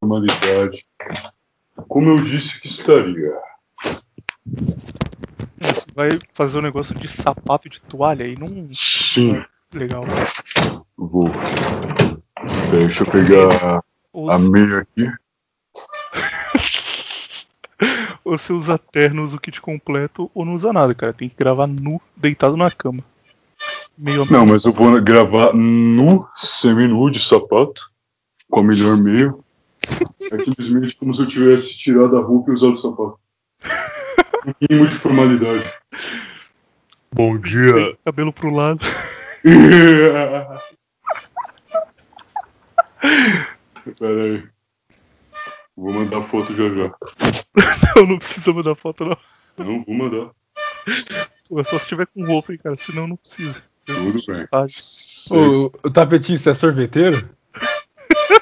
formalidade. 0.00 0.84
Como 1.88 2.08
eu 2.08 2.24
disse 2.24 2.60
que 2.60 2.66
estaria. 2.66 3.32
Você 5.60 5.86
vai 5.94 6.08
fazer 6.34 6.58
um 6.58 6.62
negócio 6.62 6.94
de 6.94 7.06
sapato 7.06 7.68
de 7.68 7.80
toalha 7.82 8.24
aí, 8.24 8.34
não. 8.38 8.68
Sim, 8.72 9.42
Legal. 9.72 10.04
vou. 10.96 11.28
Deixa 12.70 13.04
eu 13.04 13.10
pegar 13.10 13.82
Ou, 14.12 14.30
a 14.30 14.38
meia 14.38 14.78
aqui. 14.78 15.04
ou 18.24 18.38
você 18.38 18.52
usa 18.52 18.78
terno, 18.78 19.22
usa 19.22 19.36
o 19.36 19.40
kit 19.40 19.60
completo, 19.60 20.30
ou 20.34 20.44
não 20.44 20.54
usa 20.54 20.72
nada, 20.72 20.94
cara. 20.94 21.12
Tem 21.12 21.28
que 21.28 21.36
gravar 21.36 21.66
nu, 21.66 22.00
deitado 22.16 22.56
na 22.56 22.70
cama. 22.70 23.04
Meio 23.96 24.24
Não, 24.30 24.46
mas 24.46 24.64
eu 24.64 24.72
vou 24.72 25.00
gravar 25.02 25.52
nu, 25.52 26.26
semi-nu 26.34 27.10
de 27.10 27.20
sapato, 27.20 27.90
com 28.48 28.60
a 28.60 28.64
melhor 28.64 28.96
meia. 28.96 29.34
É 30.30 30.38
simplesmente 30.38 30.96
como 30.96 31.14
se 31.14 31.22
eu 31.22 31.28
tivesse 31.28 31.76
tirado 31.76 32.16
a 32.16 32.20
roupa 32.22 32.50
e 32.50 32.54
usado 32.54 32.74
o 32.74 32.78
sapato. 32.78 33.18
Um 34.46 34.54
mínimo 34.68 34.88
de 34.88 34.94
formalidade. 34.94 35.72
Bom 37.12 37.38
dia. 37.38 37.96
cabelo 38.04 38.32
pro 38.32 38.54
lado. 38.54 38.80
Pera 43.98 44.24
aí. 44.24 44.44
Vou 45.76 45.92
mandar 45.92 46.22
foto 46.28 46.52
já 46.54 46.68
já. 46.68 46.92
Não, 47.96 48.06
não 48.06 48.18
precisa 48.18 48.52
mandar 48.52 48.74
foto, 48.76 49.04
não. 49.04 49.16
Não, 49.58 49.84
vou 49.84 49.94
mandar. 49.94 50.30
Pô, 51.48 51.62
Só 51.64 51.78
se 51.78 51.86
tiver 51.88 52.06
com 52.06 52.24
roupa, 52.24 52.52
hein, 52.52 52.58
cara. 52.62 52.76
Senão 52.76 53.06
não 53.08 53.16
precisa. 53.16 53.62
Tudo 53.84 54.20
bem. 54.26 54.46
Ah, 54.52 54.66
O, 55.30 55.66
o 55.66 55.90
tapetinho, 55.90 56.38
você 56.38 56.50
é 56.50 56.54
sorveteiro? 56.54 57.28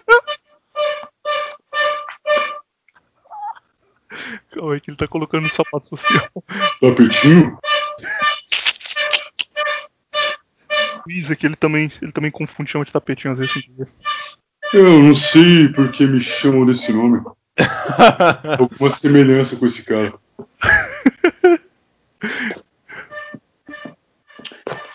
Calma 4.59 4.75
aí 4.75 4.81
que 4.81 4.91
ele 4.91 4.97
tá 4.97 5.07
colocando 5.07 5.45
no 5.45 5.51
sapato 5.51 5.89
social. 5.89 6.29
Tapetinho? 6.81 7.57
O 11.07 11.11
Isa 11.11 11.37
que 11.37 11.47
ele 11.47 11.55
também, 11.55 11.93
ele 12.03 12.11
também 12.11 12.31
confunde 12.33 12.69
chama 12.73 12.85
de 12.85 12.91
tapetinho 12.91 13.35
às 13.35 13.39
vezes. 13.39 13.55
Eu 14.75 15.01
não 15.01 15.15
sei 15.15 15.69
por 15.69 15.93
que 15.93 16.05
me 16.05 16.21
chamam 16.21 16.67
desse 16.67 16.93
nome. 16.93 17.23
Alguma 18.59 18.91
semelhança 18.91 19.57
com 19.57 19.67
esse 19.69 19.85
cara. 19.85 20.19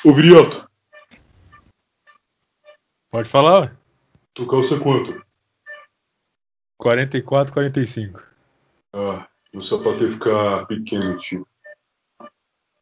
Ô, 0.04 0.14
Viriato, 0.14 0.70
Pode 3.10 3.30
falar, 3.30 3.62
ué. 3.62 3.72
tu 4.34 4.46
calça 4.46 4.78
quanto? 4.78 5.24
44, 6.78 7.54
45. 7.54 8.22
Ah, 8.92 9.28
meu 9.54 9.64
sapato 9.64 10.04
ia 10.04 10.14
ficar 10.14 10.66
pequeno, 10.66 11.20
tio. 11.20 11.48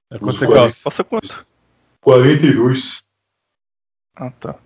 É 0.10 0.18
quanto 0.18 0.38
você 0.38 0.46
40. 0.46 0.54
calça? 0.64 0.84
Passa 0.90 1.04
quanto? 1.04 1.52
42. 2.02 3.04
Ah, 4.16 4.32
tá. 4.32 4.58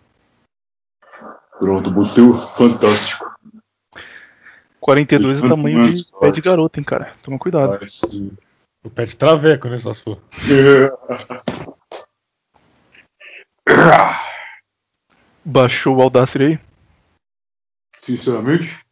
Pronto, 1.58 1.90
botei 1.92 2.24
o 2.24 2.48
fantástico. 2.50 3.26
42 4.80 5.38
é 5.38 5.42
Quanto 5.42 5.50
tamanho 5.50 5.92
de 5.92 6.12
pé 6.20 6.32
de 6.32 6.42
garota, 6.42 6.80
hein, 6.80 6.84
cara. 6.84 7.16
Toma 7.24 7.40
cuidado. 7.40 7.90
Sim. 7.90 8.32
O 8.84 8.90
pé 8.90 9.06
de 9.06 9.18
traveco, 9.18 9.68
né? 9.68 9.78
Só 9.78 9.94
se 9.94 10.04
for. 10.04 10.22
Baixou 15.44 15.98
o 15.98 16.02
Audacity 16.02 16.44
aí? 16.44 16.60
Sinceramente? 18.04 18.86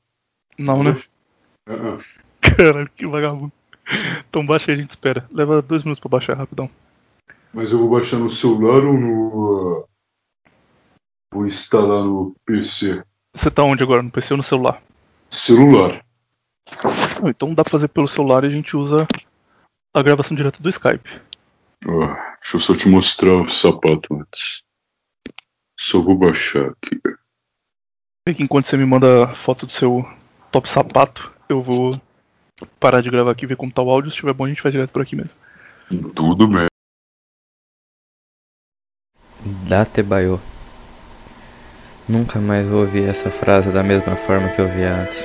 Não, 0.57 0.83
né? 0.83 0.99
Ah, 1.67 1.73
ah. 1.73 1.99
Caralho, 2.57 2.89
que 2.95 3.05
vagabundo. 3.07 3.51
Então 4.29 4.45
baixa 4.45 4.71
aí, 4.71 4.77
a 4.77 4.81
gente 4.81 4.91
espera. 4.91 5.27
Leva 5.31 5.61
dois 5.61 5.83
minutos 5.83 5.99
pra 5.99 6.09
baixar 6.09 6.37
rapidão. 6.37 6.69
Mas 7.53 7.71
eu 7.71 7.79
vou 7.79 7.89
baixar 7.89 8.17
no 8.17 8.31
celular 8.31 8.83
ou 8.83 8.93
no. 8.93 9.85
ah, 9.85 10.49
Vou 11.33 11.47
instalar 11.47 12.03
no 12.03 12.35
PC? 12.45 13.03
Você 13.35 13.49
tá 13.51 13.63
onde 13.63 13.83
agora? 13.83 14.01
No 14.03 14.11
PC 14.11 14.33
ou 14.33 14.37
no 14.37 14.43
celular? 14.43 14.81
Celular. 15.29 16.03
Não, 17.21 17.29
então 17.29 17.53
dá 17.53 17.63
pra 17.63 17.71
fazer 17.71 17.87
pelo 17.89 18.07
celular 18.07 18.43
e 18.43 18.47
a 18.47 18.49
gente 18.51 18.75
usa 18.77 19.07
a 19.95 20.01
gravação 20.01 20.35
direto 20.35 20.61
do 20.61 20.69
Skype. 20.69 21.21
Ó, 21.87 22.05
deixa 22.07 22.55
eu 22.55 22.59
só 22.59 22.75
te 22.75 22.87
mostrar 22.87 23.33
o 23.41 23.49
sapato 23.49 24.15
antes. 24.15 24.63
Só 25.79 26.01
vou 26.01 26.15
baixar 26.15 26.69
aqui. 26.69 27.01
Enquanto 28.39 28.67
você 28.67 28.77
me 28.77 28.85
manda 28.85 29.33
foto 29.35 29.65
do 29.65 29.71
seu 29.73 30.05
top 30.51 30.69
sapato, 30.69 31.33
eu 31.49 31.61
vou 31.61 31.99
parar 32.79 33.01
de 33.01 33.09
gravar 33.09 33.31
aqui 33.31 33.45
e 33.45 33.47
ver 33.47 33.55
como 33.55 33.71
tá 33.71 33.81
o 33.81 33.89
áudio. 33.89 34.09
Se 34.09 34.15
estiver 34.15 34.33
bom, 34.33 34.45
a 34.45 34.49
gente 34.49 34.61
faz 34.61 34.71
direto 34.71 34.91
por 34.91 35.01
aqui 35.01 35.15
mesmo. 35.15 35.31
Tudo 36.13 36.47
bem. 36.47 36.67
Datebayo. 39.67 40.39
Nunca 42.07 42.39
mais 42.39 42.69
ouvi 42.71 43.03
essa 43.03 43.29
frase 43.29 43.69
da 43.71 43.83
mesma 43.83 44.15
forma 44.15 44.49
que 44.49 44.59
eu 44.59 44.67
via 44.67 44.93
antes. 44.93 45.23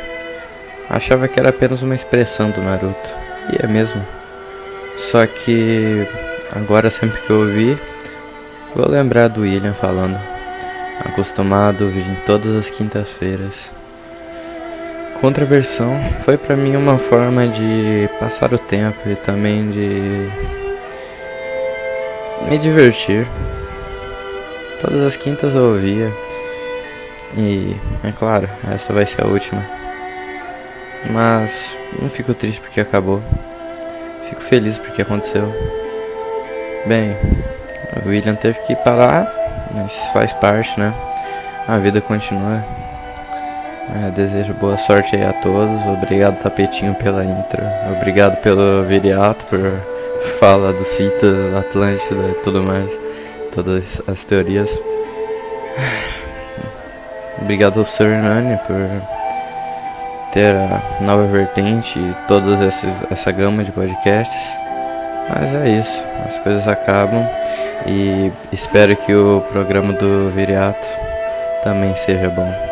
Achava 0.88 1.28
que 1.28 1.38
era 1.38 1.50
apenas 1.50 1.82
uma 1.82 1.94
expressão 1.94 2.50
do 2.50 2.60
Naruto. 2.60 3.09
E 3.53 3.65
é 3.65 3.66
mesmo. 3.66 4.04
Só 5.10 5.27
que 5.27 6.06
agora 6.54 6.91
sempre 6.91 7.21
que 7.21 7.31
eu 7.31 7.41
ouvir, 7.41 7.78
vou 8.75 8.88
lembrar 8.88 9.28
do 9.28 9.43
William 9.43 9.75
falando. 9.75 10.19
Acostumado 11.04 11.84
a 11.84 11.87
ouvir 11.87 12.06
em 12.06 12.16
todas 12.27 12.54
as 12.56 12.71
quintas-feiras. 12.71 13.78
Contraversão 15.21 15.99
foi 16.25 16.39
pra 16.39 16.55
mim 16.55 16.77
uma 16.77 16.97
forma 16.97 17.49
de 17.49 18.09
passar 18.21 18.55
o 18.55 18.59
tempo 18.59 18.97
e 19.09 19.17
também 19.17 19.69
de 19.69 20.31
me 22.49 22.56
divertir. 22.56 23.27
Todas 24.81 25.03
as 25.05 25.17
quintas 25.17 25.53
eu 25.57 25.73
ouvia. 25.73 26.09
E, 27.37 27.77
é 28.05 28.12
claro, 28.12 28.49
essa 28.73 28.93
vai 28.93 29.05
ser 29.05 29.23
a 29.25 29.27
última. 29.27 29.61
Mas 31.11 31.77
não 32.01 32.09
fico 32.09 32.33
triste 32.33 32.61
porque 32.61 32.81
acabou. 32.81 33.21
Fico 34.28 34.41
feliz 34.41 34.78
porque 34.78 35.03
aconteceu. 35.03 35.53
Bem, 36.87 37.17
o 38.05 38.09
William 38.09 38.37
teve 38.37 38.61
que 38.61 38.77
parar, 38.77 39.27
mas 39.75 39.93
faz 40.12 40.33
parte, 40.34 40.78
né? 40.78 40.95
A 41.67 41.77
vida 41.77 42.01
continua. 42.01 42.65
É, 43.94 44.10
desejo 44.10 44.53
boa 44.54 44.76
sorte 44.76 45.16
aí 45.16 45.25
a 45.25 45.32
todos. 45.32 45.87
Obrigado, 45.87 46.41
Tapetinho, 46.43 46.94
pela 46.94 47.25
intro. 47.25 47.62
Obrigado 47.97 48.37
pelo 48.43 48.84
Viriato 48.84 49.44
por 49.47 49.59
fala 50.38 50.72
dos 50.72 50.87
Citas, 50.88 51.54
Atlântida 51.56 52.28
e 52.28 52.34
tudo 52.43 52.62
mais. 52.62 52.91
Todas 53.54 53.84
as 54.06 54.25
teorias. 54.25 54.69
Obrigado 57.41 57.81
ao 57.81 57.87
Sr. 57.87 58.06
Hernani 58.06 58.59
por 58.66 58.77
ter 60.32 60.54
a 60.54 60.82
nova 61.04 61.27
vertente 61.27 61.98
e 61.98 62.15
toda 62.27 62.59
essa 63.10 63.32
gama 63.32 63.65
de 63.65 63.72
podcasts. 63.72 64.59
Mas 65.31 65.54
é 65.54 65.69
isso, 65.81 66.03
as 66.27 66.38
coisas 66.43 66.69
acabam 66.69 67.27
e 67.87 68.31
espero 68.53 68.97
que 68.97 69.15
o 69.15 69.43
programa 69.53 69.93
do 69.93 70.31
Viriato 70.31 70.87
também 71.62 71.94
seja 71.97 72.28
bom. 72.31 72.68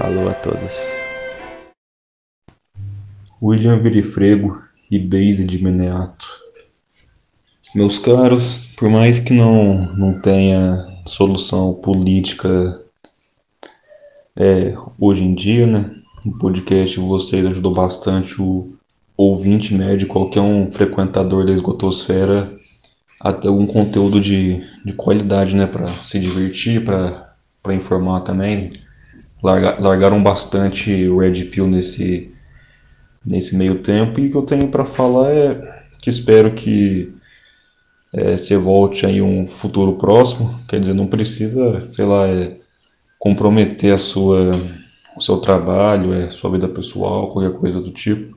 Falou 0.00 0.30
a 0.30 0.32
todos. 0.32 0.72
William 3.42 3.78
Verifrego 3.80 4.62
e 4.90 4.98
Base 4.98 5.44
de 5.44 5.62
Meneato. 5.62 6.26
Meus 7.74 7.98
caros, 7.98 8.70
por 8.78 8.88
mais 8.88 9.18
que 9.18 9.34
não, 9.34 9.94
não 9.94 10.18
tenha 10.18 10.88
solução 11.04 11.74
política 11.74 12.82
é, 14.34 14.74
hoje 14.98 15.22
em 15.22 15.34
dia, 15.34 15.66
né? 15.66 15.94
O 16.24 16.32
podcast 16.32 16.98
vocês 16.98 17.44
ajudou 17.44 17.74
bastante 17.74 18.40
o 18.40 18.72
ouvinte 19.14 19.74
médio, 19.74 20.08
qualquer 20.08 20.40
um 20.40 20.72
frequentador 20.72 21.44
da 21.44 21.52
esgotosfera, 21.52 22.50
a 23.20 23.34
ter 23.34 23.48
algum 23.48 23.66
conteúdo 23.66 24.18
de, 24.18 24.64
de 24.82 24.94
qualidade, 24.94 25.54
né? 25.54 25.66
Para 25.66 25.86
se 25.88 26.18
divertir, 26.18 26.82
para 26.82 27.74
informar 27.74 28.20
também. 28.20 28.88
Larga, 29.42 29.76
largaram 29.80 30.22
bastante 30.22 31.08
o 31.08 31.18
Red 31.18 31.44
Pill 31.44 31.66
nesse, 31.66 32.30
nesse 33.24 33.56
meio 33.56 33.76
tempo 33.76 34.20
e 34.20 34.26
o 34.26 34.30
que 34.30 34.36
eu 34.36 34.42
tenho 34.42 34.68
para 34.68 34.84
falar 34.84 35.30
é 35.32 35.80
que 36.00 36.10
espero 36.10 36.52
que 36.52 37.12
é, 38.12 38.36
você 38.36 38.56
volte 38.56 39.06
aí 39.06 39.22
um 39.22 39.46
futuro 39.46 39.94
próximo, 39.94 40.58
quer 40.68 40.80
dizer, 40.80 40.94
não 40.94 41.06
precisa, 41.06 41.80
sei 41.90 42.04
lá, 42.04 42.26
é, 42.26 42.56
comprometer 43.18 43.94
a 43.94 43.98
sua, 43.98 44.50
o 45.16 45.20
seu 45.20 45.36
trabalho, 45.38 46.12
é, 46.12 46.30
sua 46.30 46.50
vida 46.50 46.66
pessoal, 46.66 47.28
qualquer 47.28 47.56
coisa 47.58 47.80
do 47.80 47.90
tipo. 47.90 48.36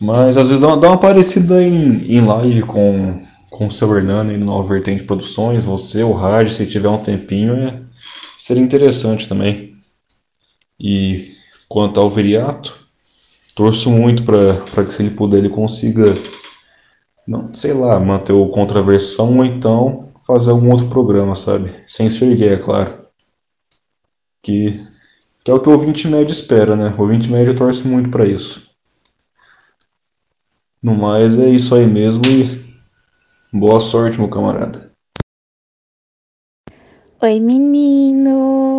Mas 0.00 0.36
às 0.36 0.46
vezes 0.46 0.60
dá 0.60 0.68
uma, 0.68 0.76
dá 0.76 0.88
uma 0.88 0.98
parecida 0.98 1.62
em, 1.62 2.04
em 2.12 2.20
live 2.20 2.62
com, 2.62 3.22
com 3.48 3.68
o 3.68 3.70
seu 3.70 3.96
Hernani 3.96 4.36
no 4.36 4.46
Nova 4.46 4.74
Produções, 5.06 5.64
você, 5.64 6.02
o 6.02 6.12
Raj, 6.12 6.52
se 6.52 6.66
tiver 6.66 6.88
um 6.88 6.98
tempinho, 6.98 7.54
é, 7.54 7.80
seria 7.98 8.62
interessante 8.62 9.28
também. 9.28 9.71
E 10.82 11.36
quanto 11.68 12.00
ao 12.00 12.10
Viriato, 12.10 12.76
torço 13.54 13.88
muito 13.88 14.24
para 14.24 14.84
que 14.84 14.92
se 14.92 15.04
ele 15.04 15.14
puder 15.14 15.38
ele 15.38 15.48
consiga, 15.48 16.04
não, 17.26 17.54
sei 17.54 17.72
lá, 17.72 18.00
manter 18.00 18.32
o 18.32 18.48
contraversão 18.48 19.38
ou 19.38 19.44
então 19.44 20.12
fazer 20.26 20.50
algum 20.50 20.72
outro 20.72 20.88
programa, 20.88 21.36
sabe? 21.36 21.72
Sem 21.86 22.10
ser 22.10 22.34
gay, 22.36 22.54
é 22.54 22.56
claro. 22.56 23.06
Que, 24.42 24.84
que 25.44 25.50
é 25.52 25.54
o 25.54 25.60
que 25.60 25.68
o 25.68 25.72
ouvinte 25.72 26.08
médio 26.08 26.32
espera, 26.32 26.74
né? 26.74 26.92
O 26.98 27.02
ouvinte 27.02 27.30
médio 27.30 27.54
torce 27.54 27.86
muito 27.86 28.10
para 28.10 28.26
isso. 28.26 28.68
No 30.82 30.96
mais, 30.96 31.38
é 31.38 31.48
isso 31.48 31.76
aí 31.76 31.86
mesmo 31.86 32.22
e 32.26 32.76
boa 33.56 33.78
sorte, 33.78 34.18
meu 34.18 34.28
camarada. 34.28 34.90
Oi, 37.22 37.38
meninos! 37.38 38.71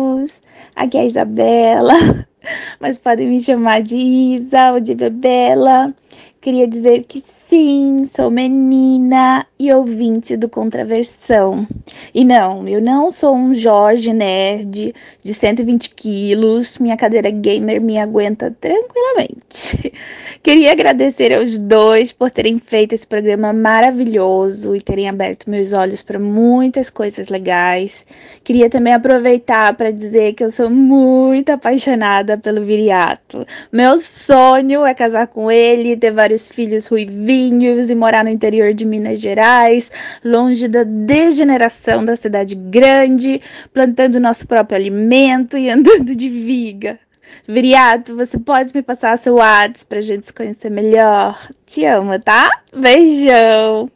Aqui 0.74 0.98
é 0.98 1.02
a 1.02 1.06
Isabela, 1.06 1.94
mas 2.80 2.98
podem 2.98 3.28
me 3.28 3.40
chamar 3.40 3.82
de 3.82 3.96
Isa 3.96 4.72
ou 4.72 4.80
de 4.80 4.94
Bebela. 4.94 5.94
Queria 6.40 6.66
dizer 6.66 7.04
que 7.04 7.22
sim, 7.54 8.10
sou 8.12 8.32
menina 8.32 9.46
e 9.56 9.72
ouvinte 9.72 10.36
do 10.36 10.48
Contraversão. 10.48 11.64
E 12.12 12.24
não, 12.24 12.66
eu 12.66 12.82
não 12.82 13.12
sou 13.12 13.32
um 13.36 13.54
Jorge 13.54 14.12
nerd 14.12 14.92
de 15.22 15.34
120 15.34 15.90
quilos. 15.90 16.78
Minha 16.78 16.96
cadeira 16.96 17.30
gamer 17.30 17.80
me 17.80 17.96
aguenta 17.96 18.50
tranquilamente. 18.60 19.92
Queria 20.42 20.72
agradecer 20.72 21.32
aos 21.32 21.56
dois 21.56 22.10
por 22.10 22.28
terem 22.28 22.58
feito 22.58 22.92
esse 22.92 23.06
programa 23.06 23.52
maravilhoso 23.52 24.74
e 24.74 24.80
terem 24.80 25.08
aberto 25.08 25.48
meus 25.48 25.72
olhos 25.72 26.02
para 26.02 26.18
muitas 26.18 26.90
coisas 26.90 27.28
legais. 27.28 28.04
Queria 28.42 28.68
também 28.68 28.92
aproveitar 28.92 29.74
para 29.76 29.92
dizer 29.92 30.34
que 30.34 30.42
eu 30.42 30.50
sou 30.50 30.68
muito 30.68 31.50
apaixonada 31.50 32.36
pelo 32.36 32.64
Viriato. 32.64 33.46
Meu 33.70 34.00
sonho 34.00 34.84
é 34.84 34.92
casar 34.92 35.28
com 35.28 35.50
ele, 35.50 35.96
ter 35.96 36.10
vários 36.10 36.48
filhos 36.48 36.86
ruivinhos 36.86 37.43
e 37.48 37.94
morar 37.94 38.24
no 38.24 38.30
interior 38.30 38.72
de 38.72 38.84
Minas 38.84 39.20
Gerais, 39.20 39.90
longe 40.24 40.68
da 40.68 40.84
degeneração 40.84 42.04
da 42.04 42.16
cidade 42.16 42.54
grande, 42.54 43.40
plantando 43.72 44.20
nosso 44.20 44.46
próprio 44.46 44.76
alimento 44.76 45.56
e 45.58 45.68
andando 45.70 46.14
de 46.14 46.28
viga. 46.28 46.98
Viriato, 47.46 48.16
você 48.16 48.38
pode 48.38 48.72
me 48.74 48.82
passar 48.82 49.18
seu 49.18 49.34
WhatsApp 49.34 49.86
pra 49.86 50.00
gente 50.00 50.26
se 50.26 50.32
conhecer 50.32 50.70
melhor? 50.70 51.38
Te 51.66 51.84
amo, 51.84 52.18
tá? 52.18 52.50
Beijão! 52.74 53.90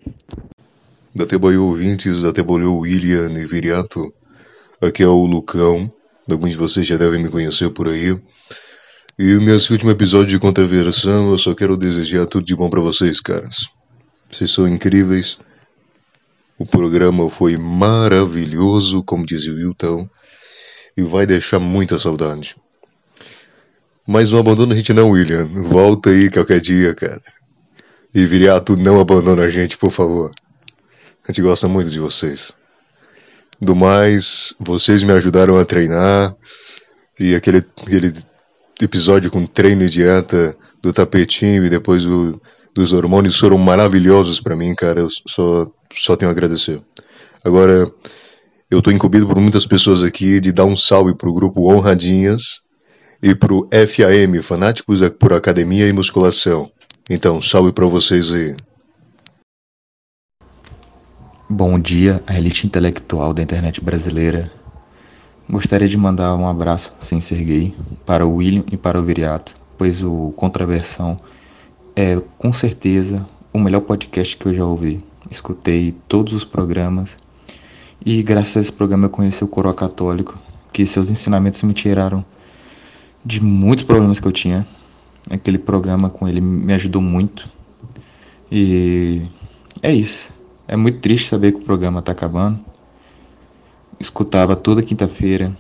Da 1.15 1.25
Tebaio 1.25 1.65
ouvintes, 1.65 2.21
da 2.21 2.33
Tebaio 2.33 2.77
William 2.77 3.31
e 3.31 3.47
Viriato. 3.47 4.13
Aqui 4.81 5.03
é 5.03 5.07
o 5.09 5.25
Lucão. 5.25 5.91
Alguns 6.31 6.51
de 6.51 6.59
vocês 6.59 6.87
já 6.87 6.97
devem 6.97 7.23
me 7.23 7.31
conhecer 7.31 7.71
por 7.71 7.89
aí. 7.89 8.19
E 9.19 9.37
nesse 9.39 9.73
último 9.73 9.91
episódio 9.91 10.29
de 10.29 10.39
Contraversão, 10.39 11.33
eu 11.33 11.39
só 11.39 11.53
quero 11.53 11.77
desejar 11.77 12.25
tudo 12.25 12.47
de 12.47 12.55
bom 12.55 12.71
para 12.71 12.81
vocês, 12.81 13.19
caras. 13.21 13.69
Vocês 14.31 14.49
são 14.49 14.69
incríveis. 14.69 15.39
O 16.57 16.65
programa 16.65 17.29
foi 17.29 17.57
maravilhoso, 17.57 19.03
como 19.03 19.27
dizia 19.27 19.53
o 19.53 19.57
Wilton, 19.57 20.09
e 20.97 21.03
vai 21.03 21.27
deixar 21.27 21.59
muita 21.59 21.99
saudade. 21.99 22.55
Mas 24.07 24.31
não 24.31 24.39
abandona 24.39 24.73
a 24.73 24.77
gente 24.77 24.93
não, 24.93 25.11
William. 25.11 25.47
Volta 25.47 26.11
aí 26.11 26.31
qualquer 26.31 26.61
dia, 26.61 26.95
cara. 26.95 27.21
E 28.15 28.25
Viriato, 28.25 28.77
não 28.77 29.01
abandona 29.01 29.43
a 29.43 29.49
gente, 29.49 29.77
por 29.77 29.91
favor. 29.91 30.31
A 31.25 31.33
gente 31.33 31.43
gosta 31.43 31.67
muito 31.67 31.91
de 31.91 31.99
vocês. 31.99 32.53
Do 33.61 33.75
mais, 33.75 34.55
vocês 34.61 35.03
me 35.03 35.11
ajudaram 35.11 35.59
a 35.59 35.65
treinar. 35.65 36.37
E 37.19 37.35
aquele, 37.35 37.65
aquele 37.83 38.13
episódio 38.85 39.31
com 39.31 39.47
treino 39.47 39.83
e 39.83 39.89
dieta 39.89 40.57
do 40.83 40.93
tapetinho 40.93 41.65
e 41.65 41.71
depois 41.71 42.03
do, 42.03 42.41
dos 42.75 42.93
hormônios 42.93 43.39
foram 43.39 43.59
maravilhosos 43.59 44.41
para 44.41 44.57
mim, 44.57 44.75
cara. 44.75 45.01
Eu 45.01 45.09
só, 45.11 45.67
só 45.93 46.17
tenho 46.17 46.31
a 46.31 46.33
agradecer. 46.33 46.81
Agora, 47.45 47.91
eu 48.71 48.83
tô 48.83 48.91
incumbido 48.91 49.27
por 49.27 49.39
muitas 49.41 49.67
pessoas 49.67 50.03
aqui 50.03 50.41
de 50.41 50.53
dar 50.53 50.65
um 50.65 50.77
salve 50.77 51.15
pro 51.15 51.33
grupo 51.33 51.73
Honradinhas 51.73 52.61
e 53.23 53.35
pro 53.35 53.69
FAM, 53.73 54.43
Fanáticos 54.43 55.01
por 55.19 55.33
Academia 55.33 55.89
e 55.89 55.93
Musculação. 55.93 56.71
Então, 57.11 57.41
salve 57.41 57.73
para 57.73 57.87
vocês 57.87 58.33
aí. 58.33 58.55
Bom 61.51 61.79
dia, 61.79 62.23
a 62.27 62.37
elite 62.37 62.67
intelectual 62.67 63.33
da 63.33 63.43
internet 63.43 63.81
brasileira. 63.81 64.58
Gostaria 65.51 65.89
de 65.89 65.97
mandar 65.97 66.35
um 66.37 66.47
abraço 66.47 66.93
sem 67.01 67.23
ser 67.23 67.43
gay 67.43 67.75
para 68.05 68.27
o 68.27 68.35
William 68.35 68.65
e 68.71 68.77
para 68.77 69.01
o 69.01 69.03
Viriato, 69.03 69.55
pois 69.79 70.03
o 70.03 70.31
Contraversão 70.37 71.17
é 71.97 72.21
com 72.39 72.53
certeza 72.53 73.27
o 73.51 73.59
melhor 73.59 73.81
podcast 73.81 74.37
que 74.37 74.45
eu 74.45 74.53
já 74.53 74.67
ouvi. 74.67 75.03
Escutei 75.31 75.97
todos 76.07 76.35
os 76.35 76.45
programas 76.45 77.17
e 78.05 78.23
graças 78.23 78.59
a 78.59 78.61
esse 78.61 78.73
programa 78.73 79.07
eu 79.07 79.11
conheci 79.11 79.43
o 79.43 79.49
Coroa 79.49 79.73
Católico, 79.73 80.35
que 80.71 80.85
seus 80.85 81.09
ensinamentos 81.09 81.63
me 81.63 81.73
tiraram 81.73 82.23
de 83.25 83.43
muitos 83.43 83.85
problemas 83.85 84.21
que 84.21 84.29
eu 84.29 84.33
tinha. 84.33 84.67
Aquele 85.31 85.57
programa 85.57 86.11
com 86.11 86.29
ele 86.29 86.43
me 86.43 86.75
ajudou 86.75 87.01
muito. 87.01 87.49
E 88.53 89.23
é 89.83 89.95
isso. 89.95 90.31
É 90.67 90.77
muito 90.77 91.01
triste 91.01 91.31
saber 91.31 91.53
que 91.53 91.59
o 91.59 91.65
programa 91.65 92.01
está 92.01 92.13
acabando. 92.13 92.59
Escutava 94.01 94.55
toda 94.55 94.83
quinta-feira. 94.83 95.55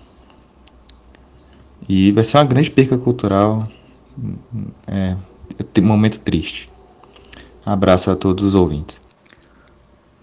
E 1.89 2.13
vai 2.13 2.23
ser 2.23 2.37
uma 2.39 2.45
grande 2.45 2.71
perca 2.71 2.99
cultural. 2.99 3.67
É, 4.87 5.17
é 5.59 5.81
um 5.81 5.85
momento 5.85 6.21
triste. 6.21 6.69
Abraço 7.65 8.11
a 8.11 8.17
todos 8.17 8.45
os 8.45 8.55
ouvintes. 8.55 9.01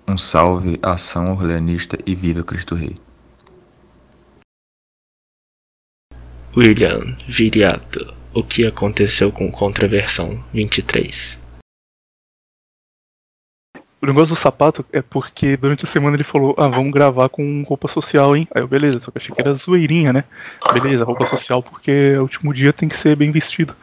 Um 0.07 0.17
salve, 0.17 0.79
ação 0.81 1.31
orleanista 1.31 1.97
e 2.05 2.13
viva 2.13 2.43
Cristo 2.43 2.75
Rei. 2.75 2.93
William 6.55 7.17
Viriato, 7.27 8.13
o 8.33 8.41
que 8.41 8.65
aconteceu 8.65 9.31
com 9.31 9.51
Contraversão 9.51 10.41
23? 10.53 11.44
O 14.05 14.07
negócio 14.07 14.35
do 14.35 14.39
sapato 14.39 14.85
é 14.93 15.01
porque 15.01 15.57
durante 15.57 15.83
a 15.83 15.87
semana 15.87 16.15
ele 16.15 16.23
falou, 16.23 16.53
ah, 16.59 16.67
vamos 16.67 16.93
gravar 16.93 17.27
com 17.27 17.63
roupa 17.63 17.87
social, 17.87 18.35
hein? 18.35 18.47
Aí 18.53 18.61
eu, 18.61 18.67
beleza, 18.67 18.99
só 18.99 19.09
que 19.09 19.17
achei 19.17 19.33
que 19.33 19.41
era 19.41 19.55
zoeirinha, 19.55 20.13
né? 20.13 20.23
Beleza, 20.71 21.03
roupa 21.03 21.25
social 21.25 21.63
porque 21.63 21.89
é 21.89 22.19
o 22.19 22.21
último 22.21 22.53
dia 22.53 22.71
tem 22.71 22.87
que 22.87 22.95
ser 22.95 23.15
bem 23.15 23.31
vestido. 23.31 23.73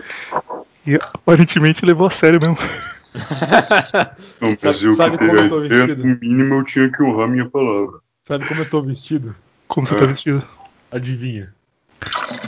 E 0.86 0.94
aparentemente 1.12 1.84
levou 1.84 2.06
a 2.06 2.10
sério 2.10 2.40
mesmo. 2.40 2.56
Não, 4.40 4.50
mas 4.50 4.60
Sabe- 4.60 4.84
eu 4.84 4.90
sabe 4.92 5.18
que 5.18 5.26
como 5.26 5.38
eu 5.40 5.48
tô 5.48 5.60
vestido? 5.60 6.06
no 6.06 6.16
mínimo 6.20 6.54
eu 6.54 6.64
tinha 6.64 6.88
que 6.88 7.02
honrar 7.02 7.26
minha 7.28 7.50
palavra. 7.50 7.98
Sabe 8.22 8.46
como 8.46 8.60
eu 8.60 8.70
tô 8.70 8.80
vestido? 8.80 9.34
Como 9.66 9.88
você 9.88 9.96
É. 9.96 9.98
tá 9.98 10.06
vestido? 10.06 10.44
Adivinha. 10.92 11.52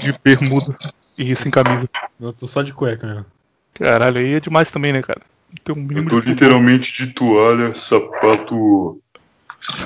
De 0.01 0.15
bermuda 0.23 0.77
e 1.19 1.35
sem 1.35 1.51
camisa. 1.51 1.89
Eu 2.21 2.33
tô 2.33 2.47
só 2.47 2.63
de 2.63 2.73
cueca 2.73 3.05
mesmo. 3.05 3.27
Caralho, 3.75 4.19
aí 4.19 4.35
é 4.35 4.41
demais 4.41 4.71
também, 4.71 4.93
né, 4.93 5.03
cara? 5.03 5.21
Tem 5.63 5.75
um 5.75 5.89
Eu 5.91 6.09
tô 6.09 6.21
de 6.21 6.31
literalmente 6.31 6.93
de 6.93 7.13
toalha, 7.13 7.75
sapato 7.75 9.01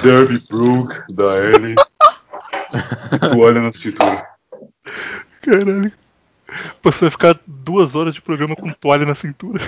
Derby 0.02 0.42
Brook 0.48 1.12
da 1.12 1.36
Ellen 1.36 1.74
e 3.12 3.18
toalha 3.34 3.60
na 3.60 3.72
cintura. 3.72 4.26
Caralho. 5.42 5.92
Você 6.82 7.00
vai 7.00 7.10
ficar 7.10 7.40
duas 7.46 7.94
horas 7.94 8.14
de 8.14 8.22
programa 8.22 8.56
com 8.56 8.72
toalha 8.72 9.04
na 9.04 9.14
cintura. 9.14 9.62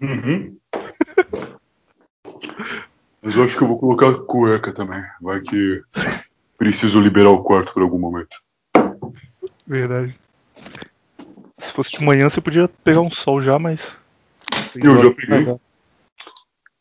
Uhum. 0.00 0.56
Mas 3.20 3.36
eu 3.36 3.44
acho 3.44 3.56
que 3.56 3.62
eu 3.62 3.68
vou 3.68 3.78
colocar 3.78 4.12
cueca 4.24 4.72
também. 4.72 5.02
Vai 5.20 5.40
que 5.40 5.82
preciso 6.58 7.00
liberar 7.00 7.30
o 7.30 7.42
quarto 7.42 7.72
por 7.72 7.82
algum 7.82 7.98
momento. 7.98 8.36
Verdade. 9.66 10.14
Se 11.58 11.72
fosse 11.72 11.92
de 11.92 12.04
manhã, 12.04 12.28
você 12.28 12.40
podia 12.40 12.68
pegar 12.68 13.00
um 13.00 13.10
sol 13.10 13.40
já, 13.40 13.58
mas. 13.58 13.96
Eu 14.76 14.96
já 14.96 15.10
peguei. 15.12 15.56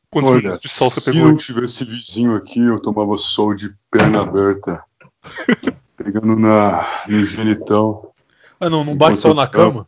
Quantos 0.09 0.31
Olha, 0.31 0.59
sol 0.65 0.89
você 0.89 0.99
se 0.99 1.11
pegou? 1.13 1.29
não 1.29 1.35
tivesse 1.37 1.85
vizinho 1.85 2.35
aqui, 2.35 2.59
eu 2.59 2.79
tomava 2.79 3.17
sol 3.17 3.53
de 3.53 3.73
perna 3.89 4.21
aberta. 4.21 4.83
Pegando 5.95 6.35
na, 6.35 6.85
no 7.07 7.23
genital. 7.23 8.13
Ah, 8.59 8.69
não, 8.69 8.83
não 8.83 8.95
bate 8.95 9.17
sol 9.17 9.33
na 9.33 9.47
cama? 9.47 9.87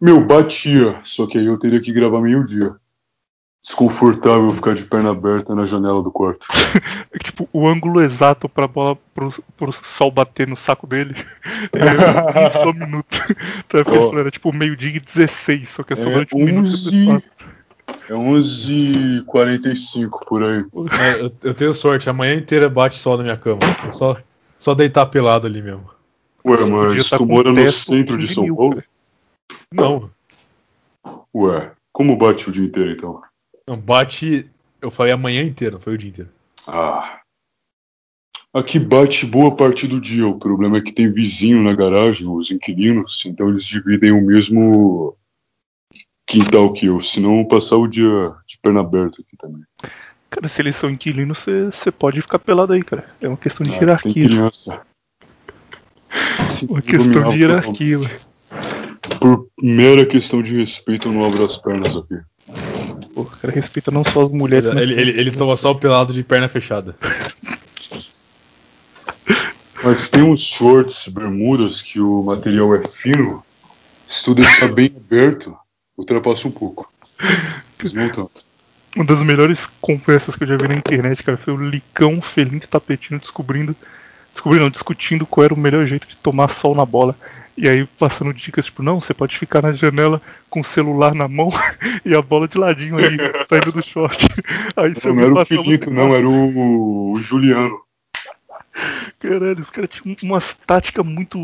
Meu, 0.00 0.24
batia, 0.24 1.00
só 1.04 1.26
que 1.26 1.36
aí 1.36 1.46
eu 1.46 1.58
teria 1.58 1.80
que 1.80 1.92
gravar 1.92 2.20
meio-dia. 2.20 2.74
Desconfortável 3.62 4.54
ficar 4.54 4.74
de 4.74 4.84
perna 4.84 5.10
aberta 5.10 5.54
na 5.54 5.66
janela 5.66 6.02
do 6.02 6.10
quarto. 6.12 6.46
É 7.12 7.18
tipo, 7.22 7.48
o 7.52 7.66
ângulo 7.68 8.00
exato 8.00 8.48
pra 8.48 8.66
bola 8.68 8.96
pro, 9.14 9.34
pro 9.56 9.72
sol 9.72 10.10
bater 10.10 10.46
no 10.46 10.56
saco 10.56 10.86
dele 10.86 11.14
é 11.72 12.48
um 12.48 12.62
só 12.62 12.72
minuto. 12.72 13.18
Tá 13.68 13.80
Ó. 13.80 13.84
falando, 13.84 14.20
era 14.20 14.30
tipo 14.30 14.52
meio-dia 14.52 14.96
e 14.96 15.00
16, 15.00 15.68
só 15.70 15.82
que 15.82 15.92
é 15.92 15.96
só 15.96 16.02
É 16.02 16.12
durante 16.12 16.34
um 16.34 16.44
minuto. 16.44 16.66
11 16.68 17.22
É 18.08 18.12
11h45 18.14 20.08
por 20.26 20.42
aí. 20.42 20.64
É, 21.00 21.20
eu, 21.20 21.32
eu 21.42 21.54
tenho 21.54 21.74
sorte, 21.74 22.08
a 22.08 22.12
manhã 22.12 22.34
inteira 22.36 22.68
bate 22.68 22.96
sol 22.96 23.16
na 23.16 23.24
minha 23.24 23.36
cama. 23.36 23.60
É 23.86 23.90
só, 23.90 24.16
só 24.56 24.74
deitar 24.74 25.06
pelado 25.06 25.46
ali 25.46 25.60
mesmo. 25.60 25.90
Ué, 26.44 26.64
mas 26.64 27.10
tá 27.10 27.18
tu 27.18 27.26
mora 27.26 27.52
no 27.52 27.66
centro 27.66 28.16
de 28.16 28.26
15 28.26 28.34
São 28.34 28.44
mil, 28.44 28.56
Paulo? 28.56 28.74
cara. 28.76 28.86
Não. 29.72 30.10
Ué, 31.34 31.72
como 31.92 32.16
bate 32.16 32.48
o 32.48 32.52
dia 32.52 32.64
inteiro 32.64 32.92
então? 32.92 33.20
Não, 33.68 33.76
bate. 33.76 34.48
Eu 34.80 34.90
falei 34.90 35.12
a 35.12 35.16
manhã 35.16 35.42
inteira, 35.42 35.74
não 35.74 35.80
foi 35.80 35.94
o 35.94 35.98
dia 35.98 36.08
inteiro. 36.08 36.30
Ah. 36.66 37.20
Aqui 38.54 38.78
bate 38.78 39.26
boa 39.26 39.54
parte 39.54 39.86
do 39.86 40.00
dia. 40.00 40.26
O 40.26 40.38
problema 40.38 40.78
é 40.78 40.80
que 40.80 40.90
tem 40.90 41.12
vizinho 41.12 41.62
na 41.62 41.74
garagem, 41.74 42.26
os 42.26 42.50
inquilinos, 42.50 43.22
então 43.26 43.50
eles 43.50 43.64
dividem 43.64 44.10
o 44.10 44.24
mesmo 44.24 45.14
quintal 46.26 46.72
que 46.72 46.86
eu. 46.86 47.02
Senão 47.02 47.40
eu 47.40 47.44
passar 47.44 47.76
o 47.76 47.86
dia 47.86 48.34
de 48.46 48.58
perna 48.62 48.80
aberta 48.80 49.20
aqui 49.20 49.36
também. 49.36 49.62
Cara, 50.30 50.48
se 50.48 50.62
eles 50.62 50.76
são 50.76 50.88
inquilinos, 50.88 51.44
você 51.72 51.92
pode 51.92 52.22
ficar 52.22 52.38
pelado 52.38 52.72
aí, 52.72 52.82
cara. 52.82 53.04
É 53.20 53.28
uma 53.28 53.36
questão 53.36 53.64
de 53.64 53.70
Ah, 53.70 53.78
tem 53.78 53.86
hierarquia. 53.86 54.24
criança. 54.24 54.82
Se 56.46 56.64
Uma 56.72 56.80
questão 56.80 57.30
de 57.30 57.38
hierarquia, 57.38 57.98
ué. 57.98 58.20
Por 59.20 59.46
mera 59.62 60.06
questão 60.06 60.40
de 60.40 60.56
respeito, 60.56 61.08
eu 61.08 61.12
não 61.12 61.26
abro 61.26 61.44
as 61.44 61.58
pernas 61.58 61.94
aqui. 61.94 62.18
Pô, 63.18 63.22
o 63.22 63.26
cara 63.26 63.52
respeita 63.52 63.90
não 63.90 64.04
só 64.04 64.22
as 64.22 64.30
mulheres, 64.30 64.70
Ele, 64.70 64.80
ele, 64.80 65.00
ele, 65.00 65.20
ele 65.22 65.32
toma 65.32 65.56
só 65.56 65.72
o 65.72 65.74
pelado 65.74 66.12
de 66.12 66.22
perna 66.22 66.48
fechada. 66.48 66.94
Mas 69.82 70.08
tem 70.08 70.22
uns 70.22 70.40
shorts, 70.40 71.08
bermudas, 71.08 71.82
que 71.82 71.98
o 71.98 72.22
material 72.22 72.76
é 72.76 72.86
fino. 72.86 73.42
Se 74.06 74.22
tu 74.22 74.36
deixar 74.36 74.72
bem 74.72 74.92
aberto, 74.96 75.56
ultrapassa 75.96 76.46
um 76.46 76.52
pouco. 76.52 76.88
Uma 78.94 79.04
das 79.04 79.24
melhores 79.24 79.58
conversas 79.80 80.36
que 80.36 80.44
eu 80.44 80.48
já 80.48 80.56
vi 80.56 80.68
na 80.68 80.76
internet, 80.76 81.20
cara, 81.24 81.38
foi 81.38 81.54
o 81.54 81.56
Licão, 81.56 82.22
Felinto 82.22 82.66
e 82.66 82.68
Tapetino 82.68 83.18
descobrindo. 83.18 83.74
Descobrindo, 84.32 84.64
não, 84.64 84.70
discutindo 84.70 85.26
qual 85.26 85.44
era 85.44 85.54
o 85.54 85.58
melhor 85.58 85.84
jeito 85.86 86.06
de 86.06 86.16
tomar 86.18 86.50
sol 86.50 86.72
na 86.72 86.86
bola. 86.86 87.16
E 87.60 87.68
aí 87.68 87.84
passando 87.98 88.32
dicas, 88.32 88.66
tipo, 88.66 88.84
não, 88.84 89.00
você 89.00 89.12
pode 89.12 89.36
ficar 89.36 89.60
na 89.62 89.72
janela 89.72 90.22
com 90.48 90.60
o 90.60 90.64
celular 90.64 91.12
na 91.12 91.26
mão 91.26 91.50
e 92.06 92.14
a 92.14 92.22
bola 92.22 92.46
de 92.46 92.56
ladinho 92.56 92.96
ali, 92.96 93.16
saindo 93.48 93.72
do 93.72 93.82
short. 93.84 94.26
Aí 94.76 94.94
você 94.94 95.08
Não, 95.08 95.16
não 95.16 95.22
era 95.24 95.32
o 95.32 95.36
passa 95.36 95.54
a 95.54 95.56
luz 95.56 95.66
Felipe, 95.66 95.90
não, 95.90 96.14
era 96.14 96.28
o, 96.28 97.10
o 97.10 97.20
Juliano. 97.20 97.76
Caralho, 99.18 99.60
os 99.60 99.70
caras 99.70 99.90
tinham 99.90 100.16
umas 100.22 100.54
táticas 100.64 101.04
muito 101.04 101.36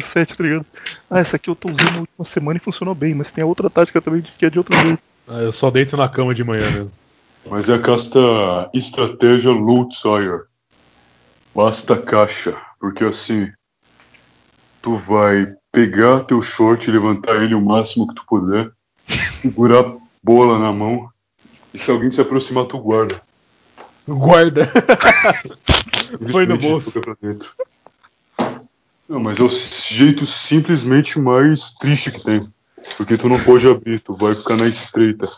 007, 0.00 0.38
tá 0.38 0.42
ligado? 0.42 0.64
Ah, 1.10 1.20
essa 1.20 1.36
aqui 1.36 1.50
eu 1.50 1.54
tô 1.54 1.68
usando 1.68 1.92
na 1.92 2.00
última 2.00 2.24
semana 2.24 2.56
e 2.56 2.60
funcionou 2.64 2.94
bem, 2.94 3.14
mas 3.14 3.30
tem 3.30 3.44
a 3.44 3.46
outra 3.46 3.68
tática 3.68 4.00
também 4.00 4.22
de- 4.22 4.32
que 4.32 4.46
é 4.46 4.50
de 4.50 4.56
outro 4.58 4.74
jeito. 4.78 5.02
Ah, 5.28 5.40
eu 5.42 5.52
só 5.52 5.70
deito 5.70 5.96
na 5.98 6.08
cama 6.08 6.34
de 6.34 6.42
manhã 6.42 6.70
mesmo. 6.70 6.90
Mas 7.44 7.68
é 7.68 7.74
a 7.74 7.78
casta 7.78 8.18
estratégia 8.72 9.50
Loot 9.50 9.94
Sawyer. 9.94 10.44
Basta 11.54 11.96
caixa. 12.00 12.56
Porque 12.80 13.04
assim, 13.04 13.52
tu 14.82 14.96
vai 14.96 15.54
pegar 15.70 16.24
teu 16.24 16.42
short 16.42 16.88
e 16.88 16.92
levantar 16.92 17.42
ele 17.42 17.54
o 17.54 17.64
máximo 17.64 18.06
que 18.08 18.14
tu 18.14 18.26
puder, 18.26 18.70
segurar 19.40 19.86
a 19.86 19.96
bola 20.22 20.58
na 20.58 20.72
mão, 20.72 21.08
e 21.72 21.78
se 21.78 21.90
alguém 21.90 22.10
se 22.10 22.20
aproximar, 22.20 22.66
tu 22.66 22.78
guarda. 22.78 23.22
Guarda! 24.06 24.70
Põe 26.30 26.46
no 26.46 26.58
bolso. 26.58 27.00
Não, 29.08 29.20
mas 29.20 29.38
é 29.38 29.42
o 29.42 29.48
jeito 29.48 30.26
simplesmente 30.26 31.18
mais 31.18 31.70
triste 31.70 32.10
que 32.10 32.22
tem. 32.22 32.52
Porque 32.96 33.16
tu 33.16 33.28
não 33.28 33.42
pode 33.42 33.66
abrir, 33.68 34.00
tu 34.00 34.14
vai 34.14 34.34
ficar 34.34 34.56
na 34.56 34.66
estreita. 34.66 35.30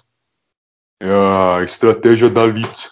É 1.00 1.10
a 1.10 1.62
estratégia 1.62 2.30
da 2.30 2.44
Elite. 2.44 2.90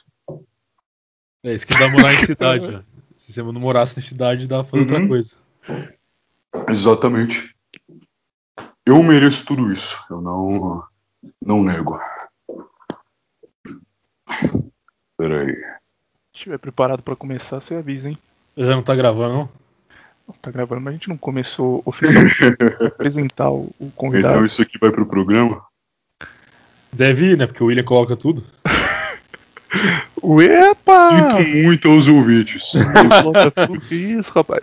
É 1.42 1.54
isso 1.54 1.66
que 1.66 1.75
dá 1.76 1.88
morar 1.88 2.14
em 2.14 2.25
cidade, 2.25 2.66
ó. 2.66 2.80
Se 3.16 3.32
você 3.32 3.42
não 3.42 3.52
morasse 3.54 3.97
na 3.97 4.02
cidade, 4.02 4.47
dá 4.47 4.62
pra 4.62 4.71
fazer 4.71 4.82
outra 4.82 5.00
Uhum. 5.00 5.09
coisa. 5.09 5.37
Exatamente. 6.68 7.54
Eu 8.85 9.02
mereço 9.02 9.47
tudo 9.47 9.71
isso. 9.71 10.02
Eu 10.11 10.21
não, 10.21 10.82
não 11.40 11.62
nego. 11.62 11.99
Peraí. 15.16 15.54
Se 15.54 16.38
estiver 16.38 16.59
preparado 16.59 17.02
pra 17.02 17.14
começar, 17.14 17.61
você 17.61 17.75
avisa, 17.75 18.09
hein? 18.09 18.18
Já 18.56 18.75
não 18.75 18.82
tá 18.82 18.94
gravando, 18.94 19.35
não? 19.35 19.49
Não 20.26 20.35
Tá 20.40 20.50
gravando, 20.50 20.80
mas 20.80 20.92
a 20.92 20.97
gente 20.97 21.09
não 21.09 21.16
começou 21.16 21.82
oficialmente 21.85 22.44
a 22.44 22.87
apresentar 22.88 23.50
o, 23.50 23.71
o 23.78 23.90
convidado. 23.90 24.35
Então 24.35 24.47
isso 24.47 24.62
aqui 24.62 24.78
vai 24.78 24.90
pro 24.90 25.06
programa? 25.06 25.64
Deve 26.92 27.32
ir, 27.32 27.38
né? 27.38 27.47
Porque 27.47 27.62
o 27.62 27.66
William 27.66 27.85
coloca 27.85 28.16
tudo. 28.16 28.44
Epa! 30.23 31.09
Sinto 31.09 31.56
muito 31.64 31.90
aos 31.90 32.06
ouvintes. 32.06 32.73
Coloca 33.23 33.50
tudo. 33.66 33.94
Isso, 33.94 34.30
rapaz? 34.32 34.62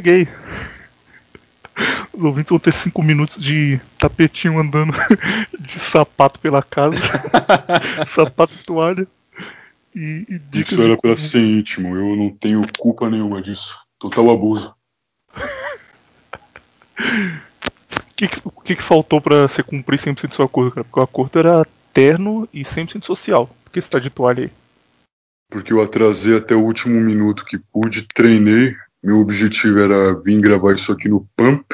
Gay. 0.00 0.28
Os 2.12 2.24
ouvintes 2.24 2.50
vão 2.50 2.58
ter 2.58 2.72
5 2.74 3.02
minutos 3.02 3.40
de 3.40 3.80
tapetinho 3.98 4.58
andando 4.58 4.92
de 5.58 5.78
sapato 5.78 6.40
pela 6.40 6.62
casa. 6.62 6.98
sapato 8.14 8.52
e 8.54 8.64
toalha. 8.64 9.06
E, 9.94 10.26
e 10.28 10.38
dicas 10.38 10.72
Isso 10.72 10.82
era 10.82 10.96
pra 10.96 11.16
ser 11.16 11.40
íntimo. 11.42 11.96
Eu 11.96 12.16
não 12.16 12.30
tenho 12.30 12.62
culpa 12.78 13.08
nenhuma 13.08 13.40
disso. 13.40 13.78
Total 13.98 14.28
abuso. 14.30 14.74
O 16.98 18.14
que, 18.16 18.26
que- 18.28 18.74
que, 18.76 18.82
faltou 18.82 19.20
pra 19.20 19.42
você 19.42 19.62
cumprir 19.62 20.00
100% 20.00 20.34
seu 20.34 20.44
acordo, 20.44 20.72
cara? 20.72 20.84
Porque 20.84 21.00
o 21.00 21.02
acordo 21.02 21.38
era 21.38 21.66
terno 21.92 22.48
e 22.52 22.62
100% 22.64 23.04
social. 23.04 23.48
Por 23.64 23.72
que 23.72 23.80
você 23.80 23.88
tá 23.88 23.98
de 23.98 24.10
toalha 24.10 24.44
aí? 24.44 24.50
Porque 25.50 25.72
eu 25.72 25.80
atrasei 25.80 26.36
até 26.36 26.54
o 26.54 26.64
último 26.64 27.00
minuto 27.00 27.44
que 27.44 27.58
pude, 27.58 28.06
treinei. 28.14 28.74
Meu 29.02 29.18
objetivo 29.18 29.78
era 29.78 30.20
vir 30.20 30.40
gravar 30.40 30.74
isso 30.74 30.92
aqui 30.92 31.08
no 31.08 31.28
Pump. 31.36 31.64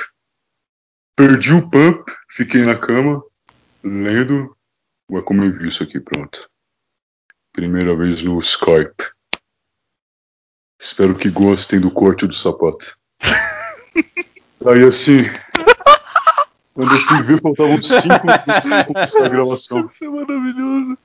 Perdi 1.17 1.55
o 1.55 1.69
Pump, 1.69 2.13
fiquei 2.29 2.63
na 2.65 2.77
cama, 2.77 3.23
lendo. 3.83 4.57
Ué, 5.11 5.23
como 5.23 5.45
eu 5.45 5.57
vi 5.57 5.69
isso 5.69 5.83
aqui, 5.83 6.01
pronto. 6.01 6.51
Primeira 7.53 7.97
vez 7.97 8.23
no 8.23 8.39
Skype. 8.41 9.11
Espero 10.81 11.17
que 11.17 11.31
gostem 11.31 11.81
do 11.81 11.91
corte 11.91 12.27
do 12.27 12.35
sapato. 12.35 12.99
Aí 14.67 14.85
assim. 14.85 15.23
Quando 16.75 16.95
eu 16.95 17.01
fui 17.03 17.23
ver, 17.23 17.41
faltavam 17.41 17.81
5 17.81 18.09
minutos 18.09 18.69
pra 18.69 18.85
começar 18.85 19.25
a 19.25 19.29
gravação. 19.29 19.91
Isso 19.95 20.05
é 20.05 20.09
maravilhoso. 20.09 20.99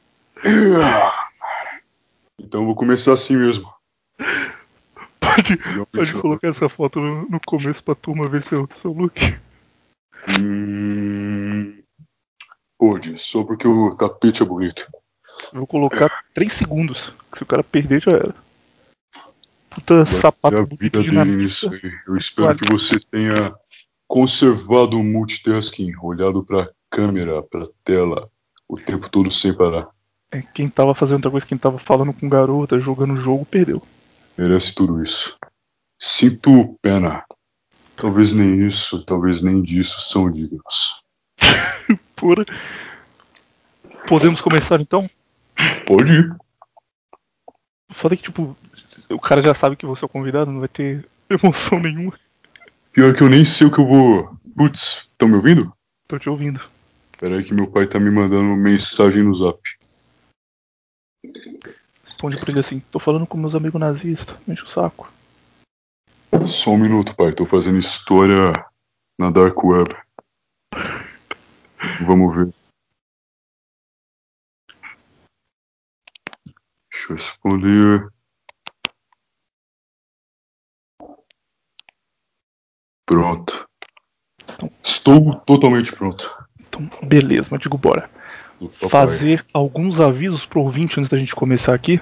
Então 2.40 2.62
eu 2.62 2.66
vou 2.66 2.76
começar 2.76 3.14
assim 3.14 3.38
mesmo. 3.38 3.72
Pode, 5.36 5.58
pode 5.92 6.14
colocar 6.14 6.48
essa 6.50 6.70
foto 6.70 7.00
no, 7.00 7.30
no 7.30 7.40
começo 7.46 7.84
pra 7.84 7.96
turma 7.96 8.28
ver 8.28 8.44
seu, 8.44 8.68
seu 8.82 8.92
look. 8.92 9.20
Hum, 10.40 11.82
pode, 12.78 13.18
só 13.18 13.44
porque 13.44 13.68
o 13.68 13.96
tapete 13.96 14.44
é 14.44 14.46
bonito. 14.46 14.88
Vou 15.54 15.66
colocar 15.66 16.12
3 16.34 16.52
segundos. 16.54 17.14
Que 17.32 17.38
se 17.38 17.44
o 17.44 17.48
cara 17.48 17.64
perder, 17.64 18.02
já 18.02 18.12
era. 18.12 18.36
Puta 19.70 20.06
sapato 20.06 20.58
É 20.58 20.60
a 20.60 20.66
bonito 20.66 20.80
vida 20.80 21.02
de 21.02 21.10
dele 21.10 21.36
nisso 21.36 21.72
aí. 21.72 21.92
Eu 22.08 22.18
espero 22.18 22.58
que 22.58 22.72
você 22.72 23.00
tenha 23.00 23.54
conservado 24.08 24.98
o 24.98 25.04
multitasking, 25.04 25.94
olhado 26.02 26.44
pra 26.44 26.70
câmera, 26.90 27.44
pra 27.44 27.64
tela, 27.84 28.30
o 28.68 28.78
tempo 28.78 29.08
todo 29.10 29.30
sem 29.30 29.54
parar. 29.54 29.88
É, 30.32 30.42
quem 30.42 30.70
tava 30.70 30.94
fazendo 30.94 31.18
outra 31.18 31.32
coisa, 31.32 31.46
quem 31.46 31.58
tava 31.58 31.78
falando 31.78 32.14
com 32.14 32.28
garota, 32.28 32.80
jogando 32.80 33.16
jogo, 33.16 33.46
perdeu. 33.46 33.82
Merece 34.40 34.74
tudo 34.74 35.04
isso. 35.04 35.38
Sinto 36.00 36.80
pena. 36.82 37.26
Talvez 37.98 38.32
nem 38.32 38.66
isso, 38.66 39.04
talvez 39.04 39.42
nem 39.42 39.62
disso 39.62 40.00
são 40.00 40.32
dignos. 40.32 41.04
Pura. 42.16 42.46
Podemos 44.08 44.40
começar 44.40 44.80
então? 44.80 45.10
Pode 45.86 46.14
ir. 46.14 46.38
Foda 47.92 48.16
que, 48.16 48.24
tipo, 48.24 48.56
o 49.10 49.20
cara 49.20 49.42
já 49.42 49.54
sabe 49.54 49.76
que 49.76 49.86
você 49.86 50.06
é 50.06 50.08
o 50.08 50.10
convidado, 50.10 50.50
não 50.50 50.62
vai 50.62 50.70
ter 50.70 51.06
emoção 51.30 51.78
nenhuma. 51.78 52.18
Pior 52.94 53.14
que 53.14 53.24
eu 53.24 53.30
nem 53.30 53.44
sei 53.44 53.68
o 53.68 53.72
que 53.74 53.82
eu 53.82 53.88
vou. 53.88 54.40
Putz, 54.56 55.06
estão 55.12 55.28
me 55.28 55.36
ouvindo? 55.36 55.74
Tô 56.08 56.18
te 56.18 56.30
ouvindo. 56.30 56.62
Peraí 57.20 57.44
que 57.44 57.54
meu 57.54 57.70
pai 57.70 57.88
tá 57.88 58.00
me 58.00 58.10
mandando 58.10 58.56
mensagem 58.56 59.22
no 59.22 59.36
zap. 59.36 59.60
Responde 62.20 62.38
pra 62.38 62.52
ele 62.52 62.60
assim: 62.60 62.82
tô 62.92 63.00
falando 63.00 63.26
com 63.26 63.38
meus 63.38 63.56
amigos 63.56 63.80
nazistas, 63.80 64.38
enche 64.46 64.64
o 64.64 64.68
saco. 64.68 65.10
Só 66.46 66.72
um 66.72 66.78
minuto, 66.78 67.16
pai. 67.16 67.32
Tô 67.32 67.46
fazendo 67.46 67.80
história 67.80 68.52
na 69.18 69.32
Dark 69.32 69.56
Web. 69.64 69.96
Vamos 72.06 72.36
ver. 72.36 72.54
Deixa 76.92 77.14
eu 77.14 77.16
responder. 77.16 78.12
Pronto. 83.06 83.66
Estou 84.84 85.40
totalmente 85.46 85.96
pronto. 85.96 86.36
Então, 86.60 86.86
beleza, 87.08 87.48
mas 87.50 87.62
digo 87.62 87.78
bora. 87.78 88.12
Fazer 88.90 89.46
alguns 89.54 90.00
avisos 90.00 90.46
pro 90.46 90.62
ouvinte 90.62 91.00
antes 91.00 91.10
da 91.10 91.18
gente 91.18 91.36
começar 91.36 91.74
aqui, 91.74 92.00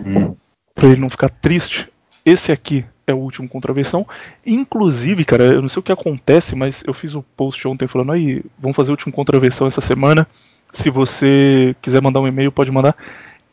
Hum, 0.00 0.34
pra 0.74 0.88
ele 0.88 1.00
não 1.00 1.10
ficar 1.10 1.28
triste. 1.28 1.88
Esse 2.24 2.50
aqui 2.50 2.84
é 3.06 3.14
o 3.14 3.18
último 3.18 3.48
contraversão. 3.48 4.06
Inclusive, 4.44 5.24
cara, 5.24 5.44
eu 5.44 5.62
não 5.62 5.68
sei 5.68 5.80
o 5.80 5.82
que 5.82 5.92
acontece, 5.92 6.56
mas 6.56 6.82
eu 6.86 6.94
fiz 6.94 7.14
o 7.14 7.20
um 7.20 7.24
post 7.36 7.66
ontem 7.68 7.86
falando 7.86 8.12
aí, 8.12 8.42
vamos 8.58 8.76
fazer 8.76 8.90
o 8.90 8.94
último 8.94 9.12
contraversão 9.12 9.66
essa 9.66 9.80
semana. 9.80 10.26
Se 10.72 10.90
você 10.90 11.76
quiser 11.80 12.02
mandar 12.02 12.20
um 12.20 12.26
e-mail, 12.26 12.50
pode 12.50 12.70
mandar. 12.70 12.96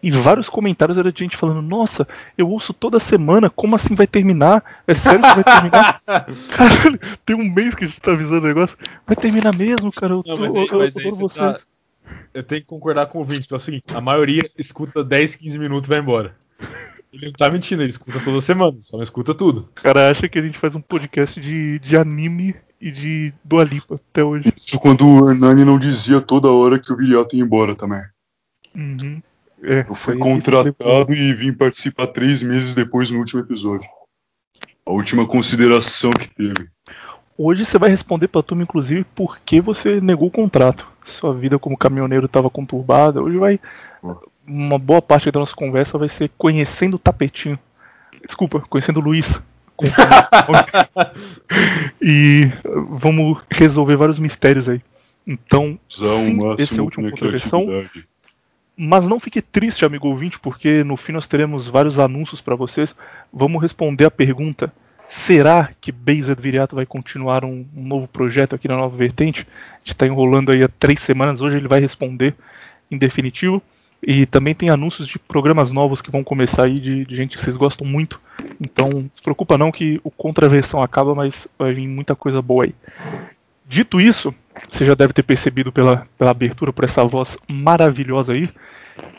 E 0.03 0.09
vários 0.09 0.49
comentários 0.49 0.97
era 0.97 1.11
de 1.11 1.19
gente 1.19 1.37
falando: 1.37 1.61
Nossa, 1.61 2.07
eu 2.35 2.49
ouço 2.49 2.73
toda 2.73 2.97
semana, 2.97 3.49
como 3.51 3.75
assim 3.75 3.93
vai 3.93 4.07
terminar? 4.07 4.81
É 4.87 4.95
sério 4.95 5.21
que 5.21 5.35
vai 5.35 5.43
terminar? 5.43 6.01
Caralho, 6.55 6.99
tem 7.23 7.35
um 7.35 7.47
mês 7.47 7.75
que 7.75 7.85
a 7.85 7.87
gente 7.87 8.01
tá 8.01 8.11
avisando 8.13 8.39
o 8.39 8.47
negócio. 8.47 8.75
Vai 9.05 9.15
terminar 9.15 9.55
mesmo, 9.55 9.91
cara. 9.91 10.13
Eu, 10.13 10.23
tô, 10.23 10.31
Não, 10.31 10.39
mas 10.39 10.55
aí, 10.55 10.67
eu, 10.67 10.73
eu 10.73 10.79
mas 10.79 10.97
aí 10.97 11.11
você. 11.11 11.39
tá- 11.39 11.59
Eu 12.33 12.43
tenho 12.43 12.61
que 12.61 12.67
concordar 12.67 13.07
com 13.07 13.21
o 13.21 13.25
que 13.25 13.53
é 13.53 13.55
o 13.55 13.59
seguinte, 13.59 13.85
a 13.93 14.01
maioria 14.01 14.49
escuta 14.57 15.03
10, 15.03 15.35
15 15.35 15.59
minutos 15.59 15.87
e 15.87 15.89
vai 15.89 15.99
embora. 15.99 16.35
Ele 17.13 17.25
não 17.25 17.33
tá 17.33 17.49
mentindo, 17.49 17.81
ele 17.81 17.89
escuta 17.89 18.19
toda 18.23 18.39
semana, 18.39 18.77
só 18.79 18.95
não 18.95 19.03
escuta 19.03 19.33
tudo. 19.33 19.69
O 19.77 19.81
cara 19.81 20.09
acha 20.09 20.29
que 20.29 20.39
a 20.39 20.41
gente 20.41 20.57
faz 20.57 20.73
um 20.75 20.81
podcast 20.81 21.39
de, 21.41 21.77
de 21.79 21.97
anime 21.97 22.55
e 22.79 22.89
de 22.89 23.33
Dua 23.43 23.63
Lipa 23.65 23.95
até 23.95 24.23
hoje. 24.23 24.51
Isso 24.55 24.79
quando 24.79 25.05
o 25.05 25.29
Hernani 25.29 25.65
não 25.65 25.77
dizia 25.77 26.21
toda 26.21 26.49
hora 26.49 26.79
que 26.79 26.91
o 26.91 26.95
Viriato 26.95 27.35
ia 27.35 27.43
embora 27.43 27.75
também. 27.75 28.01
Uhum. 28.73 29.21
É, 29.61 29.85
Eu 29.87 29.93
fui 29.93 30.17
contratado 30.17 31.13
e 31.13 31.33
vim 31.35 31.53
participar 31.53 32.07
três 32.07 32.41
meses 32.41 32.73
depois 32.73 33.11
no 33.11 33.19
último 33.19 33.41
episódio. 33.41 33.87
A 34.85 34.91
última 34.91 35.27
consideração 35.27 36.09
que 36.11 36.27
teve. 36.29 36.69
Hoje 37.37 37.65
você 37.65 37.77
vai 37.77 37.89
responder 37.89 38.27
pra 38.27 38.41
turma, 38.41 38.63
inclusive, 38.63 39.03
por 39.15 39.39
que 39.39 39.61
você 39.61 40.01
negou 40.01 40.29
o 40.29 40.31
contrato. 40.31 40.87
Sua 41.05 41.33
vida 41.33 41.57
como 41.57 41.77
caminhoneiro 41.77 42.25
estava 42.25 42.49
conturbada. 42.49 43.21
Hoje 43.21 43.37
vai. 43.37 43.59
Uma 44.45 44.79
boa 44.79 45.01
parte 45.01 45.31
da 45.31 45.39
nossa 45.39 45.55
conversa 45.55 45.97
vai 45.97 46.09
ser 46.09 46.31
conhecendo 46.37 46.95
o 46.95 46.99
tapetinho. 46.99 47.57
Desculpa, 48.25 48.59
conhecendo 48.61 48.99
o 48.99 49.03
Luiz. 49.03 49.39
e 52.01 52.51
vamos 52.89 53.39
resolver 53.49 53.95
vários 53.95 54.19
mistérios 54.19 54.69
aí. 54.69 54.81
Então, 55.25 55.79
Usar 55.89 56.07
o 56.07 56.25
sim, 56.25 56.39
esse 56.59 56.77
é 56.77 56.81
o 56.81 56.85
último 56.85 57.03
minha 57.03 57.11
contraversão. 57.11 57.65
criatividade. 57.65 58.07
Mas 58.77 59.05
não 59.05 59.19
fique 59.19 59.41
triste, 59.41 59.85
amigo 59.85 60.07
ouvinte, 60.07 60.39
porque 60.39 60.83
no 60.83 60.97
fim 60.97 61.11
nós 61.11 61.27
teremos 61.27 61.67
vários 61.67 61.99
anúncios 61.99 62.41
para 62.41 62.55
vocês. 62.55 62.95
Vamos 63.31 63.61
responder 63.61 64.05
a 64.05 64.11
pergunta: 64.11 64.73
será 65.25 65.69
que 65.79 65.91
Based 65.91 66.39
Viriato 66.39 66.75
vai 66.75 66.85
continuar 66.85 67.43
um, 67.43 67.65
um 67.75 67.85
novo 67.85 68.07
projeto 68.07 68.55
aqui 68.55 68.67
na 68.67 68.77
Nova 68.77 68.95
Vertente? 68.95 69.47
A 69.49 69.77
gente 69.79 69.93
está 69.93 70.07
enrolando 70.07 70.51
aí 70.51 70.63
há 70.63 70.69
três 70.79 71.01
semanas, 71.01 71.41
hoje 71.41 71.57
ele 71.57 71.67
vai 71.67 71.79
responder 71.79 72.35
em 72.89 72.97
definitivo. 72.97 73.61
E 74.05 74.25
também 74.25 74.55
tem 74.55 74.69
anúncios 74.69 75.07
de 75.07 75.19
programas 75.19 75.71
novos 75.71 76.01
que 76.01 76.09
vão 76.09 76.23
começar 76.23 76.65
aí, 76.65 76.79
de, 76.79 77.05
de 77.05 77.15
gente 77.15 77.37
que 77.37 77.43
vocês 77.43 77.55
gostam 77.55 77.85
muito. 77.85 78.19
Então, 78.59 78.89
não 78.89 79.11
se 79.15 79.21
preocupa 79.21 79.57
não 79.57 79.71
que 79.71 80.01
o 80.03 80.09
Contraversão 80.09 80.81
acaba, 80.81 81.13
mas 81.13 81.47
vai 81.57 81.71
vir 81.73 81.87
muita 81.87 82.15
coisa 82.15 82.41
boa 82.41 82.63
aí. 82.63 82.73
Dito 83.67 84.01
isso, 84.01 84.33
você 84.71 84.85
já 84.85 84.95
deve 84.95 85.13
ter 85.13 85.23
percebido 85.23 85.71
pela, 85.71 86.07
pela 86.17 86.31
abertura, 86.31 86.73
por 86.73 86.83
essa 86.83 87.05
voz 87.05 87.37
maravilhosa 87.47 88.33
aí, 88.33 88.49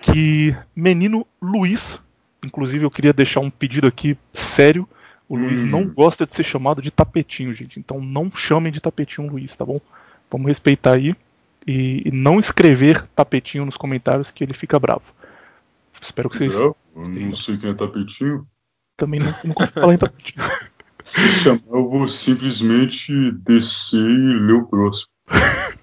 que 0.02 0.54
menino 0.74 1.26
Luiz, 1.40 2.00
inclusive 2.44 2.84
eu 2.84 2.90
queria 2.90 3.12
deixar 3.12 3.40
um 3.40 3.50
pedido 3.50 3.86
aqui 3.86 4.16
sério. 4.34 4.86
O 5.28 5.36
Luiz 5.36 5.62
Hum. 5.62 5.66
não 5.66 5.86
gosta 5.88 6.26
de 6.26 6.34
ser 6.36 6.44
chamado 6.44 6.82
de 6.82 6.90
tapetinho, 6.90 7.54
gente. 7.54 7.78
Então 7.78 8.00
não 8.00 8.30
chamem 8.34 8.72
de 8.72 8.80
tapetinho 8.80 9.28
o 9.28 9.30
Luiz, 9.32 9.56
tá 9.56 9.64
bom? 9.64 9.80
Vamos 10.30 10.46
respeitar 10.48 10.94
aí 10.94 11.14
e, 11.66 12.02
e 12.06 12.10
não 12.10 12.38
escrever 12.38 13.06
tapetinho 13.14 13.64
nos 13.64 13.76
comentários 13.76 14.30
que 14.30 14.42
ele 14.44 14.54
fica 14.54 14.78
bravo. 14.78 15.02
Espero 16.00 16.28
que 16.28 16.36
vocês 16.36 16.54
Eu 16.54 16.76
não 16.94 17.34
sei 17.34 17.56
quem 17.56 17.70
é 17.70 17.74
tapetinho. 17.74 18.46
também 18.96 19.20
não, 19.20 19.34
não 19.44 19.66
de 19.66 19.72
falar 19.72 19.94
em 19.94 19.98
tapetinho. 19.98 20.44
Se 21.04 21.20
chamar, 21.32 21.60
eu 21.72 21.88
vou 21.88 22.08
simplesmente 22.08 23.12
descer 23.44 23.98
e 24.00 24.38
ler 24.40 24.54
o 24.54 24.66
próximo. 24.66 25.08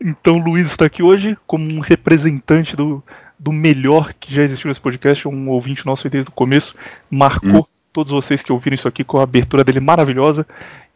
Então, 0.00 0.36
Luiz 0.38 0.66
está 0.66 0.84
aqui 0.86 1.02
hoje 1.02 1.38
como 1.46 1.72
um 1.72 1.78
representante 1.78 2.74
do, 2.74 3.02
do 3.38 3.52
melhor 3.52 4.12
que 4.14 4.34
já 4.34 4.42
existiu 4.42 4.68
nesse 4.68 4.80
podcast, 4.80 5.28
um 5.28 5.48
ouvinte 5.48 5.86
nosso 5.86 6.10
desde 6.10 6.28
o 6.28 6.34
começo, 6.34 6.74
marcou 7.08 7.60
Hum. 7.60 7.73
Todos 7.94 8.12
vocês 8.12 8.42
que 8.42 8.52
ouviram 8.52 8.74
isso 8.74 8.88
aqui 8.88 9.04
com 9.04 9.18
a 9.18 9.22
abertura 9.22 9.62
dele 9.62 9.78
maravilhosa. 9.78 10.44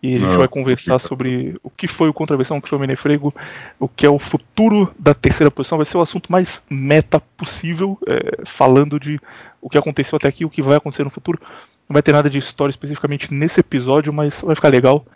E 0.02 0.10
a 0.10 0.14
gente 0.14 0.26
Não, 0.26 0.38
vai 0.38 0.48
conversar 0.48 0.98
sobre 0.98 1.56
o 1.62 1.70
que 1.70 1.88
foi 1.88 2.08
o 2.08 2.12
Contraversão, 2.12 2.58
o 2.58 2.62
que 2.62 2.68
foi 2.68 2.76
o 2.76 2.80
Menefrego, 2.80 3.32
o 3.80 3.88
que 3.88 4.04
é 4.04 4.10
o 4.10 4.18
futuro 4.18 4.92
da 4.98 5.14
terceira 5.14 5.50
posição. 5.50 5.78
Vai 5.78 5.86
ser 5.86 5.96
o 5.96 6.02
assunto 6.02 6.30
mais 6.30 6.60
meta 6.68 7.20
possível, 7.36 7.98
é, 8.06 8.44
falando 8.44 8.98
de 8.98 9.20
o 9.60 9.70
que 9.70 9.78
aconteceu 9.78 10.16
até 10.16 10.28
aqui, 10.28 10.44
o 10.44 10.50
que 10.50 10.62
vai 10.62 10.76
acontecer 10.76 11.04
no 11.04 11.10
futuro. 11.10 11.40
Não 11.88 11.94
vai 11.94 12.02
ter 12.02 12.12
nada 12.12 12.28
de 12.28 12.38
história 12.38 12.70
especificamente 12.70 13.32
nesse 13.32 13.60
episódio, 13.60 14.12
mas 14.12 14.40
vai 14.40 14.54
ficar 14.54 14.68
legal. 14.68 15.06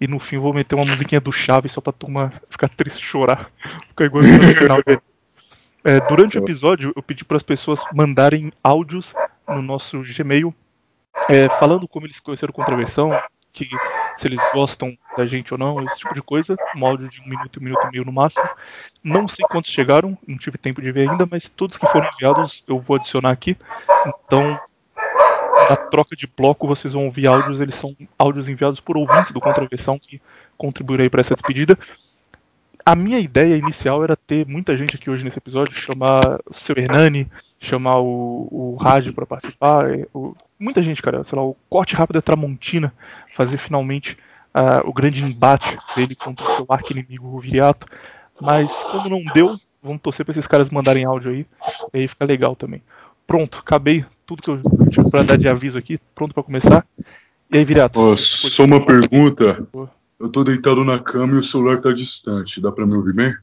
E 0.00 0.08
no 0.08 0.18
fim 0.18 0.36
eu 0.36 0.42
vou 0.42 0.54
meter 0.54 0.76
uma 0.76 0.84
musiquinha 0.84 1.20
do 1.20 1.30
Chaves 1.30 1.72
só 1.72 1.80
pra 1.80 1.92
turma 1.92 2.32
ficar 2.50 2.68
triste 2.68 3.04
chorar. 3.04 3.50
Ficar 3.88 4.04
igual 4.04 4.22
no 4.22 4.42
final 4.54 4.82
dele. 4.84 5.00
É, 5.84 6.00
durante 6.08 6.38
o 6.38 6.42
episódio, 6.42 6.92
eu 6.94 7.02
pedi 7.02 7.24
para 7.24 7.36
as 7.36 7.42
pessoas 7.42 7.80
mandarem 7.92 8.52
áudios 8.62 9.12
no 9.48 9.60
nosso 9.60 10.02
Gmail, 10.02 10.54
é, 11.28 11.48
falando 11.58 11.86
como 11.88 12.06
eles 12.06 12.20
conheceram 12.20 12.52
Contraversão, 12.52 13.10
que 13.52 13.68
se 14.16 14.26
eles 14.26 14.40
gostam 14.52 14.96
da 15.16 15.26
gente 15.26 15.52
ou 15.52 15.58
não, 15.58 15.82
esse 15.82 15.98
tipo 15.98 16.14
de 16.14 16.22
coisa. 16.22 16.56
Um 16.76 16.86
áudio 16.86 17.08
de 17.08 17.20
um 17.20 17.28
minuto, 17.28 17.60
um 17.60 17.64
minuto 17.64 17.86
e 17.86 17.90
meio 17.90 18.04
no 18.04 18.12
máximo. 18.12 18.48
Não 19.02 19.28
sei 19.28 19.44
quantos 19.46 19.70
chegaram, 19.70 20.16
não 20.26 20.38
tive 20.38 20.58
tempo 20.58 20.80
de 20.80 20.90
ver 20.90 21.10
ainda, 21.10 21.26
mas 21.30 21.48
todos 21.48 21.76
que 21.76 21.86
foram 21.86 22.08
enviados 22.14 22.64
eu 22.66 22.78
vou 22.78 22.96
adicionar 22.96 23.30
aqui. 23.30 23.56
Então, 24.06 24.58
na 25.68 25.76
troca 25.76 26.16
de 26.16 26.26
bloco, 26.26 26.66
vocês 26.66 26.94
vão 26.94 27.06
ouvir 27.06 27.26
áudios, 27.26 27.60
eles 27.60 27.74
são 27.74 27.96
áudios 28.18 28.48
enviados 28.48 28.80
por 28.80 28.96
ouvintes 28.96 29.32
do 29.32 29.40
Contraversão 29.40 29.98
que 29.98 30.20
contribuíram 30.56 31.04
aí 31.04 31.10
para 31.10 31.20
essa 31.20 31.34
despedida. 31.34 31.78
A 32.84 32.96
minha 32.96 33.18
ideia 33.20 33.56
inicial 33.56 34.02
era 34.02 34.16
ter 34.16 34.46
muita 34.46 34.76
gente 34.76 34.96
aqui 34.96 35.08
hoje 35.08 35.24
nesse 35.24 35.38
episódio, 35.38 35.74
chamar 35.74 36.40
o 36.44 36.52
seu 36.54 36.74
Hernani, 36.76 37.30
chamar 37.60 37.98
o, 38.00 38.48
o 38.50 38.76
Rádio 38.80 39.12
para 39.12 39.24
participar, 39.26 39.88
é, 39.92 40.06
o- 40.12 40.34
muita 40.58 40.82
gente, 40.82 41.00
cara, 41.00 41.22
sei 41.24 41.36
lá, 41.38 41.44
o 41.44 41.56
corte 41.70 41.94
rápido 41.94 42.14
da 42.14 42.22
Tramontina, 42.22 42.92
fazer 43.34 43.58
finalmente 43.58 44.16
ah, 44.52 44.82
o 44.84 44.92
grande 44.92 45.22
embate 45.22 45.78
dele 45.94 46.14
contra 46.16 46.44
o 46.44 46.56
seu 46.56 46.66
arqui-inimigo, 46.68 47.28
o 47.28 47.40
Viriato. 47.40 47.86
Mas 48.40 48.70
como 48.90 49.08
não 49.08 49.22
deu, 49.32 49.56
vamos 49.82 50.02
torcer 50.02 50.26
para 50.26 50.32
esses 50.32 50.46
caras 50.46 50.68
mandarem 50.68 51.04
áudio 51.04 51.30
aí, 51.30 51.46
e 51.94 51.98
aí 52.00 52.08
fica 52.08 52.24
legal 52.24 52.56
também. 52.56 52.82
Pronto, 53.26 53.58
acabei 53.58 54.04
tudo 54.26 54.42
que 54.42 54.50
eu 54.50 54.60
tinha 54.90 55.08
para 55.08 55.22
dar 55.22 55.38
de 55.38 55.48
aviso 55.48 55.78
aqui, 55.78 55.98
pronto 56.14 56.34
para 56.34 56.42
começar. 56.42 56.84
E 57.50 57.58
aí, 57.58 57.64
Viriato? 57.64 57.98
Depois 58.00 58.52
só 58.52 58.64
uma 58.64 58.84
pergunta. 58.84 59.66
Eu 60.22 60.30
tô 60.30 60.44
deitado 60.44 60.84
na 60.84 61.00
cama 61.00 61.34
e 61.34 61.38
o 61.38 61.42
celular 61.42 61.80
tá 61.80 61.92
distante. 61.92 62.60
Dá 62.60 62.70
pra 62.70 62.86
me 62.86 62.94
ouvir 62.94 63.12
bem? 63.12 63.34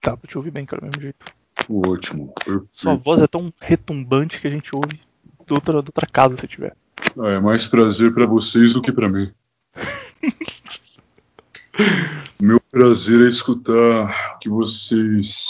Tá, 0.00 0.16
pra 0.16 0.26
te 0.26 0.38
ouvir 0.38 0.50
bem, 0.50 0.64
cara, 0.64 0.80
do 0.80 0.86
mesmo 0.86 1.02
jeito. 1.02 1.26
Ótimo. 1.68 2.32
perfeito. 2.32 2.70
Sua 2.72 2.94
voz 2.94 3.20
é 3.20 3.26
tão 3.26 3.52
retumbante 3.60 4.40
que 4.40 4.48
a 4.48 4.50
gente 4.50 4.74
ouve 4.74 4.98
de 5.46 5.52
outra, 5.52 5.82
de 5.82 5.90
outra 5.90 6.06
casa 6.06 6.34
se 6.38 6.48
tiver. 6.48 6.74
Ah, 7.20 7.32
é 7.32 7.38
mais 7.38 7.66
prazer 7.66 8.14
pra 8.14 8.24
vocês 8.24 8.72
do 8.72 8.80
que 8.80 8.90
pra 8.90 9.10
mim. 9.10 9.30
Meu 12.40 12.58
prazer 12.70 13.26
é 13.26 13.28
escutar 13.28 14.34
o 14.34 14.38
que 14.38 14.48
vocês 14.48 15.48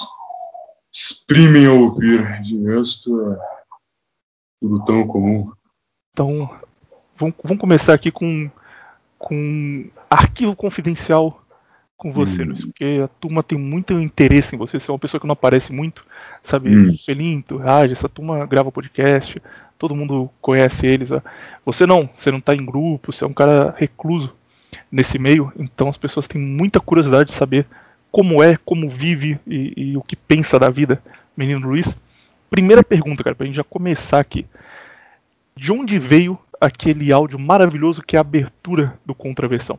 exprimem 0.92 1.66
ao 1.66 1.78
ouvir. 1.78 2.42
De 2.42 2.60
resto, 2.60 3.30
é 3.30 3.38
tudo 4.60 4.84
tão 4.84 5.06
comum. 5.06 5.52
Então, 6.10 6.50
vamos, 7.16 7.36
vamos 7.44 7.60
começar 7.60 7.94
aqui 7.94 8.10
com, 8.10 8.50
com 9.22 9.86
arquivo 10.10 10.56
confidencial 10.56 11.40
com 11.96 12.12
você, 12.12 12.42
Hum. 12.42 12.46
Luiz, 12.46 12.64
porque 12.64 13.00
a 13.04 13.06
turma 13.06 13.44
tem 13.44 13.56
muito 13.56 13.92
interesse 14.00 14.56
em 14.56 14.58
você. 14.58 14.80
Você 14.80 14.90
é 14.90 14.92
uma 14.92 14.98
pessoa 14.98 15.20
que 15.20 15.26
não 15.26 15.34
aparece 15.34 15.72
muito, 15.72 16.04
sabe? 16.42 16.74
Hum. 16.76 16.96
Felinto, 16.98 17.56
Raj, 17.56 17.92
essa 17.92 18.08
turma 18.08 18.44
grava 18.44 18.72
podcast, 18.72 19.40
todo 19.78 19.94
mundo 19.94 20.28
conhece 20.40 20.84
eles. 20.88 21.12
ó. 21.12 21.20
Você 21.64 21.86
não, 21.86 22.10
você 22.12 22.32
não 22.32 22.40
tá 22.40 22.52
em 22.52 22.66
grupo, 22.66 23.12
você 23.12 23.22
é 23.24 23.26
um 23.28 23.32
cara 23.32 23.72
recluso 23.78 24.34
nesse 24.90 25.18
meio, 25.18 25.52
então 25.56 25.88
as 25.88 25.96
pessoas 25.96 26.26
têm 26.26 26.40
muita 26.40 26.80
curiosidade 26.80 27.30
de 27.30 27.36
saber 27.36 27.64
como 28.10 28.42
é, 28.42 28.58
como 28.64 28.90
vive 28.90 29.38
e, 29.46 29.72
e 29.76 29.96
o 29.96 30.02
que 30.02 30.16
pensa 30.16 30.58
da 30.58 30.68
vida, 30.68 31.00
menino 31.36 31.68
Luiz. 31.68 31.86
Primeira 32.50 32.82
pergunta, 32.82 33.22
cara, 33.22 33.36
pra 33.36 33.46
gente 33.46 33.54
já 33.56 33.64
começar 33.64 34.18
aqui. 34.18 34.44
De 35.56 35.70
onde 35.70 35.98
veio 35.98 36.36
aquele 36.62 37.12
áudio 37.12 37.38
maravilhoso 37.38 38.02
que 38.02 38.16
é 38.16 38.18
a 38.18 38.22
abertura 38.22 38.94
do 39.04 39.14
Contraversão? 39.14 39.78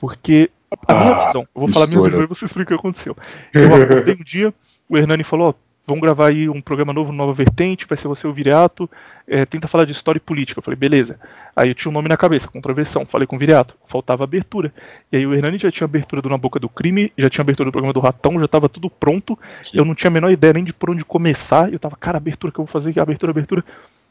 Porque 0.00 0.50
a 0.86 0.94
minha 0.94 1.14
Ah, 1.14 1.26
visão, 1.28 1.42
eu 1.54 1.60
vou 1.60 1.68
falar 1.68 1.84
a 1.84 1.88
minha 1.88 2.02
visão 2.02 2.22
e 2.22 2.26
você 2.26 2.44
explica 2.44 2.74
o 2.74 2.76
que 2.76 2.80
aconteceu. 2.80 3.16
Eu 3.54 3.74
acordei 3.82 4.14
um 4.14 4.24
dia, 4.24 4.52
o 4.88 4.96
Hernani 4.98 5.24
falou, 5.24 5.50
ó, 5.50 5.54
vamos 5.86 6.02
gravar 6.02 6.30
aí 6.30 6.48
um 6.48 6.60
programa 6.60 6.92
novo, 6.92 7.12
Nova 7.12 7.32
Vertente, 7.32 7.86
vai 7.88 7.96
ser 7.96 8.08
você 8.08 8.26
o 8.26 8.32
Viriato, 8.32 8.90
é, 9.28 9.46
tenta 9.46 9.68
falar 9.68 9.84
de 9.84 9.92
história 9.92 10.18
e 10.18 10.20
política. 10.20 10.58
Eu 10.58 10.62
falei, 10.62 10.76
beleza. 10.76 11.18
Aí 11.54 11.68
eu 11.70 11.74
tinha 11.74 11.90
um 11.90 11.94
nome 11.94 12.08
na 12.08 12.16
cabeça, 12.16 12.48
Contraversão, 12.48 13.06
falei 13.06 13.26
com 13.26 13.36
o 13.36 13.38
Viriato, 13.38 13.76
faltava 13.86 14.24
abertura. 14.24 14.72
E 15.10 15.16
aí 15.16 15.26
o 15.26 15.32
Hernani 15.32 15.58
já 15.58 15.70
tinha 15.70 15.84
abertura 15.84 16.20
do 16.20 16.28
Na 16.28 16.36
Boca 16.36 16.58
do 16.58 16.68
Crime, 16.68 17.12
já 17.16 17.30
tinha 17.30 17.42
abertura 17.42 17.70
do 17.70 17.72
programa 17.72 17.92
do 17.92 18.00
Ratão, 18.00 18.38
já 18.40 18.48
tava 18.48 18.68
tudo 18.68 18.90
pronto. 18.90 19.38
Eu 19.72 19.84
não 19.84 19.94
tinha 19.94 20.10
a 20.10 20.12
menor 20.12 20.30
ideia 20.30 20.52
nem 20.52 20.64
de 20.64 20.72
por 20.72 20.90
onde 20.90 21.04
começar. 21.04 21.72
Eu 21.72 21.78
tava, 21.78 21.96
cara, 21.96 22.18
abertura 22.18 22.52
que 22.52 22.58
eu 22.58 22.64
vou 22.64 22.72
fazer, 22.72 22.98
abertura, 22.98 23.30
abertura. 23.30 23.64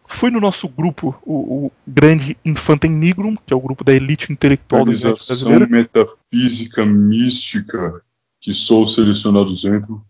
Foi 0.07 0.29
no 0.29 0.39
nosso 0.39 0.67
grupo, 0.67 1.15
o, 1.23 1.65
o 1.65 1.71
grande 1.87 2.37
Infantem 2.45 2.91
Nigrum, 2.91 3.35
que 3.35 3.53
é 3.53 3.55
o 3.55 3.59
grupo 3.59 3.83
da 3.83 3.93
elite 3.93 4.31
intelectual 4.31 4.85
da 4.85 4.91
Organização 4.91 5.57
brasileira. 5.57 5.67
metafísica 5.67 6.85
mística 6.85 8.01
que 8.39 8.53
só 8.53 8.81
os 8.81 8.93
selecionados 8.93 9.65
entram. 9.65 10.01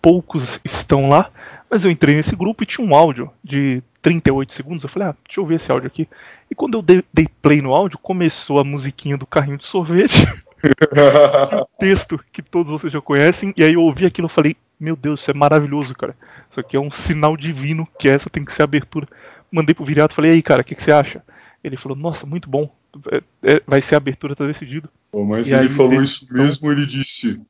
poucos 0.00 0.60
estão 0.64 1.08
lá, 1.08 1.30
mas 1.70 1.84
eu 1.84 1.90
entrei 1.90 2.14
nesse 2.14 2.36
grupo 2.36 2.62
e 2.62 2.66
tinha 2.66 2.86
um 2.86 2.94
áudio 2.94 3.30
de 3.42 3.82
38 4.02 4.52
segundos. 4.52 4.84
Eu 4.84 4.90
falei, 4.90 5.08
ah, 5.08 5.16
deixa 5.26 5.40
eu 5.40 5.46
ver 5.46 5.54
esse 5.54 5.72
áudio 5.72 5.86
aqui. 5.86 6.06
E 6.50 6.54
quando 6.54 6.76
eu 6.76 6.82
dei, 6.82 7.02
dei 7.14 7.26
play 7.40 7.62
no 7.62 7.72
áudio, 7.72 7.98
começou 7.98 8.60
a 8.60 8.64
musiquinha 8.64 9.16
do 9.16 9.24
carrinho 9.24 9.56
de 9.56 9.64
sorvete, 9.64 10.22
o 10.62 11.66
texto 11.80 12.20
que 12.30 12.42
todos 12.42 12.70
vocês 12.70 12.92
já 12.92 13.00
conhecem, 13.00 13.54
e 13.56 13.64
aí 13.64 13.72
eu 13.72 13.80
ouvi 13.80 14.04
aquilo 14.04 14.26
e 14.26 14.30
falei, 14.30 14.56
meu 14.82 14.96
Deus, 14.96 15.20
isso 15.20 15.30
é 15.30 15.34
maravilhoso, 15.34 15.94
cara. 15.94 16.16
Isso 16.50 16.58
aqui 16.60 16.76
é 16.76 16.80
um 16.80 16.90
sinal 16.90 17.36
divino 17.36 17.86
que 17.98 18.08
essa 18.08 18.28
tem 18.28 18.44
que 18.44 18.52
ser 18.52 18.62
a 18.62 18.64
abertura. 18.64 19.06
Mandei 19.50 19.74
pro 19.74 19.84
viriato, 19.84 20.14
falei, 20.14 20.32
aí, 20.32 20.42
cara, 20.42 20.62
o 20.62 20.64
que, 20.64 20.74
que 20.74 20.82
você 20.82 20.92
acha? 20.92 21.22
Ele 21.62 21.76
falou, 21.76 21.96
nossa, 21.96 22.26
muito 22.26 22.48
bom. 22.50 22.74
É- 23.10 23.22
é- 23.54 23.62
vai 23.66 23.80
ser 23.80 23.94
a 23.94 23.98
abertura, 23.98 24.34
tá 24.36 24.46
decidido. 24.46 24.88
Bom, 25.12 25.24
mas 25.24 25.48
E 25.50 25.54
ele 25.54 25.62
aí, 25.62 25.68
falou 25.70 25.90
desde 25.90 26.06
isso 26.16 26.24
então- 26.24 26.44
mesmo, 26.44 26.72
ele 26.72 26.86
disse. 26.86 27.40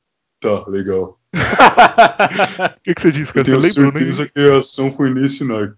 Tá, 0.40 0.64
legal. 0.68 1.18
O 2.76 2.80
que, 2.82 2.94
que 2.94 3.00
você 3.02 3.12
disse, 3.12 3.30
Eu 3.30 3.34
cara? 3.34 3.44
Você 3.44 3.74
tenho 3.74 3.86
lembrou, 3.86 3.92
né? 3.92 4.00
certeza 4.00 4.28
que 4.28 4.40
a 4.40 4.58
ação 4.58 4.92
foi 4.92 5.10
nesse 5.14 5.44
naipe. 5.44 5.74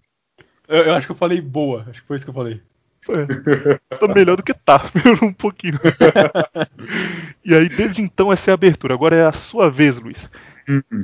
Eu, 0.67 0.83
eu 0.83 0.93
acho 0.95 1.05
que 1.07 1.11
eu 1.11 1.15
falei 1.15 1.39
boa. 1.39 1.85
Acho 1.89 2.01
que 2.01 2.07
foi 2.07 2.15
isso 2.17 2.25
que 2.25 2.29
eu 2.31 2.33
falei. 2.33 2.61
É, 3.07 3.97
tá 3.97 4.07
melhor 4.07 4.35
do 4.35 4.41
que 4.41 4.51
tá, 4.53 4.89
melhorou 4.95 5.29
um 5.29 5.33
pouquinho. 5.33 5.79
e 7.45 7.53
aí, 7.53 7.69
desde 7.69 8.01
então, 8.01 8.33
essa 8.33 8.49
é 8.49 8.51
a 8.51 8.55
abertura. 8.55 8.95
Agora 8.95 9.15
é 9.15 9.25
a 9.25 9.31
sua 9.31 9.69
vez, 9.69 9.95
Luiz. 9.99 10.29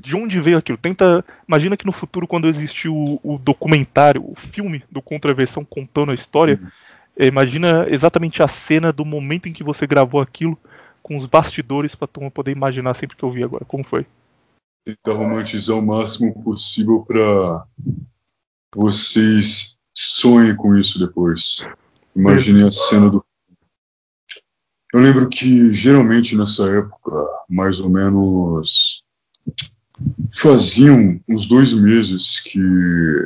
De 0.01 0.15
onde 0.15 0.41
veio 0.41 0.57
aquilo? 0.57 0.77
Tenta. 0.77 1.23
Imagina 1.47 1.77
que 1.77 1.85
no 1.85 1.91
futuro, 1.91 2.27
quando 2.27 2.47
existiu 2.47 2.95
o, 2.95 3.19
o 3.23 3.37
documentário, 3.37 4.23
o 4.27 4.35
filme 4.35 4.83
do 4.89 5.01
Contraversão 5.01 5.63
contando 5.63 6.11
a 6.11 6.15
história, 6.15 6.59
é, 7.15 7.27
imagina 7.27 7.85
exatamente 7.89 8.41
a 8.41 8.47
cena 8.47 8.91
do 8.91 9.05
momento 9.05 9.47
em 9.47 9.53
que 9.53 9.63
você 9.63 9.85
gravou 9.85 10.19
aquilo 10.21 10.57
com 11.03 11.17
os 11.17 11.25
bastidores 11.25 11.95
pra 11.95 12.07
turma 12.07 12.31
poder 12.31 12.51
imaginar 12.51 12.95
sempre 12.95 13.17
que 13.17 13.23
eu 13.23 13.31
vi 13.31 13.43
agora. 13.43 13.65
Como 13.65 13.83
foi? 13.83 14.05
Tentar 14.85 15.13
romantizar 15.13 15.77
o 15.77 15.85
máximo 15.85 16.43
possível 16.43 17.05
pra 17.05 17.65
vocês 18.75 19.77
sonhem 19.93 20.55
com 20.55 20.75
isso 20.75 20.97
depois. 20.99 21.65
Imaginem 22.15 22.67
a 22.67 22.71
cena 22.71 23.09
do. 23.09 23.23
Eu 24.93 24.99
lembro 24.99 25.29
que 25.29 25.73
geralmente 25.73 26.35
nessa 26.35 26.69
época, 26.69 27.11
mais 27.47 27.79
ou 27.79 27.89
menos. 27.89 29.00
Faziam 30.33 31.19
uns 31.27 31.47
dois 31.47 31.73
meses 31.73 32.39
que 32.39 32.59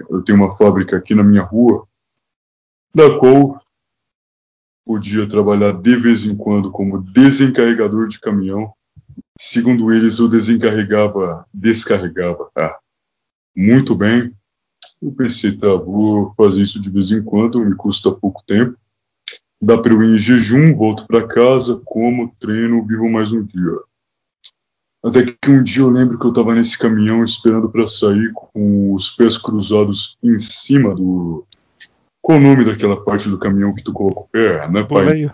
eu 0.10 0.22
tenho 0.24 0.38
uma 0.38 0.56
fábrica 0.58 0.98
aqui 0.98 1.16
na 1.16 1.24
minha 1.24 1.44
rua, 1.44 1.88
da 2.94 3.18
qual 3.18 3.62
podia 4.86 5.28
trabalhar 5.28 5.74
de 5.74 5.96
vez 5.98 6.26
em 6.26 6.36
quando 6.36 6.72
como 6.72 7.02
desencarregador 7.02 8.08
de 8.08 8.20
caminhão. 8.20 8.72
Segundo 9.40 9.92
eles, 9.92 10.20
eu 10.20 10.30
desencarregava, 10.30 11.46
descarregava. 11.54 12.50
Ah, 12.56 12.78
muito 13.56 13.96
bem. 13.96 14.34
Eu 15.02 15.12
pensei, 15.12 15.58
tá, 15.58 15.76
vou 15.76 16.34
fazer 16.38 16.62
isso 16.62 16.82
de 16.82 16.90
vez 16.90 17.12
em 17.12 17.24
quando, 17.24 17.64
me 17.64 17.76
custa 17.76 18.12
pouco 18.12 18.44
tempo. 18.46 18.78
Dá 19.62 19.82
para 19.82 19.94
eu 19.94 20.04
ir 20.04 20.16
em 20.16 20.20
jejum, 20.20 20.76
volto 20.76 21.08
para 21.08 21.28
casa, 21.28 21.82
como, 21.84 22.34
treino, 22.40 22.86
vivo 22.86 23.10
mais 23.10 23.32
um 23.32 23.44
dia. 23.44 23.80
Até 25.06 25.24
que 25.24 25.52
um 25.52 25.62
dia 25.62 25.84
eu 25.84 25.90
lembro 25.90 26.18
que 26.18 26.26
eu 26.26 26.32
estava 26.32 26.56
nesse 26.56 26.80
caminhão 26.80 27.24
esperando 27.24 27.70
para 27.70 27.88
sair 27.88 28.32
com 28.34 28.96
os 28.96 29.12
pés 29.12 29.38
cruzados 29.38 30.18
em 30.24 30.40
cima 30.40 30.96
do. 30.96 31.46
Qual 32.24 32.40
o 32.40 32.42
nome 32.42 32.66
daquela 32.66 33.04
parte 33.04 33.30
do 33.30 33.38
caminhão 33.38 33.76
que 33.76 33.84
tu 33.84 33.94
coloca 33.94 34.22
o 34.22 34.28
pé? 34.32 34.68
Não 34.68 34.80
é 34.80 34.84
pai? 34.84 35.06
Boleia. 35.06 35.32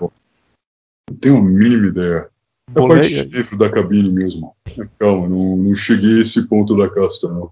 Não 1.09 1.17
tenho 1.17 1.37
a 1.37 1.41
mínima 1.41 1.87
ideia. 1.87 2.29
É 2.75 2.79
a 2.79 2.87
parte 2.87 3.13
de 3.13 3.23
dentro 3.23 3.57
da 3.57 3.71
cabine 3.71 4.11
mesmo. 4.11 4.53
Calma, 4.99 5.29
não, 5.29 5.55
não 5.55 5.75
cheguei 5.75 6.19
a 6.19 6.21
esse 6.23 6.45
ponto 6.49 6.75
da 6.75 6.89
casta, 6.89 7.29
não. 7.29 7.49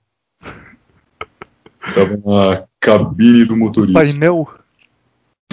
Tava 1.94 2.18
na 2.18 2.68
cabine 2.82 3.46
do 3.46 3.56
motorista. 3.56 3.94
Painel? 3.94 4.46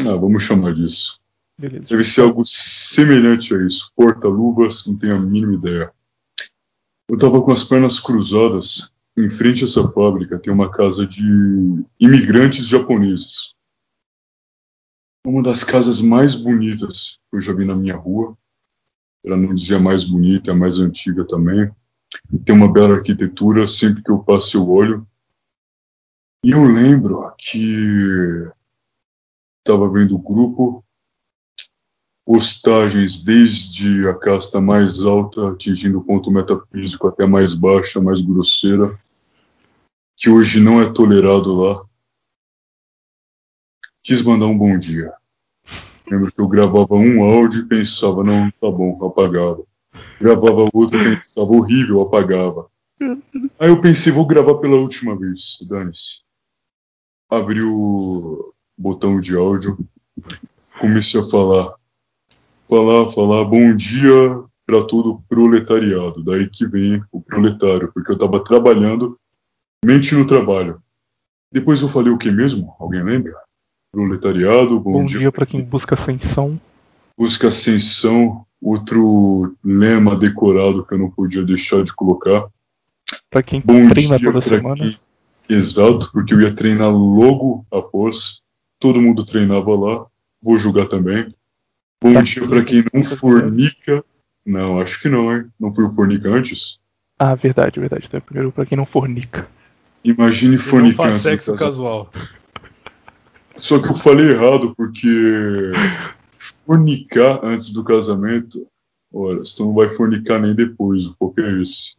Ah, 0.00 0.16
vamos 0.16 0.42
chamar 0.42 0.74
disso. 0.74 1.20
Beleza. 1.58 1.86
Deve 1.88 2.04
ser 2.04 2.22
algo 2.22 2.42
semelhante 2.44 3.54
a 3.54 3.64
isso. 3.64 3.92
Porta-luvas, 3.94 4.84
não 4.84 4.96
tenho 4.96 5.14
a 5.14 5.20
mínima 5.20 5.54
ideia. 5.54 5.92
Eu 7.08 7.16
tava 7.16 7.40
com 7.42 7.52
as 7.52 7.62
pernas 7.62 8.00
cruzadas. 8.00 8.90
Em 9.16 9.30
frente 9.30 9.62
a 9.62 9.66
essa 9.66 9.88
fábrica 9.92 10.38
tem 10.38 10.52
uma 10.52 10.70
casa 10.70 11.06
de 11.06 11.22
imigrantes 12.00 12.66
japoneses. 12.66 13.54
Uma 15.24 15.42
das 15.42 15.64
casas 15.64 16.00
mais 16.00 16.34
bonitas 16.34 17.18
que 17.30 17.36
eu 17.36 17.40
já 17.40 17.52
vi 17.52 17.64
na 17.64 17.76
minha 17.76 17.96
rua. 17.96 18.36
Ela 19.24 19.36
não 19.36 19.54
dizer 19.54 19.76
a 19.76 19.80
mais 19.80 20.04
bonita, 20.04 20.50
é 20.50 20.54
mais 20.54 20.78
antiga 20.78 21.26
também. 21.26 21.70
Tem 22.44 22.54
uma 22.54 22.72
bela 22.72 22.96
arquitetura, 22.96 23.66
sempre 23.66 24.02
que 24.02 24.10
eu 24.10 24.22
passo 24.22 24.56
eu 24.56 24.68
olho. 24.68 25.06
E 26.44 26.50
eu 26.50 26.64
lembro 26.64 27.32
que 27.38 28.48
estava 29.58 29.90
vendo 29.90 30.14
o 30.14 30.22
grupo, 30.22 30.84
postagens 32.26 33.22
desde 33.22 34.08
a 34.08 34.14
casta 34.14 34.60
mais 34.60 35.00
alta, 35.00 35.52
atingindo 35.52 36.00
o 36.00 36.04
ponto 36.04 36.28
metafísico, 36.28 37.06
até 37.06 37.24
mais 37.24 37.54
baixa, 37.54 38.00
mais 38.00 38.20
grosseira, 38.20 38.98
que 40.16 40.28
hoje 40.28 40.58
não 40.58 40.82
é 40.82 40.92
tolerado 40.92 41.54
lá. 41.54 41.84
Quis 44.02 44.22
mandar 44.22 44.46
um 44.46 44.58
bom 44.58 44.76
dia. 44.76 45.12
Lembro 46.10 46.32
que 46.32 46.40
eu 46.40 46.48
gravava 46.48 46.94
um 46.94 47.22
áudio 47.22 47.60
e 47.60 47.66
pensava, 47.68 48.24
não, 48.24 48.50
tá 48.50 48.70
bom, 48.72 48.98
apagava. 49.04 49.62
Gravava 50.20 50.68
outro 50.74 51.00
e 51.00 51.16
pensava, 51.16 51.46
horrível, 51.46 52.00
apagava. 52.00 52.68
Aí 53.56 53.68
eu 53.68 53.80
pensei, 53.80 54.12
vou 54.12 54.26
gravar 54.26 54.56
pela 54.56 54.76
última 54.76 55.16
vez, 55.16 55.58
dane-se. 55.62 56.22
Abri 57.30 57.62
o 57.62 58.52
botão 58.76 59.20
de 59.20 59.36
áudio, 59.36 59.78
comecei 60.80 61.20
a 61.20 61.28
falar. 61.28 61.75
Falar, 62.68 63.12
falar, 63.12 63.44
bom 63.44 63.74
dia 63.76 64.42
para 64.66 64.84
todo 64.84 65.12
o 65.12 65.22
proletariado. 65.28 66.22
Daí 66.24 66.48
que 66.48 66.66
vem 66.66 67.02
o 67.12 67.20
proletário, 67.20 67.90
porque 67.92 68.12
eu 68.12 68.18
tava 68.18 68.42
trabalhando, 68.42 69.18
mente 69.84 70.14
no 70.14 70.26
trabalho. 70.26 70.82
Depois 71.52 71.80
eu 71.80 71.88
falei 71.88 72.12
o 72.12 72.18
que 72.18 72.30
mesmo? 72.30 72.74
Alguém 72.78 73.02
lembra? 73.04 73.34
Proletariado, 73.92 74.80
bom, 74.80 74.92
Bom 74.92 75.04
dia, 75.04 75.18
dia 75.18 75.32
pra 75.32 75.46
quem 75.46 75.62
busca 75.62 75.94
ascensão. 75.94 76.60
busca 77.16 77.48
ascensão, 77.48 78.44
outro 78.60 79.54
lema 79.64 80.16
decorado 80.16 80.84
que 80.84 80.94
eu 80.94 80.98
não 80.98 81.10
podia 81.10 81.44
deixar 81.44 81.84
de 81.84 81.94
colocar. 81.94 82.46
Pra 83.30 83.42
quem 83.42 83.60
Bom 83.64 83.88
treina 83.88 84.18
dia 84.18 84.32
toda 84.32 84.40
semana. 84.44 84.74
quem- 84.76 84.98
Exato, 85.48 86.10
porque 86.12 86.34
eu 86.34 86.40
ia 86.40 86.52
treinar 86.52 86.90
logo 86.90 87.64
após. 87.70 88.40
Todo 88.80 89.00
mundo 89.00 89.24
treinava 89.24 89.76
lá. 89.76 90.04
Vou 90.42 90.58
julgar 90.58 90.86
também. 90.88 91.32
Bom 92.02 92.12
Tá 92.12 92.22
dia 92.22 92.46
pra 92.46 92.64
quem 92.64 92.84
não 92.92 93.02
tá 93.02 93.16
fornica. 93.16 94.04
Não, 94.44 94.78
acho 94.80 95.00
que 95.00 95.08
não, 95.08 95.32
hein? 95.34 95.46
Não 95.58 95.74
fui 95.74 95.84
o 95.84 95.94
fornica 95.94 96.28
antes? 96.28 96.78
Ah, 97.18 97.34
verdade, 97.34 97.80
verdade. 97.80 98.04
Então, 98.06 98.20
primeiro 98.20 98.52
pra 98.52 98.66
quem 98.66 98.76
não 98.76 98.86
fornica. 98.86 99.48
Imagine 100.04 100.54
E 100.54 100.58
não 100.58 100.64
fornicar 100.64 101.06
faz 101.10 101.22
sexo 101.22 101.52
casamento. 101.52 101.58
casual. 101.76 102.12
Só 103.56 103.78
que 103.80 103.88
eu 103.88 103.94
falei 103.94 104.30
errado, 104.30 104.74
porque 104.76 105.72
fornicar 106.66 107.40
antes 107.42 107.72
do 107.72 107.82
casamento. 107.82 108.66
Olha, 109.12 109.38
você 109.38 109.62
não 109.62 109.72
vai 109.72 109.88
fornicar 109.88 110.38
nem 110.40 110.54
depois, 110.54 111.06
o 111.06 111.14
foco 111.18 111.40
é 111.40 111.62
esse. 111.62 111.94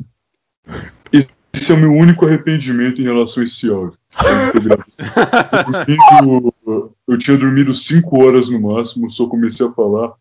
Esse 1.51 1.71
é 1.71 1.75
o 1.75 1.79
meu 1.79 1.91
único 1.91 2.25
arrependimento 2.27 3.01
em 3.01 3.05
relação 3.05 3.41
a 3.41 3.45
esse 3.45 3.67
áudio. 3.69 3.97
Eu, 7.07 7.17
tinha 7.17 7.37
dormido 7.37 7.73
5 7.73 8.23
horas 8.23 8.49
no 8.49 8.59
máximo, 8.61 9.11
só 9.11 9.27
comecei 9.27 9.65
a 9.65 9.71
falar. 9.71 10.13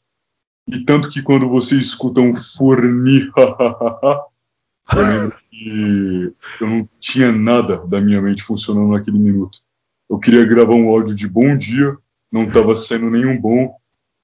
E 0.68 0.84
tanto 0.84 1.10
que 1.10 1.22
quando 1.22 1.48
você 1.48 1.76
escuta 1.76 2.20
um 2.20 2.36
forni, 2.36 3.30
eu 3.36 5.06
lembro 5.06 5.36
que 5.50 6.34
eu 6.60 6.68
não 6.68 6.88
tinha 6.98 7.32
nada 7.32 7.86
da 7.86 8.00
minha 8.00 8.20
mente 8.20 8.42
funcionando 8.42 8.92
naquele 8.92 9.18
minuto. 9.18 9.60
Eu 10.08 10.18
queria 10.18 10.44
gravar 10.44 10.74
um 10.74 10.88
áudio 10.88 11.14
de 11.14 11.28
bom 11.28 11.56
dia, 11.56 11.96
não 12.30 12.44
estava 12.44 12.76
saindo 12.76 13.10
nenhum 13.10 13.40
bom, 13.40 13.76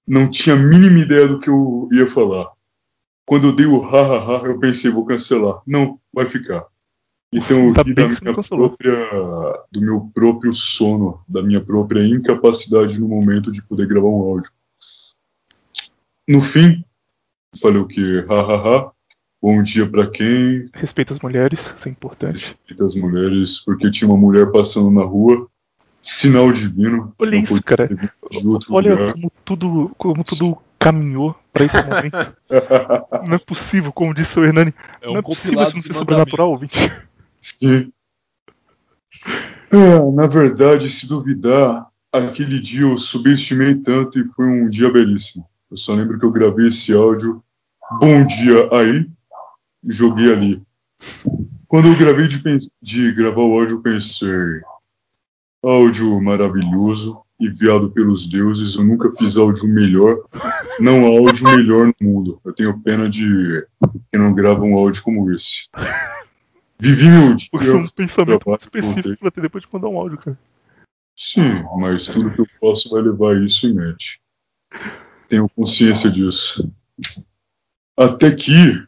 não 0.07 0.29
tinha 0.31 0.55
a 0.57 0.59
mínima 0.59 0.99
ideia 0.99 1.29
do 1.29 1.41
que 1.41 1.49
eu 1.49 1.89
ia 1.93 2.11
falar. 2.11 2.51
Quando 3.25 3.49
eu 3.49 3.53
dei 3.55 3.67
o 3.67 3.81
ha-ha-ha, 3.81 4.47
eu 4.47 4.59
pensei, 4.59 4.91
vou 4.91 5.07
cancelar. 5.07 5.63
Não, 5.67 5.99
vai 6.13 6.29
ficar. 6.29 6.67
Então 7.33 7.73
bem 7.73 7.95
da 7.95 8.09
não 8.09 8.17
minha 8.21 8.45
própria, 8.45 8.97
do 9.73 9.81
meu 9.81 10.11
próprio 10.13 10.53
sono, 10.53 11.25
da 11.27 11.43
minha 11.43 11.65
própria 11.65 12.07
incapacidade 12.07 13.01
no 13.01 13.09
momento 13.09 13.51
de 13.51 13.63
poder 13.63 13.89
gravar 13.89 14.09
um 14.09 14.21
áudio. 14.21 14.51
No 16.29 16.43
fim, 16.43 16.85
falei 17.59 17.79
o 17.79 17.89
que? 17.89 18.25
Ha-ha-ha. 18.29 18.93
Bom 19.43 19.63
dia 19.63 19.89
pra 19.91 20.07
quem? 20.07 20.69
Respeita 20.75 21.15
as 21.15 21.21
mulheres, 21.21 21.59
isso 21.61 21.89
é 21.89 21.91
importante. 21.91 22.49
Respeita 22.49 22.87
as 22.87 22.95
mulheres, 22.95 23.61
porque 23.65 23.91
tinha 23.91 24.09
uma 24.09 24.17
mulher 24.17 24.53
passando 24.53 24.91
na 24.91 25.03
rua 25.03 25.49
sinal 26.03 26.53
divino. 26.53 27.15
Olha 27.19 27.31
Não 27.31 27.39
isso, 27.39 27.63
cara. 27.63 27.89
de 27.89 28.47
outro 28.47 28.75
Olha 28.75 28.93
lugar. 28.93 29.13
como 29.15 29.33
tudo, 29.45 29.91
como 29.97 30.23
tudo 30.23 30.59
caminhou 30.79 31.35
pra 31.53 31.65
esse 31.65 31.77
momento. 31.77 32.37
Não 33.27 33.35
é 33.35 33.39
possível, 33.39 33.93
como 33.93 34.13
disse 34.13 34.39
o 34.39 34.45
Hernani. 34.45 34.75
É 35.01 35.07
não 35.07 35.15
um 35.15 35.19
é 35.19 35.23
possível 35.23 35.63
isso 35.63 35.75
não 35.77 35.83
ser 35.83 35.95
sobrenatural, 35.95 36.49
ouvinte. 36.51 36.77
Sim. 37.43 37.93
Ah, 39.73 40.01
na 40.15 40.27
verdade, 40.29 40.89
se 40.89 41.09
duvidar, 41.09 41.89
aquele 42.13 42.61
dia 42.61 42.83
eu 42.83 42.99
subestimei 42.99 43.75
tanto 43.75 44.21
e 44.21 44.29
foi 44.29 44.47
um 44.47 44.71
dia 44.71 44.93
belíssimo. 44.93 45.45
Eu 45.71 45.77
só 45.77 45.95
lembro 45.95 46.19
que 46.19 46.25
eu 46.25 46.31
gravei 46.31 46.69
esse 46.69 46.93
áudio. 46.93 47.43
Bom 48.01 48.25
dia 48.25 48.69
aí. 48.71 49.11
E 49.85 49.93
joguei 49.93 50.33
ali. 50.33 50.63
Quando 51.67 51.89
eu 51.89 51.99
gravei 51.99 52.29
de, 52.29 52.41
de 52.81 53.13
gravar 53.13 53.41
o 53.41 53.59
áudio, 53.59 53.77
eu 53.77 53.83
pensei. 53.83 54.61
Áudio 55.65 56.21
maravilhoso, 56.21 57.23
enviado 57.41 57.91
pelos 57.91 58.29
deuses. 58.29 58.77
Eu 58.77 58.85
nunca 58.85 59.11
fiz 59.19 59.37
áudio 59.37 59.67
melhor. 59.67 60.19
Não 60.79 61.07
há 61.07 61.09
áudio 61.09 61.45
melhor 61.45 61.87
no 61.87 61.95
mundo. 62.01 62.41
Eu 62.45 62.53
tenho 62.53 62.81
pena 62.83 63.09
de 63.09 63.67
quem 64.11 64.21
não 64.21 64.35
grava 64.35 64.63
um 64.63 64.77
áudio 64.77 65.03
como 65.03 65.33
esse. 65.33 65.69
Vivi 66.83 67.03
dia. 67.03 67.37
Porque 67.53 67.69
é 67.69 67.75
um 67.75 67.87
pensamento 67.87 68.49
muito 68.49 68.63
específico 68.63 69.17
pra 69.21 69.31
ter 69.31 69.41
depois 69.41 69.63
de 69.63 69.71
mandar 69.73 69.89
um 69.89 69.97
áudio, 69.97 70.19
cara. 70.19 70.39
Sim, 71.17 71.63
mas 71.79 72.07
tudo 72.07 72.33
que 72.33 72.41
eu 72.41 72.47
posso 72.61 72.91
vai 72.91 73.03
levar 73.03 73.41
isso 73.41 73.69
em 73.69 73.75
mente. 73.75 74.21
Tenho 75.29 75.49
consciência 75.51 76.11
disso. 76.11 76.69
Até 77.97 78.35
que. 78.35 78.85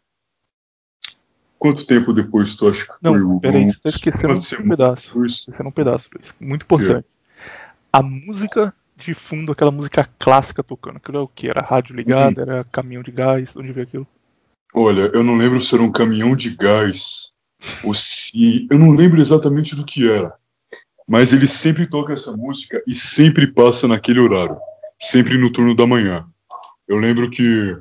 Quanto 1.56 1.86
tempo 1.86 2.12
depois 2.12 2.56
tu 2.56 2.68
acha 2.68 2.80
que 2.84 2.88
foi 2.88 2.98
Não, 3.00 3.36
o. 3.36 3.40
peraí, 3.40 3.70
você 3.70 3.78
tá 3.80 3.88
esquecendo 3.90 4.34
um 4.34 4.68
pedaço. 4.68 5.06
depois? 5.06 5.32
Esquecendo 5.32 5.68
um 5.68 5.72
pedaço, 5.72 6.10
Luiz. 6.12 6.34
Muito 6.40 6.62
importante. 6.64 7.06
A 7.92 8.02
música 8.02 8.74
de 8.96 9.14
fundo, 9.14 9.52
aquela 9.52 9.70
música 9.70 10.10
clássica 10.18 10.64
tocando. 10.64 10.96
Aquilo 10.96 11.18
é 11.18 11.20
o 11.20 11.28
que? 11.28 11.48
Era 11.48 11.62
rádio 11.62 11.94
ligada, 11.94 12.42
era 12.42 12.64
caminhão 12.64 13.04
de 13.04 13.12
gás, 13.12 13.50
onde 13.54 13.72
veio 13.72 13.86
aquilo? 13.86 14.06
Olha, 14.74 15.12
eu 15.14 15.22
não 15.22 15.36
lembro 15.36 15.60
se 15.60 15.72
era 15.74 15.84
um 15.84 15.92
caminhão 15.92 16.34
de 16.34 16.50
gás 16.56 17.33
ou 17.82 17.94
se. 17.94 18.66
Eu 18.70 18.78
não 18.78 18.92
lembro 18.92 19.20
exatamente 19.20 19.74
do 19.74 19.84
que 19.84 20.08
era. 20.08 20.34
Mas 21.06 21.32
ele 21.32 21.46
sempre 21.46 21.86
toca 21.86 22.14
essa 22.14 22.36
música 22.36 22.82
e 22.86 22.94
sempre 22.94 23.46
passa 23.46 23.86
naquele 23.86 24.20
horário. 24.20 24.56
Sempre 25.00 25.36
no 25.36 25.50
turno 25.50 25.74
da 25.74 25.86
manhã. 25.86 26.26
Eu 26.88 26.96
lembro 26.96 27.30
que. 27.30 27.76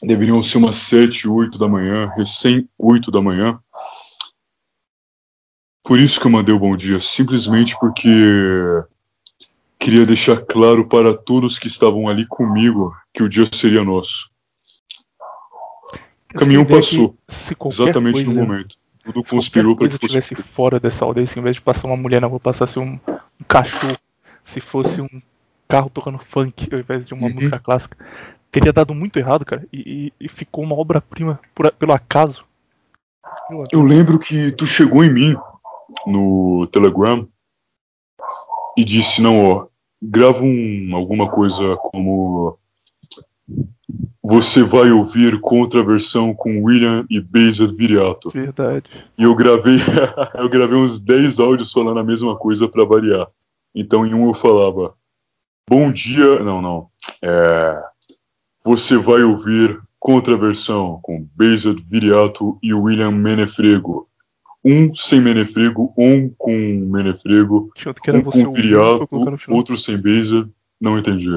Deveriam 0.00 0.42
ser 0.44 0.58
umas 0.58 0.76
7, 0.76 1.26
8 1.26 1.58
da 1.58 1.66
manhã, 1.66 2.08
recém 2.16 2.68
8 2.78 3.10
da 3.10 3.20
manhã. 3.20 3.58
Por 5.82 5.98
isso 5.98 6.20
que 6.20 6.26
eu 6.26 6.30
mandei 6.30 6.54
o 6.54 6.58
bom 6.58 6.76
dia, 6.76 7.00
simplesmente 7.00 7.76
porque 7.80 8.08
queria 9.78 10.04
deixar 10.04 10.36
claro 10.44 10.86
para 10.86 11.16
todos 11.16 11.58
que 11.58 11.66
estavam 11.66 12.08
ali 12.08 12.26
comigo 12.26 12.94
que 13.12 13.22
o 13.22 13.28
dia 13.28 13.48
seria 13.50 13.82
nosso. 13.82 14.30
O 16.34 16.38
caminhão 16.38 16.62
Essa 16.62 16.70
ideia 16.70 16.82
passou, 16.82 17.16
se 17.28 17.54
qualquer 17.54 17.82
exatamente 17.82 18.18
no 18.20 18.24
coisa- 18.34 18.40
momento. 18.40 18.76
Tudo 19.04 19.20
Se 19.24 19.30
conspirou 19.30 19.74
para 19.74 19.78
coisa 19.88 19.98
que 19.98 20.06
fosse. 20.08 20.20
tivesse 20.34 20.48
fora 20.52 20.78
dessa 20.78 21.04
audiência, 21.04 21.40
em 21.40 21.42
vez 21.42 21.56
de 21.56 21.62
passar 21.62 21.86
uma 21.86 21.96
mulher 21.96 22.20
na 22.20 22.26
rua, 22.26 22.38
passasse 22.38 22.78
um, 22.78 22.98
um 23.08 23.44
cachorro, 23.48 23.96
se 24.44 24.60
fosse 24.60 25.00
um 25.00 25.08
carro 25.66 25.88
tocando 25.88 26.18
funk 26.18 26.68
ao 26.72 26.78
invés 26.80 27.06
de 27.06 27.14
uma 27.14 27.26
Uhum. 27.28 27.34
música 27.34 27.58
clássica, 27.58 27.96
teria 28.52 28.72
dado 28.72 28.94
muito 28.94 29.18
errado, 29.18 29.46
cara. 29.46 29.66
E, 29.72 30.12
e- 30.20 30.28
ficou 30.28 30.62
uma 30.62 30.74
obra-prima 30.74 31.40
por- 31.54 31.72
pelo 31.72 31.92
acaso. 31.92 32.44
Pelo 33.48 33.62
acaso. 33.62 33.70
Eu 33.72 33.82
lembro 33.82 34.18
que 34.18 34.52
tu 34.52 34.66
chegou 34.66 35.02
em 35.02 35.10
mim 35.12 35.34
no 36.06 36.66
Telegram 36.70 37.26
e 38.76 38.84
disse, 38.84 39.22
não, 39.22 39.42
ó, 39.46 39.66
grava 40.02 40.42
um, 40.42 40.90
alguma 40.94 41.30
coisa 41.30 41.76
como 41.78 42.58
você 44.30 44.62
vai 44.62 44.90
ouvir 44.90 45.40
contraversão 45.40 46.34
com 46.34 46.62
William 46.62 47.06
e 47.08 47.18
Bezer 47.18 47.74
Viriato. 47.74 48.28
Verdade. 48.28 48.84
E 49.16 49.22
eu 49.22 49.34
gravei, 49.34 49.78
eu 50.38 50.50
gravei 50.50 50.76
uns 50.76 50.98
10 50.98 51.40
áudios 51.40 51.72
falando 51.72 51.98
a 51.98 52.04
mesma 52.04 52.36
coisa 52.36 52.68
pra 52.68 52.84
variar. 52.84 53.26
Então 53.74 54.04
em 54.04 54.12
um 54.12 54.28
eu 54.28 54.34
falava, 54.34 54.92
bom 55.66 55.90
dia, 55.90 56.40
não, 56.40 56.60
não, 56.60 56.88
é, 57.24 57.82
você 58.62 58.98
vai 58.98 59.22
ouvir 59.22 59.80
contraversão 59.98 61.00
com 61.02 61.26
Bezer 61.34 61.76
Viriato 61.88 62.58
e 62.62 62.74
William 62.74 63.12
Menefrego. 63.12 64.10
Um 64.62 64.94
sem 64.94 65.22
Menefrego, 65.22 65.94
um 65.96 66.28
com 66.36 66.52
Menefrego, 66.52 67.72
um 68.08 68.22
com 68.22 68.52
Viriato, 68.52 69.08
outro 69.48 69.78
sem 69.78 69.96
Bezer, 69.96 70.46
não 70.78 70.98
entendi. 70.98 71.30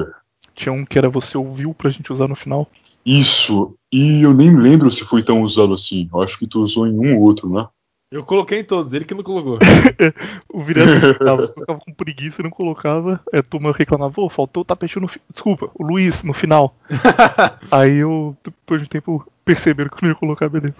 Tinha 0.54 0.72
um 0.72 0.84
que 0.84 0.98
era 0.98 1.08
você 1.08 1.36
ouviu 1.36 1.74
pra 1.74 1.90
gente 1.90 2.12
usar 2.12 2.28
no 2.28 2.36
final. 2.36 2.68
Isso, 3.04 3.74
e 3.92 4.22
eu 4.22 4.32
nem 4.32 4.54
lembro 4.54 4.90
se 4.90 5.04
foi 5.04 5.22
tão 5.22 5.42
usado 5.42 5.74
assim. 5.74 6.08
Eu 6.12 6.22
acho 6.22 6.38
que 6.38 6.46
tu 6.46 6.60
usou 6.60 6.86
em 6.86 6.96
um 6.98 7.16
ou 7.16 7.22
outro, 7.22 7.52
né? 7.52 7.66
Eu 8.10 8.24
coloquei 8.24 8.60
em 8.60 8.64
todos, 8.64 8.92
ele 8.92 9.06
que 9.06 9.14
não 9.14 9.22
colocou. 9.22 9.58
O 10.52 10.60
virado 10.62 11.14
ficava, 11.14 11.48
ficava 11.58 11.78
com 11.80 11.94
preguiça 11.94 12.40
e 12.40 12.44
não 12.44 12.50
colocava. 12.50 13.20
A 13.32 13.42
turma 13.42 13.72
reclamava, 13.72 14.20
ô, 14.20 14.28
faltou 14.28 14.60
o 14.60 14.64
tapetinho 14.66 15.00
no 15.02 15.08
fi- 15.08 15.20
Desculpa, 15.32 15.70
o 15.74 15.82
Luiz 15.82 16.22
no 16.22 16.34
final. 16.34 16.76
Aí 17.72 17.96
eu, 17.96 18.36
depois 18.44 18.82
de 18.82 18.86
um 18.86 18.88
tempo, 18.90 19.26
perceberam 19.44 19.88
que 19.88 19.96
eu 19.96 20.00
não 20.02 20.08
ia 20.10 20.14
colocar, 20.14 20.48
beleza. 20.50 20.76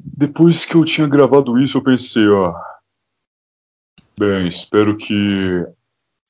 Depois 0.00 0.64
que 0.64 0.74
eu 0.74 0.84
tinha 0.84 1.06
gravado 1.06 1.58
isso, 1.58 1.78
eu 1.78 1.82
pensei, 1.82 2.28
ó. 2.28 2.52
Bem, 4.18 4.48
espero 4.48 4.96
que 4.96 5.64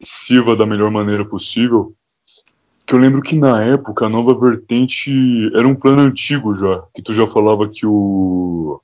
sirva 0.05 0.57
da 0.57 0.67
melhor 0.67 0.91
maneira 0.91 1.25
possível. 1.25 1.95
Que 2.87 2.95
eu 2.95 2.99
lembro 2.99 3.23
que 3.23 3.37
na 3.37 3.63
época 3.63 4.07
a 4.07 4.09
nova 4.09 4.39
vertente 4.39 5.11
era 5.55 5.67
um 5.67 5.75
plano 5.75 6.03
antigo 6.03 6.55
já. 6.57 6.83
Que 6.95 7.03
tu 7.03 7.15
já 7.15 7.27
falava 7.27 7.69
que 7.69 7.87
o 7.87 8.81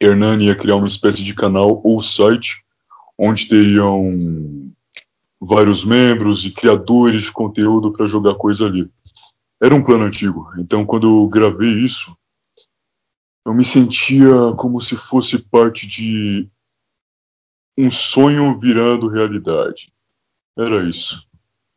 Hernani 0.00 0.46
ia 0.46 0.56
criar 0.56 0.76
uma 0.76 0.86
espécie 0.86 1.22
de 1.22 1.34
canal 1.34 1.80
ou 1.84 2.02
site 2.02 2.64
onde 3.18 3.46
teriam 3.46 4.72
vários 5.40 5.84
membros 5.84 6.44
e 6.44 6.50
criadores 6.50 7.24
de 7.24 7.32
conteúdo 7.32 7.92
para 7.92 8.08
jogar 8.08 8.34
coisa 8.34 8.66
ali. 8.66 8.90
Era 9.62 9.74
um 9.74 9.84
plano 9.84 10.04
antigo. 10.04 10.50
Então 10.58 10.84
quando 10.84 11.06
eu 11.06 11.28
gravei 11.28 11.70
isso, 11.84 12.16
eu 13.46 13.52
me 13.52 13.64
sentia 13.64 14.52
como 14.56 14.80
se 14.80 14.96
fosse 14.96 15.38
parte 15.38 15.86
de 15.86 16.48
um 17.76 17.90
sonho 17.90 18.58
virando 18.58 19.08
realidade. 19.08 19.93
Era 20.56 20.88
isso. 20.88 21.26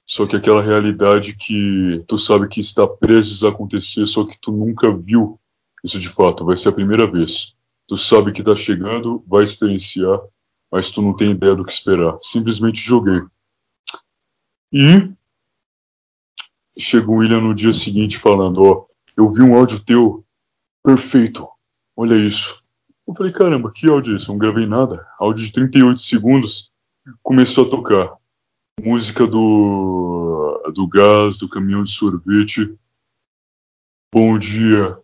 Só 0.05 0.25
que 0.25 0.35
aquela 0.35 0.61
realidade 0.61 1.35
que 1.35 2.03
tu 2.07 2.17
sabe 2.17 2.47
que 2.47 2.61
está 2.61 2.87
prestes 2.87 3.43
a 3.43 3.49
acontecer, 3.49 4.07
só 4.07 4.25
que 4.25 4.37
tu 4.39 4.51
nunca 4.51 4.95
viu 4.95 5.39
isso 5.83 5.99
de 5.99 6.07
fato. 6.07 6.45
Vai 6.45 6.57
ser 6.57 6.69
a 6.69 6.73
primeira 6.73 7.09
vez. 7.09 7.53
Tu 7.87 7.97
sabe 7.97 8.31
que 8.31 8.43
tá 8.43 8.55
chegando, 8.55 9.23
vai 9.27 9.43
experienciar, 9.43 10.19
mas 10.71 10.91
tu 10.91 11.01
não 11.01 11.15
tem 11.15 11.31
ideia 11.31 11.55
do 11.55 11.65
que 11.65 11.71
esperar. 11.71 12.17
Simplesmente 12.21 12.79
joguei. 12.79 13.21
E 14.71 15.09
chegou 16.77 17.15
o 17.15 17.19
William 17.19 17.41
no 17.41 17.55
dia 17.55 17.73
seguinte 17.73 18.17
falando, 18.17 18.63
ó, 18.63 18.85
eu 19.15 19.31
vi 19.31 19.41
um 19.41 19.55
áudio 19.55 19.79
teu 19.79 20.23
perfeito. 20.83 21.47
Olha 21.95 22.15
isso. 22.15 22.63
Eu 23.07 23.15
falei, 23.15 23.31
caramba, 23.31 23.71
que 23.71 23.89
áudio 23.89 24.13
é 24.13 24.17
esse? 24.17 24.27
Não 24.27 24.37
gravei 24.37 24.65
nada. 24.65 25.05
Áudio 25.17 25.45
de 25.45 25.51
38 25.51 25.99
segundos. 25.99 26.71
Começou 27.23 27.65
a 27.65 27.69
tocar. 27.69 28.16
Música 28.79 29.25
do, 29.25 30.71
do 30.73 30.87
gás, 30.87 31.37
do 31.37 31.49
caminhão 31.49 31.83
de 31.83 31.91
sorvete. 31.91 32.77
Bom 34.13 34.37
dia 34.37 34.97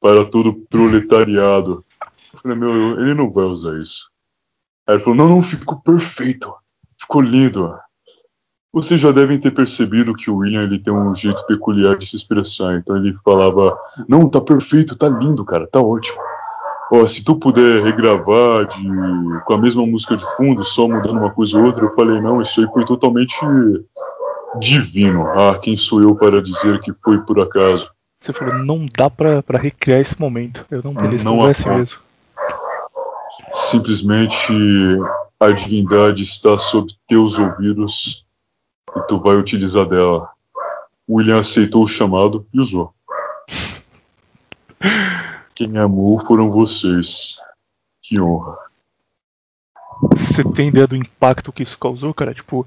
para 0.00 0.24
todo 0.28 0.54
proletariado. 0.66 1.84
Eu 2.32 2.40
falei, 2.40 2.56
meu, 2.56 3.00
ele 3.00 3.14
não 3.14 3.30
vai 3.30 3.44
usar 3.44 3.80
isso. 3.80 4.10
Aí 4.86 4.96
ele 4.96 5.04
falou, 5.04 5.16
não, 5.16 5.28
não, 5.28 5.42
ficou 5.42 5.80
perfeito. 5.80 6.52
Ficou 6.98 7.20
lindo. 7.20 7.72
Vocês 8.72 9.00
já 9.00 9.12
devem 9.12 9.38
ter 9.38 9.52
percebido 9.52 10.14
que 10.14 10.30
o 10.30 10.38
William 10.38 10.62
ele 10.62 10.78
tem 10.78 10.92
um 10.92 11.14
jeito 11.14 11.46
peculiar 11.46 11.96
de 11.98 12.06
se 12.06 12.16
expressar. 12.16 12.76
Então 12.76 12.96
ele 12.96 13.16
falava, 13.24 13.78
não, 14.08 14.28
tá 14.28 14.40
perfeito, 14.40 14.96
tá 14.96 15.08
lindo, 15.08 15.44
cara, 15.44 15.66
tá 15.66 15.80
ótimo. 15.80 16.18
Ó, 16.90 17.06
se 17.06 17.22
tu 17.22 17.36
puder 17.36 17.82
regravar 17.82 18.66
de, 18.66 19.40
com 19.44 19.54
a 19.54 19.58
mesma 19.58 19.86
música 19.86 20.16
de 20.16 20.24
fundo, 20.36 20.64
só 20.64 20.88
mudando 20.88 21.18
uma 21.18 21.30
coisa 21.30 21.58
ou 21.58 21.64
outra, 21.64 21.84
eu 21.84 21.94
falei, 21.94 22.20
não, 22.20 22.40
isso 22.40 22.60
aí 22.60 22.66
foi 22.72 22.84
totalmente 22.84 23.36
divino. 24.58 25.26
Ah, 25.28 25.58
quem 25.58 25.76
sou 25.76 26.02
eu 26.02 26.16
para 26.16 26.42
dizer 26.42 26.80
que 26.80 26.92
foi 27.04 27.20
por 27.20 27.38
acaso? 27.40 27.90
Você 28.20 28.32
falou, 28.32 28.54
não 28.64 28.86
dá 28.96 29.10
pra, 29.10 29.42
pra 29.42 29.58
recriar 29.58 30.00
esse 30.00 30.18
momento. 30.18 30.64
Eu 30.70 30.82
não, 30.82 30.94
beleza, 30.94 31.24
Não 31.24 31.36
não, 31.36 31.46
há 31.46 31.50
assim 31.50 31.68
mesmo. 31.68 31.98
Simplesmente 33.52 34.52
a 35.38 35.50
divindade 35.50 36.22
está 36.22 36.58
sob 36.58 36.92
teus 37.06 37.38
ouvidos 37.38 38.24
e 38.96 39.00
tu 39.06 39.20
vai 39.20 39.36
utilizar 39.36 39.86
dela. 39.86 40.28
William 41.08 41.38
aceitou 41.38 41.84
o 41.84 41.88
chamado 41.88 42.46
e 42.52 42.60
usou. 42.60 42.92
Quem 45.58 45.76
amou 45.76 46.24
foram 46.24 46.52
vocês. 46.52 47.36
Que 48.00 48.20
honra. 48.20 48.56
você 50.16 50.44
tem 50.54 50.68
ideia 50.68 50.86
do 50.86 50.94
impacto 50.94 51.52
que 51.52 51.64
isso 51.64 51.76
causou, 51.76 52.14
cara? 52.14 52.32
Tipo, 52.32 52.64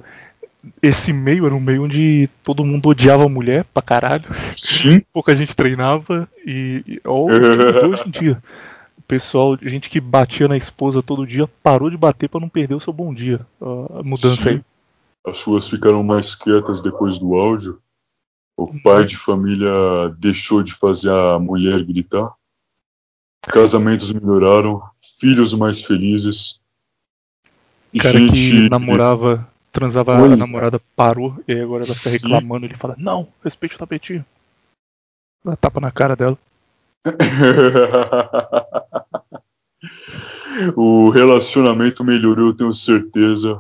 esse 0.84 1.14
meio 1.14 1.46
era 1.46 1.56
um 1.56 1.60
meio 1.62 1.86
onde 1.86 2.30
todo 2.44 2.66
mundo 2.66 2.90
odiava 2.90 3.24
a 3.24 3.30
mulher 3.30 3.64
pra 3.74 3.82
caralho. 3.82 4.26
Sim. 4.58 5.02
Pouca 5.14 5.34
gente 5.34 5.56
treinava 5.56 6.28
e. 6.46 6.84
e 6.86 7.02
hoje 7.08 8.04
em 8.08 8.12
dia. 8.12 8.44
O 8.98 9.02
pessoal, 9.04 9.58
gente 9.62 9.90
que 9.90 10.02
batia 10.02 10.50
na 10.50 10.58
esposa 10.58 11.02
todo 11.02 11.26
dia, 11.26 11.48
parou 11.64 11.90
de 11.90 11.96
bater 11.96 12.28
pra 12.28 12.42
não 12.42 12.50
perder 12.50 12.76
o 12.76 12.82
seu 12.82 12.92
bom 12.92 13.14
dia. 13.14 13.40
A 13.62 14.04
mudança 14.04 14.44
Sim. 14.44 14.50
aí. 14.50 14.62
As 15.26 15.42
ruas 15.44 15.70
ficaram 15.70 16.04
mais 16.04 16.36
quietas 16.36 16.82
depois 16.82 17.18
do 17.18 17.36
áudio. 17.36 17.80
O 18.58 18.68
pai 18.82 19.06
de 19.06 19.16
família 19.16 19.72
deixou 20.18 20.62
de 20.62 20.74
fazer 20.74 21.10
a 21.10 21.40
mulher 21.40 21.82
gritar. 21.86 22.34
Casamentos 23.42 24.12
melhoraram. 24.12 24.84
Filhos 25.20 25.54
mais 25.54 25.82
felizes. 25.82 26.60
cara 28.00 28.20
gente. 28.20 28.34
que 28.34 28.70
namorava, 28.70 29.48
transava 29.72 30.22
Oi. 30.22 30.34
a 30.34 30.38
namorada 30.38 30.82
parou 30.96 31.42
e 31.48 31.54
agora 31.54 31.84
ela 31.86 31.94
tá 31.94 32.10
reclamando. 32.10 32.66
Ele 32.66 32.78
fala: 32.78 32.96
Não, 32.98 33.28
respeite 33.44 33.76
o 33.76 33.80
tapetinho. 33.80 34.26
Dá 35.44 35.56
tapa 35.56 35.80
na 35.80 35.92
cara 35.92 36.16
dela. 36.16 36.38
o 40.76 41.10
relacionamento 41.10 42.04
melhorou, 42.04 42.48
eu 42.48 42.56
tenho 42.56 42.76
certeza. 42.76 43.60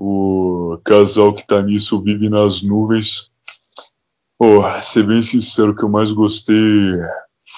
O 0.00 0.80
casal 0.84 1.32
que 1.32 1.46
tá 1.46 1.62
nisso 1.62 2.02
vive 2.02 2.28
nas 2.28 2.62
nuvens. 2.62 3.30
Pô, 4.36 4.62
ser 4.80 5.06
bem 5.06 5.22
sincero, 5.22 5.70
o 5.70 5.76
que 5.76 5.84
eu 5.84 5.88
mais 5.88 6.10
gostei 6.10 6.56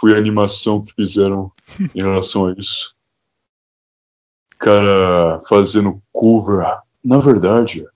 foi 0.04 0.14
a 0.14 0.18
animação 0.18 0.84
que 0.84 0.92
fizeram 0.92 1.50
em 1.94 2.02
relação 2.02 2.44
a 2.44 2.52
isso. 2.58 2.94
Cara, 4.58 5.40
fazendo 5.48 6.02
cover. 6.12 6.62
Na 7.02 7.16
verdade, 7.16 7.86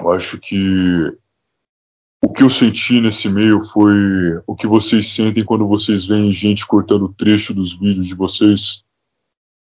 eu 0.00 0.10
acho 0.10 0.40
que 0.40 1.16
o 2.20 2.32
que 2.32 2.42
eu 2.42 2.50
senti 2.50 3.00
nesse 3.00 3.28
meio 3.28 3.64
foi 3.66 3.94
o 4.44 4.56
que 4.56 4.66
vocês 4.66 5.06
sentem 5.12 5.44
quando 5.44 5.68
vocês 5.68 6.04
veem 6.04 6.32
gente 6.32 6.66
cortando 6.66 7.14
trecho 7.16 7.54
dos 7.54 7.78
vídeos 7.78 8.08
de 8.08 8.14
vocês 8.16 8.82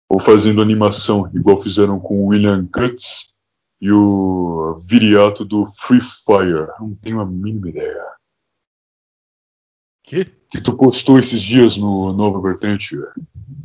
ou 0.07 0.19
fazendo 0.19 0.61
animação, 0.61 1.27
igual 1.33 1.63
fizeram 1.63 1.99
com 1.99 2.23
o 2.23 2.27
William 2.27 2.69
Guts 2.71 3.33
e 3.81 3.91
o 3.91 4.79
Viriato 4.85 5.43
do 5.43 5.71
Free 5.75 6.01
Fire. 6.01 6.67
Não 6.79 6.93
tenho 6.93 7.19
a 7.19 7.25
mínima 7.25 7.69
ideia. 7.69 8.10
Que? 10.11 10.25
Que 10.49 10.59
tu 10.59 10.75
postou 10.75 11.17
esses 11.17 11.41
dias 11.41 11.77
no 11.77 12.11
Nova 12.11 12.41
Vertente. 12.41 12.97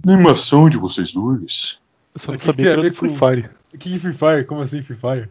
Animação 0.06 0.68
de 0.70 0.78
vocês 0.78 1.12
dois. 1.12 1.80
Eu 2.14 2.20
só 2.20 2.30
não 2.30 2.38
que 2.38 2.44
sabia 2.44 2.64
tem 2.66 2.74
que 2.74 2.80
era 2.80 2.90
do 2.90 2.96
Free 2.96 3.16
Fire. 3.18 3.50
O 3.74 3.78
que 3.78 3.96
é 3.96 3.98
Free 3.98 4.12
Fire? 4.12 4.44
Como 4.46 4.61
assim 4.61 4.80
Free 4.80 4.96
Fire? 4.96 5.28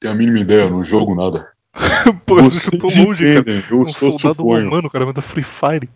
Tenho 0.00 0.12
a 0.12 0.16
mínima 0.16 0.40
ideia, 0.40 0.68
não 0.68 0.82
jogo 0.82 1.14
nada. 1.14 1.48
Pô, 2.26 2.38
eu 2.40 2.44
Vocês 2.50 2.68
tô 2.68 2.88
longe, 3.04 3.34
cara. 3.44 3.64
eu 3.70 3.80
Um 3.82 3.86
só 3.86 4.10
soldado 4.10 4.18
suponho. 4.42 4.64
romano, 4.68 4.90
cara, 4.90 5.06
manda 5.06 5.22
Free 5.22 5.44
Fire. 5.44 5.88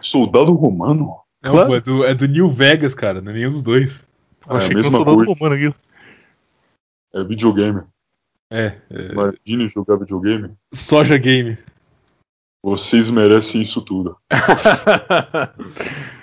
Soldado 0.00 0.52
romano? 0.54 1.14
Não, 1.40 1.52
Claro. 1.52 1.68
pô, 1.68 1.74
é 1.76 1.80
do, 1.80 2.04
é 2.04 2.12
do 2.12 2.26
New 2.26 2.50
Vegas, 2.50 2.96
cara. 2.96 3.20
Não 3.20 3.30
é 3.30 3.34
nenhum 3.34 3.50
dos 3.50 3.62
dois. 3.62 4.04
Eu 4.48 4.56
É, 4.56 4.58
achei 4.58 4.70
a 4.70 4.74
que 4.74 4.78
era 4.80 4.88
um 4.88 4.90
mesma 4.90 4.98
soldado 4.98 5.16
coisa. 5.18 5.32
romano 5.32 5.54
aqui. 5.54 5.74
É 7.14 7.22
videogame. 7.24 7.82
É, 8.50 8.76
é 8.90 9.12
Imagine 9.12 9.68
jogar 9.68 9.96
videogame. 9.98 10.50
Soja 10.74 11.16
Game. 11.16 11.56
Vocês 12.62 13.10
merecem 13.10 13.62
isso 13.62 13.80
tudo. 13.80 14.18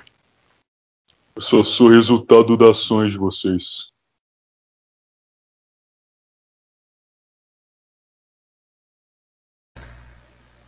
Eu 1.36 1.42
só 1.42 1.64
sou 1.64 1.90
resultado 1.90 2.56
das 2.56 2.70
ações 2.78 3.12
de 3.12 3.18
vocês. 3.18 3.92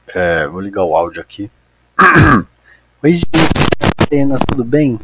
É, 0.08 0.48
vou 0.48 0.60
ligar 0.60 0.84
o 0.84 0.96
áudio 0.96 1.22
aqui. 1.22 1.52
Oi, 3.04 3.14
gente, 3.14 3.28
tudo 4.48 4.64
bem? 4.64 5.00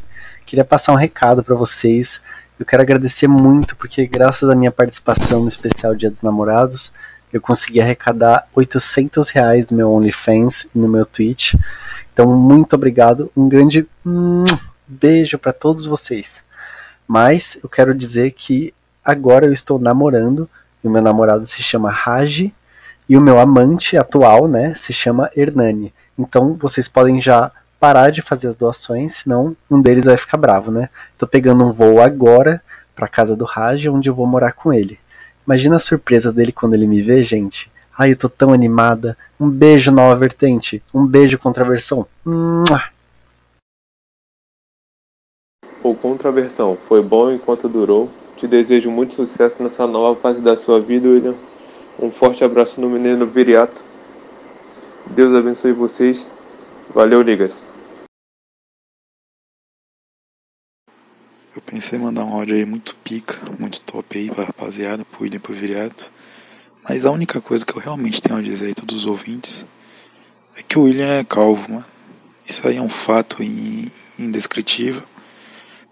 Queria 0.45 0.65
passar 0.65 0.93
um 0.93 0.97
recado 0.97 1.43
para 1.43 1.55
vocês. 1.55 2.23
Eu 2.59 2.65
quero 2.65 2.81
agradecer 2.81 3.27
muito 3.27 3.75
porque, 3.75 4.07
graças 4.07 4.49
à 4.49 4.55
minha 4.55 4.71
participação 4.71 5.41
no 5.41 5.47
especial 5.47 5.93
Dia 5.93 6.09
dos 6.09 6.21
Namorados, 6.23 6.91
eu 7.35 7.41
consegui 7.41 7.81
arrecadar 7.81 8.47
800 8.55 9.29
reais 9.29 9.69
no 9.69 9.75
meu 9.75 9.91
OnlyFans 9.91 10.69
e 10.73 10.79
no 10.79 10.87
meu 10.87 11.05
Twitch. 11.05 11.55
Então, 12.13 12.33
muito 12.33 12.73
obrigado. 12.75 13.29
Um 13.35 13.49
grande 13.49 13.85
beijo 14.87 15.37
para 15.37 15.51
todos 15.51 15.85
vocês. 15.85 16.41
Mas 17.05 17.59
eu 17.61 17.67
quero 17.67 17.93
dizer 17.93 18.31
que 18.31 18.73
agora 19.03 19.45
eu 19.45 19.51
estou 19.51 19.77
namorando 19.77 20.49
e 20.81 20.87
o 20.87 20.89
meu 20.89 21.01
namorado 21.01 21.45
se 21.45 21.61
chama 21.61 21.91
Raji 21.91 22.53
e 23.09 23.17
o 23.17 23.21
meu 23.21 23.37
amante 23.37 23.97
atual, 23.97 24.47
né, 24.47 24.73
se 24.73 24.93
chama 24.93 25.29
Hernani. 25.35 25.93
Então 26.17 26.53
vocês 26.53 26.87
podem 26.87 27.21
já 27.21 27.51
parar 27.79 28.11
de 28.11 28.21
fazer 28.21 28.47
as 28.47 28.55
doações, 28.55 29.15
senão 29.15 29.57
um 29.69 29.81
deles 29.81 30.05
vai 30.05 30.15
ficar 30.15 30.37
bravo, 30.37 30.71
né? 30.71 30.89
Tô 31.17 31.27
pegando 31.27 31.65
um 31.65 31.73
voo 31.73 32.01
agora 32.01 32.61
pra 32.95 33.09
casa 33.09 33.35
do 33.35 33.43
Raj, 33.43 33.87
onde 33.87 34.09
eu 34.09 34.15
vou 34.15 34.25
morar 34.25 34.53
com 34.53 34.71
ele. 34.71 34.97
Imagina 35.45 35.75
a 35.75 35.79
surpresa 35.79 36.31
dele 36.31 36.51
quando 36.51 36.73
ele 36.73 36.87
me 36.87 37.01
vê, 37.01 37.23
gente. 37.23 37.71
Ai, 37.97 38.11
eu 38.11 38.17
tô 38.17 38.27
tão 38.27 38.51
animada. 38.51 39.17
Um 39.39 39.49
beijo, 39.49 39.91
nova 39.91 40.15
vertente. 40.15 40.83
Um 40.93 41.05
beijo, 41.05 41.37
contraversão. 41.37 42.05
Mua! 42.25 42.95
O 45.83 45.93
Contraversão 45.93 46.75
foi 46.87 47.01
bom 47.03 47.31
enquanto 47.31 47.69
durou. 47.69 48.09
Te 48.35 48.47
desejo 48.47 48.89
muito 48.89 49.13
sucesso 49.13 49.61
nessa 49.61 49.85
nova 49.85 50.19
fase 50.19 50.41
da 50.41 50.57
sua 50.57 50.79
vida, 50.81 51.07
William. 51.07 51.35
Um 51.99 52.11
forte 52.11 52.43
abraço 52.43 52.81
no 52.81 52.89
menino 52.89 53.27
Viriato. 53.27 53.85
Deus 55.05 55.35
abençoe 55.35 55.71
vocês. 55.71 56.29
Valeu, 56.93 57.21
ligas. 57.21 57.63
Pensei 61.65 61.97
em 61.97 62.01
mandar 62.01 62.23
um 62.25 62.33
áudio 62.33 62.55
aí 62.55 62.65
muito 62.65 62.95
pica, 63.03 63.37
muito 63.59 63.81
top 63.81 64.17
aí 64.17 64.29
pra 64.29 64.45
rapaziada, 64.45 65.03
pro 65.05 65.25
e 65.25 65.39
pro 65.39 65.53
Viriato. 65.53 66.11
Mas 66.87 67.05
a 67.05 67.11
única 67.11 67.41
coisa 67.41 67.65
que 67.65 67.73
eu 67.75 67.81
realmente 67.81 68.21
tenho 68.21 68.37
a 68.37 68.41
dizer 68.41 68.67
aí 68.67 68.73
todos 68.73 68.97
os 68.99 69.05
ouvintes 69.05 69.65
é 70.57 70.61
que 70.63 70.77
o 70.77 70.83
William 70.83 71.19
é 71.19 71.23
calvo, 71.23 71.71
mano. 71.71 71.85
Isso 72.47 72.67
aí 72.67 72.77
é 72.77 72.81
um 72.81 72.89
fato 72.89 73.41
in- 73.41 73.89
indescritível. 74.19 75.03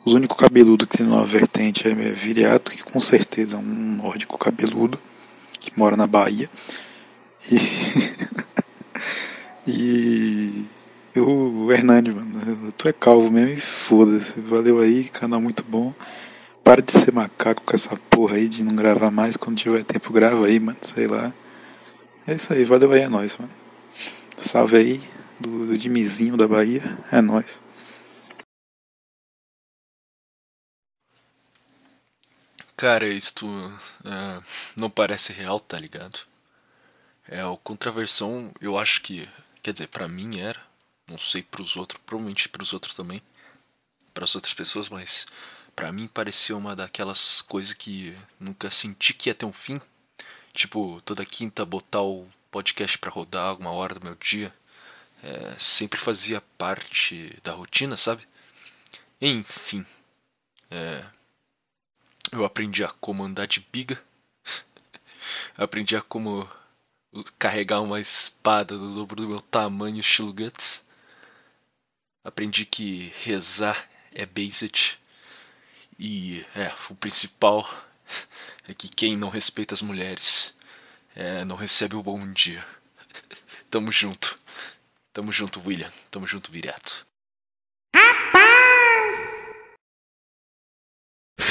Os 0.06 0.14
únicos 0.14 0.38
cabeludo 0.38 0.86
que 0.86 0.98
tem 0.98 1.06
numa 1.08 1.26
vertente 1.26 1.88
é 1.88 1.94
Viriato, 1.94 2.72
que 2.72 2.84
com 2.84 3.00
certeza 3.00 3.56
é 3.56 3.60
um 3.60 3.64
nórdico 3.64 4.38
cabeludo, 4.38 5.00
que 5.60 5.72
mora 5.78 5.98
na 5.98 6.06
Bahia. 6.06 6.50
E. 7.52 7.58
e 9.68 10.66
o 11.20 11.72
Hernani, 11.72 12.12
mano, 12.12 12.72
tu 12.72 12.88
é 12.88 12.94
calvo 12.94 13.30
mesmo 13.32 13.52
e 13.52 13.60
foda-se. 13.62 14.40
Valeu 14.40 14.80
aí, 14.80 15.10
canal 15.10 15.40
muito 15.42 15.64
bom. 15.64 15.94
Para 16.64 16.82
de 16.82 16.92
ser 16.92 17.14
macaco 17.14 17.62
com 17.64 17.76
essa 17.76 17.96
porra 18.10 18.38
aí 18.38 18.48
de 18.48 18.64
não 18.64 18.76
gravar 18.76 19.12
mais. 19.12 19.38
Quando 19.38 19.58
tiver 19.58 19.84
tempo, 19.84 20.14
grava 20.14 20.46
aí, 20.46 20.60
mano. 20.60 20.78
Sei 20.82 21.08
lá. 21.08 21.34
É 22.26 22.34
isso 22.36 22.54
aí, 22.54 22.64
valeu 22.64 22.92
aí, 22.92 23.02
é 23.02 23.10
nóis, 23.10 23.38
mano. 23.38 23.52
Salve 24.38 24.78
aí 24.78 25.02
do, 25.40 25.68
do 25.68 25.78
Dimizinho 25.78 26.38
da 26.38 26.48
Bahia. 26.48 26.82
É 27.12 27.22
nóis. 27.22 27.60
Cara, 32.76 33.08
isto 33.08 33.46
é, 34.06 34.44
não 34.76 34.90
parece 34.90 35.32
real, 35.32 35.60
tá 35.60 35.80
ligado? 35.80 36.20
É, 37.28 37.46
o 37.46 37.58
contraversão, 37.58 38.54
eu 38.60 38.78
acho 38.78 39.02
que, 39.02 39.28
quer 39.62 39.74
dizer, 39.74 39.88
pra 39.88 40.08
mim 40.08 40.40
era, 40.40 40.60
não 41.10 41.20
sei 41.20 41.44
pros 41.44 41.76
outros, 41.76 42.02
provavelmente 42.06 42.50
pros 42.50 42.74
outros 42.74 42.96
também, 42.96 43.22
pras 44.14 44.36
outras 44.36 44.54
pessoas, 44.54 44.90
mas 44.90 45.26
pra 45.76 45.92
mim 45.92 46.08
parecia 46.08 46.56
uma 46.56 46.76
daquelas 46.76 47.42
coisas 47.42 47.74
que 47.74 48.16
nunca 48.40 48.70
senti 48.70 49.14
que 49.14 49.30
ia 49.30 49.36
ter 49.36 49.46
um 49.46 49.54
fim. 49.54 49.82
Tipo, 50.54 51.02
toda 51.02 51.26
quinta 51.26 51.66
botar 51.66 52.04
o 52.04 52.28
podcast 52.52 52.98
pra 52.98 53.10
rodar 53.10 53.48
alguma 53.48 53.72
hora 53.72 53.96
do 53.96 54.06
meu 54.06 54.16
dia. 54.16 54.54
É, 55.24 55.56
sempre 55.58 56.00
fazia 56.00 56.42
parte 56.58 57.36
da 57.44 57.54
rotina, 57.54 57.98
sabe? 57.98 58.28
Enfim. 59.20 59.86
É, 60.70 61.04
eu 62.32 62.46
aprendi 62.46 62.84
a 62.84 62.90
como 62.90 63.24
andar 63.24 63.48
de 63.48 63.60
biga. 63.72 64.02
aprendi 65.58 65.96
a 65.96 66.02
como 66.02 66.48
carregar 67.40 67.82
uma 67.82 68.00
espada 68.00 68.78
do 68.78 68.94
dobro 68.94 69.22
do 69.22 69.28
meu 69.28 69.42
tamanho, 69.42 70.00
estilo 70.00 70.34
Guts. 70.34 70.86
Aprendi 72.24 72.66
que 72.66 73.12
rezar 73.24 73.78
é 74.14 74.26
based. 74.26 74.98
E 76.00 76.46
é, 76.56 76.72
o 76.90 76.96
principal 76.96 77.70
é 78.68 78.74
que 78.74 78.88
quem 78.90 79.16
não 79.16 79.30
respeita 79.30 79.74
as 79.74 79.82
mulheres 79.82 80.56
é, 81.16 81.44
não 81.46 81.56
recebe 81.56 81.96
o 81.96 82.04
bom 82.04 82.32
dia. 82.32 82.66
Tamo 83.70 83.92
junto. 83.92 84.38
Tamo 85.12 85.32
junto, 85.32 85.62
William. 85.66 85.92
Tamo 86.10 86.26
junto, 86.26 86.52
Viriato. 86.52 87.06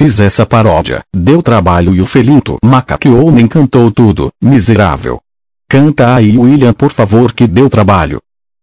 fiz 0.03 0.18
essa 0.18 0.45
paródia. 0.45 1.05
Deu 1.14 1.41
trabalho 1.43 1.95
e 1.95 2.01
o 2.01 2.07
Felinto 2.07 2.59
macaqueou 2.64 3.31
nem 3.31 3.47
cantou 3.47 3.89
tudo. 3.91 4.33
Miserável. 4.43 5.20
Canta 5.68 6.16
aí 6.16 6.37
William 6.37 6.73
por 6.73 6.91
favor 6.91 7.33
que 7.33 7.47
deu 7.47 7.68
trabalho. 7.68 8.20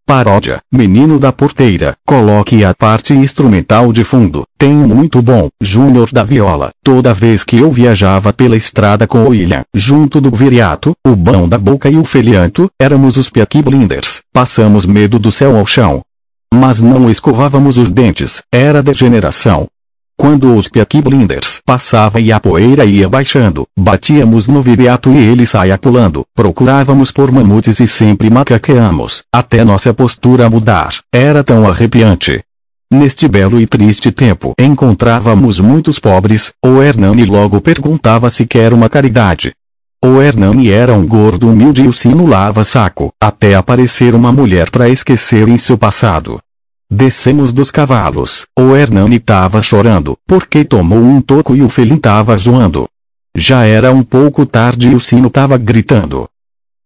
Paródia, 0.10 0.60
Menino 0.74 1.20
da 1.20 1.32
Porteira, 1.32 1.96
coloque 2.04 2.66
a 2.66 2.74
parte 2.74 3.14
instrumental 3.14 3.94
de 3.94 4.04
fundo, 4.04 4.44
tem 4.58 4.72
um 4.72 4.88
muito 4.88 5.22
bom, 5.22 5.50
Júnior 5.62 6.10
da 6.12 6.24
Viola, 6.24 6.72
toda 6.84 7.14
vez 7.14 7.44
que 7.44 7.58
eu 7.58 7.70
viajava 7.72 8.34
pela 8.34 8.58
estrada 8.58 9.06
com 9.06 9.20
o 9.20 9.30
William, 9.30 9.62
junto 9.72 10.20
do 10.20 10.32
Viriato, 10.32 10.94
o 11.06 11.16
Bão 11.16 11.48
da 11.48 11.60
Boca 11.60 11.92
e 11.92 11.96
o 11.96 12.04
Felianto, 12.04 12.72
éramos 12.82 13.18
os 13.18 13.30
Peaky 13.30 13.62
Blinders, 13.62 14.22
passamos 14.34 14.84
medo 14.84 15.20
do 15.20 15.32
céu 15.32 15.56
ao 15.56 15.68
chão. 15.68 16.02
Mas 16.52 16.82
não 16.82 17.08
escovávamos 17.08 17.78
os 17.78 17.92
dentes, 17.92 18.42
era 18.52 18.82
degeneração. 18.82 19.68
Quando 20.20 20.54
os 20.54 20.68
Peaky 20.68 21.02
Blinders 21.02 21.62
passava 21.66 22.20
e 22.20 22.30
a 22.30 22.42
poeira 22.42 22.84
ia 22.84 23.08
baixando, 23.08 23.66
batíamos 23.80 24.50
no 24.50 24.62
viriato 24.62 25.14
e 25.14 25.18
ele 25.18 25.46
saia 25.46 25.78
pulando. 25.78 26.26
Procurávamos 26.36 27.10
por 27.10 27.32
mamutes 27.32 27.80
e 27.80 27.88
sempre 27.88 28.30
macaqueamos, 28.30 29.24
até 29.34 29.64
nossa 29.64 29.94
postura 29.94 30.50
mudar. 30.50 30.94
Era 31.10 31.42
tão 31.42 31.66
arrepiante. 31.66 32.44
Neste 32.92 33.30
belo 33.30 33.62
e 33.62 33.66
triste 33.66 34.12
tempo 34.12 34.54
encontrávamos 34.60 35.62
muitos 35.62 36.00
pobres, 36.00 36.52
o 36.62 36.82
Hernani 36.82 37.24
logo 37.24 37.62
perguntava 37.62 38.30
se 38.30 38.46
quer 38.46 38.74
uma 38.74 38.90
caridade. 38.90 39.54
O 40.04 40.22
Hernani 40.22 40.70
era 40.70 40.94
um 40.94 41.08
gordo 41.08 41.50
humilde 41.50 41.84
e 41.84 41.88
o 41.88 41.94
sino 41.94 42.28
lava 42.28 42.66
saco, 42.66 43.14
até 43.22 43.56
aparecer 43.56 44.14
uma 44.14 44.34
mulher 44.34 44.70
para 44.70 44.90
esquecer 44.90 45.48
em 45.48 45.58
seu 45.58 45.78
passado. 45.78 46.42
Descemos 46.92 47.52
dos 47.52 47.70
cavalos. 47.70 48.48
O 48.58 48.76
Hernani 48.76 49.20
tava 49.20 49.62
chorando, 49.62 50.18
porque 50.26 50.66
tomou 50.66 50.98
um 50.98 51.22
toco 51.22 51.56
e 51.56 51.62
o 51.62 51.70
Felin 51.70 51.98
tava 51.98 52.36
zoando. 52.36 52.90
Já 53.36 53.64
era 53.64 53.92
um 53.92 54.02
pouco 54.02 54.44
tarde 54.44 54.90
e 54.90 54.96
o 54.96 55.00
sino 55.00 55.30
tava 55.30 55.56
gritando. 55.56 56.28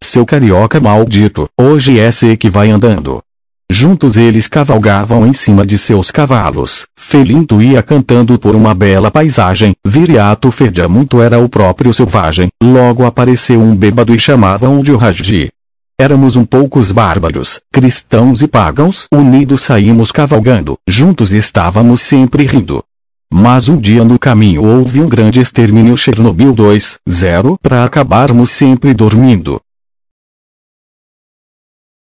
Seu 0.04 0.26
carioca 0.26 0.82
maldito, 0.82 1.48
hoje 1.58 2.02
é 2.02 2.12
você 2.12 2.36
que 2.36 2.50
vai 2.50 2.70
andando. 2.70 3.24
Juntos 3.72 4.18
eles 4.18 4.46
cavalgavam 4.46 5.26
em 5.26 5.32
cima 5.32 5.66
de 5.66 5.78
seus 5.78 6.12
cavalos. 6.12 6.86
Felinto 7.00 7.62
ia 7.62 7.82
cantando 7.82 8.38
por 8.38 8.58
uma 8.58 8.74
bela 8.74 9.10
paisagem. 9.10 9.74
Viriato 9.86 10.52
fedia 10.52 10.90
muito 10.90 11.22
era 11.22 11.40
o 11.40 11.48
próprio 11.48 11.94
selvagem. 11.94 12.50
Logo 12.62 13.06
apareceu 13.06 13.62
um 13.62 13.74
bêbado 13.74 14.14
e 14.14 14.20
chamavam 14.20 14.84
de 14.84 14.94
Raji. 14.94 15.50
Éramos 15.98 16.36
um 16.36 16.44
poucos 16.44 16.92
bárbaros, 16.92 17.62
cristãos 17.72 18.42
e 18.42 18.48
pagãos, 18.48 19.08
unidos 19.14 19.62
saímos 19.62 20.12
cavalgando, 20.12 20.76
juntos 20.88 21.32
estávamos 21.32 22.02
sempre 22.02 22.46
rindo. 22.46 22.84
Mas 23.32 23.70
um 23.70 23.80
dia 23.80 24.04
no 24.04 24.18
caminho 24.18 24.64
houve 24.64 25.00
um 25.02 25.08
grande 25.08 25.40
extermínio 25.40 25.96
Chernobyl 25.96 26.54
2.0 26.54 27.58
para 27.62 27.84
acabarmos 27.84 28.50
sempre 28.50 28.92
dormindo. 28.94 29.62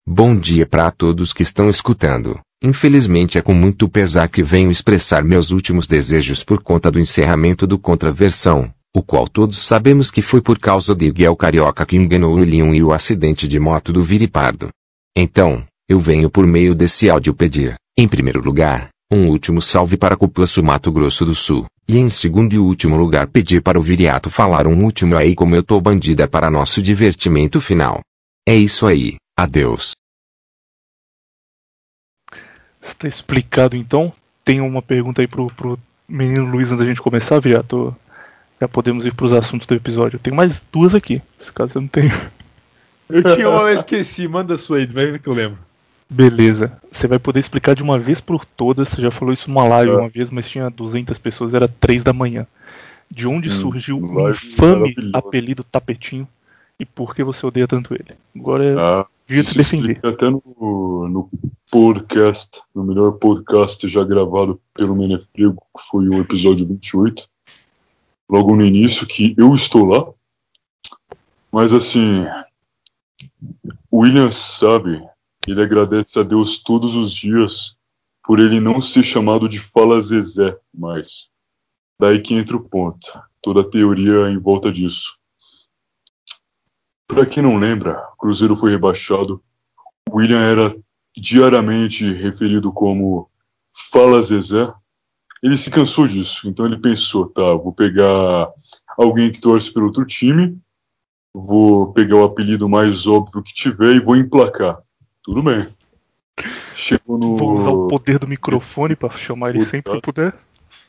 Bom 0.07 0.37
dia 0.37 0.65
para 0.65 0.89
todos 0.89 1.33
que 1.33 1.43
estão 1.43 1.69
escutando. 1.69 2.39
Infelizmente 2.63 3.37
é 3.37 3.41
com 3.41 3.53
muito 3.53 3.89
pesar 3.89 4.29
que 4.29 4.41
venho 4.41 4.71
expressar 4.71 5.21
meus 5.21 5.51
últimos 5.51 5.85
desejos 5.85 6.43
por 6.43 6.63
conta 6.63 6.89
do 6.89 6.99
encerramento 6.99 7.67
do 7.67 7.77
Contraversão, 7.77 8.73
o 8.95 9.03
qual 9.03 9.27
todos 9.27 9.57
sabemos 9.57 10.09
que 10.09 10.21
foi 10.21 10.41
por 10.41 10.57
causa 10.57 10.95
de 10.95 11.11
Guiel 11.11 11.35
Carioca 11.35 11.85
que 11.85 11.97
enganou 11.97 12.33
o 12.33 12.39
Leon 12.39 12.73
e 12.73 12.81
o 12.81 12.93
acidente 12.93 13.45
de 13.45 13.59
moto 13.59 13.91
do 13.91 14.01
Viripardo. 14.01 14.69
Então, 15.13 15.65
eu 15.89 15.99
venho 15.99 16.29
por 16.29 16.47
meio 16.47 16.73
desse 16.73 17.09
áudio 17.09 17.33
pedir, 17.33 17.75
em 17.97 18.07
primeiro 18.07 18.41
lugar, 18.41 18.87
um 19.11 19.27
último 19.27 19.61
salve 19.61 19.97
para 19.97 20.15
Cupuaçu 20.15 20.63
Mato 20.63 20.93
Grosso 20.93 21.25
do 21.25 21.35
Sul, 21.35 21.65
e 21.85 21.97
em 21.97 22.07
segundo 22.07 22.53
e 22.53 22.57
último 22.57 22.95
lugar 22.95 23.27
pedir 23.27 23.61
para 23.61 23.77
o 23.77 23.81
Viriato 23.81 24.29
falar 24.29 24.65
um 24.65 24.85
último 24.85 25.17
aí 25.17 25.35
como 25.35 25.57
eu 25.57 25.61
tô 25.61 25.81
bandida 25.81 26.25
para 26.25 26.49
nosso 26.49 26.81
divertimento 26.81 27.59
final. 27.59 27.99
É 28.47 28.55
isso 28.55 28.87
aí, 28.87 29.17
adeus. 29.37 29.91
Está 32.81 33.09
explicado 33.09 33.75
então? 33.75 34.13
Tem 34.45 34.61
uma 34.61 34.81
pergunta 34.81 35.21
aí 35.21 35.27
pro, 35.27 35.47
pro 35.47 35.77
menino 36.07 36.45
Luiz 36.45 36.67
antes 36.67 36.79
da 36.79 36.85
gente 36.85 37.01
começar, 37.01 37.41
Viriato? 37.41 37.93
Já 38.59 38.67
podemos 38.67 39.05
ir 39.05 39.13
para 39.13 39.25
os 39.25 39.31
assuntos 39.33 39.67
do 39.67 39.73
episódio. 39.75 40.15
Eu 40.17 40.19
tenho 40.21 40.35
mais 40.35 40.61
duas 40.71 40.95
aqui, 40.95 41.21
se 41.39 41.51
caso 41.51 41.73
eu 41.75 41.81
não 41.81 41.87
tenho. 41.89 42.11
Eu 43.09 43.23
tinha 43.35 43.49
uma, 43.49 43.61
eu 43.69 43.75
esqueci. 43.75 44.27
Manda 44.27 44.57
sua 44.57 44.77
aí, 44.77 44.85
vai 44.85 45.05
ver 45.07 45.19
que 45.19 45.27
eu 45.27 45.33
lembro. 45.33 45.59
Beleza. 46.09 46.71
Você 46.91 47.07
vai 47.07 47.19
poder 47.19 47.39
explicar 47.39 47.75
de 47.75 47.83
uma 47.83 47.99
vez 47.99 48.19
por 48.21 48.45
todas. 48.45 48.89
Você 48.89 49.01
já 49.01 49.11
falou 49.11 49.33
isso 49.33 49.49
numa 49.49 49.63
live 49.67 49.91
É. 49.91 49.95
uma 49.95 50.09
vez, 50.09 50.31
mas 50.31 50.49
tinha 50.49 50.69
200 50.69 51.17
pessoas, 51.17 51.53
era 51.53 51.67
3 51.67 52.01
da 52.03 52.13
manhã. 52.13 52.47
De 53.11 53.27
onde 53.27 53.49
Hum, 53.49 53.61
surgiu 53.61 53.97
o 53.99 54.29
infame 54.29 54.95
apelido 55.13 55.63
Tapetinho 55.63 56.27
e 56.79 56.85
por 56.85 57.13
que 57.13 57.23
você 57.23 57.45
odeia 57.45 57.67
tanto 57.67 57.93
ele? 57.93 58.15
Agora 58.35 58.65
é 58.65 58.73
Ah, 58.79 59.05
dia 59.27 59.43
de 59.43 59.53
defender. 59.55 59.99
até 60.03 60.29
no, 60.29 60.41
no 61.07 61.29
podcast, 61.71 62.61
no 62.73 62.83
melhor 62.83 63.13
podcast 63.13 63.87
já 63.87 64.03
gravado 64.03 64.59
pelo 64.73 64.95
Menefrego, 64.95 65.61
que 65.77 65.83
foi 65.91 66.07
o 66.09 66.19
episódio 66.19 66.65
28. 66.65 67.27
Logo 68.29 68.55
no 68.55 68.65
início, 68.65 69.07
que 69.07 69.35
eu 69.37 69.53
estou 69.53 69.85
lá. 69.85 70.11
Mas 71.51 71.71
assim, 71.71 72.25
o 73.89 73.99
William 73.99 74.31
sabe, 74.31 75.01
ele 75.47 75.61
agradece 75.61 76.19
a 76.19 76.23
Deus 76.23 76.57
todos 76.57 76.95
os 76.95 77.13
dias 77.13 77.75
por 78.25 78.39
ele 78.39 78.59
não 78.59 78.81
ser 78.81 79.03
chamado 79.03 79.47
de 79.47 79.59
Fala 79.59 80.01
Zezé 80.01 80.57
mais. 80.73 81.29
Daí 81.99 82.19
que 82.19 82.33
entra 82.33 82.57
o 82.57 82.63
ponto. 82.67 83.07
Toda 83.41 83.61
a 83.61 83.69
teoria 83.69 84.29
em 84.29 84.39
volta 84.39 84.71
disso. 84.71 85.17
Para 87.07 87.25
quem 87.25 87.43
não 87.43 87.57
lembra, 87.57 88.01
o 88.13 88.17
Cruzeiro 88.17 88.57
foi 88.57 88.71
rebaixado. 88.71 89.43
William 90.09 90.41
era 90.41 90.75
diariamente 91.15 92.11
referido 92.13 92.73
como 92.73 93.29
Fala 93.91 94.21
Zezé. 94.21 94.73
Ele 95.45 95.57
se 95.57 95.69
cansou 95.69 96.07
disso, 96.07 96.49
então 96.49 96.65
ele 96.65 96.79
pensou, 96.79 97.29
tá, 97.29 97.53
vou 97.53 97.71
pegar 97.71 98.51
alguém 98.97 99.31
que 99.31 99.39
torce 99.39 99.71
pelo 99.71 99.85
outro 99.85 100.03
time, 100.03 100.57
vou 101.31 101.93
pegar 101.93 102.15
o 102.15 102.23
apelido 102.23 102.67
mais 102.67 103.05
óbvio 103.05 103.43
que 103.43 103.53
tiver 103.53 103.95
e 103.95 103.99
vou 103.99 104.15
emplacar. 104.15 104.79
Tudo 105.21 105.43
bem. 105.43 105.67
Chegou 106.73 107.19
no. 107.19 107.37
Vou 107.37 107.59
usar 107.59 107.69
o 107.69 107.87
poder 107.87 108.17
do 108.17 108.27
microfone 108.27 108.95
para 108.95 109.15
chamar 109.15 109.53
ele 109.53 109.65
sempre 109.65 109.93
que 109.93 110.01
puder. 110.01 110.35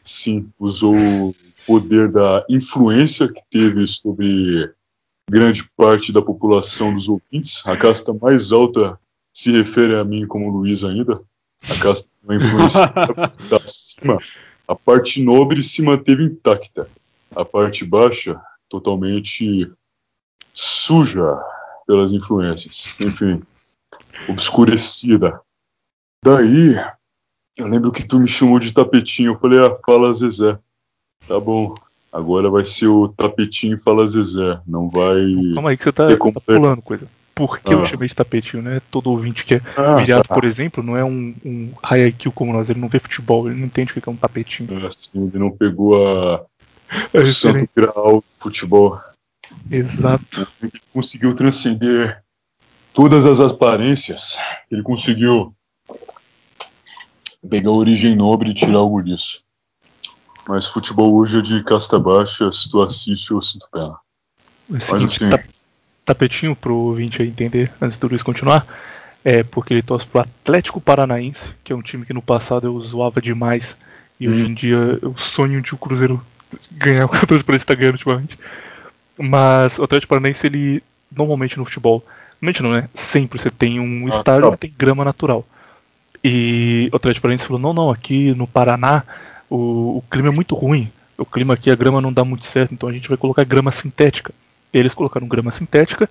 Sim, 0.02 0.48
usou 0.58 0.96
o 0.96 1.34
poder 1.66 2.10
da 2.10 2.42
influência 2.48 3.28
que 3.30 3.42
teve 3.50 3.86
sobre 3.86 4.72
grande 5.30 5.68
parte 5.76 6.10
da 6.14 6.22
população 6.22 6.94
dos 6.94 7.10
ouvintes. 7.10 7.60
A 7.66 7.76
casta 7.76 8.14
mais 8.14 8.52
alta 8.52 8.98
se 9.34 9.52
refere 9.52 9.96
a 9.96 10.02
mim 10.02 10.26
como 10.26 10.48
Luiz 10.48 10.82
ainda. 10.82 11.20
A 11.68 11.94
uma 12.24 12.36
influência 12.36 12.86
da 13.50 13.60
cima. 13.66 14.18
A 14.68 14.74
parte 14.74 15.22
nobre 15.22 15.62
se 15.62 15.82
manteve 15.82 16.24
intacta. 16.24 16.88
A 17.34 17.44
parte 17.44 17.84
baixa, 17.84 18.40
totalmente 18.68 19.70
suja 20.52 21.38
pelas 21.86 22.12
influências. 22.12 22.88
Enfim, 22.98 23.42
obscurecida. 24.28 25.40
Daí, 26.24 26.74
eu 27.56 27.66
lembro 27.66 27.92
que 27.92 28.04
tu 28.04 28.18
me 28.18 28.28
chamou 28.28 28.58
de 28.58 28.72
tapetinho. 28.72 29.32
Eu 29.32 29.38
falei, 29.38 29.58
ah, 29.58 29.76
fala 29.84 30.14
Zezé. 30.14 30.58
Tá 31.28 31.38
bom. 31.38 31.74
Agora 32.12 32.50
vai 32.50 32.64
ser 32.64 32.86
o 32.86 33.08
tapetinho 33.08 33.80
fala 33.84 34.08
Zezé. 34.08 34.60
Não 34.66 34.88
vai. 34.88 35.20
Calma 35.54 35.70
aí 35.70 35.76
que 35.76 35.84
você 35.84 35.92
tá, 35.92 36.08
tá 36.08 36.40
pulando 36.40 36.82
coisa. 36.82 37.08
Por 37.36 37.60
que 37.60 37.74
eu 37.74 37.82
Ah. 37.82 37.86
chamei 37.86 38.08
de 38.08 38.14
tapetinho, 38.14 38.62
né? 38.62 38.80
Todo 38.90 39.10
ouvinte 39.10 39.44
que 39.44 39.56
é 39.56 39.62
Ah, 39.76 39.96
viriato, 39.96 40.26
tá. 40.26 40.34
por 40.34 40.44
exemplo, 40.46 40.82
não 40.82 40.96
é 40.96 41.04
um, 41.04 41.34
um 41.44 41.70
high 41.84 42.06
IQ 42.06 42.30
como 42.32 42.50
nós, 42.50 42.70
ele 42.70 42.80
não 42.80 42.88
vê 42.88 42.98
futebol, 42.98 43.46
ele 43.46 43.60
não 43.60 43.66
entende 43.66 43.92
o 43.92 44.00
que 44.00 44.08
é 44.08 44.10
um 44.12 44.16
tapetinho. 44.16 44.86
Assim, 44.86 45.10
ele 45.14 45.38
não 45.38 45.50
pegou 45.50 45.94
a, 45.96 46.46
É 47.12 47.20
o 47.20 47.26
santo 47.26 47.68
grau 47.76 48.20
do 48.22 48.24
futebol. 48.40 48.98
Exato. 49.70 50.48
Ele 50.62 50.72
conseguiu 50.94 51.36
transcender 51.36 52.22
todas 52.94 53.26
as 53.26 53.38
aparências. 53.38 54.38
Ele 54.70 54.82
conseguiu 54.82 55.54
pegar 57.50 57.68
a 57.68 57.74
origem 57.74 58.16
nobre 58.16 58.50
e 58.50 58.54
tirar 58.54 58.78
algo 58.78 59.02
disso. 59.02 59.42
Mas 60.48 60.66
futebol 60.66 61.14
hoje 61.14 61.38
é 61.38 61.42
de 61.42 61.62
casta 61.64 61.98
baixa, 61.98 62.50
se 62.50 62.70
tu 62.70 62.80
assiste, 62.80 63.30
eu 63.30 63.42
sinto 63.42 63.68
pena. 63.70 63.94
É 64.70 64.90
Mas 64.90 65.04
assim, 65.04 65.28
ta- 65.28 65.44
tapetinho 66.06 66.54
pro 66.56 66.74
ouvinte 66.74 67.22
entender, 67.22 67.70
antes 67.80 67.98
do 67.98 68.06
Luiz 68.06 68.22
continuar, 68.22 68.64
é 69.24 69.42
porque 69.42 69.74
ele 69.74 69.82
torce 69.82 70.06
pro 70.06 70.20
Atlético 70.20 70.80
Paranaense, 70.80 71.42
que 71.64 71.72
é 71.72 71.76
um 71.76 71.82
time 71.82 72.06
que 72.06 72.14
no 72.14 72.22
passado 72.22 72.66
eu 72.66 72.80
zoava 72.80 73.20
demais, 73.20 73.76
e 74.18 74.28
hoje 74.28 74.46
em 74.46 74.54
dia 74.54 74.98
eu 75.02 75.14
sonho 75.18 75.60
de 75.60 75.74
o 75.74 75.76
Cruzeiro 75.76 76.22
ganhar 76.70 77.04
o 77.04 77.08
que 77.08 77.16
eu 77.16 77.26
pra 77.44 77.54
ele 77.54 77.62
estar 77.62 77.74
ganhando 77.74 77.94
ultimamente. 77.94 78.38
Mas 79.18 79.78
o 79.78 79.84
Atlético 79.84 80.10
Paranaense, 80.10 80.46
ele, 80.46 80.82
normalmente 81.14 81.58
no 81.58 81.64
futebol, 81.64 82.04
normalmente 82.40 82.62
não, 82.62 82.70
né? 82.70 82.88
Sempre 83.12 83.40
você 83.40 83.50
tem 83.50 83.80
um 83.80 84.06
Ah, 84.06 84.10
estádio 84.10 84.50
tá. 84.50 84.50
que 84.52 84.58
tem 84.58 84.74
grama 84.78 85.04
natural. 85.04 85.44
E 86.22 86.88
o 86.92 86.96
Atlético 86.96 87.22
Paranaense 87.22 87.46
falou, 87.46 87.60
não, 87.60 87.74
não, 87.74 87.90
aqui 87.90 88.32
no 88.34 88.46
Paraná 88.46 89.02
o, 89.50 89.98
o 89.98 90.04
clima 90.10 90.28
é 90.28 90.32
muito 90.32 90.54
ruim. 90.54 90.90
o 91.18 91.24
clima 91.24 91.54
aqui, 91.54 91.70
a 91.70 91.74
grama 91.76 92.00
não 92.00 92.12
dá 92.12 92.24
muito 92.24 92.44
certo, 92.44 92.74
então 92.74 92.88
a 92.88 92.92
gente 92.92 93.08
vai 93.08 93.16
colocar 93.16 93.42
grama 93.44 93.72
sintética. 93.72 94.32
Eles 94.78 94.94
colocaram 94.94 95.26
grama 95.26 95.50
sintética. 95.50 96.08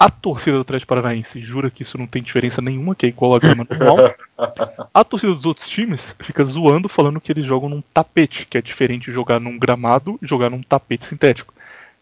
A 0.00 0.08
torcida 0.08 0.56
do 0.56 0.62
Atlético 0.62 0.88
Paranaense 0.88 1.42
jura 1.42 1.70
que 1.70 1.82
isso 1.82 1.98
não 1.98 2.06
tem 2.06 2.22
diferença 2.22 2.62
nenhuma, 2.62 2.94
que 2.94 3.04
é 3.04 3.08
igual 3.08 3.34
a 3.34 3.38
grama 3.38 3.66
normal. 3.68 4.14
A 4.94 5.04
torcida 5.04 5.34
dos 5.34 5.44
outros 5.44 5.68
times 5.68 6.14
fica 6.20 6.44
zoando, 6.44 6.88
falando 6.88 7.20
que 7.20 7.32
eles 7.32 7.44
jogam 7.44 7.68
num 7.68 7.82
tapete, 7.92 8.46
que 8.46 8.56
é 8.56 8.62
diferente 8.62 9.06
de 9.06 9.12
jogar 9.12 9.40
num 9.40 9.58
gramado 9.58 10.18
e 10.22 10.26
jogar 10.26 10.50
num 10.50 10.62
tapete 10.62 11.04
sintético. 11.04 11.52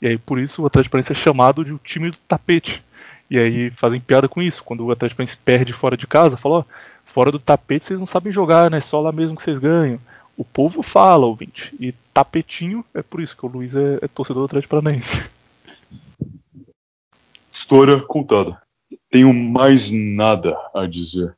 E 0.00 0.06
aí 0.06 0.18
por 0.18 0.38
isso 0.38 0.62
o 0.62 0.66
Atlético 0.66 0.92
Paranaense 0.92 1.12
é 1.12 1.16
chamado 1.16 1.64
de 1.64 1.72
o 1.72 1.80
time 1.82 2.10
do 2.10 2.18
tapete. 2.28 2.84
E 3.30 3.38
aí 3.38 3.70
fazem 3.70 3.98
piada 3.98 4.28
com 4.28 4.40
isso. 4.42 4.62
Quando 4.62 4.84
o 4.84 4.90
Atlético 4.90 5.16
Paranaense 5.16 5.40
perde 5.42 5.72
fora 5.72 5.96
de 5.96 6.06
casa, 6.06 6.36
fala, 6.36 6.58
ó, 6.58 6.64
fora 7.06 7.32
do 7.32 7.38
tapete 7.38 7.86
vocês 7.86 7.98
não 7.98 8.06
sabem 8.06 8.32
jogar, 8.32 8.70
né? 8.70 8.80
Só 8.80 9.00
lá 9.00 9.10
mesmo 9.10 9.36
que 9.36 9.42
vocês 9.42 9.58
ganham. 9.58 9.98
O 10.36 10.44
povo 10.44 10.82
fala, 10.82 11.26
ouvinte. 11.26 11.74
E 11.80 11.92
tapetinho 12.12 12.84
é 12.94 13.02
por 13.02 13.22
isso 13.22 13.34
que 13.34 13.46
o 13.46 13.48
Luiz 13.48 13.74
é, 13.74 13.98
é 14.02 14.08
torcedor 14.08 14.42
do 14.42 14.46
Atlético 14.46 14.76
Paranaense. 14.76 15.35
História 17.50 18.00
contada. 18.02 18.60
Tenho 19.10 19.32
mais 19.32 19.90
nada 19.90 20.56
a 20.74 20.86
dizer. 20.86 21.36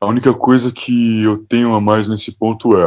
A 0.00 0.06
única 0.06 0.34
coisa 0.34 0.72
que 0.72 1.22
eu 1.22 1.44
tenho 1.46 1.74
a 1.74 1.80
mais 1.80 2.08
nesse 2.08 2.32
ponto 2.32 2.76
é: 2.76 2.86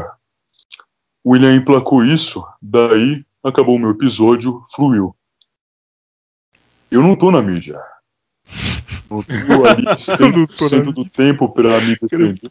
o 1.24 1.32
William 1.32 1.56
emplacou 1.56 2.06
isso, 2.06 2.46
daí 2.62 3.26
acabou 3.42 3.76
o 3.76 3.80
meu 3.80 3.92
episódio, 3.92 4.66
fluiu. 4.76 5.16
Eu 6.92 7.02
não 7.02 7.16
tô 7.16 7.32
na 7.32 7.42
mídia. 7.42 7.80
Não 9.10 9.22
tô 9.22 9.66
ali 9.66 9.86
100% 9.86 10.92
do 10.92 11.06
tempo 11.06 11.48
pra 11.50 11.80
me 11.80 11.96
defender. 11.96 12.42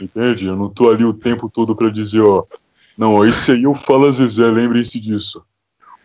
Entende? 0.00 0.46
Eu 0.46 0.56
não 0.56 0.68
tô 0.68 0.90
ali 0.90 1.04
o 1.04 1.14
tempo 1.14 1.48
todo 1.48 1.76
pra 1.76 1.90
dizer, 1.90 2.20
ó. 2.20 2.44
Não, 2.98 3.14
ó, 3.14 3.24
esse 3.24 3.52
aí 3.52 3.62
eu 3.62 3.74
falo 3.76 4.06
a 4.06 4.10
Zezé, 4.10 4.50
lembrem-se 4.50 4.98
disso. 4.98 5.44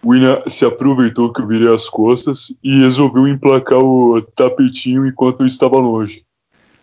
O 0.05 0.09
William 0.09 0.43
se 0.45 0.63
aproveitou 0.63 1.33
que 1.33 1.41
eu 1.41 1.47
virei 1.47 1.73
as 1.73 1.89
costas 1.89 2.55
e 2.63 2.79
resolveu 2.79 3.27
emplacar 3.27 3.79
o 3.79 4.21
tapetinho 4.21 5.07
enquanto 5.07 5.39
eu 5.39 5.47
estava 5.47 5.77
longe. 5.77 6.23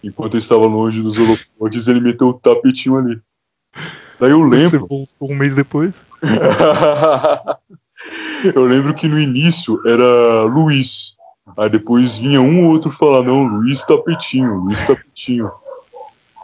Enquanto 0.03 0.35
eu 0.35 0.41
estava 0.41 0.67
longe 0.67 1.01
dos 1.01 1.17
holofotes, 1.17 1.87
ele 1.87 2.01
meteu 2.01 2.31
o 2.31 2.35
tapetinho 2.35 2.97
ali. 2.97 3.21
Daí 4.19 4.33
eu 4.33 4.43
lembro. 4.43 4.81
Você 4.81 4.89
voltou 4.89 5.31
um 5.31 5.37
mês 5.37 5.55
depois? 5.55 5.95
eu 8.57 8.65
lembro 8.65 8.93
que 8.93 9.07
no 9.07 9.21
início 9.21 9.81
era 9.87 10.43
Luiz. 10.47 11.15
Aí 11.57 11.71
depois 11.71 12.19
vinha 12.19 12.41
um 12.41 12.65
ou 12.65 12.73
outro 12.73 12.91
falar, 12.91 13.23
não, 13.23 13.45
Luiz 13.45 13.85
Tapetinho, 13.85 14.65
Luiz 14.65 14.83
Tapetinho. 14.83 15.49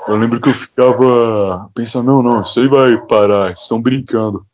Eu 0.07 0.15
lembro 0.15 0.41
que 0.41 0.49
eu 0.49 0.55
ficava 0.55 1.69
pensando, 1.75 2.07
não, 2.07 2.23
não, 2.23 2.43
isso 2.43 2.61
aí 2.61 2.69
vai 2.69 2.97
parar, 2.99 3.51
estão 3.51 3.83
brincando. 3.83 4.47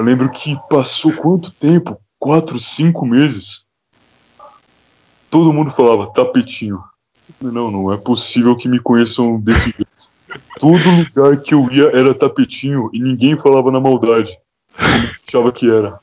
Eu 0.00 0.04
lembro 0.04 0.30
que 0.30 0.56
passou 0.70 1.12
quanto 1.12 1.50
tempo? 1.50 2.00
Quatro, 2.18 2.58
cinco 2.58 3.04
meses. 3.04 3.64
Todo 5.28 5.52
mundo 5.52 5.70
falava 5.70 6.10
tapetinho. 6.10 6.82
Não, 7.38 7.70
não 7.70 7.92
é 7.92 7.98
possível 7.98 8.56
que 8.56 8.66
me 8.66 8.80
conheçam 8.80 9.38
desse 9.38 9.64
jeito. 9.64 10.08
Todo 10.58 10.90
lugar 10.90 11.36
que 11.42 11.52
eu 11.52 11.70
ia 11.70 11.90
era 11.90 12.14
tapetinho 12.14 12.88
e 12.94 12.98
ninguém 12.98 13.36
falava 13.36 13.70
na 13.70 13.78
maldade. 13.78 14.38
Como 14.74 15.10
achava 15.28 15.52
que 15.52 15.70
era. 15.70 16.00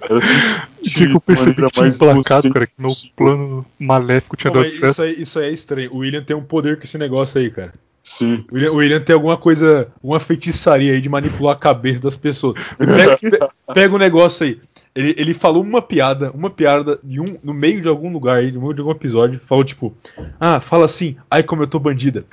Era 0.00 0.18
assim, 0.18 0.36
que, 0.82 1.04
eu 1.04 1.20
percebi 1.20 1.54
que 1.54 1.70
tinha 1.70 1.86
emplacado, 1.86 2.52
cara? 2.52 2.66
Que 2.66 2.72
meu 2.76 2.90
plano 3.14 3.66
maléfico 3.78 4.36
tinha 4.36 4.52
Não, 4.52 4.60
dado 4.60 4.74
isso, 4.74 5.02
aí, 5.02 5.22
isso 5.22 5.38
aí 5.38 5.50
é 5.50 5.52
estranho. 5.52 5.92
O 5.92 5.98
William 5.98 6.24
tem 6.24 6.34
um 6.34 6.42
poder 6.42 6.78
com 6.78 6.82
esse 6.82 6.98
negócio 6.98 7.40
aí, 7.40 7.48
cara. 7.48 7.72
Sim. 8.06 8.44
O 8.52 8.54
William, 8.54 8.70
o 8.70 8.76
William 8.76 9.00
tem 9.00 9.14
alguma 9.14 9.36
coisa, 9.36 9.88
uma 10.00 10.20
feitiçaria 10.20 10.92
aí 10.92 11.00
de 11.00 11.08
manipular 11.08 11.56
a 11.56 11.58
cabeça 11.58 12.00
das 12.00 12.14
pessoas. 12.14 12.54
Pega, 12.78 13.18
pe- 13.18 13.48
pega 13.74 13.94
o 13.96 13.98
negócio 13.98 14.46
aí. 14.46 14.60
Ele, 14.94 15.12
ele 15.18 15.34
falou 15.34 15.60
uma 15.60 15.82
piada, 15.82 16.30
uma 16.30 16.48
piada 16.48 17.00
de 17.02 17.20
um, 17.20 17.36
no 17.42 17.52
meio 17.52 17.80
de 17.80 17.88
algum 17.88 18.12
lugar 18.12 18.38
aí, 18.38 18.52
no 18.52 18.60
meio 18.60 18.74
de 18.74 18.80
algum 18.80 18.92
episódio, 18.92 19.40
falou 19.44 19.64
tipo, 19.64 19.92
ah, 20.38 20.60
fala 20.60 20.84
assim, 20.86 21.16
ai 21.28 21.42
como 21.42 21.64
eu 21.64 21.66
tô 21.66 21.80
bandida. 21.80 22.24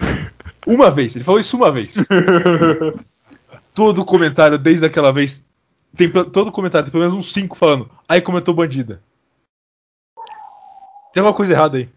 Uma 0.65 0.91
vez, 0.91 1.15
ele 1.15 1.25
falou 1.25 1.39
isso 1.39 1.57
uma 1.57 1.71
vez. 1.71 1.95
todo 3.73 4.05
comentário 4.05 4.59
desde 4.59 4.85
aquela 4.85 5.11
vez, 5.11 5.43
tem 5.97 6.07
todo 6.07 6.51
comentário, 6.51 6.85
tem 6.85 6.91
pelo 6.91 7.03
menos 7.03 7.17
uns 7.17 7.33
cinco 7.33 7.57
falando, 7.57 7.89
ai 8.07 8.21
como 8.21 8.37
eu 8.37 8.41
tô 8.43 8.53
bandida. 8.53 9.01
Tem 11.11 11.21
alguma 11.21 11.35
coisa 11.35 11.53
errada 11.53 11.77
aí. 11.77 11.89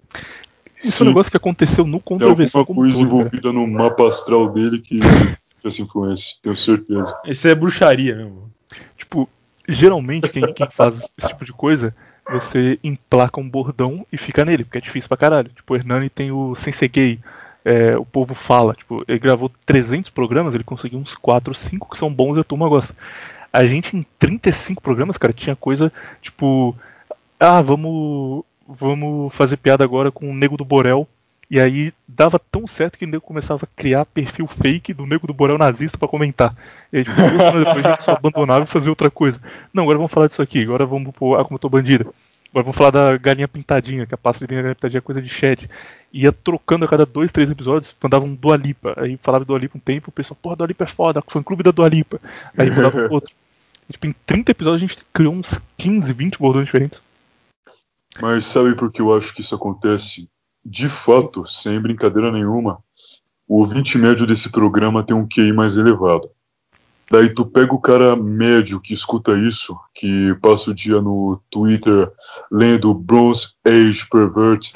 Isso 0.82 1.02
é 1.02 1.06
um 1.06 1.08
negócio 1.08 1.30
que 1.30 1.36
aconteceu 1.36 1.84
no 1.84 1.98
Tem 1.98 2.18
Contraversão 2.18 2.60
alguma 2.60 2.82
coisa 2.82 2.96
todo, 2.96 3.08
cara. 3.08 3.18
envolvida 3.18 3.52
no 3.52 3.66
mapa 3.66 4.08
astral 4.08 4.48
dele 4.52 4.78
que 4.80 5.00
tem 5.00 5.36
essa 5.64 5.82
influência, 5.82 6.36
tenho 6.42 6.56
certeza. 6.56 7.14
Isso 7.24 7.48
é 7.48 7.54
bruxaria 7.54 8.14
mesmo. 8.14 8.50
Tipo, 8.96 9.28
geralmente 9.68 10.28
quem, 10.28 10.52
quem 10.52 10.68
faz 10.70 10.94
esse 11.18 11.28
tipo 11.28 11.44
de 11.44 11.52
coisa, 11.52 11.94
você 12.30 12.78
emplaca 12.82 13.40
um 13.40 13.48
bordão 13.48 14.06
e 14.12 14.18
fica 14.18 14.44
nele, 14.44 14.64
porque 14.64 14.78
é 14.78 14.80
difícil 14.80 15.08
pra 15.08 15.16
caralho. 15.16 15.50
Tipo, 15.54 15.74
o 15.74 15.76
Hernani 15.76 16.08
tem 16.08 16.30
o 16.30 16.54
Sensei 16.54 16.90
é, 17.64 17.96
o 17.98 18.04
povo 18.04 18.34
fala. 18.34 18.74
Tipo, 18.74 19.04
ele 19.08 19.18
gravou 19.18 19.50
300 19.64 20.10
programas, 20.10 20.54
ele 20.54 20.62
conseguiu 20.62 21.00
uns 21.00 21.14
4, 21.14 21.52
5 21.52 21.90
que 21.90 21.98
são 21.98 22.12
bons 22.12 22.36
e 22.36 22.40
a 22.40 22.44
turma 22.44 22.68
gosta. 22.68 22.94
A 23.52 23.66
gente 23.66 23.96
em 23.96 24.06
35 24.18 24.80
programas, 24.80 25.18
cara, 25.18 25.32
tinha 25.32 25.56
coisa 25.56 25.92
tipo, 26.22 26.76
ah, 27.40 27.62
vamos 27.62 28.44
vamos 28.68 29.34
fazer 29.34 29.56
piada 29.56 29.84
agora 29.84 30.10
com 30.10 30.30
o 30.30 30.34
Nego 30.34 30.56
do 30.56 30.64
Borel. 30.64 31.08
E 31.48 31.60
aí 31.60 31.92
dava 32.08 32.40
tão 32.40 32.66
certo 32.66 32.98
que 32.98 33.04
o 33.04 33.08
nego 33.08 33.24
começava 33.24 33.64
a 33.64 33.80
criar 33.80 34.04
perfil 34.04 34.48
fake 34.48 34.92
do 34.92 35.06
Nego 35.06 35.28
do 35.28 35.34
Borel 35.34 35.56
nazista 35.56 35.96
pra 35.96 36.08
comentar. 36.08 36.52
E 36.92 36.98
aí, 36.98 37.04
tipo, 37.04 37.16
depois 37.16 37.86
a 37.86 37.90
gente 37.90 38.02
só 38.02 38.12
abandonava 38.12 38.64
e 38.64 38.66
fazia 38.66 38.90
outra 38.90 39.08
coisa. 39.08 39.40
Não, 39.72 39.84
agora 39.84 39.98
vamos 39.98 40.10
falar 40.10 40.26
disso 40.26 40.42
aqui, 40.42 40.62
agora 40.62 40.84
vamos 40.84 41.14
pro 41.14 41.36
Ah, 41.36 41.44
como 41.44 41.54
eu 41.54 41.60
tô 41.60 41.68
bandida. 41.68 42.04
Agora 42.50 42.64
vamos 42.64 42.76
falar 42.76 42.90
da 42.90 43.16
galinha 43.16 43.46
pintadinha, 43.46 44.06
que 44.06 44.14
a 44.14 44.18
pasta 44.18 44.44
de 44.44 44.54
galinha 44.54 44.74
pintadinha 44.74 44.98
é 44.98 45.02
coisa 45.02 45.22
de 45.22 45.28
Shed. 45.28 45.70
Ia 46.12 46.32
trocando 46.32 46.84
a 46.84 46.88
cada 46.88 47.06
dois, 47.06 47.30
três 47.30 47.48
episódios, 47.48 47.94
mandava 48.02 48.24
um 48.24 48.34
Dua 48.34 48.56
Lipa. 48.56 48.94
Aí 48.96 49.16
falava 49.22 49.44
Dua 49.44 49.58
Lipa 49.58 49.78
um 49.78 49.80
tempo, 49.80 50.08
o 50.08 50.12
pessoal, 50.12 50.36
porra, 50.42 50.56
Dua 50.56 50.66
Lipa 50.66 50.82
é 50.82 50.88
foda, 50.88 51.22
fã 51.28 51.42
clube 51.44 51.62
da 51.62 51.70
Dua 51.70 51.88
Lipa. 51.88 52.20
Aí 52.58 52.68
pro 52.70 53.06
outro. 53.14 53.32
E, 53.88 53.92
tipo, 53.92 54.06
em 54.06 54.14
30 54.26 54.50
episódios 54.50 54.82
a 54.82 54.86
gente 54.86 55.04
criou 55.12 55.32
uns 55.32 55.60
15, 55.78 56.12
20 56.12 56.38
bordões 56.38 56.64
diferentes. 56.64 57.00
Mas 58.20 58.46
sabe 58.46 58.74
por 58.74 58.90
que 58.90 59.00
eu 59.00 59.14
acho 59.14 59.34
que 59.34 59.40
isso 59.40 59.54
acontece? 59.54 60.28
De 60.64 60.88
fato, 60.88 61.46
sem 61.46 61.80
brincadeira 61.80 62.32
nenhuma, 62.32 62.78
o 63.46 63.60
ouvinte 63.60 63.96
médio 63.98 64.26
desse 64.26 64.50
programa 64.50 65.02
tem 65.02 65.16
um 65.16 65.26
QI 65.26 65.52
mais 65.52 65.76
elevado. 65.76 66.28
Daí 67.10 67.28
tu 67.32 67.46
pega 67.46 67.72
o 67.72 67.80
cara 67.80 68.16
médio 68.16 68.80
que 68.80 68.92
escuta 68.92 69.38
isso, 69.38 69.78
que 69.94 70.34
passa 70.42 70.72
o 70.72 70.74
dia 70.74 71.00
no 71.00 71.40
Twitter 71.50 72.10
lendo 72.50 72.92
Bronze 72.92 73.50
Age 73.64 74.08
Pervert. 74.10 74.72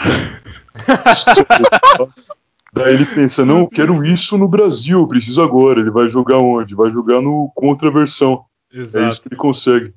Daí 2.73 2.95
ele 2.95 3.07
pensa, 3.07 3.45
não, 3.45 3.61
eu 3.61 3.69
quero 3.69 4.05
isso 4.05 4.39
no 4.39 4.47
Brasil, 4.47 5.01
eu 5.01 5.09
preciso 5.09 5.43
agora. 5.43 5.81
Ele 5.81 5.91
vai 5.91 6.09
jogar 6.09 6.39
onde? 6.39 6.73
Vai 6.73 6.93
jogar 6.93 7.21
no 7.21 7.51
Contraversão. 7.53 8.45
É 8.73 8.77
isso 8.81 8.97
Exato. 8.97 9.23
que 9.23 9.29
ele 9.29 9.37
consegue. 9.37 9.93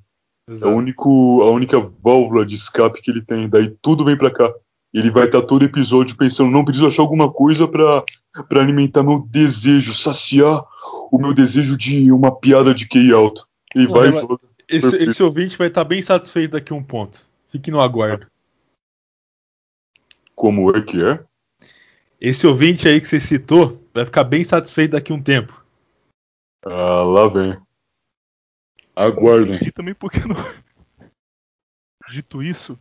É 0.48 0.52
Exato. 0.52 0.74
o 0.74 0.78
único, 0.78 1.42
a 1.42 1.52
única 1.52 1.80
válvula 2.04 2.46
de 2.46 2.56
escape 2.56 3.02
que 3.02 3.10
ele 3.10 3.22
tem. 3.22 3.48
Daí 3.50 3.70
tudo 3.82 4.04
vem 4.04 4.18
pra 4.18 4.32
cá. 4.32 4.54
Ele 4.94 5.10
vai 5.10 5.26
estar 5.26 5.42
todo 5.42 5.66
episódio 5.66 6.16
pensando, 6.16 6.52
não 6.52 6.64
preciso 6.64 6.88
achar 6.88 7.02
alguma 7.02 7.32
coisa 7.32 7.68
pra 7.68 8.04
pra 8.42 8.62
alimentar 8.62 9.04
meu 9.04 9.20
desejo, 9.30 9.94
saciar 9.94 10.64
o 11.12 11.18
meu 11.20 11.34
desejo 11.34 11.78
de 11.78 12.12
uma 12.12 12.36
piada 12.36 12.74
de 12.74 12.88
QI 12.88 13.12
alto. 13.14 13.48
Vai 13.76 14.10
e 14.10 14.16
joga. 14.16 14.40
Esse, 14.68 14.96
esse 14.96 15.22
ouvinte 15.22 15.58
vai 15.58 15.68
estar 15.68 15.84
bem 15.84 16.02
satisfeito 16.02 16.52
daqui 16.52 16.74
a 16.74 16.76
um 16.76 16.84
ponto. 16.84 17.24
Fique 17.50 17.70
no 17.70 17.80
aguardo. 17.80 18.26
Como 20.34 20.76
é 20.76 20.82
que 20.82 21.04
é? 21.04 21.24
Esse 22.20 22.48
ouvinte 22.48 22.88
aí 22.88 23.00
que 23.00 23.08
você 23.08 23.20
citou 23.20 23.86
vai 23.94 24.06
ficar 24.06 24.24
bem 24.24 24.44
satisfeito 24.44 24.92
daqui 24.92 25.12
a 25.12 25.16
um 25.16 25.22
tempo. 25.22 25.64
Ah, 26.66 27.04
lá 27.04 27.28
vem. 27.28 27.58
Aguardem. 28.96 29.60
E 29.62 29.72
também 29.72 29.94
porque 29.94 30.20
não. 30.20 30.36
Dito 32.10 32.44
isso, 32.44 32.78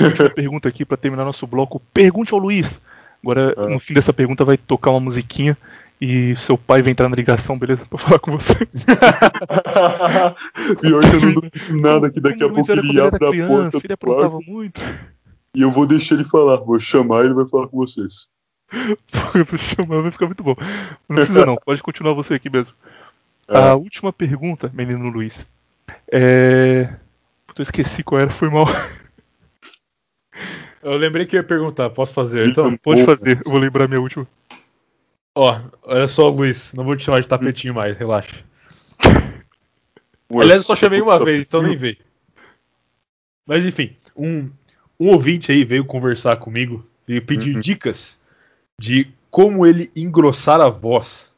última 0.00 0.30
pergunta 0.34 0.68
aqui 0.68 0.84
pra 0.84 0.96
terminar 0.96 1.24
nosso 1.24 1.46
bloco. 1.46 1.80
Pergunte 1.92 2.32
ao 2.34 2.40
Luiz. 2.40 2.80
Agora, 3.22 3.54
no 3.68 3.80
fim 3.80 3.94
dessa 3.94 4.12
pergunta, 4.12 4.44
vai 4.44 4.56
tocar 4.56 4.90
uma 4.90 5.00
musiquinha 5.00 5.56
e 6.00 6.36
seu 6.36 6.56
pai 6.58 6.82
vai 6.82 6.92
entrar 6.92 7.08
na 7.08 7.16
ligação, 7.16 7.58
beleza? 7.58 7.84
Pra 7.86 7.98
falar 7.98 8.18
com 8.18 8.32
você. 8.38 8.54
Pior 10.80 11.00
que 11.02 11.16
eu 11.16 11.20
não 11.20 11.34
duvido 11.34 11.80
nada 11.80 12.10
que 12.10 12.20
daqui 12.20 12.44
a 12.44 12.48
pouco 12.48 12.70
ele 12.70 12.82
quando 12.82 12.90
ele 12.90 13.00
era 13.00 13.08
abre 13.08 13.26
a 13.26 13.30
criança, 13.30 13.70
porta 13.70 13.86
ele 13.86 13.94
aprontava 13.94 14.38
muito. 14.46 14.80
e 15.54 15.62
eu 15.62 15.70
vou 15.72 15.86
deixar 15.86 16.14
ele 16.14 16.24
falar. 16.24 16.58
Vou 16.58 16.78
chamar 16.78 17.22
e 17.22 17.26
ele 17.26 17.34
vai 17.34 17.48
falar 17.48 17.66
com 17.68 17.78
vocês. 17.78 18.26
Eu 19.34 19.44
vou 19.44 19.58
chamar, 19.58 20.02
vai 20.02 20.10
ficar 20.10 20.26
muito 20.26 20.42
bom. 20.42 20.54
Não 21.08 21.16
precisa 21.16 21.46
não, 21.46 21.56
pode 21.56 21.82
continuar 21.82 22.12
você 22.12 22.34
aqui 22.34 22.50
mesmo. 22.50 22.74
A 23.48 23.74
última 23.74 24.12
pergunta, 24.12 24.70
menino 24.74 25.08
Luiz. 25.08 25.46
É. 26.12 26.84
Puta, 27.46 27.62
eu 27.62 27.64
esqueci 27.64 28.02
qual 28.02 28.20
era, 28.20 28.30
foi 28.30 28.48
mal. 28.50 28.66
Eu 30.82 30.96
lembrei 30.96 31.26
que 31.26 31.34
eu 31.34 31.40
ia 31.40 31.44
perguntar, 31.44 31.90
posso 31.90 32.14
fazer? 32.14 32.48
Então, 32.48 32.76
Pode 32.76 33.04
fazer, 33.04 33.40
eu 33.44 33.50
vou 33.50 33.58
lembrar 33.58 33.88
minha 33.88 34.00
última. 34.00 34.26
Ó, 35.34 35.60
olha 35.82 36.06
só, 36.06 36.28
Luiz, 36.28 36.72
não 36.74 36.84
vou 36.84 36.96
te 36.96 37.04
chamar 37.04 37.20
de 37.20 37.28
tapetinho 37.28 37.74
mais, 37.74 37.98
relaxa. 37.98 38.44
Ué, 40.30 40.42
Aliás, 40.42 40.60
eu 40.60 40.62
só 40.62 40.76
chamei 40.76 41.00
uma 41.00 41.22
vez, 41.22 41.44
então 41.44 41.60
nem 41.60 41.76
veio. 41.76 41.98
Mas 43.46 43.66
enfim, 43.66 43.96
um, 44.16 44.50
um 44.98 45.08
ouvinte 45.08 45.52
aí 45.52 45.64
veio 45.64 45.84
conversar 45.84 46.36
comigo 46.36 46.86
e 47.06 47.20
pedir 47.20 47.60
dicas 47.60 48.18
de 48.80 49.08
como 49.30 49.66
ele 49.66 49.90
engrossar 49.94 50.60
a 50.60 50.68
voz. 50.68 51.32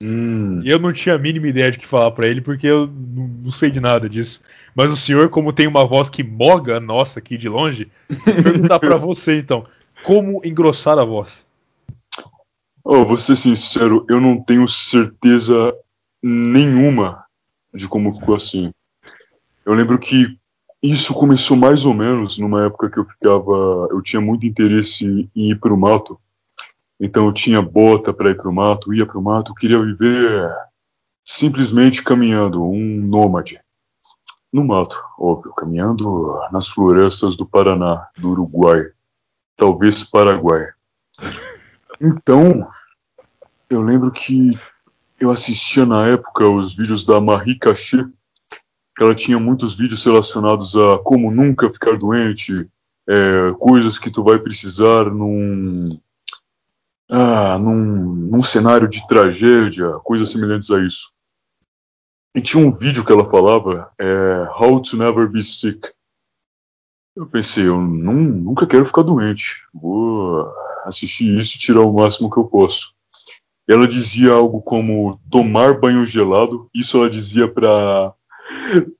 Hum. 0.00 0.60
E 0.62 0.70
eu 0.70 0.78
não 0.78 0.92
tinha 0.92 1.14
a 1.14 1.18
mínima 1.18 1.48
ideia 1.48 1.70
de 1.70 1.78
que 1.78 1.86
falar 1.86 2.10
pra 2.10 2.26
ele, 2.26 2.40
porque 2.40 2.66
eu 2.66 2.86
não, 2.86 3.50
sei 3.50 3.70
de 3.70 3.80
nada 3.80 4.08
disso. 4.08 4.40
Mas 4.74 4.92
o 4.92 4.96
senhor, 4.96 5.28
como 5.28 5.52
tem 5.52 5.66
uma 5.66 5.84
voz 5.86 6.08
que 6.08 6.22
moga 6.22 6.76
a 6.76 6.80
nossa 6.80 7.18
aqui 7.18 7.38
de 7.38 7.48
longe, 7.48 7.90
vou 8.08 8.34
perguntar 8.42 8.78
pra 8.78 8.96
você 8.96 9.38
então, 9.38 9.66
como 10.02 10.40
engrossar 10.44 10.98
a 10.98 11.04
voz? 11.04 11.46
Oh, 12.84 13.04
vou 13.04 13.16
ser 13.16 13.36
sincero, 13.36 14.04
eu 14.10 14.20
não 14.20 14.38
tenho 14.40 14.68
certeza 14.68 15.74
nenhuma 16.22 17.24
de 17.72 17.88
como 17.88 18.14
ficou 18.14 18.36
assim. 18.36 18.70
Eu 19.64 19.72
lembro 19.72 19.98
que 19.98 20.38
isso 20.82 21.14
começou 21.14 21.56
mais 21.56 21.86
ou 21.86 21.94
menos 21.94 22.38
numa 22.38 22.66
época 22.66 22.90
que 22.90 22.98
eu 22.98 23.06
ficava. 23.06 23.88
Eu 23.90 24.02
tinha 24.02 24.20
muito 24.20 24.44
interesse 24.44 25.06
em 25.34 25.50
ir 25.50 25.58
pro 25.58 25.78
mato. 25.78 26.20
Então 27.00 27.26
eu 27.26 27.32
tinha 27.32 27.60
bota 27.60 28.12
para 28.12 28.30
ir 28.30 28.36
pro 28.36 28.52
mato, 28.52 28.94
ia 28.94 29.06
pro 29.06 29.22
mato, 29.22 29.50
eu 29.50 29.54
queria 29.54 29.80
viver 29.80 30.50
simplesmente 31.24 32.02
caminhando, 32.02 32.62
um 32.62 33.00
nômade. 33.00 33.60
No 34.52 34.64
mato, 34.64 35.02
óbvio, 35.18 35.52
caminhando 35.52 36.38
nas 36.52 36.68
florestas 36.68 37.36
do 37.36 37.44
Paraná, 37.44 38.06
do 38.16 38.30
Uruguai, 38.30 38.84
talvez 39.56 40.04
Paraguai. 40.04 40.68
Então, 42.00 42.68
eu 43.68 43.82
lembro 43.82 44.12
que 44.12 44.56
eu 45.18 45.30
assistia 45.30 45.84
na 45.84 46.06
época 46.06 46.48
os 46.48 46.76
vídeos 46.76 47.04
da 47.04 47.20
Marie 47.20 47.58
Cachê, 47.58 48.04
que 48.96 49.02
ela 49.02 49.14
tinha 49.14 49.40
muitos 49.40 49.74
vídeos 49.74 50.04
relacionados 50.04 50.76
a 50.76 50.98
como 50.98 51.30
nunca 51.32 51.72
ficar 51.72 51.96
doente, 51.96 52.68
é, 53.08 53.52
coisas 53.58 53.98
que 53.98 54.10
tu 54.10 54.22
vai 54.22 54.38
precisar 54.38 55.06
num, 55.06 55.88
ah, 57.10 57.58
num, 57.58 57.74
num 58.30 58.42
cenário 58.42 58.88
de 58.88 59.06
tragédia, 59.06 59.90
coisas 60.04 60.30
semelhantes 60.30 60.70
a 60.70 60.80
isso. 60.80 61.12
E 62.34 62.40
tinha 62.40 62.64
um 62.66 62.72
vídeo 62.72 63.04
que 63.04 63.12
ela 63.12 63.28
falava, 63.30 63.90
é, 63.98 64.48
How 64.58 64.80
to 64.82 64.96
Never 64.96 65.28
Be 65.28 65.42
Sick. 65.42 65.88
Eu 67.16 67.26
pensei, 67.26 67.68
eu 67.68 67.80
nun- 67.80 68.42
nunca 68.42 68.66
quero 68.66 68.84
ficar 68.84 69.02
doente. 69.02 69.62
Vou 69.72 70.44
assistir 70.84 71.38
isso 71.38 71.56
e 71.56 71.60
tirar 71.60 71.82
o 71.82 71.92
máximo 71.92 72.28
que 72.30 72.38
eu 72.38 72.44
posso. 72.44 72.92
Ela 73.68 73.86
dizia 73.86 74.32
algo 74.32 74.60
como 74.60 75.18
tomar 75.30 75.78
banho 75.78 76.04
gelado. 76.04 76.68
Isso 76.74 76.96
ela 76.98 77.08
dizia 77.08 77.46
para 77.46 78.12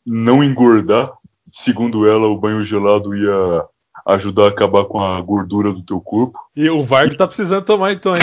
não 0.07 0.43
engordar. 0.43 1.13
Segundo 1.53 2.07
ela, 2.07 2.29
o 2.29 2.39
banho 2.39 2.65
gelado 2.65 3.15
ia 3.17 3.65
ajudar 4.07 4.45
a 4.45 4.49
acabar 4.49 4.85
com 4.85 5.01
a 5.01 5.21
gordura 5.21 5.73
do 5.73 5.83
teu 5.83 6.01
corpo. 6.01 6.39
E 6.55 6.69
o 6.69 6.83
Varg 6.83 7.17
tá 7.17 7.27
precisando 7.27 7.65
tomar 7.65 7.93
então, 7.93 8.15
hein? 8.15 8.23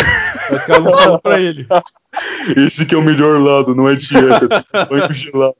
Mas 0.50 0.64
que 0.66 0.72
ela 0.72 0.82
não 0.82 0.94
falou 0.94 1.20
pra 1.20 1.40
ele. 1.40 1.68
Esse 2.58 2.86
que 2.86 2.94
é 2.94 2.98
o 2.98 3.02
melhor 3.04 3.40
lado, 3.42 3.74
não 3.74 3.88
é 3.88 3.96
dieta, 3.96 4.66
é 4.74 4.86
banho 4.86 5.14
gelado. 5.14 5.56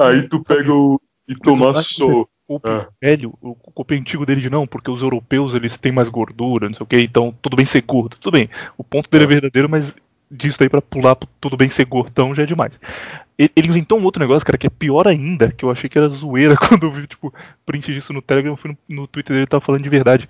Aí 0.00 0.28
tu 0.28 0.42
pega 0.42 0.72
o 0.72 1.00
e 1.28 1.34
tomar 1.36 1.74
sol. 1.76 2.28
O 2.48 2.60
Ah. 2.64 2.88
velho, 3.00 3.32
o 3.40 3.54
copy 3.54 3.94
antigo 3.94 4.26
dele 4.26 4.40
de 4.40 4.50
não, 4.50 4.66
porque 4.66 4.90
os 4.90 5.00
europeus 5.00 5.54
eles 5.54 5.78
têm 5.78 5.92
mais 5.92 6.08
gordura, 6.10 6.68
não 6.68 6.74
sei 6.74 6.84
o 6.84 6.86
que, 6.86 7.00
então 7.00 7.32
tudo 7.40 7.56
bem 7.56 7.64
ser 7.64 7.80
gordo, 7.82 8.16
tudo 8.20 8.32
bem. 8.34 8.50
O 8.76 8.84
ponto 8.84 9.08
dele 9.08 9.24
é 9.24 9.28
verdadeiro, 9.28 9.68
mas 9.70 9.94
disso 10.32 10.58
daí 10.58 10.68
pra 10.68 10.80
pular 10.80 11.14
pro 11.14 11.28
tudo 11.40 11.56
bem 11.56 11.68
ser 11.68 11.84
gordão 11.84 12.34
já 12.34 12.42
é 12.42 12.46
demais. 12.46 12.72
Ele 13.38 13.68
inventou 13.68 13.98
um 13.98 14.04
outro 14.04 14.20
negócio, 14.20 14.46
cara, 14.46 14.58
que 14.58 14.66
é 14.66 14.70
pior 14.70 15.06
ainda, 15.06 15.50
que 15.50 15.64
eu 15.64 15.70
achei 15.70 15.90
que 15.90 15.98
era 15.98 16.08
zoeira 16.08 16.56
quando 16.58 16.84
eu 16.84 16.92
vi, 16.92 17.06
tipo, 17.06 17.32
print 17.66 17.92
disso 17.92 18.12
no 18.12 18.22
Telegram, 18.22 18.52
eu 18.52 18.56
fui 18.56 18.70
no, 18.70 19.02
no 19.02 19.06
Twitter 19.06 19.34
dele 19.34 19.44
e 19.44 19.48
tava 19.48 19.64
falando 19.64 19.82
de 19.82 19.88
verdade. 19.88 20.28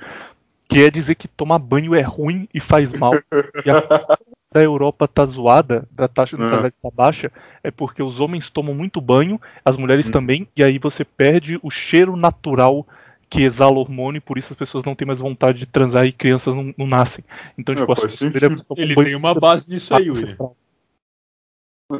Que 0.69 0.85
é 0.85 0.91
dizer 0.91 1.15
que 1.15 1.29
tomar 1.29 1.59
banho 1.59 1.95
é 1.95 2.01
ruim 2.01 2.49
e 2.53 2.59
faz 2.59 2.93
mal. 2.93 3.15
E 3.15 3.71
a 3.71 4.19
da 4.53 4.63
Europa 4.63 5.09
tá 5.09 5.25
zoada, 5.25 5.89
da 5.91 6.07
taxa 6.07 6.37
de 6.37 6.43
Ah. 6.43 6.45
natalidade 6.45 6.75
tá 6.83 6.89
baixa, 6.95 7.33
é 7.65 7.71
porque 7.71 8.03
os 8.03 8.21
homens 8.21 8.51
tomam 8.51 8.75
muito 8.75 9.01
banho, 9.01 9.41
as 9.65 9.77
mulheres 9.79 10.11
também, 10.11 10.47
e 10.55 10.63
aí 10.63 10.79
você 10.79 11.05
perde 11.05 11.59
o 11.63 11.71
cheiro 11.71 12.17
natural 12.17 12.87
que 13.33 13.43
exala 13.43 13.79
hormônio, 13.79 14.19
e 14.19 14.21
por 14.21 14.37
isso 14.37 14.53
as 14.53 14.59
pessoas 14.59 14.85
não 14.85 14.95
têm 14.95 15.07
mais 15.07 15.19
vontade 15.19 15.59
de 15.59 15.65
transar 15.67 16.05
e 16.05 16.13
crianças 16.13 16.55
não, 16.55 16.75
não 16.77 16.87
nascem. 16.87 17.25
Então, 17.57 17.75
É, 17.75 17.79
tipo, 17.79 17.97
faz 17.97 18.13
a 18.13 18.17
sentido. 18.17 18.65
Ele 18.77 18.95
tem 18.95 19.15
uma 19.15 19.35
base 19.35 19.71
nisso 19.71 19.95
aí, 19.95 20.11
William. 20.11 20.37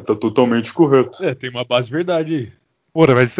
Tá 0.05 0.15
totalmente 0.15 0.71
correto. 0.73 1.23
É, 1.23 1.33
tem 1.33 1.49
uma 1.49 1.63
base 1.63 1.87
de 1.87 1.93
verdade 1.93 2.35
aí. 2.35 2.51
Porra, 2.93 3.15
mas 3.15 3.31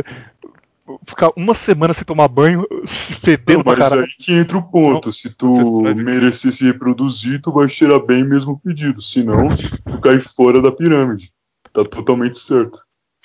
ficar 1.08 1.30
uma 1.36 1.54
semana 1.54 1.94
sem 1.94 2.04
tomar 2.04 2.28
banho, 2.28 2.66
Não, 2.72 2.88
fedendo 3.22 3.64
pra 3.64 3.76
mas 3.76 3.89
caralho. 3.89 4.04
aí 4.08 4.16
que 4.18 4.34
entra 4.34 4.58
o 4.58 4.64
ponto. 4.64 5.14
Se 5.14 5.32
tu 5.32 5.82
merecer 5.96 6.52
se 6.52 6.66
reproduzir, 6.66 7.41
tu 7.41 7.52
vai 7.52 7.70
cheirar 7.70 8.00
bem 8.04 8.24
mesmo 8.24 8.60
pedido. 8.60 9.02
Senão, 9.04 9.50
tu 9.56 10.02
cai 10.02 10.20
fora 10.20 10.60
da 10.62 10.72
pirâmide. 10.72 11.32
Tá 11.72 11.84
totalmente 11.86 12.38
certo. 12.39 12.80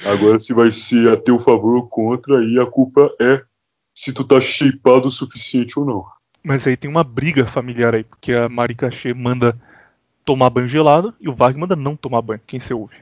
Agora, 0.05 0.39
se 0.39 0.53
vai 0.53 0.71
ser 0.71 1.11
a 1.11 1.17
teu 1.17 1.39
favor 1.41 1.75
ou 1.77 1.87
contra, 1.89 2.39
aí 2.39 2.59
a 2.59 2.67
culpa 2.67 3.11
é 3.21 3.43
se 3.99 4.13
tu 4.13 4.23
tá 4.23 4.41
shapeado 4.41 5.09
o 5.09 5.11
suficiente 5.11 5.77
ou 5.77 5.85
não. 5.85 6.07
Mas 6.41 6.65
aí 6.65 6.77
tem 6.77 6.89
uma 6.89 7.03
briga 7.03 7.49
familiar 7.49 7.97
aí, 7.97 8.05
porque 8.05 8.33
a 8.33 8.49
Mari 8.49 8.77
Cachê 8.77 9.13
manda 9.13 9.61
tomar 10.25 10.51
banho 10.51 10.69
gelado 10.69 11.13
e 11.21 11.29
o 11.29 11.35
Varg 11.35 11.59
manda 11.59 11.75
não 11.75 11.97
tomar 11.97 12.23
banho. 12.23 12.41
Quem 12.47 12.61
você 12.61 12.73
ouve? 12.73 12.95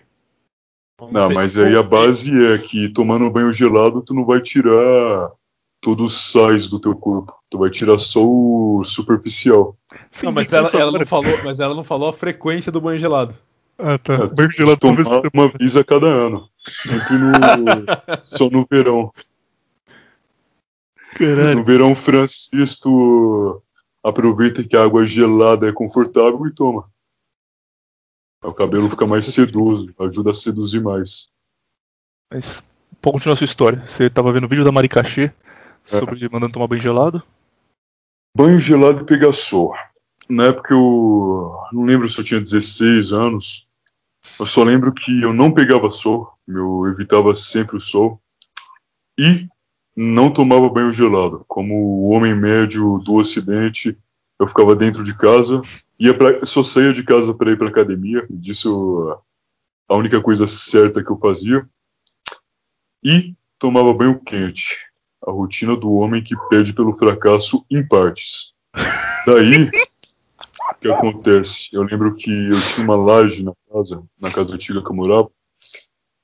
Não, 1.12 1.28
mas 1.28 1.58
aí 1.58 1.76
a 1.76 1.82
base 1.82 2.32
é 2.34 2.56
que 2.56 2.88
tomando 2.88 3.30
banho 3.30 3.52
gelado, 3.52 4.00
tu 4.00 4.14
não 4.14 4.24
vai 4.24 4.40
tirar 4.40 5.32
todo 5.82 6.04
o 6.04 6.08
sais 6.08 6.66
do 6.66 6.80
teu 6.80 6.96
corpo. 6.96 7.34
Tu 7.50 7.58
vai 7.58 7.68
tirar 7.68 7.98
só 7.98 8.20
o 8.24 8.82
superficial. 8.82 9.76
Não, 10.22 10.32
mas 10.32 10.50
ela, 10.50 10.70
ela 10.72 10.92
não 10.92 11.04
falou, 11.04 11.44
mas 11.44 11.60
ela 11.60 11.74
não 11.74 11.84
falou 11.84 12.08
a 12.08 12.12
frequência 12.14 12.72
do 12.72 12.80
banho 12.80 12.98
gelado. 12.98 13.34
Ah, 13.78 13.98
tá. 13.98 14.14
É, 14.14 14.28
tem 14.28 14.48
que 14.48 14.76
tomar 14.78 15.20
uma 15.34 15.48
vez 15.48 15.76
a 15.76 15.84
cada 15.84 16.06
ano. 16.06 16.48
Sempre 16.66 17.18
no. 17.18 17.32
só 18.24 18.48
no 18.48 18.66
verão. 18.70 19.12
Caralho. 21.18 21.58
No 21.58 21.64
verão 21.64 21.94
francês, 21.94 22.76
tu 22.76 23.62
aproveita 24.02 24.62
que 24.62 24.76
a 24.76 24.84
água 24.84 25.06
gelada 25.06 25.68
é 25.68 25.72
confortável 25.72 26.46
e 26.46 26.54
toma. 26.54 26.90
O 28.42 28.52
cabelo 28.52 28.88
fica 28.90 29.06
mais 29.06 29.26
sedoso, 29.26 29.92
ajuda 29.98 30.30
a 30.30 30.34
seduzir 30.34 30.80
mais. 30.80 31.28
Mas, 32.32 32.62
pode 33.00 33.14
continuar 33.14 33.34
a 33.34 33.36
sua 33.38 33.44
história. 33.44 33.84
Você 33.88 34.08
tava 34.10 34.32
vendo 34.32 34.44
o 34.44 34.48
vídeo 34.48 34.64
da 34.64 34.70
Mari 34.70 34.88
Cachê 34.88 35.32
É. 35.90 35.98
sobre 36.00 36.28
mandando 36.28 36.52
tomar 36.52 36.66
banho 36.68 36.82
gelado? 36.82 37.22
Banho 38.36 38.60
gelado 38.60 39.02
e 39.02 39.06
pegar 39.06 39.32
sol. 39.32 39.74
Na 40.28 40.46
época 40.46 40.74
eu 40.74 41.56
não 41.72 41.84
lembro 41.84 42.08
se 42.10 42.20
eu 42.20 42.24
tinha 42.24 42.40
16 42.40 43.12
anos. 43.12 43.66
Eu 44.38 44.44
só 44.44 44.62
lembro 44.62 44.92
que 44.92 45.22
eu 45.22 45.32
não 45.32 45.52
pegava 45.52 45.90
sol, 45.90 46.36
eu 46.46 46.86
evitava 46.88 47.34
sempre 47.34 47.76
o 47.76 47.80
sol 47.80 48.20
e 49.18 49.48
não 49.96 50.30
tomava 50.30 50.68
banho 50.68 50.92
gelado. 50.92 51.44
Como 51.48 51.74
o 51.74 52.10
homem 52.10 52.34
médio 52.34 52.98
do 52.98 53.14
Ocidente, 53.14 53.96
eu 54.38 54.46
ficava 54.46 54.76
dentro 54.76 55.02
de 55.02 55.16
casa, 55.16 55.62
ia 55.98 56.12
pra, 56.16 56.44
só 56.44 56.62
saía 56.62 56.92
de 56.92 57.02
casa 57.02 57.32
para 57.32 57.50
ir 57.50 57.56
para 57.56 57.68
academia. 57.68 58.26
Disso 58.28 59.18
a 59.88 59.96
única 59.96 60.20
coisa 60.20 60.46
certa 60.46 61.02
que 61.02 61.10
eu 61.10 61.18
fazia 61.18 61.66
e 63.02 63.34
tomava 63.58 63.94
banho 63.94 64.20
quente. 64.20 64.78
A 65.26 65.30
rotina 65.30 65.76
do 65.76 65.90
homem 65.90 66.22
que 66.22 66.36
perde 66.50 66.72
pelo 66.72 66.96
fracasso 66.96 67.64
em 67.70 67.86
partes. 67.86 68.52
Daí, 69.26 69.64
o 69.64 70.74
que 70.80 70.88
acontece? 70.88 71.68
Eu 71.72 71.82
lembro 71.82 72.14
que 72.14 72.30
eu 72.30 72.60
tinha 72.60 72.84
uma 72.84 72.96
laje 72.96 73.42
na 73.42 73.52
casa, 73.72 74.02
na 74.20 74.30
casa 74.30 74.54
antiga 74.54 74.82
que 74.82 74.90
eu 74.90 74.94
morava, 74.94 75.30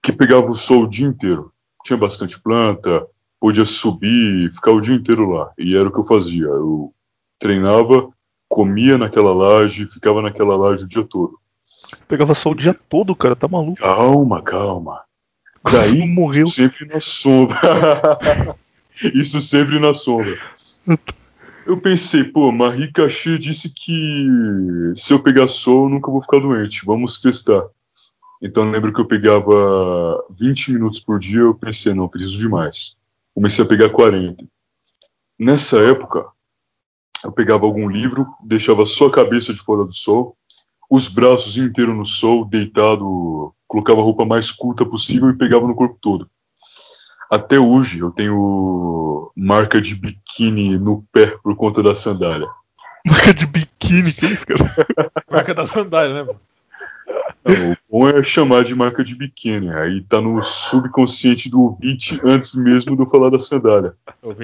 que 0.02 0.12
pegava 0.12 0.46
o 0.46 0.54
sol 0.54 0.82
o 0.82 0.88
dia 0.88 1.06
inteiro. 1.06 1.52
Tinha 1.84 1.96
bastante 1.96 2.40
planta, 2.40 3.06
podia 3.42 3.64
subir, 3.64 4.52
ficar 4.52 4.70
o 4.70 4.80
dia 4.80 4.94
inteiro 4.94 5.28
lá. 5.28 5.50
E 5.58 5.74
era 5.74 5.88
o 5.88 5.92
que 5.92 5.98
eu 5.98 6.06
fazia. 6.06 6.44
Eu 6.44 6.94
treinava, 7.40 8.08
comia 8.48 8.96
naquela 8.96 9.34
laje, 9.34 9.88
ficava 9.88 10.22
naquela 10.22 10.56
laje 10.56 10.84
o 10.84 10.88
dia 10.88 11.02
todo. 11.02 11.36
Pegava 12.06 12.36
sol 12.36 12.52
o 12.52 12.54
dia 12.54 12.72
todo, 12.72 13.16
cara, 13.16 13.34
tá 13.34 13.48
maluco. 13.48 13.80
Calma, 13.80 14.40
calma. 14.42 15.02
Daí, 15.64 16.06
morreu. 16.06 16.46
sempre 16.46 16.86
na 16.86 17.00
sombra. 17.00 17.58
Isso 19.12 19.40
sempre 19.40 19.80
na 19.80 19.92
sombra. 19.92 20.38
Eu 21.66 21.80
pensei, 21.80 22.22
pô, 22.22 22.52
Marie 22.52 22.92
Cachê 22.92 23.38
disse 23.38 23.70
que 23.74 24.28
se 24.94 25.12
eu 25.12 25.20
pegar 25.20 25.48
sol, 25.48 25.86
eu 25.86 25.90
nunca 25.90 26.12
vou 26.12 26.22
ficar 26.22 26.38
doente. 26.38 26.86
Vamos 26.86 27.18
testar. 27.18 27.64
Então 28.40 28.66
eu 28.66 28.70
lembro 28.70 28.92
que 28.92 29.00
eu 29.00 29.06
pegava 29.06 30.24
20 30.30 30.74
minutos 30.74 31.00
por 31.00 31.18
dia, 31.18 31.40
eu 31.40 31.54
pensei, 31.54 31.92
não, 31.92 32.06
preciso 32.06 32.38
de 32.38 32.48
mais. 32.48 33.01
Comecei 33.34 33.64
a 33.64 33.68
pegar 33.68 33.90
40. 33.90 34.44
Nessa 35.38 35.78
época, 35.78 36.26
eu 37.24 37.32
pegava 37.32 37.64
algum 37.64 37.88
livro, 37.88 38.26
deixava 38.44 38.84
só 38.86 39.06
a 39.06 39.12
cabeça 39.12 39.52
de 39.52 39.60
fora 39.60 39.84
do 39.84 39.94
sol, 39.94 40.36
os 40.90 41.08
braços 41.08 41.56
inteiros 41.56 41.96
no 41.96 42.04
sol, 42.04 42.44
deitado, 42.44 43.54
colocava 43.66 44.00
a 44.00 44.04
roupa 44.04 44.26
mais 44.26 44.52
curta 44.52 44.84
possível 44.84 45.30
e 45.30 45.38
pegava 45.38 45.66
no 45.66 45.74
corpo 45.74 45.96
todo. 46.00 46.28
Até 47.30 47.58
hoje 47.58 48.00
eu 48.00 48.10
tenho 48.10 49.32
marca 49.34 49.80
de 49.80 49.94
biquíni 49.94 50.78
no 50.78 51.02
pé 51.10 51.38
por 51.42 51.56
conta 51.56 51.82
da 51.82 51.94
sandália. 51.94 52.46
Marca 53.06 53.32
de 53.32 53.46
biquíni, 53.46 54.02
que 54.02 54.08
isso, 54.08 54.46
cara? 54.46 54.74
Marca 55.30 55.54
da 55.54 55.66
sandália, 55.66 56.14
né, 56.14 56.22
mano? 56.22 56.40
Não, 57.44 57.72
o 57.72 57.76
bom 57.90 58.08
é 58.08 58.22
chamar 58.22 58.64
de 58.64 58.74
marca 58.74 59.02
de 59.02 59.14
biquíni. 59.16 59.72
Aí 59.72 60.02
tá 60.02 60.20
no 60.20 60.42
subconsciente 60.42 61.50
do 61.50 61.60
ouvinte 61.60 62.20
antes 62.24 62.54
mesmo 62.54 62.94
de 62.96 63.02
eu 63.02 63.10
falar 63.10 63.30
da 63.30 63.38
sandália. 63.40 63.96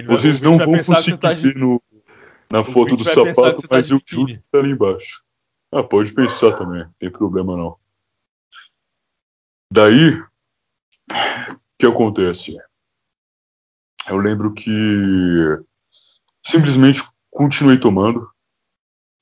Vocês 0.06 0.40
não 0.40 0.58
vão 0.58 0.76
você 0.76 0.84
conseguir 0.84 1.18
tá 1.18 1.32
de- 1.32 1.42
ver 1.42 1.56
no, 1.56 1.80
na 2.50 2.64
foto 2.64 2.96
do 2.96 3.04
sapato, 3.04 3.62
tá 3.62 3.76
mas 3.76 3.86
de 3.86 3.92
eu 3.92 4.00
juro 4.04 4.26
que 4.26 4.42
tá 4.50 4.58
ali 4.58 4.70
embaixo. 4.72 5.22
Ah, 5.72 5.82
pode 5.84 6.12
pensar 6.12 6.52
também, 6.56 6.80
não 6.84 6.94
tem 6.98 7.10
problema 7.10 7.56
não. 7.56 7.76
Daí, 9.70 10.14
o 10.14 10.26
que 11.78 11.86
acontece? 11.86 12.56
Eu 14.08 14.16
lembro 14.16 14.54
que 14.54 14.70
simplesmente 16.42 17.02
continuei 17.30 17.78
tomando. 17.78 18.28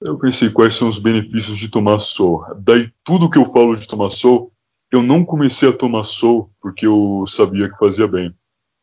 Eu 0.01 0.19
pensei 0.19 0.51
quais 0.51 0.75
são 0.75 0.89
os 0.89 0.99
benefícios 0.99 1.57
de 1.57 1.69
tomar 1.69 1.99
sol. 2.01 2.45
Daí 2.59 2.93
tudo 3.03 3.31
que 3.31 3.39
eu 3.39 3.51
falo 3.51 3.77
de 3.77 3.87
tomar 3.87 4.11
sol, 4.11 4.53
eu 4.93 5.03
não 5.03 5.25
comecei 5.25 5.69
a 5.69 5.77
tomar 5.77 6.05
sol 6.05 6.51
porque 6.61 6.87
eu 6.87 7.25
sabia 7.27 7.71
que 7.71 7.79
fazia 7.79 8.07
bem. 8.07 8.35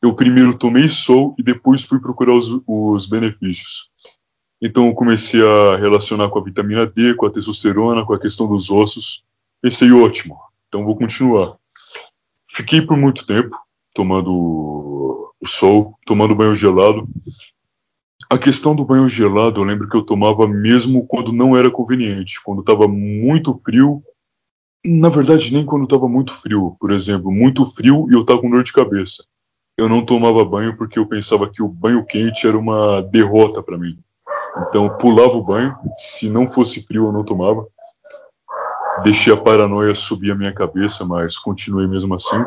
Eu 0.01 0.16
primeiro 0.16 0.57
tomei 0.57 0.89
sol 0.89 1.36
e 1.38 1.43
depois 1.43 1.84
fui 1.84 1.99
procurar 1.99 2.34
os, 2.34 2.47
os 2.68 3.05
benefícios. 3.05 3.89
Então 4.61 4.88
eu 4.88 4.93
comecei 4.93 5.41
a 5.41 5.78
relacionar 5.78 6.30
com 6.30 6.39
a 6.39 6.43
vitamina 6.43 6.88
D, 6.88 7.16
com 7.16 7.26
a 7.26 7.30
testosterona, 7.30 8.05
com 8.05 8.14
a 8.14 8.20
questão 8.20 8.47
dos 8.47 8.70
ossos. 8.72 9.24
Pensei, 9.61 9.91
ótimo, 9.91 10.38
então 10.68 10.84
vou 10.84 10.97
continuar. 10.97 11.57
Fiquei 12.49 12.82
por 12.82 12.97
muito 12.97 13.26
tempo 13.26 13.57
tomando 13.93 14.32
o 15.39 15.47
sol, 15.47 15.97
tomando 16.05 16.36
banho 16.36 16.55
gelado. 16.55 17.07
A 18.34 18.38
questão 18.40 18.76
do 18.76 18.84
banho 18.84 19.08
gelado, 19.08 19.62
eu 19.62 19.64
lembro 19.64 19.88
que 19.88 19.96
eu 19.96 20.02
tomava 20.02 20.48
mesmo 20.48 21.06
quando 21.06 21.32
não 21.32 21.56
era 21.56 21.70
conveniente, 21.70 22.42
quando 22.44 22.62
estava 22.62 22.88
muito 22.88 23.62
frio. 23.64 24.02
Na 24.84 25.08
verdade, 25.08 25.54
nem 25.54 25.64
quando 25.64 25.84
estava 25.84 26.10
muito 26.10 26.34
frio. 26.34 26.76
Por 26.80 26.90
exemplo, 26.90 27.32
muito 27.32 27.64
frio 27.64 28.08
e 28.10 28.16
eu 28.16 28.22
estava 28.22 28.42
com 28.42 28.50
dor 28.50 28.64
de 28.64 28.74
cabeça. 28.74 29.24
Eu 29.78 29.88
não 29.88 30.04
tomava 30.04 30.44
banho 30.44 30.76
porque 30.76 30.98
eu 30.98 31.06
pensava 31.06 31.48
que 31.48 31.62
o 31.62 31.70
banho 31.70 32.04
quente 32.04 32.48
era 32.48 32.58
uma 32.58 33.02
derrota 33.02 33.62
para 33.62 33.78
mim. 33.78 34.00
Então, 34.68 34.86
eu 34.86 34.98
pulava 34.98 35.34
o 35.34 35.44
banho. 35.44 35.78
Se 36.00 36.28
não 36.28 36.50
fosse 36.52 36.82
frio, 36.88 37.06
eu 37.06 37.12
não 37.12 37.24
tomava. 37.24 37.68
Deixei 39.04 39.32
a 39.32 39.38
paranoia 39.38 39.94
subir 39.94 40.32
a 40.32 40.36
minha 40.36 40.52
cabeça, 40.52 41.06
mas 41.06 41.38
continuei 41.38 41.86
mesmo 41.86 42.16
assim. 42.16 42.44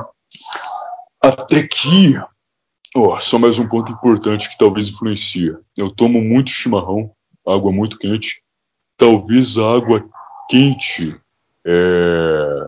Até 1.22 1.64
que 1.64 2.18
Ó, 2.98 3.20
só 3.20 3.38
mais 3.38 3.58
um 3.58 3.68
ponto 3.68 3.92
importante 3.92 4.48
que 4.48 4.56
talvez 4.56 4.88
influencia. 4.88 5.60
Eu 5.76 5.90
tomo 5.90 6.18
muito 6.18 6.48
chimarrão, 6.48 7.10
água 7.46 7.70
muito 7.70 7.98
quente. 7.98 8.40
Talvez 8.96 9.58
a 9.58 9.76
água 9.76 10.08
quente 10.48 11.14
é, 11.66 12.66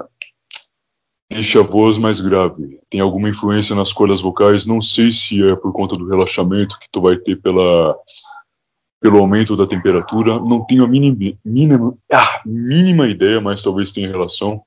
deixe 1.32 1.58
a 1.58 1.62
voz 1.62 1.96
mais 1.96 2.20
grave. 2.20 2.78
Tem 2.90 3.00
alguma 3.00 3.30
influência 3.30 3.74
nas 3.74 3.90
cordas 3.90 4.20
vocais. 4.20 4.66
Não 4.66 4.82
sei 4.82 5.14
se 5.14 5.42
é 5.42 5.56
por 5.56 5.72
conta 5.72 5.96
do 5.96 6.06
relaxamento 6.06 6.78
que 6.78 6.88
tu 6.92 7.00
vai 7.00 7.16
ter 7.16 7.36
pela, 7.36 7.96
pelo 9.00 9.20
aumento 9.20 9.56
da 9.56 9.66
temperatura. 9.66 10.38
Não 10.40 10.62
tenho 10.66 10.84
a 10.84 10.86
mínima, 10.86 11.38
mínima, 11.42 11.96
ah, 12.12 12.42
mínima 12.44 13.08
ideia, 13.08 13.40
mas 13.40 13.62
talvez 13.62 13.92
tenha 13.92 14.10
relação. 14.10 14.60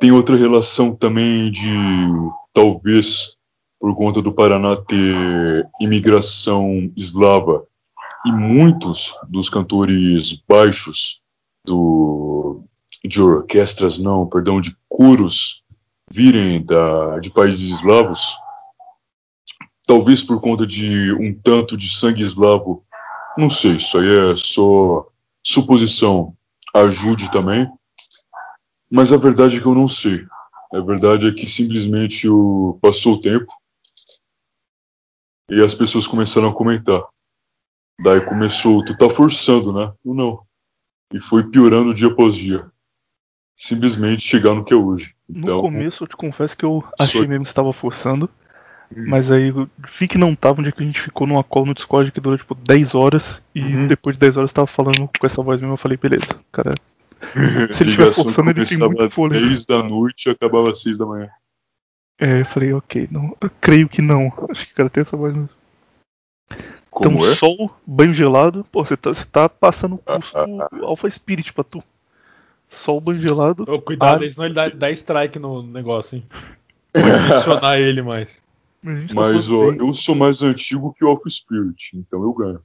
Tem 0.00 0.12
outra 0.12 0.34
relação 0.34 0.96
também 0.96 1.52
de 1.52 1.68
talvez 2.54 3.36
por 3.82 3.96
conta 3.96 4.22
do 4.22 4.32
Paraná 4.32 4.76
ter 4.76 5.68
imigração 5.80 6.88
eslava 6.96 7.66
e 8.24 8.30
muitos 8.30 9.12
dos 9.28 9.50
cantores 9.50 10.40
baixos 10.48 11.20
do 11.66 12.62
de 13.04 13.20
orquestras 13.20 13.98
não, 13.98 14.24
perdão, 14.24 14.60
de 14.60 14.76
coros 14.88 15.64
virem 16.08 16.64
da, 16.64 17.18
de 17.18 17.28
países 17.28 17.70
eslavos, 17.70 18.36
talvez 19.84 20.22
por 20.22 20.40
conta 20.40 20.64
de 20.64 21.12
um 21.14 21.34
tanto 21.34 21.76
de 21.76 21.92
sangue 21.92 22.22
eslavo, 22.22 22.84
não 23.36 23.50
sei, 23.50 23.72
isso 23.72 23.98
aí 23.98 24.06
é 24.06 24.36
só 24.36 25.08
suposição, 25.44 26.36
ajude 26.72 27.28
também, 27.32 27.68
mas 28.88 29.12
a 29.12 29.16
verdade 29.16 29.56
é 29.56 29.60
que 29.60 29.66
eu 29.66 29.74
não 29.74 29.88
sei. 29.88 30.24
A 30.72 30.80
verdade 30.80 31.26
é 31.26 31.32
que 31.32 31.48
simplesmente 31.48 32.28
o, 32.28 32.78
passou 32.80 33.14
o 33.14 33.20
tempo, 33.20 33.52
e 35.50 35.62
as 35.62 35.74
pessoas 35.74 36.06
começaram 36.06 36.48
a 36.48 36.54
comentar. 36.54 37.02
Daí 38.00 38.20
começou, 38.22 38.84
tu 38.84 38.96
tá 38.96 39.08
forçando, 39.10 39.72
né? 39.72 39.92
Eu 40.04 40.14
não. 40.14 40.40
E 41.12 41.20
foi 41.20 41.48
piorando 41.50 41.94
dia 41.94 42.08
após 42.08 42.34
dia. 42.34 42.70
Simplesmente 43.56 44.22
chegar 44.22 44.54
no 44.54 44.64
que 44.64 44.72
é 44.72 44.76
hoje. 44.76 45.14
Então, 45.28 45.56
No 45.56 45.62
começo 45.62 46.02
eu 46.04 46.08
te 46.08 46.16
confesso 46.16 46.56
que 46.56 46.64
eu 46.64 46.82
achei 46.98 47.26
mesmo 47.26 47.44
que 47.44 47.50
você 47.50 47.54
tava 47.54 47.72
forçando. 47.72 48.28
Mas 48.94 49.30
aí 49.30 49.50
vi 49.98 50.06
que 50.06 50.18
não 50.18 50.34
tava, 50.34 50.60
um 50.60 50.62
dia 50.62 50.72
que 50.72 50.82
a 50.82 50.86
gente 50.86 51.00
ficou 51.00 51.26
numa 51.26 51.42
call 51.42 51.64
no 51.64 51.72
Discord 51.74 52.12
que 52.12 52.20
durou 52.20 52.36
tipo 52.36 52.54
10 52.54 52.94
horas. 52.94 53.40
E 53.54 53.62
Uhum. 53.62 53.86
depois 53.86 54.16
de 54.16 54.20
10 54.20 54.36
horas 54.36 54.52
tava 54.52 54.66
falando 54.66 55.08
com 55.18 55.26
essa 55.26 55.42
voz 55.42 55.60
mesmo. 55.60 55.74
Eu 55.74 55.78
falei, 55.78 55.96
beleza, 55.96 56.26
cara. 56.50 56.74
Se 57.72 57.82
ele 57.82 57.90
estiver 57.90 58.12
forçando, 58.12 58.50
ele 58.50 58.64
tem 58.66 58.78
muito 58.78 59.10
fôlego. 59.10 59.46
10 59.46 59.64
da 59.64 59.82
noite 59.82 60.26
e 60.28 60.30
acabava 60.30 60.70
às 60.70 60.82
6 60.82 60.98
da 60.98 61.06
manhã. 61.06 61.28
É, 62.22 62.42
eu 62.42 62.46
falei, 62.46 62.72
ok, 62.72 63.08
não, 63.10 63.36
eu 63.40 63.50
creio 63.60 63.88
que 63.88 64.00
não. 64.00 64.32
Acho 64.48 64.64
que 64.64 64.72
o 64.72 64.76
cara 64.76 64.88
tem 64.88 65.00
essa 65.00 65.16
voz 65.16 65.34
mesmo. 65.34 65.50
Como 66.88 67.18
então, 67.18 67.32
é? 67.32 67.34
sol, 67.34 67.76
banho 67.84 68.14
gelado, 68.14 68.64
pô, 68.70 68.84
você 68.84 68.96
tá, 68.96 69.12
você 69.12 69.24
tá 69.24 69.48
passando 69.48 69.96
o 69.96 69.98
custo 69.98 70.38
do 70.70 70.84
Alpha 70.86 71.10
Spirit 71.10 71.52
pra 71.52 71.64
tu. 71.64 71.82
Sol, 72.70 73.00
banho 73.00 73.18
gelado. 73.18 73.64
Ô, 73.66 73.82
cuidado 73.82 74.22
ar- 74.22 74.30
senão 74.30 74.44
ele 74.44 74.54
dá, 74.54 74.68
dá 74.68 74.90
strike 74.92 75.40
no 75.40 75.64
negócio, 75.64 76.18
hein? 76.18 76.26
Pode 76.94 77.28
mencionar 77.28 77.80
ele 77.80 78.02
mais. 78.02 78.40
Gente 78.84 79.08
tá 79.08 79.20
Mas 79.20 79.50
ó, 79.50 79.72
eu 79.72 79.92
sou 79.92 80.14
mais 80.14 80.42
antigo 80.42 80.94
que 80.94 81.04
o 81.04 81.08
Off 81.08 81.28
Spirit, 81.28 81.90
então 81.94 82.22
eu 82.22 82.32
ganho. 82.32 82.62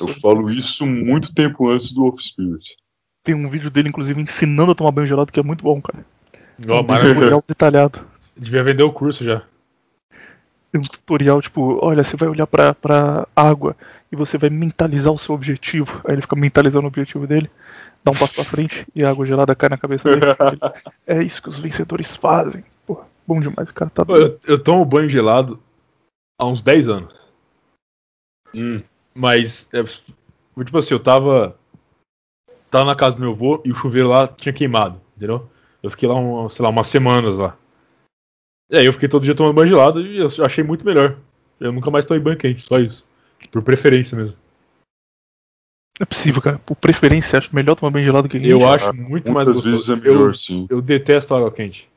Eu 0.00 0.08
falo 0.20 0.50
isso 0.50 0.84
muito 0.84 1.32
tempo 1.32 1.68
antes 1.68 1.92
do 1.92 2.06
Off 2.06 2.20
Spirit. 2.20 2.76
Tem 3.22 3.36
um 3.36 3.48
vídeo 3.48 3.70
dele, 3.70 3.88
inclusive, 3.88 4.20
ensinando 4.20 4.72
a 4.72 4.74
tomar 4.74 4.90
banho 4.90 5.06
gelado, 5.06 5.30
que 5.30 5.38
é 5.38 5.44
muito 5.44 5.62
bom, 5.62 5.80
cara. 5.80 6.04
Ó, 6.68 6.80
um 6.80 6.86
tutorial 6.86 7.44
detalhado. 7.46 8.00
Devia 8.36 8.62
vender 8.62 8.82
o 8.82 8.92
curso 8.92 9.24
já. 9.24 9.42
Tem 10.72 10.80
um 10.80 10.82
tutorial, 10.82 11.40
tipo, 11.40 11.78
olha, 11.84 12.04
você 12.04 12.16
vai 12.16 12.28
olhar 12.28 12.46
pra, 12.46 12.74
pra 12.74 13.26
água 13.34 13.76
e 14.10 14.16
você 14.16 14.38
vai 14.38 14.50
mentalizar 14.50 15.12
o 15.12 15.18
seu 15.18 15.34
objetivo. 15.34 16.00
Aí 16.04 16.14
ele 16.14 16.22
fica 16.22 16.36
mentalizando 16.36 16.84
o 16.84 16.88
objetivo 16.88 17.26
dele, 17.26 17.50
dá 18.04 18.10
um 18.10 18.14
passo 18.14 18.34
pra 18.36 18.44
frente 18.44 18.86
e 18.94 19.04
a 19.04 19.10
água 19.10 19.26
gelada 19.26 19.54
cai 19.54 19.68
na 19.68 19.78
cabeça 19.78 20.04
dele. 20.04 20.26
Ele, 20.26 20.60
é 21.20 21.22
isso 21.22 21.42
que 21.42 21.48
os 21.48 21.58
vencedores 21.58 22.14
fazem. 22.16 22.64
Pô, 22.86 23.02
bom 23.26 23.40
demais, 23.40 23.70
o 23.70 23.74
cara 23.74 23.90
tá 23.90 24.04
Pô, 24.04 24.16
Eu, 24.16 24.38
eu 24.46 24.62
tomo 24.62 24.84
banho 24.84 25.08
gelado 25.08 25.60
há 26.38 26.46
uns 26.46 26.62
10 26.62 26.88
anos. 26.88 27.26
Hum. 28.54 28.82
Mas, 29.14 29.68
é, 29.72 29.82
tipo 29.82 30.78
assim, 30.78 30.94
eu 30.94 31.00
tava. 31.00 31.56
Tava 32.70 32.84
na 32.84 32.94
casa 32.96 33.16
do 33.16 33.22
meu 33.22 33.30
avô 33.30 33.62
e 33.64 33.70
o 33.70 33.74
chuveiro 33.74 34.08
lá 34.08 34.26
tinha 34.26 34.52
queimado, 34.52 35.00
entendeu? 35.16 35.48
Eu 35.86 35.90
fiquei 35.90 36.08
lá, 36.08 36.16
um, 36.16 36.48
sei 36.48 36.62
lá, 36.64 36.68
umas 36.68 36.88
semanas 36.88 37.36
lá. 37.36 37.56
E 38.68 38.76
aí 38.76 38.84
eu 38.86 38.92
fiquei 38.92 39.08
todo 39.08 39.22
dia 39.22 39.34
tomando 39.34 39.54
banho 39.54 39.68
gelado 39.68 40.00
e 40.00 40.18
eu 40.18 40.28
achei 40.44 40.64
muito 40.64 40.84
melhor. 40.84 41.16
Eu 41.60 41.70
nunca 41.72 41.90
mais 41.90 42.04
tomei 42.04 42.20
banho 42.20 42.36
quente, 42.36 42.62
só 42.62 42.78
isso. 42.78 43.04
Por 43.52 43.62
preferência 43.62 44.16
mesmo. 44.16 44.36
Não 45.98 46.02
é 46.02 46.04
possível, 46.04 46.42
cara. 46.42 46.58
Por 46.58 46.74
preferência, 46.76 47.38
acho 47.38 47.54
melhor 47.54 47.76
tomar 47.76 47.92
banho 47.92 48.04
gelado 48.04 48.28
que 48.28 48.38
quente. 48.38 48.50
Eu 48.50 48.68
acho 48.68 48.92
muito 48.94 49.32
mais 49.32 49.46
muitas 49.46 49.64
gostoso. 49.64 49.70
vezes 49.70 49.88
é 49.88 49.96
melhor, 49.96 50.28
eu, 50.30 50.34
sim. 50.34 50.66
Eu 50.68 50.82
detesto 50.82 51.34
água 51.34 51.52
quente. 51.52 51.88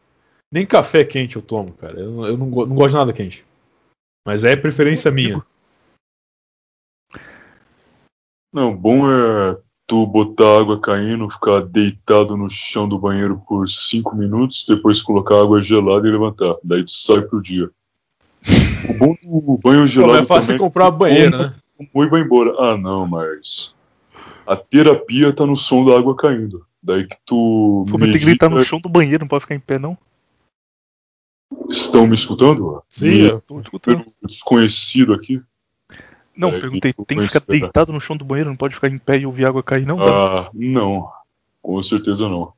Nem 0.51 0.65
café 0.65 1.03
quente 1.03 1.35
eu 1.35 1.41
tomo, 1.41 1.73
cara. 1.73 1.99
Eu, 1.99 2.25
eu 2.25 2.37
não, 2.37 2.49
go- 2.49 2.65
não 2.65 2.75
gosto 2.75 2.91
de 2.91 2.95
nada 2.97 3.11
quente. 3.13 3.43
Mas 4.25 4.43
é 4.43 4.55
preferência 4.55 5.11
minha. 5.11 5.43
Não, 8.53 8.75
bom 8.75 9.09
é 9.09 9.59
tu 9.89 10.05
botar 10.05 10.59
água 10.59 10.79
caindo, 10.79 11.29
ficar 11.31 11.61
deitado 11.61 12.37
no 12.37 12.47
chão 12.47 12.87
do 12.87 12.99
banheiro 12.99 13.41
por 13.47 13.67
5 13.67 14.15
minutos, 14.15 14.63
depois 14.67 15.01
colocar 15.01 15.41
água 15.41 15.63
gelada 15.63 16.07
e 16.07 16.11
levantar. 16.11 16.55
Daí 16.63 16.85
tu 16.85 16.91
sai 16.91 17.23
pro 17.23 17.41
dia. 17.41 17.69
O 18.87 18.93
bom 18.93 19.15
do 19.21 19.59
banho 19.61 19.87
gelado 19.87 20.19
é 20.19 20.25
fácil 20.25 20.41
também 20.43 20.57
você 20.57 20.63
comprar 20.63 20.85
uma 20.85 20.91
banheira, 20.91 21.37
né? 21.37 21.55
Tomou 21.75 22.05
e 22.05 22.09
vai 22.09 22.21
embora. 22.21 22.53
Ah, 22.59 22.77
não, 22.77 23.07
mas 23.07 23.73
a 24.45 24.55
terapia 24.55 25.33
tá 25.33 25.45
no 25.45 25.57
som 25.57 25.83
da 25.83 25.97
água 25.97 26.15
caindo. 26.15 26.65
Daí 26.81 27.05
que 27.07 27.17
tu 27.25 27.85
Pô, 27.89 27.97
mas 27.97 28.11
tem 28.11 28.19
que 28.19 28.25
medita... 28.25 28.47
deitar 28.47 28.49
no 28.49 28.63
chão 28.63 28.79
do 28.79 28.87
banheiro, 28.87 29.23
não 29.23 29.27
pode 29.27 29.41
ficar 29.41 29.55
em 29.55 29.59
pé, 29.59 29.79
não. 29.79 29.97
Estão 31.67 32.07
me 32.07 32.15
escutando? 32.15 32.81
Sim, 32.87 33.07
Me- 33.07 33.29
eu 33.29 33.41
tô 33.41 33.59
escutando. 33.59 34.05
Desconhecido 34.23 35.13
aqui. 35.13 35.41
Não, 36.35 36.49
É, 36.49 36.59
perguntei, 36.59 36.93
tem 36.93 37.17
que 37.17 37.27
ficar 37.27 37.43
deitado 37.47 37.91
no 37.91 37.99
chão 37.99 38.15
do 38.15 38.25
banheiro, 38.25 38.49
não 38.49 38.57
pode 38.57 38.75
ficar 38.75 38.89
em 38.89 38.97
pé 38.97 39.19
e 39.19 39.25
ouvir 39.25 39.45
água 39.45 39.61
cair, 39.61 39.85
não? 39.85 40.01
Ah, 40.01 40.49
não. 40.53 41.09
Com 41.61 41.81
certeza 41.83 42.29
não. 42.29 42.53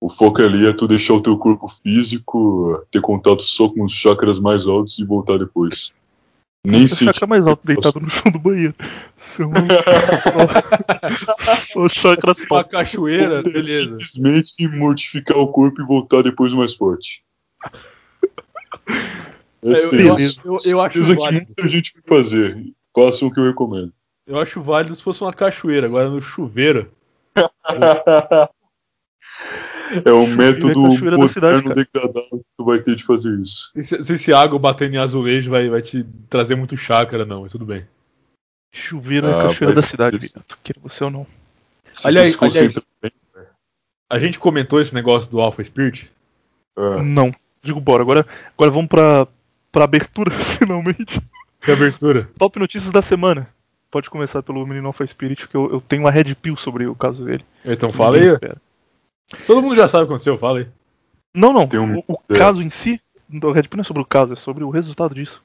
O 0.00 0.10
foco 0.10 0.42
ali 0.42 0.66
é 0.66 0.72
tu 0.72 0.88
deixar 0.88 1.14
o 1.14 1.20
teu 1.20 1.38
corpo 1.38 1.68
físico 1.82 2.84
ter 2.90 3.00
contato 3.00 3.42
só 3.42 3.68
com 3.68 3.84
os 3.84 3.92
chakras 3.92 4.38
mais 4.38 4.66
altos 4.66 4.98
e 4.98 5.04
voltar 5.04 5.38
depois. 5.38 5.92
Nem 6.64 6.86
se 6.86 7.04
chakra 7.04 7.26
mais 7.26 7.46
alto 7.46 7.66
deitado 7.66 8.00
no 8.00 8.08
chão 8.08 8.30
do 8.30 8.38
banheiro. 8.38 8.74
São 9.36 9.50
só, 11.72 11.88
só 11.88 11.90
chakra 12.14 12.34
Se 12.34 12.46
uma 12.50 12.64
cachoeira, 12.64 13.42
beleza. 13.42 13.84
Simplesmente 13.84 14.68
mortificar 14.68 15.38
o 15.38 15.48
corpo 15.48 15.80
e 15.80 15.86
voltar 15.86 16.22
depois 16.22 16.52
mais 16.52 16.74
forte. 16.74 17.22
Eu- 19.62 19.72
é 19.72 20.24
acho- 20.26 20.40
eu- 20.44 20.58
eu 20.66 20.80
acho 20.80 21.14
válido. 21.14 21.46
muita 21.46 21.68
gente 21.68 21.92
vai 21.94 22.18
fazer. 22.22 22.72
Façam 22.94 23.28
o 23.28 23.32
que 23.32 23.40
eu 23.40 23.44
recomendo. 23.44 23.92
Eu 24.26 24.38
acho 24.38 24.60
válido 24.62 24.94
se 24.94 25.02
fosse 25.02 25.22
uma 25.22 25.32
cachoeira, 25.32 25.86
agora 25.86 26.08
no 26.10 26.20
chuveiro. 26.20 26.90
É 30.06 30.10
o 30.10 30.26
método 30.26 30.82
cachoeira 30.90 31.18
da 31.18 31.28
cidade, 31.28 31.56
moderno 31.56 31.62
cara. 31.64 31.74
degradado 31.74 32.38
que 32.38 32.44
tu 32.56 32.64
vai 32.64 32.78
ter 32.78 32.94
de 32.94 33.04
fazer 33.04 33.38
isso. 33.40 33.70
Não 33.74 33.82
sei 33.82 34.02
se 34.02 34.12
esse 34.14 34.32
água 34.32 34.58
batendo 34.58 34.94
em 34.94 34.98
azulejo 34.98 35.50
vai, 35.50 35.68
vai 35.68 35.82
te 35.82 36.02
trazer 36.30 36.54
muito 36.54 36.76
chácara, 36.78 37.26
não, 37.26 37.42
mas 37.42 37.52
tudo 37.52 37.66
bem. 37.66 37.86
Chuveiro 38.72 39.26
é 39.26 39.30
Ah, 39.34 39.42
cachoeira 39.48 39.74
vai 39.74 39.82
da 39.82 39.82
cidade, 39.82 40.18
Vitor. 40.18 40.42
Queira 40.64 40.80
você 40.82 41.04
ou 41.04 41.10
não. 41.10 41.26
Se 41.92 42.08
Aliás, 42.08 42.30
tu 42.30 42.32
se 42.32 42.38
concentra 42.38 42.82
aliás, 43.02 43.50
a 44.08 44.18
gente 44.18 44.38
comentou 44.38 44.80
esse 44.80 44.94
negócio 44.94 45.30
do 45.30 45.40
Alpha 45.40 45.62
Spirit? 45.62 46.10
Ah. 46.74 47.02
Não. 47.02 47.30
Digo, 47.62 47.78
bora. 47.78 48.02
Agora, 48.02 48.26
agora 48.56 48.70
vamos 48.70 48.88
pra, 48.88 49.28
pra 49.72 49.84
abertura, 49.84 50.30
finalmente. 50.58 51.20
Que 51.60 51.72
abertura? 51.72 52.28
Top 52.38 52.58
notícias 52.58 52.92
da 52.92 53.02
semana. 53.02 53.48
Pode 53.90 54.08
começar 54.08 54.42
pelo 54.42 54.66
Menino 54.66 54.86
Alpha 54.86 55.06
Spirit, 55.06 55.48
que 55.48 55.54
eu, 55.54 55.70
eu 55.70 55.80
tenho 55.80 56.02
uma 56.02 56.10
red 56.10 56.34
pill 56.34 56.56
sobre 56.56 56.86
o 56.86 56.94
caso 56.94 57.24
dele. 57.24 57.44
Então 57.64 57.92
fala 57.92 58.16
aí. 58.18 58.26
Espera. 58.26 58.56
Todo 59.46 59.62
mundo 59.62 59.74
já 59.74 59.88
sabe 59.88 60.04
o 60.04 60.06
que 60.06 60.12
aconteceu, 60.12 60.38
fala 60.38 60.60
aí. 60.60 60.68
Não, 61.34 61.52
não. 61.52 61.68
um- 61.80 61.98
o 62.06 62.14
o 62.14 62.34
é. 62.34 62.38
caso 62.38 62.62
em 62.62 62.70
si, 62.70 63.00
o 63.32 63.50
red 63.52 63.62
pill 63.64 63.76
não 63.78 63.82
é 63.82 63.84
sobre 63.84 64.02
o 64.02 64.06
caso, 64.06 64.32
é 64.32 64.36
sobre 64.36 64.64
o 64.64 64.70
resultado 64.70 65.14
disso. 65.14 65.42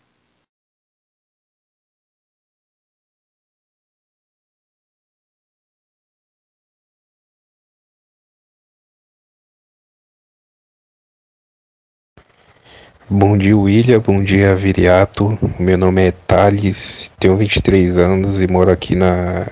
Bom 13.09 13.37
dia, 13.37 13.57
William. 13.57 13.99
Bom 13.99 14.21
dia, 14.21 14.55
Viriato. 14.55 15.37
Meu 15.59 15.77
nome 15.77 16.07
é 16.07 16.11
Thales, 16.11 17.11
tenho 17.19 17.35
23 17.37 17.97
anos 17.97 18.41
e 18.41 18.47
moro 18.47 18.71
aqui 18.71 18.95
na, 18.95 19.47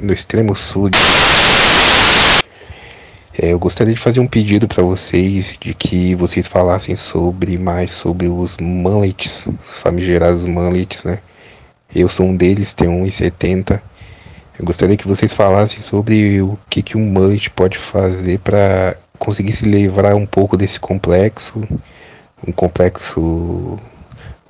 no 0.00 0.12
extremo 0.12 0.54
sul. 0.54 0.90
de- 0.90 0.98
É, 3.38 3.50
eu 3.52 3.58
gostaria 3.58 3.94
de 3.94 4.00
fazer 4.00 4.20
um 4.20 4.26
pedido 4.26 4.68
para 4.68 4.82
vocês 4.82 5.56
de 5.58 5.72
que 5.72 6.14
vocês 6.14 6.46
falassem 6.46 6.94
sobre 6.96 7.56
mais 7.56 7.90
sobre 7.90 8.28
os 8.28 8.58
mullets, 8.58 9.46
os 9.46 9.78
famigerados 9.78 10.44
mullets, 10.44 11.02
né? 11.02 11.18
Eu 11.94 12.08
sou 12.10 12.26
um 12.26 12.36
deles, 12.36 12.74
tenho 12.74 12.92
1,70. 12.92 13.80
Eu 14.58 14.66
gostaria 14.66 14.98
que 14.98 15.08
vocês 15.08 15.32
falassem 15.32 15.80
sobre 15.82 16.42
o 16.42 16.58
que, 16.68 16.82
que 16.82 16.96
um 16.98 17.06
mullet 17.06 17.48
pode 17.50 17.78
fazer 17.78 18.38
para 18.40 18.96
conseguir 19.18 19.52
se 19.54 19.64
livrar 19.64 20.14
um 20.14 20.26
pouco 20.26 20.54
desse 20.56 20.78
complexo 20.78 21.62
um 22.46 22.52
complexo, 22.52 23.78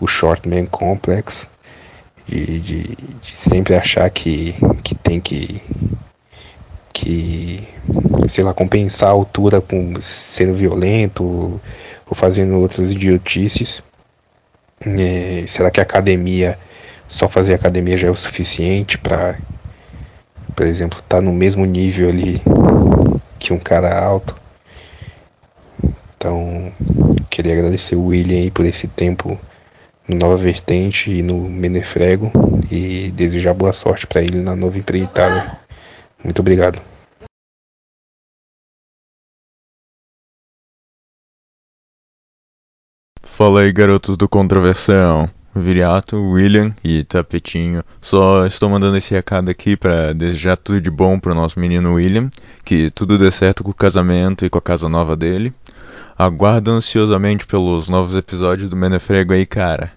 o 0.00 0.06
Shortman 0.06 0.66
Complex, 0.66 1.48
de, 2.26 2.60
de, 2.60 2.82
de 3.20 3.34
sempre 3.34 3.74
achar 3.74 4.08
que, 4.10 4.54
que 4.82 4.94
tem 4.94 5.20
que, 5.20 5.62
que, 6.92 7.66
sei 8.28 8.44
lá, 8.44 8.54
compensar 8.54 9.10
a 9.10 9.12
altura 9.12 9.60
com 9.60 9.94
sendo 10.00 10.54
violento 10.54 11.24
ou, 11.24 11.60
ou 12.06 12.14
fazendo 12.14 12.58
outras 12.58 12.92
idiotices. 12.92 13.82
É, 14.80 15.44
será 15.46 15.70
que 15.70 15.80
a 15.80 15.82
academia, 15.84 16.58
só 17.08 17.28
fazer 17.28 17.54
academia 17.54 17.96
já 17.96 18.08
é 18.08 18.10
o 18.10 18.16
suficiente 18.16 18.98
para, 18.98 19.38
por 20.56 20.66
exemplo, 20.66 20.98
estar 20.98 21.20
no 21.20 21.32
mesmo 21.32 21.64
nível 21.64 22.08
ali 22.08 22.40
que 23.38 23.52
um 23.52 23.58
cara 23.58 23.96
alto? 23.98 24.41
Então, 26.22 26.72
queria 27.28 27.52
agradecer 27.52 27.96
o 27.96 28.06
William 28.06 28.42
aí 28.42 28.48
por 28.48 28.64
esse 28.64 28.86
tempo 28.86 29.36
no 30.06 30.16
Nova 30.16 30.36
Vertente 30.36 31.10
e 31.10 31.20
no 31.20 31.50
Menefrego 31.50 32.30
e 32.70 33.10
desejar 33.10 33.52
boa 33.54 33.72
sorte 33.72 34.06
para 34.06 34.22
ele 34.22 34.38
na 34.38 34.54
nova 34.54 34.78
empreitada. 34.78 35.58
Muito 36.22 36.38
obrigado. 36.38 36.80
Fala 43.24 43.62
aí, 43.62 43.72
garotos 43.72 44.16
do 44.16 44.28
Contraversão. 44.28 45.28
Viriato, 45.54 46.16
William 46.16 46.74
e 46.82 47.04
Tapetinho. 47.04 47.84
Só 48.00 48.46
estou 48.46 48.70
mandando 48.70 48.96
esse 48.96 49.12
recado 49.12 49.50
aqui 49.50 49.76
para 49.76 50.12
desejar 50.14 50.56
tudo 50.56 50.80
de 50.80 50.90
bom 50.90 51.18
pro 51.18 51.34
nosso 51.34 51.60
menino 51.60 51.94
William, 51.94 52.30
que 52.64 52.90
tudo 52.90 53.18
dê 53.18 53.30
certo 53.30 53.62
com 53.62 53.70
o 53.70 53.74
casamento 53.74 54.46
e 54.46 54.50
com 54.50 54.58
a 54.58 54.62
casa 54.62 54.88
nova 54.88 55.14
dele. 55.14 55.52
Aguardo 56.18 56.70
ansiosamente 56.70 57.46
pelos 57.46 57.88
novos 57.88 58.16
episódios 58.16 58.70
do 58.70 58.76
Menefrego 58.76 59.32
aí, 59.32 59.46
cara. 59.46 59.92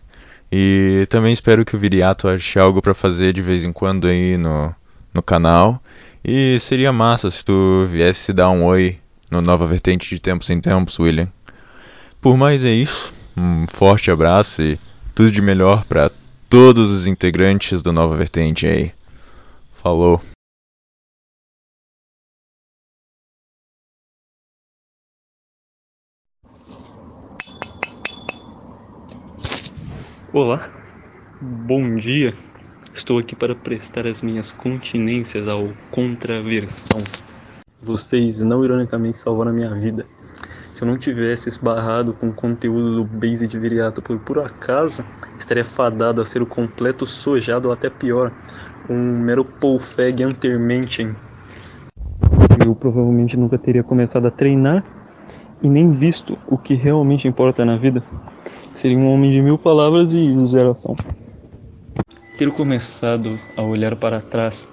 E 0.51 1.05
também 1.09 1.33
espero 1.33 1.65
que 1.65 1.75
o 1.75 1.79
Viriato 1.79 2.27
ache 2.27 2.59
algo 2.59 2.81
para 2.81 2.93
fazer 2.93 3.33
de 3.33 3.41
vez 3.41 3.63
em 3.63 3.73
quando 3.73 4.07
aí 4.07 4.37
no, 4.37 4.73
no 5.13 5.21
canal. 5.21 5.81
E 6.23 6.59
seria 6.59 6.91
massa 6.91 7.29
se 7.29 7.43
tu 7.43 7.85
viesse 7.87 8.33
dar 8.33 8.49
um 8.49 8.63
oi 8.63 8.97
no 9.29 9.41
Nova 9.41 9.67
Vertente 9.67 10.09
de 10.09 10.19
Tempos 10.19 10.49
em 10.49 10.59
Tempos, 10.59 10.99
William. 10.99 11.27
Por 12.21 12.37
mais 12.37 12.63
é 12.63 12.71
isso. 12.71 13.13
Um 13.35 13.67
forte 13.67 14.09
abraço 14.09 14.61
e 14.61 14.79
tudo 15.13 15.31
de 15.31 15.41
melhor 15.41 15.83
para 15.85 16.09
todos 16.49 16.91
os 16.91 17.05
integrantes 17.05 17.81
do 17.81 17.91
Nova 17.91 18.15
Vertente 18.15 18.65
aí. 18.65 18.91
Falou. 19.81 20.21
Olá, 30.37 30.69
bom 31.39 31.95
dia. 31.95 32.33
Estou 32.93 33.17
aqui 33.17 33.33
para 33.33 33.55
prestar 33.55 34.05
as 34.05 34.21
minhas 34.21 34.51
continências 34.51 35.47
ao 35.47 35.69
Contraversão. 35.89 37.01
Vocês 37.81 38.41
não 38.41 38.61
ironicamente 38.61 39.17
salvaram 39.17 39.51
a 39.51 39.53
minha 39.53 39.73
vida. 39.73 40.05
Se 40.73 40.83
eu 40.83 40.89
não 40.89 40.99
tivesse 40.99 41.47
esbarrado 41.47 42.11
com 42.11 42.27
o 42.27 42.35
conteúdo 42.35 42.97
do 42.97 43.05
Base 43.05 43.47
de 43.47 43.57
Viriato 43.57 44.01
por 44.01 44.19
por 44.19 44.39
acaso, 44.39 45.05
estaria 45.39 45.63
fadado 45.63 46.21
a 46.21 46.25
ser 46.25 46.41
o 46.41 46.45
completo 46.45 47.05
sojado 47.05 47.69
ou 47.69 47.73
até 47.73 47.89
pior, 47.89 48.29
um 48.89 49.17
mero 49.19 49.45
Polfeg 49.45 50.21
Antermenchen. 50.21 51.15
Eu 52.59 52.75
provavelmente 52.75 53.37
nunca 53.37 53.57
teria 53.57 53.85
começado 53.85 54.27
a 54.27 54.31
treinar 54.31 54.83
e 55.63 55.69
nem 55.69 55.91
visto 55.91 56.37
o 56.45 56.57
que 56.57 56.73
realmente 56.73 57.25
importa 57.25 57.63
na 57.63 57.77
vida. 57.77 58.03
Seria 58.75 58.97
um 58.97 59.09
homem 59.09 59.31
de 59.31 59.41
mil 59.41 59.57
palavras 59.57 60.11
e 60.11 60.45
zero 60.45 60.71
ação. 60.71 60.95
Ter 62.37 62.51
começado 62.51 63.39
a 63.55 63.61
olhar 63.61 63.95
para 63.95 64.19
trás, 64.19 64.67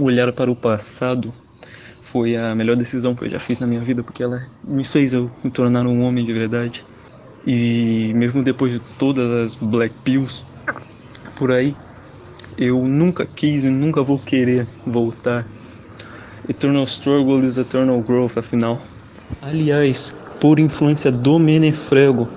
olhar 0.00 0.32
para 0.32 0.50
o 0.50 0.56
passado, 0.56 1.32
foi 2.00 2.34
a 2.34 2.54
melhor 2.54 2.76
decisão 2.76 3.14
que 3.14 3.24
eu 3.24 3.30
já 3.30 3.38
fiz 3.38 3.60
na 3.60 3.66
minha 3.66 3.82
vida, 3.82 4.02
porque 4.02 4.22
ela 4.22 4.46
me 4.64 4.84
fez 4.84 5.12
eu 5.12 5.30
me 5.44 5.50
tornar 5.50 5.86
um 5.86 6.02
homem 6.02 6.24
de 6.24 6.32
verdade. 6.32 6.84
E 7.46 8.12
mesmo 8.14 8.42
depois 8.42 8.72
de 8.72 8.80
todas 8.98 9.30
as 9.30 9.54
black 9.56 9.94
pills 10.02 10.44
por 11.36 11.52
aí, 11.52 11.76
eu 12.56 12.82
nunca 12.82 13.26
quis 13.26 13.64
e 13.64 13.70
nunca 13.70 14.02
vou 14.02 14.18
querer 14.18 14.66
voltar. 14.86 15.46
Eternal 16.48 16.84
struggle 16.84 17.44
is 17.44 17.58
eternal 17.58 18.00
growth, 18.00 18.38
afinal. 18.38 18.80
Aliás, 19.42 20.16
por 20.40 20.58
influência 20.58 21.12
do 21.12 21.38
Menefrego, 21.38 22.28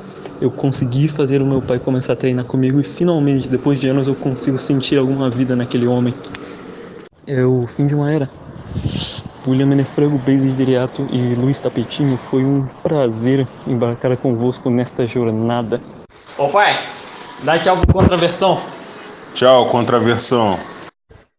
eu 0.42 0.52
consegui 0.52 1.08
fazer 1.08 1.42
o 1.42 1.46
meu 1.46 1.62
pai 1.62 1.80
começar 1.80 2.14
a 2.14 2.16
treinar 2.16 2.46
comigo 2.46 2.80
e 2.80 2.84
finalmente, 2.84 3.48
depois 3.48 3.80
de 3.80 3.88
anos, 3.88 4.08
eu 4.08 4.16
consigo 4.16 4.58
sentir 4.58 4.98
alguma 4.98 5.30
vida 5.30 5.56
naquele 5.56 5.88
homem. 5.88 6.14
É 7.26 7.44
o 7.44 7.66
fim 7.68 7.88
de 7.88 7.96
uma 7.96 8.12
era. 8.12 8.30
William 9.48 9.68
Menefrego, 9.68 10.18
Base 10.18 10.50
Viriato 10.50 11.08
e 11.12 11.36
Luiz 11.36 11.60
Tapetinho, 11.60 12.18
foi 12.18 12.44
um 12.44 12.68
prazer 12.82 13.48
embarcar 13.68 14.16
convosco 14.18 14.70
nesta 14.70 15.06
jornada. 15.06 15.80
Ô 16.38 16.50
pai, 16.50 16.76
dá 17.44 17.58
tchau 17.60 17.78
pro 17.78 17.94
contraversão. 17.94 18.60
Tchau, 19.34 19.70
contraversão. 19.70 20.58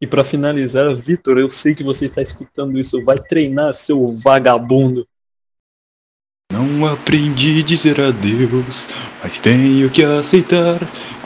E 0.00 0.06
para 0.06 0.22
finalizar, 0.22 0.94
Vitor, 0.94 1.38
eu 1.38 1.48
sei 1.48 1.74
que 1.74 1.82
você 1.82 2.04
está 2.04 2.20
escutando 2.20 2.78
isso. 2.78 3.02
Vai 3.04 3.16
treinar, 3.16 3.72
seu 3.72 4.16
vagabundo. 4.22 5.06
Não 6.52 6.86
aprendi 6.86 7.60
a 7.60 7.64
dizer 7.64 8.00
adeus, 8.00 8.88
mas 9.22 9.38
tenho 9.40 9.90
que 9.90 10.02
aceitar. 10.02 10.78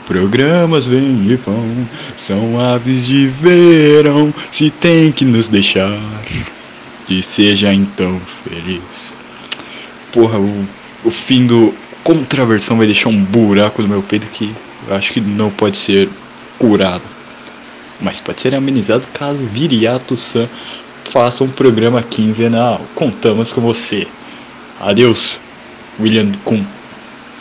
Programas 0.05 0.87
vêm 0.87 1.27
e 1.29 1.35
vão, 1.35 1.87
são 2.17 2.59
aves 2.59 3.05
de 3.05 3.27
verão, 3.27 4.33
se 4.51 4.69
tem 4.69 5.11
que 5.11 5.23
nos 5.23 5.47
deixar, 5.47 5.97
que 7.07 7.23
seja 7.23 7.73
então 7.73 8.19
feliz. 8.43 9.15
Porra, 10.11 10.37
o, 10.37 10.67
o 11.05 11.11
fim 11.11 11.45
do 11.45 11.73
contraversão 12.03 12.77
vai 12.77 12.87
deixar 12.87 13.09
um 13.09 13.23
buraco 13.23 13.81
no 13.81 13.87
meu 13.87 14.03
peito 14.03 14.27
que 14.27 14.53
eu 14.87 14.95
acho 14.95 15.13
que 15.13 15.21
não 15.21 15.49
pode 15.49 15.77
ser 15.77 16.09
curado. 16.59 17.03
Mas 18.01 18.19
pode 18.19 18.41
ser 18.41 18.53
amenizado 18.53 19.07
caso 19.13 19.41
Viriato 19.43 20.17
San 20.17 20.49
faça 21.05 21.43
um 21.43 21.49
programa 21.49 22.01
quinzenal. 22.01 22.81
Contamos 22.95 23.51
com 23.51 23.61
você. 23.61 24.07
Adeus, 24.81 25.39
William 25.99 26.31
Kuhn. 26.43 26.65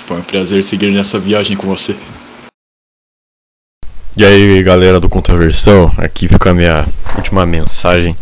Foi 0.06 0.18
um 0.18 0.22
prazer 0.22 0.62
seguir 0.62 0.92
nessa 0.92 1.18
viagem 1.18 1.56
com 1.56 1.66
você. 1.66 1.96
E 4.14 4.22
aí 4.22 4.62
galera 4.62 5.00
do 5.00 5.08
Contraversão, 5.08 5.90
aqui 5.96 6.28
fica 6.28 6.50
a 6.50 6.54
minha 6.54 6.86
última 7.16 7.46
mensagem. 7.46 8.14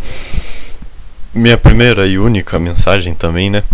Minha 1.35 1.59
primeira 1.59 2.07
e 2.07 2.16
única 2.16 2.61
mensagem 2.61 3.12
também, 3.12 3.51
né? 3.51 3.64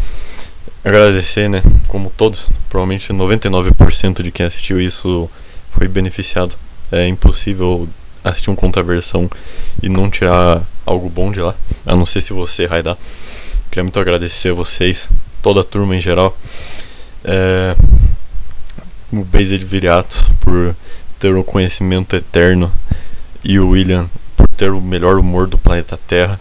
Agradecer, 0.82 1.50
né? 1.50 1.62
Como 1.88 2.08
todos, 2.08 2.48
provavelmente 2.70 3.12
99% 3.12 4.22
de 4.22 4.32
quem 4.32 4.46
assistiu 4.46 4.80
isso 4.80 5.28
foi 5.72 5.86
beneficiado. 5.88 6.56
É 6.90 7.06
impossível 7.06 7.86
assistir 8.24 8.48
um 8.48 8.56
Contraversão 8.56 9.28
e 9.82 9.90
não 9.90 10.08
tirar 10.08 10.62
algo 10.86 11.10
bom 11.10 11.30
de 11.30 11.40
lá, 11.40 11.54
a 11.84 11.94
não 11.94 12.06
ser 12.06 12.22
se 12.22 12.32
você 12.32 12.64
raidar. 12.64 12.96
Queria 13.68 13.84
muito 13.84 14.00
agradecer 14.00 14.50
a 14.50 14.54
vocês, 14.54 15.10
toda 15.44 15.60
a 15.60 15.64
turma 15.64 15.94
em 15.94 16.00
geral. 16.00 16.36
É, 17.22 17.76
o 19.12 19.22
Based 19.22 19.62
Viriato 19.62 20.24
por 20.40 20.74
ter 21.20 21.34
um 21.36 21.42
conhecimento 21.42 22.16
eterno 22.16 22.72
e 23.44 23.58
o 23.58 23.68
William 23.68 24.08
por 24.34 24.48
ter 24.48 24.70
o 24.70 24.80
melhor 24.80 25.18
humor 25.18 25.46
do 25.46 25.58
planeta 25.58 25.98
Terra. 25.98 26.40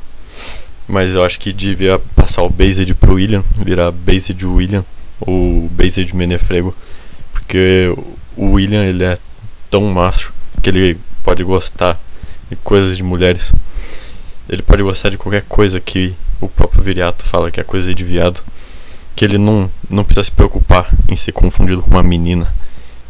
Mas 0.88 1.16
eu 1.16 1.24
acho 1.24 1.38
que 1.38 1.52
devia 1.52 2.00
passar 2.16 2.44
o 2.44 2.50
Based 2.50 2.94
pro 2.94 3.16
William, 3.16 3.44
virar 3.58 3.92
Based 3.92 4.46
William 4.46 4.86
ou 5.20 5.68
Based 5.70 6.16
Menefrego, 6.16 6.74
porque 7.34 7.94
o 8.38 8.52
William 8.52 8.86
ele 8.86 9.04
é 9.04 9.18
tão 9.70 9.82
macho 9.82 10.34
que 10.62 10.70
ele 10.70 10.98
pode 11.26 11.44
gostar 11.44 12.00
de 12.50 12.56
coisas 12.56 12.96
de 12.96 13.04
mulheres. 13.04 13.52
Ele 14.48 14.62
pode 14.62 14.82
gostar 14.82 15.10
de 15.10 15.18
qualquer 15.18 15.44
coisa 15.44 15.82
que 15.82 16.16
o 16.40 16.48
próprio 16.48 16.82
Viriato 16.82 17.26
fala 17.26 17.52
que 17.52 17.60
é 17.60 17.64
coisa 17.64 17.94
de 17.94 18.04
viado. 18.06 18.42
Que 19.16 19.26
ele 19.26 19.38
não, 19.38 19.70
não 19.90 20.04
precisa 20.04 20.24
se 20.24 20.32
preocupar 20.32 20.90
em 21.08 21.16
ser 21.16 21.32
confundido 21.32 21.82
com 21.82 21.92
uma 21.92 22.04
menina 22.04 22.52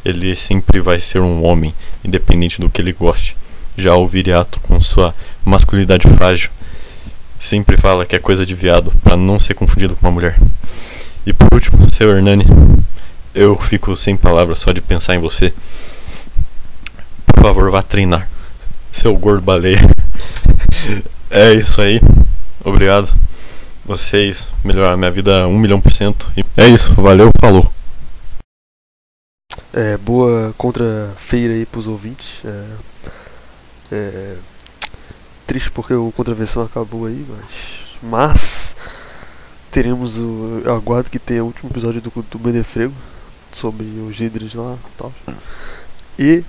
ele 0.04 0.36
sempre 0.36 0.80
vai 0.82 1.00
ser 1.00 1.22
um 1.22 1.44
homem, 1.44 1.74
independente 2.04 2.60
do 2.60 2.70
que 2.70 2.82
ele 2.82 2.92
goste. 2.92 3.38
Já 3.78 3.96
o 3.96 4.08
viriato, 4.08 4.60
com 4.60 4.80
sua 4.82 5.16
masculinidade 5.46 6.08
frágil, 6.10 6.50
sempre 7.40 7.78
fala 7.78 8.06
que 8.06 8.16
é 8.16 8.20
coisa 8.20 8.46
de 8.46 8.54
viado, 8.54 8.92
para 9.02 9.16
não 9.16 9.40
ser 9.40 9.54
confundido 9.54 9.96
com 9.96 10.06
uma 10.06 10.12
mulher. 10.12 10.38
E 11.26 11.32
por 11.32 11.48
último, 11.54 11.92
seu 11.94 12.10
Hernani, 12.10 12.46
eu 13.34 13.58
fico 13.58 13.96
sem 13.96 14.18
palavras 14.18 14.60
só 14.60 14.72
de 14.74 14.82
pensar 14.82 15.16
em 15.16 15.20
você. 15.20 15.54
Por 17.26 17.42
favor, 17.42 17.72
vá 17.72 17.82
treinar, 17.82 18.30
seu 18.92 19.16
gordo 19.16 19.42
baleia. 19.42 19.80
é 21.32 21.54
isso 21.54 21.82
aí, 21.82 22.02
obrigado. 22.64 23.12
Vocês 23.86 24.48
melhoraram 24.64 24.98
minha 24.98 25.12
vida 25.12 25.46
um 25.46 25.60
milhão 25.60 25.82
por 25.82 25.92
cento. 25.92 26.32
É 26.56 26.68
isso, 26.68 26.94
valeu, 26.94 27.30
falou. 27.42 27.70
É, 29.74 29.98
boa 29.98 30.54
contra-feira 30.58 31.54
aí 31.54 31.66
pros 31.66 31.86
ouvintes. 31.86 32.40
É, 32.46 32.68
é, 33.92 34.38
triste 35.46 35.70
porque 35.70 35.94
o 35.94 36.14
contravenção 36.14 36.64
acabou 36.64 37.08
aí, 37.08 37.26
mas, 37.28 37.98
mas 38.02 38.76
teremos 39.70 40.18
o. 40.18 40.62
Eu 40.64 40.76
aguardo 40.76 41.10
que 41.10 41.20
tenha 41.20 41.44
o 41.44 41.48
último 41.48 41.70
episódio 41.70 42.02
do, 42.02 42.10
do 42.10 42.40
Benefrego 42.40 42.94
sobre 43.52 43.86
os 43.86 44.18
líderes 44.18 44.54
lá 44.54 44.78
e 44.78 44.98
tal. 44.98 45.14
E. 46.18 46.44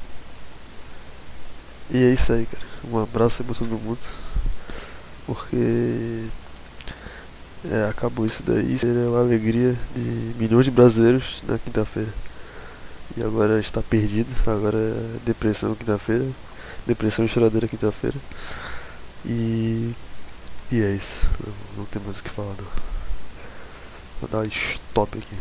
E 1.90 1.96
é 1.96 2.12
isso 2.12 2.32
aí, 2.32 2.46
cara. 2.46 2.64
Um 2.88 3.02
abraço 3.02 3.42
aí 3.42 3.46
pra 3.46 3.56
todo 3.56 3.70
mundo. 3.70 3.98
Porque. 5.26 6.28
É, 7.70 7.88
acabou 7.88 8.26
isso 8.26 8.42
daí. 8.42 8.78
Seria 8.78 9.08
uma 9.08 9.20
alegria 9.20 9.74
de 9.94 10.00
milhões 10.38 10.66
de 10.66 10.70
brasileiros 10.70 11.42
na 11.48 11.58
quinta-feira. 11.58 12.12
E 13.16 13.22
agora 13.22 13.58
está 13.58 13.82
perdido. 13.82 14.28
Agora 14.46 14.76
é 14.76 15.18
depressão 15.24 15.74
quinta-feira. 15.74 16.26
Depressão 16.86 17.24
e 17.24 17.28
choradeira 17.28 17.66
quinta-feira. 17.66 18.16
E. 19.24 19.92
E 20.70 20.80
é 20.82 20.94
isso. 20.94 21.26
Não, 21.46 21.54
não 21.78 21.84
tem 21.86 22.02
mais 22.02 22.18
o 22.18 22.22
que 22.22 22.30
falar 22.30 22.54
não. 22.58 22.66
Vou 24.20 24.28
dar 24.30 24.46
stop 24.46 25.18
aqui. 25.18 25.36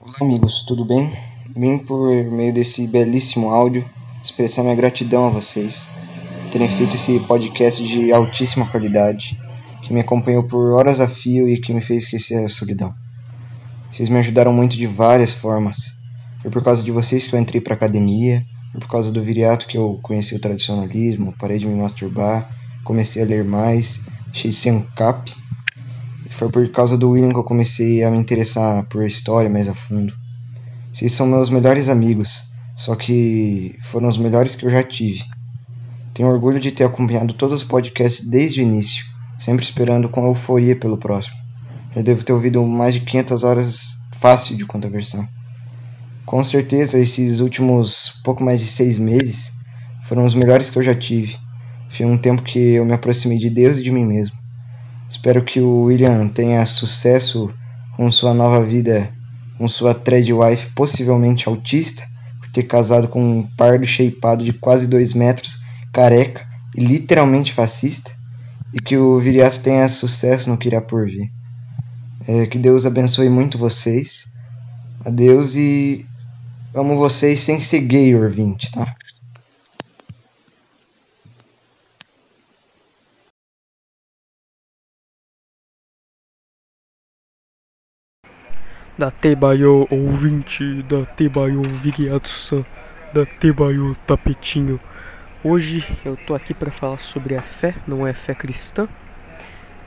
Olá 0.00 0.16
amigos, 0.22 0.62
tudo 0.62 0.84
bem? 0.84 1.12
Vim 1.54 1.78
por 1.78 2.08
meio 2.24 2.54
desse 2.54 2.86
belíssimo 2.86 3.50
áudio 3.50 3.88
expressar 4.28 4.62
minha 4.62 4.74
gratidão 4.74 5.26
a 5.26 5.30
vocês 5.30 5.88
terem 6.52 6.68
feito 6.68 6.94
esse 6.94 7.18
podcast 7.20 7.82
de 7.82 8.12
altíssima 8.12 8.68
qualidade 8.68 9.38
que 9.82 9.92
me 9.92 10.00
acompanhou 10.00 10.42
por 10.42 10.72
horas 10.72 11.00
a 11.00 11.08
fio 11.08 11.48
e 11.48 11.58
que 11.58 11.72
me 11.72 11.80
fez 11.80 12.04
esquecer 12.04 12.44
a 12.44 12.48
solidão. 12.48 12.94
Vocês 13.90 14.10
me 14.10 14.18
ajudaram 14.18 14.52
muito 14.52 14.76
de 14.76 14.86
várias 14.86 15.32
formas. 15.32 15.94
Foi 16.42 16.50
por 16.50 16.62
causa 16.62 16.82
de 16.82 16.92
vocês 16.92 17.26
que 17.26 17.34
eu 17.34 17.40
entrei 17.40 17.58
para 17.58 17.72
academia, 17.72 18.42
foi 18.70 18.80
por 18.82 18.88
causa 18.88 19.10
do 19.10 19.22
viriato 19.22 19.66
que 19.66 19.78
eu 19.78 19.98
conheci 20.02 20.36
o 20.36 20.40
tradicionalismo, 20.40 21.34
parei 21.38 21.58
de 21.58 21.66
me 21.66 21.74
masturbar, 21.74 22.54
comecei 22.84 23.22
a 23.22 23.26
ler 23.26 23.44
mais, 23.44 24.04
achei 24.30 24.70
um 24.70 24.82
cap. 24.94 25.34
Foi 26.28 26.50
por 26.50 26.70
causa 26.70 26.98
do 26.98 27.10
William 27.10 27.30
que 27.30 27.38
eu 27.38 27.44
comecei 27.44 28.04
a 28.04 28.10
me 28.10 28.18
interessar 28.18 28.84
por 28.90 29.02
história 29.04 29.48
mais 29.48 29.68
a 29.70 29.74
fundo. 29.74 30.12
Vocês 30.92 31.12
são 31.12 31.26
meus 31.26 31.48
melhores 31.48 31.88
amigos, 31.88 32.47
só 32.78 32.96
que 32.96 33.78
foram 33.82 34.08
os 34.08 34.16
melhores 34.16 34.54
que 34.54 34.64
eu 34.64 34.70
já 34.70 34.82
tive. 34.82 35.22
Tenho 36.14 36.30
orgulho 36.30 36.58
de 36.58 36.72
ter 36.72 36.84
acompanhado 36.84 37.34
todos 37.34 37.60
os 37.60 37.68
podcasts 37.68 38.26
desde 38.26 38.62
o 38.62 38.64
início 38.64 39.04
sempre 39.38 39.64
esperando 39.64 40.08
com 40.08 40.26
euforia 40.26 40.74
pelo 40.74 40.98
próximo. 40.98 41.36
Já 41.94 42.02
devo 42.02 42.24
ter 42.24 42.32
ouvido 42.32 42.66
mais 42.66 42.94
de 42.94 43.00
500 43.00 43.44
horas 43.44 43.98
fácil 44.18 44.56
de 44.56 44.66
controversão. 44.66 45.26
Com 46.26 46.42
certeza, 46.44 46.98
esses 46.98 47.40
últimos 47.40 48.20
pouco 48.24 48.42
mais 48.42 48.60
de 48.60 48.66
seis 48.66 48.98
meses 48.98 49.52
foram 50.02 50.26
os 50.26 50.34
melhores 50.34 50.68
que 50.68 50.78
eu 50.78 50.82
já 50.82 50.94
tive. 50.94 51.38
Foi 51.88 52.04
um 52.04 52.18
tempo 52.18 52.42
que 52.42 52.58
eu 52.74 52.84
me 52.84 52.92
aproximei 52.92 53.38
de 53.38 53.48
Deus 53.48 53.78
e 53.78 53.82
de 53.82 53.90
mim 53.90 54.04
mesmo. 54.04 54.36
Espero 55.08 55.42
que 55.42 55.60
o 55.60 55.84
William 55.84 56.28
tenha 56.28 56.66
sucesso 56.66 57.50
com 57.96 58.10
sua 58.10 58.34
nova 58.34 58.62
vida, 58.62 59.08
com 59.56 59.66
sua 59.66 59.94
thread 59.94 60.30
wife 60.30 60.66
possivelmente 60.74 61.48
autista, 61.48 62.04
ter 62.58 62.64
casado 62.64 63.06
com 63.06 63.22
um 63.22 63.46
pardo 63.56 63.86
shapeado 63.86 64.42
de 64.42 64.52
quase 64.52 64.88
dois 64.88 65.14
metros, 65.14 65.62
careca 65.92 66.44
e 66.74 66.84
literalmente 66.84 67.52
fascista 67.52 68.10
e 68.74 68.80
que 68.80 68.96
o 68.96 69.20
Viriato 69.20 69.60
tenha 69.60 69.88
sucesso 69.88 70.50
no 70.50 70.58
que 70.58 70.66
irá 70.66 70.80
por 70.80 71.06
vir. 71.06 71.30
É, 72.26 72.46
que 72.46 72.58
Deus 72.58 72.84
abençoe 72.84 73.28
muito 73.28 73.56
vocês. 73.56 74.32
Adeus 75.04 75.54
e 75.54 76.04
amo 76.74 76.96
vocês 76.96 77.40
sem 77.40 77.60
ser 77.60 77.80
gay, 77.82 78.14
ouvinte, 78.16 78.70
tá? 78.72 78.94
Da 88.98 89.12
Tebaio 89.12 89.86
ouvinte, 89.90 90.82
da 90.82 91.06
Tebaio 91.06 91.62
Viriato 91.62 92.66
da 93.14 93.24
Tebaio 93.24 93.94
Tapetinho. 94.04 94.80
Hoje 95.44 95.86
eu 96.04 96.16
tô 96.16 96.34
aqui 96.34 96.52
para 96.52 96.72
falar 96.72 96.98
sobre 96.98 97.36
a 97.36 97.42
fé, 97.42 97.76
não 97.86 98.04
é 98.04 98.12
fé 98.12 98.34
cristã, 98.34 98.88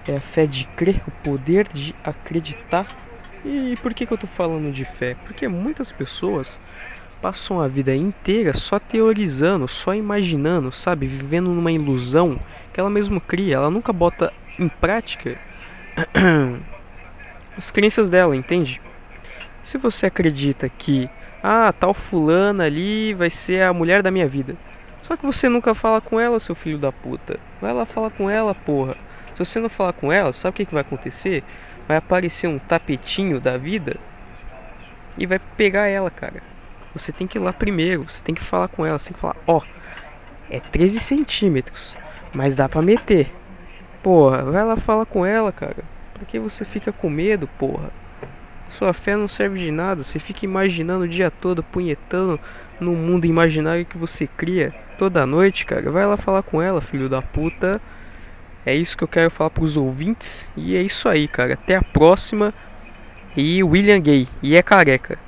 é 0.08 0.16
a 0.16 0.22
fé 0.22 0.48
de 0.48 0.64
crer, 0.78 1.02
o 1.06 1.12
poder 1.12 1.68
de 1.74 1.94
acreditar. 2.06 2.88
E 3.44 3.76
por 3.84 3.94
que, 3.94 4.06
que 4.06 4.14
eu 4.14 4.18
tô 4.18 4.28
falando 4.28 4.72
de 4.72 4.86
fé? 4.86 5.18
Porque 5.26 5.46
muitas 5.46 5.92
pessoas 5.92 6.58
passam 7.22 7.60
a 7.60 7.68
vida 7.68 7.94
inteira 7.94 8.54
só 8.54 8.80
teorizando, 8.80 9.68
só 9.68 9.94
imaginando, 9.94 10.72
sabe? 10.72 11.06
Vivendo 11.06 11.50
numa 11.50 11.74
ilusão 11.74 12.40
que 12.74 12.80
ela 12.80 12.90
mesma 12.90 13.20
cria, 13.20 13.56
ela 13.56 13.70
nunca 13.70 13.92
bota 13.92 14.32
em 14.58 14.70
prática 14.70 15.38
as 17.58 17.70
crenças 17.70 18.10
dela, 18.10 18.34
entende? 18.38 18.80
Se 19.72 19.78
você 19.78 20.06
acredita 20.06 20.70
que, 20.70 21.10
ah, 21.42 21.74
tal 21.74 21.94
fulana 21.94 22.66
ali 22.66 23.14
vai 23.14 23.30
ser 23.30 23.64
a 23.64 23.74
mulher 23.74 24.04
da 24.04 24.12
minha 24.12 24.28
vida 24.28 24.56
só 25.04 25.18
que 25.18 25.26
você 25.26 25.50
nunca 25.50 25.74
fala 25.74 26.00
com 26.00 26.20
ela, 26.20 26.40
seu 26.40 26.56
filho 26.56 26.78
da 26.78 26.92
puta. 26.92 27.40
Vai 27.60 27.74
lá 27.74 27.86
falar 27.86 28.12
com 28.12 28.30
ela, 28.30 28.54
porra. 28.54 28.96
Se 29.34 29.40
você 29.40 29.60
não 29.60 29.68
falar 29.68 29.94
com 29.94 30.12
ela, 30.12 30.32
sabe 30.32 30.52
o 30.52 30.54
que, 30.54 30.66
que 30.66 30.74
vai 30.74 30.82
acontecer? 30.82 31.44
vai 31.88 31.98
aparecer 31.98 32.48
um 32.48 32.58
tapetinho 32.58 33.42
da 33.42 33.58
vida 33.58 33.98
e 35.18 35.26
vai 35.26 35.40
pegar 35.58 35.88
ela, 35.88 36.10
cara. 36.10 36.42
Você 36.94 37.12
tem 37.12 37.28
que 37.28 37.38
ir 37.38 37.42
lá 37.42 37.52
primeiro, 37.52 38.10
você 38.10 38.22
tem 38.24 38.34
que 38.34 38.44
falar 38.44 38.70
com 38.70 38.86
ela, 38.86 38.98
você 38.98 39.08
tem 39.08 39.14
que 39.14 39.20
falar, 39.20 39.36
ó, 39.46 39.62
é 40.50 40.60
13 40.60 41.00
centímetros, 41.02 41.94
mas 42.34 42.56
dá 42.56 42.70
pra 42.70 42.82
meter. 42.82 43.34
Porra, 44.02 44.44
vai 44.44 44.64
lá 44.64 44.78
falar 44.78 45.06
com 45.06 45.26
ela, 45.26 45.52
cara. 45.52 45.84
Por 46.14 46.26
que 46.26 46.40
você 46.40 46.64
fica 46.64 46.94
com 46.94 47.10
medo, 47.10 47.48
porra? 47.60 47.92
Sua 48.72 48.94
fé 48.94 49.16
não 49.16 49.28
serve 49.28 49.60
de 49.60 49.72
nada, 49.72 50.04
você 50.04 50.18
fica 50.18 50.46
imaginando 50.46 51.04
o 51.04 51.08
dia 51.08 51.30
todo, 51.30 51.62
punhetando 51.62 52.40
no 52.80 52.94
mundo 52.94 53.26
imaginário 53.26 53.86
que 53.86 53.98
você 53.98 54.26
cria 54.26 54.74
toda 54.98 55.26
noite, 55.26 55.66
cara. 55.66 55.92
Vai 55.92 56.06
lá 56.06 56.18
falar 56.18 56.42
com 56.42 56.62
ela, 56.62 56.82
filho 56.82 57.10
da 57.10 57.22
puta. 57.22 57.82
É 58.66 58.74
isso 58.74 58.96
que 58.98 59.04
eu 59.04 59.08
quero 59.08 59.30
falar 59.30 59.50
pros 59.50 59.76
ouvintes. 59.76 60.48
E 60.56 60.76
é 60.76 60.82
isso 60.82 61.10
aí, 61.10 61.28
cara. 61.28 61.54
Até 61.54 61.76
a 61.76 61.82
próxima. 61.82 62.54
E 63.36 63.64
William 63.64 64.00
Gay. 64.00 64.28
E 64.42 64.56
é 64.56 64.64
careca. 64.64 65.20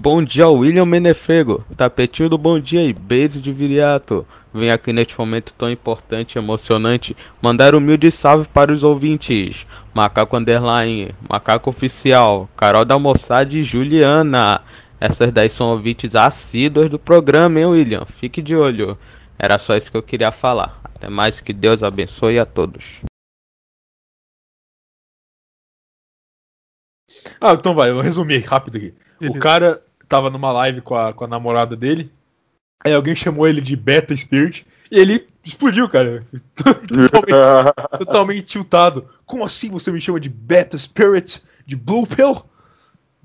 Bom 0.00 0.22
dia, 0.22 0.46
William 0.46 0.86
Menefrego. 0.86 1.64
Tapetinho 1.76 2.28
do 2.28 2.38
bom 2.38 2.60
dia 2.60 2.84
e 2.84 2.92
beijo 2.92 3.40
de 3.40 3.52
viriato. 3.52 4.24
Vem 4.54 4.70
aqui 4.70 4.92
neste 4.92 5.18
momento 5.18 5.52
tão 5.58 5.68
importante 5.68 6.36
e 6.36 6.38
emocionante 6.38 7.16
mandar 7.42 7.74
um 7.74 7.78
humilde 7.78 8.08
salve 8.12 8.46
para 8.46 8.72
os 8.72 8.84
ouvintes. 8.84 9.66
Macaco 9.92 10.36
Underline, 10.36 11.12
Macaco 11.28 11.70
Oficial, 11.70 12.48
Carol 12.56 12.84
da 12.84 12.96
Mossad 12.96 13.52
e 13.52 13.64
Juliana. 13.64 14.62
Essas 15.00 15.32
daí 15.32 15.50
são 15.50 15.66
ouvintes 15.70 16.14
assíduos 16.14 16.88
do 16.88 16.98
programa, 16.98 17.58
hein, 17.58 17.66
William? 17.66 18.06
Fique 18.20 18.40
de 18.40 18.54
olho. 18.54 18.96
Era 19.36 19.58
só 19.58 19.74
isso 19.74 19.90
que 19.90 19.96
eu 19.96 20.02
queria 20.04 20.30
falar. 20.30 20.80
Até 20.84 21.08
mais, 21.10 21.40
que 21.40 21.52
Deus 21.52 21.82
abençoe 21.82 22.38
a 22.38 22.46
todos. 22.46 23.00
Ah, 27.40 27.54
então 27.54 27.74
vai, 27.74 27.90
eu 27.90 27.94
vou 27.94 28.02
resumir 28.04 28.38
rápido 28.44 28.76
aqui. 28.76 28.94
O 29.20 29.36
cara 29.40 29.82
tava 30.08 30.30
numa 30.30 30.50
live 30.52 30.80
com 30.80 30.94
a, 30.94 31.12
com 31.12 31.24
a 31.24 31.28
namorada 31.28 31.76
dele. 31.76 32.10
Aí 32.84 32.94
alguém 32.94 33.14
chamou 33.14 33.46
ele 33.46 33.60
de 33.60 33.74
Beta 33.76 34.16
Spirit 34.16 34.66
e 34.90 34.98
ele 34.98 35.26
explodiu, 35.44 35.88
cara. 35.88 36.26
totalmente, 36.54 37.98
totalmente 37.98 38.42
tiltado. 38.42 39.08
Como 39.26 39.44
assim 39.44 39.70
você 39.70 39.90
me 39.90 40.00
chama 40.00 40.20
de 40.20 40.28
Beta 40.28 40.78
Spirit? 40.78 41.42
De 41.66 41.76
Blue 41.76 42.06
Pill? 42.06 42.42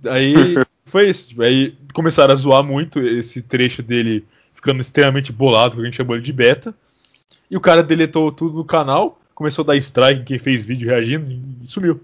Aí 0.05 0.33
foi 0.85 1.09
isso. 1.09 1.29
Tipo, 1.29 1.43
aí 1.43 1.77
começaram 1.93 2.33
a 2.33 2.37
zoar 2.37 2.63
muito 2.63 2.99
esse 2.99 3.41
trecho 3.41 3.81
dele 3.81 4.25
ficando 4.53 4.81
extremamente 4.81 5.31
bolado, 5.31 5.71
porque 5.71 5.83
a 5.83 5.85
gente 5.85 5.97
chamou 5.97 6.15
ele 6.15 6.23
de 6.23 6.33
Beta. 6.33 6.73
E 7.49 7.55
o 7.55 7.61
cara 7.61 7.83
deletou 7.83 8.31
tudo 8.31 8.55
do 8.55 8.65
canal, 8.65 9.21
começou 9.35 9.63
a 9.63 9.67
dar 9.67 9.77
strike 9.77 10.21
em 10.21 10.25
quem 10.25 10.39
fez 10.39 10.65
vídeo 10.65 10.89
reagindo 10.89 11.29
e 11.61 11.67
sumiu. 11.67 12.01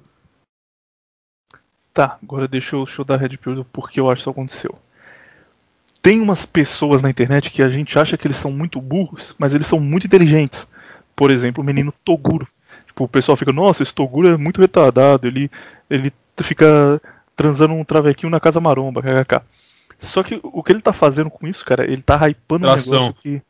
Tá, 1.99 2.17
agora 2.23 2.47
deixa 2.47 2.77
eu, 2.77 2.85
deixa 2.85 3.01
eu 3.01 3.05
dar 3.05 3.17
Red 3.17 3.35
Pill 3.35 3.55
do 3.55 3.65
porquê 3.65 3.99
eu 3.99 4.09
acho 4.09 4.19
que 4.19 4.21
isso 4.21 4.29
aconteceu. 4.29 4.79
Tem 6.01 6.21
umas 6.21 6.45
pessoas 6.45 7.01
na 7.01 7.09
internet 7.09 7.51
que 7.51 7.61
a 7.61 7.67
gente 7.67 7.99
acha 7.99 8.17
que 8.17 8.25
eles 8.25 8.37
são 8.37 8.49
muito 8.53 8.79
burros, 8.79 9.35
mas 9.37 9.53
eles 9.53 9.67
são 9.67 9.81
muito 9.81 10.07
inteligentes. 10.07 10.65
Por 11.13 11.29
exemplo, 11.29 11.61
o 11.61 11.65
menino 11.65 11.93
Toguro. 12.05 12.47
Tipo, 12.87 13.03
o 13.03 13.07
pessoal 13.09 13.35
fica, 13.35 13.51
nossa, 13.51 13.83
esse 13.83 13.93
Toguro 13.93 14.31
é 14.31 14.37
muito 14.37 14.61
retardado, 14.61 15.27
ele, 15.27 15.51
ele 15.89 16.13
fica 16.41 17.01
transando 17.35 17.73
um 17.73 17.83
travequinho 17.83 18.29
na 18.29 18.39
casa 18.39 18.61
maromba, 18.61 19.01
kkk. 19.01 19.41
Só 19.99 20.23
que 20.23 20.39
o 20.41 20.63
que 20.63 20.71
ele 20.71 20.81
tá 20.81 20.93
fazendo 20.93 21.29
com 21.29 21.49
isso, 21.49 21.65
cara, 21.65 21.83
ele 21.83 22.01
tá 22.01 22.15
hypando 22.29 22.65
um 22.65 22.71
Tração. 22.71 22.93
negócio 22.93 23.21
que. 23.21 23.41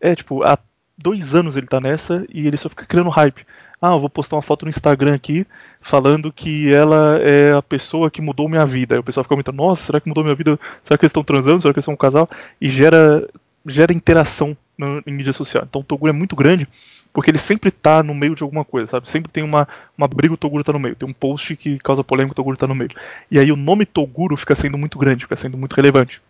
É, 0.00 0.14
tipo, 0.14 0.44
há 0.44 0.56
dois 0.96 1.34
anos 1.34 1.56
ele 1.56 1.66
tá 1.66 1.80
nessa 1.80 2.24
e 2.32 2.46
ele 2.46 2.56
só 2.56 2.68
fica 2.68 2.86
criando 2.86 3.10
hype. 3.10 3.44
Ah, 3.80 3.92
eu 3.92 4.00
vou 4.00 4.08
postar 4.08 4.36
uma 4.36 4.42
foto 4.42 4.64
no 4.64 4.70
Instagram 4.70 5.14
aqui 5.14 5.46
falando 5.80 6.32
que 6.32 6.72
ela 6.72 7.18
é 7.18 7.52
a 7.52 7.62
pessoa 7.62 8.10
que 8.10 8.22
mudou 8.22 8.48
minha 8.48 8.66
vida. 8.66 8.94
Aí 8.94 8.98
o 8.98 9.04
pessoal 9.04 9.24
fica 9.24 9.34
comentando, 9.34 9.56
nossa, 9.56 9.84
será 9.84 10.00
que 10.00 10.08
mudou 10.08 10.24
minha 10.24 10.34
vida? 10.34 10.58
Será 10.84 10.98
que 10.98 11.04
eles 11.04 11.10
estão 11.10 11.22
transando? 11.22 11.60
Será 11.60 11.72
que 11.72 11.78
eles 11.78 11.84
são 11.84 11.94
um 11.94 11.96
casal? 11.96 12.28
E 12.60 12.68
gera, 12.68 13.28
gera 13.66 13.92
interação 13.92 14.56
no, 14.76 15.02
em 15.06 15.12
mídia 15.12 15.32
social. 15.32 15.64
Então 15.68 15.82
o 15.82 15.84
Toguro 15.84 16.10
é 16.10 16.12
muito 16.12 16.34
grande 16.34 16.66
porque 17.12 17.30
ele 17.30 17.38
sempre 17.38 17.70
tá 17.70 18.02
no 18.02 18.14
meio 18.14 18.34
de 18.34 18.42
alguma 18.42 18.62
coisa, 18.62 18.88
sabe? 18.88 19.08
Sempre 19.08 19.32
tem 19.32 19.42
uma, 19.42 19.66
uma 19.96 20.06
briga 20.06 20.34
o 20.34 20.36
Toguro 20.36 20.62
tá 20.62 20.70
no 20.70 20.78
meio. 20.78 20.94
Tem 20.94 21.08
um 21.08 21.14
post 21.14 21.56
que 21.56 21.78
causa 21.78 22.04
polêmica 22.04 22.32
o 22.32 22.34
Toguro 22.34 22.58
tá 22.58 22.66
no 22.66 22.74
meio. 22.74 22.90
E 23.30 23.38
aí 23.38 23.50
o 23.50 23.56
nome 23.56 23.86
Toguro 23.86 24.36
fica 24.36 24.54
sendo 24.54 24.76
muito 24.76 24.98
grande, 24.98 25.24
fica 25.24 25.36
sendo 25.36 25.56
muito 25.56 25.72
relevante. 25.74 26.20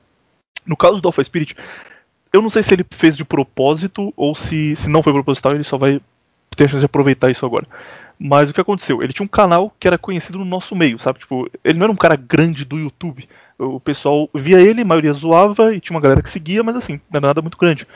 No 0.64 0.76
caso 0.76 1.00
do 1.00 1.08
Alpha 1.08 1.24
Spirit, 1.24 1.56
eu 2.32 2.40
não 2.40 2.48
sei 2.48 2.62
se 2.62 2.72
ele 2.72 2.86
fez 2.90 3.16
de 3.16 3.24
propósito 3.24 4.12
ou 4.16 4.36
se, 4.36 4.76
se 4.76 4.88
não 4.88 5.02
foi 5.02 5.12
proposital, 5.12 5.54
ele 5.54 5.64
só 5.64 5.76
vai 5.76 6.00
ter 6.56 6.64
a 6.64 6.68
chance 6.68 6.80
de 6.80 6.86
aproveitar 6.86 7.30
isso 7.30 7.44
agora. 7.44 7.66
Mas 8.18 8.48
o 8.48 8.54
que 8.54 8.60
aconteceu? 8.60 9.02
Ele 9.02 9.12
tinha 9.12 9.24
um 9.24 9.28
canal 9.28 9.74
que 9.78 9.86
era 9.86 9.98
conhecido 9.98 10.38
no 10.38 10.44
nosso 10.44 10.74
meio, 10.74 10.98
sabe? 10.98 11.18
Tipo, 11.18 11.50
ele 11.62 11.78
não 11.78 11.84
era 11.84 11.92
um 11.92 11.96
cara 11.96 12.16
grande 12.16 12.64
do 12.64 12.78
YouTube. 12.78 13.28
O 13.58 13.78
pessoal 13.78 14.28
via 14.34 14.60
ele, 14.60 14.82
a 14.82 14.84
maioria 14.84 15.12
zoava 15.12 15.74
e 15.74 15.80
tinha 15.80 15.94
uma 15.94 16.00
galera 16.00 16.22
que 16.22 16.30
seguia, 16.30 16.62
mas 16.62 16.76
assim, 16.76 16.94
não 17.10 17.18
era 17.18 17.26
nada 17.28 17.42
muito 17.42 17.58
grande. 17.58 17.86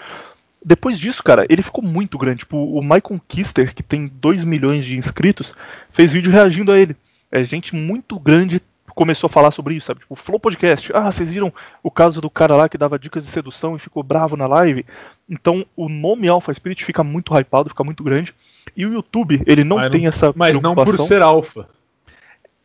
Depois 0.62 0.98
disso, 0.98 1.22
cara, 1.22 1.46
ele 1.48 1.62
ficou 1.62 1.82
muito 1.82 2.18
grande. 2.18 2.40
Tipo, 2.40 2.58
o 2.58 2.82
Michael 2.82 3.20
Kister, 3.26 3.74
que 3.74 3.82
tem 3.82 4.06
2 4.06 4.44
milhões 4.44 4.84
de 4.84 4.96
inscritos, 4.96 5.54
fez 5.90 6.12
vídeo 6.12 6.30
reagindo 6.30 6.70
a 6.70 6.78
ele. 6.78 6.94
É 7.32 7.42
gente 7.44 7.74
muito 7.74 8.18
grande 8.18 8.60
começou 9.00 9.28
a 9.28 9.30
falar 9.30 9.50
sobre 9.50 9.74
isso, 9.74 9.86
sabe? 9.86 10.00
Tipo, 10.00 10.14
Flow 10.14 10.38
Podcast. 10.38 10.90
Ah, 10.94 11.10
vocês 11.10 11.30
viram 11.30 11.52
o 11.82 11.90
caso 11.90 12.20
do 12.20 12.28
cara 12.28 12.54
lá 12.54 12.68
que 12.68 12.76
dava 12.76 12.98
dicas 12.98 13.24
de 13.24 13.30
sedução 13.30 13.76
e 13.76 13.78
ficou 13.78 14.02
bravo 14.02 14.36
na 14.36 14.46
live? 14.46 14.84
Então, 15.28 15.64
o 15.74 15.88
nome 15.88 16.28
Alpha 16.28 16.52
Spirit 16.52 16.84
fica 16.84 17.02
muito 17.02 17.34
hypado, 17.34 17.70
fica 17.70 17.84
muito 17.84 18.04
grande. 18.04 18.34
E 18.76 18.86
o 18.86 18.92
YouTube, 18.92 19.42
ele 19.46 19.64
não 19.64 19.76
Mas 19.76 19.90
tem 19.90 20.02
não- 20.02 20.08
essa 20.08 20.32
Mas 20.36 20.60
não 20.60 20.74
por 20.74 20.82
preocupação- 20.84 21.06
ser 21.06 21.22
alfa. 21.22 21.68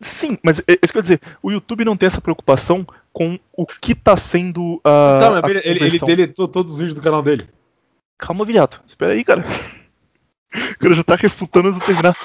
Sim, 0.02 0.38
mas 0.44 0.60
é 0.60 0.74
isso 0.84 0.92
que 0.92 0.98
eu 0.98 1.00
ia 1.00 1.04
dizer. 1.04 1.22
O 1.42 1.52
YouTube 1.52 1.86
não 1.86 1.96
tem 1.96 2.08
essa 2.08 2.20
preocupação 2.22 2.86
com 3.14 3.40
o 3.54 3.66
que 3.66 3.96
tá 3.96 4.18
sendo 4.18 4.80
a. 4.84 5.18
tá, 5.20 5.32
mas 5.42 5.44
a 5.46 5.50
ele, 5.70 5.84
ele, 5.84 6.00
deletou 6.00 6.48
todos 6.48 6.74
os 6.74 6.80
vídeos 6.80 6.96
do 6.96 7.02
canal 7.02 7.24
dele. 7.24 7.48
Calma, 8.18 8.46
viado. 8.46 8.80
Espera 8.86 9.14
aí, 9.14 9.24
cara. 9.24 9.44
O 10.56 10.80
cara 10.80 10.96
já 10.96 11.04
tá 11.04 11.16
refutando 11.16 11.68
antes 11.68 11.80
de 11.80 11.84
eu 11.84 11.88
terminar. 11.88 12.16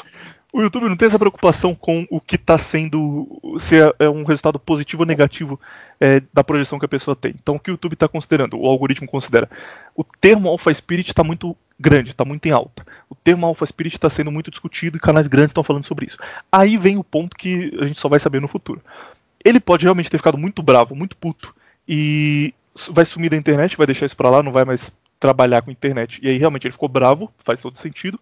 O 0.52 0.60
YouTube 0.62 0.88
não 0.88 0.96
tem 0.96 1.08
essa 1.08 1.18
preocupação 1.18 1.74
com 1.74 2.06
o 2.08 2.20
que 2.20 2.38
tá 2.38 2.56
sendo. 2.58 3.26
se 3.58 3.76
é- 3.80 3.92
é 4.00 4.08
um 4.08 4.22
resultado 4.22 4.56
positivo 4.58 5.02
ou 5.02 5.06
negativo 5.06 5.58
é, 6.00 6.22
da 6.32 6.44
projeção 6.44 6.78
que 6.78 6.84
a 6.84 6.88
pessoa 6.88 7.16
tem. 7.16 7.34
Então, 7.40 7.56
o 7.56 7.58
que 7.60 7.70
o 7.70 7.72
YouTube 7.72 7.94
está 7.94 8.06
considerando, 8.06 8.56
o 8.56 8.66
algoritmo 8.66 9.08
considera? 9.08 9.50
O 9.96 10.04
termo 10.04 10.48
Alpha 10.48 10.72
Spirit 10.72 11.10
está 11.10 11.24
muito 11.24 11.56
grande, 11.80 12.10
está 12.10 12.24
muito 12.24 12.46
em 12.46 12.50
alta. 12.50 12.84
O 13.08 13.14
termo 13.14 13.46
Alpha 13.46 13.64
Spirit 13.64 13.96
está 13.96 14.10
sendo 14.10 14.30
muito 14.30 14.50
discutido 14.50 14.98
e 14.98 15.00
canais 15.00 15.26
grandes 15.26 15.50
estão 15.50 15.64
falando 15.64 15.86
sobre 15.86 16.06
isso. 16.06 16.18
Aí 16.52 16.76
vem 16.76 16.98
o 16.98 17.04
ponto 17.04 17.36
que 17.36 17.76
a 17.80 17.86
gente 17.86 17.98
só 17.98 18.08
vai 18.08 18.20
saber 18.20 18.40
no 18.40 18.46
futuro. 18.46 18.82
Ele 19.42 19.58
pode 19.58 19.84
realmente 19.84 20.10
ter 20.10 20.18
ficado 20.18 20.36
muito 20.36 20.62
bravo, 20.62 20.94
muito 20.94 21.16
puto, 21.16 21.54
e 21.88 22.52
vai 22.90 23.04
sumir 23.04 23.30
da 23.30 23.36
internet, 23.36 23.76
vai 23.76 23.86
deixar 23.86 24.06
isso 24.06 24.16
pra 24.16 24.28
lá, 24.28 24.42
não 24.42 24.52
vai 24.52 24.64
mais 24.64 24.92
trabalhar 25.18 25.62
com 25.62 25.70
internet. 25.70 26.20
E 26.22 26.28
aí 26.28 26.36
realmente 26.36 26.66
ele 26.66 26.72
ficou 26.72 26.88
bravo, 26.88 27.32
faz 27.44 27.60
todo 27.60 27.78
sentido. 27.78 28.20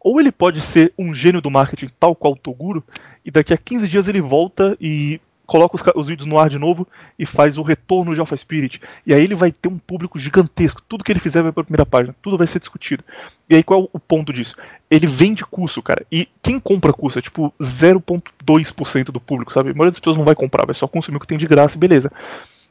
Ou 0.00 0.18
ele 0.18 0.32
pode 0.32 0.60
ser 0.60 0.92
um 0.98 1.14
gênio 1.14 1.40
do 1.40 1.50
marketing, 1.50 1.90
tal 2.00 2.16
qual 2.16 2.32
o 2.32 2.36
Toguro, 2.36 2.82
e 3.24 3.30
daqui 3.30 3.54
a 3.54 3.58
15 3.58 3.86
dias 3.86 4.08
ele 4.08 4.20
volta 4.20 4.76
e 4.80 5.20
coloca 5.50 5.74
os, 5.74 5.82
os 5.96 6.06
vídeos 6.06 6.28
no 6.28 6.38
ar 6.38 6.48
de 6.48 6.60
novo 6.60 6.86
e 7.18 7.26
faz 7.26 7.58
o 7.58 7.62
retorno 7.62 8.14
de 8.14 8.20
Alpha 8.20 8.36
Spirit. 8.36 8.80
E 9.04 9.12
aí 9.12 9.24
ele 9.24 9.34
vai 9.34 9.50
ter 9.50 9.68
um 9.68 9.78
público 9.78 10.16
gigantesco. 10.16 10.80
Tudo 10.88 11.02
que 11.02 11.10
ele 11.10 11.18
fizer 11.18 11.42
vai 11.42 11.50
pra 11.50 11.64
primeira 11.64 11.84
página. 11.84 12.14
Tudo 12.22 12.38
vai 12.38 12.46
ser 12.46 12.60
discutido. 12.60 13.02
E 13.48 13.56
aí 13.56 13.62
qual 13.64 13.82
é 13.82 13.88
o 13.92 13.98
ponto 13.98 14.32
disso? 14.32 14.54
Ele 14.88 15.08
vende 15.08 15.44
curso, 15.44 15.82
cara. 15.82 16.06
E 16.10 16.28
quem 16.40 16.60
compra 16.60 16.92
curso 16.92 17.18
é 17.18 17.22
tipo 17.22 17.52
0,2% 17.60 19.06
do 19.06 19.20
público, 19.20 19.52
sabe? 19.52 19.70
A 19.70 19.74
maioria 19.74 19.90
das 19.90 19.98
pessoas 19.98 20.16
não 20.16 20.24
vai 20.24 20.36
comprar, 20.36 20.64
vai 20.64 20.74
só 20.74 20.86
consumir 20.86 21.16
o 21.16 21.20
que 21.20 21.26
tem 21.26 21.36
de 21.36 21.48
graça 21.48 21.76
e 21.76 21.80
beleza. 21.80 22.12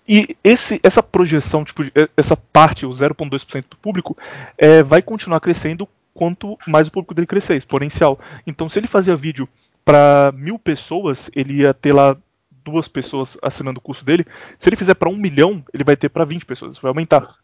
E 0.07 0.37
esse, 0.41 0.79
essa 0.81 1.03
projeção, 1.03 1.65
tipo, 1.65 1.83
essa 2.15 2.37
parte, 2.37 2.85
o 2.85 2.91
0,2% 2.91 3.65
do 3.69 3.77
público, 3.77 4.17
é, 4.57 4.81
vai 4.83 5.01
continuar 5.01 5.41
crescendo 5.41 5.87
quanto 6.13 6.57
mais 6.65 6.87
o 6.87 6.91
público 6.91 7.13
dele 7.13 7.27
crescer, 7.27 7.57
exponencial. 7.57 8.17
Então, 8.47 8.69
se 8.69 8.79
ele 8.79 8.87
fazia 8.87 9.17
vídeo 9.17 9.49
para 9.83 10.31
mil 10.33 10.57
pessoas, 10.57 11.29
ele 11.35 11.55
ia 11.55 11.73
ter 11.73 11.93
lá 11.93 12.15
duas 12.63 12.87
pessoas 12.87 13.37
assinando 13.41 13.79
o 13.79 13.81
curso 13.81 14.03
dele. 14.03 14.25
Se 14.59 14.69
ele 14.69 14.75
fizer 14.75 14.93
para 14.93 15.09
um 15.09 15.15
milhão, 15.15 15.63
ele 15.73 15.83
vai 15.83 15.95
ter 15.95 16.09
para 16.09 16.25
20 16.25 16.45
pessoas, 16.45 16.73
isso 16.73 16.81
vai 16.81 16.89
aumentar. 16.89 17.35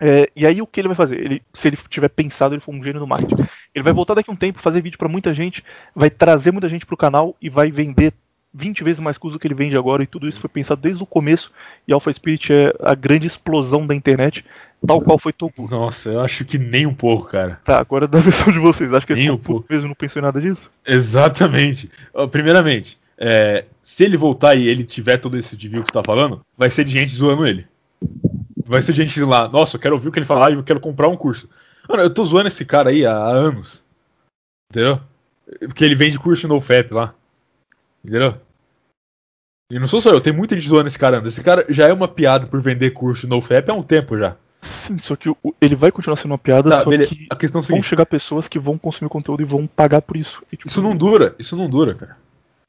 É, 0.00 0.28
e 0.34 0.46
aí 0.46 0.60
o 0.60 0.66
que 0.66 0.80
ele 0.80 0.88
vai 0.88 0.96
fazer? 0.96 1.20
Ele, 1.20 1.42
se 1.52 1.68
ele 1.68 1.78
tiver 1.88 2.08
pensado, 2.08 2.54
ele 2.54 2.60
for 2.60 2.74
um 2.74 2.82
gênio 2.82 3.00
do 3.00 3.06
marketing. 3.06 3.46
Ele 3.74 3.84
vai 3.84 3.92
voltar 3.92 4.14
daqui 4.14 4.30
a 4.30 4.32
um 4.32 4.36
tempo, 4.36 4.60
fazer 4.60 4.82
vídeo 4.82 4.98
para 4.98 5.08
muita 5.08 5.32
gente, 5.32 5.64
vai 5.94 6.10
trazer 6.10 6.50
muita 6.50 6.68
gente 6.68 6.84
pro 6.84 6.96
canal 6.96 7.36
e 7.40 7.48
vai 7.48 7.70
vender 7.70 8.12
20 8.52 8.84
vezes 8.84 9.00
mais 9.00 9.18
curso 9.18 9.36
do 9.36 9.40
que 9.40 9.48
ele 9.48 9.54
vende 9.54 9.76
agora, 9.76 10.04
e 10.04 10.06
tudo 10.06 10.28
isso 10.28 10.40
foi 10.40 10.48
pensado 10.48 10.80
desde 10.80 11.02
o 11.02 11.06
começo, 11.06 11.50
e 11.88 11.92
Alpha 11.92 12.12
Spirit 12.12 12.52
é 12.52 12.72
a 12.80 12.94
grande 12.94 13.26
explosão 13.26 13.84
da 13.84 13.94
internet, 13.94 14.44
tal 14.86 15.00
qual 15.00 15.18
foi 15.18 15.32
Toku. 15.32 15.68
Nossa, 15.68 16.10
eu 16.10 16.20
acho 16.20 16.44
que 16.44 16.56
nem 16.56 16.86
um 16.86 16.94
pouco, 16.94 17.30
cara. 17.30 17.60
Tá, 17.64 17.80
agora 17.80 18.06
da 18.06 18.20
versão 18.20 18.52
de 18.52 18.60
vocês, 18.60 18.92
acho 18.92 19.06
que 19.06 19.14
Nem 19.14 19.26
é 19.26 19.32
um 19.32 19.36
Toku 19.36 19.66
mesmo, 19.68 19.88
não 19.88 19.94
pensou 19.96 20.20
em 20.20 20.24
nada 20.24 20.40
disso? 20.40 20.70
Exatamente. 20.86 21.90
Primeiramente, 22.30 22.96
é, 23.18 23.64
se 23.82 24.04
ele 24.04 24.16
voltar 24.16 24.54
e 24.54 24.66
ele 24.66 24.84
tiver 24.84 25.18
todo 25.18 25.36
esse 25.36 25.56
de 25.56 25.68
view 25.68 25.82
que 25.82 25.88
você 25.88 25.92
tá 25.94 26.02
falando, 26.04 26.40
vai 26.56 26.70
ser 26.70 26.84
de 26.84 26.92
gente 26.92 27.14
zoando 27.14 27.46
ele. 27.46 27.66
Vai 28.66 28.80
ser 28.82 28.92
de 28.92 29.02
gente 29.02 29.20
lá, 29.22 29.48
nossa, 29.48 29.76
eu 29.76 29.80
quero 29.80 29.94
ouvir 29.94 30.08
o 30.08 30.12
que 30.12 30.18
ele 30.18 30.26
falar 30.26 30.50
e 30.50 30.54
eu 30.54 30.62
quero 30.64 30.80
comprar 30.80 31.08
um 31.08 31.16
curso. 31.16 31.48
Mano, 31.88 32.02
eu 32.02 32.12
tô 32.12 32.24
zoando 32.24 32.48
esse 32.48 32.64
cara 32.64 32.90
aí 32.90 33.04
há, 33.04 33.14
anos. 33.16 33.84
Entendeu? 34.70 35.00
Porque 35.60 35.84
ele 35.84 35.94
vende 35.94 36.18
curso 36.18 36.48
no 36.48 36.60
FAP 36.60 36.90
lá. 36.92 37.14
Entendeu? 38.04 38.36
E 39.70 39.78
não 39.78 39.86
sou 39.86 40.00
só 40.00 40.10
eu, 40.10 40.20
tem 40.20 40.32
muita 40.32 40.54
gente 40.54 40.68
zoando 40.68 40.86
esse 40.86 40.98
cara. 40.98 41.22
Esse 41.26 41.42
cara 41.42 41.64
já 41.68 41.86
é 41.88 41.92
uma 41.92 42.08
piada 42.08 42.46
por 42.46 42.60
vender 42.60 42.90
curso 42.92 43.28
no 43.28 43.40
FAP 43.40 43.68
há 43.68 43.74
um 43.74 43.82
tempo 43.82 44.16
já. 44.18 44.36
Sim, 44.62 44.96
só 45.00 45.14
que 45.14 45.30
ele 45.60 45.76
vai 45.76 45.92
continuar 45.92 46.16
sendo 46.16 46.32
uma 46.32 46.38
piada, 46.38 46.70
Tá, 46.70 46.84
só 46.84 46.90
beleza. 46.90 47.14
que 47.14 47.26
A 47.30 47.36
questão 47.36 47.58
é 47.58 47.60
o 47.60 47.62
vão 47.62 47.68
seguinte. 47.76 47.86
chegar 47.88 48.06
pessoas 48.06 48.48
que 48.48 48.58
vão 48.58 48.78
consumir 48.78 49.10
conteúdo 49.10 49.42
e 49.42 49.46
vão 49.46 49.66
pagar 49.66 50.00
por 50.00 50.16
isso. 50.16 50.42
E, 50.50 50.56
tipo, 50.56 50.68
Isso 50.68 50.80
não 50.82 50.96
dura, 50.96 51.34
isso 51.38 51.54
não 51.54 51.68
dura, 51.68 51.94
cara. 51.94 52.16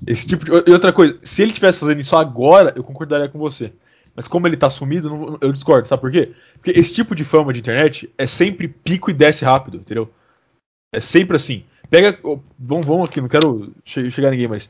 Esse 0.05 0.27
tipo 0.27 0.45
de... 0.45 0.51
E 0.51 0.73
outra 0.73 0.91
coisa, 0.91 1.17
se 1.21 1.41
ele 1.41 1.51
estivesse 1.51 1.79
fazendo 1.79 1.99
isso 1.99 2.15
agora, 2.15 2.73
eu 2.75 2.83
concordaria 2.83 3.29
com 3.29 3.39
você. 3.39 3.73
Mas 4.15 4.27
como 4.27 4.47
ele 4.47 4.55
tá 4.57 4.69
sumido, 4.69 5.37
eu 5.41 5.51
discordo, 5.51 5.87
sabe 5.87 6.01
por 6.01 6.11
quê? 6.11 6.33
Porque 6.53 6.71
esse 6.71 6.93
tipo 6.93 7.13
de 7.13 7.23
fama 7.23 7.51
de 7.51 7.59
internet 7.59 8.09
é 8.17 8.25
sempre 8.25 8.67
pico 8.67 9.09
e 9.09 9.13
desce 9.13 9.43
rápido, 9.43 9.77
entendeu? 9.77 10.09
É 10.93 11.01
sempre 11.01 11.35
assim. 11.35 11.65
Pega. 11.89 12.17
Vamos, 12.57 12.85
vamos 12.85 13.09
aqui, 13.09 13.19
não 13.19 13.27
quero 13.27 13.73
che- 13.83 14.09
chegar 14.09 14.31
ninguém, 14.31 14.47
mas. 14.47 14.69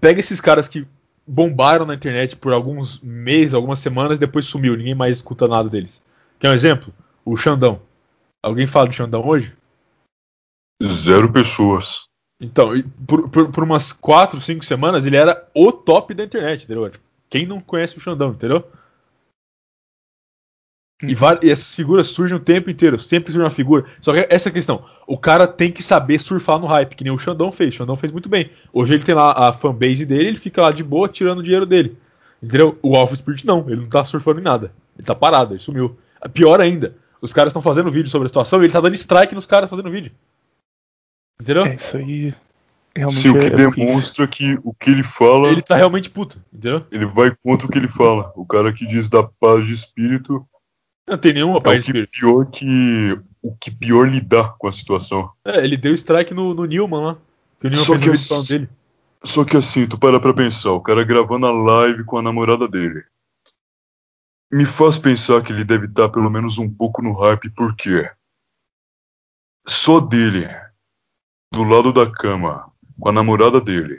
Pega 0.00 0.18
esses 0.18 0.40
caras 0.40 0.66
que 0.66 0.86
bombaram 1.26 1.86
na 1.86 1.94
internet 1.94 2.36
por 2.36 2.52
alguns 2.52 3.00
meses, 3.00 3.54
algumas 3.54 3.78
semanas, 3.78 4.18
depois 4.18 4.46
sumiu, 4.46 4.76
ninguém 4.76 4.94
mais 4.94 5.18
escuta 5.18 5.48
nada 5.48 5.68
deles. 5.68 6.02
Quer 6.38 6.50
um 6.50 6.54
exemplo? 6.54 6.92
O 7.24 7.36
Xandão. 7.36 7.80
Alguém 8.44 8.66
fala 8.66 8.88
do 8.88 8.94
Xandão 8.94 9.26
hoje? 9.26 9.56
Zero 10.84 11.32
pessoas. 11.32 12.05
Então, 12.40 12.70
por, 13.06 13.28
por, 13.30 13.50
por 13.50 13.64
umas 13.64 13.92
4, 13.92 14.40
5 14.40 14.64
semanas, 14.64 15.06
ele 15.06 15.16
era 15.16 15.48
o 15.54 15.72
top 15.72 16.12
da 16.14 16.24
internet, 16.24 16.64
entendeu? 16.64 16.90
Tipo, 16.90 17.04
Quem 17.30 17.46
não 17.46 17.60
conhece 17.60 17.96
o 17.96 18.00
Xandão, 18.00 18.30
entendeu? 18.32 18.64
E, 21.02 21.14
va- 21.14 21.38
e 21.42 21.50
essas 21.50 21.74
figuras 21.74 22.06
surgem 22.08 22.36
o 22.36 22.40
tempo 22.40 22.70
inteiro, 22.70 22.98
sempre 22.98 23.30
surge 23.30 23.44
uma 23.44 23.50
figura. 23.50 23.84
Só 24.00 24.12
que 24.14 24.26
essa 24.30 24.48
é 24.48 24.50
a 24.50 24.52
questão, 24.52 24.84
o 25.06 25.18
cara 25.18 25.46
tem 25.46 25.70
que 25.70 25.82
saber 25.82 26.18
surfar 26.18 26.58
no 26.58 26.66
hype, 26.66 26.94
que 26.96 27.04
nem 27.04 27.12
o 27.12 27.18
Xandão 27.18 27.52
fez. 27.52 27.74
O 27.74 27.76
Xandão 27.78 27.96
fez 27.96 28.10
muito 28.10 28.28
bem. 28.30 28.50
Hoje 28.72 28.94
ele 28.94 29.04
tem 29.04 29.14
lá 29.14 29.48
a 29.48 29.52
fanbase 29.52 30.06
dele, 30.06 30.28
ele 30.28 30.38
fica 30.38 30.62
lá 30.62 30.70
de 30.72 30.82
boa 30.82 31.06
tirando 31.08 31.40
o 31.40 31.42
dinheiro 31.42 31.66
dele. 31.66 31.98
Entendeu? 32.42 32.78
O 32.82 32.96
Alpha 32.96 33.14
Spirit 33.16 33.44
não, 33.46 33.64
ele 33.68 33.82
não 33.82 33.88
tá 33.88 34.04
surfando 34.04 34.40
em 34.40 34.42
nada. 34.44 34.72
Ele 34.96 35.06
tá 35.06 35.14
parado, 35.14 35.52
ele 35.52 35.60
sumiu. 35.60 35.96
Pior 36.32 36.60
ainda, 36.60 36.96
os 37.20 37.32
caras 37.32 37.50
estão 37.50 37.60
fazendo 37.62 37.90
vídeo 37.90 38.10
sobre 38.10 38.26
a 38.26 38.28
situação 38.28 38.60
e 38.62 38.64
ele 38.66 38.72
tá 38.72 38.80
dando 38.80 38.94
strike 38.94 39.34
nos 39.34 39.46
caras 39.46 39.68
fazendo 39.68 39.90
vídeo. 39.90 40.12
Entendeu? 41.40 41.66
É, 41.66 41.74
isso 41.74 41.96
aí 41.96 42.34
realmente 42.96 43.20
Sim, 43.20 43.30
o 43.30 43.38
que 43.38 43.46
é 43.46 43.50
demonstra 43.50 44.26
que 44.26 44.58
o 44.64 44.72
que 44.72 44.90
ele 44.90 45.02
fala. 45.02 45.48
Ele 45.50 45.62
tá 45.62 45.76
realmente 45.76 46.10
puto, 46.10 46.42
entendeu? 46.52 46.84
Ele 46.90 47.06
vai 47.06 47.34
contra 47.42 47.66
o 47.66 47.70
que 47.70 47.78
ele 47.78 47.88
fala. 47.88 48.32
O 48.34 48.46
cara 48.46 48.72
que 48.72 48.86
diz 48.86 49.08
da 49.08 49.22
paz 49.22 49.66
de 49.66 49.72
espírito. 49.72 50.46
Não 51.06 51.18
tem 51.18 51.34
nenhuma 51.34 51.58
é 51.58 51.60
paz 51.60 51.84
o 51.84 51.86
de 51.86 51.92
que 51.92 51.98
espírito. 51.98 52.10
pior 52.12 52.50
que. 52.50 53.20
O 53.42 53.54
que 53.54 53.70
pior 53.70 54.08
lidar 54.08 54.56
com 54.58 54.66
a 54.66 54.72
situação. 54.72 55.30
É, 55.44 55.62
ele 55.62 55.76
deu 55.76 55.94
strike 55.94 56.34
no, 56.34 56.52
no 56.52 56.64
Newman 56.64 57.00
lá. 57.00 57.18
Que 57.60 57.68
o 57.68 57.70
Newman 57.70 57.84
Só 57.84 57.98
fez 57.98 58.22
que 58.22 58.28
falando 58.28 58.48
dele. 58.48 58.68
Só 59.22 59.44
que 59.44 59.56
assim, 59.56 59.86
tu 59.86 59.98
para 59.98 60.20
pra 60.20 60.34
pensar, 60.34 60.72
o 60.72 60.80
cara 60.80 61.04
gravando 61.04 61.46
a 61.46 61.52
live 61.52 62.04
com 62.04 62.18
a 62.18 62.22
namorada 62.22 62.66
dele. 62.68 63.04
Me 64.50 64.64
faz 64.64 64.98
pensar 64.98 65.42
que 65.42 65.52
ele 65.52 65.64
deve 65.64 65.86
estar 65.86 66.08
pelo 66.08 66.30
menos 66.30 66.58
um 66.58 66.72
pouco 66.72 67.02
no 67.02 67.12
hype, 67.12 67.50
porque 67.50 68.08
só 69.66 69.98
dele, 69.98 70.48
do 71.52 71.62
lado 71.64 71.92
da 71.92 72.10
cama, 72.10 72.70
com 72.98 73.08
a 73.08 73.12
namorada 73.12 73.60
dele, 73.60 73.98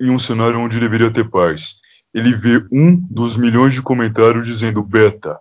em 0.00 0.10
um 0.10 0.18
cenário 0.18 0.58
onde 0.58 0.80
deveria 0.80 1.12
ter 1.12 1.28
paz, 1.28 1.80
ele 2.14 2.34
vê 2.34 2.64
um 2.70 2.96
dos 2.96 3.36
milhões 3.36 3.74
de 3.74 3.82
comentários 3.82 4.46
dizendo 4.46 4.82
beta. 4.82 5.38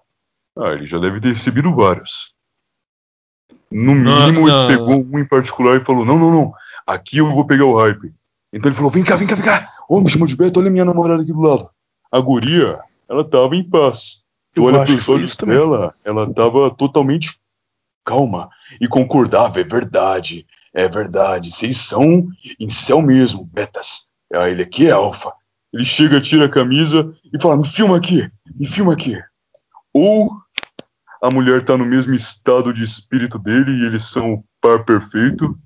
Ah, 0.58 0.74
ele 0.74 0.86
já 0.86 0.98
deve 0.98 1.20
ter 1.20 1.30
recebido 1.30 1.74
vários. 1.74 2.34
No 3.70 3.96
Não, 3.96 4.28
mínimo, 4.28 4.48
não. 4.48 4.70
ele 4.70 4.78
pegou 4.78 5.06
um 5.06 5.20
em 5.20 5.28
particular 5.28 5.78
e 5.80 5.84
falou: 5.84 6.06
Não, 6.06 6.18
não, 6.20 6.32
não, 6.32 6.54
aqui 6.86 7.18
eu 7.18 7.32
vou 7.32 7.46
pegar 7.46 7.66
o 7.66 7.78
hype. 7.78 8.14
Então 8.52 8.70
ele 8.70 8.76
falou: 8.76 8.92
Vem 8.92 9.04
cá, 9.04 9.16
vem 9.16 9.28
cá, 9.28 9.36
vem 9.36 9.46
cá. 9.46 9.70
Ô, 9.88 10.02
me 10.02 10.10
chamou 10.10 10.28
de 10.28 10.36
beta, 10.36 10.60
olha 10.60 10.68
a 10.68 10.72
minha 10.72 10.86
namorada 10.86 11.24
aqui 11.24 11.32
do 11.32 11.42
lado. 11.42 11.70
A 12.12 12.20
guria, 12.20 12.80
ela 13.10 13.24
tava 13.24 13.56
em 13.56 13.64
paz. 13.64 14.22
Tu 14.54 14.64
olha 14.64 14.84
pros 14.84 15.08
olhos 15.08 15.38
dela, 15.38 15.96
ela 16.04 16.32
tava 16.34 16.70
totalmente 16.70 17.40
calma 18.06 18.50
e 18.80 18.88
concordava: 18.88 19.60
É 19.60 19.64
verdade, 19.64 20.46
é 20.74 20.88
verdade. 20.88 21.52
Vocês 21.52 21.78
são 21.78 22.28
em 22.60 22.70
céu 22.70 23.02
mesmo, 23.02 23.46
betas. 23.46 24.08
Ah, 24.34 24.50
ele 24.50 24.64
aqui 24.64 24.88
é 24.88 24.92
alfa. 24.92 25.34
Ele 25.74 25.84
chega, 25.84 26.20
tira 26.20 26.46
a 26.46 26.50
camisa 26.50 27.14
e 27.34 27.42
fala: 27.42 27.58
Me 27.58 27.68
filma 27.68 27.98
aqui, 27.98 28.30
me 28.56 28.68
filma 28.68 28.94
aqui. 28.94 29.18
Ou 29.94 30.32
a 31.22 31.30
mulher 31.30 31.64
tá 31.64 31.78
no 31.78 31.86
mesmo 31.86 32.14
estado 32.14 32.74
de 32.74 32.84
espírito 32.84 33.38
dele 33.38 33.72
e 33.72 33.86
eles 33.86 34.06
são 34.06 34.34
o 34.34 34.46
par 34.60 34.84
perfeito, 34.86 35.58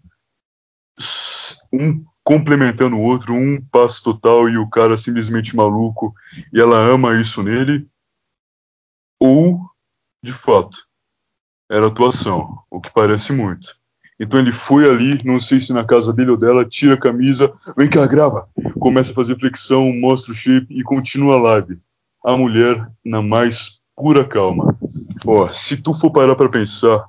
um 1.72 2.04
complementando 2.24 2.96
o 2.96 3.02
outro, 3.02 3.34
um 3.34 3.62
passo 3.72 4.04
total 4.04 4.50
e 4.50 4.58
o 4.58 4.68
cara 4.68 4.98
simplesmente 4.98 5.56
maluco 5.56 6.14
e 6.52 6.60
ela 6.60 6.78
ama 6.80 7.20
isso 7.20 7.44
nele, 7.44 7.88
ou 9.20 9.62
de 10.24 10.34
fato 10.34 10.85
era 11.70 11.88
atuação, 11.88 12.60
o 12.70 12.80
que 12.80 12.92
parece 12.94 13.34
muito. 13.34 13.76
Então 14.20 14.40
ele 14.40 14.52
foi 14.52 14.90
ali, 14.90 15.20
não 15.26 15.40
sei 15.40 15.60
se 15.60 15.74
na 15.74 15.84
casa 15.84 16.14
dele 16.14 16.32
ou 16.32 16.38
dela, 16.38 16.64
tira 16.64 16.94
a 16.94 17.00
camisa, 17.00 17.52
vem 17.78 17.90
cá, 17.90 18.06
grava, 18.06 18.48
começa 18.80 19.12
a 19.12 19.16
fazer 19.16 19.38
flexão, 19.38 19.92
mostra 19.94 20.32
o 20.32 20.36
shape 20.36 20.68
e 20.70 20.84
continua 20.84 21.36
a 21.36 21.42
live. 21.42 21.80
A 22.24 22.38
mulher 22.38 22.90
na 23.04 23.22
mais 23.22 23.80
pura 23.96 24.26
calma. 24.26 24.78
Ó, 25.26 25.52
se 25.52 25.78
tu 25.78 25.94
for 25.94 26.12
parar 26.12 26.36
pra 26.36 26.50
pensar, 26.50 27.08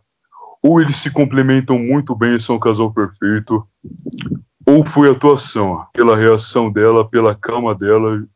ou 0.62 0.80
eles 0.80 0.96
se 0.96 1.10
complementam 1.10 1.78
muito 1.78 2.14
bem 2.14 2.34
e 2.34 2.40
são 2.40 2.56
um 2.56 2.60
casal 2.60 2.92
perfeito, 2.92 3.66
ou 4.66 4.84
foi 4.84 5.10
atuação, 5.10 5.86
pela 5.92 6.16
reação 6.16 6.72
dela, 6.72 7.08
pela 7.08 7.36
calma 7.36 7.72
dela, 7.72 8.26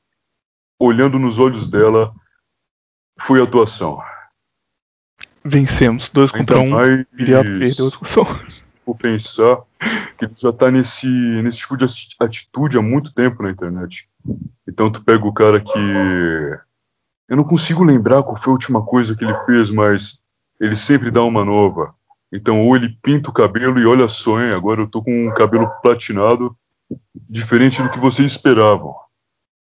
olhando 0.79 1.19
nos 1.19 1.39
olhos 1.39 1.67
dela, 1.67 2.15
foi 3.19 3.43
atuação. 3.43 3.99
Vencemos. 5.45 6.09
Dois 6.13 6.31
Ainda 6.35 6.55
contra 6.55 6.59
um. 6.61 6.71
mais 6.71 7.07
Viriato 7.13 7.45
perdeu 7.45 7.65
a 7.65 7.89
discussão. 7.89 8.27
se 8.49 8.65
for 8.85 8.97
pensar 8.97 9.59
que 10.19 10.25
ele 10.27 10.33
já 10.37 10.53
tá 10.53 10.71
nesse, 10.71 11.09
nesse 11.09 11.59
tipo 11.59 11.77
de 11.77 11.85
ati- 11.85 12.17
atitude 12.21 12.77
há 12.79 12.83
muito 12.83 13.13
tempo 13.13 13.43
na 13.43 13.51
internet. 13.51 14.09
Então 14.69 14.91
tu 14.91 15.03
pega 15.03 15.27
o 15.27 15.33
cara 15.33 15.61
que. 15.61 15.79
Eu 17.29 17.37
não 17.37 17.45
consigo 17.45 17.85
lembrar 17.85 18.23
qual 18.23 18.37
foi 18.37 18.51
a 18.51 18.55
última 18.55 18.85
coisa 18.85 19.15
que 19.17 19.25
ele 19.25 19.37
fez, 19.47 19.71
mas 19.71 20.21
ele 20.61 20.75
sempre 20.75 21.11
dá 21.11 21.23
uma 21.23 21.45
nova. 21.45 21.95
Então, 22.33 22.61
ou 22.61 22.77
ele 22.77 22.97
pinta 23.03 23.31
o 23.31 23.33
cabelo 23.33 23.79
e 23.79 23.87
olha 23.87 24.07
só, 24.09 24.41
hein, 24.43 24.53
agora 24.53 24.81
eu 24.83 24.87
tô 24.87 25.03
com 25.03 25.29
um 25.29 25.35
cabelo 25.35 25.69
platinado, 25.83 26.57
diferente 27.29 27.83
do 27.83 27.91
que 27.91 27.99
vocês 27.99 28.33
esperavam. 28.33 28.95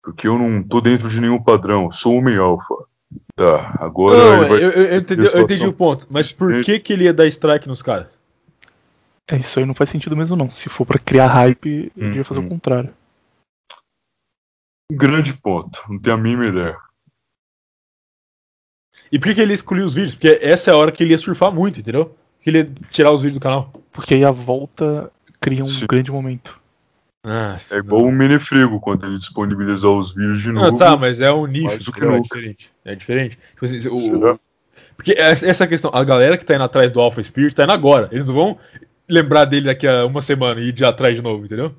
Porque 0.03 0.27
eu 0.27 0.39
não 0.39 0.63
tô 0.63 0.81
dentro 0.81 1.09
de 1.09 1.21
nenhum 1.21 1.41
padrão, 1.43 1.91
sou 1.91 2.15
homem 2.17 2.37
alfa. 2.37 2.75
Tá, 3.35 3.77
agora 3.81 4.17
Não, 4.17 4.43
ele 4.43 4.49
vai. 4.49 4.63
eu, 4.65 4.71
eu- 4.71 4.87
eu 4.87 4.99
entendi, 5.01 5.27
eu 5.27 5.41
entendi 5.41 5.67
o 5.67 5.73
ponto. 5.73 6.07
Mas 6.11 6.33
por 6.33 6.63
que, 6.63 6.79
que 6.79 6.93
ele 6.93 7.05
ia 7.05 7.13
dar 7.15 7.27
strike 7.27 7.67
nos 7.69 7.83
caras? 7.83 8.19
É, 9.29 9.37
isso 9.37 9.59
aí 9.59 9.65
não 9.65 9.75
faz 9.75 9.91
sentido 9.91 10.17
mesmo 10.17 10.37
não. 10.37 10.51
Se 10.51 10.69
for 10.69 10.85
pra 10.85 10.99
criar 10.99 11.29
hype, 11.29 11.67
ele 11.69 11.93
Uhum. 11.97 12.09
devia 12.09 12.25
fazer 12.25 12.41
o 12.41 12.49
contrário. 12.49 12.93
Um 14.93 14.97
grande 14.97 15.35
ponto, 15.35 15.83
não 15.89 15.99
tenho 16.01 16.17
a 16.17 16.19
mínima 16.19 16.47
ideia. 16.47 16.77
E 19.13 19.19
por 19.19 19.29
que, 19.29 19.35
que 19.37 19.41
ele 19.41 19.55
excluiu 19.55 19.87
os 19.87 19.95
vídeos? 19.95 20.15
Porque 20.15 20.39
essa 20.43 20.71
é 20.71 20.75
a 20.75 20.77
hora 20.77 20.93
que 20.93 21.03
ele 21.03 21.13
ia 21.13 21.19
surfar 21.19 21.53
muito, 21.53 21.81
entendeu? 21.81 22.17
Que 22.41 22.51
ele 22.51 22.59
ia 22.59 22.73
tirar 22.91 23.13
os 23.13 23.23
vídeos 23.23 23.39
do 23.39 23.43
canal. 23.43 23.73
Porque 23.93 24.15
aí 24.15 24.25
a 24.25 24.31
volta 24.31 25.11
cria 25.41 25.65
um 25.65 25.87
grande 25.89 26.11
momento. 26.13 26.60
É 27.25 27.77
igual 27.77 28.03
o 28.05 28.13
Menefrego, 28.13 28.81
quando 28.81 29.05
ele 29.07 29.19
disponibilizar 29.19 29.91
os 29.91 30.15
vídeos 30.15 30.41
de 30.41 30.53
novo. 30.53 30.71
Não, 30.71 30.77
tá, 30.77 30.97
mas 30.97 31.21
é 31.21 31.31
um 31.31 31.47
nicho, 31.47 31.93
que 31.93 31.99
entendeu? 31.99 32.15
é 32.15 32.21
diferente. 32.21 32.71
É 32.85 32.95
diferente. 32.95 33.39
Tipo 33.53 33.65
assim, 33.67 33.89
o- 33.89 33.99
Será? 33.99 34.39
porque 34.97 35.13
essa 35.19 35.67
questão. 35.67 35.91
A 35.93 36.03
galera 36.03 36.39
que 36.39 36.45
tá 36.47 36.55
indo 36.55 36.65
atrás 36.65 36.91
do 36.91 37.01
Alpha 37.01 37.23
Spirit 37.23 37.55
tá 37.55 37.65
indo 37.65 37.73
agora. 37.73 38.09
Eles 38.11 38.25
não 38.27 38.33
vão 38.35 38.59
lembrar 39.09 39.45
dele 39.45 39.67
daqui 39.67 39.87
a 39.87 40.07
uma 40.07 40.23
semana 40.23 40.61
e 40.61 40.69
ir 40.69 40.73
de 40.73 40.85
atrás 40.85 41.15
de 41.15 41.21
novo, 41.21 41.45
entendeu? 41.45 41.75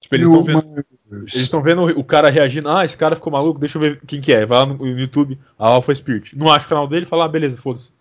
Tipo, 0.00 0.16
eles 0.16 0.26
estão 0.28 0.42
vendo. 0.42 0.84
Eles 1.12 1.34
estão 1.36 1.62
vendo 1.62 1.82
o 1.98 2.04
cara 2.04 2.28
reagindo. 2.28 2.68
Ah, 2.68 2.84
esse 2.84 2.96
cara 2.96 3.14
ficou 3.14 3.32
maluco, 3.32 3.60
deixa 3.60 3.78
eu 3.78 3.82
ver 3.82 4.00
quem 4.04 4.20
que 4.20 4.32
é. 4.32 4.44
Vai 4.44 4.58
lá 4.58 4.66
no 4.66 4.86
YouTube, 4.98 5.38
a 5.56 5.68
Alpha 5.68 5.94
Spirit. 5.94 6.36
Não 6.36 6.52
acha 6.52 6.66
o 6.66 6.68
canal 6.68 6.88
dele, 6.88 7.06
fala, 7.06 7.24
ah, 7.24 7.28
beleza, 7.28 7.56
foda-se. 7.56 7.92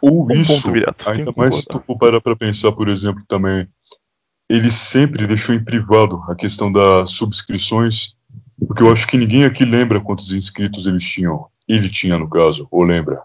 Ou 0.00 0.26
Um 0.26 0.32
isso, 0.32 0.68
ainda 1.06 1.32
mais 1.36 1.56
se 1.56 1.66
tu 1.66 1.80
for 1.80 1.96
parar 1.96 2.20
pra 2.20 2.36
pensar, 2.36 2.72
por 2.72 2.88
exemplo, 2.88 3.22
também, 3.26 3.66
ele 4.48 4.70
sempre 4.70 5.26
deixou 5.26 5.54
em 5.54 5.62
privado 5.62 6.22
a 6.28 6.34
questão 6.34 6.70
das 6.70 7.12
subscrições, 7.12 8.14
porque 8.66 8.82
eu 8.82 8.92
acho 8.92 9.06
que 9.06 9.16
ninguém 9.16 9.44
aqui 9.44 9.64
lembra 9.64 10.00
quantos 10.00 10.32
inscritos 10.32 10.86
eles 10.86 11.04
tinham. 11.04 11.46
Ele 11.66 11.88
tinha, 11.88 12.18
no 12.18 12.28
caso, 12.28 12.68
ou 12.70 12.82
lembra? 12.82 13.22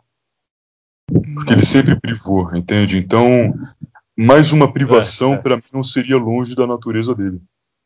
Porque 1.34 1.54
ele 1.54 1.66
sempre 1.66 2.00
privou, 2.00 2.56
entende? 2.56 2.98
Então, 2.98 3.54
mais 4.18 4.52
uma 4.52 4.72
privação 4.72 5.34
É, 5.34 5.36
é. 5.36 5.38
pra 5.38 5.58
mim 5.58 5.64
não 5.74 5.84
seria 5.84 6.18
longe 6.18 6.56
da 6.56 6.66
natureza 6.66 7.14
dele. 7.14 7.42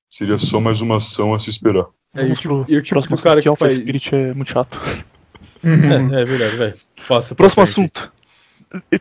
Seria 0.09 0.37
só 0.37 0.59
mais 0.59 0.81
uma 0.81 0.97
ação 0.97 1.33
a 1.33 1.39
se 1.39 1.49
esperar. 1.49 1.87
É, 2.13 2.21
e 2.21 2.25
o 2.25 2.27
Vamos 2.27 2.39
tipo, 2.39 2.65
e 2.67 2.77
o 2.77 2.81
tipo 2.81 2.95
próximo 2.95 3.17
cara 3.17 3.41
que 3.41 3.47
Alpha 3.47 3.65
faz... 3.65 3.77
Spirit 3.77 4.13
é 4.13 4.33
muito 4.33 4.51
chato. 4.51 4.79
É, 5.65 6.21
é 6.21 6.25
verdade, 6.25 6.57
velho. 6.57 6.73
Próximo 7.07 7.37
frente. 7.37 7.59
assunto. 7.61 8.12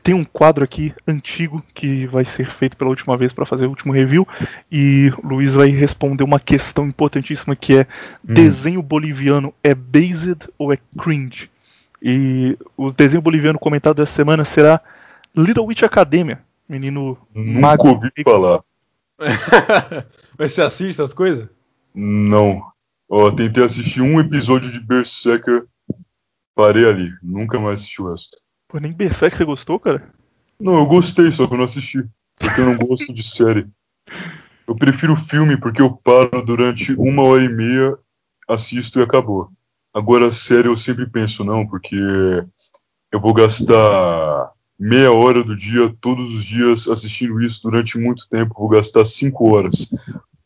Tem 0.02 0.14
um 0.14 0.24
quadro 0.24 0.62
aqui 0.64 0.94
antigo 1.06 1.62
que 1.74 2.06
vai 2.06 2.24
ser 2.24 2.50
feito 2.50 2.76
pela 2.76 2.90
última 2.90 3.16
vez 3.16 3.32
para 3.32 3.46
fazer 3.46 3.66
o 3.66 3.70
último 3.70 3.92
review 3.92 4.26
e 4.70 5.10
o 5.22 5.26
Luiz 5.26 5.54
vai 5.54 5.68
responder 5.68 6.24
uma 6.24 6.38
questão 6.38 6.86
importantíssima 6.86 7.56
que 7.56 7.78
é 7.78 7.86
desenho 8.22 8.82
boliviano 8.82 9.54
é 9.62 9.74
based 9.74 10.48
ou 10.58 10.72
é 10.72 10.78
cringe? 10.98 11.50
E 12.02 12.58
o 12.76 12.90
desenho 12.90 13.22
boliviano 13.22 13.58
comentado 13.58 13.96
dessa 13.96 14.12
semana 14.12 14.44
será 14.44 14.80
Little 15.34 15.66
Witch 15.66 15.82
Academia, 15.82 16.40
menino 16.68 17.16
Nunca 17.34 17.88
ouvi 17.88 18.10
falar. 18.24 18.62
Mas 20.38 20.52
você 20.52 20.62
assiste 20.62 20.90
essas 20.90 21.14
coisas? 21.14 21.48
Não. 21.94 22.62
Ó, 23.08 23.30
tentei 23.30 23.64
assistir 23.64 24.00
um 24.00 24.18
episódio 24.18 24.70
de 24.70 24.80
Berserker, 24.80 25.64
parei 26.54 26.88
ali. 26.88 27.10
Nunca 27.22 27.60
mais 27.60 27.78
assisti 27.78 28.02
o 28.02 28.10
resto. 28.10 28.36
Pô, 28.72 28.78
nem 28.78 28.90
Berserk 28.90 29.36
você 29.36 29.44
gostou, 29.44 29.78
cara? 29.78 30.02
Não, 30.58 30.78
eu 30.78 30.86
gostei, 30.86 31.30
só 31.30 31.46
que 31.46 31.52
eu 31.52 31.58
não 31.58 31.66
assisti. 31.66 32.02
Porque 32.38 32.58
eu 32.58 32.64
não 32.64 32.78
gosto 32.78 33.12
de 33.12 33.22
série. 33.22 33.68
Eu 34.66 34.74
prefiro 34.74 35.14
filme 35.14 35.58
porque 35.58 35.82
eu 35.82 35.94
paro 35.94 36.42
durante 36.42 36.94
uma 36.94 37.22
hora 37.22 37.44
e 37.44 37.50
meia, 37.50 37.94
assisto 38.48 38.98
e 38.98 39.02
acabou. 39.02 39.50
Agora, 39.92 40.30
série 40.30 40.68
eu 40.68 40.76
sempre 40.76 41.06
penso, 41.06 41.44
não, 41.44 41.66
porque 41.66 41.94
eu 43.12 43.20
vou 43.20 43.34
gastar 43.34 44.52
meia 44.78 45.12
hora 45.12 45.44
do 45.44 45.54
dia, 45.54 45.94
todos 46.00 46.34
os 46.34 46.42
dias, 46.42 46.88
assistindo 46.88 47.42
isso 47.42 47.60
durante 47.62 47.98
muito 47.98 48.26
tempo, 48.26 48.54
vou 48.56 48.70
gastar 48.70 49.04
cinco 49.04 49.54
horas. 49.54 49.90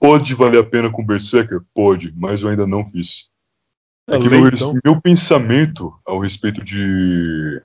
Pode 0.00 0.34
valer 0.34 0.58
a 0.58 0.66
pena 0.66 0.90
com 0.90 1.06
Berserker? 1.06 1.60
Pode, 1.72 2.12
mas 2.16 2.42
eu 2.42 2.48
ainda 2.48 2.66
não 2.66 2.84
fiz. 2.90 3.28
É 4.08 4.18
que 4.18 4.28
Lê, 4.28 4.40
meu, 4.40 4.48
então. 4.48 4.74
meu 4.84 5.00
pensamento 5.00 5.94
ao 6.04 6.18
respeito 6.18 6.64
de, 6.64 7.62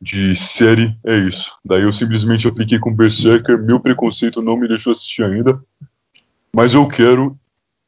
de 0.00 0.36
série 0.36 0.96
é 1.04 1.16
isso. 1.16 1.58
Daí 1.64 1.82
eu 1.82 1.92
simplesmente 1.92 2.46
apliquei 2.46 2.78
com 2.78 2.94
Berserker, 2.94 3.58
meu 3.58 3.80
preconceito 3.80 4.40
não 4.40 4.56
me 4.56 4.68
deixou 4.68 4.92
assistir 4.92 5.24
ainda, 5.24 5.60
mas 6.54 6.74
eu 6.74 6.86
quero 6.88 7.36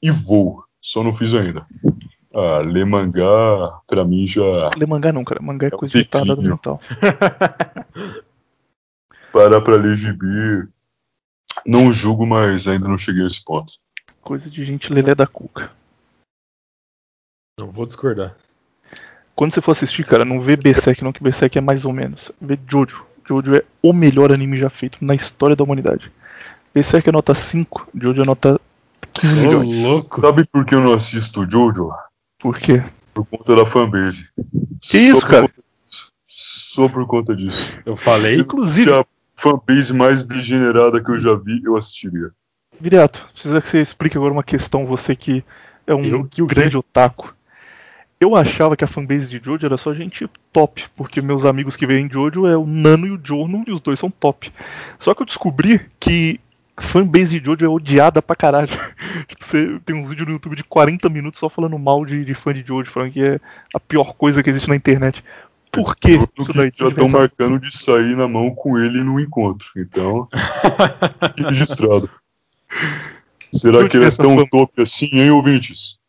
e 0.03 0.11
vou, 0.11 0.65
só 0.81 1.05
não 1.05 1.15
fiz 1.15 1.35
ainda. 1.35 1.67
Ah, 2.33 2.59
ler 2.59 2.87
mangá, 2.87 3.81
pra 3.87 4.05
mim 4.05 4.27
já. 4.27 4.71
Ler 4.77 4.87
mangá 4.87 5.13
não, 5.13 5.25
cara. 5.25 5.43
Mangá 5.43 5.67
é 5.67 5.71
coisa 5.71 5.93
de 5.93 6.05
declínio. 6.05 6.51
mental. 6.51 6.81
Parar 9.33 9.61
pra 9.61 9.77
ler 9.77 9.97
gibi. 9.97 10.69
Não 11.67 11.93
julgo, 11.93 12.25
mas 12.25 12.69
ainda 12.69 12.89
não 12.89 12.97
cheguei 12.97 13.25
a 13.25 13.27
esse 13.27 13.45
ponto. 13.45 13.75
Coisa 14.23 14.49
de 14.49 14.65
gente 14.65 14.93
lelé 14.93 15.15
da 15.15 15.27
cuca. 15.27 15.73
Não 17.59 17.71
vou 17.71 17.85
discordar. 17.85 18.37
Quando 19.41 19.55
você 19.55 19.63
for 19.63 19.71
assistir, 19.71 20.05
cara, 20.05 20.23
não 20.23 20.39
vê 20.43 20.55
Berserk 20.55 21.03
não, 21.03 21.15
que 21.15 21.23
Berserk 21.23 21.57
é 21.57 21.63
mais 21.63 21.87
ou 21.87 21.95
menos. 21.95 22.31
Vê 22.39 22.59
Jojo. 22.69 23.03
Jojo 23.27 23.55
é 23.55 23.63
o 23.83 23.91
melhor 23.91 24.31
anime 24.31 24.59
já 24.59 24.69
feito 24.69 24.99
na 25.03 25.15
história 25.15 25.57
da 25.57 25.65
humanidade. 25.65 26.13
Berserk 26.75 27.09
é 27.09 27.13
nota 27.13 27.35
5, 27.35 27.89
Jojo 27.95 28.21
é 28.21 28.27
nota 28.27 28.61
15 29.15 29.47
Ô, 29.47 29.49
milhões. 29.49 29.83
louco. 29.83 30.21
Sabe 30.21 30.45
por 30.45 30.67
que 30.67 30.75
eu 30.75 30.83
não 30.83 30.93
assisto 30.93 31.51
Jojo? 31.51 31.91
Por 32.39 32.59
quê? 32.59 32.83
Por 33.15 33.25
conta 33.25 33.57
da 33.57 33.65
fanbase. 33.65 34.29
Que 34.79 34.99
isso, 34.99 35.27
cara? 35.27 35.49
Só 36.27 36.87
por 36.87 37.07
conta 37.07 37.35
disso. 37.35 37.73
Eu 37.87 37.97
falei. 37.97 38.35
Se, 38.35 38.41
Inclusive- 38.43 38.91
se 38.91 38.95
a 38.95 39.07
fanbase 39.39 39.95
mais 39.95 40.23
degenerada 40.23 41.03
que 41.03 41.11
eu 41.11 41.19
já 41.19 41.35
vi, 41.35 41.63
eu 41.65 41.79
assistiria. 41.79 42.31
Viriato, 42.79 43.27
precisa 43.33 43.59
que 43.63 43.69
você 43.71 43.81
explique 43.81 44.19
agora 44.19 44.35
uma 44.35 44.45
questão, 44.45 44.85
você 44.85 45.17
que 45.17 45.43
é 45.87 45.95
um 45.95 46.05
Eu 46.05 46.25
que 46.27 46.45
grande 46.45 46.77
otaku. 46.77 47.35
Eu 48.21 48.37
achava 48.37 48.77
que 48.77 48.85
a 48.85 48.87
fanbase 48.87 49.27
de 49.27 49.41
Jojo 49.43 49.65
era 49.65 49.79
só 49.79 49.95
gente 49.95 50.29
top, 50.53 50.85
porque 50.95 51.23
meus 51.23 51.47
amigos 51.47 51.75
que 51.75 51.87
veem 51.87 52.11
Jojo 52.13 52.47
é 52.47 52.55
o 52.55 52.67
Nano 52.67 53.07
e 53.07 53.11
o 53.13 53.21
Jorno, 53.23 53.65
e 53.67 53.73
os 53.73 53.81
dois 53.81 53.99
são 53.99 54.11
top. 54.11 54.53
Só 54.99 55.15
que 55.15 55.23
eu 55.23 55.27
descobri 55.27 55.81
que 55.99 56.39
a 56.77 56.83
fanbase 56.83 57.41
de 57.41 57.47
Jojo 57.47 57.65
é 57.65 57.69
odiada 57.69 58.21
pra 58.21 58.37
caralho. 58.37 58.69
tipo, 59.27 59.47
você 59.47 59.81
tem 59.87 59.97
uns 59.97 60.11
vídeos 60.11 60.29
no 60.29 60.35
YouTube 60.35 60.55
de 60.55 60.65
40 60.65 61.09
minutos 61.09 61.41
só 61.41 61.49
falando 61.49 61.79
mal 61.79 62.05
de, 62.05 62.23
de 62.23 62.35
fã 62.35 62.53
de 62.53 62.63
Jojo, 62.63 62.91
falando 62.91 63.13
que 63.13 63.23
é 63.23 63.41
a 63.75 63.81
pior 63.81 64.13
coisa 64.13 64.43
que 64.43 64.51
existe 64.51 64.69
na 64.69 64.77
internet. 64.77 65.25
Por 65.73 65.97
que 65.97 66.13
isso 66.13 66.27
que 66.29 66.53
daí? 66.53 66.71
já 66.75 66.89
estão 66.89 67.09
marcando 67.09 67.59
de 67.59 67.75
sair 67.75 68.17
na 68.17 68.29
mão 68.29 68.51
com 68.51 68.77
ele 68.77 69.03
no 69.03 69.19
encontro. 69.19 69.71
Então, 69.77 70.29
registrado. 71.39 72.11
Será 73.51 73.89
que 73.89 73.97
ele 73.97 74.07
é 74.07 74.11
tão 74.11 74.47
top 74.47 74.83
assim, 74.83 75.09
hein, 75.13 75.31
ouvintes? 75.31 76.00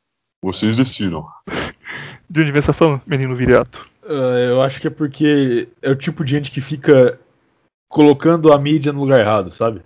Vocês 0.44 0.76
decidam. 0.78 1.28
De 2.30 2.42
onde 2.42 2.52
vem 2.52 2.60
essa 2.60 2.74
fama, 2.74 3.02
menino 3.06 3.36
Viriato? 3.36 3.88
Ah, 4.04 4.38
eu 4.40 4.62
acho 4.62 4.82
que 4.82 4.88
é 4.88 4.90
porque 4.90 5.68
é 5.82 5.92
o 5.92 5.96
tipo 5.96 6.24
de 6.24 6.32
gente 6.32 6.50
que 6.52 6.62
fica 6.62 7.20
colocando 7.90 8.52
a 8.52 8.58
mídia 8.58 8.92
no 8.92 9.02
lugar 9.02 9.20
errado, 9.20 9.52
sabe? 9.52 9.82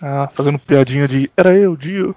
Ah, 0.00 0.28
fazendo 0.34 0.58
piadinha 0.58 1.06
de 1.08 1.30
era 1.36 1.56
eu, 1.56 1.76
Dio. 1.76 2.14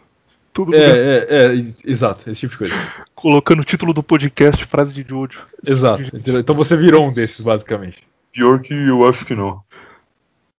Tudo 0.54 0.72
bem. 0.72 0.82
É, 0.82 0.86
é, 0.90 1.28
é, 1.30 1.46
ex- 1.54 1.84
exato, 1.86 2.30
esse 2.30 2.42
tipo 2.42 2.52
de 2.54 2.58
coisa. 2.60 2.76
Colocando 3.16 3.62
o 3.62 3.66
título 3.66 3.94
do 3.94 4.04
podcast, 4.04 4.64
frase 4.66 4.94
de 4.94 5.04
Jojo. 5.08 5.40
Exato. 5.66 6.04
entendeu? 6.16 6.40
Então 6.42 6.56
você 6.56 6.76
virou 6.78 7.08
um 7.08 7.14
desses, 7.14 7.44
basicamente. 7.44 8.04
Pior 8.32 8.62
que 8.62 8.74
eu 8.74 9.08
acho 9.08 9.26
que 9.26 9.34
não. 9.36 9.62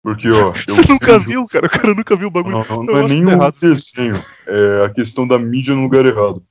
Porque, 0.02 0.28
ó, 0.30 0.52
eu 0.66 0.76
Você 0.76 0.92
nunca 0.92 1.12
vejo- 1.18 1.26
viu, 1.28 1.46
cara? 1.46 1.66
O 1.66 1.70
cara 1.70 1.94
nunca 1.94 2.16
viu 2.16 2.28
o 2.28 2.30
bagulho. 2.30 2.58
Não, 2.58 2.64
não, 2.76 2.84
não 2.84 2.96
é 3.00 3.04
nem 3.06 3.22
errado. 3.28 3.54
o 3.56 3.60
desenho, 3.60 4.22
é 4.46 4.84
a 4.84 4.90
questão 4.90 5.26
da 5.26 5.38
mídia 5.38 5.74
no 5.74 5.82
lugar 5.82 6.04
errado. 6.06 6.42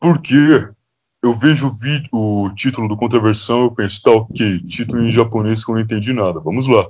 Porque 0.00 0.68
eu 1.22 1.34
vejo 1.34 1.68
o, 1.68 1.70
vídeo, 1.72 2.08
o 2.12 2.50
título 2.54 2.88
do 2.88 2.96
Contraversão 2.96 3.64
eu 3.64 3.70
penso, 3.72 4.02
tá 4.02 4.10
ok, 4.12 4.60
título 4.64 5.02
em 5.04 5.10
japonês 5.10 5.64
que 5.64 5.70
eu 5.70 5.74
não 5.74 5.82
entendi 5.82 6.12
nada, 6.12 6.38
vamos 6.40 6.66
lá. 6.68 6.88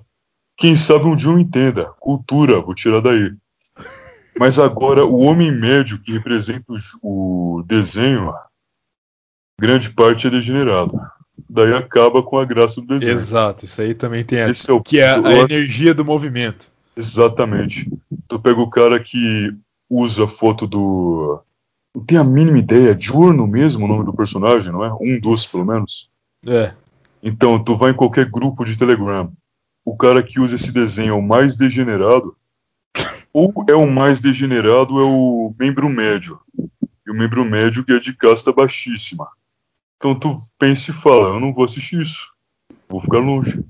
Quem 0.57 0.77
sabe 0.77 1.05
um 1.07 1.17
dia 1.17 1.31
eu 1.31 1.39
entenda, 1.39 1.87
cultura, 2.01 2.61
vou 2.61 2.75
tirar 2.75 3.01
daí. 3.01 3.33
Mas 4.39 4.59
agora, 4.59 5.05
o 5.05 5.21
homem 5.23 5.51
médio 5.51 6.01
que 6.01 6.13
representa 6.13 6.65
o, 7.03 7.59
o 7.59 7.63
desenho, 7.63 8.33
grande 9.61 9.91
parte 9.91 10.27
é 10.27 10.31
degenerado. 10.31 11.01
Daí 11.49 11.73
acaba 11.73 12.23
com 12.23 12.39
a 12.39 12.45
graça 12.45 12.81
do 12.81 12.87
desenho. 12.87 13.17
Exato, 13.17 13.65
isso 13.65 13.81
aí 13.81 13.95
também 13.95 14.25
tem 14.25 14.41
essa. 14.41 14.51
Esse 14.53 14.71
é 14.71 14.75
o 14.75 14.83
que 14.83 14.99
é 15.01 15.09
a 15.11 15.19
acho- 15.19 15.53
energia 15.53 15.95
do 15.95 16.05
movimento. 16.05 16.69
Exatamente. 16.97 17.89
Tu 18.27 18.39
pega 18.41 18.61
o 18.61 18.69
cara 18.71 18.99
que 19.01 19.55
usa 19.89 20.25
a 20.25 20.29
foto 20.29 20.67
do. 20.67 21.41
Não 21.99 22.05
tem 22.05 22.17
a 22.17 22.23
mínima 22.23 22.59
ideia, 22.59 22.95
Diurno 22.95 23.45
mesmo 23.45 23.85
o 23.85 23.89
nome 23.89 24.05
do 24.05 24.15
personagem, 24.15 24.71
não 24.71 24.85
é? 24.85 24.93
Um 25.01 25.19
dos, 25.19 25.45
pelo 25.45 25.65
menos. 25.65 26.09
É. 26.47 26.73
Então, 27.21 27.63
tu 27.63 27.77
vai 27.77 27.91
em 27.91 27.95
qualquer 27.95 28.31
grupo 28.31 28.65
de 28.65 28.79
Telegram. 28.79 29.33
O 29.85 29.97
cara 29.97 30.23
que 30.23 30.39
usa 30.39 30.55
esse 30.55 30.71
desenho 30.71 31.11
é 31.11 31.17
o 31.17 31.21
mais 31.21 31.57
degenerado. 31.57 32.37
Ou 33.33 33.53
é 33.69 33.75
o 33.75 33.91
mais 33.91 34.21
degenerado 34.21 35.01
é 35.01 35.03
o 35.03 35.53
membro 35.59 35.89
médio. 35.89 36.39
E 37.05 37.11
o 37.11 37.15
membro 37.15 37.45
médio 37.45 37.85
que 37.85 37.93
é 37.93 37.99
de 37.99 38.15
casta 38.15 38.53
baixíssima. 38.53 39.27
Então 39.97 40.15
tu 40.15 40.39
pensa 40.57 40.93
e 40.93 40.95
fala, 40.95 41.31
eu 41.31 41.41
não 41.41 41.53
vou 41.53 41.65
assistir 41.65 42.01
isso. 42.01 42.31
Vou 42.89 43.03
ficar 43.03 43.19
longe. 43.19 43.61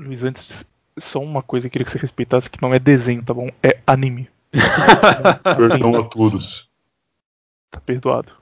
Luiz, 0.00 0.22
antes, 0.22 0.64
só 0.96 1.18
uma 1.18 1.42
coisa 1.42 1.64
que 1.64 1.70
eu 1.70 1.72
queria 1.72 1.86
que 1.86 1.90
você 1.90 1.98
respeitasse, 1.98 2.48
que 2.48 2.62
não 2.62 2.72
é 2.72 2.78
desenho, 2.78 3.24
tá 3.24 3.34
bom? 3.34 3.50
É 3.60 3.80
anime. 3.84 4.28
Perdão 5.42 5.96
a 5.96 6.04
todos. 6.04 6.65
Tá 7.76 7.80
perdoado. 7.80 8.32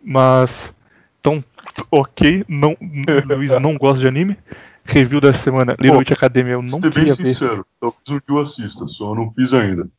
Mas, 0.00 0.72
então, 1.18 1.44
ok, 1.90 2.44
não, 2.48 2.76
Luiz 3.26 3.50
não 3.60 3.76
gosta 3.76 3.98
de 4.00 4.06
anime. 4.06 4.38
Review 4.84 5.20
dessa 5.20 5.42
semana, 5.42 5.74
Little 5.80 5.98
Witch 5.98 6.12
Academia, 6.12 6.52
eu 6.52 6.62
não 6.62 6.80
Ser 6.80 6.94
bem 6.94 7.06
ver. 7.06 7.16
sincero, 7.16 7.66
talvez 7.80 8.00
um 8.08 8.12
dia 8.12 8.22
eu 8.28 8.38
assista, 8.38 8.86
só 8.86 9.12
não 9.16 9.32
fiz 9.32 9.52
ainda. 9.52 9.90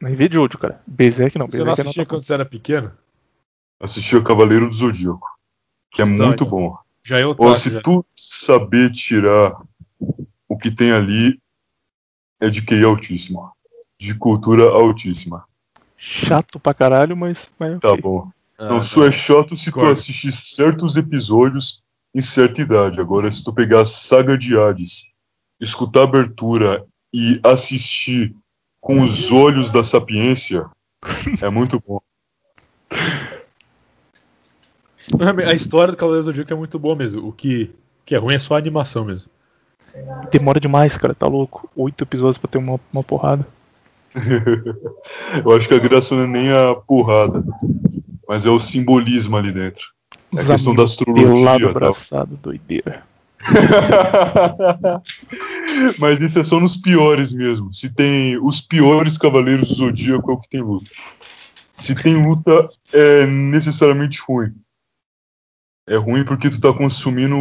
Nem 0.00 0.14
vê 0.14 0.26
de 0.26 0.36
Jojo, 0.36 0.56
cara. 0.56 0.80
Berserk 0.86 1.38
não, 1.38 1.46
Você 1.46 1.58
não 1.58 1.66
Berserk 1.66 1.80
é 1.80 1.82
assistia 1.82 2.00
nota 2.02 2.08
quando 2.14 2.24
você 2.24 2.32
era 2.32 2.46
pequeno? 2.46 2.92
Assisti 3.78 4.16
o 4.16 4.24
Cavaleiro 4.24 4.66
do 4.70 4.74
Zodíaco, 4.74 5.28
que 5.90 6.00
é 6.00 6.06
Então, 6.06 6.28
muito 6.28 6.44
então. 6.44 6.58
bom. 6.58 6.78
Já 7.04 7.18
é 7.18 7.26
Ó, 7.26 7.32
otaku, 7.32 7.56
se 7.56 7.70
já. 7.70 7.82
tu 7.82 8.06
saber 8.14 8.90
tirar 8.90 9.60
o 10.48 10.56
que 10.56 10.70
tem 10.74 10.92
ali, 10.92 11.38
é 12.40 12.48
de 12.48 12.62
QI 12.62 12.84
altíssimo. 12.84 13.52
De 14.00 14.14
cultura 14.14 14.62
altíssima. 14.64 15.45
Chato 15.96 16.58
pra 16.60 16.74
caralho, 16.74 17.16
mas. 17.16 17.38
mas 17.58 17.80
Tá 17.80 17.92
ok. 17.92 18.02
bom. 18.02 18.28
Ah, 18.58 18.70
não, 18.70 18.82
só 18.82 19.04
é 19.06 19.12
chato 19.12 19.56
se 19.56 19.64
tu 19.64 19.74
Discordo. 19.74 19.90
assistir 19.92 20.32
certos 20.32 20.96
episódios 20.96 21.82
em 22.14 22.22
certa 22.22 22.62
idade. 22.62 23.00
Agora, 23.00 23.30
se 23.30 23.44
tu 23.44 23.52
pegar 23.52 23.82
a 23.82 23.84
saga 23.86 24.36
de 24.38 24.56
Hades, 24.58 25.04
escutar 25.60 26.00
a 26.00 26.04
abertura 26.04 26.84
e 27.12 27.38
assistir 27.44 28.34
com 28.80 29.00
os 29.02 29.30
olhos 29.30 29.70
da 29.70 29.84
sapiência, 29.84 30.64
é 31.42 31.50
muito 31.50 31.82
bom. 31.86 32.00
A 35.46 35.54
história 35.54 35.92
do 35.92 35.96
Cavaleiro 35.96 36.24
do 36.24 36.26
Zodíaco 36.26 36.52
é 36.52 36.56
muito 36.56 36.78
boa 36.78 36.96
mesmo. 36.96 37.28
O 37.28 37.32
que, 37.32 37.70
que 38.04 38.14
é 38.14 38.18
ruim 38.18 38.34
é 38.34 38.38
só 38.38 38.54
a 38.54 38.58
animação 38.58 39.04
mesmo. 39.04 39.28
Demora 40.30 40.60
demais, 40.60 40.96
cara, 40.96 41.14
tá 41.14 41.26
louco. 41.26 41.70
Oito 41.76 42.02
episódios 42.04 42.38
pra 42.38 42.50
ter 42.50 42.58
uma, 42.58 42.78
uma 42.92 43.02
porrada. 43.02 43.46
Eu 45.44 45.52
acho 45.56 45.68
que 45.68 45.74
a 45.74 45.78
graça 45.78 46.14
não 46.14 46.24
é 46.24 46.26
nem 46.26 46.52
a 46.52 46.74
porrada, 46.74 47.44
mas 48.28 48.46
é 48.46 48.50
o 48.50 48.58
simbolismo 48.58 49.36
ali 49.36 49.52
dentro. 49.52 49.84
É 50.34 50.38
a 50.38 50.42
Os 50.42 50.48
questão 50.48 50.74
da 50.74 50.84
astrologia. 50.84 51.28
Pelado, 51.28 51.64
tal. 51.64 51.70
abraçado, 51.70 52.36
doideira. 52.42 53.04
Mas 55.98 56.20
isso 56.20 56.38
é 56.38 56.44
só 56.44 56.58
nos 56.58 56.76
piores 56.76 57.32
mesmo. 57.32 57.72
Se 57.72 57.88
tem 57.92 58.36
os 58.38 58.60
piores 58.60 59.18
Cavaleiros 59.18 59.68
do 59.68 59.74
Zodíaco 59.74 60.30
é 60.30 60.34
o 60.34 60.40
que 60.40 60.48
tem 60.48 60.60
luta. 60.62 60.90
Se 61.76 61.94
tem 61.94 62.20
luta, 62.26 62.68
é 62.92 63.26
necessariamente 63.26 64.20
ruim. 64.26 64.52
É 65.86 65.96
ruim 65.96 66.24
porque 66.24 66.50
tu 66.50 66.60
tá 66.60 66.72
consumindo 66.72 67.36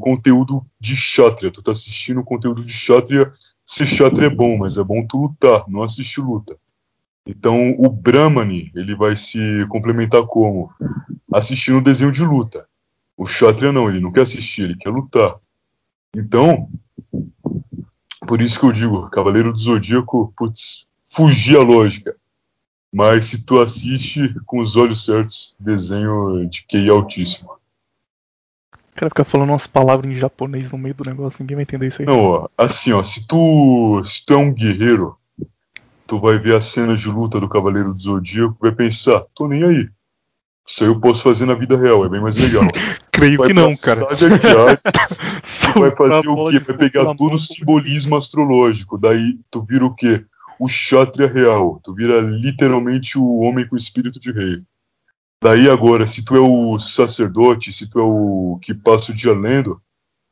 conteúdo 0.00 0.64
de 0.80 0.94
Kshatriya. 0.94 1.52
Tu 1.52 1.62
tá 1.62 1.72
assistindo 1.72 2.24
conteúdo 2.24 2.64
de 2.64 2.72
Kshatriya. 2.72 3.32
Kshatriya 3.78 4.26
é 4.26 4.30
bom, 4.30 4.58
mas 4.58 4.76
é 4.76 4.84
bom 4.84 5.06
tu 5.06 5.18
lutar, 5.22 5.64
não 5.68 5.82
assistir 5.82 6.20
luta. 6.20 6.56
Então 7.26 7.74
o 7.78 7.88
Brahmani, 7.88 8.70
ele 8.74 8.96
vai 8.96 9.14
se 9.16 9.38
complementar 9.68 10.22
como? 10.26 10.70
Assistindo 11.32 11.78
o 11.78 11.82
desenho 11.82 12.12
de 12.12 12.24
luta. 12.24 12.66
O 13.16 13.24
Kshatriya 13.24 13.72
não, 13.72 13.88
ele 13.88 14.00
não 14.00 14.12
quer 14.12 14.22
assistir, 14.22 14.62
ele 14.62 14.76
quer 14.76 14.90
lutar. 14.90 15.36
Então, 16.14 16.68
por 18.26 18.40
isso 18.42 18.58
que 18.58 18.66
eu 18.66 18.72
digo, 18.72 19.08
Cavaleiro 19.10 19.52
do 19.52 19.58
Zodíaco, 19.58 20.32
putz, 20.36 20.86
fugir 21.08 21.56
a 21.56 21.62
lógica. 21.62 22.16
Mas 22.92 23.26
se 23.26 23.44
tu 23.44 23.58
assiste 23.58 24.34
com 24.44 24.58
os 24.58 24.76
olhos 24.76 25.04
certos, 25.04 25.54
desenho 25.58 26.46
de 26.48 26.62
QI 26.66 26.90
altíssimo. 26.90 27.61
O 28.92 28.96
cara 28.96 29.10
fica 29.10 29.24
falando 29.24 29.50
umas 29.50 29.66
palavras 29.66 30.10
em 30.10 30.16
japonês 30.16 30.70
no 30.70 30.78
meio 30.78 30.94
do 30.94 31.08
negócio, 31.08 31.38
ninguém 31.40 31.56
vai 31.56 31.62
entender 31.62 31.88
isso 31.88 32.02
aí. 32.02 32.06
Não, 32.06 32.48
assim, 32.56 32.92
ó, 32.92 33.02
se 33.02 33.26
tu, 33.26 34.02
se 34.04 34.24
tu 34.24 34.34
é 34.34 34.36
um 34.36 34.52
guerreiro, 34.52 35.16
tu 36.06 36.20
vai 36.20 36.38
ver 36.38 36.56
as 36.56 36.66
cenas 36.66 37.00
de 37.00 37.08
luta 37.08 37.40
do 37.40 37.48
Cavaleiro 37.48 37.94
do 37.94 38.02
Zodíaco 38.02 38.56
e 38.60 38.68
vai 38.68 38.72
pensar, 38.72 39.24
tô 39.34 39.48
nem 39.48 39.64
aí. 39.64 39.88
Isso 40.66 40.84
aí 40.84 40.90
eu 40.90 41.00
posso 41.00 41.22
fazer 41.22 41.46
na 41.46 41.54
vida 41.54 41.76
real, 41.76 42.04
é 42.04 42.08
bem 42.08 42.20
mais 42.20 42.36
legal. 42.36 42.62
Creio 43.10 43.38
vai 43.38 43.48
que 43.48 43.54
não, 43.54 43.70
cara. 43.74 44.06
Tu 45.72 45.80
vai 45.80 45.90
fazer 45.96 46.28
o 46.28 46.50
quê? 46.50 46.58
Vai 46.60 46.76
pegar 46.76 47.14
todo 47.14 47.34
o 47.34 47.38
simbolismo 47.38 48.16
astrológico. 48.16 48.98
Daí 48.98 49.38
tu 49.50 49.62
vira 49.62 49.84
o 49.84 49.94
quê? 49.94 50.24
O 50.58 50.66
Kshatriya 50.66 51.28
real. 51.28 51.80
Tu 51.82 51.94
vira 51.94 52.20
literalmente 52.20 53.18
o 53.18 53.38
homem 53.38 53.66
com 53.66 53.76
espírito 53.76 54.20
de 54.20 54.30
rei. 54.32 54.62
Daí 55.42 55.68
agora, 55.68 56.06
se 56.06 56.24
tu 56.24 56.36
é 56.36 56.40
o 56.40 56.78
sacerdote, 56.78 57.72
se 57.72 57.90
tu 57.90 57.98
é 57.98 58.02
o 58.04 58.60
que 58.62 58.72
passa 58.72 59.10
o 59.10 59.14
dia 59.14 59.32
lendo, 59.32 59.82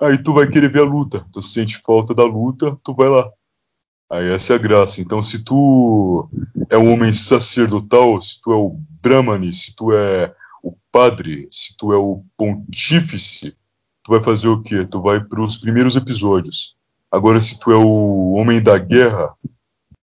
aí 0.00 0.16
tu 0.16 0.32
vai 0.32 0.48
querer 0.48 0.70
ver 0.70 0.82
a 0.82 0.84
luta. 0.84 1.26
Tu 1.32 1.42
sente 1.42 1.78
falta 1.78 2.14
da 2.14 2.22
luta, 2.22 2.78
tu 2.84 2.94
vai 2.94 3.08
lá. 3.08 3.28
Aí 4.08 4.30
essa 4.30 4.52
é 4.52 4.56
a 4.56 4.58
graça. 4.60 5.00
Então, 5.00 5.20
se 5.20 5.42
tu 5.42 6.30
é 6.68 6.78
um 6.78 6.92
homem 6.92 7.12
sacerdotal, 7.12 8.22
se 8.22 8.40
tu 8.40 8.52
é 8.52 8.56
o 8.56 8.78
Brahmani, 9.02 9.52
se 9.52 9.74
tu 9.74 9.90
é 9.90 10.32
o 10.62 10.76
padre, 10.92 11.48
se 11.50 11.76
tu 11.76 11.92
é 11.92 11.96
o 11.96 12.24
pontífice, 12.36 13.56
tu 14.04 14.12
vai 14.12 14.22
fazer 14.22 14.46
o 14.46 14.62
quê? 14.62 14.86
Tu 14.86 15.02
vai 15.02 15.18
para 15.18 15.42
os 15.42 15.56
primeiros 15.56 15.96
episódios. 15.96 16.76
Agora, 17.10 17.40
se 17.40 17.58
tu 17.58 17.72
é 17.72 17.76
o 17.76 18.30
homem 18.34 18.62
da 18.62 18.78
guerra, 18.78 19.34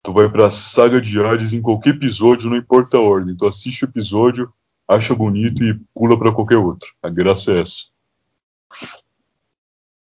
tu 0.04 0.12
vai 0.12 0.30
para 0.30 0.48
a 0.48 0.52
saga 0.52 1.00
de 1.00 1.18
Hades 1.18 1.54
em 1.54 1.62
qualquer 1.62 1.92
episódio, 1.92 2.50
não 2.50 2.58
importa 2.58 2.98
a 2.98 3.02
ordem. 3.02 3.38
Tu 3.38 3.46
assiste 3.46 3.86
o 3.86 3.88
episódio, 3.88 4.52
acha 4.88 5.14
bonito 5.14 5.64
e 5.64 5.80
pula 5.94 6.18
para 6.18 6.32
qualquer 6.32 6.58
outro. 6.58 6.94
A 7.02 7.10
graça 7.10 7.52
é 7.52 7.62
essa. 7.62 7.86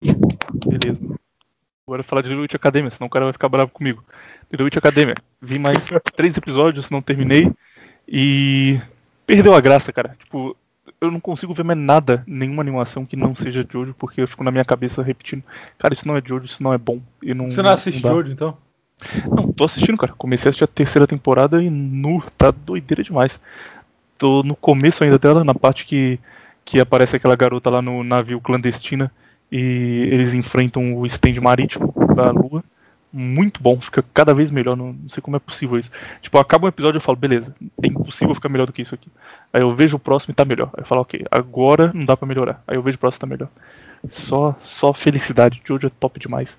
Beleza. 0.02 1.00
Agora 1.88 2.02
eu 2.02 2.04
vou 2.04 2.10
falar 2.10 2.22
de 2.22 2.30
The 2.30 2.36
Witch 2.36 2.56
Academia, 2.56 2.90
senão 2.90 3.08
o 3.08 3.10
cara 3.10 3.26
vai 3.26 3.34
ficar 3.34 3.50
bravo 3.50 3.72
comigo. 3.72 4.04
The 4.50 4.64
Witch 4.64 4.78
Academia. 4.78 5.16
Vi 5.42 5.60
mais 5.60 5.78
três 6.16 6.36
episódios, 6.38 6.90
não 6.90 7.02
terminei. 7.02 7.52
E 8.08 8.80
perdeu 9.26 9.54
a 9.54 9.62
graça, 9.62 9.92
cara. 9.92 10.16
Tipo, 10.20 10.56
eu 11.02 11.12
não 11.12 11.20
consigo 11.20 11.54
ver 11.54 11.64
mais 11.64 11.78
nada, 11.78 12.24
nenhuma 12.28 12.62
animação 12.62 13.06
que 13.06 13.16
não 13.16 13.36
seja 13.36 13.66
Jojo, 13.70 13.96
porque 13.98 14.22
eu 14.22 14.28
fico 14.28 14.44
na 14.44 14.52
minha 14.52 14.66
cabeça 14.66 15.02
repetindo, 15.02 15.44
cara, 15.78 15.94
isso 15.94 16.08
não 16.08 16.16
é 16.16 16.22
Jojo, 16.24 16.46
isso 16.46 16.62
não 16.62 16.74
é 16.74 16.78
bom. 16.78 17.02
E 17.22 17.34
não, 17.34 17.50
Você 17.50 17.62
não 17.62 17.72
assiste 17.72 18.02
dá. 18.02 18.10
Jojo, 18.10 18.32
então? 18.32 18.58
Não, 19.30 19.52
tô 19.52 19.66
assistindo, 19.66 19.98
cara. 19.98 20.14
Comecei 20.18 20.48
a 20.48 20.50
assistir 20.50 20.64
a 20.64 20.68
terceira 20.68 21.06
temporada 21.06 21.62
e 21.62 21.70
nu, 21.70 22.24
tá 22.38 22.52
doideira 22.52 23.04
demais. 23.04 23.40
Tô 24.18 24.44
no 24.44 24.56
começo 24.56 25.04
ainda 25.04 25.20
dela, 25.20 25.44
na 25.44 25.54
parte 25.54 25.86
que, 25.86 26.20
que 26.64 26.80
aparece 26.80 27.16
aquela 27.16 27.36
garota 27.36 27.70
lá 27.70 27.82
no 27.82 28.04
navio 28.04 28.40
clandestina 28.40 29.12
e 29.52 30.10
eles 30.12 30.34
enfrentam 30.34 30.96
o 30.96 31.06
stand 31.06 31.40
marítimo 31.42 31.94
da 32.16 32.32
Lua. 32.32 32.64
Muito 33.12 33.64
bom, 33.64 33.80
fica 33.80 34.04
cada 34.14 34.34
vez 34.34 34.52
melhor, 34.52 34.76
não, 34.76 34.92
não 34.92 35.10
sei 35.10 35.22
como 35.22 35.38
é 35.38 35.40
possível 35.40 35.80
isso. 35.80 35.90
Tipo, 36.22 36.38
acaba 36.38 36.66
um 36.66 36.70
episódio 36.70 36.98
e 36.98 37.00
eu 37.00 37.02
falo, 37.02 37.18
beleza, 37.18 37.56
é 37.82 37.88
impossível 37.88 38.36
ficar 38.36 38.50
melhor 38.50 38.68
do 38.68 38.74
que 38.74 38.82
isso 38.82 38.94
aqui. 38.94 39.10
Aí 39.54 39.62
eu 39.62 39.74
vejo 39.74 39.96
o 39.96 40.00
próximo 40.00 40.34
e 40.34 40.36
tá 40.36 40.44
melhor. 40.44 40.70
Aí 40.74 40.84
eu 40.84 40.86
falo, 40.86 41.02
ok, 41.02 41.26
agora 41.32 41.92
não 41.94 42.04
dá 42.04 42.18
pra 42.18 42.28
melhorar. 42.28 42.62
Aí 42.68 42.76
eu 42.76 42.82
vejo 42.82 42.98
o 42.98 43.00
próximo 43.00 43.20
e 43.20 43.22
tá 43.22 43.28
melhor. 43.28 43.50
Só, 44.12 44.56
só 44.60 44.92
felicidade, 44.92 45.62
Jojo 45.66 45.88
é 45.88 45.90
top 45.90 46.20
demais. 46.20 46.50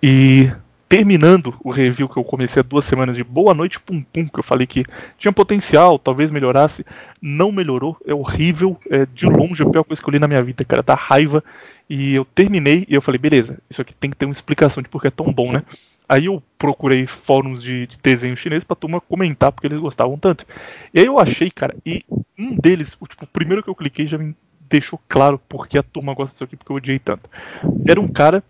E 0.00 0.50
terminando 0.94 1.52
o 1.64 1.72
review 1.72 2.08
que 2.08 2.16
eu 2.16 2.22
comecei 2.22 2.60
há 2.60 2.62
duas 2.62 2.84
semanas 2.84 3.16
de 3.16 3.24
Boa 3.24 3.52
Noite 3.52 3.80
Pum 3.80 4.00
Pum, 4.00 4.28
que 4.28 4.38
eu 4.38 4.44
falei 4.44 4.64
que 4.64 4.84
tinha 5.18 5.32
potencial, 5.32 5.98
talvez 5.98 6.30
melhorasse, 6.30 6.86
não 7.20 7.50
melhorou, 7.50 7.96
é 8.06 8.14
horrível, 8.14 8.78
é 8.88 9.04
de 9.04 9.26
longe 9.26 9.64
a 9.64 9.68
pior 9.68 9.82
coisa 9.82 10.00
que 10.00 10.08
eu 10.08 10.12
li 10.12 10.20
na 10.20 10.28
minha 10.28 10.40
vida, 10.40 10.64
cara, 10.64 10.84
dá 10.84 10.94
raiva. 10.94 11.42
E 11.90 12.14
eu 12.14 12.24
terminei 12.24 12.86
e 12.88 12.94
eu 12.94 13.02
falei, 13.02 13.18
beleza, 13.18 13.58
isso 13.68 13.82
aqui 13.82 13.92
tem 13.92 14.08
que 14.08 14.16
ter 14.16 14.24
uma 14.24 14.30
explicação 14.30 14.84
de 14.84 14.88
por 14.88 15.02
que 15.02 15.08
é 15.08 15.10
tão 15.10 15.32
bom, 15.32 15.50
né? 15.50 15.64
Aí 16.08 16.26
eu 16.26 16.40
procurei 16.56 17.08
fóruns 17.08 17.60
de, 17.60 17.88
de 17.88 17.98
desenho 18.00 18.36
chinês 18.36 18.62
pra 18.62 18.76
turma 18.76 19.00
comentar 19.00 19.50
porque 19.50 19.66
eles 19.66 19.80
gostavam 19.80 20.16
tanto. 20.16 20.46
E 20.94 21.00
aí 21.00 21.06
eu 21.06 21.18
achei, 21.18 21.50
cara, 21.50 21.74
e 21.84 22.04
um 22.38 22.54
deles, 22.54 22.96
o, 23.00 23.08
tipo, 23.08 23.24
o 23.24 23.26
primeiro 23.26 23.64
que 23.64 23.68
eu 23.68 23.74
cliquei 23.74 24.06
já 24.06 24.16
me 24.16 24.32
deixou 24.70 25.00
claro 25.08 25.40
porque 25.48 25.76
a 25.76 25.82
turma 25.82 26.14
gosta 26.14 26.34
disso 26.34 26.44
aqui, 26.44 26.54
porque 26.54 26.70
eu 26.70 26.76
odiei 26.76 27.00
tanto. 27.00 27.28
Era 27.84 28.00
um 28.00 28.06
cara 28.06 28.44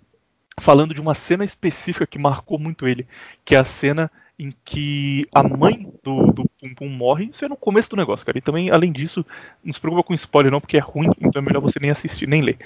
falando 0.60 0.94
de 0.94 1.00
uma 1.00 1.14
cena 1.14 1.44
específica 1.44 2.06
que 2.06 2.18
marcou 2.18 2.58
muito 2.58 2.86
ele, 2.86 3.06
que 3.44 3.54
é 3.54 3.58
a 3.58 3.64
cena 3.64 4.10
em 4.38 4.52
que 4.64 5.26
a 5.32 5.42
mãe 5.42 5.92
do, 6.02 6.32
do 6.32 6.44
Pum 6.60 6.74
Pum 6.74 6.88
morre, 6.88 7.30
isso 7.32 7.44
é 7.44 7.48
no 7.48 7.56
começo 7.56 7.90
do 7.90 7.96
negócio, 7.96 8.26
cara. 8.26 8.38
E 8.38 8.42
também, 8.42 8.70
além 8.70 8.90
disso, 8.90 9.24
não 9.62 9.72
se 9.72 9.80
preocupa 9.80 10.02
com 10.02 10.14
spoiler 10.14 10.50
não, 10.50 10.60
porque 10.60 10.76
é 10.76 10.80
ruim, 10.80 11.10
então 11.20 11.40
é 11.40 11.44
melhor 11.44 11.60
você 11.60 11.78
nem 11.80 11.90
assistir, 11.90 12.26
nem 12.26 12.42
ler. 12.42 12.58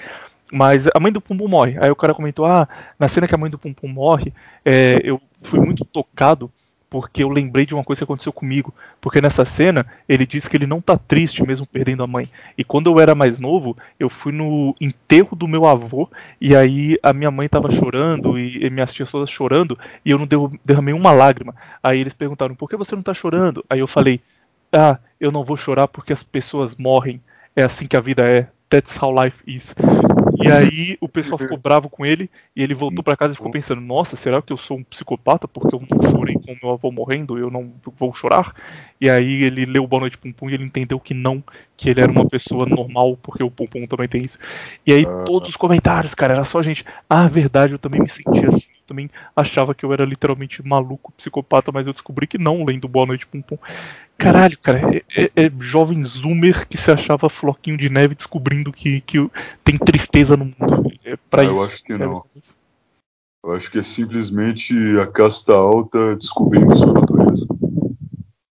Mas 0.50 0.86
a 0.94 1.00
mãe 1.00 1.12
do 1.12 1.20
Pum 1.20 1.36
Pum 1.36 1.48
morre. 1.48 1.76
Aí 1.78 1.90
o 1.90 1.96
cara 1.96 2.14
comentou, 2.14 2.46
ah, 2.46 2.66
na 2.98 3.06
cena 3.06 3.28
que 3.28 3.34
a 3.34 3.38
mãe 3.38 3.50
do 3.50 3.58
Pum 3.58 3.74
Pum 3.74 3.88
morre, 3.88 4.32
é, 4.64 4.98
eu 5.04 5.20
fui 5.42 5.60
muito 5.60 5.84
tocado 5.84 6.50
porque 6.90 7.22
eu 7.22 7.28
lembrei 7.28 7.66
de 7.66 7.74
uma 7.74 7.84
coisa 7.84 8.00
que 8.00 8.04
aconteceu 8.04 8.32
comigo. 8.32 8.72
Porque 9.00 9.20
nessa 9.20 9.44
cena, 9.44 9.86
ele 10.08 10.26
diz 10.26 10.48
que 10.48 10.56
ele 10.56 10.66
não 10.66 10.80
tá 10.80 10.96
triste 10.96 11.46
mesmo 11.46 11.66
perdendo 11.66 12.02
a 12.02 12.06
mãe. 12.06 12.28
E 12.56 12.64
quando 12.64 12.90
eu 12.90 12.98
era 12.98 13.14
mais 13.14 13.38
novo, 13.38 13.76
eu 13.98 14.08
fui 14.08 14.32
no 14.32 14.74
enterro 14.80 15.36
do 15.36 15.46
meu 15.46 15.66
avô, 15.66 16.08
e 16.40 16.56
aí 16.56 16.98
a 17.02 17.12
minha 17.12 17.30
mãe 17.30 17.48
tava 17.48 17.70
chorando, 17.70 18.38
e, 18.38 18.64
e 18.64 18.70
minhas 18.70 18.92
tias 18.92 19.10
todas 19.10 19.30
chorando, 19.30 19.78
e 20.04 20.10
eu 20.10 20.18
não 20.18 20.26
derramei 20.64 20.94
uma 20.94 21.12
lágrima. 21.12 21.54
Aí 21.82 22.00
eles 22.00 22.14
perguntaram, 22.14 22.54
por 22.54 22.68
que 22.68 22.76
você 22.76 22.94
não 22.96 23.02
tá 23.02 23.12
chorando? 23.12 23.64
Aí 23.68 23.80
eu 23.80 23.86
falei, 23.86 24.20
ah, 24.72 24.98
eu 25.20 25.30
não 25.30 25.44
vou 25.44 25.56
chorar 25.56 25.88
porque 25.88 26.12
as 26.12 26.22
pessoas 26.22 26.76
morrem. 26.76 27.20
É 27.54 27.64
assim 27.64 27.86
que 27.86 27.96
a 27.96 28.00
vida 28.00 28.22
é. 28.26 28.48
That's 28.70 29.02
how 29.02 29.10
life 29.12 29.42
is. 29.46 29.74
E 30.40 30.52
aí 30.52 30.96
o 31.00 31.08
pessoal 31.08 31.36
ficou 31.36 31.58
bravo 31.58 31.90
com 31.90 32.06
ele 32.06 32.30
e 32.54 32.62
ele 32.62 32.72
voltou 32.72 33.02
pra 33.02 33.16
casa 33.16 33.32
e 33.32 33.36
ficou 33.36 33.50
pensando: 33.50 33.80
Nossa, 33.80 34.16
será 34.16 34.40
que 34.40 34.52
eu 34.52 34.56
sou 34.56 34.78
um 34.78 34.84
psicopata 34.84 35.48
porque 35.48 35.74
eu 35.74 35.82
não 35.90 36.00
chorei 36.00 36.36
com 36.36 36.56
meu 36.62 36.72
avô 36.72 36.92
morrendo? 36.92 37.36
Eu 37.36 37.50
não 37.50 37.72
vou 37.98 38.14
chorar? 38.14 38.54
E 39.00 39.10
aí 39.10 39.42
ele 39.42 39.64
leu 39.64 39.84
Boa 39.86 40.00
Noite 40.00 40.16
Pum 40.16 40.32
Pum 40.32 40.48
e 40.48 40.54
ele 40.54 40.64
entendeu 40.64 41.00
que 41.00 41.12
não, 41.12 41.42
que 41.78 41.88
ele 41.88 42.00
era 42.00 42.10
uma 42.10 42.28
pessoa 42.28 42.66
normal 42.66 43.16
porque 43.22 43.42
o 43.42 43.50
Pum 43.50 43.86
também 43.86 44.08
tem 44.08 44.24
isso. 44.24 44.36
E 44.84 44.92
aí 44.92 45.06
todos 45.24 45.48
os 45.50 45.56
comentários, 45.56 46.12
cara, 46.12 46.34
era 46.34 46.44
só 46.44 46.60
gente: 46.60 46.84
Ah, 47.08 47.28
verdade, 47.28 47.72
eu 47.72 47.78
também 47.78 48.00
me 48.00 48.08
sentia 48.08 48.48
assim. 48.48 48.68
Eu 48.72 48.86
também 48.88 49.08
achava 49.36 49.74
que 49.74 49.84
eu 49.84 49.92
era 49.92 50.04
literalmente 50.04 50.66
maluco, 50.66 51.12
psicopata, 51.16 51.70
mas 51.70 51.86
eu 51.86 51.92
descobri 51.92 52.26
que 52.26 52.36
não, 52.36 52.64
lendo 52.64 52.88
Boa 52.88 53.06
Noite 53.06 53.26
Pum. 53.26 53.42
Caralho, 54.18 54.58
cara, 54.58 54.80
é, 54.96 55.04
é- 55.16 55.46
é 55.46 55.52
jovem 55.60 56.02
zoomer 56.02 56.66
que 56.66 56.76
se 56.76 56.90
achava 56.90 57.28
floquinho 57.28 57.76
de 57.78 57.88
neve 57.88 58.16
descobrindo 58.16 58.72
que, 58.72 59.00
que 59.02 59.18
tem 59.62 59.78
tristeza 59.78 60.36
no 60.36 60.46
mundo. 60.46 60.90
É 61.04 61.16
pra 61.30 61.42
Ah, 61.42 61.44
isso. 61.44 61.54
eu 61.54 61.64
acho 61.64 61.84
que 61.84 61.94
não. 61.96 62.24
Eu 63.44 63.54
acho 63.54 63.70
que 63.70 63.78
é 63.78 63.82
simplesmente 63.84 64.74
a 65.00 65.06
casta 65.06 65.52
alta 65.52 66.16
descobrindo 66.16 66.74
sua 66.74 66.92
natureza. 66.92 67.46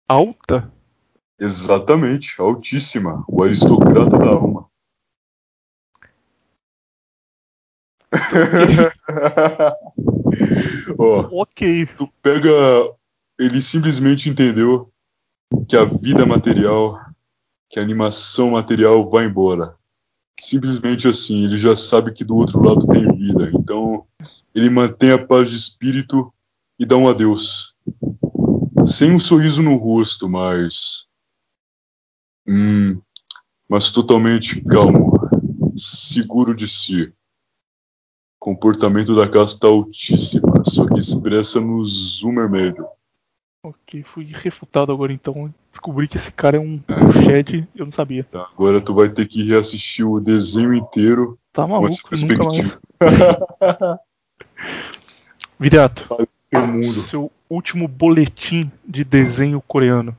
Alta? 0.09 0.73
Exatamente, 1.41 2.35
altíssima. 2.39 3.25
O 3.27 3.43
aristocrata 3.43 4.19
da 4.19 4.29
alma. 4.29 4.69
Ó, 10.99 11.43
ok. 11.43 11.87
Tu 11.97 12.07
pega. 12.21 12.51
Ele 13.39 13.62
simplesmente 13.62 14.29
entendeu 14.29 14.93
que 15.67 15.77
a 15.77 15.85
vida 15.85 16.27
material, 16.27 17.01
que 17.71 17.81
a 17.81 17.83
animação 17.83 18.51
material 18.51 19.09
vai 19.09 19.25
embora. 19.25 19.75
Simplesmente 20.39 21.09
assim, 21.09 21.45
ele 21.45 21.57
já 21.57 21.75
sabe 21.75 22.12
que 22.12 22.23
do 22.23 22.37
outro 22.37 22.62
lado 22.62 22.87
tem 22.87 23.09
vida. 23.17 23.51
Então, 23.55 24.05
ele 24.55 24.69
mantém 24.69 25.12
a 25.12 25.27
paz 25.27 25.49
de 25.49 25.57
espírito 25.57 26.31
e 26.79 26.85
dá 26.85 26.97
um 26.97 27.09
adeus. 27.09 27.75
Sem 28.87 29.15
um 29.15 29.21
sorriso 29.21 29.62
no 29.62 29.77
rosto, 29.77 30.29
mas. 30.29 31.09
Hum, 32.47 33.01
mas 33.69 33.91
totalmente 33.91 34.61
calmo, 34.62 35.12
seguro 35.77 36.55
de 36.55 36.69
si. 36.69 37.12
Comportamento 38.39 39.15
da 39.15 39.29
casta 39.29 39.67
altíssima, 39.67 40.62
só 40.67 40.87
que 40.87 40.99
expressa 40.99 41.61
no 41.61 41.85
zoomer 41.85 42.49
médio. 42.49 42.87
Ok, 43.62 44.03
fui 44.03 44.25
refutado 44.25 44.91
agora 44.91 45.12
então. 45.12 45.53
Descobri 45.71 46.09
que 46.09 46.17
esse 46.17 46.33
cara 46.33 46.57
é 46.57 46.61
um, 46.61 46.83
um 46.89 47.12
Shed, 47.12 47.69
eu 47.77 47.85
não 47.85 47.93
sabia. 47.93 48.25
Tá, 48.25 48.49
agora 48.53 48.81
tu 48.81 48.95
vai 48.95 49.11
ter 49.11 49.29
que 49.29 49.45
reassistir 49.45 50.07
o 50.07 50.19
desenho 50.19 50.73
inteiro. 50.73 51.39
Tá 51.53 51.67
maluco, 51.67 51.93
nunca 52.12 52.45
mais. 52.45 52.61
perspectiva. 52.99 54.01
Viriato, 55.61 56.09
o 56.55 56.67
mundo. 56.67 57.03
seu 57.03 57.31
último 57.51 57.87
boletim 57.87 58.73
de 58.83 59.05
desenho 59.05 59.61
coreano. 59.61 60.17